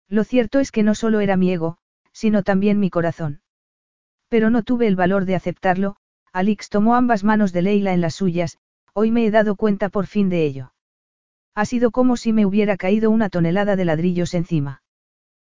Lo 0.08 0.24
cierto 0.24 0.58
es 0.58 0.72
que 0.72 0.82
no 0.82 0.94
solo 0.94 1.20
era 1.20 1.36
mi 1.36 1.52
ego, 1.52 1.76
sino 2.12 2.42
también 2.42 2.80
mi 2.80 2.88
corazón. 2.88 3.42
Pero 4.28 4.50
no 4.50 4.62
tuve 4.62 4.86
el 4.86 4.96
valor 4.96 5.24
de 5.24 5.34
aceptarlo, 5.34 5.96
Alix 6.32 6.68
tomó 6.68 6.96
ambas 6.96 7.24
manos 7.24 7.52
de 7.52 7.62
Leila 7.62 7.92
en 7.92 8.00
las 8.00 8.14
suyas, 8.14 8.58
hoy 8.92 9.10
me 9.10 9.24
he 9.26 9.30
dado 9.30 9.56
cuenta 9.56 9.88
por 9.88 10.06
fin 10.06 10.28
de 10.28 10.44
ello. 10.44 10.72
Ha 11.54 11.64
sido 11.64 11.90
como 11.90 12.16
si 12.16 12.32
me 12.32 12.46
hubiera 12.46 12.76
caído 12.76 13.10
una 13.10 13.28
tonelada 13.28 13.76
de 13.76 13.84
ladrillos 13.84 14.34
encima. 14.34 14.82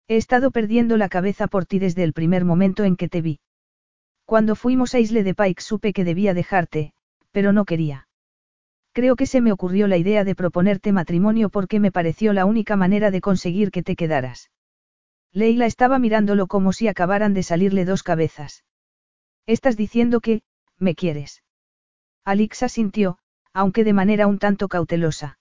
He 0.07 0.17
estado 0.17 0.51
perdiendo 0.51 0.97
la 0.97 1.09
cabeza 1.09 1.49
por 1.49 1.67
ti 1.67 1.79
desde 1.79 2.05
el 2.05 2.13
primer 2.13 2.45
momento 2.45 2.85
en 2.85 2.97
que 2.97 3.09
te 3.09 3.21
vi. 3.21 3.41
Cuando 4.25 4.55
fuimos 4.55 4.95
a 4.95 5.01
Isle 5.01 5.25
de 5.25 5.35
Pike 5.35 5.61
supe 5.61 5.93
que 5.93 6.05
debía 6.05 6.35
dejarte, 6.35 6.93
pero 7.33 7.53
no 7.53 7.65
quería. 7.65 8.09
Creo 8.93 9.17
que 9.17 9.27
se 9.27 9.41
me 9.41 9.53
ocurrió 9.53 9.87
la 9.87 9.97
idea 9.97 10.25
de 10.25 10.35
proponerte 10.35 10.93
matrimonio 10.93 11.51
porque 11.51 11.81
me 11.81 11.93
pareció 11.93 12.33
la 12.33 12.45
única 12.45 12.77
manera 12.77 13.11
de 13.11 13.21
conseguir 13.21 13.71
que 13.71 13.83
te 13.83 13.97
quedaras. 13.97 14.51
Leila 15.33 15.67
estaba 15.67 15.99
mirándolo 15.99 16.47
como 16.47 16.73
si 16.73 16.89
acabaran 16.89 17.35
de 17.35 17.43
salirle 17.43 17.85
dos 17.85 18.03
cabezas. 18.03 18.65
Estás 19.47 19.77
diciendo 19.77 20.21
que, 20.21 20.43
me 20.79 20.95
quieres. 20.95 21.43
Alixa 22.25 22.69
sintió, 22.69 23.19
aunque 23.53 23.85
de 23.85 23.93
manera 23.93 24.27
un 24.27 24.39
tanto 24.39 24.69
cautelosa. 24.69 25.39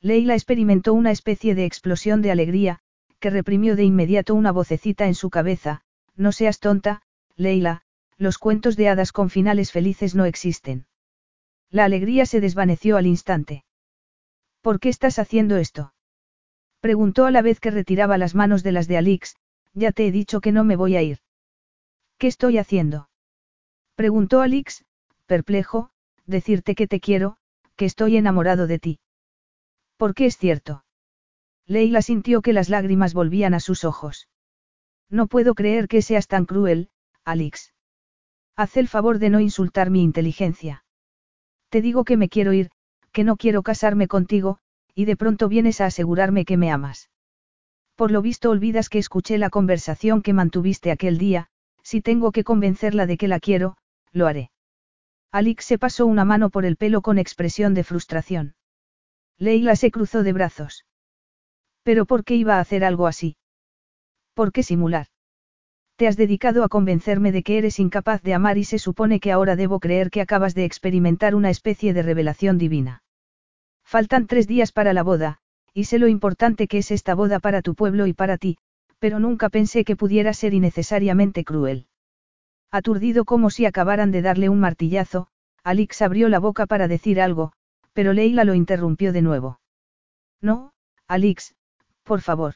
Leila 0.00 0.34
experimentó 0.34 0.94
una 0.94 1.10
especie 1.10 1.54
de 1.54 1.64
explosión 1.64 2.22
de 2.22 2.30
alegría, 2.30 2.80
que 3.18 3.30
reprimió 3.30 3.76
de 3.76 3.84
inmediato 3.84 4.34
una 4.34 4.50
vocecita 4.50 5.06
en 5.06 5.14
su 5.14 5.30
cabeza, 5.30 5.82
no 6.16 6.32
seas 6.32 6.58
tonta, 6.58 7.02
Leila, 7.36 7.82
los 8.16 8.38
cuentos 8.38 8.76
de 8.76 8.88
hadas 8.88 9.12
con 9.12 9.30
finales 9.30 9.72
felices 9.72 10.14
no 10.14 10.24
existen. 10.24 10.86
La 11.70 11.84
alegría 11.84 12.26
se 12.26 12.40
desvaneció 12.40 12.96
al 12.96 13.06
instante. 13.06 13.64
¿Por 14.60 14.80
qué 14.80 14.88
estás 14.88 15.18
haciendo 15.18 15.56
esto? 15.56 15.94
Preguntó 16.80 17.26
a 17.26 17.30
la 17.30 17.42
vez 17.42 17.60
que 17.60 17.70
retiraba 17.70 18.18
las 18.18 18.34
manos 18.34 18.62
de 18.62 18.72
las 18.72 18.88
de 18.88 18.96
Alix, 18.96 19.36
ya 19.74 19.92
te 19.92 20.06
he 20.06 20.10
dicho 20.10 20.40
que 20.40 20.52
no 20.52 20.64
me 20.64 20.76
voy 20.76 20.96
a 20.96 21.02
ir. 21.02 21.18
¿Qué 22.18 22.26
estoy 22.26 22.58
haciendo? 22.58 23.10
Preguntó 23.94 24.40
Alix, 24.40 24.84
perplejo, 25.26 25.90
decirte 26.26 26.74
que 26.74 26.86
te 26.86 27.00
quiero, 27.00 27.36
que 27.76 27.84
estoy 27.84 28.16
enamorado 28.16 28.66
de 28.66 28.78
ti. 28.78 29.00
¿Por 29.96 30.14
qué 30.14 30.26
es 30.26 30.38
cierto? 30.38 30.84
Leila 31.66 32.02
sintió 32.02 32.40
que 32.42 32.52
las 32.52 32.68
lágrimas 32.68 33.14
volvían 33.14 33.54
a 33.54 33.60
sus 33.60 33.84
ojos. 33.84 34.28
No 35.10 35.26
puedo 35.26 35.54
creer 35.54 35.86
que 35.86 36.02
seas 36.02 36.26
tan 36.26 36.46
cruel, 36.46 36.90
Alix. 37.24 37.74
Haz 38.56 38.76
el 38.76 38.88
favor 38.88 39.18
de 39.18 39.30
no 39.30 39.40
insultar 39.40 39.90
mi 39.90 40.02
inteligencia. 40.02 40.84
Te 41.68 41.82
digo 41.82 42.04
que 42.04 42.16
me 42.16 42.28
quiero 42.28 42.52
ir, 42.52 42.70
que 43.12 43.24
no 43.24 43.36
quiero 43.36 43.62
casarme 43.62 44.08
contigo, 44.08 44.58
y 44.94 45.04
de 45.04 45.16
pronto 45.16 45.48
vienes 45.48 45.80
a 45.80 45.86
asegurarme 45.86 46.44
que 46.44 46.56
me 46.56 46.70
amas. 46.70 47.10
Por 47.94 48.10
lo 48.10 48.22
visto 48.22 48.50
olvidas 48.50 48.88
que 48.88 48.98
escuché 48.98 49.38
la 49.38 49.50
conversación 49.50 50.22
que 50.22 50.32
mantuviste 50.32 50.90
aquel 50.90 51.18
día, 51.18 51.48
si 51.82 52.00
tengo 52.00 52.32
que 52.32 52.44
convencerla 52.44 53.06
de 53.06 53.16
que 53.16 53.28
la 53.28 53.40
quiero, 53.40 53.76
lo 54.12 54.26
haré. 54.26 54.50
Alix 55.32 55.64
se 55.64 55.78
pasó 55.78 56.06
una 56.06 56.24
mano 56.24 56.50
por 56.50 56.64
el 56.64 56.76
pelo 56.76 57.02
con 57.02 57.18
expresión 57.18 57.74
de 57.74 57.84
frustración. 57.84 58.54
Leila 59.38 59.76
se 59.76 59.90
cruzó 59.90 60.22
de 60.22 60.32
brazos. 60.32 60.86
¿Pero 61.82 62.04
por 62.06 62.24
qué 62.24 62.34
iba 62.34 62.56
a 62.56 62.60
hacer 62.60 62.84
algo 62.84 63.06
así? 63.06 63.36
¿Por 64.34 64.52
qué 64.52 64.62
simular? 64.62 65.06
Te 65.96 66.08
has 66.08 66.16
dedicado 66.16 66.64
a 66.64 66.68
convencerme 66.68 67.30
de 67.30 67.42
que 67.42 67.58
eres 67.58 67.78
incapaz 67.78 68.22
de 68.22 68.32
amar 68.32 68.56
y 68.56 68.64
se 68.64 68.78
supone 68.78 69.20
que 69.20 69.32
ahora 69.32 69.56
debo 69.56 69.80
creer 69.80 70.10
que 70.10 70.22
acabas 70.22 70.54
de 70.54 70.64
experimentar 70.64 71.34
una 71.34 71.50
especie 71.50 71.92
de 71.92 72.02
revelación 72.02 72.56
divina. 72.56 73.02
Faltan 73.90 74.28
tres 74.28 74.46
días 74.46 74.70
para 74.70 74.92
la 74.92 75.02
boda, 75.02 75.38
y 75.74 75.86
sé 75.86 75.98
lo 75.98 76.06
importante 76.06 76.68
que 76.68 76.78
es 76.78 76.92
esta 76.92 77.16
boda 77.16 77.40
para 77.40 77.60
tu 77.60 77.74
pueblo 77.74 78.06
y 78.06 78.12
para 78.12 78.38
ti, 78.38 78.56
pero 79.00 79.18
nunca 79.18 79.48
pensé 79.48 79.84
que 79.84 79.96
pudiera 79.96 80.32
ser 80.32 80.54
innecesariamente 80.54 81.42
cruel. 81.42 81.88
Aturdido 82.70 83.24
como 83.24 83.50
si 83.50 83.66
acabaran 83.66 84.12
de 84.12 84.22
darle 84.22 84.48
un 84.48 84.60
martillazo, 84.60 85.26
Alix 85.64 86.02
abrió 86.02 86.28
la 86.28 86.38
boca 86.38 86.66
para 86.66 86.86
decir 86.86 87.20
algo, 87.20 87.50
pero 87.92 88.12
Leila 88.12 88.44
lo 88.44 88.54
interrumpió 88.54 89.12
de 89.12 89.22
nuevo. 89.22 89.58
No, 90.40 90.72
Alix, 91.08 91.56
por 92.04 92.20
favor. 92.20 92.54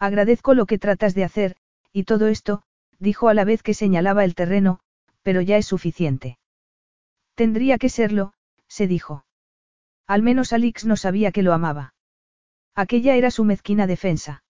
Agradezco 0.00 0.54
lo 0.54 0.66
que 0.66 0.80
tratas 0.80 1.14
de 1.14 1.22
hacer, 1.22 1.54
y 1.92 2.02
todo 2.02 2.26
esto, 2.26 2.64
dijo 2.98 3.28
a 3.28 3.34
la 3.34 3.44
vez 3.44 3.62
que 3.62 3.72
señalaba 3.72 4.24
el 4.24 4.34
terreno, 4.34 4.80
pero 5.22 5.42
ya 5.42 5.58
es 5.58 5.66
suficiente. 5.66 6.38
Tendría 7.36 7.78
que 7.78 7.88
serlo, 7.88 8.32
se 8.66 8.88
dijo. 8.88 9.24
Al 10.10 10.22
menos 10.22 10.52
Alix 10.52 10.86
no 10.86 10.96
sabía 10.96 11.30
que 11.30 11.44
lo 11.44 11.52
amaba. 11.52 11.94
Aquella 12.74 13.14
era 13.14 13.30
su 13.30 13.44
mezquina 13.44 13.86
defensa. 13.86 14.42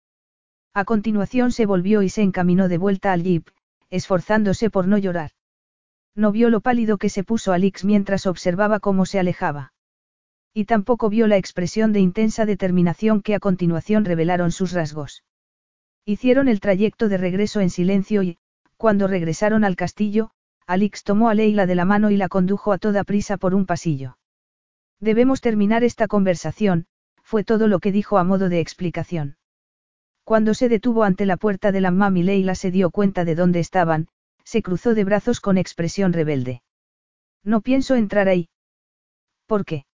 A 0.73 0.87
continuación 0.87 1.53
se 1.53 1.67
volvió 1.67 2.01
y 2.01 2.09
se 2.09 2.23
encaminó 2.23 2.67
de 2.67 2.79
vuelta 2.79 3.13
al 3.13 3.23
jeep, 3.23 3.47
esforzándose 3.91 4.71
por 4.71 4.89
no 4.89 4.97
llorar. 4.97 5.33
No 6.15 6.33
vio 6.33 6.49
lo 6.49 6.63
pálido 6.63 6.97
que 6.97 7.11
se 7.11 7.25
puso 7.25 7.53
Alix 7.53 7.85
mientras 7.85 8.27
observaba 8.27 8.81
cómo 8.81 9.05
se 9.05 9.19
alejaba. 9.19 9.75
Y 10.55 10.65
tampoco 10.65 11.11
vio 11.11 11.27
la 11.27 11.37
expresión 11.37 11.93
de 11.93 12.01
intensa 12.01 12.47
determinación 12.47 13.21
que 13.21 13.35
a 13.35 13.39
continuación 13.39 14.07
revelaron 14.07 14.53
sus 14.53 14.73
rasgos. 14.73 15.25
Hicieron 16.07 16.49
el 16.49 16.61
trayecto 16.61 17.11
de 17.11 17.19
regreso 17.19 17.61
en 17.61 17.69
silencio 17.69 18.23
y, 18.23 18.39
cuando 18.79 19.09
regresaron 19.09 19.65
al 19.65 19.77
castillo, 19.77 20.31
Alix 20.67 21.05
tomó 21.05 21.29
a 21.29 21.35
Leila 21.35 21.67
de 21.67 21.75
la 21.75 21.85
mano 21.85 22.11
y 22.11 22.17
la 22.17 22.31
condujo 22.31 22.73
a 22.73 22.79
toda 22.79 23.05
prisa 23.05 23.37
por 23.37 23.55
un 23.55 23.67
pasillo. 23.67 24.17
Debemos 25.01 25.41
terminar 25.41 25.83
esta 25.83 26.09
conversación, 26.09 26.87
fue 27.23 27.43
todo 27.43 27.69
lo 27.69 27.79
que 27.79 27.93
dijo 27.93 28.19
a 28.19 28.25
modo 28.25 28.49
de 28.49 28.61
explicación. 28.61 29.37
Cuando 30.25 30.55
se 30.55 30.69
detuvo 30.69 31.05
ante 31.05 31.27
la 31.27 31.37
puerta 31.37 31.73
de 31.73 31.81
la 31.81 31.91
mam 31.91 32.17
y 32.19 32.23
Leila 32.23 32.55
se 32.55 32.71
dio 32.71 32.91
cuenta 32.91 33.25
de 33.25 33.35
dónde 33.35 33.61
estaban, 33.61 34.09
se 34.45 34.63
cruzó 34.63 34.95
de 34.95 35.05
brazos 35.05 35.41
con 35.41 35.59
expresión 35.59 36.13
rebelde. 36.13 36.63
No 37.43 37.63
pienso 37.63 37.95
entrar 37.95 38.29
ahí. 38.29 38.49
¿Por 39.47 39.65
qué? 39.65 39.87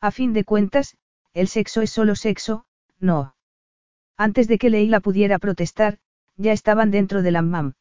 A 0.00 0.10
fin 0.10 0.32
de 0.32 0.44
cuentas, 0.44 0.96
el 1.32 1.48
sexo 1.48 1.80
es 1.82 1.90
solo 1.90 2.16
sexo, 2.16 2.66
no. 2.98 3.36
Antes 4.16 4.48
de 4.48 4.58
que 4.58 4.70
Leila 4.70 5.00
pudiera 5.00 5.38
protestar, 5.38 5.98
ya 6.36 6.52
estaban 6.52 6.90
dentro 6.90 7.22
del 7.22 7.36
hammam. 7.36 7.74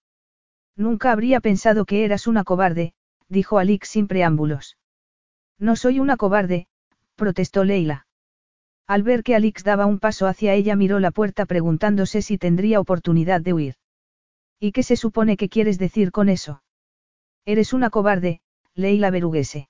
Nunca 0.76 1.12
habría 1.12 1.40
pensado 1.40 1.86
que 1.86 2.06
eras 2.06 2.28
una 2.28 2.44
cobarde, 2.44 2.94
dijo 3.28 3.58
Alix 3.58 3.90
sin 3.90 4.08
preámbulos. 4.08 4.78
No 5.60 5.76
soy 5.76 6.00
una 6.00 6.18
cobarde, 6.18 6.68
protestó 7.16 7.64
Leila. 7.64 8.08
Al 8.88 9.04
ver 9.04 9.24
que 9.24 9.36
Alix 9.36 9.64
daba 9.64 9.86
un 9.86 10.00
paso 10.00 10.28
hacia 10.28 10.54
ella 10.54 10.76
miró 10.76 11.00
la 11.00 11.12
puerta 11.12 11.46
preguntándose 11.46 12.22
si 12.22 12.38
tendría 12.38 12.80
oportunidad 12.80 13.42
de 13.42 13.54
huir. 13.54 13.76
¿Y 14.60 14.72
qué 14.72 14.84
se 14.84 14.96
supone 14.96 15.38
que 15.38 15.50
quieres 15.50 15.80
decir 15.80 16.12
con 16.12 16.30
eso? 16.30 16.64
Eres 17.46 17.74
una 17.74 17.90
cobarde, 17.90 18.42
Leila 18.76 19.10
Beruguese. 19.10 19.70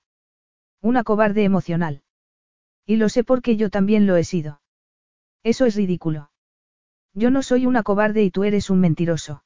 Una 0.80 1.04
cobarde 1.04 1.44
emocional. 1.44 2.02
Y 2.86 2.96
lo 2.96 3.08
sé 3.08 3.24
porque 3.24 3.56
yo 3.56 3.70
también 3.70 4.06
lo 4.06 4.16
he 4.16 4.24
sido. 4.24 4.60
Eso 5.42 5.66
es 5.66 5.74
ridículo. 5.74 6.30
Yo 7.12 7.30
no 7.30 7.42
soy 7.42 7.66
una 7.66 7.82
cobarde 7.82 8.22
y 8.24 8.30
tú 8.30 8.44
eres 8.44 8.70
un 8.70 8.80
mentiroso. 8.80 9.44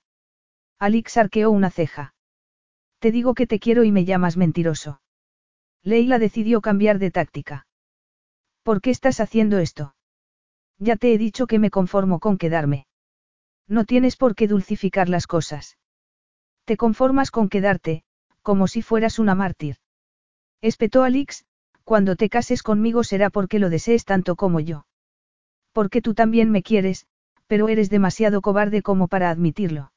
Alix 0.78 1.16
arqueó 1.16 1.50
una 1.50 1.70
ceja. 1.70 2.14
Te 2.98 3.12
digo 3.12 3.34
que 3.34 3.46
te 3.46 3.58
quiero 3.58 3.84
y 3.84 3.92
me 3.92 4.04
llamas 4.04 4.36
mentiroso. 4.36 5.00
Leila 5.82 6.18
decidió 6.18 6.60
cambiar 6.60 6.98
de 6.98 7.10
táctica. 7.10 7.66
¿Por 8.62 8.80
qué 8.80 8.90
estás 8.90 9.20
haciendo 9.20 9.58
esto? 9.58 9.94
Ya 10.78 10.96
te 10.96 11.12
he 11.12 11.18
dicho 11.18 11.46
que 11.46 11.58
me 11.58 11.70
conformo 11.70 12.20
con 12.20 12.38
quedarme. 12.38 12.86
No 13.66 13.84
tienes 13.84 14.16
por 14.16 14.34
qué 14.34 14.46
dulcificar 14.46 15.08
las 15.08 15.26
cosas. 15.26 15.78
Te 16.64 16.76
conformas 16.76 17.30
con 17.30 17.48
quedarte, 17.48 18.02
como 18.42 18.68
si 18.68 18.82
fueras 18.82 19.18
una 19.18 19.34
mártir. 19.34 19.76
Espetó 20.60 21.02
Alix, 21.02 21.44
cuando 21.84 22.16
te 22.16 22.28
cases 22.28 22.62
conmigo 22.62 23.04
será 23.04 23.30
porque 23.30 23.58
lo 23.58 23.70
desees 23.70 24.04
tanto 24.04 24.36
como 24.36 24.60
yo. 24.60 24.86
Porque 25.72 26.02
tú 26.02 26.14
también 26.14 26.50
me 26.50 26.62
quieres, 26.62 27.06
pero 27.46 27.68
eres 27.68 27.88
demasiado 27.88 28.42
cobarde 28.42 28.82
como 28.82 29.08
para 29.08 29.30
admitirlo. 29.30 29.92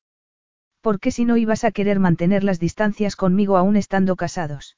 ¿Por 0.82 1.00
qué 1.00 1.12
si 1.12 1.26
no 1.26 1.38
ibas 1.38 1.64
a 1.64 1.72
querer 1.72 2.00
mantener 2.00 2.44
las 2.44 2.60
distancias 2.60 3.16
conmigo 3.16 3.58
aún 3.58 3.76
estando 3.76 4.16
casados? 4.16 4.78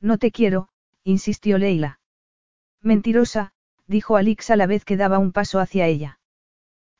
No 0.00 0.18
te 0.18 0.30
quiero, 0.30 0.68
insistió 1.02 1.58
Leila. 1.58 2.00
Mentirosa, 2.82 3.52
dijo 3.86 4.16
Alix 4.16 4.50
a 4.50 4.56
la 4.56 4.66
vez 4.66 4.84
que 4.84 4.96
daba 4.96 5.18
un 5.18 5.32
paso 5.32 5.60
hacia 5.60 5.86
ella. 5.86 6.18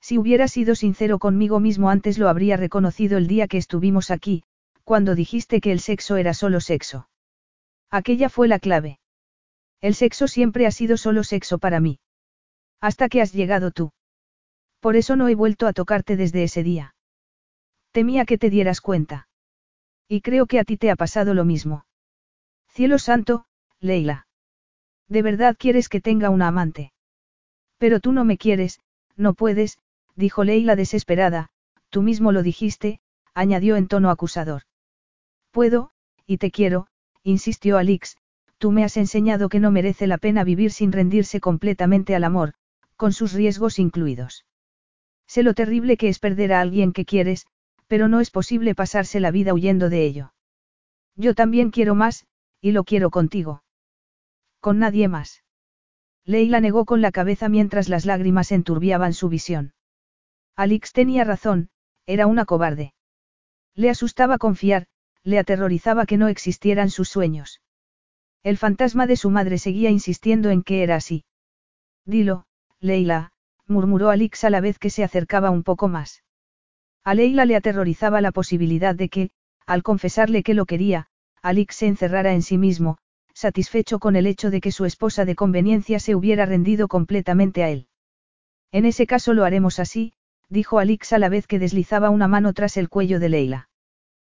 Si 0.01 0.19
hubiera 0.19 0.49
sido 0.49 0.75
sincero 0.75 1.19
conmigo 1.19 1.61
mismo 1.61 1.91
antes 1.91 2.19
lo 2.19 2.29
habría 2.29 2.57
reconocido 2.57 3.17
el 3.17 3.27
día 3.27 3.49
que 3.49 3.57
estuvimos 3.57 4.11
aquí, 4.11 4.45
cuando 4.85 5.15
dijiste 5.15 5.61
que 5.61 5.73
el 5.73 5.81
sexo 5.81 6.17
era 6.17 6.35
solo 6.35 6.61
sexo. 6.61 7.09
Aquella 7.91 8.29
fue 8.29 8.49
la 8.49 8.59
clave. 8.59 8.99
El 9.81 9.95
sexo 9.95 10.29
siempre 10.29 10.67
ha 10.67 10.71
sido 10.71 10.97
solo 10.97 11.25
sexo 11.25 11.59
para 11.59 11.81
mí. 11.81 12.01
Hasta 12.81 13.09
que 13.09 13.23
has 13.23 13.33
llegado 13.33 13.71
tú. 13.71 13.93
Por 14.81 14.97
eso 14.97 15.17
no 15.17 15.29
he 15.29 15.35
vuelto 15.35 15.67
a 15.67 15.73
tocarte 15.73 16.17
desde 16.17 16.45
ese 16.45 16.63
día. 16.63 16.95
Temía 17.93 18.27
que 18.27 18.37
te 18.37 18.51
dieras 18.51 18.83
cuenta. 18.83 19.29
Y 20.09 20.21
creo 20.21 20.47
que 20.47 20.59
a 20.59 20.65
ti 20.65 20.77
te 20.77 20.91
ha 20.91 20.97
pasado 20.97 21.33
lo 21.33 21.47
mismo. 21.47 21.87
Cielo 22.75 22.99
santo, 22.99 23.45
Leila. 23.79 24.27
¿De 25.09 25.23
verdad 25.23 25.55
quieres 25.57 25.89
que 25.89 26.01
tenga 26.01 26.31
una 26.31 26.49
amante? 26.49 26.93
Pero 27.79 28.01
tú 28.01 28.11
no 28.11 28.25
me 28.25 28.37
quieres, 28.37 28.81
no 29.17 29.35
puedes, 29.35 29.79
dijo 30.17 30.43
Leila 30.43 30.75
desesperada, 30.75 31.51
tú 31.91 32.03
mismo 32.03 32.33
lo 32.33 32.43
dijiste, 32.43 32.99
añadió 33.33 33.77
en 33.77 33.87
tono 33.87 34.11
acusador. 34.11 34.63
Puedo, 35.53 35.93
y 36.27 36.39
te 36.39 36.51
quiero, 36.51 36.89
insistió 37.23 37.79
Alix, 37.79 38.17
tú 38.59 38.73
me 38.73 38.83
has 38.83 38.97
enseñado 38.97 39.49
que 39.49 39.61
no 39.61 39.71
merece 39.71 40.09
la 40.09 40.19
pena 40.19 40.43
vivir 40.43 40.73
sin 40.73 40.91
rendirse 40.91 41.39
completamente 41.39 42.17
al 42.17 42.25
amor, 42.25 42.55
con 42.97 43.13
sus 43.13 43.35
riesgos 43.35 43.79
incluidos. 43.79 44.47
Sé 45.29 45.45
lo 45.45 45.55
terrible 45.55 45.97
que 45.97 46.09
es 46.09 46.19
perder 46.19 46.53
a 46.53 46.61
alguien 46.61 46.93
que 46.93 47.05
quieres, 47.05 47.47
pero 47.87 48.09
no 48.09 48.19
es 48.19 48.33
posible 48.33 48.75
pasarse 48.75 49.21
la 49.21 49.31
vida 49.31 49.55
huyendo 49.55 49.91
de 49.91 50.05
ello. 50.05 50.35
Yo 51.15 51.37
también 51.37 51.71
quiero 51.71 51.95
más, 51.95 52.27
y 52.65 52.73
lo 52.73 52.85
quiero 52.85 53.11
contigo. 53.11 53.63
Con 54.59 54.79
nadie 54.79 55.07
más. 55.07 55.43
Leila 56.25 56.61
negó 56.61 56.87
con 56.87 57.03
la 57.03 57.13
cabeza 57.13 57.51
mientras 57.51 57.91
las 57.91 58.07
lágrimas 58.07 58.53
enturbiaban 58.53 59.13
su 59.13 59.29
visión. 59.29 59.75
Alix 60.57 60.95
tenía 60.95 61.25
razón, 61.25 61.69
era 62.07 62.27
una 62.27 62.47
cobarde. 62.47 62.95
Le 63.75 63.91
asustaba 63.91 64.39
confiar, 64.39 64.87
le 65.23 65.39
aterrorizaba 65.39 66.07
que 66.07 66.17
no 66.17 66.29
existieran 66.29 66.89
sus 66.89 67.11
sueños. 67.11 67.61
El 68.43 68.57
fantasma 68.57 69.07
de 69.07 69.17
su 69.17 69.29
madre 69.29 69.59
seguía 69.59 69.91
insistiendo 69.91 70.49
en 70.49 70.63
que 70.63 70.83
era 70.83 70.97
así. 70.97 71.27
Dilo, 72.07 72.47
Leila, 72.81 73.33
murmuró 73.67 74.09
Alix 74.09 74.43
a 74.43 74.49
la 74.49 74.63
vez 74.63 74.79
que 74.79 74.89
se 74.89 75.05
acercaba 75.05 75.51
un 75.51 75.65
poco 75.65 75.89
más. 75.89 76.25
A 77.05 77.13
Leila 77.13 77.45
le 77.45 77.57
aterrorizaba 77.57 78.23
la 78.23 78.33
posibilidad 78.33 78.95
de 78.95 79.11
que, 79.11 79.31
al 79.67 79.83
confesarle 79.83 80.43
que 80.43 80.55
lo 80.55 80.65
quería, 80.65 81.11
Alix 81.45 81.77
se 81.77 81.87
encerrara 81.89 82.33
en 82.33 82.41
sí 82.41 82.57
mismo, 82.57 82.97
satisfecho 83.35 83.99
con 83.99 84.17
el 84.17 84.27
hecho 84.27 84.51
de 84.51 84.63
que 84.63 84.73
su 84.73 84.87
esposa 84.87 85.27
de 85.27 85.35
conveniencia 85.35 86.01
se 86.01 86.15
hubiera 86.15 86.47
rendido 86.47 86.89
completamente 86.89 87.63
a 87.63 87.69
él. 87.69 87.87
En 88.73 88.87
ese 88.87 89.07
caso 89.07 89.35
lo 89.35 89.45
haremos 89.45 89.79
así, 89.79 90.15
dijo 90.49 90.79
Alix 90.79 91.13
a 91.13 91.19
la 91.19 91.29
vez 91.29 91.47
que 91.47 91.59
deslizaba 91.59 92.09
una 92.09 92.29
mano 92.29 92.55
tras 92.55 92.79
el 92.79 92.89
cuello 92.89 93.21
de 93.21 93.29
Leila. 93.29 93.69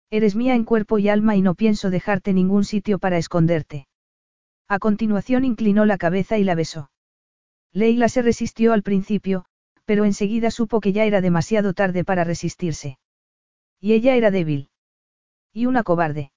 Eres 0.09 0.35
mía 0.35 0.55
en 0.55 0.65
cuerpo 0.65 0.99
y 0.99 1.11
alma 1.11 1.37
y 1.37 1.43
no 1.43 1.55
pienso 1.55 1.91
dejarte 1.91 2.33
ningún 2.33 2.65
sitio 2.65 2.99
para 2.99 3.19
esconderte. 3.19 3.87
A 4.67 4.79
continuación 4.79 5.45
inclinó 5.45 5.85
la 5.85 5.99
cabeza 5.99 6.39
y 6.39 6.45
la 6.45 6.55
besó. 6.55 6.91
Leila 7.75 8.09
se 8.09 8.23
resistió 8.23 8.73
al 8.73 8.83
principio, 8.83 9.45
pero 9.85 10.07
enseguida 10.07 10.51
supo 10.51 10.81
que 10.81 10.95
ya 10.95 11.05
era 11.05 11.21
demasiado 11.21 11.75
tarde 11.75 12.03
para 12.03 12.25
resistirse. 12.25 12.97
Y 13.79 13.93
ella 13.93 14.15
era 14.15 14.31
débil. 14.31 14.71
Y 15.53 15.67
una 15.67 15.83
cobarde. 15.83 16.31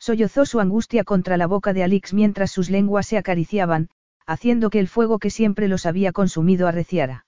Sollozó 0.00 0.46
su 0.46 0.60
angustia 0.60 1.04
contra 1.04 1.36
la 1.36 1.46
boca 1.46 1.74
de 1.74 1.82
Alix 1.82 2.14
mientras 2.14 2.50
sus 2.50 2.70
lenguas 2.70 3.06
se 3.06 3.18
acariciaban, 3.18 3.90
haciendo 4.26 4.70
que 4.70 4.80
el 4.80 4.88
fuego 4.88 5.18
que 5.18 5.28
siempre 5.28 5.68
los 5.68 5.84
había 5.84 6.10
consumido 6.12 6.66
arreciara. 6.66 7.26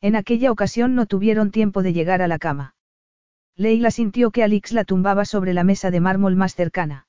En 0.00 0.16
aquella 0.16 0.50
ocasión 0.50 0.96
no 0.96 1.06
tuvieron 1.06 1.52
tiempo 1.52 1.84
de 1.84 1.92
llegar 1.92 2.20
a 2.20 2.26
la 2.26 2.38
cama. 2.38 2.74
Leila 3.54 3.92
sintió 3.92 4.32
que 4.32 4.42
Alix 4.42 4.72
la 4.72 4.82
tumbaba 4.84 5.24
sobre 5.24 5.54
la 5.54 5.62
mesa 5.62 5.92
de 5.92 6.00
mármol 6.00 6.34
más 6.34 6.56
cercana. 6.56 7.06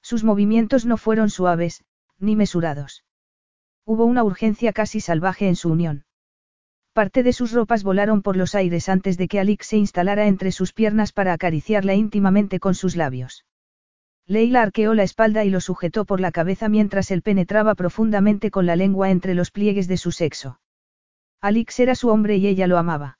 Sus 0.00 0.24
movimientos 0.24 0.86
no 0.86 0.96
fueron 0.96 1.28
suaves, 1.28 1.84
ni 2.18 2.34
mesurados. 2.34 3.04
Hubo 3.84 4.06
una 4.06 4.24
urgencia 4.24 4.72
casi 4.72 5.00
salvaje 5.00 5.48
en 5.48 5.56
su 5.56 5.70
unión. 5.70 6.06
Parte 6.94 7.22
de 7.22 7.34
sus 7.34 7.52
ropas 7.52 7.84
volaron 7.84 8.22
por 8.22 8.38
los 8.38 8.54
aires 8.54 8.88
antes 8.88 9.18
de 9.18 9.28
que 9.28 9.38
Alix 9.38 9.66
se 9.66 9.76
instalara 9.76 10.26
entre 10.26 10.50
sus 10.50 10.72
piernas 10.72 11.12
para 11.12 11.34
acariciarla 11.34 11.94
íntimamente 11.94 12.58
con 12.58 12.74
sus 12.74 12.96
labios. 12.96 13.44
Leila 14.30 14.60
arqueó 14.60 14.92
la 14.92 15.04
espalda 15.04 15.46
y 15.46 15.50
lo 15.50 15.58
sujetó 15.62 16.04
por 16.04 16.20
la 16.20 16.32
cabeza 16.32 16.68
mientras 16.68 17.10
él 17.10 17.22
penetraba 17.22 17.74
profundamente 17.74 18.50
con 18.50 18.66
la 18.66 18.76
lengua 18.76 19.10
entre 19.10 19.34
los 19.34 19.50
pliegues 19.50 19.88
de 19.88 19.96
su 19.96 20.12
sexo. 20.12 20.60
Alix 21.40 21.80
era 21.80 21.94
su 21.94 22.10
hombre 22.10 22.36
y 22.36 22.46
ella 22.46 22.66
lo 22.66 22.76
amaba. 22.76 23.18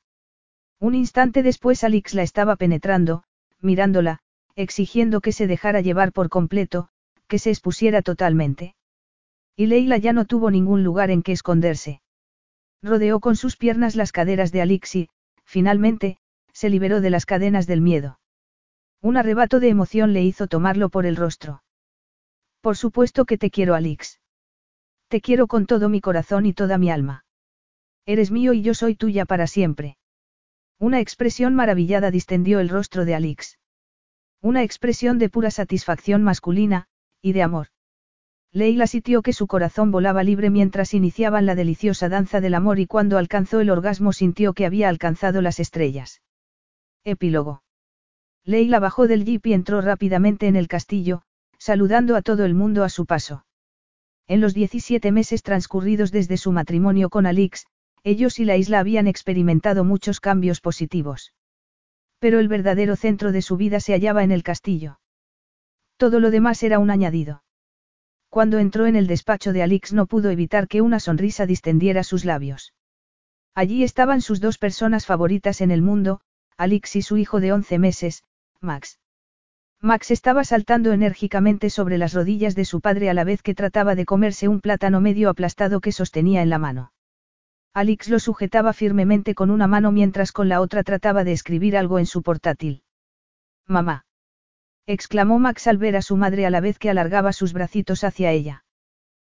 Un 0.79 0.95
instante 0.95 1.43
después 1.43 1.83
Alix 1.83 2.13
la 2.13 2.23
estaba 2.23 2.57
penetrando, 2.57 3.25
mirándola, 3.59 4.19
exigiendo 4.55 5.23
que 5.23 5.33
se 5.33 5.47
dejara 5.47 5.81
llevar 5.81 6.13
por 6.13 6.29
completo, 6.29 6.91
que 7.27 7.39
se 7.39 7.49
expusiera 7.49 8.03
totalmente. 8.03 8.75
Y 9.57 9.65
Leila 9.65 9.97
ya 9.97 10.13
no 10.13 10.27
tuvo 10.27 10.51
ningún 10.51 10.85
lugar 10.85 11.11
en 11.11 11.23
que 11.23 11.33
esconderse. 11.33 12.03
Rodeó 12.83 13.19
con 13.19 13.35
sus 13.35 13.57
piernas 13.57 13.97
las 13.97 14.13
caderas 14.13 14.53
de 14.53 14.61
Alix 14.61 14.95
y, 14.95 15.09
finalmente, 15.45 16.19
se 16.53 16.69
liberó 16.69 17.01
de 17.01 17.09
las 17.09 17.25
cadenas 17.25 17.67
del 17.67 17.81
miedo. 17.81 18.18
Un 19.01 19.17
arrebato 19.17 19.61
de 19.61 19.69
emoción 19.69 20.13
le 20.13 20.23
hizo 20.23 20.47
tomarlo 20.47 20.89
por 20.89 21.07
el 21.07 21.17
rostro. 21.17 21.63
Por 22.61 22.77
supuesto 22.77 23.25
que 23.25 23.39
te 23.39 23.51
quiero, 23.51 23.75
Alix. 23.75 24.21
Te 25.09 25.21
quiero 25.21 25.47
con 25.47 25.67
todo 25.67 25.89
mi 25.89 26.01
corazón 26.01 26.47
y 26.47 26.53
toda 26.53 26.79
mi 26.79 26.91
alma. 26.91 27.25
Eres 28.07 28.31
mío 28.31 28.53
y 28.53 28.63
yo 28.63 28.75
soy 28.75 28.95
tuya 28.95 29.25
para 29.25 29.47
siempre. 29.47 29.97
Una 30.79 31.01
expresión 31.01 31.55
maravillada 31.55 32.11
distendió 32.11 32.61
el 32.61 32.69
rostro 32.69 33.05
de 33.05 33.15
Alix. 33.15 33.59
Una 34.41 34.63
expresión 34.63 35.19
de 35.19 35.29
pura 35.29 35.51
satisfacción 35.51 36.23
masculina, 36.23 36.87
y 37.21 37.33
de 37.33 37.43
amor. 37.43 37.69
Leila 38.53 38.87
sintió 38.87 39.23
que 39.23 39.33
su 39.33 39.47
corazón 39.47 39.91
volaba 39.91 40.23
libre 40.23 40.51
mientras 40.51 40.95
iniciaban 40.95 41.47
la 41.47 41.55
deliciosa 41.55 42.09
danza 42.09 42.41
del 42.41 42.55
amor 42.55 42.79
y 42.79 42.87
cuando 42.87 43.19
alcanzó 43.19 43.61
el 43.61 43.71
orgasmo 43.71 44.13
sintió 44.13 44.55
que 44.55 44.67
había 44.67 44.89
alcanzado 44.89 45.43
las 45.43 45.61
estrellas. 45.61 46.23
Epílogo. 47.05 47.63
Leila 48.49 48.81
bajó 48.81 49.07
del 49.07 49.27
jeep 49.27 49.47
y 49.49 49.53
entró 49.53 49.83
rápidamente 49.83 50.47
en 50.47 50.57
el 50.57 50.69
castillo, 50.69 51.21
saludando 51.59 52.17
a 52.17 52.23
todo 52.23 52.47
el 52.47 52.55
mundo 52.55 52.83
a 52.83 52.89
su 52.89 53.05
paso. 53.05 53.45
En 54.27 54.41
los 54.41 54.55
17 54.55 55.13
meses 55.13 55.43
transcurridos 55.43 56.13
desde 56.13 56.39
su 56.39 56.51
matrimonio 56.51 57.11
con 57.11 57.27
Alix, 57.27 57.67
ellos 58.05 58.39
y 58.39 58.47
la 58.47 58.57
isla 58.57 58.79
habían 58.79 59.07
experimentado 59.07 59.85
muchos 59.85 60.19
cambios 60.21 60.63
positivos. 60.63 61.35
Pero 62.21 62.41
el 62.41 62.49
verdadero 62.49 62.97
centro 62.97 63.33
de 63.33 63.43
su 63.43 63.59
vida 63.59 63.81
se 63.81 63.93
hallaba 63.93 64.25
en 64.25 64.33
el 64.33 64.43
castillo. 64.43 64.99
Todo 65.99 66.19
lo 66.19 66.31
demás 66.31 66.63
era 66.63 66.79
un 66.79 66.89
añadido. 66.89 67.43
Cuando 68.31 68.59
entró 68.59 68.87
en 68.87 68.97
el 68.97 69.09
despacho 69.09 69.53
de 69.53 69.63
Alix 69.63 69.93
no 69.93 70.07
pudo 70.07 70.31
evitar 70.31 70.69
que 70.69 70.81
una 70.81 71.01
sonrisa 71.01 71.45
distendiera 71.45 72.03
sus 72.03 72.25
labios. 72.25 72.73
Allí 73.55 73.85
estaban 73.85 74.23
sus 74.23 74.41
dos 74.41 74.57
personas 74.57 75.05
favoritas 75.05 75.61
en 75.61 75.71
el 75.71 75.83
mundo, 75.83 76.23
Alix 76.57 76.97
y 76.97 77.03
su 77.03 77.19
hijo 77.19 77.41
de 77.41 77.53
11 77.53 77.79
meses, 77.79 78.25
Max. 78.61 78.99
Max 79.81 80.11
estaba 80.11 80.43
saltando 80.43 80.93
enérgicamente 80.93 81.71
sobre 81.71 81.99
las 81.99 82.13
rodillas 82.13 82.57
de 82.57 82.65
su 82.65 82.81
padre 82.81 83.11
a 83.11 83.15
la 83.15 83.23
vez 83.23 83.43
que 83.43 83.55
trataba 83.55 83.95
de 83.95 84.05
comerse 84.05 84.49
un 84.49 84.61
plátano 84.61 85.01
medio 85.01 85.31
aplastado 85.31 85.81
que 85.81 85.93
sostenía 85.93 86.43
en 86.43 86.51
la 86.51 86.59
mano. 86.59 86.93
Alix 87.75 88.09
lo 88.09 88.19
sujetaba 88.19 88.73
firmemente 88.73 89.37
con 89.37 89.51
una 89.51 89.69
mano 89.69 89.93
mientras 89.93 90.33
con 90.33 90.49
la 90.49 90.61
otra 90.61 90.83
trataba 90.83 91.23
de 91.23 91.33
escribir 91.33 91.77
algo 91.77 92.01
en 92.01 92.07
su 92.07 92.23
portátil. 92.23 92.83
Mamá. 93.67 94.07
exclamó 94.87 95.39
Max 95.39 95.69
al 95.69 95.79
ver 95.79 95.95
a 95.95 96.03
su 96.03 96.17
madre 96.17 96.45
a 96.45 96.51
la 96.51 96.61
vez 96.61 96.79
que 96.79 96.91
alargaba 96.91 97.33
sus 97.33 97.53
bracitos 97.53 98.03
hacia 98.03 98.33
ella. 98.33 98.65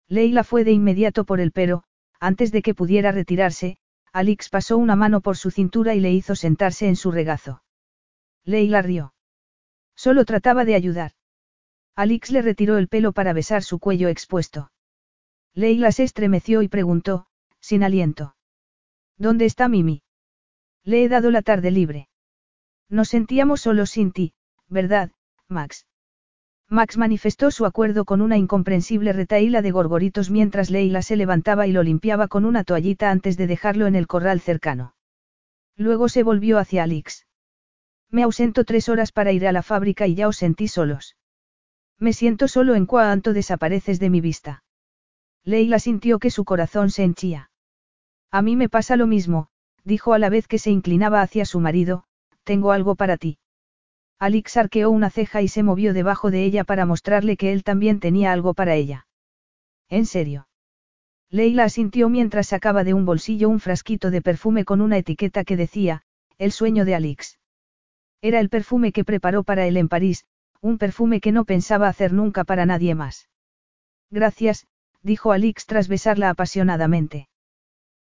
Leila 0.07 0.43
fue 0.43 0.63
de 0.63 0.71
inmediato 0.71 1.23
por 1.25 1.39
el 1.39 1.51
pero, 1.51 1.83
antes 2.19 2.51
de 2.51 2.63
que 2.63 2.73
pudiera 2.73 3.11
retirarse, 3.11 3.77
Alix 4.11 4.49
pasó 4.49 4.77
una 4.77 4.95
mano 4.95 5.21
por 5.21 5.37
su 5.37 5.51
cintura 5.51 5.93
y 5.93 5.99
le 5.99 6.11
hizo 6.11 6.35
sentarse 6.35 6.87
en 6.87 6.95
su 6.95 7.11
regazo. 7.11 7.61
Leila 8.45 8.81
rió. 8.81 9.13
Solo 9.95 10.25
trataba 10.25 10.65
de 10.65 10.75
ayudar. 10.75 11.11
Alix 11.95 12.31
le 12.31 12.41
retiró 12.41 12.77
el 12.77 12.87
pelo 12.87 13.11
para 13.11 13.33
besar 13.33 13.63
su 13.63 13.79
cuello 13.79 14.07
expuesto. 14.07 14.71
Leila 15.53 15.91
se 15.91 16.03
estremeció 16.03 16.61
y 16.61 16.67
preguntó, 16.67 17.27
sin 17.59 17.83
aliento. 17.83 18.35
¿Dónde 19.17 19.45
está 19.45 19.67
Mimi? 19.67 20.01
Le 20.83 21.03
he 21.03 21.09
dado 21.09 21.29
la 21.29 21.41
tarde 21.41 21.69
libre. 21.71 22.09
Nos 22.89 23.09
sentíamos 23.09 23.61
solos 23.61 23.91
sin 23.91 24.11
ti, 24.11 24.33
¿verdad, 24.67 25.11
Max? 25.47 25.85
Max 26.67 26.97
manifestó 26.97 27.51
su 27.51 27.65
acuerdo 27.65 28.05
con 28.05 28.21
una 28.21 28.37
incomprensible 28.37 29.11
retaíla 29.11 29.61
de 29.61 29.71
gorgoritos 29.71 30.29
mientras 30.29 30.69
Leila 30.69 31.01
se 31.01 31.17
levantaba 31.17 31.67
y 31.67 31.73
lo 31.73 31.83
limpiaba 31.83 32.29
con 32.29 32.45
una 32.45 32.63
toallita 32.63 33.11
antes 33.11 33.35
de 33.35 33.45
dejarlo 33.45 33.87
en 33.87 33.95
el 33.95 34.07
corral 34.07 34.39
cercano. 34.39 34.95
Luego 35.75 36.07
se 36.07 36.23
volvió 36.23 36.57
hacia 36.57 36.83
Alix. 36.83 37.27
Me 38.11 38.23
ausento 38.23 38.65
tres 38.65 38.89
horas 38.89 39.13
para 39.13 39.31
ir 39.31 39.47
a 39.47 39.53
la 39.53 39.63
fábrica 39.63 40.05
y 40.05 40.15
ya 40.15 40.27
os 40.27 40.37
sentí 40.37 40.67
solos. 40.67 41.15
Me 41.97 42.11
siento 42.11 42.49
solo 42.49 42.75
en 42.75 42.85
cuanto 42.85 43.31
desapareces 43.31 43.99
de 43.99 44.09
mi 44.09 44.19
vista. 44.19 44.63
Leila 45.43 45.79
sintió 45.79 46.19
que 46.19 46.29
su 46.29 46.43
corazón 46.43 46.91
se 46.91 47.03
henchía. 47.03 47.49
A 48.29 48.41
mí 48.41 48.55
me 48.55 48.69
pasa 48.69 48.95
lo 48.97 49.07
mismo, 49.07 49.47
dijo 49.83 50.13
a 50.13 50.19
la 50.19 50.29
vez 50.29 50.47
que 50.47 50.59
se 50.59 50.71
inclinaba 50.71 51.21
hacia 51.21 51.45
su 51.45 51.59
marido, 51.59 52.03
tengo 52.43 52.71
algo 52.71 52.95
para 52.95 53.17
ti. 53.17 53.37
Alix 54.19 54.57
arqueó 54.57 54.91
una 54.91 55.09
ceja 55.09 55.41
y 55.41 55.47
se 55.47 55.63
movió 55.63 55.93
debajo 55.93 56.31
de 56.31 56.43
ella 56.43 56.63
para 56.63 56.85
mostrarle 56.85 57.37
que 57.37 57.53
él 57.53 57.63
también 57.63 57.99
tenía 57.99 58.31
algo 58.31 58.53
para 58.53 58.75
ella. 58.75 59.07
¿En 59.89 60.05
serio? 60.05 60.47
Leila 61.29 61.63
asintió 61.63 62.09
mientras 62.09 62.47
sacaba 62.47 62.83
de 62.83 62.93
un 62.93 63.05
bolsillo 63.05 63.49
un 63.49 63.59
frasquito 63.59 64.11
de 64.11 64.21
perfume 64.21 64.65
con 64.65 64.81
una 64.81 64.97
etiqueta 64.97 65.43
que 65.43 65.57
decía, 65.57 66.03
el 66.37 66.51
sueño 66.51 66.85
de 66.85 66.95
Alix. 66.95 67.40
Era 68.21 68.39
el 68.39 68.49
perfume 68.49 68.91
que 68.91 69.03
preparó 69.03 69.43
para 69.43 69.65
él 69.65 69.77
en 69.77 69.89
París, 69.89 70.25
un 70.61 70.77
perfume 70.77 71.21
que 71.21 71.31
no 71.31 71.43
pensaba 71.45 71.87
hacer 71.87 72.13
nunca 72.13 72.43
para 72.43 72.65
nadie 72.65 72.93
más. 72.93 73.29
Gracias, 74.11 74.67
dijo 75.01 75.31
Alix 75.31 75.65
tras 75.65 75.87
besarla 75.87 76.29
apasionadamente. 76.29 77.29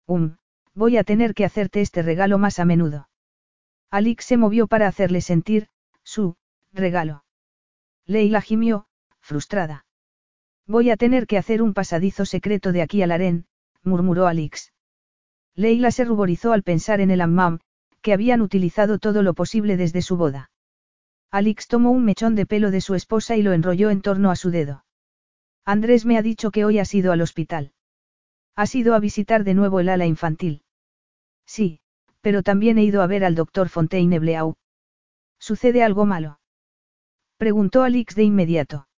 Um, 0.06 0.36
voy 0.74 0.96
a 0.96 1.04
tener 1.04 1.34
que 1.34 1.44
hacerte 1.44 1.80
este 1.80 2.02
regalo 2.02 2.38
más 2.38 2.58
a 2.58 2.64
menudo. 2.64 3.08
Alix 3.90 4.24
se 4.24 4.36
movió 4.36 4.66
para 4.66 4.88
hacerle 4.88 5.20
sentir, 5.20 5.68
su, 6.02 6.36
regalo. 6.72 7.24
Leila 8.04 8.40
gimió, 8.40 8.86
frustrada. 9.20 9.86
Voy 10.66 10.90
a 10.90 10.96
tener 10.96 11.26
que 11.26 11.38
hacer 11.38 11.62
un 11.62 11.74
pasadizo 11.74 12.26
secreto 12.26 12.72
de 12.72 12.82
aquí 12.82 13.02
al 13.02 13.12
harén, 13.12 13.46
murmuró 13.82 14.26
Alix. 14.26 14.72
Leila 15.54 15.90
se 15.90 16.04
ruborizó 16.04 16.52
al 16.52 16.62
pensar 16.62 17.00
en 17.00 17.10
el 17.10 17.20
ammam, 17.20 17.60
que 18.00 18.12
habían 18.12 18.40
utilizado 18.40 18.98
todo 18.98 19.22
lo 19.22 19.34
posible 19.34 19.76
desde 19.76 20.02
su 20.02 20.16
boda. 20.16 20.50
Alix 21.30 21.68
tomó 21.68 21.90
un 21.90 22.04
mechón 22.04 22.34
de 22.34 22.46
pelo 22.46 22.70
de 22.70 22.80
su 22.80 22.94
esposa 22.94 23.36
y 23.36 23.42
lo 23.42 23.52
enrolló 23.52 23.90
en 23.90 24.00
torno 24.00 24.30
a 24.30 24.36
su 24.36 24.50
dedo. 24.50 24.84
Andrés 25.64 26.06
me 26.06 26.16
ha 26.16 26.22
dicho 26.22 26.50
que 26.50 26.64
hoy 26.64 26.78
has 26.78 26.94
ido 26.94 27.12
al 27.12 27.20
hospital. 27.20 27.72
Has 28.56 28.74
ido 28.74 28.94
a 28.94 29.00
visitar 29.00 29.44
de 29.44 29.54
nuevo 29.54 29.80
el 29.80 29.88
ala 29.88 30.06
infantil. 30.06 30.62
Sí, 31.46 31.80
pero 32.20 32.42
también 32.42 32.78
he 32.78 32.84
ido 32.84 33.02
a 33.02 33.06
ver 33.06 33.24
al 33.24 33.34
doctor 33.34 33.68
Fontaine-Bleau. 33.68 34.56
¿Sucede 35.38 35.82
algo 35.82 36.06
malo? 36.06 36.40
Preguntó 37.36 37.82
Alix 37.82 38.14
de 38.14 38.24
inmediato. 38.24 38.88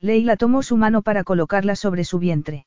Leila 0.00 0.36
tomó 0.36 0.62
su 0.62 0.76
mano 0.76 1.02
para 1.02 1.24
colocarla 1.24 1.76
sobre 1.76 2.04
su 2.04 2.18
vientre. 2.18 2.66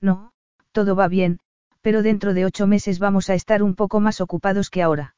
No, 0.00 0.32
todo 0.72 0.94
va 0.94 1.08
bien, 1.08 1.40
pero 1.82 2.02
dentro 2.02 2.32
de 2.32 2.46
ocho 2.46 2.66
meses 2.66 2.98
vamos 2.98 3.28
a 3.28 3.34
estar 3.34 3.62
un 3.62 3.74
poco 3.74 4.00
más 4.00 4.20
ocupados 4.20 4.70
que 4.70 4.82
ahora. 4.82 5.14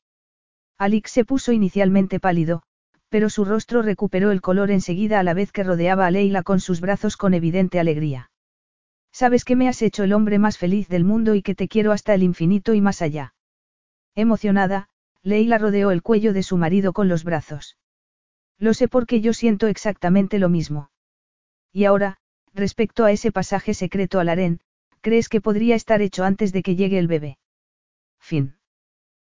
Alix 0.78 1.12
se 1.12 1.24
puso 1.24 1.52
inicialmente 1.52 2.18
pálido, 2.18 2.62
pero 3.08 3.30
su 3.30 3.44
rostro 3.44 3.82
recuperó 3.82 4.32
el 4.32 4.40
color 4.40 4.72
enseguida 4.72 5.20
a 5.20 5.22
la 5.22 5.34
vez 5.34 5.52
que 5.52 5.62
rodeaba 5.62 6.06
a 6.06 6.10
Leila 6.10 6.42
con 6.42 6.58
sus 6.58 6.80
brazos 6.80 7.16
con 7.16 7.32
evidente 7.32 7.78
alegría. 7.78 8.30
Sabes 9.12 9.44
que 9.44 9.54
me 9.54 9.68
has 9.68 9.80
hecho 9.82 10.02
el 10.02 10.12
hombre 10.12 10.40
más 10.40 10.58
feliz 10.58 10.88
del 10.88 11.04
mundo 11.04 11.36
y 11.36 11.42
que 11.42 11.54
te 11.54 11.68
quiero 11.68 11.92
hasta 11.92 12.14
el 12.14 12.24
infinito 12.24 12.74
y 12.74 12.80
más 12.80 13.02
allá. 13.02 13.34
Emocionada, 14.16 14.88
Leila 15.22 15.58
rodeó 15.58 15.92
el 15.92 16.02
cuello 16.02 16.32
de 16.32 16.42
su 16.42 16.56
marido 16.56 16.92
con 16.92 17.08
los 17.08 17.22
brazos. 17.22 17.78
Lo 18.58 18.74
sé 18.74 18.88
porque 18.88 19.20
yo 19.20 19.32
siento 19.32 19.68
exactamente 19.68 20.40
lo 20.40 20.48
mismo. 20.48 20.90
Y 21.72 21.84
ahora, 21.84 22.18
respecto 22.52 23.04
a 23.04 23.12
ese 23.12 23.30
pasaje 23.30 23.74
secreto 23.74 24.18
al 24.18 24.28
harén, 24.28 24.60
¿Crees 25.06 25.28
que 25.28 25.42
podría 25.46 25.74
estar 25.76 26.00
hecho 26.00 26.24
antes 26.24 26.50
de 26.54 26.62
que 26.62 26.76
llegue 26.76 26.98
el 26.98 27.08
bebé? 27.08 27.36
Fin. 28.28 28.44